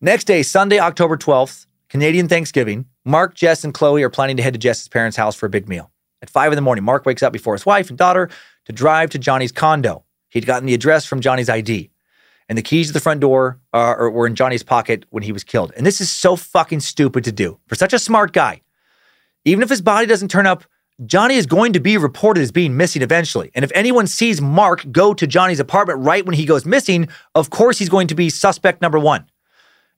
Next 0.02 0.26
day, 0.26 0.44
Sunday, 0.44 0.80
October 0.80 1.18
12th, 1.18 1.66
Canadian 1.90 2.28
Thanksgiving, 2.28 2.86
Mark, 3.06 3.36
Jess, 3.36 3.64
and 3.64 3.74
Chloe 3.74 4.04
are 4.04 4.10
planning 4.10 4.38
to 4.38 4.44
head 4.44 4.54
to 4.54 4.60
Jess's 4.60 4.88
parents' 4.88 5.18
house 5.18 5.36
for 5.36 5.46
a 5.46 5.50
big 5.50 5.70
meal. 5.70 5.92
At 6.22 6.30
5 6.30 6.52
in 6.52 6.56
the 6.56 6.62
morning, 6.62 6.84
Mark 6.84 7.06
wakes 7.06 7.24
up 7.24 7.34
before 7.34 7.54
his 7.54 7.66
wife 7.66 7.90
and 7.90 7.98
daughter 7.98 8.30
to 8.66 8.74
drive 8.74 9.10
to 9.12 9.20
Johnny's 9.20 9.52
condo. 9.52 10.04
He'd 10.30 10.46
gotten 10.46 10.66
the 10.66 10.74
address 10.74 11.06
from 11.06 11.22
Johnny's 11.22 11.50
ID, 11.50 11.92
and 12.50 12.58
the 12.58 12.62
keys 12.62 12.88
to 12.88 12.94
the 12.94 13.00
front 13.00 13.20
door 13.20 13.60
uh, 13.74 13.96
were 13.98 14.28
in 14.28 14.36
Johnny's 14.36 14.64
pocket 14.64 15.06
when 15.10 15.24
he 15.24 15.32
was 15.32 15.44
killed. 15.44 15.72
And 15.76 15.86
this 15.86 16.02
is 16.02 16.12
so 16.12 16.36
fucking 16.36 16.82
stupid 16.82 17.24
to 17.24 17.32
do 17.32 17.60
for 17.68 17.76
such 17.76 17.94
a 17.94 18.00
smart 18.00 18.34
guy. 18.34 18.62
Even 19.46 19.64
if 19.64 19.70
his 19.70 19.82
body 19.82 20.08
doesn't 20.08 20.30
turn 20.30 20.48
up, 20.48 20.64
Johnny 21.06 21.36
is 21.36 21.46
going 21.46 21.74
to 21.74 21.80
be 21.80 21.98
reported 21.98 22.42
as 22.42 22.52
being 22.52 22.78
missing 22.78 23.02
eventually. 23.02 23.52
And 23.56 23.66
if 23.66 23.72
anyone 23.74 24.08
sees 24.08 24.42
Mark 24.42 24.90
go 24.92 25.14
to 25.14 25.26
Johnny's 25.26 25.60
apartment 25.60 26.00
right 26.00 26.26
when 26.26 26.36
he 26.36 26.46
goes 26.46 26.66
missing, 26.66 27.10
of 27.34 27.50
course 27.50 27.80
he's 27.80 27.90
going 27.90 28.08
to 28.08 28.16
be 28.16 28.30
suspect 28.30 28.82
number 28.82 29.00
one. 29.00 29.26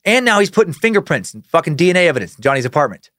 And 0.05 0.23
now 0.23 0.39
he's 0.39 0.51
putting 0.51 0.73
fingerprints 0.73 1.33
and 1.33 1.45
fucking 1.45 1.77
DNA 1.77 2.07
evidence 2.07 2.35
in 2.35 2.41
Johnny's 2.41 2.65
apartment. 2.65 3.11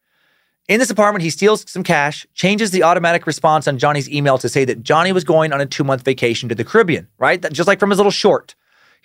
In 0.69 0.81
this 0.81 0.91
apartment, 0.91 1.23
he 1.23 1.31
steals 1.31 1.71
some 1.71 1.85
cash, 1.85 2.27
changes 2.35 2.71
the 2.73 2.83
automatic 2.83 3.27
response 3.27 3.69
on 3.69 3.79
Johnny's 3.79 4.11
email 4.11 4.37
to 4.39 4.49
say 4.49 4.65
that 4.65 4.83
Johnny 4.83 5.13
was 5.13 5.23
going 5.23 5.53
on 5.53 5.61
a 5.61 5.67
two 5.67 5.85
month 5.85 6.03
vacation 6.03 6.49
to 6.49 6.55
the 6.55 6.65
Caribbean, 6.65 7.09
right? 7.19 7.41
That, 7.41 7.53
just 7.53 7.69
like 7.69 7.79
from 7.79 7.91
his 7.91 7.99
little 7.99 8.11
short. 8.11 8.55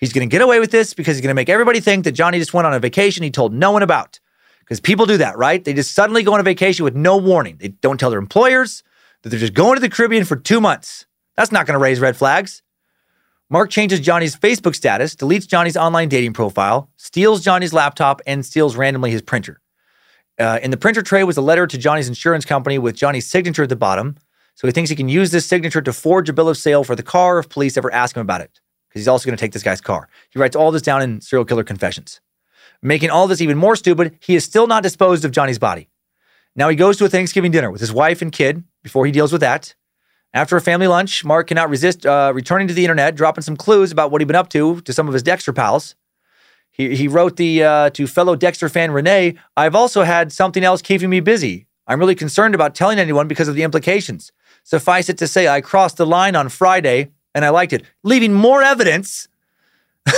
He's 0.02 0.12
going 0.12 0.28
to 0.28 0.32
get 0.32 0.42
away 0.42 0.58
with 0.58 0.72
this 0.72 0.94
because 0.94 1.14
he's 1.14 1.20
going 1.20 1.28
to 1.28 1.34
make 1.34 1.48
everybody 1.48 1.78
think 1.78 2.02
that 2.02 2.12
Johnny 2.12 2.40
just 2.40 2.52
went 2.52 2.66
on 2.66 2.74
a 2.74 2.80
vacation 2.80 3.22
he 3.22 3.30
told 3.30 3.52
no 3.52 3.70
one 3.70 3.84
about. 3.84 4.18
Because 4.58 4.80
people 4.80 5.06
do 5.06 5.16
that, 5.18 5.38
right? 5.38 5.64
They 5.64 5.72
just 5.72 5.94
suddenly 5.94 6.24
go 6.24 6.34
on 6.34 6.40
a 6.40 6.42
vacation 6.42 6.82
with 6.82 6.96
no 6.96 7.16
warning. 7.16 7.58
They 7.60 7.68
don't 7.68 8.00
tell 8.00 8.10
their 8.10 8.18
employers 8.18 8.82
that 9.22 9.28
they're 9.28 9.38
just 9.38 9.54
going 9.54 9.76
to 9.76 9.80
the 9.80 9.88
Caribbean 9.88 10.24
for 10.24 10.34
two 10.34 10.60
months. 10.60 11.06
That's 11.36 11.52
not 11.52 11.66
going 11.66 11.78
to 11.78 11.78
raise 11.78 12.00
red 12.00 12.16
flags. 12.16 12.64
Mark 13.48 13.70
changes 13.70 14.00
Johnny's 14.00 14.34
Facebook 14.34 14.74
status, 14.74 15.14
deletes 15.14 15.46
Johnny's 15.46 15.76
online 15.76 16.08
dating 16.08 16.32
profile, 16.32 16.90
steals 16.96 17.44
Johnny's 17.44 17.72
laptop, 17.72 18.20
and 18.26 18.44
steals 18.44 18.74
randomly 18.74 19.12
his 19.12 19.22
printer. 19.22 19.60
Uh, 20.36 20.58
in 20.64 20.72
the 20.72 20.76
printer 20.76 21.02
tray 21.02 21.22
was 21.22 21.36
a 21.36 21.42
letter 21.42 21.68
to 21.68 21.78
Johnny's 21.78 22.08
insurance 22.08 22.44
company 22.44 22.76
with 22.76 22.96
Johnny's 22.96 23.28
signature 23.28 23.62
at 23.62 23.68
the 23.68 23.76
bottom. 23.76 24.16
So 24.56 24.66
he 24.66 24.72
thinks 24.72 24.90
he 24.90 24.96
can 24.96 25.08
use 25.08 25.30
this 25.30 25.46
signature 25.46 25.80
to 25.80 25.92
forge 25.92 26.28
a 26.28 26.32
bill 26.32 26.48
of 26.48 26.56
sale 26.56 26.82
for 26.82 26.96
the 26.96 27.04
car 27.04 27.38
if 27.38 27.48
police 27.48 27.76
ever 27.76 27.92
ask 27.94 28.16
him 28.16 28.22
about 28.22 28.40
it, 28.40 28.60
because 28.92 29.00
he's 29.00 29.08
also 29.08 29.24
going 29.24 29.36
to 29.36 29.40
take 29.40 29.52
this 29.52 29.62
guy's 29.62 29.80
car. 29.80 30.06
He 30.28 30.38
writes 30.38 30.54
all 30.54 30.70
this 30.70 30.82
down 30.82 31.00
in 31.00 31.22
Serial 31.22 31.46
Killer 31.46 31.64
Confessions. 31.64 32.20
Making 32.82 33.08
all 33.08 33.26
this 33.26 33.40
even 33.40 33.56
more 33.56 33.74
stupid, 33.74 34.18
he 34.20 34.34
is 34.34 34.44
still 34.44 34.66
not 34.66 34.82
disposed 34.82 35.24
of 35.24 35.30
Johnny's 35.30 35.58
body. 35.58 35.88
Now 36.54 36.68
he 36.68 36.76
goes 36.76 36.98
to 36.98 37.06
a 37.06 37.08
Thanksgiving 37.08 37.50
dinner 37.50 37.70
with 37.70 37.80
his 37.80 37.90
wife 37.90 38.20
and 38.20 38.30
kid 38.30 38.64
before 38.82 39.06
he 39.06 39.12
deals 39.12 39.32
with 39.32 39.40
that. 39.40 39.74
After 40.34 40.58
a 40.58 40.60
family 40.60 40.88
lunch, 40.88 41.24
Mark 41.24 41.46
cannot 41.46 41.70
resist 41.70 42.04
uh, 42.04 42.32
returning 42.34 42.68
to 42.68 42.74
the 42.74 42.84
internet, 42.84 43.14
dropping 43.14 43.42
some 43.42 43.56
clues 43.56 43.92
about 43.92 44.10
what 44.10 44.20
he'd 44.20 44.26
been 44.26 44.36
up 44.36 44.50
to 44.50 44.82
to 44.82 44.92
some 44.92 45.08
of 45.08 45.14
his 45.14 45.22
Dexter 45.22 45.54
pals. 45.54 45.94
He, 46.70 46.94
he 46.94 47.08
wrote 47.08 47.36
the 47.36 47.62
uh, 47.62 47.90
to 47.90 48.06
fellow 48.06 48.36
Dexter 48.36 48.68
fan 48.68 48.90
Renee, 48.90 49.36
I've 49.56 49.74
also 49.74 50.02
had 50.02 50.32
something 50.32 50.64
else 50.64 50.82
keeping 50.82 51.08
me 51.08 51.20
busy. 51.20 51.66
I'm 51.86 51.98
really 51.98 52.14
concerned 52.14 52.54
about 52.54 52.74
telling 52.74 52.98
anyone 52.98 53.26
because 53.26 53.48
of 53.48 53.54
the 53.54 53.62
implications. 53.62 54.32
Suffice 54.64 55.08
it 55.08 55.18
to 55.18 55.26
say, 55.26 55.48
I 55.48 55.62
crossed 55.62 55.96
the 55.96 56.06
line 56.06 56.36
on 56.36 56.48
Friday 56.48 57.10
and 57.34 57.44
I 57.44 57.50
liked 57.50 57.72
it, 57.72 57.84
leaving 58.02 58.32
more 58.32 58.62
evidence. 58.62 59.28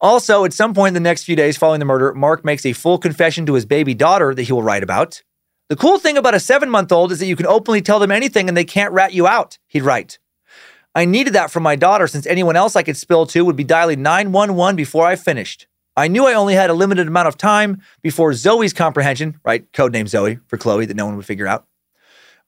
also, 0.00 0.44
at 0.44 0.52
some 0.52 0.74
point 0.74 0.88
in 0.88 1.02
the 1.02 1.08
next 1.08 1.24
few 1.24 1.36
days 1.36 1.56
following 1.56 1.80
the 1.80 1.84
murder, 1.84 2.12
Mark 2.14 2.44
makes 2.44 2.64
a 2.66 2.72
full 2.72 2.98
confession 2.98 3.46
to 3.46 3.54
his 3.54 3.66
baby 3.66 3.94
daughter 3.94 4.34
that 4.34 4.42
he 4.42 4.52
will 4.52 4.62
write 4.62 4.82
about. 4.82 5.22
The 5.68 5.76
cool 5.76 5.98
thing 5.98 6.18
about 6.18 6.34
a 6.34 6.40
seven 6.40 6.68
month 6.68 6.92
old 6.92 7.12
is 7.12 7.20
that 7.20 7.26
you 7.26 7.36
can 7.36 7.46
openly 7.46 7.80
tell 7.80 7.98
them 7.98 8.10
anything 8.10 8.48
and 8.48 8.56
they 8.56 8.64
can't 8.64 8.92
rat 8.92 9.12
you 9.12 9.26
out, 9.26 9.58
he'd 9.68 9.82
write. 9.82 10.18
I 10.94 11.06
needed 11.06 11.32
that 11.32 11.50
from 11.50 11.62
my 11.62 11.76
daughter 11.76 12.06
since 12.06 12.26
anyone 12.26 12.56
else 12.56 12.76
I 12.76 12.82
could 12.82 12.96
spill 12.96 13.24
to 13.26 13.44
would 13.44 13.56
be 13.56 13.64
dialing 13.64 14.02
911 14.02 14.76
before 14.76 15.06
I 15.06 15.16
finished. 15.16 15.66
I 15.96 16.08
knew 16.08 16.26
I 16.26 16.34
only 16.34 16.54
had 16.54 16.70
a 16.70 16.74
limited 16.74 17.06
amount 17.06 17.28
of 17.28 17.36
time 17.36 17.82
before 18.02 18.32
Zoe's 18.34 18.72
comprehension, 18.72 19.40
right? 19.44 19.70
Codename 19.72 20.08
Zoe 20.08 20.38
for 20.46 20.56
Chloe 20.56 20.86
that 20.86 20.96
no 20.96 21.06
one 21.06 21.16
would 21.16 21.26
figure 21.26 21.46
out. 21.46 21.66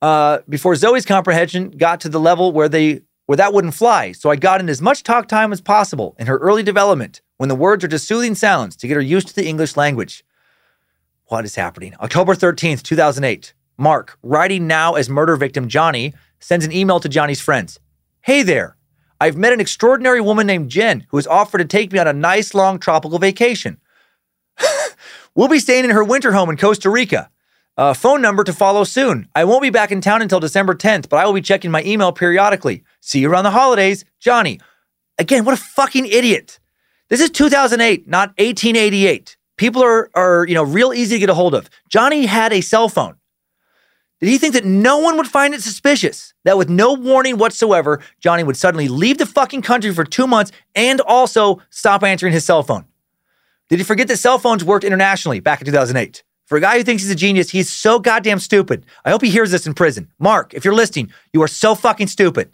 Uh, 0.02 0.38
before 0.48 0.76
Zoe's 0.76 1.06
comprehension 1.06 1.70
got 1.70 2.00
to 2.00 2.08
the 2.08 2.20
level 2.20 2.52
where 2.52 2.68
they 2.68 3.02
where 3.26 3.36
that 3.36 3.52
wouldn't 3.52 3.74
fly. 3.74 4.12
So 4.12 4.30
I 4.30 4.36
got 4.36 4.60
in 4.60 4.68
as 4.68 4.82
much 4.82 5.02
talk 5.02 5.28
time 5.28 5.52
as 5.52 5.60
possible 5.60 6.14
in 6.18 6.26
her 6.26 6.38
early 6.38 6.62
development 6.62 7.22
when 7.36 7.48
the 7.48 7.54
words 7.54 7.84
are 7.84 7.88
just 7.88 8.06
soothing 8.06 8.34
sounds 8.34 8.76
to 8.76 8.88
get 8.88 8.96
her 8.96 9.02
used 9.02 9.28
to 9.28 9.34
the 9.34 9.46
English 9.46 9.76
language. 9.76 10.24
What 11.26 11.44
is 11.44 11.54
happening? 11.54 11.94
October 12.00 12.34
13th, 12.34 12.82
2008. 12.82 13.54
Mark, 13.76 14.18
writing 14.22 14.66
now 14.66 14.94
as 14.94 15.08
murder 15.08 15.36
victim 15.36 15.68
Johnny, 15.68 16.14
sends 16.38 16.64
an 16.64 16.72
email 16.72 17.00
to 17.00 17.08
Johnny's 17.08 17.40
friends. 17.40 17.80
Hey 18.20 18.42
there. 18.42 18.76
I've 19.20 19.36
met 19.36 19.52
an 19.52 19.60
extraordinary 19.60 20.20
woman 20.20 20.46
named 20.46 20.70
Jen 20.70 21.06
who 21.08 21.16
has 21.16 21.26
offered 21.26 21.58
to 21.58 21.64
take 21.64 21.92
me 21.92 21.98
on 21.98 22.06
a 22.06 22.12
nice 22.12 22.52
long 22.52 22.78
tropical 22.78 23.18
vacation. 23.18 23.80
we'll 25.34 25.48
be 25.48 25.58
staying 25.58 25.84
in 25.84 25.90
her 25.90 26.04
winter 26.04 26.32
home 26.32 26.50
in 26.50 26.56
Costa 26.56 26.90
Rica. 26.90 27.30
Uh, 27.76 27.92
phone 27.92 28.22
number 28.22 28.44
to 28.44 28.52
follow 28.52 28.84
soon. 28.84 29.28
I 29.34 29.44
won't 29.44 29.62
be 29.62 29.70
back 29.70 29.90
in 29.90 30.00
town 30.00 30.22
until 30.22 30.38
December 30.38 30.74
10th, 30.74 31.08
but 31.08 31.16
I 31.18 31.26
will 31.26 31.32
be 31.32 31.40
checking 31.40 31.70
my 31.70 31.82
email 31.82 32.12
periodically. 32.12 32.84
See 33.00 33.20
you 33.20 33.30
around 33.30 33.44
the 33.44 33.50
holidays. 33.50 34.04
Johnny. 34.20 34.60
Again, 35.18 35.44
what 35.44 35.54
a 35.54 35.62
fucking 35.62 36.06
idiot. 36.06 36.60
This 37.08 37.20
is 37.20 37.30
2008, 37.30 38.08
not 38.08 38.30
1888. 38.30 39.36
People 39.56 39.82
are, 39.82 40.10
are, 40.14 40.46
you 40.46 40.54
know, 40.54 40.62
real 40.62 40.92
easy 40.92 41.16
to 41.16 41.20
get 41.20 41.30
a 41.30 41.34
hold 41.34 41.54
of. 41.54 41.68
Johnny 41.88 42.26
had 42.26 42.52
a 42.52 42.60
cell 42.60 42.88
phone. 42.88 43.16
Did 44.20 44.28
he 44.28 44.38
think 44.38 44.54
that 44.54 44.64
no 44.64 44.98
one 44.98 45.16
would 45.16 45.26
find 45.26 45.54
it 45.54 45.62
suspicious 45.62 46.32
that 46.44 46.56
with 46.56 46.70
no 46.70 46.94
warning 46.94 47.36
whatsoever, 47.36 48.00
Johnny 48.20 48.42
would 48.42 48.56
suddenly 48.56 48.88
leave 48.88 49.18
the 49.18 49.26
fucking 49.26 49.62
country 49.62 49.92
for 49.92 50.04
two 50.04 50.26
months 50.26 50.50
and 50.74 51.00
also 51.02 51.60
stop 51.70 52.02
answering 52.02 52.32
his 52.32 52.44
cell 52.44 52.62
phone? 52.62 52.86
Did 53.68 53.78
he 53.80 53.84
forget 53.84 54.08
that 54.08 54.16
cell 54.16 54.38
phones 54.38 54.64
worked 54.64 54.84
internationally 54.84 55.40
back 55.40 55.60
in 55.60 55.66
2008? 55.66 56.22
For 56.46 56.58
a 56.58 56.60
guy 56.60 56.76
who 56.76 56.84
thinks 56.84 57.02
he's 57.02 57.12
a 57.12 57.16
genius, 57.16 57.50
he's 57.50 57.70
so 57.70 57.98
goddamn 57.98 58.38
stupid. 58.38 58.84
I 59.04 59.10
hope 59.10 59.22
he 59.22 59.30
hears 59.30 59.50
this 59.50 59.66
in 59.66 59.74
prison. 59.74 60.10
Mark, 60.18 60.52
if 60.52 60.64
you're 60.64 60.74
listening, 60.74 61.10
you 61.32 61.42
are 61.42 61.48
so 61.48 61.74
fucking 61.74 62.08
stupid. 62.08 62.52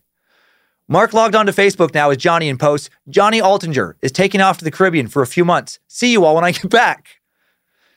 Mark 0.86 1.12
logged 1.12 1.34
on 1.34 1.46
to 1.46 1.52
Facebook 1.52 1.94
now 1.94 2.10
as 2.10 2.16
Johnny 2.16 2.48
and 2.48 2.58
posts, 2.58 2.90
Johnny 3.08 3.40
Altinger 3.40 3.94
is 4.02 4.10
taking 4.10 4.40
off 4.40 4.58
to 4.58 4.64
the 4.64 4.72
Caribbean 4.72 5.06
for 5.06 5.22
a 5.22 5.26
few 5.26 5.44
months. 5.44 5.78
See 5.86 6.10
you 6.10 6.24
all 6.24 6.34
when 6.34 6.44
I 6.44 6.50
get 6.52 6.68
back. 6.68 7.20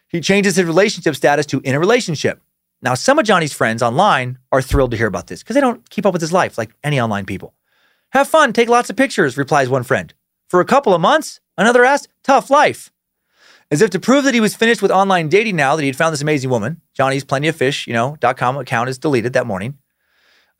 He 0.07 0.21
changes 0.21 0.55
his 0.55 0.65
relationship 0.65 1.15
status 1.15 1.47
to 1.47 1.59
in 1.61 1.73
a 1.73 1.79
relationship. 1.79 2.39
Now, 2.83 2.93
some 2.93 3.17
of 3.17 3.25
Johnny's 3.25 3.53
friends 3.53 3.81
online 3.81 4.37
are 4.51 4.61
thrilled 4.61 4.91
to 4.91 4.97
hear 4.97 5.07
about 5.07 5.25
this 5.25 5.41
because 5.41 5.55
they 5.55 5.61
don't 5.61 5.89
keep 5.89 6.05
up 6.05 6.13
with 6.13 6.21
his 6.21 6.31
life 6.31 6.57
like 6.57 6.75
any 6.83 7.01
online 7.01 7.25
people. 7.25 7.55
Have 8.11 8.27
fun, 8.27 8.53
take 8.53 8.69
lots 8.69 8.91
of 8.91 8.95
pictures, 8.95 9.37
replies 9.37 9.69
one 9.69 9.81
friend. 9.81 10.13
For 10.47 10.59
a 10.59 10.65
couple 10.65 10.93
of 10.93 11.01
months, 11.01 11.39
another 11.57 11.83
asks, 11.83 12.09
tough 12.23 12.51
life. 12.51 12.91
As 13.73 13.81
if 13.81 13.89
to 13.89 13.99
prove 13.99 14.23
that 14.25 14.35
he 14.35 14.39
was 14.39 14.53
finished 14.53 14.83
with 14.83 14.91
online 14.91 15.29
dating 15.29 15.55
now 15.55 15.75
that 15.75 15.81
he 15.81 15.87
had 15.87 15.95
found 15.95 16.13
this 16.13 16.21
amazing 16.21 16.51
woman, 16.51 16.79
Johnny's 16.93 17.23
plenty 17.23 17.47
of 17.47 17.55
fish, 17.55 17.87
you 17.87 17.93
know, 17.93 18.15
.com 18.37 18.55
account 18.57 18.87
is 18.87 18.99
deleted 18.99 19.33
that 19.33 19.47
morning. 19.47 19.79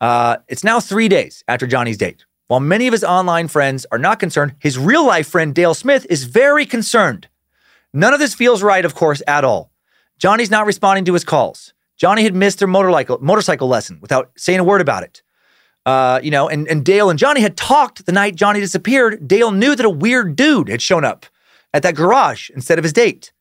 Uh, 0.00 0.38
it's 0.48 0.64
now 0.64 0.80
three 0.80 1.06
days 1.06 1.44
after 1.46 1.64
Johnny's 1.64 1.96
date. 1.96 2.24
While 2.48 2.58
many 2.58 2.88
of 2.88 2.92
his 2.92 3.04
online 3.04 3.46
friends 3.46 3.86
are 3.92 4.00
not 4.00 4.18
concerned, 4.18 4.56
his 4.58 4.76
real 4.76 5.06
life 5.06 5.28
friend 5.28 5.54
Dale 5.54 5.74
Smith 5.74 6.04
is 6.10 6.24
very 6.24 6.66
concerned. 6.66 7.28
None 7.92 8.12
of 8.12 8.18
this 8.18 8.34
feels 8.34 8.64
right, 8.64 8.84
of 8.84 8.96
course, 8.96 9.22
at 9.28 9.44
all. 9.44 9.70
Johnny's 10.18 10.50
not 10.50 10.66
responding 10.66 11.04
to 11.04 11.12
his 11.12 11.22
calls. 11.22 11.72
Johnny 11.96 12.24
had 12.24 12.34
missed 12.34 12.58
their 12.58 12.66
motorcycle 12.66 13.18
motorcycle 13.20 13.68
lesson 13.68 14.00
without 14.02 14.32
saying 14.36 14.58
a 14.58 14.64
word 14.64 14.80
about 14.80 15.04
it. 15.04 15.22
Uh, 15.86 16.18
you 16.20 16.32
know, 16.32 16.48
and, 16.48 16.66
and 16.66 16.84
Dale 16.84 17.10
and 17.10 17.18
Johnny 17.20 17.42
had 17.42 17.56
talked 17.56 18.06
the 18.06 18.12
night 18.12 18.34
Johnny 18.34 18.58
disappeared. 18.58 19.28
Dale 19.28 19.52
knew 19.52 19.76
that 19.76 19.86
a 19.86 19.90
weird 19.90 20.34
dude 20.34 20.68
had 20.68 20.82
shown 20.82 21.04
up 21.04 21.26
at 21.74 21.82
that 21.82 21.94
garage 21.94 22.48
instead 22.50 22.78
of 22.78 22.84
his 22.84 22.94
date. 22.94 23.32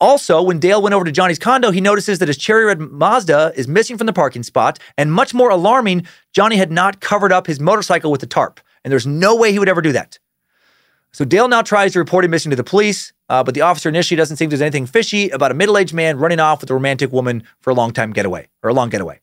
Also, 0.00 0.42
when 0.42 0.58
Dale 0.58 0.82
went 0.82 0.94
over 0.94 1.04
to 1.04 1.12
Johnny's 1.12 1.38
condo, 1.38 1.70
he 1.70 1.80
notices 1.80 2.18
that 2.18 2.26
his 2.26 2.36
cherry 2.36 2.64
red 2.64 2.80
Mazda 2.80 3.52
is 3.54 3.68
missing 3.68 3.96
from 3.96 4.06
the 4.08 4.12
parking 4.12 4.42
spot. 4.42 4.80
And 4.98 5.12
much 5.12 5.32
more 5.32 5.50
alarming, 5.50 6.06
Johnny 6.32 6.56
had 6.56 6.72
not 6.72 7.00
covered 7.00 7.32
up 7.32 7.46
his 7.46 7.60
motorcycle 7.60 8.10
with 8.10 8.20
the 8.20 8.26
tarp. 8.26 8.58
And 8.82 8.90
there's 8.90 9.06
no 9.06 9.36
way 9.36 9.52
he 9.52 9.60
would 9.60 9.68
ever 9.68 9.80
do 9.80 9.92
that. 9.92 10.18
So 11.12 11.24
Dale 11.24 11.46
now 11.46 11.62
tries 11.62 11.92
to 11.92 12.00
report 12.00 12.24
him 12.24 12.32
missing 12.32 12.50
to 12.50 12.56
the 12.56 12.64
police, 12.64 13.12
uh, 13.28 13.44
but 13.44 13.54
the 13.54 13.60
officer 13.60 13.88
initially 13.88 14.16
doesn't 14.16 14.36
think 14.36 14.50
there's 14.50 14.60
anything 14.60 14.84
fishy 14.84 15.30
about 15.30 15.52
a 15.52 15.54
middle 15.54 15.78
aged 15.78 15.94
man 15.94 16.18
running 16.18 16.40
off 16.40 16.60
with 16.60 16.70
a 16.70 16.74
romantic 16.74 17.12
woman 17.12 17.44
for 17.60 17.70
a 17.70 17.74
long 17.74 17.92
time 17.92 18.12
getaway 18.12 18.48
or 18.64 18.70
a 18.70 18.74
long 18.74 18.90
getaway. 18.90 19.20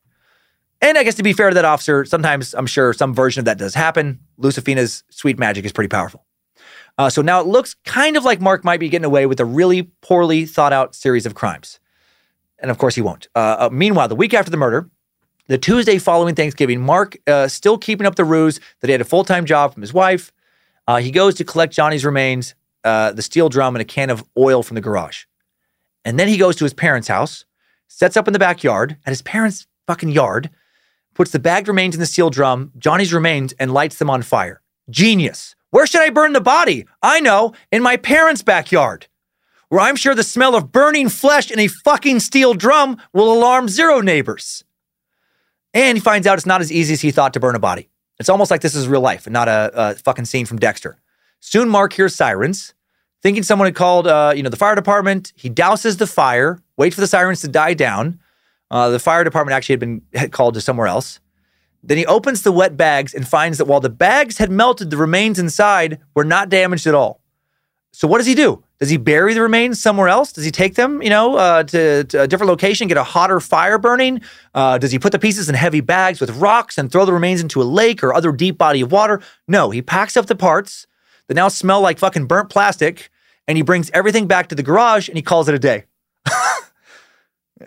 And 0.80 0.98
I 0.98 1.04
guess 1.04 1.16
to 1.16 1.24
be 1.24 1.34
fair 1.34 1.50
to 1.50 1.56
that 1.56 1.66
officer, 1.66 2.06
sometimes 2.06 2.54
I'm 2.54 2.66
sure 2.66 2.94
some 2.94 3.14
version 3.14 3.42
of 3.42 3.46
that 3.46 3.58
does 3.58 3.76
happen. 3.76 4.22
Lucifina's 4.38 5.04
sweet 5.10 5.38
magic 5.38 5.66
is 5.66 5.74
pretty 5.74 5.90
powerful. 5.90 6.26
Uh, 7.02 7.10
so 7.10 7.24
now 7.24 7.42
it 7.42 7.48
looks 7.48 7.74
kind 7.84 8.16
of 8.16 8.24
like 8.24 8.40
Mark 8.40 8.64
might 8.64 8.80
be 8.80 8.88
getting 8.88 9.06
away 9.06 9.26
with 9.26 9.40
a 9.40 9.46
really 9.46 9.90
poorly 10.02 10.46
thought 10.46 10.72
out 10.72 10.94
series 10.94 11.26
of 11.26 11.34
crimes. 11.34 11.80
And 12.60 12.70
of 12.70 12.78
course, 12.78 12.94
he 12.94 13.02
won't. 13.02 13.28
Uh, 13.36 13.56
uh, 13.58 13.70
meanwhile, 13.72 14.08
the 14.08 14.16
week 14.16 14.36
after 14.36 14.52
the 14.52 14.58
murder, 14.58 14.88
the 15.48 15.58
Tuesday 15.58 15.98
following 15.98 16.36
Thanksgiving, 16.36 16.80
Mark 16.80 17.18
uh, 17.26 17.48
still 17.48 17.80
keeping 17.80 18.06
up 18.06 18.18
the 18.18 18.24
ruse 18.24 18.60
that 18.82 18.88
he 18.88 18.92
had 18.92 19.02
a 19.02 19.04
full 19.04 19.24
time 19.24 19.48
job 19.48 19.74
from 19.74 19.82
his 19.82 19.96
wife. 19.96 20.32
Uh, 20.88 20.98
he 20.98 21.10
goes 21.10 21.34
to 21.36 21.44
collect 21.44 21.74
Johnny's 21.74 22.06
remains, 22.06 22.54
uh, 22.84 23.12
the 23.14 23.24
steel 23.24 23.50
drum, 23.50 23.76
and 23.76 23.82
a 23.82 23.86
can 23.86 24.12
of 24.12 24.24
oil 24.38 24.62
from 24.62 24.76
the 24.76 24.82
garage. 24.82 25.26
And 26.06 26.20
then 26.20 26.28
he 26.28 26.38
goes 26.38 26.56
to 26.58 26.66
his 26.66 26.74
parents' 26.76 27.08
house, 27.08 27.46
sets 27.88 28.16
up 28.16 28.28
in 28.28 28.34
the 28.34 28.38
backyard 28.38 28.98
at 29.08 29.10
his 29.10 29.24
parents' 29.24 29.66
fucking 29.88 30.10
yard, 30.10 30.52
puts 31.16 31.32
the 31.32 31.40
bagged 31.40 31.68
remains 31.68 31.96
in 31.96 32.00
the 32.00 32.06
steel 32.06 32.30
drum, 32.30 32.72
Johnny's 32.78 33.12
remains, 33.12 33.54
and 33.54 33.74
lights 33.74 33.98
them 33.98 34.12
on 34.12 34.22
fire. 34.22 34.62
Genius. 34.92 35.56
Where 35.72 35.88
should 35.88 36.02
I 36.02 36.10
burn 36.10 36.34
the 36.34 36.42
body? 36.42 36.86
I 37.02 37.20
know, 37.22 37.54
in 37.72 37.82
my 37.82 37.98
parents' 37.98 38.44
backyard, 38.44 39.08
where 39.70 39.82
I'm 39.82 39.96
sure 39.96 40.14
the 40.14 40.24
smell 40.24 40.54
of 40.54 40.72
burning 40.72 41.08
flesh 41.08 41.50
in 41.50 41.60
a 41.60 41.68
fucking 41.68 42.20
steel 42.20 42.54
drum 42.54 42.98
will 43.14 43.32
alarm 43.32 43.70
zero 43.70 44.02
neighbors. 44.02 44.66
And 45.74 45.98
he 45.98 46.02
finds 46.02 46.28
out 46.28 46.38
it's 46.38 46.46
not 46.46 46.60
as 46.60 46.72
easy 46.72 46.94
as 46.94 47.02
he 47.02 47.12
thought 47.12 47.34
to 47.34 47.40
burn 47.40 47.56
a 47.56 47.60
body. 47.60 47.90
It's 48.20 48.28
almost 48.28 48.52
like 48.52 48.62
this 48.62 48.76
is 48.76 48.88
real 48.90 49.02
life 49.02 49.26
and 49.26 49.34
not 49.34 49.48
a, 49.48 49.72
a 49.74 49.96
fucking 49.96 50.26
scene 50.26 50.46
from 50.46 50.60
Dexter. 50.60 51.00
Soon, 51.40 51.70
Mark 51.70 51.94
hears 51.94 52.14
sirens, 52.14 52.74
thinking 53.24 53.42
someone 53.42 53.66
had 53.66 53.76
called, 53.76 54.08
uh, 54.08 54.34
you 54.36 54.44
know, 54.44 54.50
the 54.50 54.58
fire 54.58 54.76
department. 54.76 55.32
He 55.36 55.50
douses 55.50 55.98
the 55.98 56.06
fire, 56.06 56.60
waits 56.76 56.96
for 56.96 57.02
the 57.02 57.08
sirens 57.08 57.40
to 57.42 57.48
die 57.48 57.74
down. 57.74 58.20
Uh, 58.70 58.90
the 58.90 59.00
fire 59.00 59.24
department 59.24 59.56
actually 59.56 59.74
had 59.74 59.80
been 59.80 60.02
called 60.32 60.54
to 60.56 60.62
somewhere 60.62 60.88
else. 60.88 61.22
Then 61.84 61.98
he 61.98 62.06
opens 62.06 62.44
the 62.44 62.52
wet 62.52 62.78
bags 62.78 63.14
and 63.14 63.28
finds 63.28 63.58
that 63.58 63.66
while 63.66 63.80
the 63.80 63.90
bags 63.90 64.38
had 64.38 64.52
melted, 64.52 64.90
the 64.90 64.98
remains 64.98 65.40
inside 65.40 66.00
were 66.16 66.24
not 66.24 66.50
damaged 66.50 66.88
at 66.88 66.96
all. 66.96 67.22
So 67.92 68.08
what 68.08 68.20
does 68.20 68.28
he 68.28 68.36
do? 68.36 68.64
Does 68.80 68.90
he 68.90 68.98
bury 68.98 69.34
the 69.34 69.42
remains 69.42 69.82
somewhere 69.82 70.08
else? 70.08 70.32
Does 70.32 70.46
he 70.46 70.52
take 70.52 70.76
them, 70.76 71.04
you 71.04 71.10
know, 71.10 71.36
uh, 71.36 71.64
to, 71.64 72.04
to, 72.06 72.22
a 72.24 72.28
different 72.28 72.50
location, 72.50 72.88
get 72.88 72.98
a 72.98 73.04
hotter 73.04 73.40
fire 73.40 73.78
burning? 73.78 74.22
Uh, 74.56 74.78
does 74.78 74.92
he 74.92 74.98
put 74.98 75.12
the 75.12 75.20
pieces 75.20 75.50
in 75.50 75.56
heavy 75.56 75.82
bags 75.82 76.20
with 76.20 76.30
rocks 76.38 76.78
and 76.78 76.92
throw 76.92 77.06
the 77.06 77.14
remains 77.14 77.42
into 77.42 77.62
a 77.62 77.64
lake 77.64 78.04
or 78.04 78.14
other 78.14 78.32
deep 78.32 78.58
body 78.58 78.82
of 78.82 78.92
water? 78.92 79.22
No, 79.48 79.70
he 79.70 79.82
packs 79.82 80.16
up 80.18 80.28
the 80.28 80.36
parts 80.36 80.88
that 81.28 81.36
now 81.36 81.48
smell 81.48 81.82
like 81.82 82.00
fucking 82.00 82.26
burnt 82.26 82.50
plastic 82.50 83.10
and 83.48 83.58
he 83.58 83.62
brings 83.62 83.92
everything 83.94 84.26
back 84.26 84.48
to 84.48 84.56
the 84.56 84.64
garage 84.64 85.10
and 85.10 85.18
he 85.18 85.22
calls 85.22 85.48
it 85.50 85.56
a 85.56 85.60
day. 85.60 85.84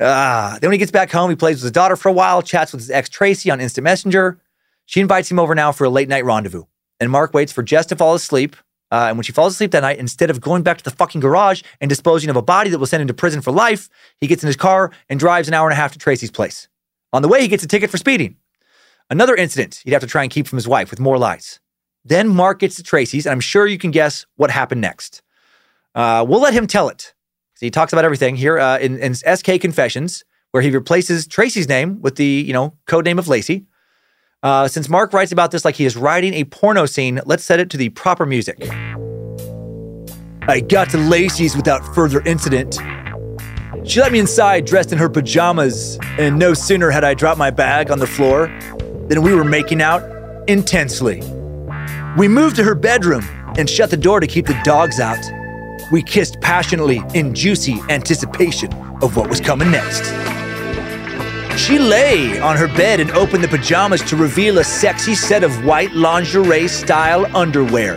Ah, 0.00 0.58
then 0.60 0.68
when 0.68 0.74
he 0.74 0.78
gets 0.78 0.92
back 0.92 1.10
home, 1.10 1.30
he 1.30 1.36
plays 1.36 1.56
with 1.56 1.64
his 1.64 1.72
daughter 1.72 1.96
for 1.96 2.08
a 2.08 2.12
while, 2.12 2.42
chats 2.42 2.72
with 2.72 2.80
his 2.80 2.90
ex 2.90 3.08
Tracy 3.08 3.50
on 3.50 3.60
Instant 3.60 3.84
Messenger. 3.84 4.38
She 4.86 5.00
invites 5.00 5.30
him 5.30 5.38
over 5.38 5.54
now 5.54 5.72
for 5.72 5.84
a 5.84 5.90
late 5.90 6.08
night 6.08 6.24
rendezvous. 6.24 6.64
And 7.00 7.10
Mark 7.10 7.34
waits 7.34 7.52
for 7.52 7.62
Jess 7.62 7.86
to 7.86 7.96
fall 7.96 8.14
asleep. 8.14 8.56
Uh, 8.90 9.06
and 9.08 9.16
when 9.16 9.24
she 9.24 9.32
falls 9.32 9.54
asleep 9.54 9.72
that 9.72 9.80
night, 9.80 9.98
instead 9.98 10.30
of 10.30 10.40
going 10.40 10.62
back 10.62 10.78
to 10.78 10.84
the 10.84 10.90
fucking 10.90 11.20
garage 11.20 11.62
and 11.80 11.88
disposing 11.88 12.30
of 12.30 12.36
a 12.36 12.42
body 12.42 12.70
that 12.70 12.78
will 12.78 12.86
send 12.86 13.00
him 13.00 13.08
to 13.08 13.14
prison 13.14 13.40
for 13.40 13.50
life, 13.50 13.88
he 14.20 14.26
gets 14.26 14.42
in 14.42 14.46
his 14.46 14.56
car 14.56 14.92
and 15.08 15.18
drives 15.18 15.48
an 15.48 15.54
hour 15.54 15.66
and 15.66 15.72
a 15.72 15.76
half 15.76 15.92
to 15.92 15.98
Tracy's 15.98 16.30
place. 16.30 16.68
On 17.12 17.22
the 17.22 17.28
way, 17.28 17.40
he 17.40 17.48
gets 17.48 17.64
a 17.64 17.66
ticket 17.68 17.90
for 17.90 17.96
speeding. 17.96 18.36
Another 19.10 19.34
incident 19.34 19.82
he'd 19.84 19.92
have 19.92 20.02
to 20.02 20.06
try 20.06 20.22
and 20.22 20.30
keep 20.30 20.46
from 20.46 20.56
his 20.56 20.68
wife 20.68 20.90
with 20.90 21.00
more 21.00 21.18
lies. 21.18 21.60
Then 22.04 22.28
Mark 22.28 22.60
gets 22.60 22.76
to 22.76 22.82
Tracy's, 22.82 23.26
and 23.26 23.32
I'm 23.32 23.40
sure 23.40 23.66
you 23.66 23.78
can 23.78 23.90
guess 23.90 24.26
what 24.36 24.50
happened 24.50 24.80
next. 24.80 25.22
Uh, 25.94 26.24
we'll 26.28 26.40
let 26.40 26.54
him 26.54 26.66
tell 26.66 26.88
it. 26.88 27.13
He 27.64 27.70
talks 27.70 27.94
about 27.94 28.04
everything 28.04 28.36
here 28.36 28.58
uh, 28.58 28.78
in, 28.78 28.98
in 28.98 29.14
SK 29.14 29.58
Confessions, 29.58 30.22
where 30.50 30.62
he 30.62 30.68
replaces 30.68 31.26
Tracy's 31.26 31.66
name 31.66 32.02
with 32.02 32.16
the 32.16 32.44
you 32.46 32.52
know 32.52 32.74
code 32.86 33.06
name 33.06 33.18
of 33.18 33.26
Lacey. 33.26 33.64
Uh, 34.42 34.68
since 34.68 34.90
Mark 34.90 35.14
writes 35.14 35.32
about 35.32 35.50
this 35.50 35.64
like 35.64 35.76
he 35.76 35.86
is 35.86 35.96
writing 35.96 36.34
a 36.34 36.44
porno 36.44 36.84
scene, 36.84 37.22
let's 37.24 37.42
set 37.42 37.60
it 37.60 37.70
to 37.70 37.78
the 37.78 37.88
proper 37.88 38.26
music. 38.26 38.58
I 40.46 40.60
got 40.60 40.90
to 40.90 40.98
Lacey's 40.98 41.56
without 41.56 41.94
further 41.94 42.20
incident. 42.26 42.74
She 43.88 43.98
let 43.98 44.12
me 44.12 44.18
inside 44.18 44.66
dressed 44.66 44.92
in 44.92 44.98
her 44.98 45.08
pajamas, 45.08 45.98
and 46.18 46.38
no 46.38 46.52
sooner 46.52 46.90
had 46.90 47.02
I 47.02 47.14
dropped 47.14 47.38
my 47.38 47.50
bag 47.50 47.90
on 47.90 47.98
the 47.98 48.06
floor 48.06 48.48
than 49.08 49.22
we 49.22 49.34
were 49.34 49.42
making 49.42 49.80
out 49.80 50.02
intensely. 50.50 51.22
We 52.18 52.28
moved 52.28 52.56
to 52.56 52.62
her 52.64 52.74
bedroom 52.74 53.24
and 53.56 53.70
shut 53.70 53.88
the 53.88 53.96
door 53.96 54.20
to 54.20 54.26
keep 54.26 54.44
the 54.44 54.60
dogs 54.64 55.00
out. 55.00 55.24
We 55.90 56.02
kissed 56.02 56.40
passionately 56.40 57.02
in 57.14 57.34
juicy 57.34 57.80
anticipation 57.88 58.72
of 59.02 59.16
what 59.16 59.28
was 59.28 59.40
coming 59.40 59.70
next. 59.70 60.04
She 61.58 61.78
lay 61.78 62.40
on 62.40 62.56
her 62.56 62.66
bed 62.66 63.00
and 63.00 63.10
opened 63.12 63.44
the 63.44 63.48
pajamas 63.48 64.02
to 64.02 64.16
reveal 64.16 64.58
a 64.58 64.64
sexy 64.64 65.14
set 65.14 65.44
of 65.44 65.64
white 65.64 65.92
lingerie 65.92 66.68
style 66.68 67.24
underwear. 67.36 67.96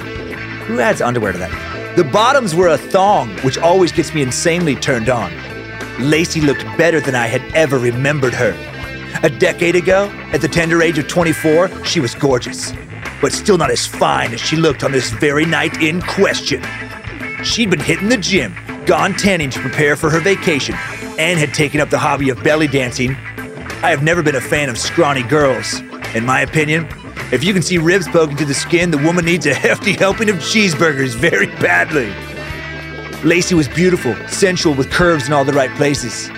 Who 0.68 0.80
adds 0.80 1.02
underwear 1.02 1.32
to 1.32 1.38
that? 1.40 1.95
The 1.98 2.04
bottoms 2.04 2.54
were 2.54 2.68
a 2.68 2.78
thong, 2.78 3.30
which 3.40 3.58
always 3.58 3.91
gets 3.91 4.14
me 4.14 4.22
insanely 4.22 4.76
turned 4.76 5.10
on. 5.10 5.32
Lacey 5.99 6.41
looked 6.41 6.64
better 6.78 6.99
than 6.99 7.16
I 7.16 7.26
had 7.26 7.41
ever 7.56 7.80
remembered 7.80 8.36
her. 8.36 8.56
A 9.24 9.30
decade 9.30 9.76
ago, 9.76 10.12
at 10.32 10.41
the 10.41 10.48
tender 10.48 10.84
age 10.84 10.99
of 10.99 11.08
24, 11.08 11.84
she 11.84 11.99
was 11.99 12.14
gorgeous, 12.14 12.72
but 13.20 13.34
still 13.34 13.58
not 13.58 13.72
as 13.72 13.88
fine 13.88 14.34
as 14.34 14.40
she 14.40 14.56
looked 14.56 14.84
on 14.84 14.91
this 14.91 15.10
very 15.10 15.45
night 15.45 15.82
in 15.82 16.02
question. 16.04 16.62
She'd 17.43 17.69
been 17.69 17.80
hitting 17.80 18.09
the 18.09 18.18
gym, 18.18 18.55
gone 18.85 19.14
tanning 19.14 19.51
to 19.51 19.59
prepare 19.59 19.95
for 19.95 20.09
her 20.09 20.19
vacation, 20.19 20.76
and 21.19 21.39
had 21.39 21.53
taken 21.53 21.80
up 21.80 21.89
the 21.89 21.99
hobby 21.99 22.30
of 22.30 22.43
belly 22.43 22.68
dancing. 22.68 23.11
I 23.84 23.91
have 23.91 24.01
never 24.01 24.23
been 24.23 24.35
a 24.35 24.41
fan 24.41 24.69
of 24.69 24.77
scrawny 24.77 25.22
girls. 25.22 25.80
In 26.15 26.26
my 26.26 26.41
opinion, 26.41 26.88
if 27.31 27.43
you 27.43 27.53
can 27.53 27.61
see 27.61 27.77
ribs 27.77 28.07
poking 28.07 28.38
through 28.38 28.47
the 28.47 28.55
skin, 28.55 28.89
the 28.89 28.97
woman 28.97 29.23
needs 29.26 29.45
a 29.45 29.53
hefty 29.53 29.93
helping 29.93 30.30
of 30.30 30.38
cheeseburgers 30.38 31.14
very 31.14 31.45
badly. 31.45 32.11
Lacey 33.23 33.53
was 33.53 33.68
beautiful, 33.68 34.15
sensual, 34.27 34.73
with 34.73 34.89
curves 34.89 35.27
in 35.27 35.34
all 35.34 35.45
the 35.45 35.53
right 35.53 35.72
places. 35.72 36.30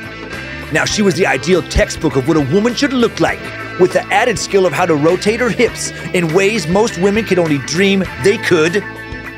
Now, 0.73 0.83
she 0.83 1.01
was 1.01 1.15
the 1.15 1.25
ideal 1.25 1.61
textbook 1.63 2.17
of 2.17 2.27
what 2.27 2.35
a 2.35 2.53
woman 2.53 2.75
should 2.75 2.93
look 2.93 3.19
like, 3.21 3.39
with 3.79 3.93
the 3.93 4.03
added 4.13 4.37
skill 4.37 4.65
of 4.65 4.73
how 4.73 4.85
to 4.85 4.95
rotate 4.95 5.39
her 5.39 5.49
hips 5.49 5.91
in 6.13 6.33
ways 6.33 6.67
most 6.67 6.97
women 6.99 7.23
could 7.23 7.39
only 7.39 7.59
dream 7.59 8.03
they 8.23 8.37
could. 8.37 8.83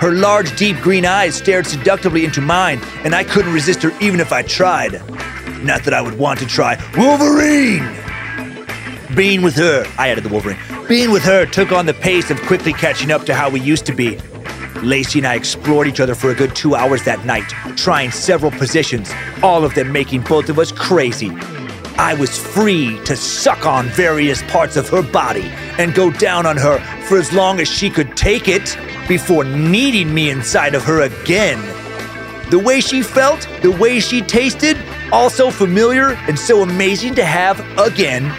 Her 0.02 0.14
large, 0.14 0.58
deep 0.58 0.78
green 0.78 1.06
eyes 1.06 1.36
stared 1.36 1.68
seductively 1.68 2.26
into 2.26 2.42
mine, 2.42 2.82
and 3.04 3.14
I 3.14 3.24
couldn't 3.24 3.54
resist 3.54 3.84
her 3.84 3.92
even 4.02 4.20
if 4.20 4.34
I 4.34 4.42
tried. 4.42 4.94
Not 5.64 5.84
that 5.84 5.94
I 5.94 6.02
would 6.02 6.18
want 6.18 6.40
to 6.40 6.48
try. 6.48 6.76
Wolverine! 6.98 7.88
Being 9.16 9.44
with 9.44 9.56
her, 9.58 9.86
I 10.00 10.10
added 10.10 10.24
the 10.24 10.30
Wolverine, 10.30 10.58
being 10.88 11.12
with 11.12 11.22
her 11.22 11.46
took 11.46 11.72
on 11.72 11.86
the 11.86 11.94
pace 11.94 12.32
of 12.32 12.42
quickly 12.42 12.74
catching 12.74 13.12
up 13.12 13.28
to 13.28 13.36
how 13.36 13.52
we 13.52 13.60
used 13.60 13.86
to 13.86 13.94
be. 13.94 14.18
Lacey 14.82 15.20
and 15.20 15.28
I 15.28 15.36
explored 15.36 15.86
each 15.86 16.00
other 16.00 16.16
for 16.16 16.32
a 16.32 16.36
good 16.36 16.56
two 16.56 16.74
hours 16.74 17.04
that 17.04 17.24
night, 17.24 17.48
trying 17.78 18.10
several 18.10 18.50
positions, 18.50 19.12
all 19.44 19.64
of 19.64 19.76
them 19.76 19.92
making 19.92 20.22
both 20.22 20.50
of 20.50 20.58
us 20.58 20.72
crazy. 20.72 21.30
I 22.02 22.16
was 22.16 22.36
free 22.36 23.00
to 23.06 23.16
suck 23.16 23.68
on 23.68 23.86
various 23.90 24.42
parts 24.42 24.76
of 24.76 24.90
her 24.90 25.04
body 25.04 25.52
and 25.78 25.94
go 25.94 26.10
down 26.10 26.48
on 26.48 26.58
her 26.58 26.80
for 27.08 27.20
as 27.20 27.32
long 27.32 27.60
as 27.60 27.68
she 27.68 27.92
could 27.92 28.18
take 28.18 28.48
it 28.48 28.76
before 29.08 29.44
needing 29.44 30.12
me 30.12 30.32
inside 30.32 30.74
of 30.74 30.84
her 30.84 31.02
again. 31.02 31.60
The 32.50 32.58
way 32.58 32.82
she 32.82 33.04
felt, 33.04 33.48
the 33.62 33.70
way 33.70 34.00
she 34.00 34.24
tasted, 34.24 34.78
all 35.12 35.30
so 35.30 35.52
familiar 35.52 36.14
and 36.28 36.40
so 36.40 36.64
amazing 36.64 37.14
to 37.16 37.24
have 37.24 37.60
again. 37.78 38.34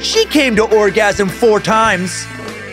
She 0.00 0.24
came 0.24 0.56
to 0.56 0.64
orgasm 0.74 1.28
four 1.28 1.60
times 1.60 2.24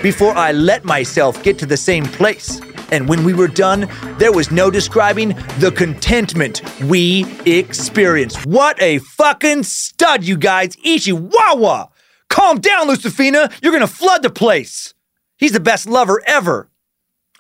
before 0.02 0.34
I 0.36 0.54
let 0.54 0.86
myself 0.86 1.44
get 1.44 1.60
to 1.60 1.66
the 1.66 1.76
same 1.76 2.06
place. 2.06 2.62
And 2.92 3.08
when 3.08 3.24
we 3.24 3.34
were 3.34 3.48
done, 3.48 3.88
there 4.18 4.32
was 4.32 4.52
no 4.52 4.72
describing 4.72 5.30
the 5.60 5.72
contentment 5.76 6.62
we 6.84 7.26
experienced. 7.46 8.46
What 8.46 8.82
a 8.82 9.00
fucking 9.00 9.64
stud, 9.64 10.24
you 10.24 10.38
guys. 10.38 10.76
Ichiwawa! 10.78 11.90
Calm 12.30 12.60
down, 12.60 12.88
Lucifina. 12.88 13.52
You're 13.62 13.74
gonna 13.74 13.88
flood 13.88 14.24
the 14.24 14.30
place. 14.30 14.94
He's 15.38 15.52
the 15.52 15.60
best 15.60 15.88
lover 15.88 16.22
ever. 16.26 16.70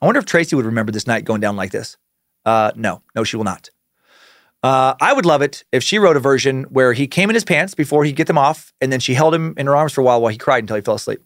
I 0.02 0.06
wonder 0.06 0.20
if 0.20 0.26
Tracy 0.26 0.56
would 0.56 0.66
remember 0.66 0.92
this 0.92 1.08
night 1.08 1.26
going 1.26 1.42
down 1.42 1.56
like 1.56 1.72
this. 1.72 1.98
Uh, 2.46 2.72
no, 2.76 3.02
no, 3.16 3.24
she 3.24 3.38
will 3.38 3.44
not. 3.44 3.70
Uh, 4.62 4.94
I 5.00 5.14
would 5.14 5.26
love 5.26 5.42
it 5.42 5.64
if 5.72 5.84
she 5.84 6.00
wrote 6.00 6.18
a 6.18 6.20
version 6.20 6.64
where 6.66 6.94
he 6.94 7.08
came 7.08 7.30
in 7.30 7.34
his 7.34 7.46
pants 7.46 7.76
before 7.76 8.04
he'd 8.04 8.16
get 8.16 8.28
them 8.28 8.38
off, 8.38 8.74
and 8.82 8.92
then 8.92 9.00
she 9.00 9.14
held 9.14 9.34
him 9.34 9.54
in 9.58 9.68
her 9.68 9.76
arms 9.76 9.94
for 9.94 10.02
a 10.02 10.04
while 10.04 10.22
while 10.22 10.32
he 10.32 10.38
cried 10.38 10.64
until 10.64 10.76
he 10.76 10.82
fell 10.82 10.96
asleep. 10.96 11.22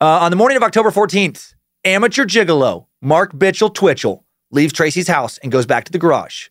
Uh, 0.00 0.20
on 0.20 0.30
the 0.30 0.36
morning 0.36 0.56
of 0.56 0.62
October 0.62 0.90
14th, 0.90 1.54
amateur 1.84 2.24
gigolo 2.24 2.86
Mark 3.00 3.32
Bitchel 3.32 3.72
Twitchell 3.72 4.24
leaves 4.50 4.72
Tracy's 4.72 5.08
house 5.08 5.38
and 5.38 5.52
goes 5.52 5.66
back 5.66 5.84
to 5.84 5.92
the 5.92 5.98
garage. 5.98 6.48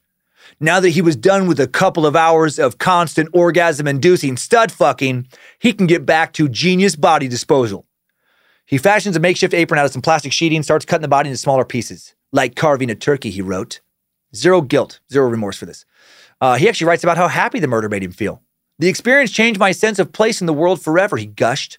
Now 0.60 0.80
that 0.80 0.90
he 0.90 1.02
was 1.02 1.16
done 1.16 1.48
with 1.48 1.60
a 1.60 1.68
couple 1.68 2.06
of 2.06 2.16
hours 2.16 2.58
of 2.58 2.80
constant 2.80 3.30
orgasm 3.34 3.88
inducing 3.88 4.38
stud 4.38 4.72
fucking, 4.72 5.28
he 5.60 5.74
can 5.74 5.86
get 5.86 6.06
back 6.06 6.34
to 6.34 6.50
genius 6.50 6.96
body 6.96 7.28
disposal. 7.28 7.86
He 8.66 8.78
fashions 8.78 9.16
a 9.16 9.20
makeshift 9.20 9.54
apron 9.54 9.80
out 9.80 9.86
of 9.86 9.92
some 9.92 10.02
plastic 10.02 10.32
sheeting, 10.32 10.64
starts 10.64 10.86
cutting 10.86 11.02
the 11.02 11.08
body 11.08 11.30
into 11.30 11.38
smaller 11.38 11.66
pieces, 11.66 12.16
like 12.32 12.56
carving 12.56 12.90
a 12.90 12.96
turkey, 12.96 13.30
he 13.30 13.42
wrote. 13.42 13.82
Zero 14.36 14.62
guilt, 14.62 15.00
zero 15.12 15.28
remorse 15.28 15.58
for 15.58 15.66
this. 15.66 15.86
Uh, 16.42 16.56
he 16.56 16.70
actually 16.70 16.88
writes 16.88 17.04
about 17.04 17.18
how 17.18 17.28
happy 17.28 17.60
the 17.60 17.68
murder 17.68 17.90
made 17.90 18.04
him 18.04 18.12
feel. 18.12 18.42
The 18.80 18.88
experience 18.88 19.32
changed 19.32 19.60
my 19.60 19.72
sense 19.72 20.00
of 20.00 20.14
place 20.14 20.40
in 20.40 20.48
the 20.48 20.54
world 20.54 20.82
forever, 20.82 21.18
he 21.18 21.26
gushed. 21.26 21.78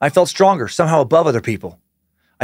I 0.00 0.10
felt 0.10 0.28
stronger, 0.28 0.66
somehow 0.68 1.00
above 1.00 1.26
other 1.26 1.40
people. 1.40 1.78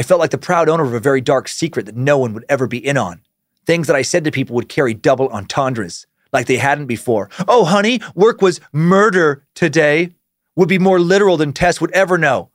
I 0.01 0.03
felt 0.03 0.19
like 0.19 0.31
the 0.31 0.39
proud 0.39 0.71
owner 0.71 0.85
of 0.85 0.95
a 0.95 0.99
very 0.99 1.21
dark 1.21 1.47
secret 1.47 1.85
that 1.85 1.95
no 1.95 2.17
one 2.17 2.33
would 2.33 2.47
ever 2.49 2.67
be 2.67 2.79
in 2.79 2.97
on. 2.97 3.21
Things 3.67 3.87
that 3.87 3.97
I 3.97 4.01
said 4.01 4.25
to 4.25 4.31
people 4.31 4.57
would 4.57 4.71
carry 4.71 4.95
double 4.95 5.29
entendres, 5.29 6.07
like 6.33 6.47
they 6.47 6.57
hadn't 6.57 6.87
before. 6.87 7.29
Oh, 7.47 7.67
honey, 7.67 8.01
work 8.15 8.41
was 8.41 8.63
murder 8.73 9.45
today, 9.55 10.15
would 10.57 10.71
be 10.71 10.79
more 10.79 10.99
literal 10.99 11.37
than 11.37 11.53
Tess 11.53 11.83
would 11.83 11.91
ever 11.91 12.17
know. 12.17 12.49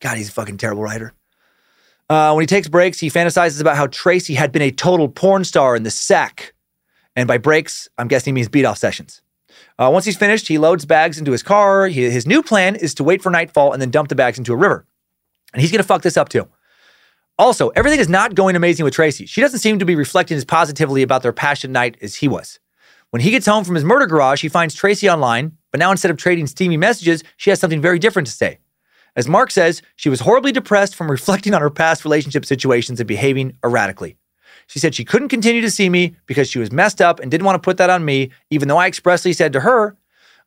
God, 0.00 0.18
he's 0.18 0.28
a 0.28 0.32
fucking 0.32 0.58
terrible 0.58 0.82
writer. 0.82 1.14
Uh, 2.10 2.34
when 2.34 2.42
he 2.42 2.46
takes 2.46 2.68
breaks, 2.68 3.00
he 3.00 3.08
fantasizes 3.08 3.62
about 3.62 3.78
how 3.78 3.86
Tracy 3.86 4.34
had 4.34 4.52
been 4.52 4.60
a 4.60 4.70
total 4.70 5.08
porn 5.08 5.44
star 5.44 5.74
in 5.74 5.82
the 5.82 5.90
sack. 5.90 6.52
And 7.16 7.26
by 7.26 7.38
breaks, 7.38 7.88
I'm 7.96 8.06
guessing 8.06 8.32
he 8.32 8.34
means 8.34 8.50
beat 8.50 8.66
off 8.66 8.76
sessions. 8.76 9.22
Uh, 9.78 9.88
once 9.90 10.04
he's 10.04 10.18
finished, 10.18 10.46
he 10.46 10.58
loads 10.58 10.84
bags 10.84 11.18
into 11.18 11.32
his 11.32 11.42
car. 11.42 11.86
He, 11.86 12.02
his 12.10 12.26
new 12.26 12.42
plan 12.42 12.76
is 12.76 12.92
to 12.96 13.02
wait 13.02 13.22
for 13.22 13.30
nightfall 13.30 13.72
and 13.72 13.80
then 13.80 13.90
dump 13.90 14.10
the 14.10 14.14
bags 14.14 14.36
into 14.36 14.52
a 14.52 14.56
river. 14.56 14.84
And 15.52 15.60
he's 15.60 15.70
going 15.70 15.82
to 15.82 15.86
fuck 15.86 16.02
this 16.02 16.16
up 16.16 16.28
too. 16.28 16.48
Also, 17.38 17.68
everything 17.70 18.00
is 18.00 18.08
not 18.08 18.34
going 18.34 18.54
amazing 18.54 18.84
with 18.84 18.94
Tracy. 18.94 19.24
She 19.24 19.40
doesn't 19.40 19.60
seem 19.60 19.78
to 19.78 19.84
be 19.84 19.94
reflecting 19.94 20.36
as 20.36 20.44
positively 20.44 21.02
about 21.02 21.22
their 21.22 21.32
passionate 21.32 21.72
night 21.72 21.96
as 22.02 22.16
he 22.16 22.28
was. 22.28 22.60
When 23.10 23.22
he 23.22 23.30
gets 23.30 23.46
home 23.46 23.64
from 23.64 23.74
his 23.74 23.84
murder 23.84 24.06
garage, 24.06 24.42
he 24.42 24.48
finds 24.48 24.74
Tracy 24.74 25.08
online, 25.08 25.56
but 25.72 25.78
now 25.78 25.90
instead 25.90 26.10
of 26.10 26.16
trading 26.16 26.46
steamy 26.46 26.76
messages, 26.76 27.24
she 27.36 27.50
has 27.50 27.58
something 27.58 27.80
very 27.80 27.98
different 27.98 28.26
to 28.28 28.32
say. 28.32 28.58
As 29.16 29.26
Mark 29.26 29.50
says, 29.50 29.82
she 29.96 30.08
was 30.08 30.20
horribly 30.20 30.52
depressed 30.52 30.94
from 30.94 31.10
reflecting 31.10 31.54
on 31.54 31.62
her 31.62 31.70
past 31.70 32.04
relationship 32.04 32.44
situations 32.44 33.00
and 33.00 33.08
behaving 33.08 33.56
erratically. 33.64 34.16
She 34.66 34.78
said 34.78 34.94
she 34.94 35.04
couldn't 35.04 35.30
continue 35.30 35.62
to 35.62 35.70
see 35.70 35.88
me 35.88 36.16
because 36.26 36.48
she 36.48 36.60
was 36.60 36.70
messed 36.70 37.00
up 37.00 37.18
and 37.18 37.30
didn't 37.30 37.44
want 37.44 37.56
to 37.56 37.66
put 37.66 37.78
that 37.78 37.90
on 37.90 38.04
me, 38.04 38.30
even 38.50 38.68
though 38.68 38.76
I 38.76 38.86
expressly 38.86 39.32
said 39.32 39.52
to 39.54 39.60
her 39.60 39.96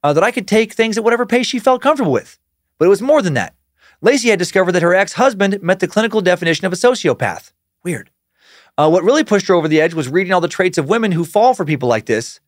uh, 0.04 0.14
that 0.14 0.24
I 0.24 0.32
could 0.32 0.48
take 0.48 0.74
things 0.74 0.98
at 0.98 1.04
whatever 1.04 1.26
pace 1.26 1.48
she 1.48 1.60
felt 1.60 1.82
comfortable 1.82 2.12
with. 2.12 2.38
But 2.78 2.86
it 2.86 2.90
was 2.90 3.02
more 3.02 3.22
than 3.22 3.34
that. 3.34 3.56
Lacey 4.04 4.32
had 4.32 4.38
discovered 4.38 4.74
that 4.74 4.82
her 4.82 4.94
ex 4.94 5.14
husband 5.14 5.64
met 5.64 5.80
the 5.80 5.88
clinical 5.88 6.20
definition 6.20 6.66
of 6.66 6.74
a 6.74 6.76
sociopath. 6.76 7.54
Weird. 7.86 8.10
Uh, 8.78 8.90
what 8.90 9.02
really 9.02 9.24
pushed 9.24 9.48
her 9.48 9.56
over 9.56 9.70
the 9.70 9.80
edge 9.80 9.94
was 9.94 10.10
reading 10.10 10.34
all 10.34 10.42
the 10.42 10.50
traits 10.50 10.78
of 10.78 10.90
women 10.90 11.14
who 11.14 11.24
fall 11.24 11.54
for 11.54 11.64
people 11.64 11.88
like 11.88 12.06
this 12.06 12.42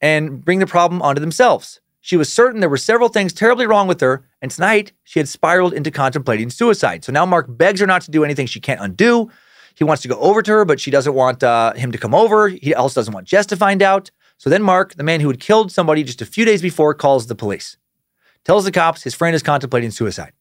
and 0.00 0.44
bring 0.44 0.60
the 0.60 0.68
problem 0.68 1.02
onto 1.02 1.20
themselves. 1.20 1.80
She 2.00 2.16
was 2.16 2.32
certain 2.32 2.60
there 2.60 2.68
were 2.68 2.76
several 2.76 3.08
things 3.08 3.32
terribly 3.32 3.66
wrong 3.66 3.88
with 3.88 4.00
her, 4.00 4.24
and 4.40 4.52
tonight 4.52 4.92
she 5.02 5.18
had 5.18 5.28
spiraled 5.28 5.74
into 5.74 5.90
contemplating 5.90 6.48
suicide. 6.48 7.04
So 7.04 7.10
now 7.10 7.26
Mark 7.26 7.46
begs 7.48 7.80
her 7.80 7.88
not 7.88 8.02
to 8.02 8.12
do 8.12 8.22
anything 8.22 8.46
she 8.46 8.60
can't 8.60 8.80
undo. 8.80 9.32
He 9.74 9.82
wants 9.82 10.02
to 10.02 10.08
go 10.08 10.18
over 10.20 10.42
to 10.42 10.52
her, 10.52 10.64
but 10.64 10.78
she 10.78 10.92
doesn't 10.92 11.14
want 11.14 11.42
uh, 11.42 11.72
him 11.72 11.90
to 11.90 11.98
come 11.98 12.14
over. 12.14 12.50
He 12.50 12.72
also 12.72 13.00
doesn't 13.00 13.12
want 13.12 13.26
Jess 13.26 13.46
to 13.46 13.56
find 13.56 13.82
out. 13.82 14.12
So 14.38 14.48
then 14.48 14.62
Mark, 14.62 14.94
the 14.94 15.02
man 15.02 15.18
who 15.18 15.28
had 15.28 15.40
killed 15.40 15.72
somebody 15.72 16.04
just 16.04 16.22
a 16.22 16.26
few 16.26 16.44
days 16.44 16.62
before, 16.62 16.94
calls 16.94 17.26
the 17.26 17.34
police. 17.34 17.76
Tells 18.44 18.64
the 18.64 18.70
cops 18.70 19.02
his 19.02 19.16
friend 19.16 19.34
is 19.34 19.42
contemplating 19.42 19.90
suicide. 19.90 20.32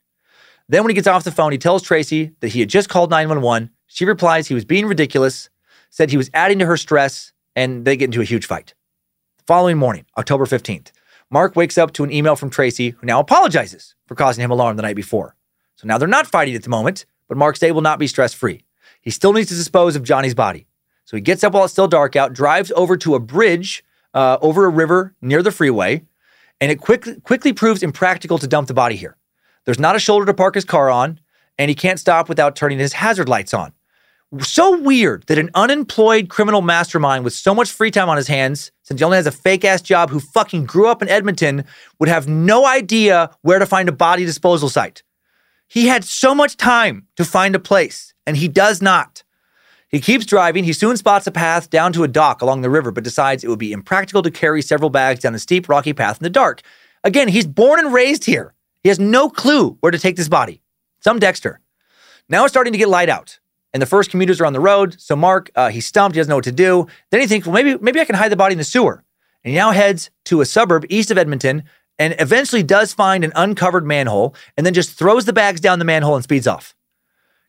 Then 0.69 0.83
when 0.83 0.91
he 0.91 0.93
gets 0.93 1.07
off 1.07 1.23
the 1.23 1.31
phone, 1.31 1.51
he 1.51 1.57
tells 1.57 1.81
Tracy 1.81 2.31
that 2.41 2.49
he 2.49 2.59
had 2.59 2.69
just 2.69 2.89
called 2.89 3.09
911. 3.09 3.71
She 3.87 4.05
replies 4.05 4.47
he 4.47 4.53
was 4.53 4.65
being 4.65 4.85
ridiculous, 4.85 5.49
said 5.89 6.11
he 6.11 6.17
was 6.17 6.29
adding 6.31 6.59
to 6.59 6.67
her 6.67 6.77
stress, 6.77 7.33
and 7.55 7.85
they 7.85 7.97
get 7.97 8.05
into 8.05 8.21
a 8.21 8.25
huge 8.25 8.45
fight. 8.45 8.75
The 9.39 9.45
following 9.45 9.77
morning, 9.77 10.05
October 10.15 10.45
15th, 10.45 10.91
Mark 11.31 11.55
wakes 11.55 11.79
up 11.79 11.91
to 11.93 12.03
an 12.03 12.11
email 12.11 12.35
from 12.35 12.51
Tracy, 12.51 12.91
who 12.91 13.07
now 13.07 13.19
apologizes 13.19 13.95
for 14.05 14.13
causing 14.13 14.43
him 14.43 14.51
alarm 14.51 14.75
the 14.77 14.83
night 14.83 14.95
before. 14.95 15.35
So 15.75 15.87
now 15.87 15.97
they're 15.97 16.07
not 16.07 16.27
fighting 16.27 16.53
at 16.53 16.61
the 16.61 16.69
moment, 16.69 17.05
but 17.27 17.37
Mark's 17.37 17.59
day 17.59 17.71
will 17.71 17.81
not 17.81 17.97
be 17.97 18.05
stress 18.05 18.35
free. 18.35 18.63
He 19.01 19.09
still 19.09 19.33
needs 19.33 19.49
to 19.49 19.55
dispose 19.55 19.95
of 19.95 20.03
Johnny's 20.03 20.35
body. 20.35 20.67
So 21.05 21.17
he 21.17 21.21
gets 21.21 21.43
up 21.43 21.53
while 21.53 21.63
it's 21.63 21.73
still 21.73 21.87
dark 21.87 22.15
out, 22.15 22.33
drives 22.33 22.71
over 22.75 22.95
to 22.97 23.15
a 23.15 23.19
bridge 23.19 23.83
uh, 24.13 24.37
over 24.41 24.65
a 24.65 24.69
river 24.69 25.15
near 25.19 25.41
the 25.41 25.51
freeway, 25.51 26.05
and 26.61 26.71
it 26.71 26.79
quick, 26.79 27.23
quickly 27.23 27.53
proves 27.53 27.81
impractical 27.81 28.37
to 28.37 28.47
dump 28.47 28.67
the 28.67 28.75
body 28.75 28.95
here. 28.95 29.15
There's 29.65 29.79
not 29.79 29.95
a 29.95 29.99
shoulder 29.99 30.25
to 30.25 30.33
park 30.33 30.55
his 30.55 30.65
car 30.65 30.89
on, 30.89 31.19
and 31.57 31.69
he 31.69 31.75
can't 31.75 31.99
stop 31.99 32.29
without 32.29 32.55
turning 32.55 32.79
his 32.79 32.93
hazard 32.93 33.29
lights 33.29 33.53
on. 33.53 33.73
So 34.41 34.79
weird 34.79 35.25
that 35.27 35.39
an 35.39 35.49
unemployed 35.55 36.29
criminal 36.29 36.61
mastermind 36.61 37.23
with 37.23 37.33
so 37.33 37.55
much 37.55 37.71
free 37.71 37.89
time 37.89 38.09
on 38.09 38.17
his 38.17 38.27
hands, 38.27 38.71
since 38.83 38.99
he 38.99 39.03
only 39.03 39.17
has 39.17 39.25
a 39.25 39.31
fake 39.31 39.65
ass 39.65 39.81
job, 39.81 40.11
who 40.11 40.19
fucking 40.19 40.65
grew 40.65 40.87
up 40.87 41.01
in 41.01 41.09
Edmonton, 41.09 41.65
would 41.99 42.09
have 42.09 42.27
no 42.27 42.67
idea 42.67 43.31
where 43.41 43.57
to 43.57 43.65
find 43.65 43.89
a 43.89 43.93
body 43.93 44.25
disposal 44.25 44.69
site. 44.69 45.01
He 45.67 45.87
had 45.87 46.03
so 46.03 46.35
much 46.35 46.57
time 46.57 47.07
to 47.15 47.25
find 47.25 47.55
a 47.55 47.59
place, 47.59 48.13
and 48.27 48.37
he 48.37 48.47
does 48.47 48.81
not. 48.81 49.23
He 49.87 49.99
keeps 49.99 50.25
driving. 50.25 50.63
He 50.63 50.73
soon 50.73 50.97
spots 50.97 51.25
a 51.25 51.31
path 51.31 51.71
down 51.71 51.93
to 51.93 52.03
a 52.03 52.07
dock 52.07 52.43
along 52.43 52.61
the 52.61 52.69
river, 52.69 52.91
but 52.91 53.03
decides 53.03 53.43
it 53.43 53.49
would 53.49 53.57
be 53.57 53.71
impractical 53.71 54.21
to 54.21 54.29
carry 54.29 54.61
several 54.61 54.91
bags 54.91 55.21
down 55.21 55.33
a 55.33 55.39
steep, 55.39 55.67
rocky 55.67 55.93
path 55.93 56.19
in 56.19 56.23
the 56.23 56.29
dark. 56.29 56.61
Again, 57.03 57.29
he's 57.29 57.47
born 57.47 57.79
and 57.79 57.91
raised 57.91 58.25
here. 58.25 58.53
He 58.83 58.89
has 58.89 58.99
no 58.99 59.29
clue 59.29 59.77
where 59.81 59.91
to 59.91 59.99
take 59.99 60.15
this 60.15 60.29
body. 60.29 60.61
Some 61.01 61.19
Dexter. 61.19 61.59
Now 62.27 62.45
it's 62.45 62.53
starting 62.53 62.73
to 62.73 62.79
get 62.79 62.89
light 62.89 63.09
out 63.09 63.39
and 63.73 63.81
the 63.81 63.87
first 63.87 64.09
commuters 64.09 64.41
are 64.41 64.45
on 64.45 64.53
the 64.53 64.59
road. 64.59 64.99
So 64.99 65.15
Mark, 65.15 65.51
uh, 65.55 65.69
he's 65.69 65.85
stumped. 65.85 66.15
He 66.15 66.19
doesn't 66.19 66.29
know 66.29 66.37
what 66.37 66.45
to 66.45 66.51
do. 66.51 66.87
Then 67.11 67.21
he 67.21 67.27
thinks, 67.27 67.45
well, 67.45 67.53
maybe 67.53 67.77
maybe 67.81 67.99
I 67.99 68.05
can 68.05 68.15
hide 68.15 68.31
the 68.31 68.35
body 68.35 68.53
in 68.53 68.57
the 68.57 68.63
sewer. 68.63 69.03
And 69.43 69.51
he 69.51 69.57
now 69.57 69.71
heads 69.71 70.09
to 70.25 70.41
a 70.41 70.45
suburb 70.45 70.85
east 70.89 71.11
of 71.11 71.17
Edmonton 71.17 71.63
and 71.97 72.15
eventually 72.19 72.63
does 72.63 72.93
find 72.93 73.23
an 73.23 73.31
uncovered 73.35 73.85
manhole 73.85 74.35
and 74.57 74.65
then 74.65 74.73
just 74.73 74.97
throws 74.97 75.25
the 75.25 75.33
bags 75.33 75.61
down 75.61 75.79
the 75.79 75.85
manhole 75.85 76.15
and 76.15 76.23
speeds 76.23 76.47
off. 76.47 76.75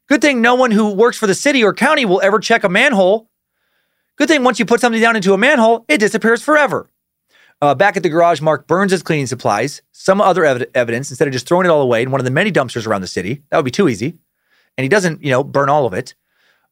Good 0.08 0.20
thing 0.20 0.40
no 0.40 0.54
one 0.54 0.72
who 0.72 0.92
works 0.92 1.16
for 1.16 1.26
the 1.26 1.34
city 1.34 1.62
or 1.62 1.72
county 1.72 2.04
will 2.04 2.20
ever 2.20 2.38
check 2.38 2.64
a 2.64 2.68
manhole. 2.68 3.28
Good 4.16 4.28
thing 4.28 4.44
once 4.44 4.58
you 4.58 4.66
put 4.66 4.80
something 4.80 5.00
down 5.00 5.16
into 5.16 5.32
a 5.32 5.38
manhole, 5.38 5.84
it 5.88 5.98
disappears 5.98 6.42
forever. 6.42 6.90
Uh, 7.62 7.74
back 7.74 7.96
at 7.96 8.02
the 8.02 8.08
garage, 8.08 8.40
Mark 8.40 8.66
burns 8.66 8.92
his 8.92 9.02
cleaning 9.02 9.26
supplies, 9.26 9.82
some 9.92 10.20
other 10.20 10.44
ev- 10.44 10.64
evidence, 10.74 11.10
instead 11.10 11.28
of 11.28 11.32
just 11.32 11.46
throwing 11.46 11.66
it 11.66 11.68
all 11.68 11.82
away 11.82 12.02
in 12.02 12.10
one 12.10 12.20
of 12.20 12.24
the 12.24 12.30
many 12.30 12.50
dumpsters 12.50 12.86
around 12.86 13.02
the 13.02 13.06
city. 13.06 13.42
That 13.50 13.58
would 13.58 13.66
be 13.66 13.70
too 13.70 13.88
easy 13.88 14.18
and 14.76 14.84
he 14.84 14.88
doesn't, 14.88 15.22
you 15.22 15.30
know, 15.30 15.44
burn 15.44 15.68
all 15.68 15.86
of 15.86 15.92
it. 15.92 16.14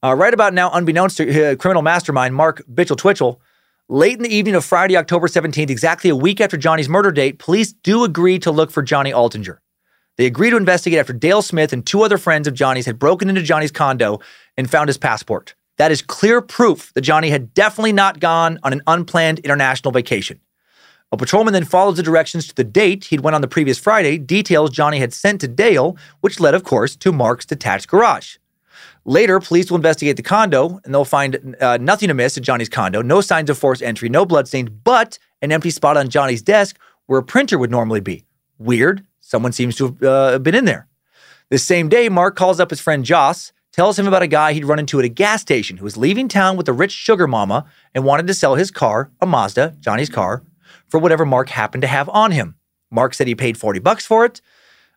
Uh, 0.03 0.15
right 0.15 0.33
about 0.33 0.55
now, 0.55 0.71
unbeknownst 0.73 1.19
to 1.19 1.53
uh, 1.53 1.57
criminal 1.57 1.83
mastermind 1.83 2.35
Mark 2.35 2.63
Bitchel 2.73 2.97
Twitchell, 2.97 3.41
late 3.89 4.17
in 4.17 4.23
the 4.23 4.35
evening 4.35 4.55
of 4.55 4.65
Friday, 4.65 4.97
October 4.97 5.27
17th, 5.27 5.71
exactly 5.71 6.09
a 6.09 6.17
week 6.17 6.41
after 6.41 6.57
Johnny's 6.57 6.89
murder 6.89 7.11
date, 7.11 7.39
police 7.39 7.73
do 7.73 8.05
agree 8.05 8.39
to 8.39 8.51
look 8.51 8.71
for 8.71 8.83
Johnny 8.83 9.11
Altinger. 9.11 9.59
They 10.17 10.27
agree 10.27 10.51
to 10.51 10.57
investigate 10.57 10.99
after 10.99 11.13
Dale 11.13 11.43
Smith 11.43 11.73
and 11.73 11.87
two 11.87 12.03
other 12.03 12.19
friends 12.19 12.49
of 12.49 12.55
Johnny's 12.55 12.87
had 12.87 12.99
broken 12.99 13.29
into 13.29 13.43
Johnny's 13.43 13.71
condo 13.71 14.21
and 14.57 14.71
found 14.71 14.89
his 14.89 14.99
passport. 14.99 15.55
That 15.77 15.93
is 15.93 16.03
clear 16.03 16.41
proof 16.41 16.93
that 16.95 17.03
Johnny 17.03 17.31
had 17.31 17.55
definitely 17.55 17.93
not 17.93 18.21
gone 18.21 18.59
on 18.63 18.73
an 18.73 18.83
unplanned 18.87 19.41
international 19.41 19.93
vacation. 19.93 20.41
A 21.11 21.17
patrolman 21.17 21.55
then 21.55 21.65
follows 21.65 21.97
the 21.97 22.03
directions 22.03 22.47
to 22.49 22.55
the 22.55 22.65
date 22.65 23.05
he'd 23.05 23.21
went 23.21 23.35
on 23.35 23.41
the 23.41 23.49
previous 23.49 23.79
Friday, 23.79 24.19
details 24.19 24.71
Johnny 24.71 24.99
had 24.99 25.15
sent 25.15 25.41
to 25.41 25.49
Dale, 25.49 25.97
which 26.21 26.39
led, 26.39 26.55
of 26.55 26.65
course, 26.65 26.97
to 26.97 27.13
Mark's 27.13 27.47
detached 27.47 27.89
garage. 27.89 28.37
Later, 29.07 29.41
police 29.41 29.71
will 29.71 29.77
investigate 29.77 30.19
the 30.19 30.23
condo 30.23 30.81
and 30.85 30.93
they'll 30.93 31.07
find 31.07 31.57
uh, 31.63 31.79
nothing 31.79 32.11
amiss 32.11 32.37
at 32.37 32.45
Johnny's 32.45 32.69
condo, 32.69 33.01
no 33.01 33.23
signs 33.23 33.49
of 33.49 33.57
forced 33.57 33.83
entry, 33.83 34.11
no 34.11 34.27
bloodstains, 34.27 34.69
but 34.69 35.19
an 35.41 35.51
empty 35.51 35.71
spot 35.71 35.97
on 35.97 36.11
Johnny's 36.11 36.43
desk 36.43 36.79
where 37.07 37.21
a 37.21 37.25
printer 37.25 37.59
would 37.59 37.71
normally 37.71 38.01
be. 38.01 38.27
Weird. 38.59 39.03
Someone 39.21 39.53
seems 39.53 39.77
to 39.77 39.87
have 39.87 40.03
uh, 40.03 40.39
been 40.41 40.55
in 40.55 40.67
there. 40.67 40.89
The 41.49 41.59
same 41.59 41.89
day, 41.89 42.11
Mark 42.11 42.37
calls 42.37 42.61
up 42.61 42.69
his 42.69 42.81
friend 42.81 43.03
Joss, 43.03 43.53
tells 43.73 43.99
him 43.99 44.07
about 44.07 44.23
a 44.23 44.27
guy 44.27 44.53
he'd 44.53 44.67
run 44.67 44.79
into 44.79 44.99
at 44.99 45.07
a 45.07 45.09
gas 45.09 45.41
station 45.41 45.79
who 45.79 45.85
was 45.85 45.97
leaving 45.97 46.29
town 46.29 46.59
with 46.59 46.69
a 46.69 46.73
rich 46.75 46.93
sugar 46.93 47.27
mama 47.27 47.65
and 47.95 48.05
wanted 48.05 48.27
to 48.27 48.35
sell 48.35 48.57
his 48.57 48.71
car, 48.71 49.11
a 49.23 49.27
Mazda, 49.27 49.77
Johnny's 49.81 50.11
car, 50.11 50.43
for 50.89 50.99
whatever 50.99 51.25
Mark 51.25 51.49
happened 51.49 51.83
to 51.83 51.89
have 51.89 52.09
on 52.09 52.31
him. 52.31 52.57
Mark 52.91 53.15
said 53.15 53.27
he 53.27 53.35
paid 53.35 53.59
40 53.59 53.81
bucks 53.81 54.07
for 54.07 54.25
it, 54.25 54.41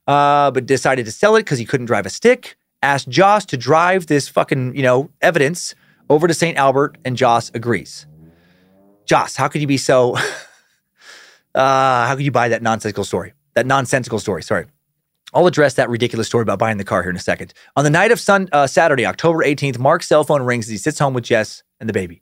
uh, 0.07 0.51
but 0.51 0.65
decided 0.65 1.05
to 1.05 1.11
sell 1.11 1.35
it 1.35 1.43
because 1.43 1.59
he 1.59 1.65
couldn't 1.65 1.87
drive 1.87 2.05
a 2.05 2.09
stick. 2.09 2.57
Asked 2.83 3.09
Joss 3.09 3.45
to 3.45 3.57
drive 3.57 4.07
this 4.07 4.27
fucking, 4.27 4.75
you 4.75 4.81
know, 4.81 5.11
evidence 5.21 5.75
over 6.09 6.27
to 6.27 6.33
St. 6.33 6.57
Albert, 6.57 6.97
and 7.05 7.15
Joss 7.15 7.51
agrees. 7.53 8.05
Joss, 9.05 9.35
how 9.35 9.47
could 9.47 9.61
you 9.61 9.67
be 9.67 9.77
so, 9.77 10.15
uh, 11.55 12.07
how 12.07 12.15
could 12.15 12.25
you 12.25 12.31
buy 12.31 12.49
that 12.49 12.61
nonsensical 12.61 13.05
story? 13.05 13.33
That 13.53 13.65
nonsensical 13.65 14.19
story, 14.19 14.43
sorry. 14.43 14.65
I'll 15.33 15.47
address 15.47 15.75
that 15.75 15.89
ridiculous 15.89 16.27
story 16.27 16.41
about 16.41 16.59
buying 16.59 16.77
the 16.77 16.83
car 16.83 17.01
here 17.01 17.09
in 17.09 17.15
a 17.15 17.19
second. 17.19 17.53
On 17.77 17.85
the 17.85 17.89
night 17.89 18.11
of 18.11 18.19
sun, 18.19 18.49
uh, 18.51 18.67
Saturday, 18.67 19.05
October 19.05 19.39
18th, 19.39 19.79
Mark's 19.79 20.07
cell 20.07 20.25
phone 20.25 20.41
rings 20.41 20.65
as 20.65 20.71
he 20.71 20.77
sits 20.77 20.99
home 20.99 21.13
with 21.13 21.23
Jess 21.23 21.63
and 21.79 21.87
the 21.87 21.93
baby. 21.93 22.21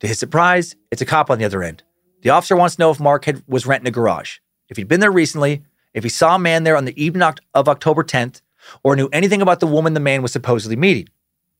To 0.00 0.06
his 0.06 0.18
surprise, 0.18 0.76
it's 0.92 1.02
a 1.02 1.06
cop 1.06 1.30
on 1.30 1.38
the 1.38 1.44
other 1.44 1.62
end. 1.62 1.82
The 2.24 2.30
officer 2.30 2.56
wants 2.56 2.76
to 2.76 2.80
know 2.80 2.90
if 2.90 2.98
Mark 2.98 3.26
had, 3.26 3.42
was 3.46 3.66
renting 3.66 3.86
a 3.86 3.90
garage, 3.90 4.38
if 4.70 4.78
he'd 4.78 4.88
been 4.88 5.00
there 5.00 5.12
recently, 5.12 5.62
if 5.92 6.02
he 6.02 6.08
saw 6.08 6.36
a 6.36 6.38
man 6.38 6.64
there 6.64 6.76
on 6.76 6.86
the 6.86 7.02
evening 7.02 7.22
of 7.54 7.68
October 7.68 8.02
10th, 8.02 8.40
or 8.82 8.96
knew 8.96 9.10
anything 9.12 9.42
about 9.42 9.60
the 9.60 9.66
woman 9.66 9.92
the 9.92 10.00
man 10.00 10.22
was 10.22 10.32
supposedly 10.32 10.74
meeting. 10.74 11.06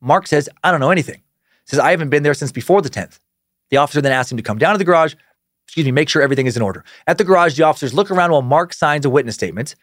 Mark 0.00 0.26
says, 0.26 0.48
I 0.64 0.70
don't 0.70 0.80
know 0.80 0.90
anything. 0.90 1.20
Says, 1.66 1.78
I 1.78 1.90
haven't 1.90 2.08
been 2.08 2.22
there 2.22 2.32
since 2.32 2.50
before 2.50 2.80
the 2.80 2.88
10th. 2.88 3.18
The 3.68 3.76
officer 3.76 4.00
then 4.00 4.12
asks 4.12 4.32
him 4.32 4.38
to 4.38 4.42
come 4.42 4.56
down 4.56 4.72
to 4.72 4.78
the 4.78 4.86
garage, 4.86 5.14
excuse 5.66 5.84
me, 5.84 5.92
make 5.92 6.08
sure 6.08 6.22
everything 6.22 6.46
is 6.46 6.56
in 6.56 6.62
order. 6.62 6.82
At 7.06 7.18
the 7.18 7.24
garage, 7.24 7.58
the 7.58 7.64
officers 7.64 7.92
look 7.92 8.10
around 8.10 8.30
while 8.30 8.40
Mark 8.40 8.72
signs 8.72 9.04
a 9.04 9.10
witness 9.10 9.34
statement. 9.34 9.74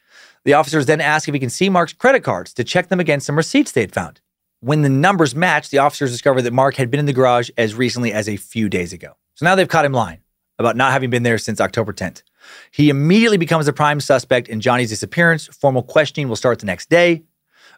The 0.45 0.53
officers 0.53 0.87
then 0.87 0.99
ask 0.99 1.27
if 1.27 1.35
he 1.35 1.39
can 1.39 1.51
see 1.51 1.69
Mark's 1.69 1.93
credit 1.93 2.23
cards 2.23 2.55
to 2.55 2.63
check 2.63 2.87
them 2.87 2.99
against 2.99 3.27
some 3.27 3.37
receipts 3.37 3.71
they 3.71 3.81
had 3.81 3.93
found. 3.93 4.19
When 4.61 4.81
the 4.81 4.89
numbers 4.89 5.35
matched, 5.35 5.69
the 5.69 5.77
officers 5.77 6.11
discovered 6.11 6.41
that 6.41 6.53
Mark 6.53 6.75
had 6.75 6.89
been 6.89 6.99
in 6.99 7.05
the 7.05 7.13
garage 7.13 7.51
as 7.55 7.75
recently 7.75 8.11
as 8.11 8.27
a 8.27 8.37
few 8.37 8.67
days 8.67 8.93
ago. 8.93 9.15
So 9.35 9.45
now 9.45 9.53
they've 9.53 9.67
caught 9.67 9.85
him 9.85 9.93
lying 9.93 10.21
about 10.61 10.77
not 10.77 10.93
having 10.93 11.09
been 11.09 11.23
there 11.23 11.38
since 11.38 11.59
October 11.59 11.91
10th. 11.91 12.23
He 12.71 12.89
immediately 12.89 13.38
becomes 13.38 13.67
a 13.67 13.73
prime 13.73 13.99
suspect 13.99 14.47
in 14.47 14.61
Johnny's 14.61 14.89
disappearance. 14.89 15.47
Formal 15.47 15.83
questioning 15.83 16.29
will 16.29 16.35
start 16.35 16.59
the 16.59 16.65
next 16.65 16.89
day. 16.89 17.23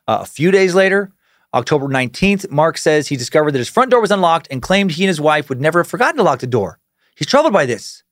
Uh, 0.08 0.20
a 0.22 0.26
few 0.26 0.52
days 0.52 0.76
later, 0.76 1.12
October 1.54 1.88
19th, 1.88 2.50
Mark 2.52 2.78
says 2.78 3.08
he 3.08 3.16
discovered 3.16 3.52
that 3.52 3.60
his 3.60 3.70
front 3.70 3.92
door 3.92 4.02
was 4.02 4.12
unlocked 4.12 4.48
and 4.52 4.62
claimed 4.62 4.92
he 4.92 5.04
and 5.04 5.10
his 5.10 5.22
wife 5.22 5.50
would 5.50 5.62
never 5.62 5.80
have 5.80 5.88
forgotten 5.88 6.18
to 6.18 6.24
lock 6.24 6.40
the 6.40 6.48
door. 6.48 6.80
He's 7.16 7.28
troubled 7.28 7.54
by 7.54 7.66
this. 7.66 8.04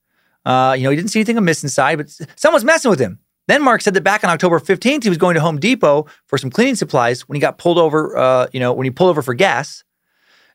Uh, 0.44 0.74
you 0.76 0.84
know, 0.84 0.90
he 0.90 0.96
didn't 0.96 1.10
see 1.10 1.20
anything 1.20 1.38
amiss 1.38 1.62
inside, 1.62 1.96
but 1.96 2.10
someone's 2.36 2.64
messing 2.64 2.90
with 2.90 3.00
him. 3.00 3.18
Then 3.48 3.62
Mark 3.62 3.80
said 3.80 3.94
that 3.94 4.02
back 4.02 4.22
on 4.22 4.30
October 4.30 4.60
15th, 4.60 5.02
he 5.02 5.08
was 5.08 5.18
going 5.18 5.34
to 5.34 5.40
Home 5.40 5.58
Depot 5.58 6.06
for 6.26 6.38
some 6.38 6.50
cleaning 6.50 6.76
supplies 6.76 7.28
when 7.28 7.34
he 7.34 7.40
got 7.40 7.58
pulled 7.58 7.78
over, 7.78 8.16
uh, 8.16 8.46
you 8.52 8.60
know, 8.60 8.72
when 8.72 8.84
he 8.84 8.90
pulled 8.90 9.10
over 9.10 9.22
for 9.22 9.34
gas. 9.34 9.82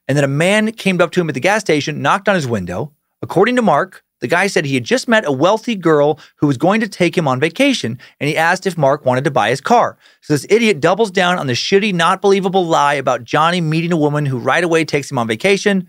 And 0.08 0.18
then 0.18 0.24
a 0.24 0.30
man 0.30 0.72
came 0.72 1.02
up 1.02 1.12
to 1.12 1.22
him 1.22 1.30
at 1.30 1.34
the 1.34 1.42
gas 1.42 1.62
station, 1.62 2.02
knocked 2.02 2.30
on 2.30 2.36
his 2.36 2.48
window. 2.48 2.94
According 3.22 3.58
to 3.58 3.62
Mark, 3.62 4.06
the 4.20 4.28
guy 4.28 4.48
said 4.48 4.66
he 4.66 4.74
had 4.74 4.84
just 4.84 5.08
met 5.08 5.26
a 5.26 5.32
wealthy 5.32 5.76
girl 5.76 6.20
who 6.38 6.48
was 6.48 6.58
going 6.58 6.82
to 6.82 6.88
take 6.88 7.18
him 7.18 7.28
on 7.28 7.40
vacation, 7.40 8.00
and 8.20 8.28
he 8.28 8.38
asked 8.38 8.66
if 8.66 8.78
Mark 8.78 9.06
wanted 9.06 9.24
to 9.24 9.32
buy 9.32 9.50
his 9.50 9.62
car. 9.62 9.98
So 10.22 10.34
this 10.34 10.46
idiot 10.50 10.80
doubles 10.80 11.12
down 11.12 11.38
on 11.38 11.48
the 11.48 11.54
shitty, 11.54 11.94
not 11.94 12.22
believable 12.22 12.66
lie 12.66 12.96
about 12.96 13.24
Johnny 13.24 13.62
meeting 13.62 13.92
a 13.92 13.98
woman 13.98 14.26
who 14.26 14.38
right 14.38 14.64
away 14.64 14.86
takes 14.86 15.12
him 15.12 15.20
on 15.20 15.28
vacation. 15.28 15.88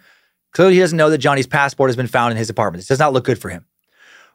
Clearly, 0.53 0.75
he 0.75 0.81
doesn't 0.81 0.99
know 0.99 1.11
that 1.11 1.19
Johnny's 1.19 1.47
passport 1.47 1.89
has 1.89 1.97
been 1.97 2.07
found 2.07 2.33
in 2.33 2.39
his 2.39 2.51
apartment. 2.51 2.81
This 2.81 2.89
does 2.89 2.99
not 2.99 3.13
look 3.13 3.25
good 3.25 3.41
for 3.41 3.49
him. 3.49 3.65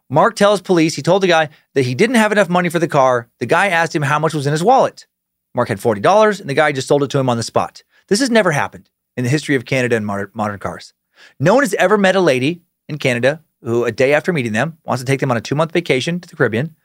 Mark 0.10 0.36
tells 0.36 0.61
police 0.61 0.95
he 0.95 1.02
told 1.02 1.24
the 1.24 1.28
guy 1.28 1.49
that 1.74 1.84
he 1.84 1.95
didn't 1.95 2.18
have 2.18 2.32
enough 2.32 2.49
money 2.49 2.70
for 2.70 2.80
the 2.80 2.88
car. 2.88 3.30
The 3.40 3.45
guy 3.45 3.68
asked 3.68 3.95
him 3.95 4.03
how 4.03 4.20
much 4.20 4.34
was 4.34 4.45
in 4.45 4.52
his 4.52 4.64
wallet. 4.64 5.07
Mark 5.56 5.70
had 5.70 5.80
$40, 5.80 6.41
and 6.41 6.49
the 6.49 6.53
guy 6.53 6.72
just 6.72 6.88
sold 6.88 7.03
it 7.03 7.10
to 7.11 7.20
him 7.20 7.30
on 7.30 7.38
the 7.38 7.44
spot. 7.44 7.84
This 8.07 8.20
has 8.20 8.30
never 8.30 8.52
happened 8.52 8.90
in 9.15 9.24
the 9.24 9.30
history 9.30 9.56
of 9.56 9.65
Canada 9.65 9.95
and 9.95 10.06
modern, 10.06 10.32
modern 10.34 10.60
cars. 10.60 10.94
No 11.40 11.53
one 11.53 11.64
has 11.64 11.74
ever 11.76 11.98
met 11.98 12.15
a 12.15 12.22
lady 12.22 12.61
in 12.90 12.98
Canada 12.98 13.44
who, 13.64 13.85
a 13.85 13.91
day 13.91 14.14
after 14.14 14.34
meeting 14.34 14.53
them, 14.53 14.77
wants 14.85 15.02
to 15.02 15.06
take 15.06 15.19
them 15.19 15.31
on 15.31 15.38
a 15.38 15.41
two 15.41 15.56
month 15.56 15.72
vacation 15.72 16.19
to 16.19 16.27
the 16.27 16.35
Caribbean. 16.35 16.76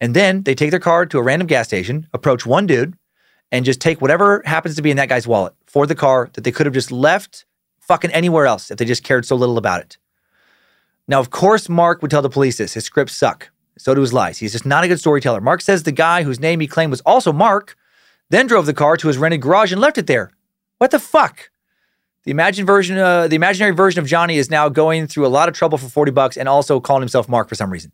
And 0.00 0.14
then 0.14 0.42
they 0.44 0.54
take 0.54 0.70
their 0.70 0.80
car 0.80 1.06
to 1.06 1.18
a 1.18 1.22
random 1.22 1.46
gas 1.48 1.66
station, 1.66 2.06
approach 2.12 2.46
one 2.46 2.66
dude, 2.66 2.94
and 3.50 3.64
just 3.64 3.80
take 3.80 4.00
whatever 4.00 4.42
happens 4.44 4.76
to 4.76 4.82
be 4.82 4.90
in 4.90 4.96
that 4.96 5.08
guy's 5.08 5.26
wallet 5.26 5.54
for 5.66 5.86
the 5.86 5.94
car 5.94 6.30
that 6.34 6.44
they 6.44 6.52
could 6.52 6.66
have 6.66 6.74
just 6.74 6.92
left 6.92 7.44
fucking 7.80 8.12
anywhere 8.12 8.46
else 8.46 8.70
if 8.70 8.78
they 8.78 8.84
just 8.84 9.02
cared 9.02 9.26
so 9.26 9.34
little 9.34 9.58
about 9.58 9.80
it. 9.80 9.98
Now, 11.08 11.20
of 11.20 11.30
course, 11.30 11.68
Mark 11.68 12.02
would 12.02 12.10
tell 12.10 12.22
the 12.22 12.28
police 12.28 12.58
this. 12.58 12.74
His 12.74 12.84
scripts 12.84 13.16
suck. 13.16 13.50
So 13.78 13.94
do 13.94 14.00
his 14.00 14.12
lies. 14.12 14.38
He's 14.38 14.52
just 14.52 14.66
not 14.66 14.84
a 14.84 14.88
good 14.88 15.00
storyteller. 15.00 15.40
Mark 15.40 15.62
says 15.62 15.82
the 15.82 15.92
guy 15.92 16.22
whose 16.22 16.40
name 16.40 16.60
he 16.60 16.66
claimed 16.66 16.90
was 16.90 17.00
also 17.02 17.32
Mark 17.32 17.76
then 18.30 18.46
drove 18.46 18.66
the 18.66 18.74
car 18.74 18.96
to 18.96 19.08
his 19.08 19.16
rented 19.16 19.40
garage 19.40 19.72
and 19.72 19.80
left 19.80 19.98
it 19.98 20.06
there. 20.06 20.32
What 20.78 20.90
the 20.90 20.98
fuck? 20.98 21.50
The 22.28 22.32
imagined 22.32 22.66
version, 22.66 22.98
uh, 22.98 23.26
the 23.26 23.36
imaginary 23.36 23.74
version 23.74 24.00
of 24.00 24.06
Johnny 24.06 24.36
is 24.36 24.50
now 24.50 24.68
going 24.68 25.06
through 25.06 25.26
a 25.26 25.32
lot 25.32 25.48
of 25.48 25.54
trouble 25.54 25.78
for 25.78 25.88
40 25.88 26.12
bucks 26.12 26.36
and 26.36 26.46
also 26.46 26.78
calling 26.78 27.00
himself 27.00 27.26
Mark 27.26 27.48
for 27.48 27.54
some 27.54 27.70
reason. 27.70 27.90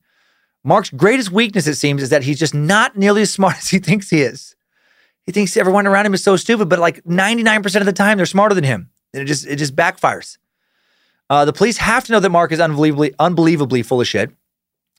Mark's 0.65 0.91
greatest 0.91 1.31
weakness, 1.31 1.69
it 1.69 1.77
seems, 1.77 2.03
is 2.03 2.09
that 2.09 2.25
he's 2.25 2.41
just 2.41 2.53
not 2.53 2.97
nearly 2.97 3.23
as 3.23 3.31
smart 3.31 3.57
as 3.59 3.69
he 3.69 3.79
thinks 3.79 4.11
he 4.11 4.23
is. 4.23 4.57
He 5.25 5.31
thinks 5.31 5.57
everyone 5.57 5.87
around 5.87 6.07
him 6.07 6.15
is 6.15 6.25
so 6.25 6.35
stupid, 6.35 6.69
but 6.69 6.81
like 6.81 7.05
99% 7.05 7.77
of 7.77 7.87
the 7.87 7.93
time, 7.93 8.17
they're 8.17 8.27
smarter 8.27 8.57
than 8.57 8.65
him. 8.65 8.91
And 9.13 9.23
it 9.23 9.27
just, 9.27 9.47
it 9.47 9.55
just 9.55 9.77
backfires. 9.77 10.37
Uh, 11.31 11.45
the 11.45 11.53
police 11.53 11.77
have 11.77 12.03
to 12.07 12.11
know 12.11 12.19
that 12.19 12.31
Mark 12.31 12.51
is 12.51 12.59
unbelievably, 12.59 13.15
unbelievably 13.21 13.85
full 13.85 14.01
of 14.01 14.09
shit. 14.09 14.33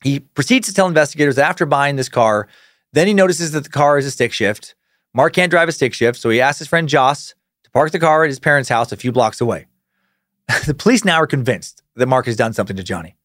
He 0.01 0.21
proceeds 0.21 0.69
to 0.69 0.73
tell 0.73 0.87
investigators 0.87 1.35
that 1.35 1.49
after 1.49 1.65
buying 1.65 1.97
this 1.97 2.07
car, 2.07 2.47
then 2.93 3.05
he 3.05 3.13
notices 3.13 3.51
that 3.51 3.65
the 3.65 3.69
car 3.69 3.97
is 3.97 4.05
a 4.05 4.11
stick 4.11 4.31
shift. 4.31 4.75
Mark 5.13 5.33
can't 5.33 5.51
drive 5.51 5.67
a 5.67 5.73
stick 5.73 5.93
shift, 5.93 6.21
so 6.21 6.29
he 6.29 6.39
asks 6.39 6.59
his 6.59 6.69
friend 6.69 6.87
Joss 6.87 7.35
parked 7.75 7.91
the 7.91 7.99
car 7.99 8.23
at 8.23 8.29
his 8.29 8.39
parents' 8.39 8.69
house 8.69 8.93
a 8.93 8.95
few 8.95 9.11
blocks 9.11 9.41
away. 9.41 9.67
the 10.65 10.73
police 10.73 11.03
now 11.03 11.17
are 11.17 11.27
convinced 11.27 11.83
that 11.97 12.07
Mark 12.07 12.25
has 12.25 12.37
done 12.37 12.53
something 12.53 12.77
to 12.77 12.83
Johnny. 12.83 13.17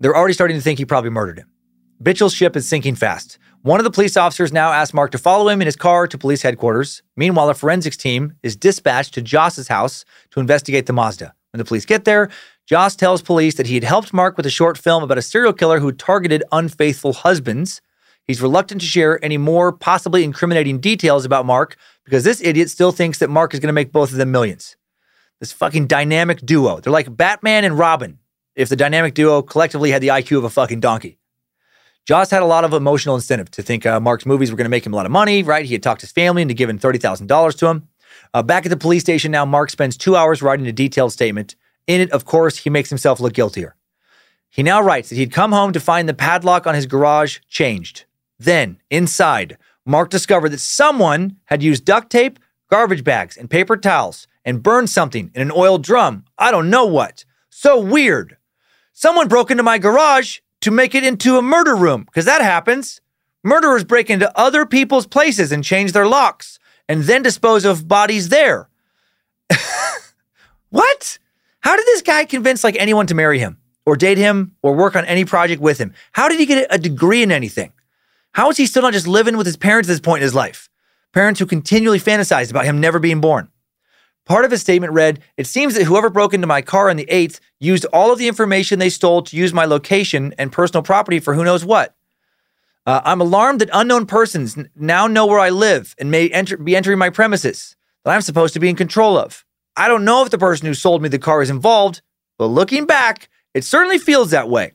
They're 0.00 0.16
already 0.16 0.32
starting 0.32 0.56
to 0.56 0.62
think 0.62 0.78
he 0.78 0.86
probably 0.86 1.10
murdered 1.10 1.38
him. 1.38 1.50
Bitchell's 2.02 2.32
ship 2.32 2.56
is 2.56 2.66
sinking 2.66 2.94
fast. 2.94 3.38
One 3.60 3.78
of 3.80 3.84
the 3.84 3.90
police 3.90 4.16
officers 4.16 4.54
now 4.54 4.72
asks 4.72 4.94
Mark 4.94 5.10
to 5.10 5.18
follow 5.18 5.50
him 5.50 5.60
in 5.60 5.66
his 5.66 5.76
car 5.76 6.06
to 6.06 6.16
police 6.16 6.40
headquarters. 6.40 7.02
Meanwhile, 7.14 7.50
a 7.50 7.54
forensics 7.54 7.98
team 7.98 8.36
is 8.42 8.56
dispatched 8.56 9.12
to 9.14 9.22
Joss's 9.22 9.68
house 9.68 10.06
to 10.30 10.40
investigate 10.40 10.86
the 10.86 10.94
Mazda. 10.94 11.34
When 11.52 11.58
the 11.58 11.64
police 11.66 11.84
get 11.84 12.06
there, 12.06 12.30
Joss 12.66 12.96
tells 12.96 13.20
police 13.20 13.56
that 13.56 13.66
he 13.66 13.74
had 13.74 13.84
helped 13.84 14.14
Mark 14.14 14.38
with 14.38 14.46
a 14.46 14.50
short 14.50 14.78
film 14.78 15.02
about 15.02 15.18
a 15.18 15.22
serial 15.22 15.52
killer 15.52 15.80
who 15.80 15.92
targeted 15.92 16.42
unfaithful 16.52 17.12
husbands. 17.12 17.82
He's 18.26 18.40
reluctant 18.40 18.80
to 18.80 18.86
share 18.86 19.22
any 19.22 19.36
more 19.36 19.72
possibly 19.72 20.24
incriminating 20.24 20.80
details 20.80 21.26
about 21.26 21.44
Mark 21.44 21.76
because 22.04 22.24
this 22.24 22.40
idiot 22.42 22.70
still 22.70 22.92
thinks 22.92 23.18
that 23.18 23.30
Mark 23.30 23.54
is 23.54 23.60
going 23.60 23.68
to 23.68 23.74
make 23.74 23.92
both 23.92 24.12
of 24.12 24.18
them 24.18 24.30
millions. 24.30 24.76
This 25.40 25.52
fucking 25.52 25.86
dynamic 25.86 26.44
duo. 26.44 26.80
They're 26.80 26.92
like 26.92 27.16
Batman 27.16 27.64
and 27.64 27.78
Robin 27.78 28.18
if 28.54 28.68
the 28.68 28.76
dynamic 28.76 29.14
duo 29.14 29.42
collectively 29.42 29.90
had 29.90 30.02
the 30.02 30.08
IQ 30.08 30.38
of 30.38 30.44
a 30.44 30.50
fucking 30.50 30.80
donkey. 30.80 31.18
Joss 32.06 32.30
had 32.30 32.42
a 32.42 32.46
lot 32.46 32.64
of 32.64 32.72
emotional 32.72 33.14
incentive 33.14 33.50
to 33.52 33.62
think 33.62 33.86
uh, 33.86 33.98
Mark's 33.98 34.26
movies 34.26 34.50
were 34.50 34.56
going 34.56 34.66
to 34.66 34.70
make 34.70 34.84
him 34.84 34.92
a 34.92 34.96
lot 34.96 35.06
of 35.06 35.12
money, 35.12 35.42
right? 35.42 35.64
He 35.64 35.72
had 35.72 35.82
talked 35.82 36.02
his 36.02 36.12
family 36.12 36.42
into 36.42 36.54
giving 36.54 36.78
$30,000 36.78 37.58
to 37.58 37.66
him. 37.66 37.88
Uh, 38.34 38.42
back 38.42 38.66
at 38.66 38.68
the 38.68 38.76
police 38.76 39.02
station 39.02 39.32
now, 39.32 39.44
Mark 39.44 39.70
spends 39.70 39.96
two 39.96 40.14
hours 40.14 40.42
writing 40.42 40.66
a 40.66 40.72
detailed 40.72 41.12
statement. 41.12 41.56
In 41.86 42.00
it, 42.00 42.12
of 42.12 42.24
course, 42.24 42.58
he 42.58 42.70
makes 42.70 42.90
himself 42.90 43.20
look 43.20 43.32
guiltier. 43.32 43.74
He 44.50 44.62
now 44.62 44.82
writes 44.82 45.08
that 45.08 45.16
he'd 45.16 45.32
come 45.32 45.52
home 45.52 45.72
to 45.72 45.80
find 45.80 46.08
the 46.08 46.14
padlock 46.14 46.66
on 46.66 46.74
his 46.74 46.86
garage 46.86 47.38
changed. 47.48 48.04
Then, 48.38 48.78
inside, 48.90 49.56
Mark 49.86 50.10
discovered 50.10 50.50
that 50.50 50.60
someone 50.60 51.36
had 51.46 51.62
used 51.62 51.84
duct 51.84 52.10
tape, 52.10 52.38
garbage 52.70 53.04
bags, 53.04 53.36
and 53.36 53.50
paper 53.50 53.76
towels 53.76 54.26
and 54.44 54.62
burned 54.62 54.90
something 54.90 55.30
in 55.34 55.42
an 55.42 55.52
oil 55.54 55.78
drum. 55.78 56.24
I 56.38 56.50
don't 56.50 56.70
know 56.70 56.86
what. 56.86 57.24
So 57.50 57.78
weird. 57.78 58.36
Someone 58.92 59.28
broke 59.28 59.50
into 59.50 59.62
my 59.62 59.78
garage 59.78 60.38
to 60.60 60.70
make 60.70 60.94
it 60.94 61.04
into 61.04 61.36
a 61.36 61.42
murder 61.42 61.76
room, 61.76 62.04
because 62.04 62.24
that 62.24 62.42
happens. 62.42 63.00
Murderers 63.42 63.84
break 63.84 64.08
into 64.08 64.36
other 64.38 64.64
people's 64.64 65.06
places 65.06 65.52
and 65.52 65.62
change 65.62 65.92
their 65.92 66.06
locks 66.06 66.58
and 66.88 67.02
then 67.04 67.22
dispose 67.22 67.64
of 67.64 67.86
bodies 67.86 68.30
there. 68.30 68.68
what? 70.70 71.18
How 71.60 71.76
did 71.76 71.86
this 71.86 72.02
guy 72.02 72.24
convince 72.24 72.64
like 72.64 72.76
anyone 72.78 73.06
to 73.08 73.14
marry 73.14 73.38
him 73.38 73.58
or 73.84 73.96
date 73.96 74.18
him 74.18 74.54
or 74.62 74.74
work 74.74 74.96
on 74.96 75.04
any 75.04 75.24
project 75.24 75.60
with 75.60 75.78
him? 75.78 75.92
How 76.12 76.28
did 76.28 76.40
he 76.40 76.46
get 76.46 76.66
a 76.70 76.78
degree 76.78 77.22
in 77.22 77.30
anything? 77.30 77.72
How 78.34 78.50
is 78.50 78.56
he 78.56 78.66
still 78.66 78.82
not 78.82 78.92
just 78.92 79.06
living 79.06 79.36
with 79.36 79.46
his 79.46 79.56
parents 79.56 79.88
at 79.88 79.92
this 79.92 80.00
point 80.00 80.20
in 80.20 80.24
his 80.24 80.34
life? 80.34 80.68
Parents 81.12 81.38
who 81.38 81.46
continually 81.46 82.00
fantasized 82.00 82.50
about 82.50 82.64
him 82.64 82.80
never 82.80 82.98
being 82.98 83.20
born. 83.20 83.48
Part 84.26 84.44
of 84.44 84.50
his 84.50 84.60
statement 84.60 84.92
read 84.92 85.20
It 85.36 85.46
seems 85.46 85.76
that 85.76 85.84
whoever 85.84 86.10
broke 86.10 86.34
into 86.34 86.48
my 86.48 86.60
car 86.60 86.90
on 86.90 86.96
the 86.96 87.06
8th 87.06 87.38
used 87.60 87.84
all 87.92 88.12
of 88.12 88.18
the 88.18 88.26
information 88.26 88.80
they 88.80 88.90
stole 88.90 89.22
to 89.22 89.36
use 89.36 89.52
my 89.52 89.64
location 89.64 90.34
and 90.36 90.50
personal 90.50 90.82
property 90.82 91.20
for 91.20 91.34
who 91.34 91.44
knows 91.44 91.64
what. 91.64 91.94
Uh, 92.84 93.02
I'm 93.04 93.20
alarmed 93.20 93.60
that 93.60 93.70
unknown 93.72 94.04
persons 94.04 94.58
n- 94.58 94.68
now 94.74 95.06
know 95.06 95.26
where 95.26 95.38
I 95.38 95.50
live 95.50 95.94
and 95.96 96.10
may 96.10 96.28
enter, 96.30 96.56
be 96.56 96.74
entering 96.74 96.98
my 96.98 97.10
premises 97.10 97.76
that 98.04 98.12
I'm 98.12 98.20
supposed 98.20 98.52
to 98.54 98.60
be 98.60 98.68
in 98.68 98.74
control 98.74 99.16
of. 99.16 99.44
I 99.76 99.86
don't 99.86 100.04
know 100.04 100.24
if 100.24 100.30
the 100.30 100.38
person 100.38 100.66
who 100.66 100.74
sold 100.74 101.02
me 101.02 101.08
the 101.08 101.20
car 101.20 101.40
is 101.40 101.50
involved, 101.50 102.02
but 102.36 102.46
looking 102.46 102.84
back, 102.84 103.28
it 103.54 103.62
certainly 103.62 103.98
feels 103.98 104.32
that 104.32 104.48
way. 104.48 104.72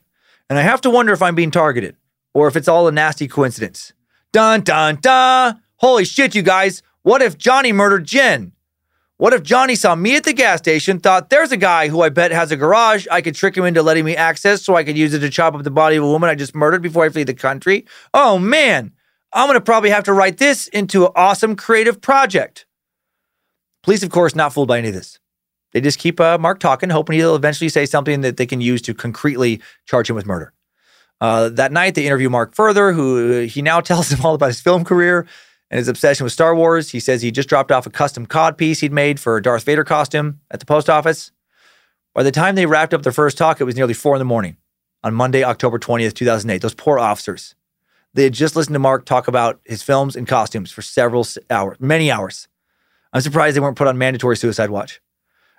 And 0.48 0.58
I 0.58 0.62
have 0.62 0.80
to 0.80 0.90
wonder 0.90 1.12
if 1.12 1.20
I'm 1.20 1.34
being 1.34 1.50
targeted 1.50 1.96
or 2.34 2.48
if 2.48 2.56
it's 2.56 2.68
all 2.68 2.88
a 2.88 2.92
nasty 2.92 3.28
coincidence. 3.28 3.92
Dun 4.32 4.62
dun 4.62 4.96
dun! 4.96 5.60
Holy 5.76 6.04
shit, 6.04 6.34
you 6.34 6.42
guys! 6.42 6.82
What 7.02 7.22
if 7.22 7.38
Johnny 7.38 7.72
murdered 7.72 8.04
Jen? 8.04 8.52
What 9.16 9.34
if 9.34 9.42
Johnny 9.42 9.74
saw 9.74 9.94
me 9.94 10.16
at 10.16 10.24
the 10.24 10.32
gas 10.32 10.60
station, 10.60 10.98
thought 10.98 11.28
there's 11.28 11.52
a 11.52 11.56
guy 11.58 11.88
who 11.88 12.00
I 12.00 12.08
bet 12.08 12.30
has 12.30 12.50
a 12.50 12.56
garage 12.56 13.06
I 13.10 13.20
could 13.20 13.34
trick 13.34 13.54
him 13.54 13.64
into 13.64 13.82
letting 13.82 14.04
me 14.06 14.16
access 14.16 14.62
so 14.62 14.76
I 14.76 14.84
could 14.84 14.96
use 14.96 15.12
it 15.12 15.18
to 15.18 15.28
chop 15.28 15.54
up 15.54 15.62
the 15.62 15.70
body 15.70 15.96
of 15.96 16.04
a 16.04 16.08
woman 16.08 16.30
I 16.30 16.34
just 16.34 16.54
murdered 16.54 16.80
before 16.80 17.04
I 17.04 17.10
flee 17.10 17.24
the 17.24 17.34
country? 17.34 17.86
Oh 18.14 18.38
man, 18.38 18.92
I'm 19.32 19.46
gonna 19.46 19.60
probably 19.60 19.90
have 19.90 20.04
to 20.04 20.12
write 20.12 20.38
this 20.38 20.68
into 20.68 21.04
an 21.04 21.12
awesome 21.16 21.54
creative 21.54 22.00
project. 22.00 22.64
Police, 23.82 24.02
of 24.02 24.10
course, 24.10 24.34
not 24.34 24.52
fooled 24.54 24.68
by 24.68 24.78
any 24.78 24.88
of 24.88 24.94
this. 24.94 25.18
They 25.72 25.80
just 25.80 25.98
keep 25.98 26.18
uh, 26.18 26.38
Mark 26.38 26.58
talking, 26.58 26.90
hoping 26.90 27.16
he'll 27.16 27.36
eventually 27.36 27.68
say 27.68 27.86
something 27.86 28.22
that 28.22 28.36
they 28.36 28.46
can 28.46 28.60
use 28.60 28.82
to 28.82 28.94
concretely 28.94 29.60
charge 29.86 30.08
him 30.10 30.16
with 30.16 30.26
murder. 30.26 30.52
Uh, 31.20 31.50
that 31.50 31.72
night, 31.72 31.94
they 31.94 32.06
interview 32.06 32.30
Mark 32.30 32.54
further, 32.54 32.92
who 32.92 33.40
he 33.40 33.62
now 33.62 33.80
tells 33.80 34.08
them 34.08 34.24
all 34.24 34.34
about 34.34 34.46
his 34.46 34.60
film 34.60 34.84
career 34.84 35.26
and 35.70 35.78
his 35.78 35.88
obsession 35.88 36.24
with 36.24 36.32
Star 36.32 36.54
Wars. 36.54 36.90
He 36.90 37.00
says 37.00 37.22
he 37.22 37.30
just 37.30 37.48
dropped 37.48 37.70
off 37.70 37.86
a 37.86 37.90
custom 37.90 38.26
cod 38.26 38.56
piece 38.56 38.80
he'd 38.80 38.92
made 38.92 39.20
for 39.20 39.36
a 39.36 39.42
Darth 39.42 39.64
Vader 39.64 39.84
costume 39.84 40.40
at 40.50 40.60
the 40.60 40.66
post 40.66 40.88
office. 40.88 41.32
By 42.14 42.22
the 42.22 42.32
time 42.32 42.54
they 42.54 42.66
wrapped 42.66 42.92
up 42.92 43.02
their 43.02 43.12
first 43.12 43.38
talk, 43.38 43.60
it 43.60 43.64
was 43.64 43.76
nearly 43.76 43.94
four 43.94 44.14
in 44.14 44.18
the 44.18 44.24
morning 44.24 44.56
on 45.04 45.14
Monday, 45.14 45.44
October 45.44 45.78
20th, 45.78 46.14
2008. 46.14 46.60
Those 46.60 46.74
poor 46.74 46.98
officers. 46.98 47.54
They 48.14 48.24
had 48.24 48.34
just 48.34 48.56
listened 48.56 48.74
to 48.74 48.80
Mark 48.80 49.04
talk 49.04 49.28
about 49.28 49.60
his 49.64 49.82
films 49.82 50.16
and 50.16 50.26
costumes 50.26 50.72
for 50.72 50.82
several 50.82 51.24
hours, 51.48 51.76
many 51.78 52.10
hours. 52.10 52.48
I'm 53.12 53.20
surprised 53.20 53.56
they 53.56 53.60
weren't 53.60 53.76
put 53.78 53.86
on 53.86 53.98
mandatory 53.98 54.36
suicide 54.36 54.70
watch. 54.70 55.00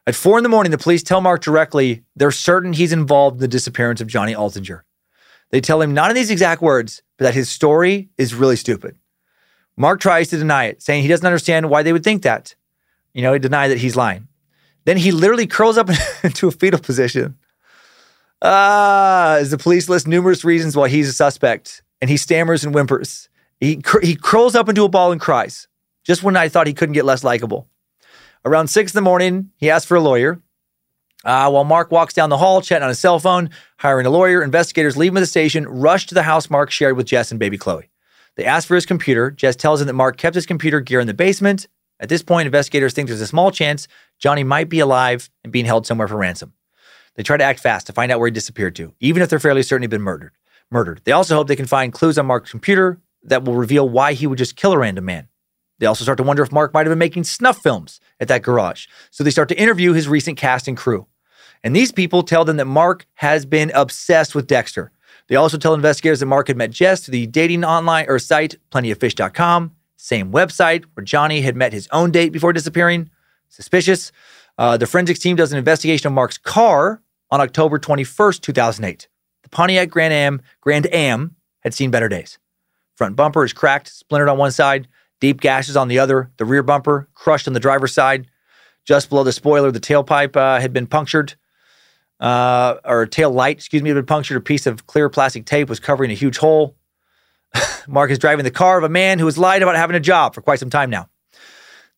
At 0.05 0.15
four 0.15 0.37
in 0.37 0.43
the 0.43 0.49
morning, 0.49 0.71
the 0.71 0.77
police 0.77 1.03
tell 1.03 1.21
Mark 1.21 1.41
directly 1.41 2.03
they're 2.15 2.31
certain 2.31 2.73
he's 2.73 2.91
involved 2.91 3.35
in 3.35 3.41
the 3.41 3.47
disappearance 3.47 4.01
of 4.01 4.07
Johnny 4.07 4.33
Altinger. 4.33 4.81
They 5.51 5.61
tell 5.61 5.81
him 5.81 5.93
not 5.93 6.09
in 6.09 6.15
these 6.15 6.31
exact 6.31 6.61
words, 6.61 7.03
but 7.17 7.25
that 7.25 7.33
his 7.33 7.49
story 7.49 8.09
is 8.17 8.33
really 8.33 8.55
stupid. 8.55 8.95
Mark 9.77 9.99
tries 9.99 10.29
to 10.29 10.37
deny 10.37 10.65
it, 10.65 10.81
saying 10.81 11.01
he 11.01 11.07
doesn't 11.07 11.25
understand 11.25 11.69
why 11.69 11.83
they 11.83 11.93
would 11.93 12.03
think 12.03 12.23
that. 12.23 12.55
You 13.13 13.21
know, 13.21 13.33
he 13.33 13.39
denied 13.39 13.69
that 13.69 13.77
he's 13.77 13.95
lying. 13.95 14.27
Then 14.85 14.97
he 14.97 15.11
literally 15.11 15.47
curls 15.47 15.77
up 15.77 15.89
into 16.23 16.47
a 16.47 16.51
fetal 16.51 16.79
position. 16.79 17.37
Ah, 18.41 19.35
as 19.35 19.51
the 19.51 19.57
police 19.57 19.87
list 19.87 20.07
numerous 20.07 20.43
reasons 20.43 20.75
why 20.75 20.89
he's 20.89 21.09
a 21.09 21.13
suspect, 21.13 21.83
and 22.01 22.09
he 22.09 22.17
stammers 22.17 22.63
and 22.63 22.73
whimpers. 22.73 23.29
He, 23.59 23.81
cr- 23.81 24.01
he 24.01 24.15
curls 24.15 24.55
up 24.55 24.69
into 24.69 24.83
a 24.83 24.89
ball 24.89 25.11
and 25.11 25.21
cries, 25.21 25.67
just 26.03 26.23
when 26.23 26.35
I 26.35 26.49
thought 26.49 26.65
he 26.65 26.73
couldn't 26.73 26.93
get 26.93 27.05
less 27.05 27.23
likable. 27.23 27.67
Around 28.43 28.69
six 28.69 28.93
in 28.93 28.97
the 28.97 29.03
morning, 29.03 29.51
he 29.57 29.69
asks 29.69 29.85
for 29.85 29.95
a 29.95 30.01
lawyer. 30.01 30.41
Uh, 31.23 31.49
while 31.49 31.63
Mark 31.63 31.91
walks 31.91 32.13
down 32.13 32.29
the 32.29 32.37
hall, 32.37 32.61
chatting 32.61 32.83
on 32.83 32.89
his 32.89 32.99
cell 32.99 33.19
phone, 33.19 33.49
hiring 33.77 34.05
a 34.05 34.09
lawyer, 34.09 34.41
investigators 34.41 34.97
leave 34.97 35.11
him 35.11 35.17
at 35.17 35.21
the 35.21 35.27
station, 35.27 35.67
rush 35.67 36.07
to 36.07 36.15
the 36.15 36.23
house 36.23 36.49
Mark 36.49 36.71
shared 36.71 36.97
with 36.97 37.05
Jess 37.05 37.31
and 37.31 37.39
baby 37.39 37.57
Chloe. 37.57 37.89
They 38.35 38.45
ask 38.45 38.67
for 38.67 38.75
his 38.75 38.85
computer. 38.85 39.29
Jess 39.29 39.55
tells 39.55 39.81
him 39.81 39.87
that 39.87 39.93
Mark 39.93 40.17
kept 40.17 40.35
his 40.35 40.45
computer 40.45 40.79
gear 40.79 40.99
in 40.99 41.07
the 41.07 41.13
basement. 41.13 41.67
At 41.99 42.09
this 42.09 42.23
point, 42.23 42.47
investigators 42.47 42.93
think 42.93 43.07
there's 43.07 43.21
a 43.21 43.27
small 43.27 43.51
chance 43.51 43.87
Johnny 44.17 44.43
might 44.43 44.69
be 44.69 44.79
alive 44.79 45.29
and 45.43 45.53
being 45.53 45.65
held 45.65 45.85
somewhere 45.85 46.07
for 46.07 46.17
ransom. 46.17 46.53
They 47.15 47.23
try 47.23 47.37
to 47.37 47.43
act 47.43 47.59
fast 47.59 47.87
to 47.87 47.93
find 47.93 48.11
out 48.11 48.19
where 48.19 48.27
he 48.27 48.31
disappeared 48.31 48.75
to, 48.77 48.93
even 48.99 49.21
if 49.21 49.29
they're 49.29 49.39
fairly 49.39 49.63
certain 49.63 49.83
he'd 49.83 49.91
been 49.91 50.01
murdered. 50.01 50.31
Murdered. 50.71 51.01
They 51.03 51.11
also 51.11 51.35
hope 51.35 51.47
they 51.47 51.55
can 51.55 51.67
find 51.67 51.93
clues 51.93 52.17
on 52.17 52.25
Mark's 52.25 52.51
computer 52.51 52.99
that 53.23 53.43
will 53.43 53.55
reveal 53.55 53.87
why 53.87 54.13
he 54.13 54.25
would 54.25 54.37
just 54.37 54.55
kill 54.55 54.71
a 54.71 54.77
random 54.77 55.05
man. 55.05 55.27
They 55.79 55.85
also 55.85 56.03
start 56.03 56.17
to 56.17 56.23
wonder 56.23 56.43
if 56.43 56.51
Mark 56.51 56.73
might 56.73 56.85
have 56.85 56.91
been 56.91 56.99
making 56.99 57.25
snuff 57.25 57.57
films 57.57 57.99
at 58.19 58.27
that 58.29 58.43
garage. 58.43 58.87
So 59.09 59.23
they 59.23 59.31
start 59.31 59.49
to 59.49 59.59
interview 59.59 59.93
his 59.93 60.07
recent 60.07 60.37
cast 60.37 60.67
and 60.67 60.77
crew. 60.77 61.07
And 61.63 61.75
these 61.75 61.91
people 61.91 62.23
tell 62.23 62.45
them 62.45 62.57
that 62.57 62.65
Mark 62.65 63.05
has 63.15 63.45
been 63.45 63.71
obsessed 63.75 64.33
with 64.33 64.47
Dexter. 64.47 64.91
They 65.27 65.35
also 65.35 65.57
tell 65.57 65.73
investigators 65.73 66.19
that 66.19 66.25
Mark 66.25 66.47
had 66.47 66.57
met 66.57 66.71
Jess 66.71 67.05
through 67.05 67.13
the 67.13 67.27
dating 67.27 67.63
online 67.63 68.05
or 68.07 68.19
site 68.19 68.55
plentyoffish.com, 68.71 69.75
same 69.95 70.31
website 70.31 70.83
where 70.93 71.03
Johnny 71.03 71.41
had 71.41 71.55
met 71.55 71.73
his 71.73 71.87
own 71.91 72.11
date 72.11 72.31
before 72.31 72.53
disappearing. 72.53 73.09
Suspicious. 73.49 74.11
Uh, 74.57 74.77
the 74.77 74.87
forensics 74.87 75.19
team 75.19 75.35
does 75.35 75.51
an 75.51 75.57
investigation 75.57 76.07
of 76.07 76.13
Mark's 76.13 76.37
car 76.37 77.01
on 77.29 77.39
October 77.39 77.79
21st, 77.79 78.41
2008. 78.41 79.07
The 79.43 79.49
Pontiac 79.49 79.89
Grand 79.89 80.13
Am, 80.13 80.41
Grand 80.59 80.87
Am 80.93 81.35
had 81.61 81.73
seen 81.73 81.91
better 81.91 82.09
days. 82.09 82.37
Front 82.95 83.15
bumper 83.15 83.43
is 83.43 83.53
cracked, 83.53 83.87
splintered 83.87 84.29
on 84.29 84.37
one 84.37 84.51
side, 84.51 84.87
deep 85.19 85.39
gashes 85.39 85.77
on 85.77 85.87
the 85.87 85.99
other. 85.99 86.29
The 86.37 86.45
rear 86.45 86.63
bumper 86.63 87.07
crushed 87.13 87.47
on 87.47 87.53
the 87.53 87.59
driver's 87.59 87.93
side. 87.93 88.27
Just 88.85 89.09
below 89.09 89.23
the 89.23 89.31
spoiler, 89.31 89.71
the 89.71 89.79
tailpipe 89.79 90.35
uh, 90.35 90.59
had 90.59 90.73
been 90.73 90.87
punctured, 90.87 91.35
uh, 92.21 92.75
or 92.85 93.05
tail 93.07 93.31
light, 93.31 93.57
excuse 93.57 93.81
me, 93.81 93.89
had 93.89 93.95
been 93.95 94.05
punctured. 94.05 94.37
A 94.37 94.41
piece 94.41 94.67
of 94.67 94.85
clear 94.87 95.09
plastic 95.09 95.45
tape 95.45 95.67
was 95.67 95.79
covering 95.79 96.11
a 96.11 96.15
huge 96.15 96.37
hole. 96.37 96.77
Mark 97.87 98.11
is 98.11 98.19
driving 98.19 98.45
the 98.45 98.51
car 98.51 98.77
of 98.77 98.83
a 98.83 98.89
man 98.89 99.19
who 99.19 99.25
has 99.25 99.37
lied 99.37 99.61
about 99.61 99.75
having 99.75 99.95
a 99.95 99.99
job 99.99 100.33
for 100.33 100.41
quite 100.41 100.59
some 100.59 100.69
time 100.69 100.89
now. 100.89 101.09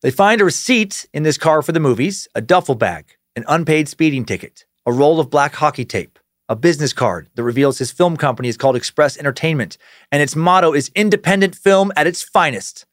They 0.02 0.12
find 0.12 0.42
a 0.42 0.46
receipt 0.46 1.06
in 1.14 1.24
this 1.24 1.38
car 1.38 1.62
for 1.62 1.72
the 1.72 1.80
movies, 1.80 2.28
a 2.34 2.42
duffel 2.42 2.76
bag, 2.76 3.12
an 3.36 3.46
unpaid 3.48 3.88
speeding 3.88 4.26
ticket, 4.26 4.66
a 4.86 4.92
roll 4.92 5.20
of 5.20 5.30
black 5.30 5.54
hockey 5.56 5.86
tape, 5.86 6.20
a 6.50 6.56
business 6.56 6.94
card 6.94 7.30
that 7.36 7.44
reveals 7.44 7.78
his 7.78 7.92
film 7.92 8.18
company 8.18 8.50
is 8.50 8.58
called 8.58 8.76
Express 8.76 9.18
Entertainment, 9.18 9.78
and 10.12 10.22
its 10.22 10.36
motto 10.36 10.74
is 10.74 10.92
independent 10.96 11.56
film 11.56 11.92
at 11.96 12.08
its 12.08 12.24
finest. 12.24 12.86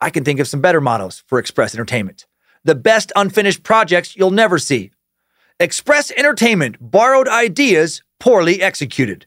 I 0.00 0.10
can 0.10 0.24
think 0.24 0.40
of 0.40 0.48
some 0.48 0.60
better 0.60 0.80
mottos 0.80 1.24
for 1.26 1.38
Express 1.38 1.74
Entertainment. 1.74 2.26
The 2.64 2.74
best 2.74 3.12
unfinished 3.16 3.62
projects 3.62 4.16
you'll 4.16 4.30
never 4.30 4.58
see. 4.58 4.92
Express 5.58 6.10
Entertainment 6.10 6.76
borrowed 6.80 7.28
ideas 7.28 8.02
poorly 8.20 8.60
executed. 8.60 9.24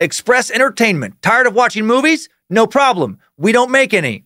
Express 0.00 0.50
Entertainment, 0.50 1.22
tired 1.22 1.46
of 1.46 1.54
watching 1.54 1.86
movies? 1.86 2.28
No 2.48 2.66
problem. 2.66 3.20
We 3.36 3.52
don't 3.52 3.70
make 3.70 3.94
any. 3.94 4.24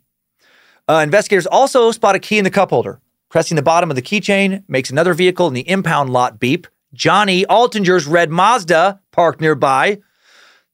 Uh, 0.89 1.03
investigators 1.05 1.47
also 1.47 1.91
spot 1.91 2.15
a 2.15 2.19
key 2.19 2.39
in 2.39 2.45
the 2.45 2.51
cup 2.51 2.71
holder. 2.71 2.99
Pressing 3.29 3.57
the 3.57 3.63
bottom 3.63 3.91
of 3.91 3.97
the 3.97 4.01
keychain 4.01 4.65
makes 4.69 4.89
another 4.89 5.13
vehicle 5.13 5.47
in 5.47 5.53
the 5.53 5.69
impound 5.69 6.09
lot 6.09 6.41
beep. 6.41 6.67
Johnny 6.95 7.45
Altinger's 7.45 8.07
red 8.07 8.31
Mazda 8.31 9.01
parked 9.13 9.43
nearby. 9.43 10.01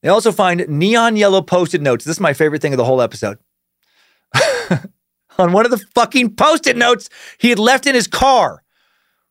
They 0.03 0.09
also 0.09 0.31
find 0.31 0.65
neon 0.69 1.17
yellow 1.17 1.43
post 1.43 1.75
it 1.75 1.83
notes. 1.83 2.05
This 2.05 2.17
is 2.17 2.21
my 2.21 2.33
favorite 2.33 2.63
thing 2.63 2.73
of 2.73 2.77
the 2.77 2.85
whole 2.85 3.03
episode. 3.03 3.39
On 5.39 5.53
one 5.53 5.65
of 5.65 5.73
the 5.73 5.85
fucking 5.97 6.37
post 6.37 6.69
it 6.69 6.77
notes 6.77 7.09
he 7.39 7.49
had 7.49 7.59
left 7.59 7.89
in 7.89 7.97
his 7.97 8.07
car 8.07 8.63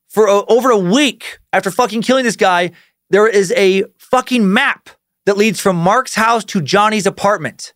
for 0.10 0.28
uh, 0.28 0.44
over 0.48 0.72
a 0.72 0.78
week 0.78 1.40
after 1.54 1.72
fucking 1.72 2.02
killing 2.02 2.26
this 2.26 2.36
guy, 2.36 2.72
there 3.10 3.28
is 3.28 3.52
a 3.54 3.84
fucking 3.98 4.52
map 4.52 4.90
that 5.26 5.38
leads 5.38 5.60
from 5.60 5.76
Mark's 5.76 6.16
house 6.16 6.44
to 6.46 6.62
Johnny's 6.62 7.06
apartment. 7.06 7.74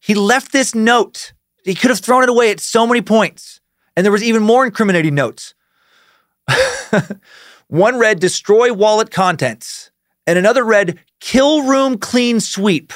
He 0.00 0.14
left 0.14 0.52
this 0.52 0.74
note. 0.74 1.32
He 1.64 1.74
could 1.74 1.90
have 1.90 2.00
thrown 2.00 2.22
it 2.22 2.28
away 2.28 2.50
at 2.50 2.60
so 2.60 2.86
many 2.86 3.02
points. 3.02 3.60
And 3.96 4.04
there 4.04 4.12
was 4.12 4.22
even 4.22 4.42
more 4.42 4.64
incriminating 4.64 5.14
notes. 5.14 5.54
One 7.68 7.98
read, 7.98 8.20
destroy 8.20 8.72
wallet 8.72 9.10
contents. 9.10 9.90
And 10.26 10.38
another 10.38 10.64
read, 10.64 10.98
kill 11.20 11.62
room 11.62 11.98
clean 11.98 12.40
sweep. 12.40 12.92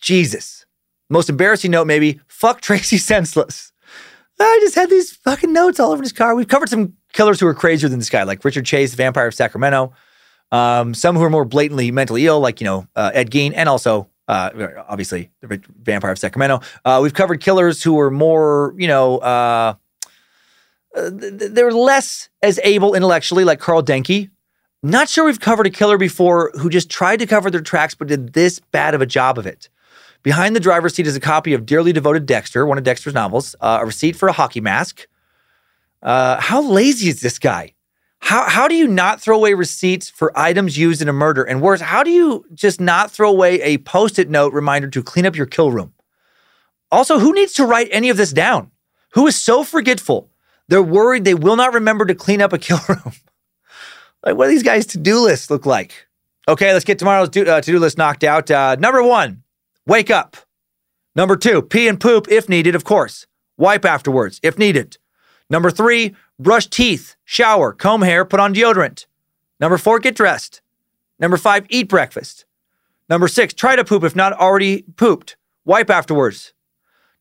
Jesus. 0.00 0.64
Most 1.10 1.28
embarrassing 1.28 1.72
note, 1.72 1.86
maybe, 1.86 2.20
fuck 2.26 2.60
Tracy 2.60 2.98
senseless. 2.98 3.71
I 4.40 4.58
just 4.62 4.74
had 4.74 4.90
these 4.90 5.12
fucking 5.12 5.52
notes 5.52 5.78
all 5.78 5.92
over 5.92 6.02
his 6.02 6.12
car. 6.12 6.34
We've 6.34 6.48
covered 6.48 6.68
some 6.68 6.94
killers 7.12 7.40
who 7.40 7.46
are 7.46 7.54
crazier 7.54 7.88
than 7.88 7.98
this 7.98 8.10
guy, 8.10 8.22
like 8.24 8.44
Richard 8.44 8.66
Chase, 8.66 8.94
Vampire 8.94 9.28
of 9.28 9.34
Sacramento. 9.34 9.92
Um, 10.50 10.94
some 10.94 11.16
who 11.16 11.22
are 11.22 11.30
more 11.30 11.44
blatantly 11.44 11.90
mentally 11.90 12.26
ill, 12.26 12.40
like, 12.40 12.60
you 12.60 12.66
know, 12.66 12.86
uh, 12.94 13.10
Ed 13.14 13.30
Gein, 13.30 13.52
and 13.54 13.68
also, 13.68 14.08
uh, 14.28 14.50
obviously, 14.86 15.30
the 15.40 15.62
Vampire 15.82 16.10
of 16.10 16.18
Sacramento. 16.18 16.60
Uh, 16.84 17.00
we've 17.02 17.14
covered 17.14 17.40
killers 17.40 17.82
who 17.82 17.98
are 17.98 18.10
more, 18.10 18.74
you 18.76 18.86
know, 18.86 19.18
uh, 19.18 19.74
they're 20.94 21.72
less 21.72 22.28
as 22.42 22.60
able 22.64 22.94
intellectually, 22.94 23.44
like 23.44 23.60
Carl 23.60 23.82
Denke. 23.82 24.28
Not 24.82 25.08
sure 25.08 25.24
we've 25.24 25.40
covered 25.40 25.66
a 25.66 25.70
killer 25.70 25.96
before 25.96 26.50
who 26.58 26.68
just 26.68 26.90
tried 26.90 27.18
to 27.20 27.26
cover 27.26 27.50
their 27.50 27.60
tracks 27.60 27.94
but 27.94 28.08
did 28.08 28.32
this 28.32 28.58
bad 28.58 28.94
of 28.94 29.00
a 29.00 29.06
job 29.06 29.38
of 29.38 29.46
it. 29.46 29.68
Behind 30.22 30.54
the 30.54 30.60
driver's 30.60 30.94
seat 30.94 31.06
is 31.06 31.16
a 31.16 31.20
copy 31.20 31.52
of 31.52 31.66
Dearly 31.66 31.92
Devoted 31.92 32.26
Dexter, 32.26 32.64
one 32.64 32.78
of 32.78 32.84
Dexter's 32.84 33.14
novels, 33.14 33.56
uh, 33.60 33.78
a 33.82 33.86
receipt 33.86 34.14
for 34.14 34.28
a 34.28 34.32
hockey 34.32 34.60
mask. 34.60 35.08
Uh, 36.02 36.40
how 36.40 36.62
lazy 36.62 37.08
is 37.08 37.20
this 37.20 37.38
guy? 37.38 37.74
How, 38.20 38.48
how 38.48 38.68
do 38.68 38.76
you 38.76 38.86
not 38.86 39.20
throw 39.20 39.36
away 39.36 39.54
receipts 39.54 40.08
for 40.08 40.36
items 40.38 40.78
used 40.78 41.02
in 41.02 41.08
a 41.08 41.12
murder? 41.12 41.42
And 41.42 41.60
worse, 41.60 41.80
how 41.80 42.04
do 42.04 42.10
you 42.10 42.44
just 42.54 42.80
not 42.80 43.10
throw 43.10 43.28
away 43.28 43.60
a 43.62 43.78
post 43.78 44.18
it 44.18 44.30
note 44.30 44.52
reminder 44.52 44.88
to 44.90 45.02
clean 45.02 45.26
up 45.26 45.34
your 45.34 45.46
kill 45.46 45.72
room? 45.72 45.92
Also, 46.92 47.18
who 47.18 47.32
needs 47.32 47.52
to 47.54 47.66
write 47.66 47.88
any 47.90 48.10
of 48.10 48.16
this 48.16 48.32
down? 48.32 48.70
Who 49.14 49.26
is 49.26 49.34
so 49.34 49.64
forgetful? 49.64 50.30
They're 50.68 50.82
worried 50.82 51.24
they 51.24 51.34
will 51.34 51.56
not 51.56 51.74
remember 51.74 52.06
to 52.06 52.14
clean 52.14 52.40
up 52.40 52.52
a 52.52 52.58
kill 52.60 52.80
room. 52.88 53.12
like, 54.24 54.36
what 54.36 54.46
do 54.46 54.50
these 54.50 54.62
guys' 54.62 54.86
to 54.86 54.98
do 54.98 55.18
lists 55.18 55.50
look 55.50 55.66
like? 55.66 56.06
Okay, 56.46 56.72
let's 56.72 56.84
get 56.84 56.98
tomorrow's 56.98 57.28
uh, 57.36 57.60
to 57.60 57.72
do 57.72 57.78
list 57.78 57.98
knocked 57.98 58.24
out. 58.24 58.50
Uh, 58.50 58.76
number 58.76 59.02
one, 59.02 59.42
wake 59.86 60.10
up. 60.10 60.36
Number 61.14 61.36
two, 61.36 61.62
pee 61.62 61.88
and 61.88 62.00
poop 62.00 62.26
if 62.30 62.48
needed, 62.48 62.74
of 62.74 62.84
course. 62.84 63.26
Wipe 63.56 63.84
afterwards 63.84 64.40
if 64.42 64.58
needed. 64.58 64.96
Number 65.50 65.70
three, 65.70 66.14
brush 66.38 66.66
teeth, 66.66 67.16
shower, 67.24 67.72
comb 67.72 68.02
hair, 68.02 68.24
put 68.24 68.40
on 68.40 68.54
deodorant. 68.54 69.06
Number 69.60 69.78
four, 69.78 69.98
get 69.98 70.16
dressed. 70.16 70.62
Number 71.18 71.36
five, 71.36 71.66
eat 71.68 71.88
breakfast. 71.88 72.46
Number 73.08 73.28
six, 73.28 73.52
try 73.52 73.76
to 73.76 73.84
poop 73.84 74.04
if 74.04 74.16
not 74.16 74.32
already 74.32 74.82
pooped. 74.96 75.36
Wipe 75.64 75.90
afterwards. 75.90 76.54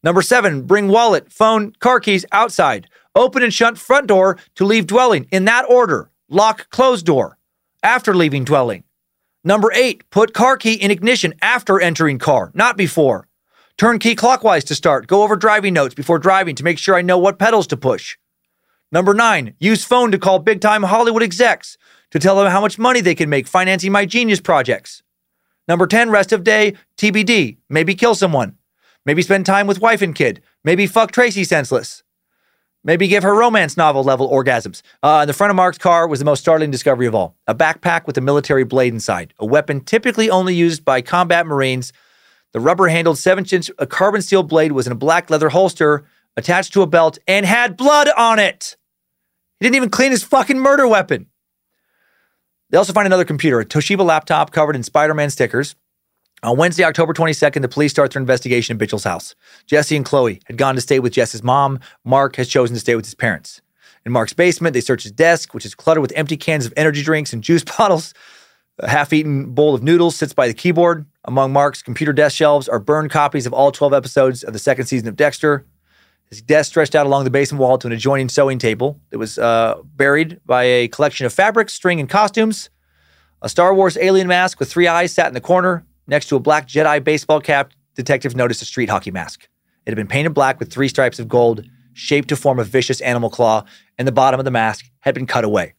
Number 0.04 0.22
seven, 0.22 0.64
bring 0.64 0.88
wallet, 0.88 1.32
phone, 1.32 1.74
car 1.80 2.00
keys 2.00 2.26
outside. 2.32 2.88
Open 3.16 3.44
and 3.44 3.54
shut 3.54 3.78
front 3.78 4.08
door 4.08 4.38
to 4.56 4.66
leave 4.66 4.88
dwelling 4.88 5.28
in 5.32 5.46
that 5.46 5.70
order. 5.70 6.10
Lock 6.30 6.70
closed 6.70 7.06
door 7.06 7.38
after 7.84 8.16
leaving 8.16 8.46
dwelling. 8.46 8.84
Number 9.44 9.72
eight, 9.74 10.08
put 10.12 10.34
car 10.34 10.56
key 10.56 10.74
in 10.74 10.92
ignition 10.92 11.34
after 11.42 11.80
entering 11.80 12.20
car, 12.20 12.52
not 12.54 12.78
before. 12.78 13.28
Turn 13.76 13.98
key 13.98 14.14
clockwise 14.14 14.64
to 14.66 14.76
start. 14.76 15.08
Go 15.08 15.24
over 15.24 15.36
driving 15.36 15.74
notes 15.74 15.96
before 15.96 16.20
driving 16.20 16.56
to 16.56 16.64
make 16.64 16.78
sure 16.78 16.94
I 16.94 17.02
know 17.02 17.18
what 17.18 17.40
pedals 17.40 17.66
to 17.68 17.78
push. 17.78 18.18
Number 18.92 19.16
nine, 19.16 19.56
use 19.58 19.84
phone 19.84 20.12
to 20.12 20.20
call 20.20 20.38
big 20.40 20.62
time 20.62 20.84
Hollywood 20.84 21.24
execs 21.24 21.78
to 22.12 22.20
tell 22.20 22.36
them 22.36 22.52
how 22.52 22.62
much 22.62 22.78
money 22.78 23.02
they 23.02 23.16
can 23.16 23.30
make 23.30 23.48
financing 23.48 23.92
my 23.92 24.06
genius 24.06 24.40
projects. 24.42 25.02
Number 25.68 25.88
10, 25.88 26.12
rest 26.12 26.32
of 26.32 26.44
day, 26.44 26.76
TBD. 26.98 27.58
Maybe 27.70 27.96
kill 27.96 28.14
someone. 28.14 28.58
Maybe 29.06 29.22
spend 29.24 29.46
time 29.48 29.66
with 29.66 29.82
wife 29.82 30.04
and 30.04 30.14
kid. 30.14 30.44
Maybe 30.64 30.86
fuck 30.86 31.12
Tracy 31.12 31.44
senseless. 31.44 32.04
Maybe 32.84 33.08
give 33.08 33.24
her 33.24 33.36
romance 33.36 33.78
novel 33.78 34.04
level 34.04 34.30
orgasms. 34.30 34.82
Uh, 35.04 35.26
the 35.26 35.34
front 35.34 35.52
of 35.52 35.56
Mark's 35.56 35.78
car 35.78 36.08
was 36.08 36.20
the 36.20 36.26
most 36.26 36.40
startling 36.40 36.72
discovery 36.72 37.06
of 37.06 37.14
all 37.14 37.36
a 37.48 37.54
backpack 37.54 38.08
with 38.08 38.18
a 38.18 38.22
military 38.22 38.64
blade 38.64 38.94
inside, 38.94 39.34
a 39.40 39.46
weapon 39.46 39.82
typically 39.82 40.30
only 40.30 40.56
used 40.56 40.84
by 40.84 41.02
combat 41.02 41.46
Marines. 41.46 41.94
The 42.54 42.60
rubber 42.60 42.88
handled 42.88 43.18
7 43.18 43.46
inch 43.46 43.72
a 43.78 43.88
carbon 43.88 44.22
steel 44.22 44.44
blade 44.44 44.72
was 44.72 44.88
in 44.88 44.92
a 44.92 44.96
black 44.96 45.30
leather 45.30 45.50
holster 45.50 46.06
attached 46.36 46.74
to 46.74 46.82
a 46.82 46.88
belt 46.88 47.18
and 47.28 47.46
had 47.46 47.78
blood 47.78 48.10
on 48.18 48.40
it. 48.40 48.78
He 49.60 49.66
didn't 49.66 49.76
even 49.76 49.90
clean 49.90 50.12
his 50.12 50.24
fucking 50.24 50.60
murder 50.60 50.88
weapon. 50.88 51.28
They 52.72 52.78
also 52.78 52.94
find 52.94 53.06
another 53.06 53.26
computer, 53.26 53.60
a 53.60 53.66
Toshiba 53.66 54.04
laptop 54.04 54.52
covered 54.52 54.76
in 54.76 54.84
Spider 54.84 55.14
Man 55.14 55.30
stickers. 55.30 55.76
On 56.44 56.58
Wednesday, 56.58 56.84
October 56.84 57.14
22nd, 57.14 57.62
the 57.62 57.68
police 57.68 57.92
start 57.92 58.12
their 58.12 58.20
investigation 58.20 58.76
at 58.76 58.80
Twitchell's 58.80 59.04
house. 59.04 59.36
Jesse 59.68 59.96
and 59.96 60.04
Chloe 60.04 60.42
had 60.46 60.58
gone 60.58 60.74
to 60.74 60.82
stay 60.82 61.00
with 61.00 61.14
Jess's 61.14 61.44
mom. 61.44 61.80
Mark 62.04 62.36
has 62.38 62.48
chosen 62.48 62.74
to 62.74 62.80
stay 62.80 62.96
with 62.96 63.06
his 63.06 63.14
parents. 63.14 63.62
In 64.08 64.12
Mark's 64.12 64.34
basement, 64.34 64.74
they 64.74 64.82
search 64.82 65.04
his 65.04 65.12
desk, 65.12 65.54
which 65.54 65.68
is 65.68 65.76
cluttered 65.76 66.02
with 66.02 66.12
empty 66.16 66.36
cans 66.36 66.66
of 66.66 66.74
energy 66.76 67.04
drinks 67.04 67.32
and 67.32 67.44
juice 67.44 67.64
bottles. 67.78 68.16
A 68.80 68.90
half 68.90 69.14
eaten 69.14 69.52
bowl 69.52 69.76
of 69.76 69.84
noodles 69.84 70.16
sits 70.16 70.34
by 70.34 70.48
the 70.48 70.56
keyboard. 70.56 71.06
Among 71.26 71.54
Mark's 71.54 71.84
computer 71.84 72.12
desk 72.12 72.36
shelves 72.36 72.68
are 72.68 72.80
burned 72.80 73.12
copies 73.12 73.46
of 73.46 73.54
all 73.54 73.72
12 73.72 73.94
episodes 73.94 74.44
of 74.44 74.54
the 74.54 74.60
second 74.60 74.88
season 74.88 75.08
of 75.08 75.16
Dexter. 75.16 75.64
His 76.32 76.42
desk 76.42 76.72
stretched 76.72 76.96
out 76.96 77.06
along 77.06 77.26
the 77.26 77.30
basement 77.30 77.62
wall 77.62 77.78
to 77.78 77.86
an 77.86 77.94
adjoining 77.94 78.30
sewing 78.30 78.58
table 78.58 79.00
that 79.12 79.20
was 79.20 79.38
uh, 79.38 79.76
buried 79.84 80.40
by 80.48 80.64
a 80.64 80.88
collection 80.88 81.28
of 81.28 81.34
fabrics, 81.34 81.74
string, 81.74 82.00
and 82.00 82.10
costumes. 82.10 82.72
A 83.44 83.50
Star 83.50 83.76
Wars 83.76 83.96
alien 84.02 84.28
mask 84.28 84.60
with 84.60 84.72
three 84.72 84.88
eyes 84.88 85.12
sat 85.12 85.28
in 85.28 85.36
the 85.36 85.42
corner. 85.42 85.86
Next 86.12 86.26
to 86.28 86.36
a 86.36 86.40
black 86.42 86.68
Jedi 86.68 87.02
baseball 87.02 87.40
cap, 87.40 87.72
detective 87.96 88.36
noticed 88.36 88.62
a 88.62 88.66
street 88.66 88.90
hockey 88.90 89.12
mask. 89.12 89.48
It 89.86 89.92
had 89.92 89.96
been 89.96 90.08
painted 90.08 90.34
black 90.34 90.60
with 90.60 90.70
three 90.70 90.90
stripes 90.90 91.20
of 91.20 91.30
gold, 91.30 91.64
shaped 91.94 92.28
to 92.28 92.36
form 92.36 92.60
a 92.60 92.66
vicious 92.66 93.00
animal 93.00 93.30
claw, 93.30 93.64
and 93.98 94.06
the 94.06 94.12
bottom 94.12 94.38
of 94.38 94.44
the 94.44 94.52
mask 94.52 94.86
had 95.00 95.16
been 95.16 95.26
cut 95.26 95.46
away. 95.46 95.74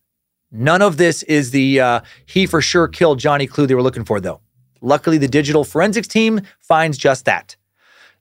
None 0.51 0.81
of 0.81 0.97
this 0.97 1.23
is 1.25 1.51
the 1.51 1.81
uh, 1.81 2.01
he 2.25 2.47
for 2.47 2.63
sure 2.63 2.89
killed 2.89 3.19
Johnny 3.19 3.47
clue 3.47 3.67
they 3.67 3.75
were 3.75 3.83
looking 3.83 4.07
for, 4.07 4.21
though. 4.21 4.41
Luckily, 4.81 5.19
the 5.19 5.29
digital 5.29 5.65
forensics 5.65 6.09
team 6.09 6.41
finds 6.61 6.97
just 6.97 7.27
that. 7.27 7.57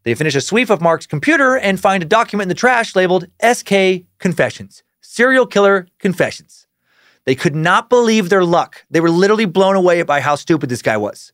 They 0.04 0.14
finish 0.14 0.36
a 0.36 0.42
sweep 0.42 0.70
of 0.70 0.82
Mark's 0.82 1.08
computer 1.08 1.58
and 1.58 1.80
find 1.80 2.04
a 2.04 2.06
document 2.06 2.44
in 2.44 2.50
the 2.50 2.56
trash 2.56 2.94
labeled 2.94 3.28
SK 3.42 4.04
Confessions 4.20 4.84
Serial 5.00 5.46
Killer 5.46 5.88
Confessions. 6.00 6.68
They 7.26 7.36
could 7.36 7.56
not 7.56 7.90
believe 7.90 8.28
their 8.28 8.44
luck. 8.44 8.84
They 8.90 9.00
were 9.00 9.10
literally 9.10 9.46
blown 9.46 9.78
away 9.78 10.04
by 10.04 10.20
how 10.20 10.36
stupid 10.36 10.70
this 10.70 10.82
guy 10.82 10.98
was. 10.98 11.32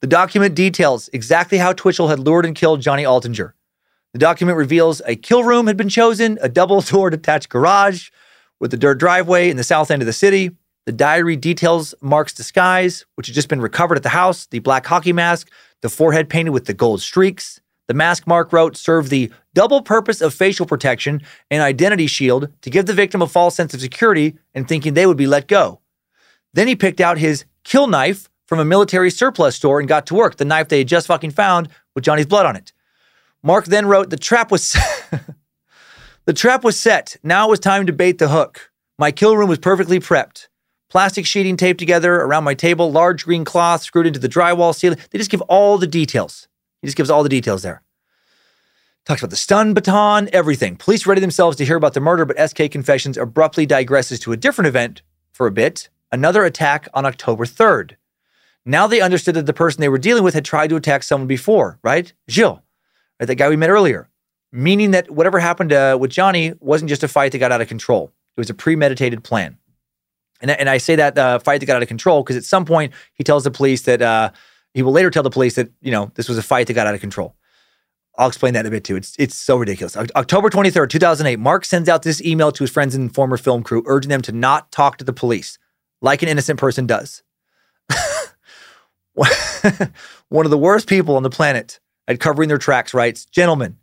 The 0.00 0.06
document 0.06 0.54
details 0.54 1.08
exactly 1.12 1.58
how 1.58 1.72
Twitchell 1.72 2.08
had 2.08 2.18
lured 2.18 2.46
and 2.46 2.54
killed 2.54 2.80
Johnny 2.80 3.04
Altinger. 3.04 3.52
The 4.12 4.18
document 4.18 4.58
reveals 4.58 5.02
a 5.06 5.16
kill 5.16 5.42
room 5.42 5.66
had 5.66 5.76
been 5.76 5.88
chosen, 5.88 6.38
a 6.40 6.48
double 6.48 6.80
door 6.80 7.08
attached 7.08 7.48
garage 7.48 8.10
with 8.60 8.72
a 8.72 8.76
dirt 8.76 8.98
driveway 8.98 9.50
in 9.50 9.56
the 9.56 9.64
south 9.64 9.90
end 9.90 10.02
of 10.02 10.06
the 10.06 10.12
city. 10.12 10.50
The 10.86 10.92
diary 10.92 11.36
details 11.36 11.94
Mark's 12.00 12.32
disguise, 12.32 13.06
which 13.14 13.26
had 13.26 13.34
just 13.34 13.48
been 13.48 13.60
recovered 13.60 13.96
at 13.96 14.02
the 14.02 14.10
house, 14.10 14.46
the 14.46 14.58
black 14.58 14.86
hockey 14.86 15.12
mask, 15.12 15.50
the 15.80 15.88
forehead 15.88 16.28
painted 16.28 16.50
with 16.50 16.66
the 16.66 16.74
gold 16.74 17.00
streaks. 17.00 17.60
The 17.88 17.94
mask 17.94 18.26
Mark 18.26 18.52
wrote 18.52 18.76
served 18.76 19.10
the 19.10 19.32
double 19.54 19.82
purpose 19.82 20.20
of 20.20 20.32
facial 20.32 20.66
protection 20.66 21.22
and 21.50 21.62
identity 21.62 22.06
shield 22.06 22.48
to 22.62 22.70
give 22.70 22.86
the 22.86 22.92
victim 22.92 23.20
a 23.20 23.26
false 23.26 23.54
sense 23.54 23.74
of 23.74 23.80
security 23.80 24.36
and 24.54 24.68
thinking 24.68 24.94
they 24.94 25.06
would 25.06 25.16
be 25.16 25.26
let 25.26 25.48
go. 25.48 25.80
Then 26.52 26.68
he 26.68 26.76
picked 26.76 27.00
out 27.00 27.18
his 27.18 27.44
kill 27.64 27.86
knife 27.86 28.28
from 28.54 28.60
a 28.60 28.64
military 28.64 29.10
surplus 29.10 29.56
store 29.56 29.80
and 29.80 29.88
got 29.88 30.06
to 30.06 30.14
work, 30.14 30.36
the 30.36 30.44
knife 30.44 30.68
they 30.68 30.78
had 30.78 30.86
just 30.86 31.08
fucking 31.08 31.32
found 31.32 31.68
with 31.96 32.04
Johnny's 32.04 32.26
blood 32.26 32.46
on 32.46 32.54
it. 32.54 32.72
Mark 33.42 33.64
then 33.64 33.84
wrote, 33.84 34.10
The 34.10 34.16
trap 34.16 34.52
was 34.52 34.76
The 36.24 36.32
trap 36.32 36.62
was 36.62 36.78
set. 36.78 37.16
Now 37.24 37.48
it 37.48 37.50
was 37.50 37.58
time 37.58 37.84
to 37.86 37.92
bait 37.92 38.18
the 38.18 38.28
hook. 38.28 38.70
My 38.96 39.10
kill 39.10 39.36
room 39.36 39.48
was 39.48 39.58
perfectly 39.58 39.98
prepped. 39.98 40.46
Plastic 40.88 41.26
sheeting 41.26 41.56
taped 41.56 41.80
together 41.80 42.14
around 42.14 42.44
my 42.44 42.54
table, 42.54 42.92
large 42.92 43.24
green 43.24 43.44
cloth 43.44 43.82
screwed 43.82 44.06
into 44.06 44.20
the 44.20 44.28
drywall 44.28 44.72
ceiling. 44.72 45.00
They 45.10 45.18
just 45.18 45.32
give 45.32 45.42
all 45.42 45.76
the 45.76 45.88
details. 45.88 46.46
He 46.80 46.86
just 46.86 46.96
gives 46.96 47.10
all 47.10 47.24
the 47.24 47.28
details 47.28 47.64
there. 47.64 47.82
Talks 49.04 49.20
about 49.20 49.30
the 49.30 49.36
stun 49.36 49.74
baton, 49.74 50.30
everything. 50.32 50.76
Police 50.76 51.08
ready 51.08 51.20
themselves 51.20 51.56
to 51.56 51.64
hear 51.64 51.76
about 51.76 51.94
the 51.94 52.00
murder, 52.00 52.24
but 52.24 52.38
SK 52.38 52.70
Confessions 52.70 53.18
abruptly 53.18 53.66
digresses 53.66 54.20
to 54.20 54.30
a 54.30 54.36
different 54.36 54.68
event 54.68 55.02
for 55.32 55.48
a 55.48 55.50
bit 55.50 55.88
another 56.12 56.44
attack 56.44 56.86
on 56.94 57.04
October 57.04 57.44
3rd. 57.44 57.96
Now 58.66 58.86
they 58.86 59.00
understood 59.00 59.34
that 59.34 59.46
the 59.46 59.52
person 59.52 59.80
they 59.80 59.88
were 59.88 59.98
dealing 59.98 60.22
with 60.22 60.34
had 60.34 60.44
tried 60.44 60.70
to 60.70 60.76
attack 60.76 61.02
someone 61.02 61.26
before, 61.26 61.78
right? 61.82 62.12
Gilles, 62.28 62.60
right? 63.20 63.26
That 63.26 63.34
guy 63.34 63.48
we 63.48 63.56
met 63.56 63.70
earlier. 63.70 64.08
Meaning 64.52 64.92
that 64.92 65.10
whatever 65.10 65.40
happened 65.40 65.72
uh, 65.72 65.98
with 66.00 66.10
Johnny 66.10 66.54
wasn't 66.60 66.88
just 66.88 67.02
a 67.02 67.08
fight 67.08 67.32
that 67.32 67.38
got 67.38 67.50
out 67.50 67.60
of 67.60 67.68
control. 67.68 68.12
It 68.36 68.40
was 68.40 68.50
a 68.50 68.54
premeditated 68.54 69.24
plan. 69.24 69.58
And, 70.40 70.50
and 70.50 70.68
I 70.68 70.78
say 70.78 70.96
that 70.96 71.18
uh, 71.18 71.38
fight 71.40 71.58
that 71.58 71.66
got 71.66 71.76
out 71.76 71.82
of 71.82 71.88
control 71.88 72.22
because 72.22 72.36
at 72.36 72.44
some 72.44 72.64
point 72.64 72.92
he 73.14 73.24
tells 73.24 73.44
the 73.44 73.50
police 73.50 73.82
that 73.82 74.00
uh, 74.00 74.30
he 74.72 74.82
will 74.82 74.92
later 74.92 75.10
tell 75.10 75.22
the 75.22 75.30
police 75.30 75.56
that, 75.56 75.70
you 75.80 75.90
know, 75.90 76.12
this 76.14 76.28
was 76.28 76.38
a 76.38 76.42
fight 76.42 76.68
that 76.68 76.74
got 76.74 76.86
out 76.86 76.94
of 76.94 77.00
control. 77.00 77.34
I'll 78.16 78.28
explain 78.28 78.54
that 78.54 78.60
in 78.60 78.66
a 78.66 78.70
bit 78.70 78.84
too. 78.84 78.94
It's 78.94 79.16
it's 79.18 79.34
so 79.34 79.56
ridiculous. 79.56 79.96
October 79.96 80.48
23rd, 80.48 80.88
2008, 80.88 81.36
Mark 81.40 81.64
sends 81.64 81.88
out 81.88 82.02
this 82.02 82.22
email 82.22 82.52
to 82.52 82.62
his 82.62 82.70
friends 82.70 82.94
and 82.94 83.12
former 83.12 83.36
film 83.36 83.64
crew 83.64 83.82
urging 83.86 84.08
them 84.08 84.22
to 84.22 84.32
not 84.32 84.70
talk 84.70 84.98
to 84.98 85.04
the 85.04 85.12
police 85.12 85.58
like 86.00 86.22
an 86.22 86.28
innocent 86.28 86.60
person 86.60 86.86
does. 86.86 87.23
one 90.28 90.44
of 90.44 90.50
the 90.50 90.58
worst 90.58 90.88
people 90.88 91.16
on 91.16 91.22
the 91.22 91.30
planet 91.30 91.80
at 92.08 92.20
covering 92.20 92.48
their 92.48 92.58
tracks 92.58 92.92
writes, 92.92 93.24
Gentlemen, 93.26 93.78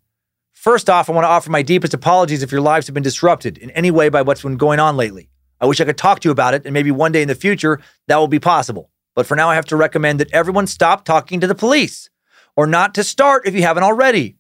first 0.52 0.90
off, 0.90 1.10
I 1.10 1.14
want 1.14 1.24
to 1.24 1.30
offer 1.30 1.50
my 1.50 1.62
deepest 1.62 1.94
apologies 1.94 2.44
if 2.44 2.52
your 2.52 2.62
lives 2.62 2.88
have 2.88 2.94
been 2.94 3.04
disrupted 3.04 3.58
in 3.58 3.72
any 3.72 3.92
way 3.92 4.10
by 4.10 4.22
what's 4.22 4.44
been 4.44 4.58
going 4.58 4.80
on 4.80 4.98
lately. 4.98 5.30
I 5.60 5.66
wish 5.68 5.80
I 5.80 5.86
could 5.86 5.98
talk 5.98 6.20
to 6.22 6.28
you 6.28 6.32
about 6.32 6.54
it, 6.54 6.66
and 6.66 6.74
maybe 6.74 6.92
one 6.92 7.12
day 7.12 7.22
in 7.22 7.28
the 7.28 7.36
future 7.36 7.80
that 8.08 8.18
will 8.18 8.28
be 8.28 8.40
possible. 8.40 8.90
But 9.16 9.26
for 9.26 9.36
now, 9.36 9.50
I 9.50 9.56
have 9.56 9.66
to 9.68 9.76
recommend 9.76 10.20
that 10.20 10.32
everyone 10.32 10.68
stop 10.68 11.06
talking 11.06 11.40
to 11.40 11.48
the 11.48 11.56
police, 11.56 12.10
or 12.56 12.68
not 12.68 12.94
to 12.96 13.04
start 13.04 13.48
if 13.48 13.54
you 13.54 13.62
haven't 13.62 13.84
already. 13.84 14.38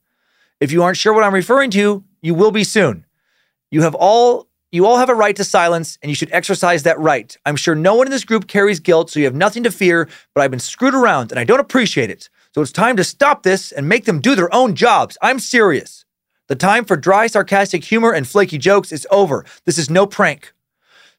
If 0.60 0.72
you 0.72 0.84
aren't 0.84 0.98
sure 0.98 1.14
what 1.14 1.24
I'm 1.24 1.34
referring 1.34 1.72
to, 1.72 2.04
you 2.22 2.34
will 2.34 2.52
be 2.52 2.64
soon. 2.64 3.06
You 3.70 3.84
have 3.84 3.96
all 3.96 4.48
you 4.72 4.86
all 4.86 4.98
have 4.98 5.10
a 5.10 5.16
right 5.16 5.36
to 5.36 5.44
silence, 5.44 5.98
and 6.02 6.10
you 6.10 6.16
should 6.16 6.32
exercise 6.32 6.84
that 6.84 7.00
right. 7.00 7.36
I'm 7.46 7.56
sure 7.56 7.76
no 7.76 7.96
one 7.96 8.08
in 8.08 8.12
this 8.12 8.24
group 8.24 8.48
carries 8.48 8.80
guilt, 8.80 9.10
so 9.10 9.20
you 9.20 9.26
have 9.26 9.36
nothing 9.36 9.64
to 9.64 9.72
fear, 9.72 10.08
but 10.34 10.42
I've 10.42 10.52
been 10.52 10.60
screwed 10.60 10.94
around, 10.94 11.32
and 11.32 11.40
I 11.40 11.44
don't 11.44 11.60
appreciate 11.60 12.10
it. 12.10 12.30
So 12.54 12.62
it's 12.62 12.72
time 12.72 12.96
to 12.98 13.04
stop 13.04 13.44
this 13.44 13.72
and 13.72 13.88
make 13.90 14.06
them 14.06 14.22
do 14.22 14.36
their 14.36 14.54
own 14.54 14.76
jobs. 14.76 15.18
I'm 15.22 15.40
serious. 15.40 16.06
The 16.48 16.56
time 16.56 16.86
for 16.86 16.98
dry, 16.98 17.28
sarcastic 17.28 17.84
humor 17.84 18.14
and 18.14 18.28
flaky 18.28 18.58
jokes 18.58 18.92
is 18.92 19.08
over. 19.10 19.46
This 19.66 19.78
is 19.78 19.90
no 19.90 20.06
prank. 20.06 20.54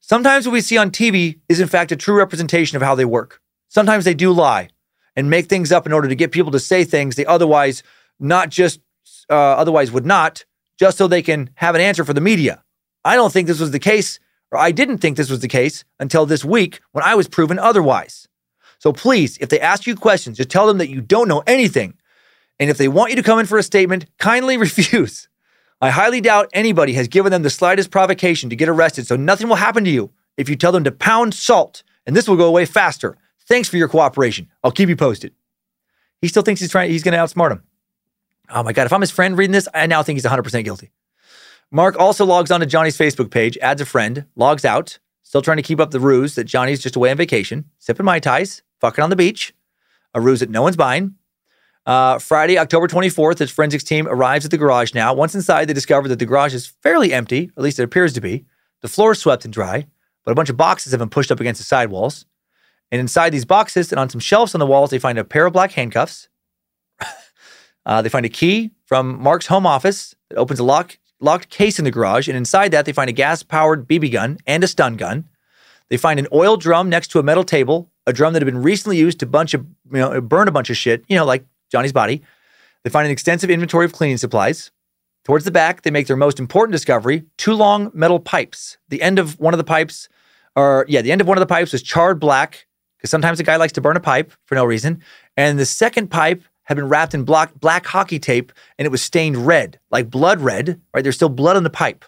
Sometimes 0.01 0.47
what 0.47 0.53
we 0.53 0.61
see 0.61 0.77
on 0.77 0.91
TV 0.91 1.39
is, 1.49 1.61
in 1.61 1.69
fact, 1.69 1.93
a 1.93 1.97
true 1.97 2.17
representation 2.17 2.77
of 2.77 2.83
how 2.83 2.95
they 2.95 3.05
work. 3.05 3.41
Sometimes 3.69 4.05
they 4.05 4.15
do 4.15 4.33
lie 4.33 4.69
and 5.15 5.31
make 5.31 5.47
things 5.47 5.73
up 5.73 5.87
in 5.87 5.93
order 5.93 6.09
to 6.09 6.15
get 6.15 6.33
people 6.33 6.53
to 6.53 6.59
say 6.59 6.85
things 6.85 7.17
they 7.17 7.25
otherwise 7.27 7.83
not 8.19 8.51
just 8.51 8.81
uh, 9.31 9.35
otherwise 9.35 9.91
would 9.93 10.07
not, 10.07 10.45
just 10.79 10.99
so 10.99 11.07
they 11.07 11.23
can 11.23 11.51
have 11.55 11.75
an 11.75 11.81
answer 11.81 12.05
for 12.05 12.13
the 12.13 12.21
media. 12.21 12.63
I 13.05 13.17
don't 13.17 13.33
think 13.33 13.49
this 13.49 13.61
was 13.61 13.71
the 13.71 13.79
case, 13.79 14.21
or 14.51 14.59
I 14.59 14.71
didn't 14.71 14.99
think 14.99 15.17
this 15.17 15.31
was 15.31 15.41
the 15.41 15.49
case 15.49 15.85
until 15.99 16.27
this 16.27 16.45
week 16.45 16.81
when 16.93 17.05
I 17.05 17.15
was 17.15 17.29
proven 17.29 17.59
otherwise. 17.59 18.29
So 18.79 18.93
please, 18.93 19.39
if 19.39 19.49
they 19.49 19.61
ask 19.61 19.87
you 19.87 19.95
questions, 19.95 20.37
just 20.37 20.51
tell 20.51 20.67
them 20.67 20.79
that 20.79 20.89
you 20.89 21.01
don't 21.01 21.29
know 21.29 21.43
anything. 21.47 21.95
And 22.59 22.71
if 22.71 22.79
they 22.79 22.89
want 22.89 23.11
you 23.11 23.17
to 23.17 23.23
come 23.23 23.39
in 23.39 23.47
for 23.47 23.59
a 23.59 23.63
statement, 23.63 24.07
kindly 24.19 24.57
refuse. 24.69 25.29
I 25.81 25.91
highly 25.91 26.21
doubt 26.21 26.49
anybody 26.53 26.93
has 26.93 27.09
given 27.09 27.33
them 27.33 27.43
the 27.43 27.51
slightest 27.51 27.91
provocation 27.91 28.51
to 28.51 28.57
get 28.57 28.69
arrested, 28.69 29.07
so 29.07 29.17
nothing 29.17 29.49
will 29.49 29.57
happen 29.57 29.85
to 29.85 29.91
you 29.91 30.13
if 30.37 30.49
you 30.49 30.57
tell 30.57 30.73
them 30.73 30.85
to 30.85 30.93
pound 30.93 31.35
salt, 31.35 31.83
and 32.07 32.15
this 32.15 32.29
will 32.29 32.37
go 32.37 32.47
away 32.47 32.67
faster. 32.67 33.17
Thanks 33.49 33.69
for 33.69 33.77
your 33.77 33.89
cooperation. 33.89 34.49
I'll 34.63 34.71
keep 34.71 34.89
you 34.89 34.97
posted. 34.97 35.35
He 36.21 36.29
still 36.29 36.43
thinks 36.43 36.61
he's 36.61 36.71
trying 36.71 36.91
he's 36.91 37.03
going 37.03 37.13
to 37.13 37.19
outsmart 37.19 37.51
him. 37.51 37.65
Oh 38.49 38.63
my 38.63 38.73
god, 38.73 38.87
if 38.87 38.93
I'm 38.93 39.01
his 39.01 39.11
friend 39.11 39.37
reading 39.37 39.53
this, 39.53 39.69
I 39.75 39.87
now 39.87 40.03
think 40.03 40.17
he's 40.17 40.25
100% 40.25 40.65
guilty. 40.65 40.93
Mark 41.75 41.99
also 41.99 42.27
logs 42.27 42.51
on 42.51 42.61
to 42.61 42.67
Johnny's 42.67 42.99
Facebook 42.99 43.31
page, 43.31 43.57
adds 43.63 43.81
a 43.81 43.87
friend, 43.87 44.27
logs 44.37 44.63
out, 44.63 44.99
still 45.23 45.41
trying 45.41 45.57
to 45.57 45.63
keep 45.63 45.81
up 45.81 45.91
the 45.91 45.99
ruse 45.99 46.35
that 46.35 46.45
Johnny's 46.45 46.83
just 46.83 46.97
away 46.97 47.11
on 47.11 47.17
vacation, 47.17 47.65
sipping 47.79 48.05
Mai 48.05 48.19
Tais, 48.19 48.61
fucking 48.79 49.03
on 49.03 49.09
the 49.09 49.17
beach, 49.17 49.55
a 50.13 50.21
ruse 50.21 50.41
that 50.41 50.51
no 50.51 50.61
one's 50.61 50.77
buying. 50.77 51.15
Uh, 51.87 52.19
Friday, 52.19 52.59
October 52.59 52.89
24th, 52.89 53.39
his 53.39 53.51
forensics 53.51 53.85
team 53.85 54.07
arrives 54.07 54.45
at 54.45 54.51
the 54.51 54.59
garage 54.59 54.93
now. 54.93 55.15
Once 55.15 55.35
inside, 55.35 55.65
they 55.65 55.73
discover 55.73 56.09
that 56.09 56.19
the 56.19 56.27
garage 56.27 56.53
is 56.53 56.67
fairly 56.67 57.11
empty, 57.11 57.51
at 57.57 57.63
least 57.63 57.79
it 57.79 57.85
appears 57.85 58.13
to 58.13 58.21
be. 58.21 58.45
The 58.83 58.89
floor 58.89 59.13
is 59.13 59.21
swept 59.21 59.47
and 59.47 59.55
dry, 59.55 59.87
but 60.25 60.33
a 60.33 60.35
bunch 60.35 60.51
of 60.51 60.59
boxes 60.59 60.93
have 60.93 60.99
been 60.99 61.09
pushed 61.09 61.33
up 61.33 61.41
against 61.41 61.59
the 61.59 61.65
side 61.65 61.89
walls. 61.89 62.27
And 62.91 63.01
inside 63.01 63.31
these 63.31 63.47
boxes 63.47 63.93
and 63.93 63.99
on 63.99 64.11
some 64.11 64.21
shelves 64.21 64.55
on 64.55 64.59
the 64.59 64.67
walls, 64.67 64.91
they 64.91 64.99
find 64.99 65.19
a 65.19 65.25
pair 65.25 65.47
of 65.47 65.55
black 65.55 65.73
handcuffs. 65.73 66.29
uh, 67.87 68.03
they 68.03 68.11
find 68.11 68.27
a 68.27 68.29
key 68.29 68.73
from 68.85 69.23
Mark's 69.23 69.47
home 69.47 69.67
office 69.67 70.15
that 70.29 70.37
opens 70.37 70.61
a 70.61 70.65
lock, 70.65 70.99
locked 71.23 71.49
case 71.49 71.79
in 71.79 71.85
the 71.85 71.91
garage. 71.91 72.29
And 72.29 72.37
inside 72.37 72.71
that, 72.73 72.85
they 72.85 72.93
find 72.93 73.09
a 73.09 73.13
gas 73.13 73.43
powered 73.43 73.89
BB 73.89 74.13
gun 74.13 74.39
and 74.47 74.63
a 74.63 74.69
stun 74.69 74.97
gun. 74.97 75.29
They 75.89 75.97
find 75.97 76.19
an 76.19 76.29
oil 76.33 76.57
drum 76.57 76.89
next 76.89 77.09
to 77.09 77.19
a 77.19 77.23
metal 77.23 77.45
table, 77.45 77.91
a 78.07 78.13
drum 78.13 78.33
that 78.33 78.43
had 78.43 78.47
been 78.47 78.63
recently 78.63 78.97
used 78.97 79.21
to 79.21 79.27
bunch 79.27 79.55
of, 79.55 79.67
you 79.93 79.99
know, 79.99 80.21
burn 80.21 80.49
a 80.49 80.53
bunch 80.53 80.71
of 80.71 80.77
shit, 80.77 81.05
you 81.09 81.17
know, 81.17 81.25
like 81.25 81.45
Johnny's 81.71 81.93
body. 81.93 82.23
They 82.85 82.91
find 82.91 83.07
an 83.07 83.13
extensive 83.13 83.51
inventory 83.51 83.85
of 83.85 83.93
cleaning 83.93 84.17
supplies. 84.17 84.71
Towards 85.25 85.45
the 85.45 85.51
back, 85.53 85.83
they 85.83 85.91
make 85.91 86.09
their 86.09 86.17
most 86.17 86.41
important 86.41 86.73
discovery 86.73 87.25
two 87.39 87.53
long 87.53 87.91
metal 87.95 88.19
pipes. 88.19 88.77
The 88.89 89.03
end 89.03 89.19
of 89.19 89.39
one 89.39 89.55
of 89.55 89.59
the 89.59 89.65
pipes, 89.65 90.09
or 90.57 90.85
yeah, 90.89 91.01
the 91.01 91.13
end 91.13 91.21
of 91.21 91.29
one 91.29 91.39
of 91.39 91.41
the 91.41 91.47
pipes 91.47 91.73
was 91.73 91.83
charred 91.83 92.19
black, 92.19 92.67
because 92.99 93.11
sometimes 93.11 93.39
a 93.39 93.45
guy 93.45 93.57
likes 93.57 93.73
to 93.75 93.81
burn 93.81 93.97
a 93.97 94.01
pipe 94.01 94.33
for 94.47 94.55
no 94.55 94.65
reason. 94.65 95.03
And 95.37 95.59
the 95.59 95.67
second 95.67 96.09
pipe 96.09 96.43
had 96.65 96.77
been 96.77 96.89
wrapped 96.89 97.15
in 97.15 97.25
black, 97.25 97.55
black 97.59 97.87
hockey 97.87 98.19
tape 98.19 98.53
and 98.79 98.87
it 98.87 98.91
was 98.91 99.03
stained 99.03 99.47
red, 99.47 99.79
like 99.91 100.11
blood 100.11 100.41
red, 100.41 100.81
right? 100.95 101.03
There's 101.03 101.17
still 101.17 101.29
blood 101.29 101.57
on 101.57 101.65
the 101.65 101.71
pipe. 101.71 102.05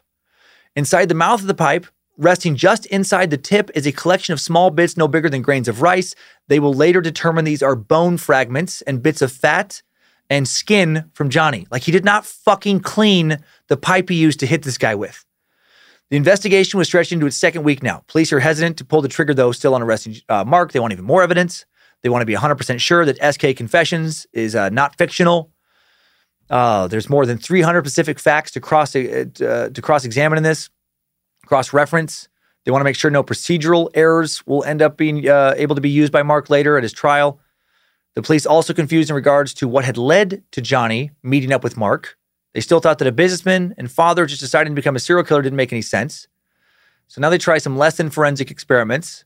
Inside 0.76 1.09
the 1.09 1.14
mouth 1.14 1.40
of 1.40 1.47
the 1.47 1.55
pipe, 1.55 1.86
resting 2.16 2.55
just 2.56 2.86
inside 2.86 3.31
the 3.31 3.36
tip, 3.36 3.70
is 3.74 3.86
a 3.86 3.93
collection 3.93 4.32
of 4.32 4.40
small 4.40 4.70
bits 4.70 4.97
no 4.97 5.09
bigger 5.09 5.28
than 5.28 5.43
grains 5.43 5.68
of 5.68 5.82
rice. 5.82 6.14
They 6.48 6.60
will 6.60 6.74
later 6.74 7.01
determine 7.01 7.44
these 7.44 7.62
are 7.62 7.76
bone 7.76 8.16
fragments 8.16 8.82
and 8.82 9.02
bits 9.02 9.22
of 9.22 9.32
fat 9.32 9.82
and 10.31 10.48
skin 10.48 11.10
from 11.12 11.31
Johnny. 11.31 11.66
Like 11.70 11.82
he 11.82 11.93
did 11.93 12.05
not 12.05 12.26
fucking 12.26 12.81
clean 12.81 13.39
the 13.68 13.76
pipe 13.76 14.09
he 14.09 14.16
used 14.16 14.40
to 14.40 14.47
hit 14.47 14.62
this 14.62 14.78
guy 14.78 14.94
with. 14.94 15.24
The 16.10 16.16
investigation 16.16 16.78
was 16.78 16.86
stretched 16.86 17.12
into 17.12 17.26
its 17.26 17.36
second 17.36 17.64
week 17.64 17.82
now. 17.82 18.05
Police 18.09 18.32
are 18.32 18.40
hesitant 18.40 18.76
to 18.78 18.85
pull 18.85 19.01
the 19.01 19.09
trigger, 19.09 19.35
though, 19.35 19.52
still 19.52 19.74
on 19.74 19.82
arresting 19.82 20.16
uh, 20.28 20.44
Mark. 20.44 20.72
They 20.72 20.78
want 20.78 20.93
even 20.93 21.05
more 21.05 21.22
evidence. 21.22 21.64
They 22.05 22.10
want 22.10 22.20
to 22.20 22.26
be 22.26 22.35
100% 22.35 22.81
sure 22.81 23.06
that 23.06 23.35
SK 23.35 23.56
Confessions 23.56 24.26
is 24.35 24.55
uh, 24.55 24.68
not 24.68 24.98
fictional. 24.98 25.51
Uh, 26.51 26.86
there's 26.86 27.09
more 27.09 27.24
than 27.24 27.39
300 27.39 27.82
specific 27.82 28.18
facts 28.18 28.51
to 28.51 28.60
cross 28.60 28.94
uh, 28.94 29.24
to 29.35 29.81
cross 29.82 30.05
examine 30.05 30.36
in 30.36 30.44
this, 30.44 30.68
cross 31.47 31.72
reference. 31.72 32.28
They 32.64 32.70
want 32.70 32.82
to 32.82 32.85
make 32.85 32.94
sure 32.94 33.10
no 33.10 33.22
procedural 33.22 33.89
errors 33.94 34.47
will 34.47 34.62
end 34.64 34.82
up 34.82 34.98
being 34.98 35.26
uh, 35.26 35.55
able 35.56 35.74
to 35.76 35.81
be 35.81 35.89
used 35.89 36.12
by 36.12 36.22
Mark 36.22 36.51
later 36.51 36.76
at 36.76 36.82
his 36.82 36.93
trial. 36.93 37.40
The 38.16 38.22
police 38.22 38.44
also 38.44 38.74
confused 38.74 39.09
in 39.09 39.16
regards 39.16 39.55
to 39.55 39.66
what 39.66 39.86
had 39.86 39.97
led 39.97 40.43
to 40.52 40.60
Johnny 40.60 41.10
meeting 41.22 41.55
up 41.55 41.64
with 41.64 41.78
Mark. 41.78 42.18
They 42.52 42.60
still 42.60 42.81
thought 42.81 42.98
that 42.98 43.09
a 43.09 43.12
businessman 43.12 43.74
and 43.78 43.90
father 43.90 44.26
just 44.26 44.43
deciding 44.43 44.74
to 44.74 44.76
become 44.76 44.94
a 44.94 45.01
serial 45.01 45.24
killer 45.24 45.40
didn't 45.40 45.56
make 45.56 45.72
any 45.72 45.82
sense. 45.82 46.28
So 47.09 47.22
now 47.22 47.31
they 47.31 47.39
try 47.39 47.56
some 47.56 47.78
less 47.78 47.97
than 47.97 48.10
forensic 48.10 48.51
experiments. 48.51 49.24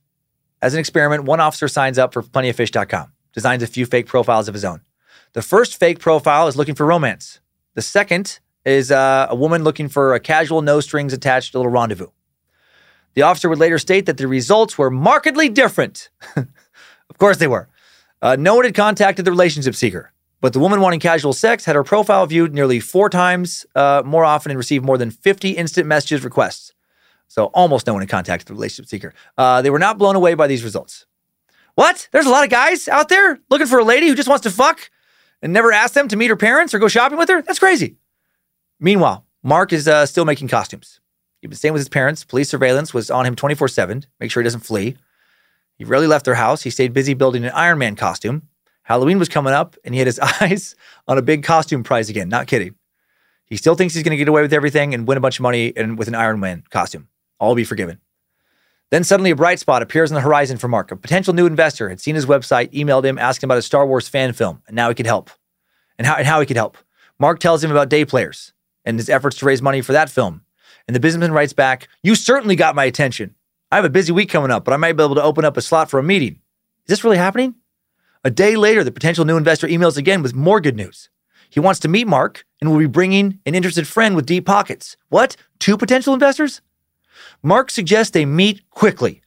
As 0.61 0.75
an 0.75 0.81
experiment, 0.81 1.25
one 1.25 1.41
officer 1.41 1.69
signs 1.69 1.99
up 1.99 2.13
for 2.13 2.23
plentyoffish.com, 2.23 3.13
designs 3.33 3.63
a 3.63 3.67
few 3.67 3.87
fake 3.87 4.07
profiles 4.07 4.49
of 4.49 4.55
his 4.55 4.65
own. 4.65 4.81
The 5.35 5.43
first 5.43 5.79
fake 5.79 6.01
profile 6.01 6.49
is 6.49 6.57
looking 6.57 6.75
for 6.75 6.87
romance. 6.87 7.41
The 7.75 7.83
second 7.83 8.41
is 8.65 8.91
uh, 8.91 9.29
a 9.31 9.37
woman 9.37 9.63
looking 9.63 9.89
for 9.89 10.15
a 10.15 10.21
casual, 10.21 10.63
no 10.63 10.81
strings 10.81 11.13
attached 11.13 11.55
little 11.55 11.71
rendezvous. 11.71 12.09
The 13.15 13.23
officer 13.23 13.49
would 13.49 13.59
later 13.59 13.79
state 13.79 14.07
that 14.07 14.17
the 14.17 14.27
results 14.27 14.77
were 14.77 14.91
markedly 14.91 15.49
different. 15.49 16.11
of 16.37 17.19
course 17.19 17.39
they 17.39 17.47
were. 17.47 17.69
Uh, 18.21 18.37
no 18.39 18.57
one 18.57 18.65
had 18.65 18.75
contacted 18.75 19.25
the 19.25 19.31
relationship 19.31 19.75
seeker. 19.75 20.13
But 20.41 20.53
the 20.53 20.61
woman 20.61 20.81
wanting 20.81 21.01
casual 21.01 21.33
sex 21.33 21.65
had 21.65 21.75
her 21.75 21.83
profile 21.83 22.25
viewed 22.27 22.55
nearly 22.55 22.79
four 22.79 23.11
times 23.11 23.67
uh, 23.75 24.03
more 24.05 24.25
often 24.25 24.51
and 24.51 24.59
received 24.59 24.85
more 24.85 24.99
than 24.99 25.11
50 25.11 25.51
instant 25.51 25.87
messages 25.87 26.23
requests. 26.23 26.73
So 27.29 27.47
almost 27.47 27.87
no 27.87 27.95
one 27.95 28.07
had 28.09 28.27
with 28.27 28.45
the 28.45 28.55
relationship 28.55 28.89
seeker. 28.89 29.15
Uh, 29.37 29.63
they 29.63 29.71
were 29.71 29.79
not 29.79 29.99
blown 29.99 30.17
away 30.17 30.35
by 30.35 30.47
these 30.47 30.65
results. 30.65 31.07
What? 31.75 32.09
There's 32.11 32.27
a 32.27 32.31
lot 32.31 32.45
of 32.45 32.51
guys 32.51 32.89
out 32.89 33.09
there 33.09 33.39
looking 33.51 33.67
for 33.67 33.79
a 33.79 33.85
lady 33.85 34.09
who 34.09 34.15
just 34.15 34.29
wants 34.29 34.43
to 34.43 34.51
fuck 34.51 34.91
and 35.43 35.53
never 35.53 35.73
ask 35.73 35.95
them 35.95 36.09
to 36.09 36.17
meet 36.17 36.31
her 36.31 36.37
parents 36.37 36.75
or 36.75 36.79
go 36.79 36.89
shopping 36.89 37.19
with 37.19 37.29
her? 37.29 37.43
That's 37.43 37.59
crazy. 37.59 37.97
Meanwhile, 38.81 39.25
Mark 39.43 39.73
is 39.73 39.87
uh, 39.87 40.07
still 40.07 40.25
making 40.25 40.49
costumes. 40.49 41.01
He'd 41.41 41.49
been 41.49 41.57
staying 41.57 41.75
with 41.75 41.81
his 41.81 41.89
parents. 41.89 42.25
Police 42.25 42.49
surveillance 42.49 42.93
was 42.93 43.11
on 43.11 43.25
him 43.27 43.37
24 43.37 43.69
7, 43.69 44.07
make 44.19 44.31
sure 44.31 44.43
he 44.43 44.45
doesn't 44.47 44.61
flee. 44.61 44.97
He 45.77 45.85
rarely 45.85 46.09
left 46.09 46.25
their 46.25 46.35
house. 46.35 46.63
He 46.63 46.71
stayed 46.71 46.93
busy 46.93 47.15
building 47.15 47.45
an 47.45 47.53
Iron 47.53 47.79
Man 47.79 47.95
costume. 47.95 48.49
Halloween 48.83 49.19
was 49.19 49.29
coming 49.29 49.53
up 49.53 49.77
and 49.85 49.95
he 49.95 50.01
had 50.01 50.07
his 50.07 50.19
eyes 50.41 50.75
on 51.07 51.19
a 51.19 51.23
big 51.23 51.45
costume 51.45 51.85
prize 51.85 52.09
again. 52.09 52.29
Not 52.29 52.49
kidding. 52.49 52.75
He 53.47 53.57
still 53.57 53.75
thinks 53.75 53.95
he's 53.95 54.03
going 54.03 54.11
to 54.11 54.17
get 54.17 54.29
away 54.29 54.43
with 54.43 54.53
everything 54.53 54.93
and 54.95 55.07
win 55.07 55.17
a 55.17 55.21
bunch 55.21 55.39
of 55.39 55.43
money 55.43 55.73
and 55.77 55.97
with 55.97 56.09
an 56.09 56.15
Iron 56.15 56.41
Man 56.41 56.65
costume. 56.71 57.09
All 57.39 57.55
be 57.55 57.65
forgiven. 57.65 58.01
Then 58.91 59.05
suddenly 59.05 59.31
a 59.31 59.37
bright 59.37 59.59
spot 59.59 59.83
appears 59.83 60.11
on 60.11 60.15
the 60.15 60.23
horizon 60.23 60.57
for 60.57 60.69
Mark. 60.69 60.91
A 60.91 60.97
potential 60.97 61.35
new 61.35 61.47
investor 61.47 61.89
had 61.89 62.01
seen 62.01 62.15
his 62.15 62.27
website, 62.27 62.73
emailed 62.73 63.05
him, 63.05 63.19
asking 63.19 63.47
about 63.47 63.59
a 63.59 63.63
Star 63.63 63.87
Wars 63.87 64.09
fan 64.09 64.33
film, 64.33 64.63
and 64.67 64.75
now 64.75 64.89
he 64.89 64.95
could 64.95 65.07
help. 65.07 65.31
And 65.99 66.07
how, 66.07 66.15
and 66.15 66.27
how 66.27 66.41
he 66.41 66.47
could 66.47 66.57
help. 66.57 66.79
Mark 67.19 67.41
tells 67.41 67.63
him 67.63 67.71
about 67.71 67.89
Day 67.89 68.05
Players 68.05 68.53
and 68.85 68.99
his 68.99 69.11
efforts 69.11 69.37
to 69.39 69.47
raise 69.47 69.61
money 69.61 69.83
for 69.83 69.93
that 69.93 70.09
film. 70.09 70.43
And 70.87 70.95
the 70.95 71.01
businessman 71.01 71.33
writes 71.33 71.53
back, 71.53 71.89
You 72.03 72.15
certainly 72.15 72.57
got 72.57 72.75
my 72.75 72.85
attention. 72.85 73.35
I 73.71 73.77
have 73.77 73.85
a 73.85 73.91
busy 73.91 74.13
week 74.13 74.31
coming 74.31 74.51
up, 74.51 74.65
but 74.65 74.73
I 74.73 74.79
might 74.79 74.95
be 74.95 75.03
able 75.03 75.17
to 75.17 75.23
open 75.23 75.45
up 75.45 75.57
a 75.57 75.61
slot 75.61 75.91
for 75.91 75.99
a 75.99 76.03
meeting. 76.03 76.41
Is 76.87 76.89
this 76.89 77.05
really 77.05 77.19
happening? 77.19 77.57
A 78.25 78.31
day 78.31 78.57
later, 78.57 78.83
the 78.83 78.91
potential 78.91 79.27
new 79.27 79.37
investor 79.37 79.67
emails 79.67 79.99
again 79.99 80.23
with 80.23 80.35
more 80.35 80.61
good 80.61 80.77
news. 80.77 81.11
He 81.51 81.61
wants 81.61 81.81
to 81.81 81.89
meet 81.89 82.07
Mark 82.07 82.45
and 82.61 82.71
will 82.71 82.79
be 82.79 82.87
bringing 82.87 83.41
an 83.45 83.55
interested 83.55 83.87
friend 83.87 84.17
with 84.17 84.27
deep 84.27 84.47
pockets. 84.47 84.97
What? 85.09 85.37
Two 85.59 85.77
potential 85.77 86.15
investors? 86.15 86.63
Mark 87.43 87.71
suggests 87.71 88.11
they 88.11 88.25
meet 88.25 88.69
quickly, 88.71 89.23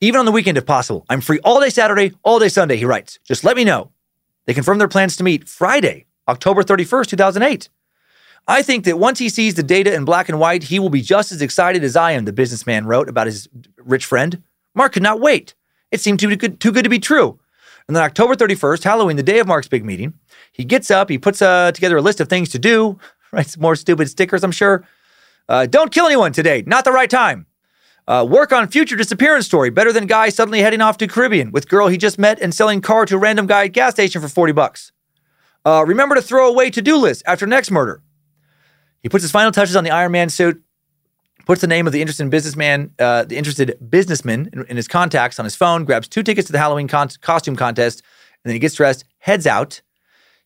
even 0.00 0.18
on 0.18 0.26
the 0.26 0.32
weekend 0.32 0.58
if 0.58 0.66
possible. 0.66 1.06
I'm 1.08 1.20
free 1.20 1.40
all 1.44 1.60
day 1.60 1.70
Saturday, 1.70 2.12
all 2.22 2.38
day 2.38 2.48
Sunday, 2.48 2.76
he 2.76 2.84
writes. 2.84 3.18
Just 3.24 3.44
let 3.44 3.56
me 3.56 3.64
know. 3.64 3.90
They 4.46 4.54
confirm 4.54 4.78
their 4.78 4.88
plans 4.88 5.16
to 5.16 5.24
meet 5.24 5.48
Friday, 5.48 6.06
October 6.28 6.62
31st, 6.62 7.08
2008. 7.08 7.68
I 8.46 8.62
think 8.62 8.84
that 8.84 8.98
once 8.98 9.18
he 9.18 9.30
sees 9.30 9.54
the 9.54 9.62
data 9.62 9.94
in 9.94 10.04
black 10.04 10.28
and 10.28 10.38
white, 10.38 10.64
he 10.64 10.78
will 10.78 10.90
be 10.90 11.00
just 11.00 11.32
as 11.32 11.40
excited 11.40 11.82
as 11.82 11.96
I 11.96 12.12
am, 12.12 12.26
the 12.26 12.32
businessman 12.32 12.86
wrote 12.86 13.08
about 13.08 13.26
his 13.26 13.48
rich 13.78 14.04
friend. 14.04 14.42
Mark 14.74 14.92
could 14.92 15.02
not 15.02 15.20
wait. 15.20 15.54
It 15.90 16.00
seemed 16.00 16.20
too 16.20 16.34
good, 16.36 16.60
too 16.60 16.72
good 16.72 16.84
to 16.84 16.90
be 16.90 16.98
true. 16.98 17.38
And 17.88 17.96
then 17.96 18.02
October 18.02 18.34
31st, 18.34 18.82
Halloween, 18.82 19.16
the 19.16 19.22
day 19.22 19.38
of 19.38 19.46
Mark's 19.46 19.68
big 19.68 19.84
meeting, 19.84 20.14
he 20.52 20.64
gets 20.64 20.90
up, 20.90 21.08
he 21.08 21.18
puts 21.18 21.40
uh, 21.40 21.72
together 21.72 21.96
a 21.96 22.02
list 22.02 22.20
of 22.20 22.28
things 22.28 22.50
to 22.50 22.58
do, 22.58 22.98
writes 23.32 23.56
more 23.56 23.76
stupid 23.76 24.10
stickers, 24.10 24.44
I'm 24.44 24.52
sure. 24.52 24.86
Uh, 25.48 25.66
don't 25.66 25.92
kill 25.92 26.06
anyone 26.06 26.32
today, 26.32 26.64
not 26.66 26.84
the 26.84 26.92
right 26.92 27.10
time. 27.10 27.46
Uh, 28.06 28.26
work 28.28 28.52
on 28.52 28.68
future 28.68 28.96
disappearance 28.96 29.46
story, 29.46 29.70
better 29.70 29.92
than 29.92 30.06
guy 30.06 30.28
suddenly 30.28 30.60
heading 30.60 30.82
off 30.82 30.98
to 30.98 31.06
Caribbean 31.06 31.50
with 31.52 31.68
girl 31.68 31.88
he 31.88 31.96
just 31.96 32.18
met 32.18 32.38
and 32.40 32.54
selling 32.54 32.82
car 32.82 33.06
to 33.06 33.16
random 33.16 33.46
guy 33.46 33.64
at 33.64 33.72
gas 33.72 33.94
station 33.94 34.20
for 34.20 34.28
40 34.28 34.52
bucks. 34.52 34.92
Uh, 35.64 35.84
remember 35.86 36.14
to 36.14 36.20
throw 36.20 36.48
away 36.48 36.68
to-do 36.68 36.96
list 36.96 37.22
after 37.26 37.46
next 37.46 37.70
murder. 37.70 38.02
He 39.02 39.08
puts 39.08 39.22
his 39.22 39.30
final 39.30 39.52
touches 39.52 39.76
on 39.76 39.84
the 39.84 39.90
Iron 39.90 40.12
Man 40.12 40.28
suit, 40.28 40.62
puts 41.46 41.62
the 41.62 41.66
name 41.66 41.86
of 41.86 41.94
the 41.94 42.00
interested 42.00 42.28
businessman, 42.28 42.90
uh, 42.98 43.24
the 43.24 43.36
interested 43.36 43.78
businessman 43.88 44.50
in, 44.52 44.64
in, 44.66 44.76
his 44.76 44.88
contacts 44.88 45.38
on 45.38 45.44
his 45.44 45.56
phone, 45.56 45.84
grabs 45.84 46.06
two 46.06 46.22
tickets 46.22 46.46
to 46.46 46.52
the 46.52 46.58
Halloween 46.58 46.88
con- 46.88 47.08
costume 47.22 47.56
contest, 47.56 48.00
and 48.00 48.50
then 48.50 48.54
he 48.54 48.58
gets 48.58 48.74
dressed, 48.74 49.04
heads 49.18 49.46
out. 49.46 49.80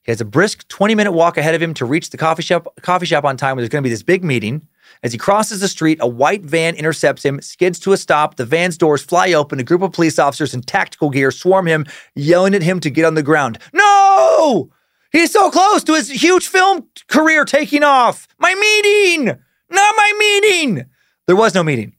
He 0.03 0.13
has 0.13 0.21
a 0.21 0.25
brisk 0.25 0.67
20 0.69 0.95
minute 0.95 1.13
walk 1.13 1.37
ahead 1.37 1.55
of 1.57 1.63
him 1.63 1.75
to 1.75 1.85
reach 1.85 2.11
the 2.11 2.17
coffee 2.17 2.43
shop, 2.43 2.69
coffee 2.83 3.07
shop 3.07 3.25
on 3.25 3.37
time 3.37 3.57
where 3.57 3.63
there's 3.63 3.69
going 3.71 3.83
to 3.83 3.87
be 3.87 3.93
this 3.93 4.05
big 4.05 4.23
meeting. 4.23 4.67
As 5.03 5.13
he 5.13 5.19
crosses 5.19 5.61
the 5.61 5.69
street, 5.69 5.99
a 6.01 6.09
white 6.09 6.43
van 6.43 6.75
intercepts 6.75 7.25
him, 7.25 7.41
skids 7.41 7.79
to 7.81 7.93
a 7.93 7.97
stop. 7.97 8.37
The 8.37 8.45
van's 8.45 8.77
doors 8.77 9.03
fly 9.03 9.33
open. 9.33 9.61
A 9.61 9.65
group 9.65 9.83
of 9.83 9.93
police 9.93 10.19
officers 10.19 10.55
in 10.55 10.63
tactical 10.63 11.11
gear 11.11 11.31
swarm 11.31 11.67
him, 11.67 11.87
yelling 12.15 12.55
at 12.55 12.63
him 12.63 12.81
to 12.81 12.91
get 12.91 13.05
on 13.05 13.15
the 13.15 13.23
ground. 13.23 13.59
No! 13.73 14.71
He's 15.13 15.33
so 15.33 15.51
close 15.51 15.83
to 15.85 15.95
his 15.95 16.11
huge 16.11 16.49
film 16.49 16.87
career 17.09 17.45
taking 17.45 17.83
off. 17.83 18.29
My 18.39 18.55
meeting! 18.55 19.27
Not 19.27 19.95
my 19.97 20.13
meeting! 20.19 20.85
There 21.27 21.37
was 21.37 21.55
no 21.55 21.63
meeting. 21.63 21.95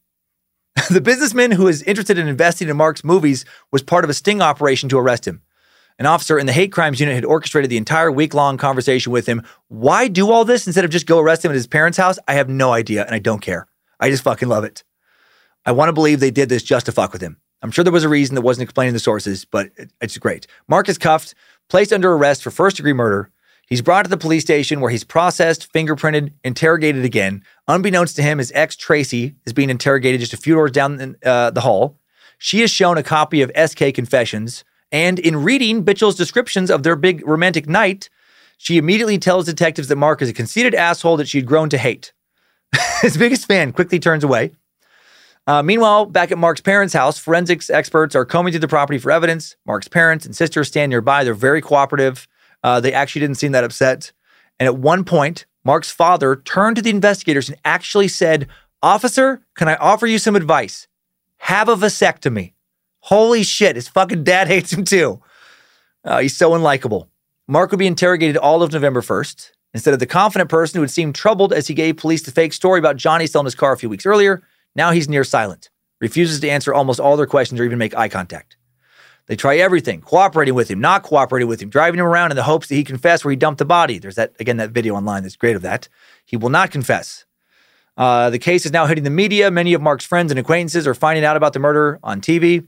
the 0.89 1.01
businessman 1.01 1.51
who 1.51 1.67
is 1.67 1.83
interested 1.83 2.17
in 2.17 2.27
investing 2.27 2.69
in 2.69 2.77
Mark's 2.77 3.03
movies 3.03 3.45
was 3.71 3.83
part 3.83 4.03
of 4.03 4.09
a 4.09 4.13
sting 4.13 4.41
operation 4.41 4.89
to 4.89 4.97
arrest 4.97 5.27
him. 5.27 5.41
An 5.99 6.05
officer 6.05 6.39
in 6.39 6.45
the 6.45 6.53
hate 6.53 6.71
crimes 6.71 7.01
unit 7.01 7.13
had 7.13 7.25
orchestrated 7.25 7.69
the 7.69 7.77
entire 7.77 8.09
week 8.09 8.33
long 8.33 8.57
conversation 8.57 9.11
with 9.11 9.27
him. 9.27 9.43
Why 9.67 10.07
do 10.07 10.31
all 10.31 10.45
this 10.45 10.65
instead 10.65 10.85
of 10.85 10.91
just 10.91 11.05
go 11.05 11.19
arrest 11.19 11.43
him 11.43 11.51
at 11.51 11.55
his 11.55 11.67
parents' 11.67 11.97
house? 11.97 12.17
I 12.25 12.35
have 12.35 12.47
no 12.47 12.71
idea 12.71 13.05
and 13.05 13.13
I 13.13 13.19
don't 13.19 13.41
care. 13.41 13.67
I 13.99 14.09
just 14.09 14.23
fucking 14.23 14.47
love 14.47 14.63
it. 14.63 14.85
I 15.65 15.73
want 15.73 15.89
to 15.89 15.93
believe 15.93 16.21
they 16.21 16.31
did 16.31 16.47
this 16.47 16.63
just 16.63 16.85
to 16.85 16.93
fuck 16.93 17.11
with 17.11 17.21
him. 17.21 17.37
I'm 17.61 17.71
sure 17.71 17.83
there 17.83 17.91
was 17.91 18.05
a 18.05 18.09
reason 18.09 18.35
that 18.35 18.41
wasn't 18.41 18.63
explained 18.63 18.87
in 18.87 18.93
the 18.93 18.99
sources, 18.99 19.43
but 19.43 19.71
it's 19.99 20.17
great. 20.17 20.47
Mark 20.69 20.87
is 20.87 20.97
cuffed, 20.97 21.35
placed 21.67 21.91
under 21.91 22.13
arrest 22.13 22.43
for 22.43 22.51
first 22.51 22.77
degree 22.77 22.93
murder. 22.93 23.29
He's 23.67 23.81
brought 23.81 24.03
to 24.03 24.09
the 24.09 24.17
police 24.17 24.43
station 24.43 24.79
where 24.79 24.89
he's 24.89 25.03
processed, 25.03 25.71
fingerprinted, 25.71 26.31
interrogated 26.45 27.03
again. 27.03 27.43
Unbeknownst 27.67 28.15
to 28.15 28.21
him, 28.21 28.37
his 28.37 28.53
ex 28.55 28.77
Tracy 28.77 29.35
is 29.45 29.51
being 29.51 29.69
interrogated 29.69 30.21
just 30.21 30.33
a 30.33 30.37
few 30.37 30.55
doors 30.55 30.71
down 30.71 31.17
uh, 31.25 31.51
the 31.51 31.61
hall. 31.61 31.99
She 32.37 32.61
is 32.61 32.71
shown 32.71 32.97
a 32.97 33.03
copy 33.03 33.41
of 33.41 33.51
SK 33.53 33.93
Confessions, 33.93 34.63
and 34.91 35.19
in 35.19 35.43
reading 35.43 35.83
Bitchel's 35.83 36.15
descriptions 36.15 36.71
of 36.71 36.83
their 36.83 36.95
big 36.95 37.25
romantic 37.27 37.67
night, 37.67 38.09
She 38.61 38.77
immediately 38.77 39.17
tells 39.17 39.45
detectives 39.45 39.87
that 39.87 39.95
Mark 39.95 40.21
is 40.21 40.27
a 40.27 40.33
conceited 40.33 40.75
asshole 40.75 41.15
that 41.17 41.29
she'd 41.29 41.45
grown 41.45 41.69
to 41.69 41.77
hate. 41.77 42.11
His 43.01 43.15
biggest 43.17 43.47
fan 43.47 43.71
quickly 43.71 43.99
turns 43.99 44.23
away. 44.23 44.51
Uh, 45.47 45.63
meanwhile, 45.63 46.05
back 46.05 46.29
at 46.31 46.37
Mark's 46.37 46.59
parents' 46.59 46.93
house, 46.93 47.17
forensics 47.17 47.69
experts 47.69 48.15
are 48.15 48.25
combing 48.25 48.51
through 48.51 48.59
the 48.59 48.67
property 48.67 48.99
for 48.99 49.11
evidence. 49.11 49.55
Mark's 49.65 49.87
parents 49.87 50.25
and 50.25 50.35
sister 50.35 50.65
stand 50.65 50.89
nearby. 50.89 51.23
They're 51.23 51.33
very 51.33 51.61
cooperative. 51.61 52.27
Uh, 52.61 52.81
they 52.81 52.91
actually 52.91 53.21
didn't 53.21 53.37
seem 53.37 53.53
that 53.53 53.63
upset. 53.63 54.11
And 54.59 54.67
at 54.67 54.77
one 54.77 55.05
point, 55.05 55.45
Mark's 55.63 55.89
father 55.89 56.35
turned 56.35 56.75
to 56.75 56.81
the 56.81 56.89
investigators 56.89 57.49
and 57.49 57.57
actually 57.63 58.09
said, 58.09 58.47
Officer, 58.83 59.41
can 59.55 59.69
I 59.69 59.75
offer 59.75 60.05
you 60.05 60.19
some 60.19 60.35
advice? 60.35 60.87
Have 61.37 61.69
a 61.69 61.75
vasectomy. 61.75 62.53
Holy 63.09 63.41
shit, 63.41 63.75
his 63.75 63.87
fucking 63.87 64.23
dad 64.23 64.47
hates 64.53 64.71
him 64.71 64.85
too. 64.85 65.19
Uh, 66.05 66.19
he's 66.19 66.37
so 66.37 66.51
unlikable. 66.51 67.07
Mark 67.47 67.71
would 67.71 67.79
be 67.79 67.87
interrogated 67.87 68.37
all 68.37 68.61
of 68.61 68.71
November 68.71 69.01
1st. 69.01 69.49
Instead 69.73 69.95
of 69.95 69.99
the 69.99 70.05
confident 70.05 70.47
person 70.47 70.77
who 70.77 70.81
had 70.81 70.91
seemed 70.91 71.15
troubled 71.15 71.51
as 71.51 71.67
he 71.67 71.73
gave 71.73 71.97
police 71.97 72.21
the 72.21 72.31
fake 72.31 72.53
story 72.53 72.77
about 72.77 72.97
Johnny 72.97 73.25
selling 73.25 73.45
his 73.45 73.55
car 73.55 73.73
a 73.73 73.77
few 73.77 73.89
weeks 73.89 74.05
earlier, 74.05 74.43
now 74.75 74.91
he's 74.91 75.09
near 75.09 75.23
silent, 75.23 75.71
refuses 75.99 76.39
to 76.39 76.49
answer 76.49 76.71
almost 76.71 76.99
all 76.99 77.17
their 77.17 77.25
questions 77.25 77.59
or 77.59 77.63
even 77.63 77.79
make 77.79 77.97
eye 77.97 78.09
contact. 78.09 78.57
They 79.25 79.35
try 79.35 79.57
everything, 79.57 80.01
cooperating 80.01 80.53
with 80.53 80.69
him, 80.69 80.79
not 80.79 81.01
cooperating 81.01 81.47
with 81.47 81.61
him, 81.61 81.69
driving 81.69 81.99
him 81.99 82.05
around 82.05 82.29
in 82.29 82.37
the 82.37 82.43
hopes 82.43 82.67
that 82.67 82.75
he 82.75 82.83
confess 82.83 83.25
where 83.25 83.31
he 83.31 83.35
dumped 83.35 83.57
the 83.57 83.65
body. 83.65 83.97
There's 83.97 84.15
that, 84.15 84.33
again, 84.39 84.57
that 84.57 84.69
video 84.69 84.93
online 84.93 85.23
that's 85.23 85.35
great 85.35 85.55
of 85.55 85.63
that. 85.63 85.87
He 86.25 86.37
will 86.37 86.49
not 86.49 86.69
confess. 86.69 87.25
Uh, 87.97 88.29
the 88.29 88.39
case 88.39 88.67
is 88.67 88.71
now 88.71 88.85
hitting 88.85 89.03
the 89.03 89.09
media. 89.09 89.49
Many 89.49 89.73
of 89.73 89.81
Mark's 89.81 90.05
friends 90.05 90.31
and 90.31 90.39
acquaintances 90.39 90.85
are 90.85 90.93
finding 90.93 91.25
out 91.25 91.37
about 91.37 91.53
the 91.53 91.59
murder 91.59 91.99
on 92.03 92.21
TV. 92.21 92.67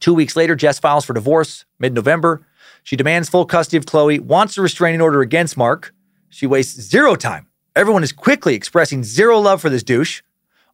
Two 0.00 0.14
weeks 0.14 0.34
later, 0.34 0.56
Jess 0.56 0.78
files 0.78 1.04
for 1.04 1.12
divorce 1.12 1.64
mid 1.78 1.94
November. 1.94 2.46
She 2.82 2.96
demands 2.96 3.28
full 3.28 3.44
custody 3.44 3.76
of 3.76 3.86
Chloe, 3.86 4.18
wants 4.18 4.56
a 4.56 4.62
restraining 4.62 5.00
order 5.00 5.20
against 5.20 5.56
Mark. 5.56 5.94
She 6.30 6.46
wastes 6.46 6.80
zero 6.80 7.14
time. 7.14 7.46
Everyone 7.76 8.02
is 8.02 8.12
quickly 8.12 8.54
expressing 8.54 9.04
zero 9.04 9.38
love 9.38 9.60
for 9.60 9.68
this 9.70 9.82
douche. 9.82 10.22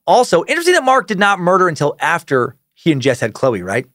Also, 0.06 0.44
interesting 0.44 0.74
that 0.74 0.84
Mark 0.84 1.08
did 1.08 1.18
not 1.18 1.40
murder 1.40 1.68
until 1.68 1.96
after 2.00 2.56
he 2.74 2.92
and 2.92 3.02
Jess 3.02 3.20
had 3.20 3.34
Chloe, 3.34 3.62
right? 3.62 3.86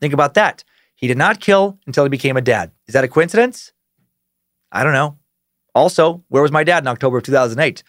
Think 0.00 0.14
about 0.14 0.34
that. 0.34 0.64
He 0.94 1.06
did 1.06 1.18
not 1.18 1.40
kill 1.40 1.78
until 1.86 2.04
he 2.04 2.08
became 2.08 2.36
a 2.36 2.40
dad. 2.40 2.72
Is 2.86 2.94
that 2.94 3.04
a 3.04 3.08
coincidence? 3.08 3.72
I 4.72 4.82
don't 4.82 4.94
know. 4.94 5.18
Also, 5.74 6.24
where 6.28 6.42
was 6.42 6.50
my 6.50 6.64
dad 6.64 6.82
in 6.82 6.88
October 6.88 7.18
of 7.18 7.24
2008? 7.24 7.82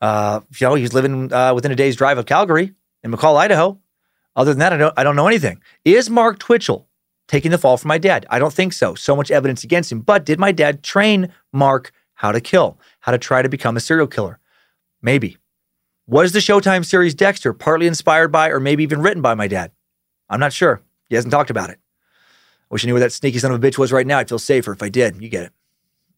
Uh, 0.00 0.40
you 0.58 0.66
know, 0.66 0.74
he 0.74 0.82
was 0.82 0.94
living 0.94 1.32
uh, 1.32 1.52
within 1.54 1.72
a 1.72 1.76
day's 1.76 1.96
drive 1.96 2.18
of 2.18 2.26
Calgary 2.26 2.72
in 3.02 3.10
McCall, 3.10 3.36
Idaho. 3.36 3.78
Other 4.36 4.52
than 4.52 4.58
that, 4.60 4.72
I 4.72 4.76
don't, 4.76 4.94
I 4.96 5.02
don't 5.02 5.16
know 5.16 5.26
anything. 5.26 5.60
Is 5.84 6.10
Mark 6.10 6.38
Twitchell 6.38 6.86
taking 7.26 7.50
the 7.50 7.58
fall 7.58 7.76
for 7.78 7.88
my 7.88 7.98
dad? 7.98 8.26
I 8.30 8.38
don't 8.38 8.52
think 8.52 8.74
so. 8.74 8.94
So 8.94 9.16
much 9.16 9.30
evidence 9.30 9.64
against 9.64 9.90
him. 9.90 10.00
But 10.00 10.26
did 10.26 10.38
my 10.38 10.52
dad 10.52 10.82
train 10.82 11.32
Mark 11.52 11.92
how 12.14 12.32
to 12.32 12.40
kill, 12.40 12.78
how 13.00 13.12
to 13.12 13.18
try 13.18 13.42
to 13.42 13.48
become 13.48 13.76
a 13.76 13.80
serial 13.80 14.06
killer? 14.06 14.38
Maybe. 15.00 15.38
Was 16.06 16.32
the 16.32 16.38
Showtime 16.38 16.84
series 16.84 17.14
Dexter 17.14 17.52
partly 17.52 17.86
inspired 17.86 18.28
by 18.28 18.50
or 18.50 18.60
maybe 18.60 18.82
even 18.82 19.00
written 19.00 19.22
by 19.22 19.34
my 19.34 19.48
dad? 19.48 19.72
I'm 20.28 20.40
not 20.40 20.52
sure. 20.52 20.82
He 21.08 21.14
hasn't 21.14 21.32
talked 21.32 21.50
about 21.50 21.70
it. 21.70 21.78
I 22.70 22.74
wish 22.74 22.84
I 22.84 22.86
knew 22.86 22.94
where 22.94 23.00
that 23.00 23.12
sneaky 23.12 23.38
son 23.38 23.52
of 23.52 23.62
a 23.62 23.66
bitch 23.66 23.78
was 23.78 23.92
right 23.92 24.06
now. 24.06 24.18
I'd 24.18 24.28
feel 24.28 24.38
safer 24.38 24.72
if 24.72 24.82
I 24.82 24.88
did. 24.88 25.20
You 25.20 25.28
get 25.28 25.44
it. 25.44 25.52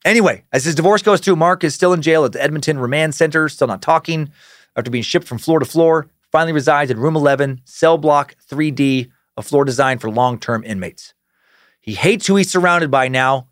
Anyway, 0.05 0.45
as 0.53 0.65
his 0.65 0.75
divorce 0.75 1.03
goes 1.03 1.21
through, 1.21 1.37
Mark 1.37 1.65
is 1.65 1.75
still 1.75 1.93
in 1.93 2.03
jail 2.03 2.25
at 2.25 2.33
the 2.33 2.43
Edmonton 2.43 2.79
Remand 2.79 3.15
Center, 3.15 3.49
still 3.49 3.67
not 3.67 3.83
talking, 3.83 4.31
after 4.77 4.91
being 4.91 5.03
shipped 5.03 5.27
from 5.27 5.39
floor 5.39 5.59
to 5.59 5.67
floor. 5.67 6.09
Finally 6.31 6.53
resides 6.53 6.91
in 6.91 6.99
room 6.99 7.17
11, 7.17 7.63
cell 7.65 7.99
block 7.99 8.37
3D, 8.51 9.11
a 9.37 9.43
floor 9.43 9.65
designed 9.65 10.01
for 10.01 10.11
long 10.11 10.39
term 10.39 10.63
inmates. 10.65 11.15
He 11.81 11.95
hates 11.95 12.27
who 12.27 12.37
he's 12.37 12.51
surrounded 12.51 12.91
by 12.91 13.09
now. 13.09 13.49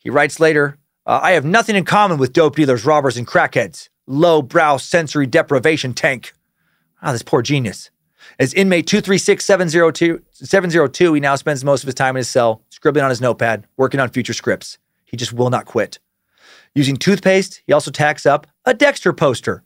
He 0.00 0.10
writes 0.10 0.38
later 0.38 0.78
uh, 1.04 1.20
I 1.22 1.32
have 1.32 1.44
nothing 1.44 1.74
in 1.74 1.84
common 1.84 2.18
with 2.18 2.32
dope 2.32 2.56
dealers, 2.56 2.84
robbers, 2.84 3.16
and 3.16 3.26
crackheads. 3.26 3.88
Low 4.06 4.42
brow 4.42 4.76
sensory 4.76 5.26
deprivation 5.26 5.94
tank. 5.94 6.32
Ah, 7.02 7.12
this 7.12 7.22
poor 7.22 7.42
genius. 7.42 7.90
As 8.38 8.54
inmate 8.54 8.86
236702, 8.86 10.22
702, 10.32 11.14
he 11.14 11.20
now 11.20 11.34
spends 11.34 11.64
most 11.64 11.82
of 11.82 11.86
his 11.86 11.94
time 11.94 12.16
in 12.16 12.20
his 12.20 12.28
cell, 12.28 12.62
scribbling 12.70 13.04
on 13.04 13.10
his 13.10 13.20
notepad, 13.20 13.66
working 13.76 14.00
on 14.00 14.10
future 14.10 14.32
scripts. 14.32 14.78
He 15.04 15.16
just 15.16 15.32
will 15.32 15.50
not 15.50 15.66
quit. 15.66 15.98
Using 16.74 16.96
toothpaste, 16.96 17.62
he 17.66 17.72
also 17.72 17.90
tacks 17.90 18.24
up 18.24 18.46
a 18.64 18.74
Dexter 18.74 19.12
poster. 19.12 19.64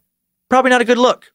Probably 0.48 0.70
not 0.70 0.80
a 0.80 0.86
good 0.86 0.98
look. 0.98 1.32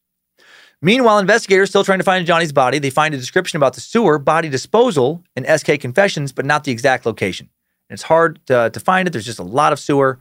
Meanwhile, 0.82 1.20
investigators 1.20 1.70
still 1.70 1.84
trying 1.84 2.00
to 2.00 2.04
find 2.04 2.26
Johnny's 2.26 2.52
body. 2.52 2.80
They 2.80 2.90
find 2.90 3.14
a 3.14 3.18
description 3.18 3.58
about 3.58 3.74
the 3.74 3.82
sewer 3.82 4.18
body 4.18 4.50
disposal 4.50 5.24
and 5.36 5.46
SK 5.46 5.80
Confessions, 5.80 6.32
but 6.32 6.46
not 6.46 6.64
the 6.64 6.72
exact 6.72 7.06
location. 7.06 7.50
And 7.90 7.96
it's 7.96 8.04
hard 8.04 8.40
to, 8.48 8.70
to 8.72 8.80
find 8.80 9.08
it. 9.08 9.12
There's 9.12 9.26
just 9.26 9.40
a 9.40 9.44
lot 9.44 9.74
of 9.74 9.80
sewer. 9.80 10.20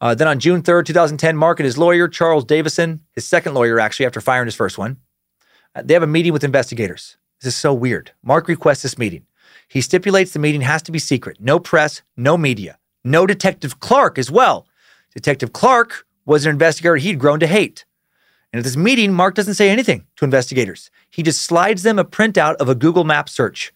Uh, 0.00 0.14
then 0.14 0.26
on 0.26 0.38
June 0.38 0.62
3rd, 0.62 0.86
2010, 0.86 1.36
Mark 1.36 1.60
and 1.60 1.64
his 1.64 1.76
lawyer, 1.76 2.08
Charles 2.08 2.44
Davison, 2.44 3.00
his 3.12 3.26
second 3.26 3.54
lawyer 3.54 3.78
actually, 3.78 4.06
after 4.06 4.20
firing 4.20 4.46
his 4.46 4.54
first 4.54 4.78
one, 4.78 4.96
uh, 5.74 5.82
they 5.84 5.94
have 5.94 6.02
a 6.02 6.06
meeting 6.06 6.32
with 6.32 6.44
investigators. 6.44 7.16
This 7.40 7.52
is 7.52 7.58
so 7.58 7.74
weird. 7.74 8.12
Mark 8.22 8.48
requests 8.48 8.82
this 8.82 8.96
meeting. 8.96 9.26
He 9.68 9.80
stipulates 9.80 10.32
the 10.32 10.38
meeting 10.38 10.62
has 10.62 10.82
to 10.82 10.92
be 10.92 10.98
secret 10.98 11.38
no 11.40 11.58
press, 11.58 12.02
no 12.16 12.36
media. 12.36 12.78
No 13.04 13.26
Detective 13.26 13.80
Clark 13.80 14.18
as 14.18 14.30
well. 14.30 14.66
Detective 15.14 15.52
Clark 15.52 16.06
was 16.24 16.46
an 16.46 16.50
investigator 16.50 16.96
he'd 16.96 17.18
grown 17.18 17.38
to 17.40 17.46
hate. 17.46 17.84
And 18.54 18.60
at 18.60 18.64
this 18.64 18.76
meeting, 18.76 19.12
Mark 19.12 19.34
doesn't 19.34 19.54
say 19.54 19.68
anything 19.68 20.06
to 20.14 20.24
investigators. 20.24 20.88
He 21.10 21.24
just 21.24 21.42
slides 21.42 21.82
them 21.82 21.98
a 21.98 22.04
printout 22.04 22.54
of 22.54 22.68
a 22.68 22.76
Google 22.76 23.02
Map 23.02 23.28
search. 23.28 23.74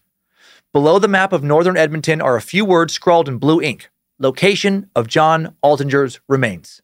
Below 0.71 0.99
the 0.99 1.07
map 1.09 1.33
of 1.33 1.43
northern 1.43 1.75
Edmonton 1.75 2.21
are 2.21 2.37
a 2.37 2.41
few 2.41 2.63
words 2.63 2.93
scrawled 2.93 3.27
in 3.27 3.39
blue 3.39 3.61
ink 3.61 3.89
location 4.19 4.89
of 4.95 5.09
John 5.09 5.53
Altinger's 5.61 6.21
remains. 6.29 6.81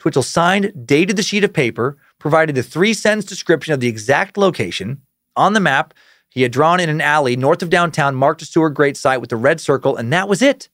Twitchell 0.00 0.24
signed, 0.24 0.72
dated 0.84 1.14
the 1.14 1.22
sheet 1.22 1.44
of 1.44 1.52
paper, 1.52 1.96
provided 2.18 2.56
the 2.56 2.64
three 2.64 2.92
sentence 2.92 3.26
description 3.26 3.72
of 3.72 3.78
the 3.78 3.86
exact 3.86 4.36
location. 4.36 5.00
On 5.36 5.52
the 5.52 5.60
map, 5.60 5.94
he 6.30 6.42
had 6.42 6.50
drawn 6.50 6.80
in 6.80 6.88
an 6.88 7.00
alley 7.00 7.36
north 7.36 7.62
of 7.62 7.70
downtown, 7.70 8.16
marked 8.16 8.42
a 8.42 8.44
sewer 8.44 8.70
grate 8.70 8.96
site 8.96 9.20
with 9.20 9.30
a 9.30 9.36
red 9.36 9.60
circle, 9.60 9.94
and 9.94 10.12
that 10.12 10.28
was 10.28 10.42
it. 10.42 10.68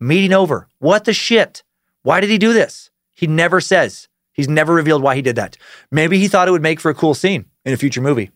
Meeting 0.00 0.32
over. 0.32 0.66
What 0.80 1.04
the 1.04 1.12
shit? 1.12 1.62
Why 2.02 2.20
did 2.20 2.30
he 2.30 2.38
do 2.38 2.52
this? 2.52 2.90
He 3.12 3.28
never 3.28 3.60
says. 3.60 4.08
He's 4.40 4.48
never 4.48 4.72
revealed 4.72 5.02
why 5.02 5.16
he 5.16 5.20
did 5.20 5.36
that. 5.36 5.58
Maybe 5.92 6.18
he 6.18 6.26
thought 6.26 6.48
it 6.48 6.50
would 6.50 6.62
make 6.62 6.80
for 6.80 6.90
a 6.90 6.94
cool 6.94 7.12
scene 7.12 7.44
in 7.66 7.74
a 7.74 7.76
future 7.76 8.00
movie, 8.00 8.30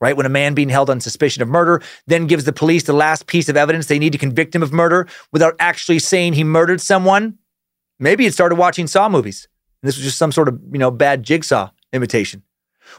right? 0.00 0.16
When 0.16 0.24
a 0.24 0.30
man 0.30 0.54
being 0.54 0.70
held 0.70 0.88
on 0.88 1.00
suspicion 1.00 1.42
of 1.42 1.48
murder 1.48 1.82
then 2.06 2.26
gives 2.26 2.44
the 2.44 2.52
police 2.54 2.84
the 2.84 2.94
last 2.94 3.26
piece 3.26 3.50
of 3.50 3.58
evidence 3.58 3.86
they 3.86 3.98
need 3.98 4.12
to 4.12 4.18
convict 4.18 4.54
him 4.54 4.62
of 4.62 4.72
murder 4.72 5.06
without 5.32 5.54
actually 5.58 5.98
saying 5.98 6.32
he 6.32 6.44
murdered 6.44 6.80
someone. 6.80 7.36
Maybe 7.98 8.24
he 8.24 8.30
started 8.30 8.54
watching 8.54 8.86
Saw 8.86 9.10
movies. 9.10 9.48
And 9.82 9.88
this 9.88 9.98
was 9.98 10.04
just 10.06 10.16
some 10.16 10.32
sort 10.32 10.48
of, 10.48 10.58
you 10.72 10.78
know, 10.78 10.90
bad 10.90 11.24
jigsaw 11.24 11.72
imitation. 11.92 12.42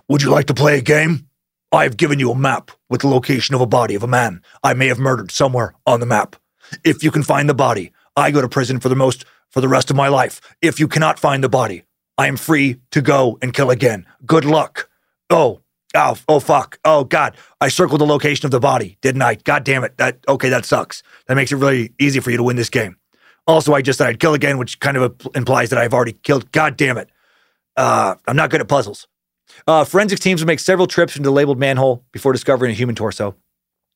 Would 0.07 0.21
you 0.21 0.29
like 0.29 0.45
to 0.45 0.53
play 0.53 0.77
a 0.77 0.81
game? 0.83 1.27
I 1.71 1.81
have 1.81 1.97
given 1.97 2.19
you 2.19 2.29
a 2.29 2.37
map 2.37 2.69
with 2.91 3.01
the 3.01 3.07
location 3.07 3.55
of 3.55 3.61
a 3.61 3.65
body 3.65 3.95
of 3.95 4.03
a 4.03 4.07
man 4.07 4.43
I 4.63 4.75
may 4.75 4.85
have 4.85 4.99
murdered 4.99 5.31
somewhere 5.31 5.73
on 5.87 5.99
the 5.99 6.05
map. 6.05 6.35
If 6.83 7.03
you 7.03 7.09
can 7.09 7.23
find 7.23 7.49
the 7.49 7.55
body, 7.55 7.91
I 8.15 8.29
go 8.29 8.39
to 8.39 8.47
prison 8.47 8.79
for 8.79 8.89
the 8.89 8.95
most 8.95 9.25
for 9.49 9.61
the 9.61 9.67
rest 9.67 9.89
of 9.89 9.95
my 9.95 10.09
life. 10.09 10.41
If 10.61 10.79
you 10.79 10.87
cannot 10.87 11.17
find 11.17 11.43
the 11.43 11.49
body, 11.49 11.85
I 12.21 12.27
am 12.27 12.37
free 12.37 12.79
to 12.91 13.01
go 13.01 13.39
and 13.41 13.51
kill 13.51 13.71
again. 13.71 14.05
Good 14.27 14.45
luck. 14.45 14.87
Oh, 15.31 15.61
oh, 15.95 16.15
oh, 16.27 16.39
fuck. 16.39 16.77
Oh, 16.85 17.03
God. 17.03 17.35
I 17.59 17.67
circled 17.67 17.99
the 17.99 18.05
location 18.05 18.45
of 18.45 18.51
the 18.51 18.59
body, 18.59 18.99
didn't 19.01 19.23
I? 19.23 19.33
God 19.43 19.63
damn 19.63 19.83
it. 19.83 19.97
That 19.97 20.19
okay, 20.27 20.49
that 20.49 20.63
sucks. 20.63 21.01
That 21.25 21.33
makes 21.33 21.51
it 21.51 21.55
really 21.55 21.93
easy 21.99 22.19
for 22.19 22.29
you 22.29 22.37
to 22.37 22.43
win 22.43 22.57
this 22.57 22.69
game. 22.69 22.97
Also, 23.47 23.73
I 23.73 23.81
just 23.81 23.97
said 23.97 24.05
I'd 24.05 24.19
kill 24.19 24.35
again, 24.35 24.59
which 24.59 24.79
kind 24.79 24.97
of 24.97 25.19
implies 25.33 25.71
that 25.71 25.79
I've 25.79 25.95
already 25.95 26.13
killed. 26.13 26.51
God 26.51 26.77
damn 26.77 26.99
it. 26.99 27.09
Uh, 27.75 28.13
I'm 28.27 28.35
not 28.35 28.51
good 28.51 28.61
at 28.61 28.67
puzzles. 28.67 29.07
Uh, 29.65 29.83
forensics 29.83 30.21
teams 30.21 30.41
would 30.41 30.47
make 30.47 30.59
several 30.59 30.85
trips 30.85 31.15
into 31.15 31.27
the 31.27 31.33
labeled 31.33 31.57
manhole 31.57 32.05
before 32.11 32.33
discovering 32.33 32.69
a 32.69 32.75
human 32.75 32.93
torso. 32.93 33.35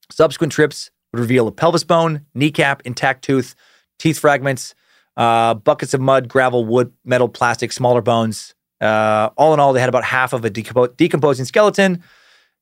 Subsequent 0.09 0.51
trips 0.51 0.89
would 1.13 1.19
reveal 1.19 1.47
a 1.47 1.51
pelvis 1.51 1.83
bone, 1.83 2.25
kneecap, 2.33 2.81
intact 2.85 3.23
tooth, 3.23 3.53
teeth 3.99 4.17
fragments, 4.17 4.73
uh, 5.17 5.53
buckets 5.53 5.93
of 5.93 6.01
mud, 6.01 6.27
gravel, 6.27 6.65
wood, 6.65 6.91
metal, 7.03 7.29
plastic, 7.29 7.71
smaller 7.71 8.01
bones. 8.01 8.53
Uh, 8.81 9.29
all 9.37 9.53
in 9.53 9.59
all, 9.59 9.73
they 9.73 9.79
had 9.79 9.89
about 9.89 10.03
half 10.03 10.33
of 10.33 10.43
a 10.43 10.49
decompo- 10.49 10.95
decomposing 10.97 11.45
skeleton. 11.45 12.03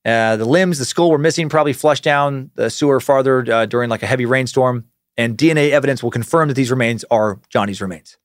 Uh, 0.05 0.35
the 0.35 0.45
limbs, 0.45 0.79
the 0.79 0.85
skull 0.85 1.09
were 1.09 1.17
missing, 1.17 1.49
probably 1.49 1.73
flushed 1.73 2.03
down 2.03 2.51
the 2.55 2.69
sewer 2.69 2.99
farther 2.99 3.45
uh, 3.51 3.65
during 3.65 3.89
like 3.89 4.03
a 4.03 4.07
heavy 4.07 4.25
rainstorm. 4.25 4.85
And 5.15 5.37
DNA 5.37 5.71
evidence 5.71 6.01
will 6.01 6.11
confirm 6.11 6.47
that 6.47 6.55
these 6.55 6.71
remains 6.71 7.05
are 7.11 7.39
Johnny's 7.49 7.81
remains. 7.81 8.17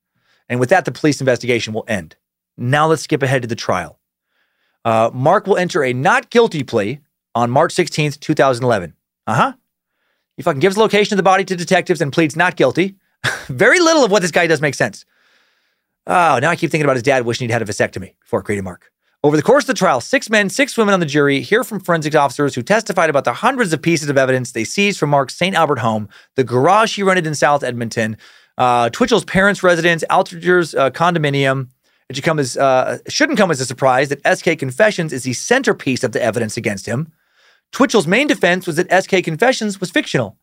And 0.48 0.58
with 0.58 0.70
that, 0.70 0.84
the 0.86 0.92
police 0.92 1.20
investigation 1.20 1.74
will 1.74 1.84
end. 1.86 2.16
Now 2.56 2.88
let's 2.88 3.02
skip 3.02 3.22
ahead 3.22 3.42
to 3.42 3.48
the 3.48 3.54
trial. 3.54 3.98
Uh, 4.84 5.10
Mark 5.12 5.46
will 5.46 5.58
enter 5.58 5.84
a 5.84 5.92
not 5.92 6.30
guilty 6.30 6.62
plea 6.64 7.00
on 7.34 7.50
March 7.50 7.74
16th, 7.74 8.18
2011. 8.20 8.94
Uh 9.26 9.34
huh. 9.34 9.52
He 10.36 10.42
fucking 10.42 10.60
gives 10.60 10.76
location 10.76 11.14
of 11.14 11.18
the 11.18 11.22
body 11.22 11.44
to 11.44 11.56
detectives 11.56 12.00
and 12.00 12.12
pleads 12.12 12.36
not 12.36 12.56
guilty. 12.56 12.96
Very 13.48 13.80
little 13.80 14.04
of 14.04 14.10
what 14.10 14.22
this 14.22 14.30
guy 14.30 14.46
does 14.46 14.60
makes 14.60 14.78
sense. 14.78 15.04
Oh, 16.06 16.38
now 16.40 16.50
I 16.50 16.56
keep 16.56 16.70
thinking 16.70 16.84
about 16.84 16.96
his 16.96 17.02
dad 17.02 17.24
wishing 17.24 17.46
he'd 17.48 17.52
had 17.52 17.62
a 17.62 17.66
vasectomy 17.66 18.14
before 18.20 18.42
creating 18.42 18.64
Mark. 18.64 18.90
Over 19.24 19.36
the 19.36 19.42
course 19.42 19.64
of 19.64 19.68
the 19.68 19.74
trial, 19.74 20.00
six 20.00 20.30
men, 20.30 20.48
six 20.48 20.76
women 20.78 20.94
on 20.94 21.00
the 21.00 21.06
jury 21.06 21.40
hear 21.40 21.64
from 21.64 21.80
forensics 21.80 22.14
officers 22.14 22.54
who 22.54 22.62
testified 22.62 23.10
about 23.10 23.24
the 23.24 23.32
hundreds 23.32 23.72
of 23.72 23.82
pieces 23.82 24.08
of 24.08 24.16
evidence 24.16 24.52
they 24.52 24.64
seized 24.64 24.98
from 24.98 25.10
Mark's 25.10 25.34
St. 25.34 25.56
Albert 25.56 25.80
home, 25.80 26.08
the 26.36 26.44
garage 26.44 26.94
he 26.94 27.02
rented 27.02 27.26
in 27.26 27.34
South 27.34 27.62
Edmonton, 27.64 28.16
Uh, 28.58 28.90
Twitchell's 28.90 29.24
parents' 29.24 29.62
residence, 29.62 30.02
Altringer's 30.10 30.74
uh, 30.74 30.90
condominium. 30.90 31.68
It 32.08 32.16
should 32.16 32.24
come 32.24 32.38
as 32.38 32.56
uh, 32.56 32.98
shouldn't 33.08 33.38
come 33.38 33.50
as 33.50 33.60
a 33.60 33.66
surprise 33.66 34.08
that 34.08 34.38
SK 34.38 34.58
Confessions 34.58 35.12
is 35.12 35.24
the 35.24 35.32
centerpiece 35.32 36.02
of 36.02 36.12
the 36.12 36.22
evidence 36.22 36.56
against 36.56 36.86
him. 36.86 37.12
Twitchell's 37.70 38.06
main 38.06 38.26
defense 38.26 38.66
was 38.66 38.76
that 38.76 38.90
SK 39.02 39.22
Confessions 39.22 39.78
was 39.78 39.90
fictional, 39.90 40.36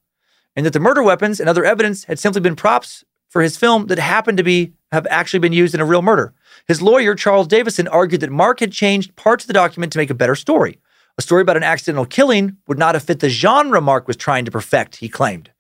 and 0.56 0.66
that 0.66 0.74
the 0.74 0.80
murder 0.80 1.04
weapons 1.04 1.40
and 1.40 1.50
other 1.50 1.66
evidence 1.66 2.06
had 2.06 2.20
simply 2.20 2.42
been 2.42 2.56
props 2.56 3.04
for 3.30 3.42
his 3.42 3.58
film 3.58 3.88
that 3.88 4.00
happened 4.00 4.38
to 4.38 4.44
be 4.44 4.74
have 4.92 5.06
actually 5.10 5.40
been 5.40 5.54
used 5.54 5.76
in 5.76 5.82
a 5.82 5.86
real 5.86 6.02
murder. 6.02 6.34
His 6.68 6.82
lawyer, 6.82 7.16
Charles 7.16 7.48
Davison, 7.48 7.88
argued 7.88 8.22
that 8.22 8.32
Mark 8.32 8.62
had 8.62 8.72
changed 8.72 9.16
parts 9.16 9.44
of 9.44 9.48
the 9.48 9.54
document 9.54 9.92
to 9.94 9.98
make 9.98 10.10
a 10.10 10.16
better 10.16 10.36
story. 10.36 10.80
A 11.18 11.22
story 11.22 11.42
about 11.42 11.58
an 11.58 11.64
accidental 11.64 12.06
killing 12.06 12.58
would 12.68 12.80
not 12.80 12.96
have 12.96 13.04
fit 13.04 13.20
the 13.20 13.30
genre 13.30 13.82
Mark 13.82 14.08
was 14.08 14.16
trying 14.16 14.46
to 14.46 14.52
perfect, 14.52 14.98
he 14.98 15.10
claimed. 15.10 15.52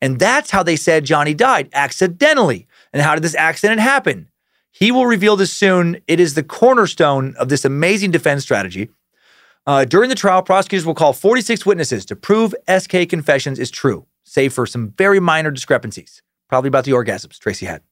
And 0.00 0.18
that's 0.18 0.50
how 0.50 0.62
they 0.62 0.76
said 0.76 1.04
Johnny 1.04 1.34
died 1.34 1.68
accidentally. 1.72 2.66
And 2.92 3.02
how 3.02 3.14
did 3.14 3.24
this 3.24 3.34
accident 3.34 3.80
happen? 3.80 4.28
He 4.70 4.90
will 4.90 5.06
reveal 5.06 5.36
this 5.36 5.52
soon. 5.52 6.00
It 6.06 6.20
is 6.20 6.34
the 6.34 6.42
cornerstone 6.42 7.34
of 7.36 7.48
this 7.48 7.64
amazing 7.64 8.10
defense 8.10 8.42
strategy. 8.42 8.88
Uh, 9.66 9.84
during 9.84 10.08
the 10.08 10.14
trial, 10.14 10.42
prosecutors 10.42 10.86
will 10.86 10.94
call 10.94 11.12
46 11.12 11.66
witnesses 11.66 12.04
to 12.06 12.16
prove 12.16 12.54
SK 12.68 13.08
Confessions 13.08 13.58
is 13.58 13.70
true, 13.70 14.06
save 14.30 14.52
for 14.52 14.64
some 14.64 14.94
very 14.96 15.18
minor 15.18 15.50
discrepancies, 15.50 16.22
probably 16.48 16.68
about 16.68 16.84
the 16.84 16.92
orgasms 16.92 17.38
Tracy 17.38 17.66
had. 17.66 17.82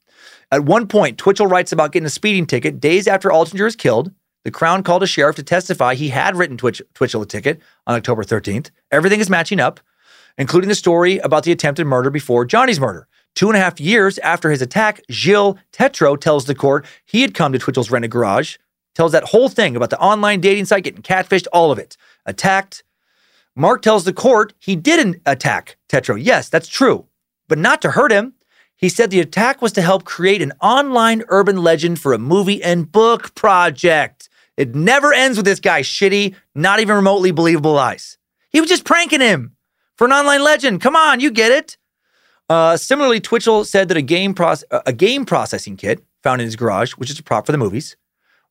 At 0.52 0.64
one 0.64 0.86
point, 0.86 1.18
Twitchell 1.18 1.48
writes 1.48 1.72
about 1.72 1.90
getting 1.90 2.06
a 2.06 2.10
speeding 2.10 2.46
ticket 2.46 2.78
days 2.78 3.08
after 3.08 3.28
Altringer 3.28 3.66
is 3.66 3.74
killed. 3.74 4.12
The 4.44 4.52
Crown 4.52 4.84
called 4.84 5.02
a 5.02 5.06
sheriff 5.06 5.34
to 5.36 5.42
testify 5.42 5.94
he 5.94 6.10
had 6.10 6.36
written 6.36 6.56
Twitch, 6.56 6.80
Twitchell 6.94 7.22
a 7.22 7.26
ticket 7.26 7.60
on 7.88 7.96
October 7.96 8.22
13th. 8.22 8.70
Everything 8.92 9.18
is 9.18 9.28
matching 9.28 9.58
up, 9.58 9.80
including 10.38 10.68
the 10.68 10.76
story 10.76 11.18
about 11.18 11.42
the 11.42 11.50
attempted 11.50 11.86
murder 11.86 12.08
before 12.08 12.44
Johnny's 12.44 12.78
murder. 12.78 13.08
Two 13.34 13.48
and 13.48 13.56
a 13.56 13.60
half 13.60 13.80
years 13.80 14.18
after 14.18 14.50
his 14.50 14.62
attack, 14.62 15.02
Gilles 15.10 15.56
Tetreault 15.72 16.20
tells 16.20 16.44
the 16.44 16.54
court 16.54 16.86
he 17.04 17.22
had 17.22 17.34
come 17.34 17.52
to 17.52 17.58
Twitchell's 17.58 17.90
rented 17.90 18.12
garage, 18.12 18.58
tells 18.94 19.10
that 19.10 19.24
whole 19.24 19.48
thing 19.48 19.74
about 19.74 19.90
the 19.90 20.00
online 20.00 20.40
dating 20.40 20.66
site 20.66 20.84
getting 20.84 21.02
catfished, 21.02 21.46
all 21.52 21.72
of 21.72 21.80
it. 21.80 21.96
Attacked. 22.26 22.84
Mark 23.58 23.82
tells 23.82 24.04
the 24.04 24.12
court 24.12 24.54
he 24.60 24.76
didn't 24.76 25.20
attack 25.26 25.76
Tetreault. 25.88 26.22
Yes, 26.22 26.48
that's 26.48 26.68
true, 26.68 27.06
but 27.48 27.58
not 27.58 27.82
to 27.82 27.90
hurt 27.90 28.12
him. 28.12 28.34
He 28.76 28.88
said 28.88 29.10
the 29.10 29.18
attack 29.18 29.60
was 29.60 29.72
to 29.72 29.82
help 29.82 30.04
create 30.04 30.40
an 30.40 30.52
online 30.62 31.24
urban 31.26 31.56
legend 31.56 32.00
for 32.00 32.12
a 32.12 32.18
movie 32.18 32.62
and 32.62 32.90
book 32.90 33.34
project. 33.34 34.28
It 34.56 34.76
never 34.76 35.12
ends 35.12 35.36
with 35.36 35.44
this 35.44 35.58
guy 35.58 35.80
shitty, 35.80 36.36
not 36.54 36.78
even 36.78 36.94
remotely 36.94 37.32
believable 37.32 37.72
lies. 37.72 38.16
He 38.50 38.60
was 38.60 38.70
just 38.70 38.84
pranking 38.84 39.20
him 39.20 39.56
for 39.96 40.06
an 40.06 40.12
online 40.12 40.44
legend. 40.44 40.80
Come 40.80 40.94
on, 40.94 41.18
you 41.18 41.32
get 41.32 41.50
it. 41.50 41.76
Uh, 42.48 42.76
similarly, 42.76 43.18
Twitchell 43.18 43.64
said 43.64 43.88
that 43.88 43.96
a 43.96 44.02
game, 44.02 44.36
proce- 44.36 44.62
a 44.70 44.92
game 44.92 45.26
processing 45.26 45.76
kit 45.76 46.04
found 46.22 46.40
in 46.40 46.46
his 46.46 46.54
garage, 46.54 46.92
which 46.92 47.10
is 47.10 47.18
a 47.18 47.24
prop 47.24 47.44
for 47.44 47.50
the 47.52 47.58
movies, 47.58 47.96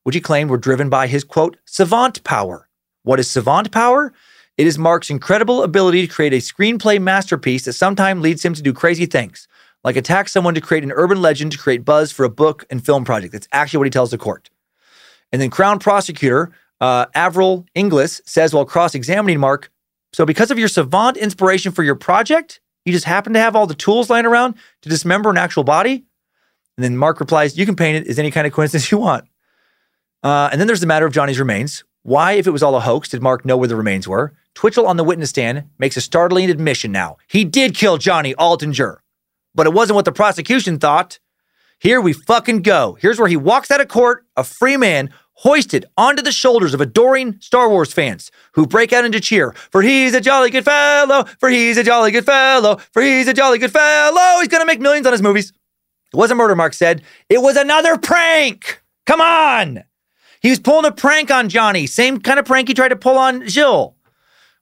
which 0.02 0.14
he 0.14 0.20
claimed 0.20 0.50
were 0.50 0.58
driven 0.58 0.90
by 0.90 1.06
his 1.06 1.24
quote, 1.24 1.56
savant 1.64 2.22
power. 2.24 2.68
What 3.04 3.18
is 3.18 3.30
savant 3.30 3.72
power? 3.72 4.12
It 4.58 4.66
is 4.66 4.76
Mark's 4.76 5.08
incredible 5.08 5.62
ability 5.62 6.04
to 6.04 6.12
create 6.12 6.32
a 6.32 6.38
screenplay 6.38 7.00
masterpiece 7.00 7.64
that 7.64 7.74
sometimes 7.74 8.20
leads 8.20 8.44
him 8.44 8.54
to 8.54 8.62
do 8.62 8.72
crazy 8.72 9.06
things, 9.06 9.46
like 9.84 9.94
attack 9.94 10.28
someone 10.28 10.54
to 10.54 10.60
create 10.60 10.82
an 10.82 10.90
urban 10.90 11.22
legend 11.22 11.52
to 11.52 11.58
create 11.58 11.84
buzz 11.84 12.10
for 12.10 12.24
a 12.24 12.28
book 12.28 12.66
and 12.68 12.84
film 12.84 13.04
project. 13.04 13.32
That's 13.32 13.46
actually 13.52 13.78
what 13.78 13.86
he 13.86 13.92
tells 13.92 14.10
the 14.10 14.18
court. 14.18 14.50
And 15.30 15.40
then 15.40 15.48
Crown 15.48 15.78
Prosecutor 15.78 16.50
uh, 16.80 17.06
Avril 17.14 17.66
Inglis 17.76 18.20
says 18.26 18.52
while 18.52 18.64
cross 18.64 18.96
examining 18.96 19.38
Mark, 19.38 19.70
so 20.12 20.26
because 20.26 20.50
of 20.50 20.58
your 20.58 20.68
savant 20.68 21.16
inspiration 21.16 21.70
for 21.70 21.84
your 21.84 21.94
project, 21.94 22.60
you 22.84 22.92
just 22.92 23.04
happen 23.04 23.34
to 23.34 23.38
have 23.38 23.54
all 23.54 23.66
the 23.66 23.74
tools 23.74 24.10
lying 24.10 24.26
around 24.26 24.56
to 24.82 24.88
dismember 24.88 25.30
an 25.30 25.36
actual 25.36 25.62
body? 25.62 26.04
And 26.76 26.84
then 26.84 26.96
Mark 26.96 27.20
replies, 27.20 27.56
You 27.56 27.66
can 27.66 27.76
paint 27.76 28.04
it 28.04 28.10
as 28.10 28.18
any 28.18 28.32
kind 28.32 28.46
of 28.46 28.52
coincidence 28.52 28.90
you 28.90 28.98
want. 28.98 29.24
Uh, 30.24 30.48
and 30.50 30.60
then 30.60 30.66
there's 30.66 30.80
the 30.80 30.86
matter 30.86 31.06
of 31.06 31.12
Johnny's 31.12 31.38
remains. 31.38 31.84
Why, 32.08 32.32
if 32.32 32.46
it 32.46 32.52
was 32.52 32.62
all 32.62 32.74
a 32.74 32.80
hoax, 32.80 33.10
did 33.10 33.20
Mark 33.20 33.44
know 33.44 33.58
where 33.58 33.68
the 33.68 33.76
remains 33.76 34.08
were? 34.08 34.32
Twitchell 34.54 34.86
on 34.86 34.96
the 34.96 35.04
witness 35.04 35.28
stand 35.28 35.64
makes 35.78 35.94
a 35.94 36.00
startling 36.00 36.48
admission 36.48 36.90
now. 36.90 37.18
He 37.28 37.44
did 37.44 37.74
kill 37.74 37.98
Johnny 37.98 38.34
Altinger, 38.36 39.00
but 39.54 39.66
it 39.66 39.74
wasn't 39.74 39.96
what 39.96 40.06
the 40.06 40.12
prosecution 40.12 40.78
thought. 40.78 41.18
Here 41.78 42.00
we 42.00 42.14
fucking 42.14 42.62
go. 42.62 42.96
Here's 42.98 43.18
where 43.18 43.28
he 43.28 43.36
walks 43.36 43.70
out 43.70 43.82
of 43.82 43.88
court, 43.88 44.24
a 44.38 44.42
free 44.42 44.78
man, 44.78 45.10
hoisted 45.34 45.84
onto 45.98 46.22
the 46.22 46.32
shoulders 46.32 46.72
of 46.72 46.80
adoring 46.80 47.36
Star 47.40 47.68
Wars 47.68 47.92
fans 47.92 48.30
who 48.52 48.66
break 48.66 48.94
out 48.94 49.04
into 49.04 49.20
cheer. 49.20 49.54
For 49.70 49.82
he's 49.82 50.14
a 50.14 50.20
jolly 50.22 50.48
good 50.48 50.64
fellow, 50.64 51.24
for 51.38 51.50
he's 51.50 51.76
a 51.76 51.84
jolly 51.84 52.10
good 52.10 52.24
fellow, 52.24 52.76
for 52.94 53.02
he's 53.02 53.28
a 53.28 53.34
jolly 53.34 53.58
good 53.58 53.70
fellow. 53.70 54.40
He's 54.40 54.48
gonna 54.48 54.64
make 54.64 54.80
millions 54.80 55.06
on 55.06 55.12
his 55.12 55.20
movies. 55.20 55.52
It 56.10 56.16
wasn't 56.16 56.38
murder, 56.38 56.56
Mark 56.56 56.72
said. 56.72 57.02
It 57.28 57.42
was 57.42 57.58
another 57.58 57.98
prank. 57.98 58.80
Come 59.04 59.20
on. 59.20 59.84
He 60.40 60.50
was 60.50 60.58
pulling 60.60 60.84
a 60.84 60.92
prank 60.92 61.30
on 61.30 61.48
Johnny. 61.48 61.86
Same 61.86 62.20
kind 62.20 62.38
of 62.38 62.44
prank 62.44 62.68
he 62.68 62.74
tried 62.74 62.88
to 62.88 62.96
pull 62.96 63.18
on 63.18 63.46
Gilles. 63.48 63.94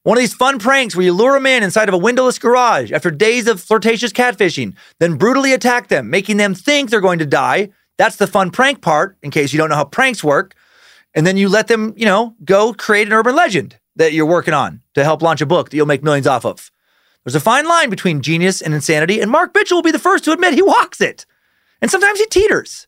One 0.02 0.16
of 0.16 0.20
these 0.20 0.34
fun 0.34 0.60
pranks 0.60 0.94
where 0.94 1.04
you 1.04 1.12
lure 1.12 1.36
a 1.36 1.40
man 1.40 1.64
inside 1.64 1.88
of 1.88 1.94
a 1.94 1.98
windowless 1.98 2.38
garage 2.38 2.92
after 2.92 3.10
days 3.10 3.48
of 3.48 3.60
flirtatious 3.60 4.12
catfishing, 4.12 4.76
then 5.00 5.16
brutally 5.16 5.52
attack 5.52 5.88
them, 5.88 6.10
making 6.10 6.36
them 6.36 6.54
think 6.54 6.90
they're 6.90 7.00
going 7.00 7.18
to 7.18 7.26
die. 7.26 7.70
That's 7.98 8.16
the 8.16 8.28
fun 8.28 8.50
prank 8.50 8.82
part, 8.82 9.18
in 9.22 9.32
case 9.32 9.52
you 9.52 9.58
don't 9.58 9.68
know 9.68 9.74
how 9.74 9.84
pranks 9.84 10.22
work. 10.22 10.54
And 11.14 11.26
then 11.26 11.36
you 11.36 11.48
let 11.48 11.66
them, 11.66 11.92
you 11.96 12.04
know, 12.04 12.36
go 12.44 12.72
create 12.72 13.08
an 13.08 13.14
urban 13.14 13.34
legend 13.34 13.78
that 13.96 14.12
you're 14.12 14.26
working 14.26 14.54
on 14.54 14.82
to 14.94 15.02
help 15.02 15.22
launch 15.22 15.40
a 15.40 15.46
book 15.46 15.70
that 15.70 15.76
you'll 15.76 15.86
make 15.86 16.04
millions 16.04 16.26
off 16.26 16.44
of. 16.44 16.70
There's 17.24 17.34
a 17.34 17.40
fine 17.40 17.66
line 17.66 17.90
between 17.90 18.22
genius 18.22 18.60
and 18.62 18.72
insanity, 18.72 19.20
and 19.20 19.28
Mark 19.28 19.52
Twitchell 19.52 19.78
will 19.78 19.82
be 19.82 19.90
the 19.90 19.98
first 19.98 20.22
to 20.24 20.32
admit 20.32 20.54
he 20.54 20.62
walks 20.62 21.00
it. 21.00 21.26
And 21.82 21.90
sometimes 21.90 22.20
he 22.20 22.26
teeters. 22.26 22.86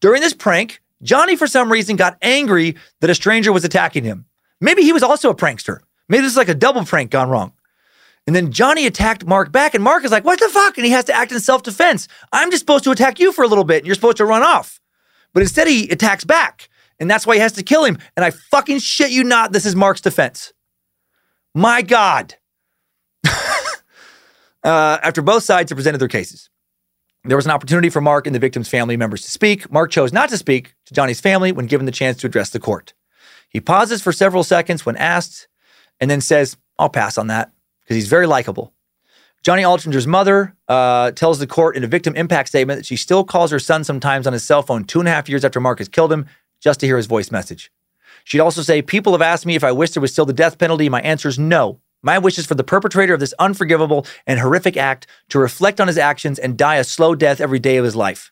During 0.00 0.20
this 0.20 0.34
prank, 0.34 0.82
Johnny, 1.02 1.36
for 1.36 1.46
some 1.46 1.70
reason, 1.70 1.96
got 1.96 2.18
angry 2.22 2.76
that 3.00 3.10
a 3.10 3.14
stranger 3.14 3.52
was 3.52 3.64
attacking 3.64 4.04
him. 4.04 4.26
Maybe 4.60 4.82
he 4.82 4.92
was 4.92 5.02
also 5.02 5.30
a 5.30 5.34
prankster. 5.34 5.80
Maybe 6.08 6.22
this 6.22 6.32
is 6.32 6.36
like 6.36 6.48
a 6.48 6.54
double 6.54 6.84
prank 6.84 7.10
gone 7.10 7.28
wrong. 7.28 7.52
And 8.26 8.34
then 8.36 8.52
Johnny 8.52 8.86
attacked 8.86 9.24
Mark 9.24 9.52
back, 9.52 9.74
and 9.74 9.82
Mark 9.82 10.04
is 10.04 10.10
like, 10.10 10.24
What 10.24 10.38
the 10.38 10.48
fuck? 10.48 10.76
And 10.76 10.84
he 10.84 10.92
has 10.92 11.04
to 11.06 11.14
act 11.14 11.32
in 11.32 11.40
self 11.40 11.62
defense. 11.62 12.08
I'm 12.32 12.50
just 12.50 12.60
supposed 12.60 12.84
to 12.84 12.90
attack 12.90 13.18
you 13.18 13.32
for 13.32 13.42
a 13.42 13.48
little 13.48 13.64
bit, 13.64 13.78
and 13.78 13.86
you're 13.86 13.94
supposed 13.94 14.18
to 14.18 14.26
run 14.26 14.42
off. 14.42 14.80
But 15.32 15.42
instead, 15.42 15.66
he 15.66 15.88
attacks 15.88 16.24
back, 16.24 16.68
and 16.98 17.10
that's 17.10 17.26
why 17.26 17.36
he 17.36 17.40
has 17.40 17.52
to 17.52 17.62
kill 17.62 17.84
him. 17.84 17.98
And 18.16 18.24
I 18.24 18.30
fucking 18.30 18.80
shit 18.80 19.10
you 19.10 19.24
not, 19.24 19.52
this 19.52 19.64
is 19.64 19.74
Mark's 19.76 20.00
defense. 20.00 20.52
My 21.54 21.82
God. 21.82 22.34
uh, 23.24 24.98
after 25.02 25.22
both 25.22 25.42
sides 25.42 25.70
have 25.70 25.76
presented 25.76 25.98
their 25.98 26.08
cases, 26.08 26.50
there 27.30 27.36
was 27.36 27.46
an 27.46 27.52
opportunity 27.52 27.90
for 27.90 28.00
Mark 28.00 28.26
and 28.26 28.34
the 28.34 28.40
victim's 28.40 28.68
family 28.68 28.96
members 28.96 29.22
to 29.22 29.30
speak. 29.30 29.70
Mark 29.70 29.90
chose 29.90 30.12
not 30.12 30.28
to 30.30 30.38
speak 30.38 30.74
to 30.86 30.94
Johnny's 30.94 31.20
family 31.20 31.52
when 31.52 31.66
given 31.66 31.86
the 31.86 31.92
chance 31.92 32.16
to 32.18 32.26
address 32.26 32.50
the 32.50 32.60
court. 32.60 32.94
He 33.48 33.60
pauses 33.60 34.02
for 34.02 34.12
several 34.12 34.44
seconds 34.44 34.84
when 34.84 34.96
asked 34.96 35.48
and 36.00 36.10
then 36.10 36.20
says, 36.20 36.56
I'll 36.78 36.88
pass 36.88 37.18
on 37.18 37.26
that 37.28 37.52
because 37.82 37.96
he's 37.96 38.08
very 38.08 38.26
likable. 38.26 38.72
Johnny 39.42 39.62
Altringer's 39.62 40.06
mother 40.06 40.54
uh, 40.66 41.12
tells 41.12 41.38
the 41.38 41.46
court 41.46 41.76
in 41.76 41.84
a 41.84 41.86
victim 41.86 42.14
impact 42.16 42.48
statement 42.48 42.78
that 42.78 42.86
she 42.86 42.96
still 42.96 43.24
calls 43.24 43.50
her 43.50 43.58
son 43.58 43.84
sometimes 43.84 44.26
on 44.26 44.32
his 44.32 44.44
cell 44.44 44.62
phone 44.62 44.84
two 44.84 44.98
and 44.98 45.08
a 45.08 45.12
half 45.12 45.28
years 45.28 45.44
after 45.44 45.60
Mark 45.60 45.78
has 45.78 45.88
killed 45.88 46.12
him 46.12 46.26
just 46.60 46.80
to 46.80 46.86
hear 46.86 46.96
his 46.96 47.06
voice 47.06 47.30
message. 47.30 47.70
She'd 48.24 48.40
also 48.40 48.62
say, 48.62 48.82
People 48.82 49.12
have 49.12 49.22
asked 49.22 49.46
me 49.46 49.54
if 49.54 49.64
I 49.64 49.72
wish 49.72 49.92
there 49.92 50.00
was 50.00 50.12
still 50.12 50.26
the 50.26 50.32
death 50.32 50.58
penalty. 50.58 50.88
My 50.88 51.00
answer 51.00 51.28
is 51.28 51.38
no. 51.38 51.80
My 52.02 52.18
wish 52.18 52.38
is 52.38 52.46
for 52.46 52.54
the 52.54 52.64
perpetrator 52.64 53.14
of 53.14 53.20
this 53.20 53.34
unforgivable 53.38 54.06
and 54.26 54.38
horrific 54.38 54.76
act 54.76 55.06
to 55.30 55.38
reflect 55.38 55.80
on 55.80 55.88
his 55.88 55.98
actions 55.98 56.38
and 56.38 56.56
die 56.56 56.76
a 56.76 56.84
slow 56.84 57.14
death 57.14 57.40
every 57.40 57.58
day 57.58 57.76
of 57.76 57.84
his 57.84 57.96
life. 57.96 58.30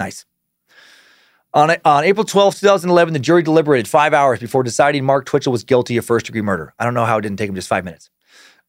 Nice. 0.00 0.24
On, 1.54 1.74
on 1.84 2.04
April 2.04 2.24
12, 2.24 2.56
2011, 2.56 3.14
the 3.14 3.18
jury 3.18 3.42
deliberated 3.42 3.88
five 3.88 4.12
hours 4.12 4.38
before 4.38 4.62
deciding 4.62 5.04
Mark 5.04 5.24
Twitchell 5.24 5.52
was 5.52 5.64
guilty 5.64 5.96
of 5.96 6.04
first 6.04 6.26
degree 6.26 6.42
murder. 6.42 6.74
I 6.78 6.84
don't 6.84 6.94
know 6.94 7.06
how 7.06 7.18
it 7.18 7.22
didn't 7.22 7.38
take 7.38 7.48
him 7.48 7.54
just 7.54 7.68
five 7.68 7.84
minutes. 7.84 8.10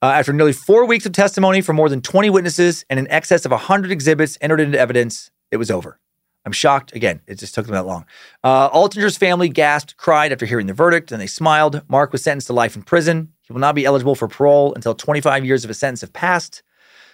Uh, 0.02 0.08
after 0.08 0.32
nearly 0.32 0.54
four 0.54 0.86
weeks 0.86 1.06
of 1.06 1.12
testimony 1.12 1.60
from 1.60 1.76
more 1.76 1.90
than 1.90 2.02
20 2.02 2.30
witnesses 2.30 2.86
and 2.90 2.98
in 2.98 3.10
excess 3.12 3.44
of 3.44 3.52
100 3.52 3.92
exhibits 3.92 4.38
entered 4.40 4.62
into 4.62 4.80
evidence, 4.80 5.30
it 5.52 5.58
was 5.58 5.70
over. 5.70 6.00
I'm 6.46 6.54
shocked. 6.54 6.96
Again, 6.96 7.22
it 7.28 7.36
just 7.36 7.54
took 7.54 7.66
them 7.66 7.74
that 7.74 7.86
long. 7.86 8.06
Uh, 8.44 8.70
Altinger's 8.70 9.18
family 9.18 9.50
gasped, 9.50 9.98
cried 9.98 10.32
after 10.32 10.46
hearing 10.46 10.68
the 10.68 10.74
verdict, 10.74 11.12
and 11.12 11.20
they 11.20 11.28
smiled. 11.28 11.82
Mark 11.90 12.14
was 12.14 12.24
sentenced 12.24 12.48
to 12.48 12.54
life 12.54 12.78
in 12.78 12.84
prison. 12.84 13.34
He 13.50 13.54
will 13.54 13.60
not 13.60 13.74
be 13.74 13.86
eligible 13.86 14.14
for 14.14 14.28
parole 14.28 14.76
until 14.76 14.94
25 14.94 15.44
years 15.44 15.64
of 15.66 15.70
his 15.70 15.80
sentence 15.80 16.02
have 16.02 16.14
passed. 16.14 16.62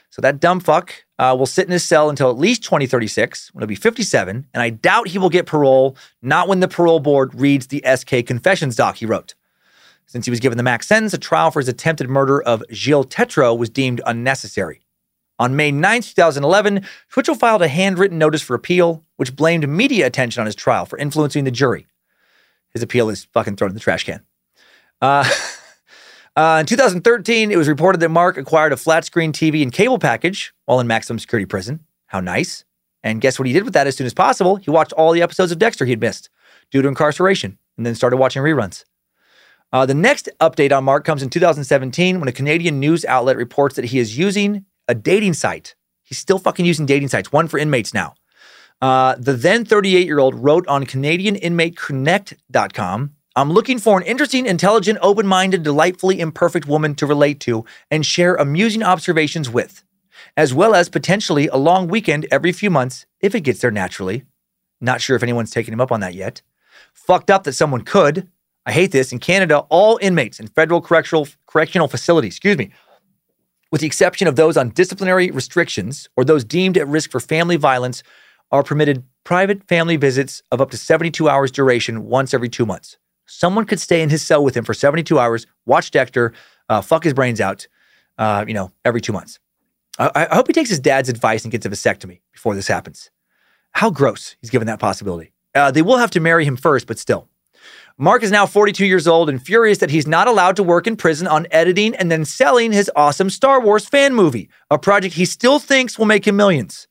So 0.10 0.22
that 0.22 0.42
dumb 0.42 0.60
fuck 0.60 0.94
uh, 1.18 1.34
will 1.38 1.46
sit 1.46 1.66
in 1.66 1.72
his 1.72 1.86
cell 1.86 2.10
until 2.10 2.30
at 2.30 2.38
least 2.38 2.62
2036, 2.66 3.54
when 3.54 3.62
he'll 3.62 3.68
be 3.68 3.76
57. 3.76 4.46
And 4.54 4.62
I 4.62 4.70
doubt 4.70 5.08
he 5.08 5.18
will 5.18 5.30
get 5.30 5.46
parole, 5.46 5.96
not 6.22 6.50
when 6.50 6.60
the 6.60 6.68
parole 6.68 7.00
board 7.00 7.34
reads 7.34 7.68
the 7.68 7.82
SK 7.96 8.26
Confessions 8.26 8.76
doc 8.76 8.98
he 8.98 9.06
wrote. 9.06 9.34
Since 10.08 10.26
he 10.26 10.30
was 10.30 10.42
given 10.42 10.58
the 10.58 10.64
max 10.64 10.88
sentence, 10.88 11.14
a 11.14 11.18
trial 11.18 11.52
for 11.52 11.62
his 11.62 11.70
attempted 11.70 12.10
murder 12.10 12.44
of 12.44 12.64
Gilles 12.70 13.06
Tetreault 13.06 13.58
was 13.58 13.70
deemed 13.70 14.02
unnecessary. 14.06 14.82
On 15.40 15.56
May 15.56 15.72
9, 15.72 16.02
2011, 16.02 16.86
Twitchell 17.10 17.36
filed 17.36 17.62
a 17.62 17.70
handwritten 17.70 18.18
notice 18.18 18.42
for 18.42 18.56
appeal, 18.56 19.06
which 19.16 19.38
blamed 19.38 19.68
media 19.70 20.06
attention 20.06 20.42
on 20.42 20.46
his 20.46 20.56
trial 20.56 20.86
for 20.86 21.00
influencing 21.00 21.46
the 21.46 21.52
jury. 21.52 21.88
His 22.74 22.84
appeal 22.84 23.10
is 23.10 23.24
fucking 23.34 23.56
thrown 23.56 23.72
in 23.72 23.74
the 23.74 23.80
trash 23.80 24.04
can. 24.04 24.22
Uh, 25.02 25.30
uh, 26.36 26.58
in 26.60 26.66
2013, 26.66 27.52
it 27.52 27.58
was 27.58 27.68
reported 27.68 28.02
that 28.02 28.10
Mark 28.10 28.38
acquired 28.38 28.74
a 28.74 28.78
flat 28.78 29.06
screen 29.06 29.32
TV 29.32 29.62
and 29.62 29.72
cable 29.72 30.00
package 30.00 30.54
while 30.66 30.80
in 30.80 30.88
maximum 30.88 31.20
security 31.20 31.46
prison. 31.46 31.82
How 32.08 32.20
nice. 32.20 32.66
And 33.04 33.22
guess 33.22 33.40
what 33.40 33.48
he 33.48 33.54
did 33.54 33.64
with 33.64 33.74
that 33.74 33.88
as 33.88 33.96
soon 33.96 34.08
as 34.08 34.14
possible? 34.14 34.58
He 34.58 34.72
watched 34.72 34.94
all 34.94 35.12
the 35.12 35.22
episodes 35.22 35.52
of 35.52 35.60
Dexter 35.60 35.86
he 35.86 35.92
had 35.92 36.02
missed 36.02 36.30
due 36.72 36.82
to 36.82 36.88
incarceration 36.88 37.58
and 37.78 37.86
then 37.86 37.96
started 37.96 38.18
watching 38.18 38.42
reruns. 38.42 38.84
Uh, 39.72 39.86
the 39.86 39.94
next 39.94 40.28
update 40.42 40.76
on 40.76 40.84
Mark 40.84 41.06
comes 41.06 41.24
in 41.24 41.30
2017 41.30 42.20
when 42.20 42.28
a 42.28 42.32
Canadian 42.32 42.80
news 42.80 43.06
outlet 43.06 43.38
reports 43.38 43.76
that 43.76 43.86
he 43.86 44.00
is 44.00 44.18
using 44.18 44.66
a 44.88 44.96
dating 44.96 45.34
site. 45.34 45.76
He's 46.04 46.20
still 46.20 46.40
fucking 46.40 46.66
using 46.66 46.86
dating 46.86 47.10
sites, 47.10 47.32
one 47.32 47.48
for 47.48 47.58
inmates 47.58 47.94
now. 47.94 48.16
Uh, 48.82 49.16
the 49.18 49.34
then 49.34 49.66
38 49.66 50.06
year 50.06 50.20
old 50.20 50.36
wrote 50.36 50.68
on 50.68 50.86
CanadianInmateConnect.com 50.86 53.15
I'm 53.38 53.52
looking 53.52 53.80
for 53.80 53.98
an 53.98 54.06
interesting, 54.06 54.46
intelligent, 54.46 54.98
open 55.02 55.28
minded, 55.28 55.62
delightfully 55.62 56.22
imperfect 56.22 56.68
woman 56.68 56.96
to 56.96 57.06
relate 57.06 57.42
to 57.42 57.66
and 57.92 58.06
share 58.06 58.36
amusing 58.36 58.82
observations 58.82 59.50
with, 59.50 59.84
as 60.38 60.54
well 60.54 60.74
as 60.74 60.88
potentially 60.88 61.50
a 61.50 61.58
long 61.58 61.90
weekend 61.90 62.26
every 62.32 62.54
few 62.54 62.70
months 62.70 63.06
if 63.20 63.36
it 63.36 63.42
gets 63.42 63.60
there 63.60 63.72
naturally. 63.72 64.24
Not 64.80 65.02
sure 65.02 65.18
if 65.18 65.24
anyone's 65.24 65.52
taken 65.52 65.74
him 65.74 65.82
up 65.82 65.92
on 65.92 66.00
that 66.00 66.14
yet. 66.14 66.42
Fucked 66.94 67.30
up 67.30 67.44
that 67.44 67.52
someone 67.52 67.82
could. 67.82 68.30
I 68.66 68.72
hate 68.72 68.94
this. 68.94 69.12
In 69.12 69.20
Canada, 69.20 69.60
all 69.70 70.00
inmates 70.02 70.40
in 70.40 70.48
federal 70.48 70.80
correctional, 70.80 71.28
correctional 71.46 71.90
facilities, 71.90 72.36
excuse 72.36 72.58
me, 72.58 72.72
with 73.70 73.82
the 73.82 73.88
exception 73.88 74.30
of 74.30 74.38
those 74.38 74.56
on 74.56 74.70
disciplinary 74.70 75.30
restrictions 75.30 76.08
or 76.16 76.24
those 76.24 76.46
deemed 76.46 76.78
at 76.78 76.88
risk 76.88 77.12
for 77.12 77.20
family 77.20 77.58
violence, 77.58 78.02
are 78.50 78.64
permitted 78.64 79.04
private 79.26 79.68
family 79.68 79.98
visits 79.98 80.42
of 80.54 80.62
up 80.62 80.72
to 80.72 80.78
72 80.78 81.28
hours 81.28 81.52
duration 81.52 82.06
once 82.06 82.34
every 82.34 82.48
two 82.48 82.66
months. 82.66 82.98
Someone 83.26 83.66
could 83.66 83.80
stay 83.80 84.02
in 84.02 84.10
his 84.10 84.24
cell 84.24 84.44
with 84.44 84.56
him 84.56 84.64
for 84.64 84.74
72 84.74 85.18
hours, 85.18 85.48
watch 85.66 85.92
Dexter, 85.92 86.34
uh, 86.70 86.82
fuck 86.82 87.04
his 87.04 87.14
brains 87.14 87.42
out, 87.42 87.68
uh, 88.18 88.46
you 88.48 88.54
know, 88.54 88.72
every 88.84 89.02
two 89.02 89.14
months. 89.14 89.40
I, 89.98 90.28
I 90.30 90.36
hope 90.36 90.48
he 90.48 90.54
takes 90.54 90.70
his 90.70 90.80
dad's 90.80 91.10
advice 91.10 91.44
and 91.44 91.52
gets 91.52 91.66
a 91.66 91.70
vasectomy 91.70 92.22
before 92.34 92.56
this 92.56 92.68
happens. 92.68 93.10
How 93.72 93.90
gross 93.90 94.36
he's 94.42 94.50
given 94.50 94.68
that 94.68 94.80
possibility. 94.80 95.34
Uh, 95.54 95.72
they 95.72 95.82
will 95.82 95.98
have 95.98 96.12
to 96.12 96.20
marry 96.20 96.46
him 96.46 96.58
first, 96.58 96.88
but 96.88 97.00
still. 97.00 97.30
Mark 97.98 98.24
is 98.24 98.32
now 98.32 98.46
42 98.46 98.86
years 98.86 99.08
old 99.08 99.30
and 99.30 99.42
furious 99.42 99.78
that 99.78 99.90
he's 99.90 100.06
not 100.06 100.28
allowed 100.28 100.58
to 100.58 100.64
work 100.64 100.86
in 100.86 100.98
prison 100.98 101.28
on 101.28 101.48
editing 101.50 101.96
and 101.96 102.12
then 102.12 102.26
selling 102.26 102.74
his 102.74 102.92
awesome 102.96 103.30
Star 103.30 103.62
Wars 103.62 103.86
fan 103.86 104.14
movie, 104.14 104.50
a 104.70 104.78
project 104.78 105.16
he 105.16 105.24
still 105.24 105.60
thinks 105.60 105.98
will 105.98 106.06
make 106.06 106.28
him 106.28 106.36
millions. 106.36 106.90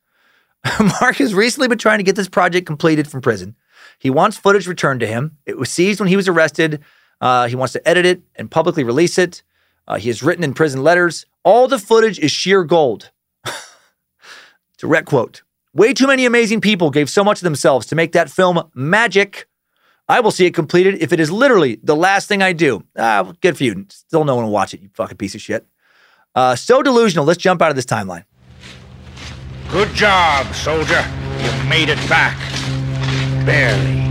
Mark 1.00 1.16
has 1.16 1.34
recently 1.34 1.68
been 1.68 1.78
trying 1.78 1.98
to 1.98 2.04
get 2.04 2.16
this 2.16 2.28
project 2.28 2.66
completed 2.66 3.06
from 3.06 3.20
prison. 3.20 3.54
He 3.98 4.10
wants 4.10 4.36
footage 4.36 4.66
returned 4.66 5.00
to 5.00 5.06
him. 5.06 5.38
It 5.46 5.58
was 5.58 5.70
seized 5.70 6.00
when 6.00 6.08
he 6.08 6.16
was 6.16 6.28
arrested. 6.28 6.82
Uh, 7.20 7.48
he 7.48 7.56
wants 7.56 7.72
to 7.72 7.88
edit 7.88 8.04
it 8.06 8.22
and 8.36 8.50
publicly 8.50 8.84
release 8.84 9.18
it. 9.18 9.42
Uh, 9.86 9.96
he 9.98 10.08
has 10.08 10.22
written 10.22 10.44
in 10.44 10.54
prison 10.54 10.82
letters. 10.82 11.26
All 11.42 11.68
the 11.68 11.78
footage 11.78 12.18
is 12.18 12.30
sheer 12.30 12.64
gold. 12.64 13.10
Direct 14.78 15.06
quote 15.06 15.42
Way 15.74 15.92
too 15.92 16.06
many 16.06 16.24
amazing 16.24 16.60
people 16.60 16.90
gave 16.90 17.10
so 17.10 17.24
much 17.24 17.38
of 17.38 17.44
themselves 17.44 17.86
to 17.86 17.96
make 17.96 18.12
that 18.12 18.30
film 18.30 18.70
magic. 18.74 19.48
I 20.08 20.20
will 20.20 20.30
see 20.30 20.46
it 20.46 20.54
completed 20.54 21.02
if 21.02 21.12
it 21.12 21.18
is 21.20 21.30
literally 21.30 21.80
the 21.82 21.96
last 21.96 22.28
thing 22.28 22.42
I 22.42 22.52
do. 22.52 22.84
Ah, 22.96 23.32
good 23.40 23.56
for 23.56 23.64
you. 23.64 23.86
Still 23.88 24.24
no 24.24 24.36
one 24.36 24.44
will 24.44 24.52
watch 24.52 24.74
it, 24.74 24.80
you 24.82 24.90
fucking 24.94 25.16
piece 25.16 25.34
of 25.34 25.40
shit. 25.40 25.66
Uh, 26.34 26.54
so 26.56 26.82
delusional. 26.82 27.24
Let's 27.24 27.38
jump 27.38 27.62
out 27.62 27.70
of 27.70 27.76
this 27.76 27.86
timeline. 27.86 28.24
Good 29.70 29.92
job, 29.94 30.54
soldier. 30.54 31.04
You've 31.38 31.66
made 31.66 31.88
it 31.88 31.98
back. 32.08 32.36
Barely. 33.44 34.04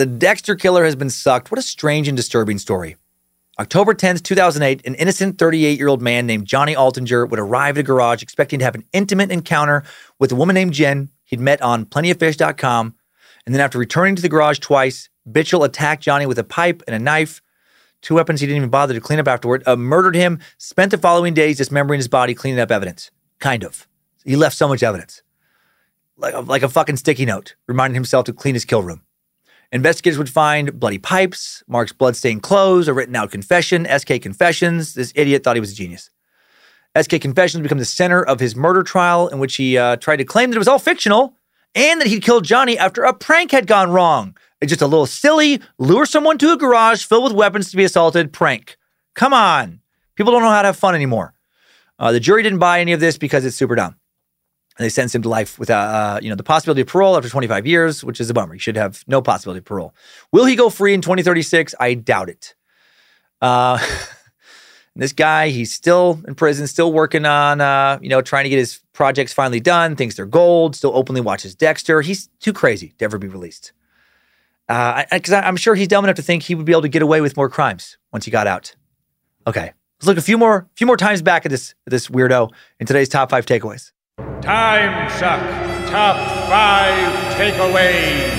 The 0.00 0.06
Dexter 0.06 0.56
killer 0.56 0.84
has 0.84 0.96
been 0.96 1.10
sucked. 1.10 1.50
What 1.50 1.58
a 1.58 1.62
strange 1.62 2.08
and 2.08 2.16
disturbing 2.16 2.56
story. 2.56 2.96
October 3.58 3.92
10th, 3.92 4.22
2008, 4.22 4.86
an 4.86 4.94
innocent 4.94 5.36
38 5.36 5.78
year 5.78 5.88
old 5.88 6.00
man 6.00 6.26
named 6.26 6.46
Johnny 6.46 6.74
Altinger 6.74 7.28
would 7.28 7.38
arrive 7.38 7.76
at 7.76 7.82
a 7.82 7.82
garage 7.82 8.22
expecting 8.22 8.60
to 8.60 8.64
have 8.64 8.74
an 8.74 8.84
intimate 8.94 9.30
encounter 9.30 9.82
with 10.18 10.32
a 10.32 10.34
woman 10.34 10.54
named 10.54 10.72
Jen 10.72 11.10
he'd 11.26 11.40
met 11.40 11.60
on 11.60 11.84
plentyoffish.com. 11.84 12.94
And 13.44 13.54
then 13.54 13.60
after 13.60 13.78
returning 13.78 14.16
to 14.16 14.22
the 14.22 14.30
garage 14.30 14.60
twice, 14.60 15.10
Bitchell 15.28 15.66
attacked 15.66 16.02
Johnny 16.02 16.24
with 16.24 16.38
a 16.38 16.44
pipe 16.44 16.82
and 16.86 16.96
a 16.96 16.98
knife, 16.98 17.42
two 18.00 18.14
weapons 18.14 18.40
he 18.40 18.46
didn't 18.46 18.56
even 18.56 18.70
bother 18.70 18.94
to 18.94 19.00
clean 19.00 19.18
up 19.18 19.28
afterward, 19.28 19.62
uh, 19.66 19.76
murdered 19.76 20.14
him, 20.14 20.38
spent 20.56 20.92
the 20.92 20.96
following 20.96 21.34
days 21.34 21.58
dismembering 21.58 21.98
his 21.98 22.08
body, 22.08 22.34
cleaning 22.34 22.60
up 22.60 22.70
evidence. 22.70 23.10
Kind 23.40 23.64
of. 23.64 23.88
He 24.24 24.36
left 24.36 24.56
so 24.56 24.68
much 24.68 24.82
evidence. 24.82 25.22
Like 26.16 26.34
a, 26.34 26.40
like 26.40 26.62
a 26.62 26.68
fucking 26.68 26.98
sticky 26.98 27.24
note, 27.24 27.56
reminding 27.66 27.94
himself 27.94 28.26
to 28.26 28.32
clean 28.32 28.54
his 28.54 28.64
kill 28.64 28.82
room. 28.82 29.02
Investigators 29.72 30.18
would 30.18 30.28
find 30.28 30.78
bloody 30.78 30.98
pipes, 30.98 31.62
Mark's 31.66 31.92
bloodstained 31.92 32.42
clothes, 32.42 32.88
a 32.88 32.94
written 32.94 33.16
out 33.16 33.30
confession, 33.30 33.86
SK 33.86 34.20
Confessions. 34.20 34.94
This 34.94 35.12
idiot 35.14 35.42
thought 35.42 35.56
he 35.56 35.60
was 35.60 35.72
a 35.72 35.76
genius. 35.76 36.10
SK 37.00 37.20
Confessions 37.20 37.62
become 37.62 37.78
the 37.78 37.84
center 37.84 38.22
of 38.22 38.40
his 38.40 38.56
murder 38.56 38.82
trial, 38.82 39.28
in 39.28 39.38
which 39.38 39.56
he 39.56 39.78
uh, 39.78 39.96
tried 39.96 40.16
to 40.16 40.24
claim 40.24 40.50
that 40.50 40.56
it 40.56 40.58
was 40.58 40.68
all 40.68 40.80
fictional 40.80 41.36
and 41.74 42.00
that 42.00 42.08
he'd 42.08 42.22
killed 42.22 42.44
Johnny 42.44 42.76
after 42.76 43.04
a 43.04 43.14
prank 43.14 43.52
had 43.52 43.66
gone 43.66 43.90
wrong. 43.90 44.36
It's 44.60 44.70
just 44.70 44.82
a 44.82 44.86
little 44.86 45.06
silly, 45.06 45.60
lure 45.78 46.04
someone 46.04 46.36
to 46.38 46.52
a 46.52 46.56
garage 46.56 47.04
filled 47.04 47.24
with 47.24 47.32
weapons 47.32 47.70
to 47.70 47.76
be 47.76 47.84
assaulted 47.84 48.32
prank. 48.32 48.76
Come 49.14 49.32
on. 49.32 49.80
People 50.16 50.32
don't 50.32 50.42
know 50.42 50.50
how 50.50 50.62
to 50.62 50.68
have 50.68 50.76
fun 50.76 50.94
anymore. 50.94 51.32
Uh, 52.00 52.10
the 52.10 52.18
jury 52.18 52.42
didn't 52.42 52.58
buy 52.58 52.80
any 52.80 52.92
of 52.92 52.98
this 52.98 53.16
because 53.16 53.44
it's 53.44 53.56
super 53.56 53.76
dumb 53.76 53.94
and 54.80 54.86
they 54.86 54.88
sentenced 54.88 55.14
him 55.14 55.20
to 55.20 55.28
life 55.28 55.58
without, 55.58 55.88
uh, 55.88 56.20
you 56.22 56.30
know, 56.30 56.34
the 56.34 56.42
possibility 56.42 56.80
of 56.80 56.86
parole 56.86 57.14
after 57.14 57.28
25 57.28 57.66
years, 57.66 58.02
which 58.02 58.18
is 58.18 58.30
a 58.30 58.34
bummer. 58.34 58.54
He 58.54 58.58
should 58.58 58.76
have 58.76 59.04
no 59.06 59.20
possibility 59.20 59.58
of 59.58 59.66
parole. 59.66 59.94
Will 60.32 60.46
he 60.46 60.56
go 60.56 60.70
free 60.70 60.94
in 60.94 61.02
2036? 61.02 61.74
I 61.78 61.92
doubt 61.92 62.30
it. 62.30 62.54
Uh, 63.42 63.78
this 64.96 65.12
guy, 65.12 65.50
he's 65.50 65.70
still 65.70 66.18
in 66.26 66.34
prison, 66.34 66.66
still 66.66 66.94
working 66.94 67.26
on, 67.26 67.60
uh, 67.60 67.98
you 68.00 68.08
know, 68.08 68.22
trying 68.22 68.44
to 68.44 68.48
get 68.48 68.56
his 68.56 68.80
projects 68.94 69.34
finally 69.34 69.60
done. 69.60 69.96
Thinks 69.96 70.14
they're 70.14 70.24
gold. 70.24 70.74
Still 70.74 70.96
openly 70.96 71.20
watches 71.20 71.54
Dexter. 71.54 72.00
He's 72.00 72.28
too 72.40 72.54
crazy 72.54 72.94
to 72.98 73.04
ever 73.04 73.18
be 73.18 73.28
released. 73.28 73.72
Because 74.66 75.32
uh, 75.32 75.42
I'm 75.44 75.56
sure 75.56 75.74
he's 75.74 75.88
dumb 75.88 76.04
enough 76.04 76.16
to 76.16 76.22
think 76.22 76.44
he 76.44 76.54
would 76.54 76.64
be 76.64 76.72
able 76.72 76.82
to 76.82 76.88
get 76.88 77.02
away 77.02 77.20
with 77.20 77.36
more 77.36 77.50
crimes 77.50 77.98
once 78.12 78.24
he 78.24 78.30
got 78.30 78.46
out. 78.46 78.74
Okay, 79.46 79.72
let's 80.00 80.06
look 80.06 80.16
a 80.16 80.22
few 80.22 80.38
more, 80.38 80.66
few 80.76 80.86
more 80.86 80.96
times 80.96 81.20
back 81.20 81.44
at 81.44 81.50
this 81.50 81.74
this 81.86 82.08
weirdo 82.08 82.50
in 82.78 82.86
today's 82.86 83.08
top 83.08 83.30
five 83.30 83.44
takeaways. 83.44 83.92
Time 84.40 85.10
suck. 85.10 85.40
Top 85.90 86.16
five 86.48 87.34
takeaways. 87.34 88.38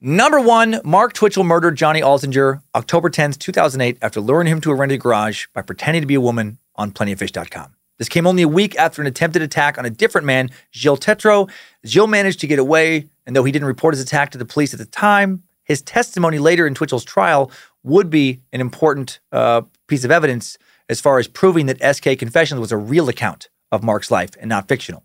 Number 0.00 0.40
one, 0.40 0.80
Mark 0.84 1.12
Twitchell 1.14 1.44
murdered 1.44 1.76
Johnny 1.76 2.00
Altinger 2.00 2.60
October 2.74 3.08
10th, 3.08 3.38
2008, 3.38 3.96
after 4.02 4.20
luring 4.20 4.48
him 4.48 4.60
to 4.60 4.70
a 4.70 4.74
rented 4.74 5.00
garage 5.00 5.46
by 5.54 5.62
pretending 5.62 6.02
to 6.02 6.06
be 6.06 6.14
a 6.14 6.20
woman 6.20 6.58
on 6.74 6.90
plentyoffish.com. 6.90 7.74
This 7.98 8.08
came 8.08 8.26
only 8.26 8.42
a 8.42 8.48
week 8.48 8.76
after 8.76 9.00
an 9.00 9.06
attempted 9.06 9.40
attack 9.40 9.78
on 9.78 9.86
a 9.86 9.90
different 9.90 10.26
man, 10.26 10.50
Gilles 10.72 10.98
Tetreault. 10.98 11.50
Gilles 11.86 12.08
managed 12.08 12.40
to 12.40 12.46
get 12.46 12.58
away, 12.58 13.08
and 13.24 13.34
though 13.34 13.44
he 13.44 13.52
didn't 13.52 13.68
report 13.68 13.94
his 13.94 14.02
attack 14.02 14.30
to 14.32 14.38
the 14.38 14.44
police 14.44 14.74
at 14.74 14.78
the 14.78 14.84
time, 14.84 15.44
his 15.62 15.80
testimony 15.80 16.38
later 16.38 16.66
in 16.66 16.74
Twitchell's 16.74 17.04
trial 17.04 17.50
would 17.82 18.10
be 18.10 18.40
an 18.52 18.60
important 18.60 19.20
uh, 19.32 19.62
piece 19.88 20.04
of 20.04 20.10
evidence 20.10 20.58
as 20.88 21.00
far 21.00 21.18
as 21.18 21.28
proving 21.28 21.66
that 21.66 21.96
SK 21.96 22.18
Confessions 22.18 22.60
was 22.60 22.72
a 22.72 22.76
real 22.76 23.08
account 23.08 23.48
of 23.72 23.82
Mark's 23.82 24.10
life 24.10 24.30
and 24.40 24.48
not 24.48 24.68
fictional. 24.68 25.04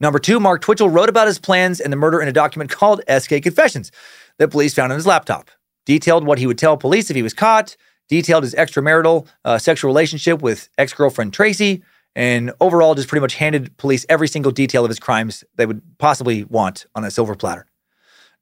Number 0.00 0.18
two, 0.18 0.40
Mark 0.40 0.62
Twitchell 0.62 0.88
wrote 0.88 1.08
about 1.08 1.26
his 1.26 1.38
plans 1.38 1.80
and 1.80 1.92
the 1.92 1.96
murder 1.96 2.20
in 2.20 2.28
a 2.28 2.32
document 2.32 2.70
called 2.70 3.02
SK 3.08 3.42
Confessions 3.42 3.92
that 4.38 4.48
police 4.48 4.74
found 4.74 4.92
on 4.92 4.98
his 4.98 5.06
laptop. 5.06 5.50
Detailed 5.84 6.26
what 6.26 6.38
he 6.38 6.46
would 6.46 6.58
tell 6.58 6.76
police 6.76 7.10
if 7.10 7.16
he 7.16 7.22
was 7.22 7.34
caught, 7.34 7.76
detailed 8.08 8.42
his 8.42 8.54
extramarital 8.54 9.26
uh, 9.44 9.58
sexual 9.58 9.88
relationship 9.88 10.42
with 10.42 10.68
ex 10.78 10.92
girlfriend 10.92 11.32
Tracy, 11.32 11.82
and 12.14 12.52
overall 12.60 12.94
just 12.94 13.08
pretty 13.08 13.20
much 13.20 13.34
handed 13.34 13.76
police 13.76 14.06
every 14.08 14.28
single 14.28 14.50
detail 14.52 14.84
of 14.84 14.88
his 14.88 14.98
crimes 14.98 15.44
they 15.56 15.66
would 15.66 15.82
possibly 15.98 16.44
want 16.44 16.86
on 16.94 17.04
a 17.04 17.10
silver 17.10 17.34
platter. 17.34 17.66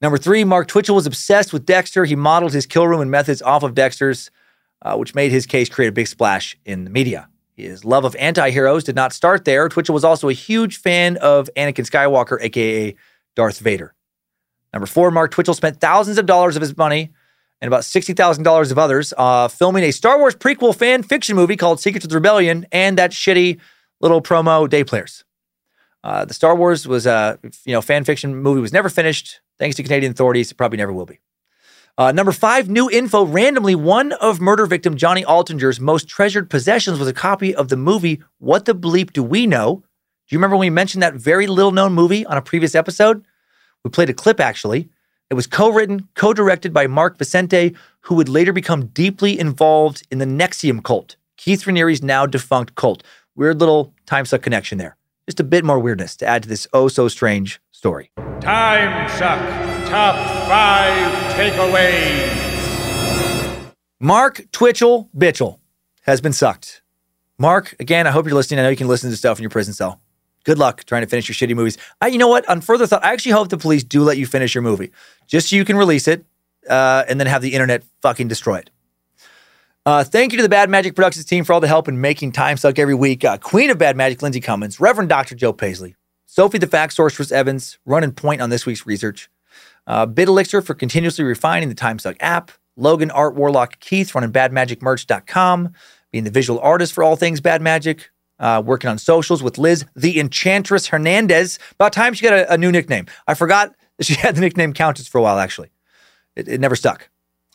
Number 0.01 0.19
three, 0.19 0.44
Mark 0.44 0.69
Twitchell 0.69 0.94
was 0.94 1.07
obsessed 1.07 1.53
with 1.53 1.67
Dexter. 1.67 2.05
He 2.05 2.17
modeled 2.17 2.53
his 2.53 2.67
kill 2.67 2.86
room 2.86 3.01
and 3.01 3.11
methods 3.11 3.43
off 3.43 3.62
of 3.62 3.75
Dexter's, 3.75 4.31
uh, 4.84 4.96
which 4.96 5.14
made 5.14 5.30
his 5.30 5.46
case 5.46 5.68
create 5.68 5.88
a 5.88 5.92
big 5.92 6.06
splash 6.06 6.56
in 6.64 6.84
the 6.84 6.90
media. 6.90 7.28
His 7.56 7.84
love 7.84 8.04
of 8.04 8.16
anti 8.16 8.50
heroes 8.50 8.84
did 8.84 8.96
not 8.96 9.12
start 9.12 9.44
there. 9.44 9.68
Twitchell 9.68 9.94
was 9.94 10.04
also 10.04 10.28
a 10.28 10.32
huge 10.32 10.78
fan 10.78 11.16
of 11.18 11.48
Anakin 11.56 11.88
Skywalker, 11.88 12.38
aka 12.40 12.94
Darth 13.36 13.60
Vader. 13.60 13.94
Number 14.72 14.86
four, 14.86 15.10
Mark 15.10 15.30
Twitchell 15.30 15.54
spent 15.54 15.80
thousands 15.80 16.18
of 16.18 16.26
dollars 16.26 16.56
of 16.56 16.62
his 16.62 16.76
money 16.76 17.12
and 17.60 17.68
about 17.68 17.82
$60,000 17.82 18.70
of 18.70 18.78
others 18.78 19.14
uh, 19.16 19.48
filming 19.48 19.84
a 19.84 19.92
Star 19.92 20.18
Wars 20.18 20.34
prequel 20.34 20.74
fan 20.74 21.04
fiction 21.04 21.36
movie 21.36 21.56
called 21.56 21.80
Secrets 21.80 22.04
of 22.04 22.10
the 22.10 22.16
Rebellion 22.16 22.66
and 22.72 22.98
that 22.98 23.12
shitty 23.12 23.60
little 24.00 24.20
promo 24.20 24.68
Day 24.68 24.82
Players. 24.82 25.24
Uh, 26.02 26.24
the 26.24 26.34
Star 26.34 26.54
Wars 26.54 26.86
was 26.86 27.06
a 27.06 27.38
you 27.64 27.72
know 27.72 27.80
fan 27.80 28.04
fiction 28.04 28.36
movie 28.36 28.60
was 28.60 28.72
never 28.72 28.90
finished 28.90 29.40
thanks 29.58 29.76
to 29.76 29.82
Canadian 29.82 30.12
authorities. 30.12 30.50
It 30.50 30.56
probably 30.56 30.76
never 30.76 30.92
will 30.92 31.06
be. 31.06 31.20
Uh, 31.97 32.10
number 32.10 32.32
five, 32.32 32.68
new 32.68 32.90
info. 32.90 33.24
Randomly, 33.24 33.76
one 33.76 34.12
of 34.14 34.40
murder 34.40 34.66
victim 34.66 34.97
Johnny 34.97 35.24
Altinger's 35.24 35.78
most 35.78 36.08
treasured 36.08 36.50
possessions 36.50 36.98
was 36.98 37.06
a 37.06 37.12
copy 37.12 37.55
of 37.55 37.68
the 37.68 37.76
movie 37.76 38.20
What 38.39 38.64
the 38.64 38.74
Bleep 38.74 39.12
Do 39.12 39.23
We 39.23 39.47
Know? 39.47 39.76
Do 39.76 40.34
you 40.34 40.39
remember 40.39 40.56
when 40.56 40.66
we 40.66 40.70
mentioned 40.70 41.02
that 41.02 41.14
very 41.14 41.47
little 41.47 41.70
known 41.70 41.92
movie 41.92 42.26
on 42.26 42.36
a 42.36 42.42
previous 42.42 42.74
episode? 42.74 43.24
We 43.84 43.90
played 43.90 44.10
a 44.10 44.14
clip 44.14 44.40
actually. 44.40 44.89
It 45.31 45.34
was 45.34 45.47
co 45.47 45.68
written, 45.68 46.08
co 46.16 46.32
directed 46.32 46.73
by 46.73 46.89
Mark 46.89 47.16
Vicente, 47.16 47.76
who 48.00 48.16
would 48.16 48.28
later 48.28 48.52
become 48.52 48.86
deeply 48.86 49.39
involved 49.39 50.02
in 50.10 50.18
the 50.18 50.24
NXIVM 50.24 50.82
cult, 50.82 51.14
Keith 51.36 51.62
Raniere's 51.64 52.02
now 52.02 52.26
defunct 52.26 52.74
cult. 52.74 53.05
Weird 53.36 53.60
little 53.60 53.94
time 54.06 54.24
suck 54.24 54.42
connection 54.42 54.78
there. 54.78 54.97
Just 55.26 55.40
a 55.40 55.44
bit 55.44 55.64
more 55.64 55.78
weirdness 55.78 56.16
to 56.16 56.26
add 56.26 56.42
to 56.42 56.48
this 56.48 56.66
oh 56.73 56.89
so 56.89 57.06
strange 57.06 57.60
story. 57.70 58.10
Time 58.40 59.08
Suck 59.10 59.83
Top 59.94 60.16
5 60.48 61.34
Takeaways. 61.34 62.28
Mark 64.00 64.44
Twitchell 64.50 65.08
Bitchell 65.16 65.60
has 66.02 66.20
been 66.20 66.32
sucked. 66.32 66.82
Mark, 67.39 67.76
again, 67.78 68.08
I 68.08 68.10
hope 68.10 68.26
you're 68.26 68.34
listening. 68.34 68.58
I 68.58 68.64
know 68.64 68.70
you 68.70 68.76
can 68.76 68.89
listen 68.89 69.08
to 69.10 69.16
stuff 69.16 69.39
in 69.39 69.44
your 69.44 69.50
prison 69.50 69.73
cell. 69.73 70.00
Good 70.42 70.58
luck 70.58 70.82
trying 70.82 71.02
to 71.02 71.06
finish 71.06 71.28
your 71.28 71.36
shitty 71.36 71.55
movies. 71.55 71.78
I, 72.00 72.08
you 72.08 72.18
know 72.18 72.26
what? 72.26 72.44
On 72.48 72.60
further 72.60 72.89
thought, 72.89 73.05
I 73.05 73.12
actually 73.12 73.31
hope 73.31 73.50
the 73.50 73.56
police 73.56 73.84
do 73.84 74.02
let 74.02 74.18
you 74.18 74.26
finish 74.26 74.52
your 74.52 74.62
movie, 74.62 74.90
just 75.28 75.50
so 75.50 75.55
you 75.55 75.64
can 75.64 75.76
release 75.76 76.08
it 76.08 76.24
uh, 76.68 77.05
and 77.08 77.20
then 77.20 77.28
have 77.28 77.40
the 77.40 77.55
internet 77.55 77.84
fucking 78.02 78.26
destroy 78.26 78.56
it. 78.56 78.70
Uh, 79.86 80.02
thank 80.02 80.32
you 80.32 80.39
to 80.39 80.42
the 80.42 80.48
Bad 80.48 80.70
Magic 80.70 80.97
Productions 80.97 81.24
team 81.24 81.44
for 81.44 81.52
all 81.52 81.60
the 81.60 81.68
help 81.68 81.86
in 81.86 82.00
making 82.00 82.32
Time 82.32 82.56
Suck 82.56 82.81
every 82.81 82.97
week. 82.97 83.24
Uh, 83.24 83.39
Queen 83.39 83.70
of 83.70 83.78
Bad 83.78 83.97
Magic, 83.97 84.23
Lindsay 84.23 84.40
Cummins, 84.40 84.81
Reverend 84.81 85.08
Dr. 85.08 85.36
Joe 85.36 85.52
Paisley, 85.52 85.94
Sophie 86.26 86.58
the 86.58 86.66
Fact 86.66 86.94
Sorceress 86.94 87.31
Evans, 87.31 87.78
running 87.86 88.10
point 88.10 88.40
on 88.40 88.50
this 88.50 88.66
week's 88.66 88.86
research, 88.86 89.31
uh, 89.86 90.06
Bit 90.06 90.28
Elixir 90.28 90.62
for 90.62 90.74
continuously 90.74 91.24
refining 91.24 91.68
the 91.68 91.74
Time 91.74 91.98
Suck 91.98 92.16
app, 92.20 92.50
Logan 92.76 93.10
Art 93.10 93.34
Warlock 93.34 93.80
Keith 93.80 94.14
running 94.14 94.32
badmagicmerch.com, 94.32 95.72
being 96.10 96.24
the 96.24 96.30
visual 96.30 96.60
artist 96.60 96.92
for 96.92 97.04
all 97.04 97.16
things 97.16 97.40
Bad 97.40 97.62
Magic, 97.62 98.10
uh, 98.38 98.62
working 98.64 98.90
on 98.90 98.98
socials 98.98 99.42
with 99.42 99.58
Liz, 99.58 99.84
the 99.94 100.18
Enchantress 100.18 100.88
Hernandez. 100.88 101.58
About 101.72 101.92
time 101.92 102.14
she 102.14 102.24
got 102.24 102.34
a, 102.34 102.54
a 102.54 102.58
new 102.58 102.72
nickname. 102.72 103.06
I 103.26 103.34
forgot 103.34 103.74
she 104.00 104.14
had 104.20 104.36
the 104.36 104.40
nickname 104.40 104.72
Countess 104.72 105.08
for 105.08 105.18
a 105.18 105.22
while, 105.22 105.38
actually. 105.38 105.70
It, 106.36 106.48
it 106.48 106.60
never 106.60 106.76
stuck. 106.76 107.08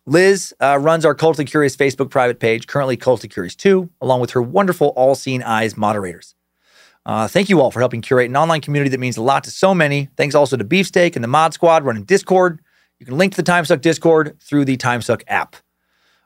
Liz 0.05 0.55
uh, 0.59 0.79
runs 0.79 1.05
our 1.05 1.13
Cultly 1.13 1.45
Curious 1.45 1.75
Facebook 1.75 2.09
private 2.09 2.39
page, 2.39 2.65
currently 2.65 2.97
Cultly 2.97 3.29
Curious 3.29 3.55
2, 3.55 3.89
along 4.01 4.21
with 4.21 4.31
her 4.31 4.41
wonderful 4.41 4.87
All 4.95 5.13
Seeing 5.13 5.43
Eyes 5.43 5.77
moderators. 5.77 6.33
Uh, 7.05 7.27
thank 7.27 7.49
you 7.49 7.61
all 7.61 7.71
for 7.71 7.79
helping 7.79 8.01
curate 8.01 8.29
an 8.29 8.37
online 8.37 8.61
community 8.61 8.89
that 8.89 8.99
means 8.99 9.17
a 9.17 9.21
lot 9.21 9.43
to 9.43 9.51
so 9.51 9.73
many. 9.73 10.09
Thanks 10.17 10.35
also 10.35 10.57
to 10.57 10.63
Beefsteak 10.63 11.15
and 11.15 11.23
the 11.23 11.27
Mod 11.27 11.53
Squad 11.53 11.83
running 11.83 12.03
Discord. 12.03 12.59
You 12.99 13.05
can 13.05 13.17
link 13.17 13.33
to 13.35 13.41
the 13.41 13.51
Timesuck 13.51 13.81
Discord 13.81 14.37
through 14.41 14.65
the 14.65 14.77
Timesuck 14.77 15.23
app. 15.27 15.55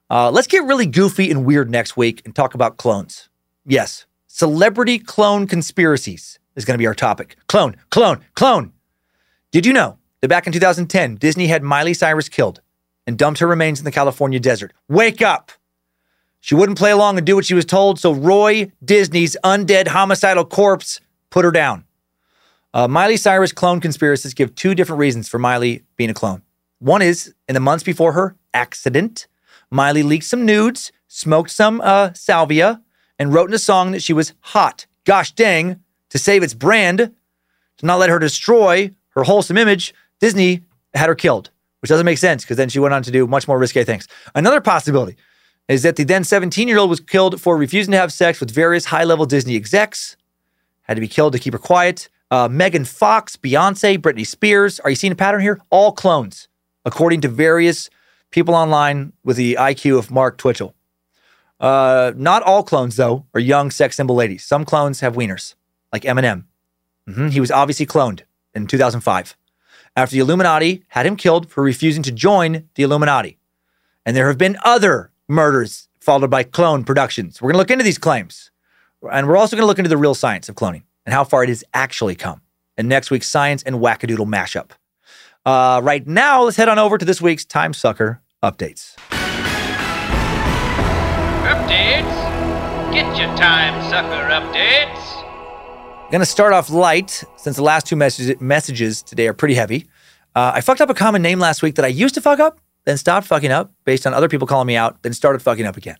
Uh, 0.10 0.30
let's 0.32 0.48
get 0.48 0.64
really 0.64 0.86
goofy 0.86 1.32
and 1.32 1.46
weird 1.46 1.70
next 1.70 1.96
week 1.96 2.22
and 2.26 2.36
talk 2.36 2.54
about 2.54 2.78
clones. 2.78 3.30
Yes, 3.66 4.06
celebrity 4.28 5.00
clone 5.00 5.48
conspiracies 5.48 6.40
is 6.56 6.66
going 6.66 6.76
to 6.76 6.82
be 6.82 6.88
our 6.88 6.96
topic. 6.96 7.38
Clone, 7.48 7.76
clone, 7.90 8.20
clone. 8.36 8.74
Did 9.52 9.66
you 9.66 9.74
know 9.74 9.98
that 10.22 10.28
back 10.28 10.48
in 10.48 10.54
2010, 10.54 11.16
Disney 11.16 11.48
had 11.48 11.64
Miley 11.64 11.94
Cyrus 11.94 12.30
killed 12.30 12.62
and 13.06 13.18
dumped 13.18 13.40
her 13.40 13.48
remains 13.48 13.80
in 13.80 13.86
the 13.86 13.92
California 13.92 14.40
desert? 14.40 14.74
Wake 14.88 15.22
up! 15.22 15.52
She 16.44 16.56
wouldn't 16.56 16.78
play 16.78 16.92
along 16.92 17.18
and 17.18 17.26
do 17.26 17.38
what 17.38 17.46
she 17.46 17.54
was 17.54 17.64
told, 17.64 18.02
so 18.02 18.12
Roy 18.12 18.70
Disney's 18.84 19.38
undead 19.46 19.88
homicidal 19.88 20.44
corpse 20.44 21.00
put 21.30 21.46
her 21.46 21.52
down. 21.52 21.86
Uh, 22.74 22.86
Miley 22.86 23.16
Cyrus 23.16 23.54
clone 23.54 23.80
conspiracists 23.80 24.36
give 24.36 24.54
two 24.54 24.76
different 24.76 25.00
reasons 25.00 25.30
for 25.30 25.40
Miley 25.40 25.84
being 25.96 26.10
a 26.10 26.14
clone. 26.14 26.42
One 26.80 27.02
is 27.02 27.34
in 27.48 27.54
the 27.54 27.62
months 27.62 27.86
before 27.86 28.12
her 28.12 28.36
accident, 28.54 29.28
Miley 29.72 30.04
leaked 30.04 30.26
some 30.26 30.46
nudes, 30.46 30.92
smoked 31.08 31.50
some 31.50 31.80
uh, 31.80 32.12
salvia, 32.12 32.82
and 33.18 33.34
wrote 33.34 33.50
in 33.50 33.56
a 33.56 33.58
song 33.58 33.92
that 33.94 34.04
she 34.04 34.12
was 34.12 34.34
hot. 34.42 34.86
Gosh 35.06 35.32
dang, 35.32 35.80
to 36.10 36.18
save 36.18 36.44
its 36.44 36.54
brand, 36.54 37.00
to 37.78 37.86
not 37.86 38.00
let 38.00 38.10
her 38.10 38.20
destroy 38.20 38.92
her 39.12 39.24
wholesome 39.24 39.58
image, 39.58 39.94
Disney 40.20 40.64
had 40.94 41.08
her 41.08 41.16
killed, 41.16 41.52
which 41.80 41.88
doesn't 41.88 42.06
make 42.06 42.18
sense 42.18 42.44
because 42.44 42.58
then 42.58 42.68
she 42.68 42.80
went 42.80 42.94
on 42.94 43.04
to 43.04 43.12
do 43.12 43.28
much 43.28 43.48
more 43.48 43.58
risque 43.58 43.86
things. 43.86 44.10
Another 44.36 44.60
possibility 44.60 45.16
is 45.68 45.84
that 45.84 45.96
the 45.96 46.04
then 46.04 46.24
17 46.24 46.68
year 46.68 46.78
old 46.78 46.90
was 46.90 47.00
killed 47.00 47.40
for 47.42 47.58
refusing 47.58 47.92
to 47.92 47.98
have 47.98 48.12
sex 48.12 48.40
with 48.40 48.52
various 48.52 48.86
high 48.86 49.04
level 49.04 49.26
Disney 49.26 49.56
execs, 49.56 50.18
had 50.84 50.96
to 50.96 51.02
be 51.02 51.08
killed 51.08 51.34
to 51.34 51.40
keep 51.40 51.54
her 51.54 51.60
quiet. 51.60 52.10
Uh, 52.30 52.48
Megan 52.48 52.86
Fox, 52.86 53.38
Beyonce, 53.38 53.98
Britney 53.98 54.26
Spears. 54.26 54.80
Are 54.80 54.90
you 54.90 54.96
seeing 54.96 55.14
a 55.14 55.16
pattern 55.16 55.42
here? 55.42 55.62
All 55.70 55.92
clones, 55.92 56.48
according 56.84 57.22
to 57.22 57.28
various 57.28 57.90
people 58.32 58.56
online 58.56 59.14
with 59.24 59.38
the 59.38 59.56
IQ 59.60 60.00
of 60.00 60.12
Mark 60.12 60.38
Twitchell. 60.38 60.74
Uh, 61.60 62.12
not 62.16 62.42
all 62.44 62.64
clones, 62.64 62.96
though, 62.96 63.26
are 63.34 63.40
young 63.40 63.72
sex 63.72 63.96
symbol 63.96 64.16
ladies. 64.16 64.44
Some 64.44 64.66
clones 64.66 65.00
have 65.00 65.16
wieners, 65.16 65.56
like 65.94 66.04
Eminem. 66.04 66.46
Mm-hmm. 67.08 67.28
He 67.30 67.40
was 67.40 67.52
obviously 67.52 67.86
cloned 67.86 68.22
in 68.54 68.68
2005 68.68 69.38
after 69.96 70.16
the 70.16 70.20
Illuminati 70.20 70.84
had 70.90 71.06
him 71.06 71.16
killed 71.16 71.50
for 71.50 71.64
refusing 71.64 72.04
to 72.04 72.12
join 72.12 72.68
the 72.76 72.84
Illuminati. 72.84 73.38
And 74.06 74.16
there 74.16 74.28
have 74.28 74.38
been 74.38 74.58
other 74.64 75.12
murders 75.34 75.88
followed 76.00 76.30
by 76.30 76.44
clone 76.44 76.84
productions. 76.84 77.42
We're 77.42 77.48
going 77.48 77.56
to 77.56 77.60
look 77.60 77.72
into 77.72 77.84
these 77.84 77.98
claims. 77.98 78.52
And 79.12 79.28
we're 79.28 79.38
also 79.38 79.56
going 79.56 79.64
to 79.64 79.68
look 79.68 79.80
into 79.80 79.90
the 79.90 79.98
real 79.98 80.16
science 80.16 80.48
of 80.50 80.56
cloning 80.56 80.84
and 81.06 81.14
how 81.14 81.24
far 81.24 81.44
it 81.44 81.50
has 81.50 81.64
actually 81.74 82.16
come 82.16 82.42
in 82.78 82.88
next 82.88 83.12
week's 83.12 83.28
Science 83.28 83.64
and 83.64 83.78
Wackadoodle 83.78 84.28
mashup. 84.28 84.72
Uh, 85.46 85.82
right 85.84 86.08
now, 86.08 86.44
let's 86.44 86.58
head 86.58 86.70
on 86.70 86.80
over 86.80 86.98
to 86.98 87.06
this 87.06 87.22
week's 87.22 87.44
Time 87.44 87.74
Sucker 87.74 88.22
updates. 88.42 88.96
Updates? 91.44 92.94
Get 92.94 93.18
your 93.18 93.36
Time 93.36 93.82
Sucker 93.90 94.30
updates. 94.30 96.12
Going 96.12 96.22
to 96.22 96.26
start 96.26 96.54
off 96.54 96.70
light 96.70 97.24
since 97.38 97.56
the 97.56 97.64
last 97.64 97.88
two 97.88 97.96
messages, 97.96 98.40
messages 98.40 99.02
today 99.02 99.28
are 99.28 99.34
pretty 99.34 99.56
heavy. 99.56 99.88
Uh, 100.36 100.54
I 100.56 100.62
fucked 100.62 100.80
up 100.80 100.90
a 100.90 100.94
common 100.94 101.22
name 101.22 101.40
last 101.40 101.62
week 101.62 101.76
that 101.76 101.86
I 101.86 101.90
used 101.90 102.16
to 102.16 102.22
fuck 102.22 102.40
up, 102.40 102.60
then 102.86 102.98
stopped 102.98 103.28
fucking 103.28 103.52
up 103.52 103.72
based 103.86 104.06
on 104.06 104.14
other 104.14 104.30
people 104.30 104.48
calling 104.48 104.68
me 104.68 104.76
out, 104.76 105.02
then 105.04 105.14
started 105.14 105.42
fucking 105.42 105.66
up 105.66 105.78
again. 105.78 105.98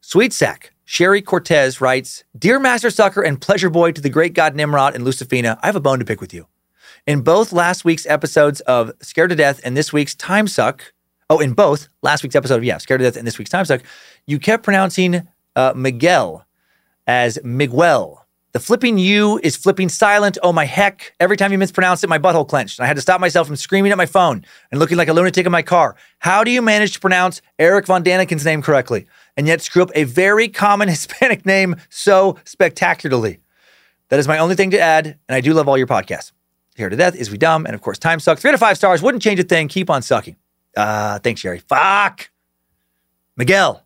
Sweet 0.00 0.32
Sack, 0.32 0.72
Sherry 0.84 1.22
Cortez 1.22 1.80
writes 1.80 2.24
Dear 2.38 2.58
Master 2.58 2.90
Sucker 2.90 3.22
and 3.22 3.40
Pleasure 3.40 3.70
Boy 3.70 3.92
to 3.92 4.00
the 4.00 4.10
great 4.10 4.34
god 4.34 4.54
Nimrod 4.54 4.94
and 4.94 5.04
Lucifina, 5.04 5.58
I 5.62 5.66
have 5.66 5.76
a 5.76 5.80
bone 5.80 5.98
to 5.98 6.04
pick 6.04 6.20
with 6.20 6.34
you. 6.34 6.46
In 7.06 7.22
both 7.22 7.52
last 7.52 7.84
week's 7.84 8.06
episodes 8.06 8.60
of 8.62 8.92
Scared 9.00 9.30
to 9.30 9.36
Death 9.36 9.60
and 9.64 9.76
this 9.76 9.92
week's 9.92 10.14
Time 10.14 10.46
Suck, 10.46 10.92
oh, 11.30 11.38
in 11.38 11.52
both 11.52 11.88
last 12.02 12.22
week's 12.22 12.36
episode 12.36 12.56
of, 12.56 12.64
yeah, 12.64 12.78
Scared 12.78 13.00
to 13.00 13.04
Death 13.04 13.16
and 13.16 13.26
this 13.26 13.38
week's 13.38 13.50
Time 13.50 13.64
Suck, 13.64 13.82
you 14.26 14.38
kept 14.38 14.62
pronouncing 14.62 15.26
uh, 15.56 15.72
Miguel 15.74 16.46
as 17.06 17.38
Miguel. 17.42 18.23
The 18.54 18.60
flipping 18.60 18.98
U 18.98 19.40
is 19.42 19.56
flipping 19.56 19.88
silent. 19.88 20.38
Oh 20.40 20.52
my 20.52 20.64
heck. 20.64 21.12
Every 21.18 21.36
time 21.36 21.50
you 21.50 21.58
mispronounce 21.58 22.04
it, 22.04 22.08
my 22.08 22.20
butthole 22.20 22.48
clenched. 22.48 22.78
I 22.78 22.86
had 22.86 22.94
to 22.94 23.02
stop 23.02 23.20
myself 23.20 23.48
from 23.48 23.56
screaming 23.56 23.90
at 23.90 23.98
my 23.98 24.06
phone 24.06 24.44
and 24.70 24.78
looking 24.78 24.96
like 24.96 25.08
a 25.08 25.12
lunatic 25.12 25.44
in 25.44 25.50
my 25.50 25.60
car. 25.60 25.96
How 26.20 26.44
do 26.44 26.52
you 26.52 26.62
manage 26.62 26.92
to 26.92 27.00
pronounce 27.00 27.42
Eric 27.58 27.86
Von 27.86 28.04
Daniken's 28.04 28.44
name 28.44 28.62
correctly 28.62 29.06
and 29.36 29.48
yet 29.48 29.60
screw 29.60 29.82
up 29.82 29.90
a 29.96 30.04
very 30.04 30.46
common 30.46 30.88
Hispanic 30.94 31.44
name 31.44 31.74
so 31.90 32.38
spectacularly? 32.44 33.40
That 34.10 34.20
is 34.20 34.28
my 34.28 34.38
only 34.38 34.54
thing 34.54 34.70
to 34.70 34.78
add, 34.78 35.18
and 35.28 35.34
I 35.34 35.40
do 35.40 35.52
love 35.52 35.68
all 35.68 35.76
your 35.76 35.88
podcasts. 35.88 36.30
Scared 36.70 36.92
to 36.92 36.96
Death, 36.96 37.16
Is 37.16 37.32
We 37.32 37.38
Dumb, 37.38 37.66
and 37.66 37.74
of 37.74 37.80
course, 37.80 37.98
Time 37.98 38.20
Sucks. 38.20 38.40
Three 38.40 38.52
to 38.52 38.58
five 38.58 38.76
stars, 38.76 39.02
wouldn't 39.02 39.22
change 39.24 39.40
a 39.40 39.42
thing. 39.42 39.66
Keep 39.66 39.90
on 39.90 40.00
sucking. 40.00 40.36
Uh, 40.76 41.18
thanks, 41.18 41.40
Jerry. 41.40 41.58
Fuck. 41.58 42.30
Miguel. 43.36 43.84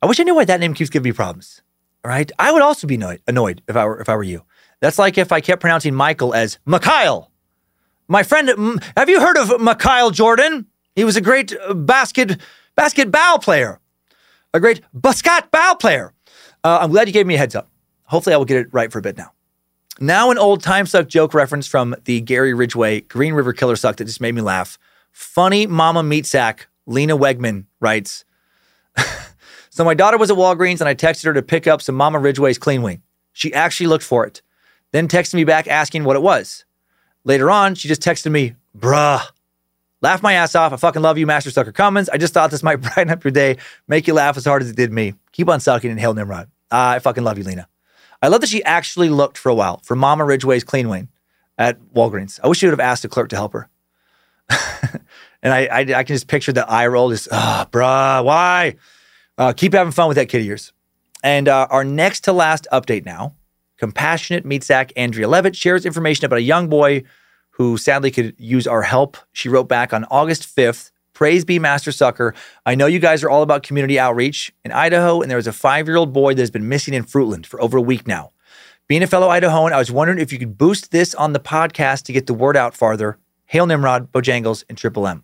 I 0.00 0.06
wish 0.06 0.20
I 0.20 0.22
knew 0.22 0.36
why 0.36 0.44
that 0.44 0.60
name 0.60 0.74
keeps 0.74 0.90
giving 0.90 1.10
me 1.10 1.12
problems 1.12 1.60
right? 2.04 2.30
I 2.38 2.52
would 2.52 2.62
also 2.62 2.86
be 2.86 2.94
annoyed, 2.94 3.22
annoyed 3.26 3.62
if 3.68 3.76
I 3.76 3.84
were 3.84 4.00
if 4.00 4.08
I 4.08 4.16
were 4.16 4.22
you. 4.22 4.44
That's 4.80 4.98
like 4.98 5.18
if 5.18 5.32
I 5.32 5.40
kept 5.40 5.60
pronouncing 5.60 5.94
Michael 5.94 6.34
as 6.34 6.58
Mikhail. 6.66 7.30
My 8.08 8.22
friend, 8.22 8.82
have 8.96 9.08
you 9.08 9.20
heard 9.20 9.36
of 9.36 9.60
Mikhail 9.60 10.10
Jordan? 10.10 10.66
He 10.96 11.04
was 11.04 11.16
a 11.16 11.20
great 11.20 11.54
uh, 11.56 11.74
basket 11.74 12.40
basketball 12.74 13.38
player, 13.38 13.80
a 14.52 14.60
great 14.60 14.80
basket 14.92 15.50
basketball 15.50 15.76
player. 15.76 16.12
Uh, 16.64 16.78
I'm 16.82 16.90
glad 16.90 17.08
you 17.08 17.12
gave 17.12 17.26
me 17.26 17.36
a 17.36 17.38
heads 17.38 17.54
up. 17.54 17.68
Hopefully, 18.04 18.34
I 18.34 18.36
will 18.36 18.44
get 18.44 18.58
it 18.58 18.68
right 18.72 18.90
for 18.90 18.98
a 18.98 19.02
bit 19.02 19.16
now. 19.16 19.32
Now, 20.00 20.30
an 20.30 20.38
old 20.38 20.62
time 20.62 20.86
suck 20.86 21.08
joke 21.08 21.34
reference 21.34 21.66
from 21.66 21.94
the 22.04 22.20
Gary 22.20 22.54
Ridgway 22.54 23.02
Green 23.02 23.34
River 23.34 23.52
Killer 23.52 23.76
Suck 23.76 23.96
that 23.96 24.06
just 24.06 24.20
made 24.20 24.34
me 24.34 24.40
laugh. 24.40 24.78
Funny 25.12 25.66
mama 25.66 26.02
meat 26.02 26.26
sack, 26.26 26.68
Lena 26.86 27.16
Wegman 27.16 27.66
writes. 27.80 28.24
So 29.70 29.84
my 29.84 29.94
daughter 29.94 30.18
was 30.18 30.30
at 30.30 30.36
Walgreens 30.36 30.80
and 30.80 30.88
I 30.88 30.94
texted 30.94 31.24
her 31.24 31.32
to 31.32 31.42
pick 31.42 31.66
up 31.66 31.80
some 31.80 31.94
Mama 31.94 32.18
Ridgway's 32.18 32.58
Clean 32.58 32.82
Wing. 32.82 33.02
She 33.32 33.54
actually 33.54 33.86
looked 33.86 34.04
for 34.04 34.26
it, 34.26 34.42
then 34.90 35.08
texted 35.08 35.34
me 35.34 35.44
back 35.44 35.68
asking 35.68 36.04
what 36.04 36.16
it 36.16 36.22
was. 36.22 36.64
Later 37.24 37.50
on, 37.50 37.76
she 37.76 37.86
just 37.86 38.02
texted 38.02 38.32
me, 38.32 38.56
bruh. 38.76 39.22
Laugh 40.02 40.22
my 40.22 40.32
ass 40.32 40.54
off. 40.54 40.72
I 40.72 40.76
fucking 40.76 41.02
love 41.02 41.18
you, 41.18 41.26
Master 41.26 41.50
Sucker 41.50 41.72
Cummins. 41.72 42.08
I 42.08 42.16
just 42.16 42.34
thought 42.34 42.50
this 42.50 42.62
might 42.64 42.76
brighten 42.76 43.10
up 43.10 43.22
your 43.22 43.30
day, 43.30 43.58
make 43.86 44.06
you 44.06 44.14
laugh 44.14 44.36
as 44.36 44.44
hard 44.44 44.62
as 44.62 44.70
it 44.70 44.76
did 44.76 44.92
me. 44.92 45.14
Keep 45.32 45.48
on 45.48 45.60
sucking 45.60 45.90
and 45.90 46.00
hail 46.00 46.14
Nimrod. 46.14 46.48
Uh, 46.70 46.94
I 46.96 46.98
fucking 46.98 47.24
love 47.24 47.38
you, 47.38 47.44
Lena. 47.44 47.68
I 48.22 48.28
love 48.28 48.40
that 48.40 48.50
she 48.50 48.62
actually 48.64 49.08
looked 49.08 49.38
for 49.38 49.48
a 49.48 49.54
while 49.54 49.80
for 49.84 49.94
Mama 49.94 50.24
Ridgway's 50.24 50.64
Clean 50.64 50.88
Wing 50.88 51.08
at 51.56 51.80
Walgreens. 51.94 52.40
I 52.42 52.48
wish 52.48 52.58
she 52.58 52.66
would 52.66 52.72
have 52.72 52.80
asked 52.80 53.04
a 53.04 53.08
clerk 53.08 53.28
to 53.30 53.36
help 53.36 53.52
her. 53.52 53.68
and 55.42 55.52
I, 55.52 55.66
I, 55.66 55.78
I, 55.80 56.04
can 56.04 56.06
just 56.14 56.26
picture 56.26 56.52
the 56.52 56.68
eye 56.68 56.86
roll, 56.86 57.10
just, 57.10 57.28
ah, 57.30 57.68
bruh, 57.70 58.24
why? 58.24 58.76
Uh, 59.40 59.54
keep 59.54 59.72
having 59.72 59.90
fun 59.90 60.06
with 60.06 60.16
that 60.16 60.28
kid 60.28 60.40
of 60.40 60.46
yours. 60.46 60.70
And 61.24 61.48
uh, 61.48 61.66
our 61.70 61.82
next 61.82 62.24
to 62.24 62.32
last 62.32 62.68
update 62.72 63.06
now 63.06 63.34
compassionate 63.78 64.44
meat 64.44 64.62
sack 64.62 64.92
Andrea 64.94 65.26
Levitt 65.26 65.56
shares 65.56 65.86
information 65.86 66.26
about 66.26 66.36
a 66.36 66.42
young 66.42 66.68
boy 66.68 67.02
who 67.52 67.78
sadly 67.78 68.10
could 68.10 68.34
use 68.36 68.66
our 68.66 68.82
help. 68.82 69.16
She 69.32 69.48
wrote 69.48 69.66
back 69.66 69.94
on 69.94 70.04
August 70.10 70.54
5th 70.54 70.90
Praise 71.14 71.46
be 71.46 71.58
Master 71.58 71.90
Sucker. 71.90 72.34
I 72.66 72.74
know 72.74 72.84
you 72.84 72.98
guys 72.98 73.24
are 73.24 73.30
all 73.30 73.42
about 73.42 73.62
community 73.62 73.98
outreach 73.98 74.52
in 74.62 74.72
Idaho, 74.72 75.22
and 75.22 75.30
there 75.30 75.38
is 75.38 75.46
a 75.46 75.54
five 75.54 75.86
year 75.86 75.96
old 75.96 76.12
boy 76.12 76.34
that 76.34 76.42
has 76.42 76.50
been 76.50 76.68
missing 76.68 76.92
in 76.92 77.04
Fruitland 77.04 77.46
for 77.46 77.60
over 77.62 77.78
a 77.78 77.82
week 77.82 78.06
now. 78.06 78.32
Being 78.88 79.02
a 79.02 79.06
fellow 79.06 79.28
Idahoan, 79.28 79.72
I 79.72 79.78
was 79.78 79.90
wondering 79.90 80.18
if 80.18 80.32
you 80.32 80.38
could 80.38 80.58
boost 80.58 80.90
this 80.90 81.14
on 81.14 81.32
the 81.32 81.40
podcast 81.40 82.02
to 82.04 82.12
get 82.12 82.26
the 82.26 82.34
word 82.34 82.58
out 82.58 82.74
farther. 82.74 83.18
Hail 83.46 83.64
Nimrod, 83.64 84.12
Bojangles, 84.12 84.64
and 84.68 84.76
Triple 84.76 85.06
M. 85.06 85.22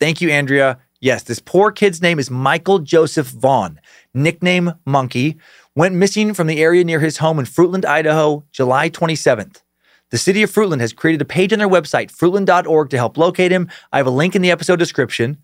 Thank 0.00 0.22
you, 0.22 0.30
Andrea. 0.30 0.78
Yes, 1.00 1.22
this 1.22 1.38
poor 1.38 1.70
kid's 1.70 2.02
name 2.02 2.18
is 2.18 2.28
Michael 2.28 2.80
Joseph 2.80 3.28
Vaughn, 3.28 3.80
nickname 4.14 4.72
Monkey, 4.84 5.38
went 5.76 5.94
missing 5.94 6.34
from 6.34 6.48
the 6.48 6.60
area 6.60 6.82
near 6.82 6.98
his 6.98 7.18
home 7.18 7.38
in 7.38 7.44
Fruitland, 7.44 7.84
Idaho, 7.84 8.44
July 8.50 8.90
27th. 8.90 9.62
The 10.10 10.18
city 10.18 10.42
of 10.42 10.50
Fruitland 10.50 10.80
has 10.80 10.92
created 10.92 11.22
a 11.22 11.24
page 11.24 11.52
on 11.52 11.60
their 11.60 11.68
website, 11.68 12.10
fruitland.org, 12.10 12.90
to 12.90 12.96
help 12.96 13.16
locate 13.16 13.52
him. 13.52 13.68
I 13.92 13.98
have 13.98 14.08
a 14.08 14.10
link 14.10 14.34
in 14.34 14.42
the 14.42 14.50
episode 14.50 14.80
description. 14.80 15.36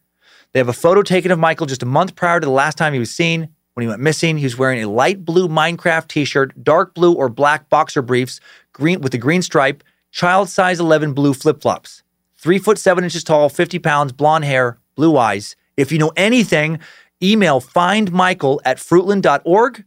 They 0.53 0.59
have 0.59 0.69
a 0.69 0.73
photo 0.73 1.03
taken 1.03 1.31
of 1.31 1.39
Michael 1.39 1.67
just 1.67 1.85
a 1.85 1.87
month 1.87 2.17
prior 2.17 2.41
to 2.41 2.47
the 2.47 2.51
last 2.51 2.77
time 2.77 2.93
he 2.93 2.99
was 2.99 3.13
seen. 3.13 3.49
When 3.75 3.83
he 3.83 3.89
went 3.89 4.03
missing, 4.03 4.39
he 4.39 4.45
was 4.45 4.59
wearing 4.59 4.83
a 4.83 4.91
light 4.91 5.25
blue 5.25 5.47
Minecraft 5.47 6.09
t-shirt, 6.09 6.65
dark 6.65 6.95
blue 6.95 7.13
or 7.13 7.29
black 7.29 7.69
boxer 7.69 8.03
briefs, 8.03 8.41
green 8.73 9.01
with 9.03 9.15
a 9.15 9.19
green 9.19 9.43
stripe, 9.43 9.85
child 10.11 10.49
size 10.49 10.81
11 10.81 11.13
blue 11.13 11.33
flip-flops. 11.33 12.03
Three 12.37 12.59
foot 12.59 12.79
seven 12.79 13.05
inches 13.05 13.23
tall, 13.23 13.49
50 13.49 13.79
pounds, 13.79 14.11
blonde 14.11 14.45
hair, 14.45 14.79
blue 14.95 15.17
eyes. 15.17 15.57
If 15.77 15.93
you 15.93 15.99
know 15.99 16.13
anything, 16.17 16.79
email 17.23 17.61
findmichael 17.61 18.61
at 18.65 18.79
fruitland.org 18.79 19.85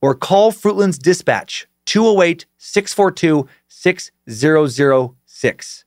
or 0.00 0.14
call 0.14 0.52
Fruitland's 0.52 0.98
dispatch 0.98 1.66
208 1.86 2.46
642 2.58 3.48
6006. 3.68 5.84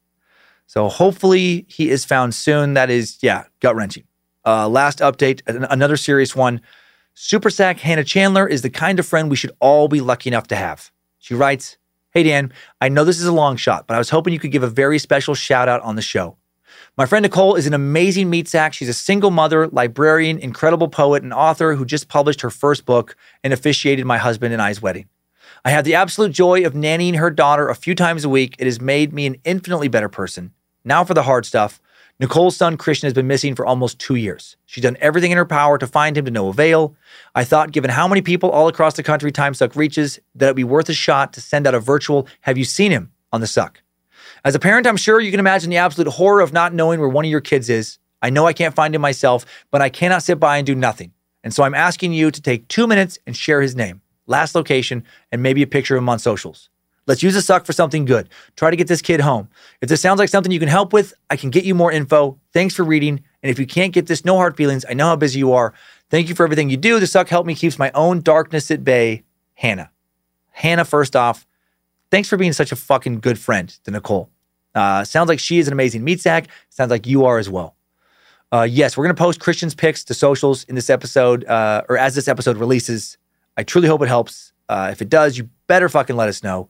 So 0.66 0.90
hopefully 0.90 1.66
he 1.70 1.90
is 1.90 2.06
found 2.06 2.34
soon. 2.34 2.74
That 2.74 2.90
is, 2.90 3.20
yeah, 3.22 3.46
gut 3.60 3.76
wrenching. 3.76 4.06
Uh, 4.46 4.68
last 4.68 5.00
update, 5.00 5.42
another 5.46 5.98
serious 5.98 6.36
one. 6.36 6.62
Super 7.14 7.50
Sack 7.50 7.80
Hannah 7.80 8.04
Chandler 8.04 8.48
is 8.48 8.64
the 8.64 8.70
kind 8.70 9.00
of 9.00 9.06
friend 9.06 9.30
we 9.30 9.36
should 9.36 9.52
all 9.60 9.88
be 9.88 10.02
lucky 10.02 10.30
enough 10.30 10.48
to 10.48 10.56
have. 10.56 10.92
She 11.20 11.36
writes, 11.36 11.78
Hey 12.12 12.24
Dan, 12.24 12.52
I 12.82 12.90
know 12.90 13.04
this 13.04 13.20
is 13.20 13.26
a 13.26 13.32
long 13.32 13.56
shot, 13.56 13.88
but 13.88 13.96
I 13.96 13.98
was 13.98 14.10
hoping 14.10 14.34
you 14.34 14.40
could 14.40 14.52
give 14.52 14.64
a 14.64 14.68
very 14.68 15.00
special 15.00 15.36
shout 15.36 15.70
out 15.70 15.82
on 15.82 15.96
the 15.96 16.02
show. 16.02 16.38
My 16.98 17.06
friend 17.06 17.24
Nicole 17.24 17.56
is 17.56 17.68
an 17.68 17.74
amazing 17.74 18.30
meat 18.30 18.48
sack. 18.48 18.74
She's 18.74 18.90
a 18.90 18.94
single 18.94 19.32
mother, 19.32 19.68
librarian, 19.68 20.38
incredible 20.38 20.88
poet, 20.88 21.24
and 21.24 21.34
author 21.34 21.76
who 21.76 21.86
just 21.86 22.08
published 22.08 22.42
her 22.42 22.50
first 22.50 22.86
book 22.86 23.16
and 23.44 23.54
officiated 23.54 24.06
my 24.06 24.18
husband 24.18 24.54
and 24.54 24.62
I's 24.62 24.82
wedding. 24.82 25.08
I 25.66 25.72
have 25.72 25.86
the 25.86 25.96
absolute 25.96 26.32
joy 26.32 26.66
of 26.66 26.74
nannying 26.74 27.18
her 27.18 27.30
daughter 27.30 27.70
a 27.70 27.76
few 27.76 27.96
times 27.96 28.26
a 28.26 28.30
week. 28.30 28.56
It 28.60 28.66
has 28.66 28.82
made 28.82 29.14
me 29.14 29.26
an 29.26 29.38
infinitely 29.44 29.88
better 29.88 30.10
person. 30.10 30.54
Now 30.84 31.04
for 31.04 31.14
the 31.14 31.24
hard 31.24 31.46
stuff. 31.46 31.80
Nicole's 32.20 32.56
son 32.56 32.78
Christian 32.78 33.08
has 33.08 33.14
been 33.14 33.28
missing 33.28 33.56
for 33.56 33.66
almost 33.66 33.98
two 33.98 34.16
years. 34.16 34.56
She's 34.66 34.84
done 34.84 34.98
everything 35.02 35.32
in 35.32 35.38
her 35.38 35.46
power 35.46 35.78
to 35.78 35.88
find 35.88 36.18
him 36.18 36.26
to 36.26 36.32
no 36.32 36.48
avail. 36.50 36.96
I 37.34 37.44
thought, 37.44 37.72
given 37.72 37.90
how 37.90 38.08
many 38.08 38.22
people 38.22 38.52
all 38.52 38.68
across 38.68 38.96
the 38.96 39.04
country 39.04 39.32
Time 39.32 39.54
Suck 39.54 39.76
reaches, 39.76 40.20
that 40.36 40.46
it'd 40.46 40.56
be 40.56 40.64
worth 40.64 40.90
a 40.90 40.94
shot 40.94 41.34
to 41.34 41.42
send 41.42 41.66
out 41.66 41.74
a 41.74 41.80
virtual 41.80 42.28
Have 42.42 42.58
you 42.58 42.66
seen 42.66 42.92
him 42.92 43.12
on 43.32 43.42
the 43.42 43.48
Suck? 43.48 43.83
As 44.46 44.56
a 44.56 44.60
parent, 44.60 44.86
I'm 44.86 44.98
sure 44.98 45.22
you 45.22 45.32
can 45.32 45.40
imagine 45.40 45.70
the 45.70 45.78
absolute 45.78 46.10
horror 46.10 46.42
of 46.42 46.52
not 46.52 46.74
knowing 46.74 47.00
where 47.00 47.08
one 47.08 47.24
of 47.24 47.32
your 47.32 47.40
kids 47.40 47.70
is. 47.70 47.98
I 48.22 48.30
know 48.30 48.46
I 48.46 48.52
can't 48.52 48.76
find 48.76 48.94
him 48.94 49.02
myself, 49.02 49.46
but 49.72 49.82
I 49.82 49.88
cannot 49.88 50.22
sit 50.24 50.38
by 50.38 50.58
and 50.58 50.66
do 50.68 50.76
nothing. 50.76 51.14
And 51.46 51.54
so 51.54 51.64
I'm 51.64 51.74
asking 51.74 52.12
you 52.12 52.30
to 52.30 52.42
take 52.42 52.68
two 52.68 52.86
minutes 52.86 53.18
and 53.26 53.38
share 53.38 53.62
his 53.62 53.74
name, 53.74 54.02
last 54.28 54.54
location, 54.54 55.06
and 55.32 55.42
maybe 55.42 55.62
a 55.62 55.68
picture 55.68 55.96
of 55.96 56.04
him 56.04 56.10
on 56.10 56.20
socials. 56.20 56.70
Let's 57.08 57.24
use 57.24 57.38
a 57.38 57.42
suck 57.42 57.66
for 57.66 57.72
something 57.72 58.04
good. 58.04 58.28
Try 58.58 58.70
to 58.70 58.76
get 58.76 58.88
this 58.88 59.02
kid 59.02 59.22
home. 59.22 59.48
If 59.80 59.88
this 59.88 60.02
sounds 60.02 60.20
like 60.20 60.30
something 60.30 60.52
you 60.52 60.60
can 60.60 60.70
help 60.70 60.92
with, 60.92 61.14
I 61.30 61.38
can 61.38 61.50
get 61.50 61.64
you 61.64 61.74
more 61.74 61.92
info. 61.92 62.38
Thanks 62.52 62.76
for 62.76 62.84
reading. 62.84 63.22
And 63.44 63.50
if 63.50 63.60
you 63.60 63.66
can't 63.66 63.94
get 63.94 64.08
this, 64.08 64.26
no 64.26 64.36
hard 64.36 64.58
feelings. 64.58 64.86
I 64.90 64.94
know 64.94 65.08
how 65.08 65.16
busy 65.16 65.40
you 65.40 65.54
are. 65.54 65.74
Thank 66.10 66.28
you 66.28 66.36
for 66.36 66.44
everything 66.44 66.70
you 66.70 66.78
do. 66.78 67.00
The 67.00 67.08
suck 67.08 67.30
help 67.30 67.46
me 67.46 67.56
keeps 67.56 67.80
my 67.80 67.92
own 67.92 68.22
darkness 68.22 68.72
at 68.72 68.84
bay. 68.84 69.24
Hannah. 69.56 69.92
Hannah, 70.52 70.86
first 70.86 71.16
off, 71.16 71.48
thanks 72.12 72.30
for 72.30 72.38
being 72.38 72.54
such 72.54 72.72
a 72.72 72.76
fucking 72.76 73.20
good 73.22 73.40
friend 73.40 73.70
to 73.84 73.92
Nicole. 73.92 74.30
Uh, 74.76 75.04
sounds 75.04 75.30
like 75.30 75.40
she 75.40 75.60
is 75.60 75.68
an 75.68 75.74
amazing 75.74 76.04
meat 76.04 76.22
sack. 76.22 76.48
Sounds 76.70 76.90
like 76.90 77.06
you 77.06 77.26
are 77.26 77.38
as 77.38 77.50
well. 77.50 77.76
Uh, 78.52 78.64
yes, 78.70 78.96
we're 78.96 79.04
going 79.04 79.16
to 79.16 79.20
post 79.20 79.40
Christian's 79.40 79.74
pics 79.74 80.04
to 80.04 80.14
socials 80.14 80.64
in 80.66 80.76
this 80.76 80.90
episode, 80.90 81.44
uh, 81.46 81.84
or 81.90 81.98
as 81.98 82.14
this 82.16 82.28
episode 82.28 82.58
releases. 82.58 83.18
I 83.58 83.64
truly 83.64 83.88
hope 83.88 84.02
it 84.02 84.08
helps. 84.08 84.54
Uh, 84.70 84.90
if 84.92 85.02
it 85.02 85.10
does, 85.10 85.38
you 85.38 85.50
better 85.68 85.90
fucking 85.90 86.16
let 86.16 86.30
us 86.30 86.44
know. 86.44 86.70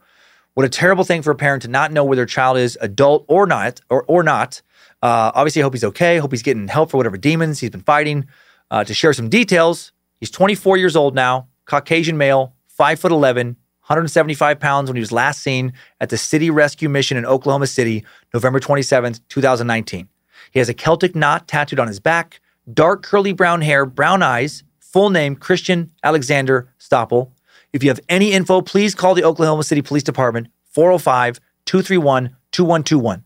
What 0.54 0.66
a 0.66 0.70
terrible 0.70 1.04
thing 1.04 1.22
for 1.22 1.32
a 1.32 1.36
parent 1.36 1.64
to 1.64 1.68
not 1.68 1.92
know 1.92 2.04
where 2.04 2.16
their 2.16 2.26
child 2.26 2.58
is, 2.58 2.78
adult 2.80 3.26
or 3.28 3.48
not, 3.48 3.82
or 3.90 4.04
or 4.04 4.24
not. 4.24 4.62
Uh, 5.02 5.32
obviously, 5.34 5.62
I 5.62 5.64
hope 5.64 5.74
he's 5.74 5.84
okay. 5.84 6.18
Hope 6.18 6.32
he's 6.32 6.44
getting 6.44 6.68
help 6.68 6.92
for 6.92 6.98
whatever 6.98 7.18
demons 7.18 7.60
he's 7.60 7.72
been 7.72 7.82
fighting. 7.82 8.28
Uh, 8.70 8.84
to 8.84 8.94
share 8.94 9.14
some 9.14 9.30
details, 9.30 9.92
he's 10.20 10.32
24 10.32 10.78
years 10.78 10.96
old 10.96 11.16
now, 11.16 11.48
Caucasian 11.66 12.18
male, 12.18 12.56
five 12.68 13.00
foot 13.00 13.12
11, 13.12 13.58
175 13.88 14.62
pounds 14.62 14.90
when 14.90 14.96
he 14.96 15.02
was 15.02 15.12
last 15.12 15.42
seen 15.42 15.74
at 16.00 16.10
the 16.10 16.18
City 16.18 16.50
Rescue 16.50 16.88
Mission 16.88 17.18
in 17.18 17.26
Oklahoma 17.26 17.68
City, 17.68 18.06
November 18.34 18.62
27, 18.62 19.16
2019. 19.28 20.08
He 20.52 20.60
has 20.60 20.70
a 20.70 20.74
Celtic 20.74 21.16
knot 21.16 21.50
tattooed 21.50 21.80
on 21.80 21.90
his 21.90 22.00
back, 22.00 22.40
dark 22.74 23.04
curly 23.04 23.34
brown 23.34 23.62
hair, 23.62 23.86
brown 23.86 24.24
eyes, 24.24 24.64
full 24.80 25.10
name 25.10 25.36
Christian 25.36 25.92
Alexander 26.02 26.70
Stoppel. 26.80 27.32
If 27.74 27.84
you 27.84 27.90
have 27.90 28.00
any 28.08 28.32
info, 28.32 28.62
please 28.62 28.96
call 28.96 29.16
the 29.16 29.26
Oklahoma 29.26 29.64
City 29.64 29.82
Police 29.82 30.04
Department 30.04 30.48
405 30.72 31.42
231 31.66 32.38
2121 32.54 33.26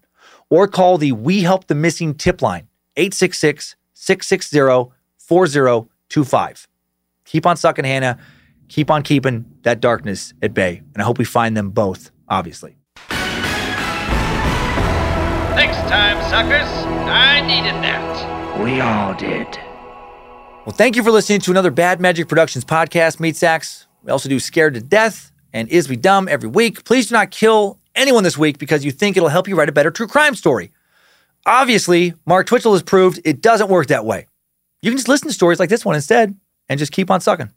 or 0.49 0.67
call 0.67 0.97
the 0.97 1.11
We 1.11 1.41
Help 1.41 1.67
the 1.67 1.75
Missing 1.75 2.15
tip 2.15 2.41
line 2.41 2.67
866 2.95 3.75
660 3.93 4.91
4025. 5.17 6.67
Keep 7.25 7.45
on 7.45 7.57
sucking, 7.57 7.85
Hannah 7.85 8.17
keep 8.67 8.91
on 8.91 9.03
keeping 9.03 9.45
that 9.67 9.81
darkness 9.81 10.33
at 10.41 10.53
bay. 10.53 10.81
And 10.93 11.01
I 11.01 11.05
hope 11.05 11.17
we 11.17 11.25
find 11.25 11.55
them 11.55 11.71
both, 11.71 12.11
obviously. 12.29 12.77
Next 15.55 15.77
time, 15.89 16.17
suckers, 16.29 16.67
I 17.07 17.41
needed 17.41 17.75
that. 17.83 18.61
We 18.63 18.79
all 18.79 19.13
did. 19.13 19.59
Well, 20.65 20.75
thank 20.75 20.95
you 20.95 21.03
for 21.03 21.11
listening 21.11 21.41
to 21.41 21.51
another 21.51 21.71
Bad 21.71 21.99
Magic 21.99 22.27
Productions 22.29 22.63
podcast, 22.63 23.19
Meat 23.19 23.35
Sacks. 23.35 23.87
We 24.03 24.11
also 24.11 24.29
do 24.29 24.39
Scared 24.39 24.73
to 24.75 24.81
Death 24.81 25.31
and 25.51 25.67
Is 25.69 25.89
We 25.89 25.97
Dumb 25.97 26.29
every 26.29 26.49
week. 26.49 26.85
Please 26.85 27.07
do 27.07 27.15
not 27.15 27.31
kill 27.31 27.79
anyone 27.93 28.23
this 28.23 28.37
week 28.37 28.59
because 28.59 28.85
you 28.85 28.91
think 28.91 29.17
it'll 29.17 29.29
help 29.29 29.47
you 29.47 29.55
write 29.55 29.69
a 29.69 29.73
better 29.73 29.91
true 29.91 30.07
crime 30.07 30.35
story. 30.35 30.71
Obviously, 31.45 32.13
Mark 32.25 32.47
Twitchell 32.47 32.73
has 32.73 32.83
proved 32.83 33.19
it 33.25 33.41
doesn't 33.41 33.69
work 33.69 33.87
that 33.87 34.05
way. 34.05 34.27
You 34.81 34.91
can 34.91 34.97
just 34.97 35.09
listen 35.09 35.27
to 35.27 35.33
stories 35.33 35.59
like 35.59 35.69
this 35.69 35.83
one 35.83 35.95
instead 35.95 36.35
and 36.69 36.79
just 36.79 36.91
keep 36.91 37.11
on 37.11 37.19
sucking. 37.19 37.49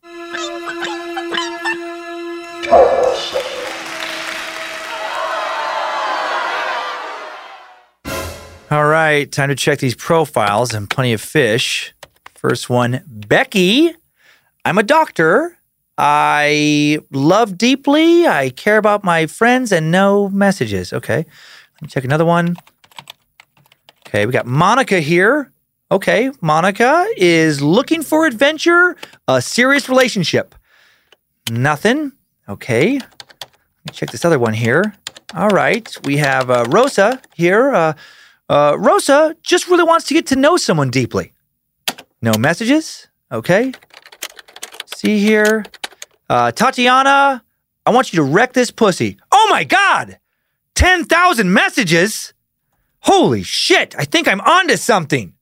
All 8.72 8.86
right, 8.86 9.30
time 9.32 9.48
to 9.48 9.56
check 9.56 9.80
these 9.80 9.96
profiles 9.96 10.72
and 10.74 10.88
plenty 10.88 11.12
of 11.12 11.20
fish. 11.20 11.92
First 12.36 12.70
one, 12.70 13.02
Becky. 13.04 13.92
I'm 14.64 14.78
a 14.78 14.84
doctor. 14.84 15.58
I 15.98 17.00
love 17.10 17.58
deeply. 17.58 18.28
I 18.28 18.50
care 18.50 18.76
about 18.76 19.02
my 19.02 19.26
friends 19.26 19.72
and 19.72 19.90
no 19.90 20.28
messages. 20.28 20.92
Okay. 20.92 21.16
Let 21.16 21.82
me 21.82 21.88
check 21.88 22.04
another 22.04 22.24
one. 22.24 22.54
Okay, 24.06 24.24
we 24.24 24.30
got 24.30 24.46
Monica 24.46 25.00
here. 25.00 25.50
Okay, 25.90 26.30
Monica 26.40 27.08
is 27.16 27.60
looking 27.60 28.02
for 28.02 28.24
adventure, 28.24 28.96
a 29.26 29.42
serious 29.42 29.88
relationship. 29.88 30.54
Nothing. 31.50 32.12
Okay. 32.48 32.92
Let 32.92 33.02
me 33.84 33.92
check 33.92 34.12
this 34.12 34.24
other 34.24 34.38
one 34.38 34.54
here. 34.54 34.94
All 35.34 35.48
right, 35.48 35.92
we 36.04 36.18
have 36.18 36.50
uh, 36.50 36.66
Rosa 36.68 37.20
here. 37.34 37.74
Uh, 37.74 37.94
uh, 38.50 38.76
Rosa 38.76 39.36
just 39.42 39.68
really 39.68 39.84
wants 39.84 40.06
to 40.06 40.14
get 40.14 40.26
to 40.26 40.36
know 40.36 40.56
someone 40.56 40.90
deeply. 40.90 41.32
No 42.20 42.32
messages. 42.36 43.06
Okay. 43.30 43.72
See 44.86 45.20
here. 45.20 45.64
Uh, 46.28 46.50
Tatiana, 46.50 47.44
I 47.86 47.90
want 47.90 48.12
you 48.12 48.18
to 48.18 48.24
wreck 48.24 48.52
this 48.52 48.70
pussy. 48.70 49.18
Oh 49.32 49.46
my 49.50 49.64
God! 49.64 50.18
10,000 50.74 51.52
messages? 51.52 52.34
Holy 53.00 53.42
shit, 53.42 53.94
I 53.96 54.04
think 54.04 54.28
I'm 54.28 54.40
onto 54.40 54.76
something. 54.76 55.34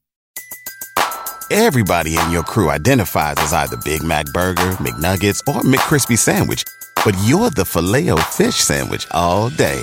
Everybody 1.50 2.16
in 2.16 2.30
your 2.30 2.42
crew 2.42 2.70
identifies 2.70 3.36
as 3.38 3.52
either 3.52 3.78
Big 3.84 4.02
Mac 4.02 4.26
Burger, 4.34 4.70
McNuggets, 4.82 5.40
or 5.48 5.62
McCrispy 5.62 6.18
Sandwich, 6.18 6.62
but 7.04 7.14
you're 7.24 7.50
the 7.50 7.64
filet 7.64 8.10
fish 8.32 8.56
Sandwich 8.56 9.06
all 9.12 9.48
day. 9.50 9.82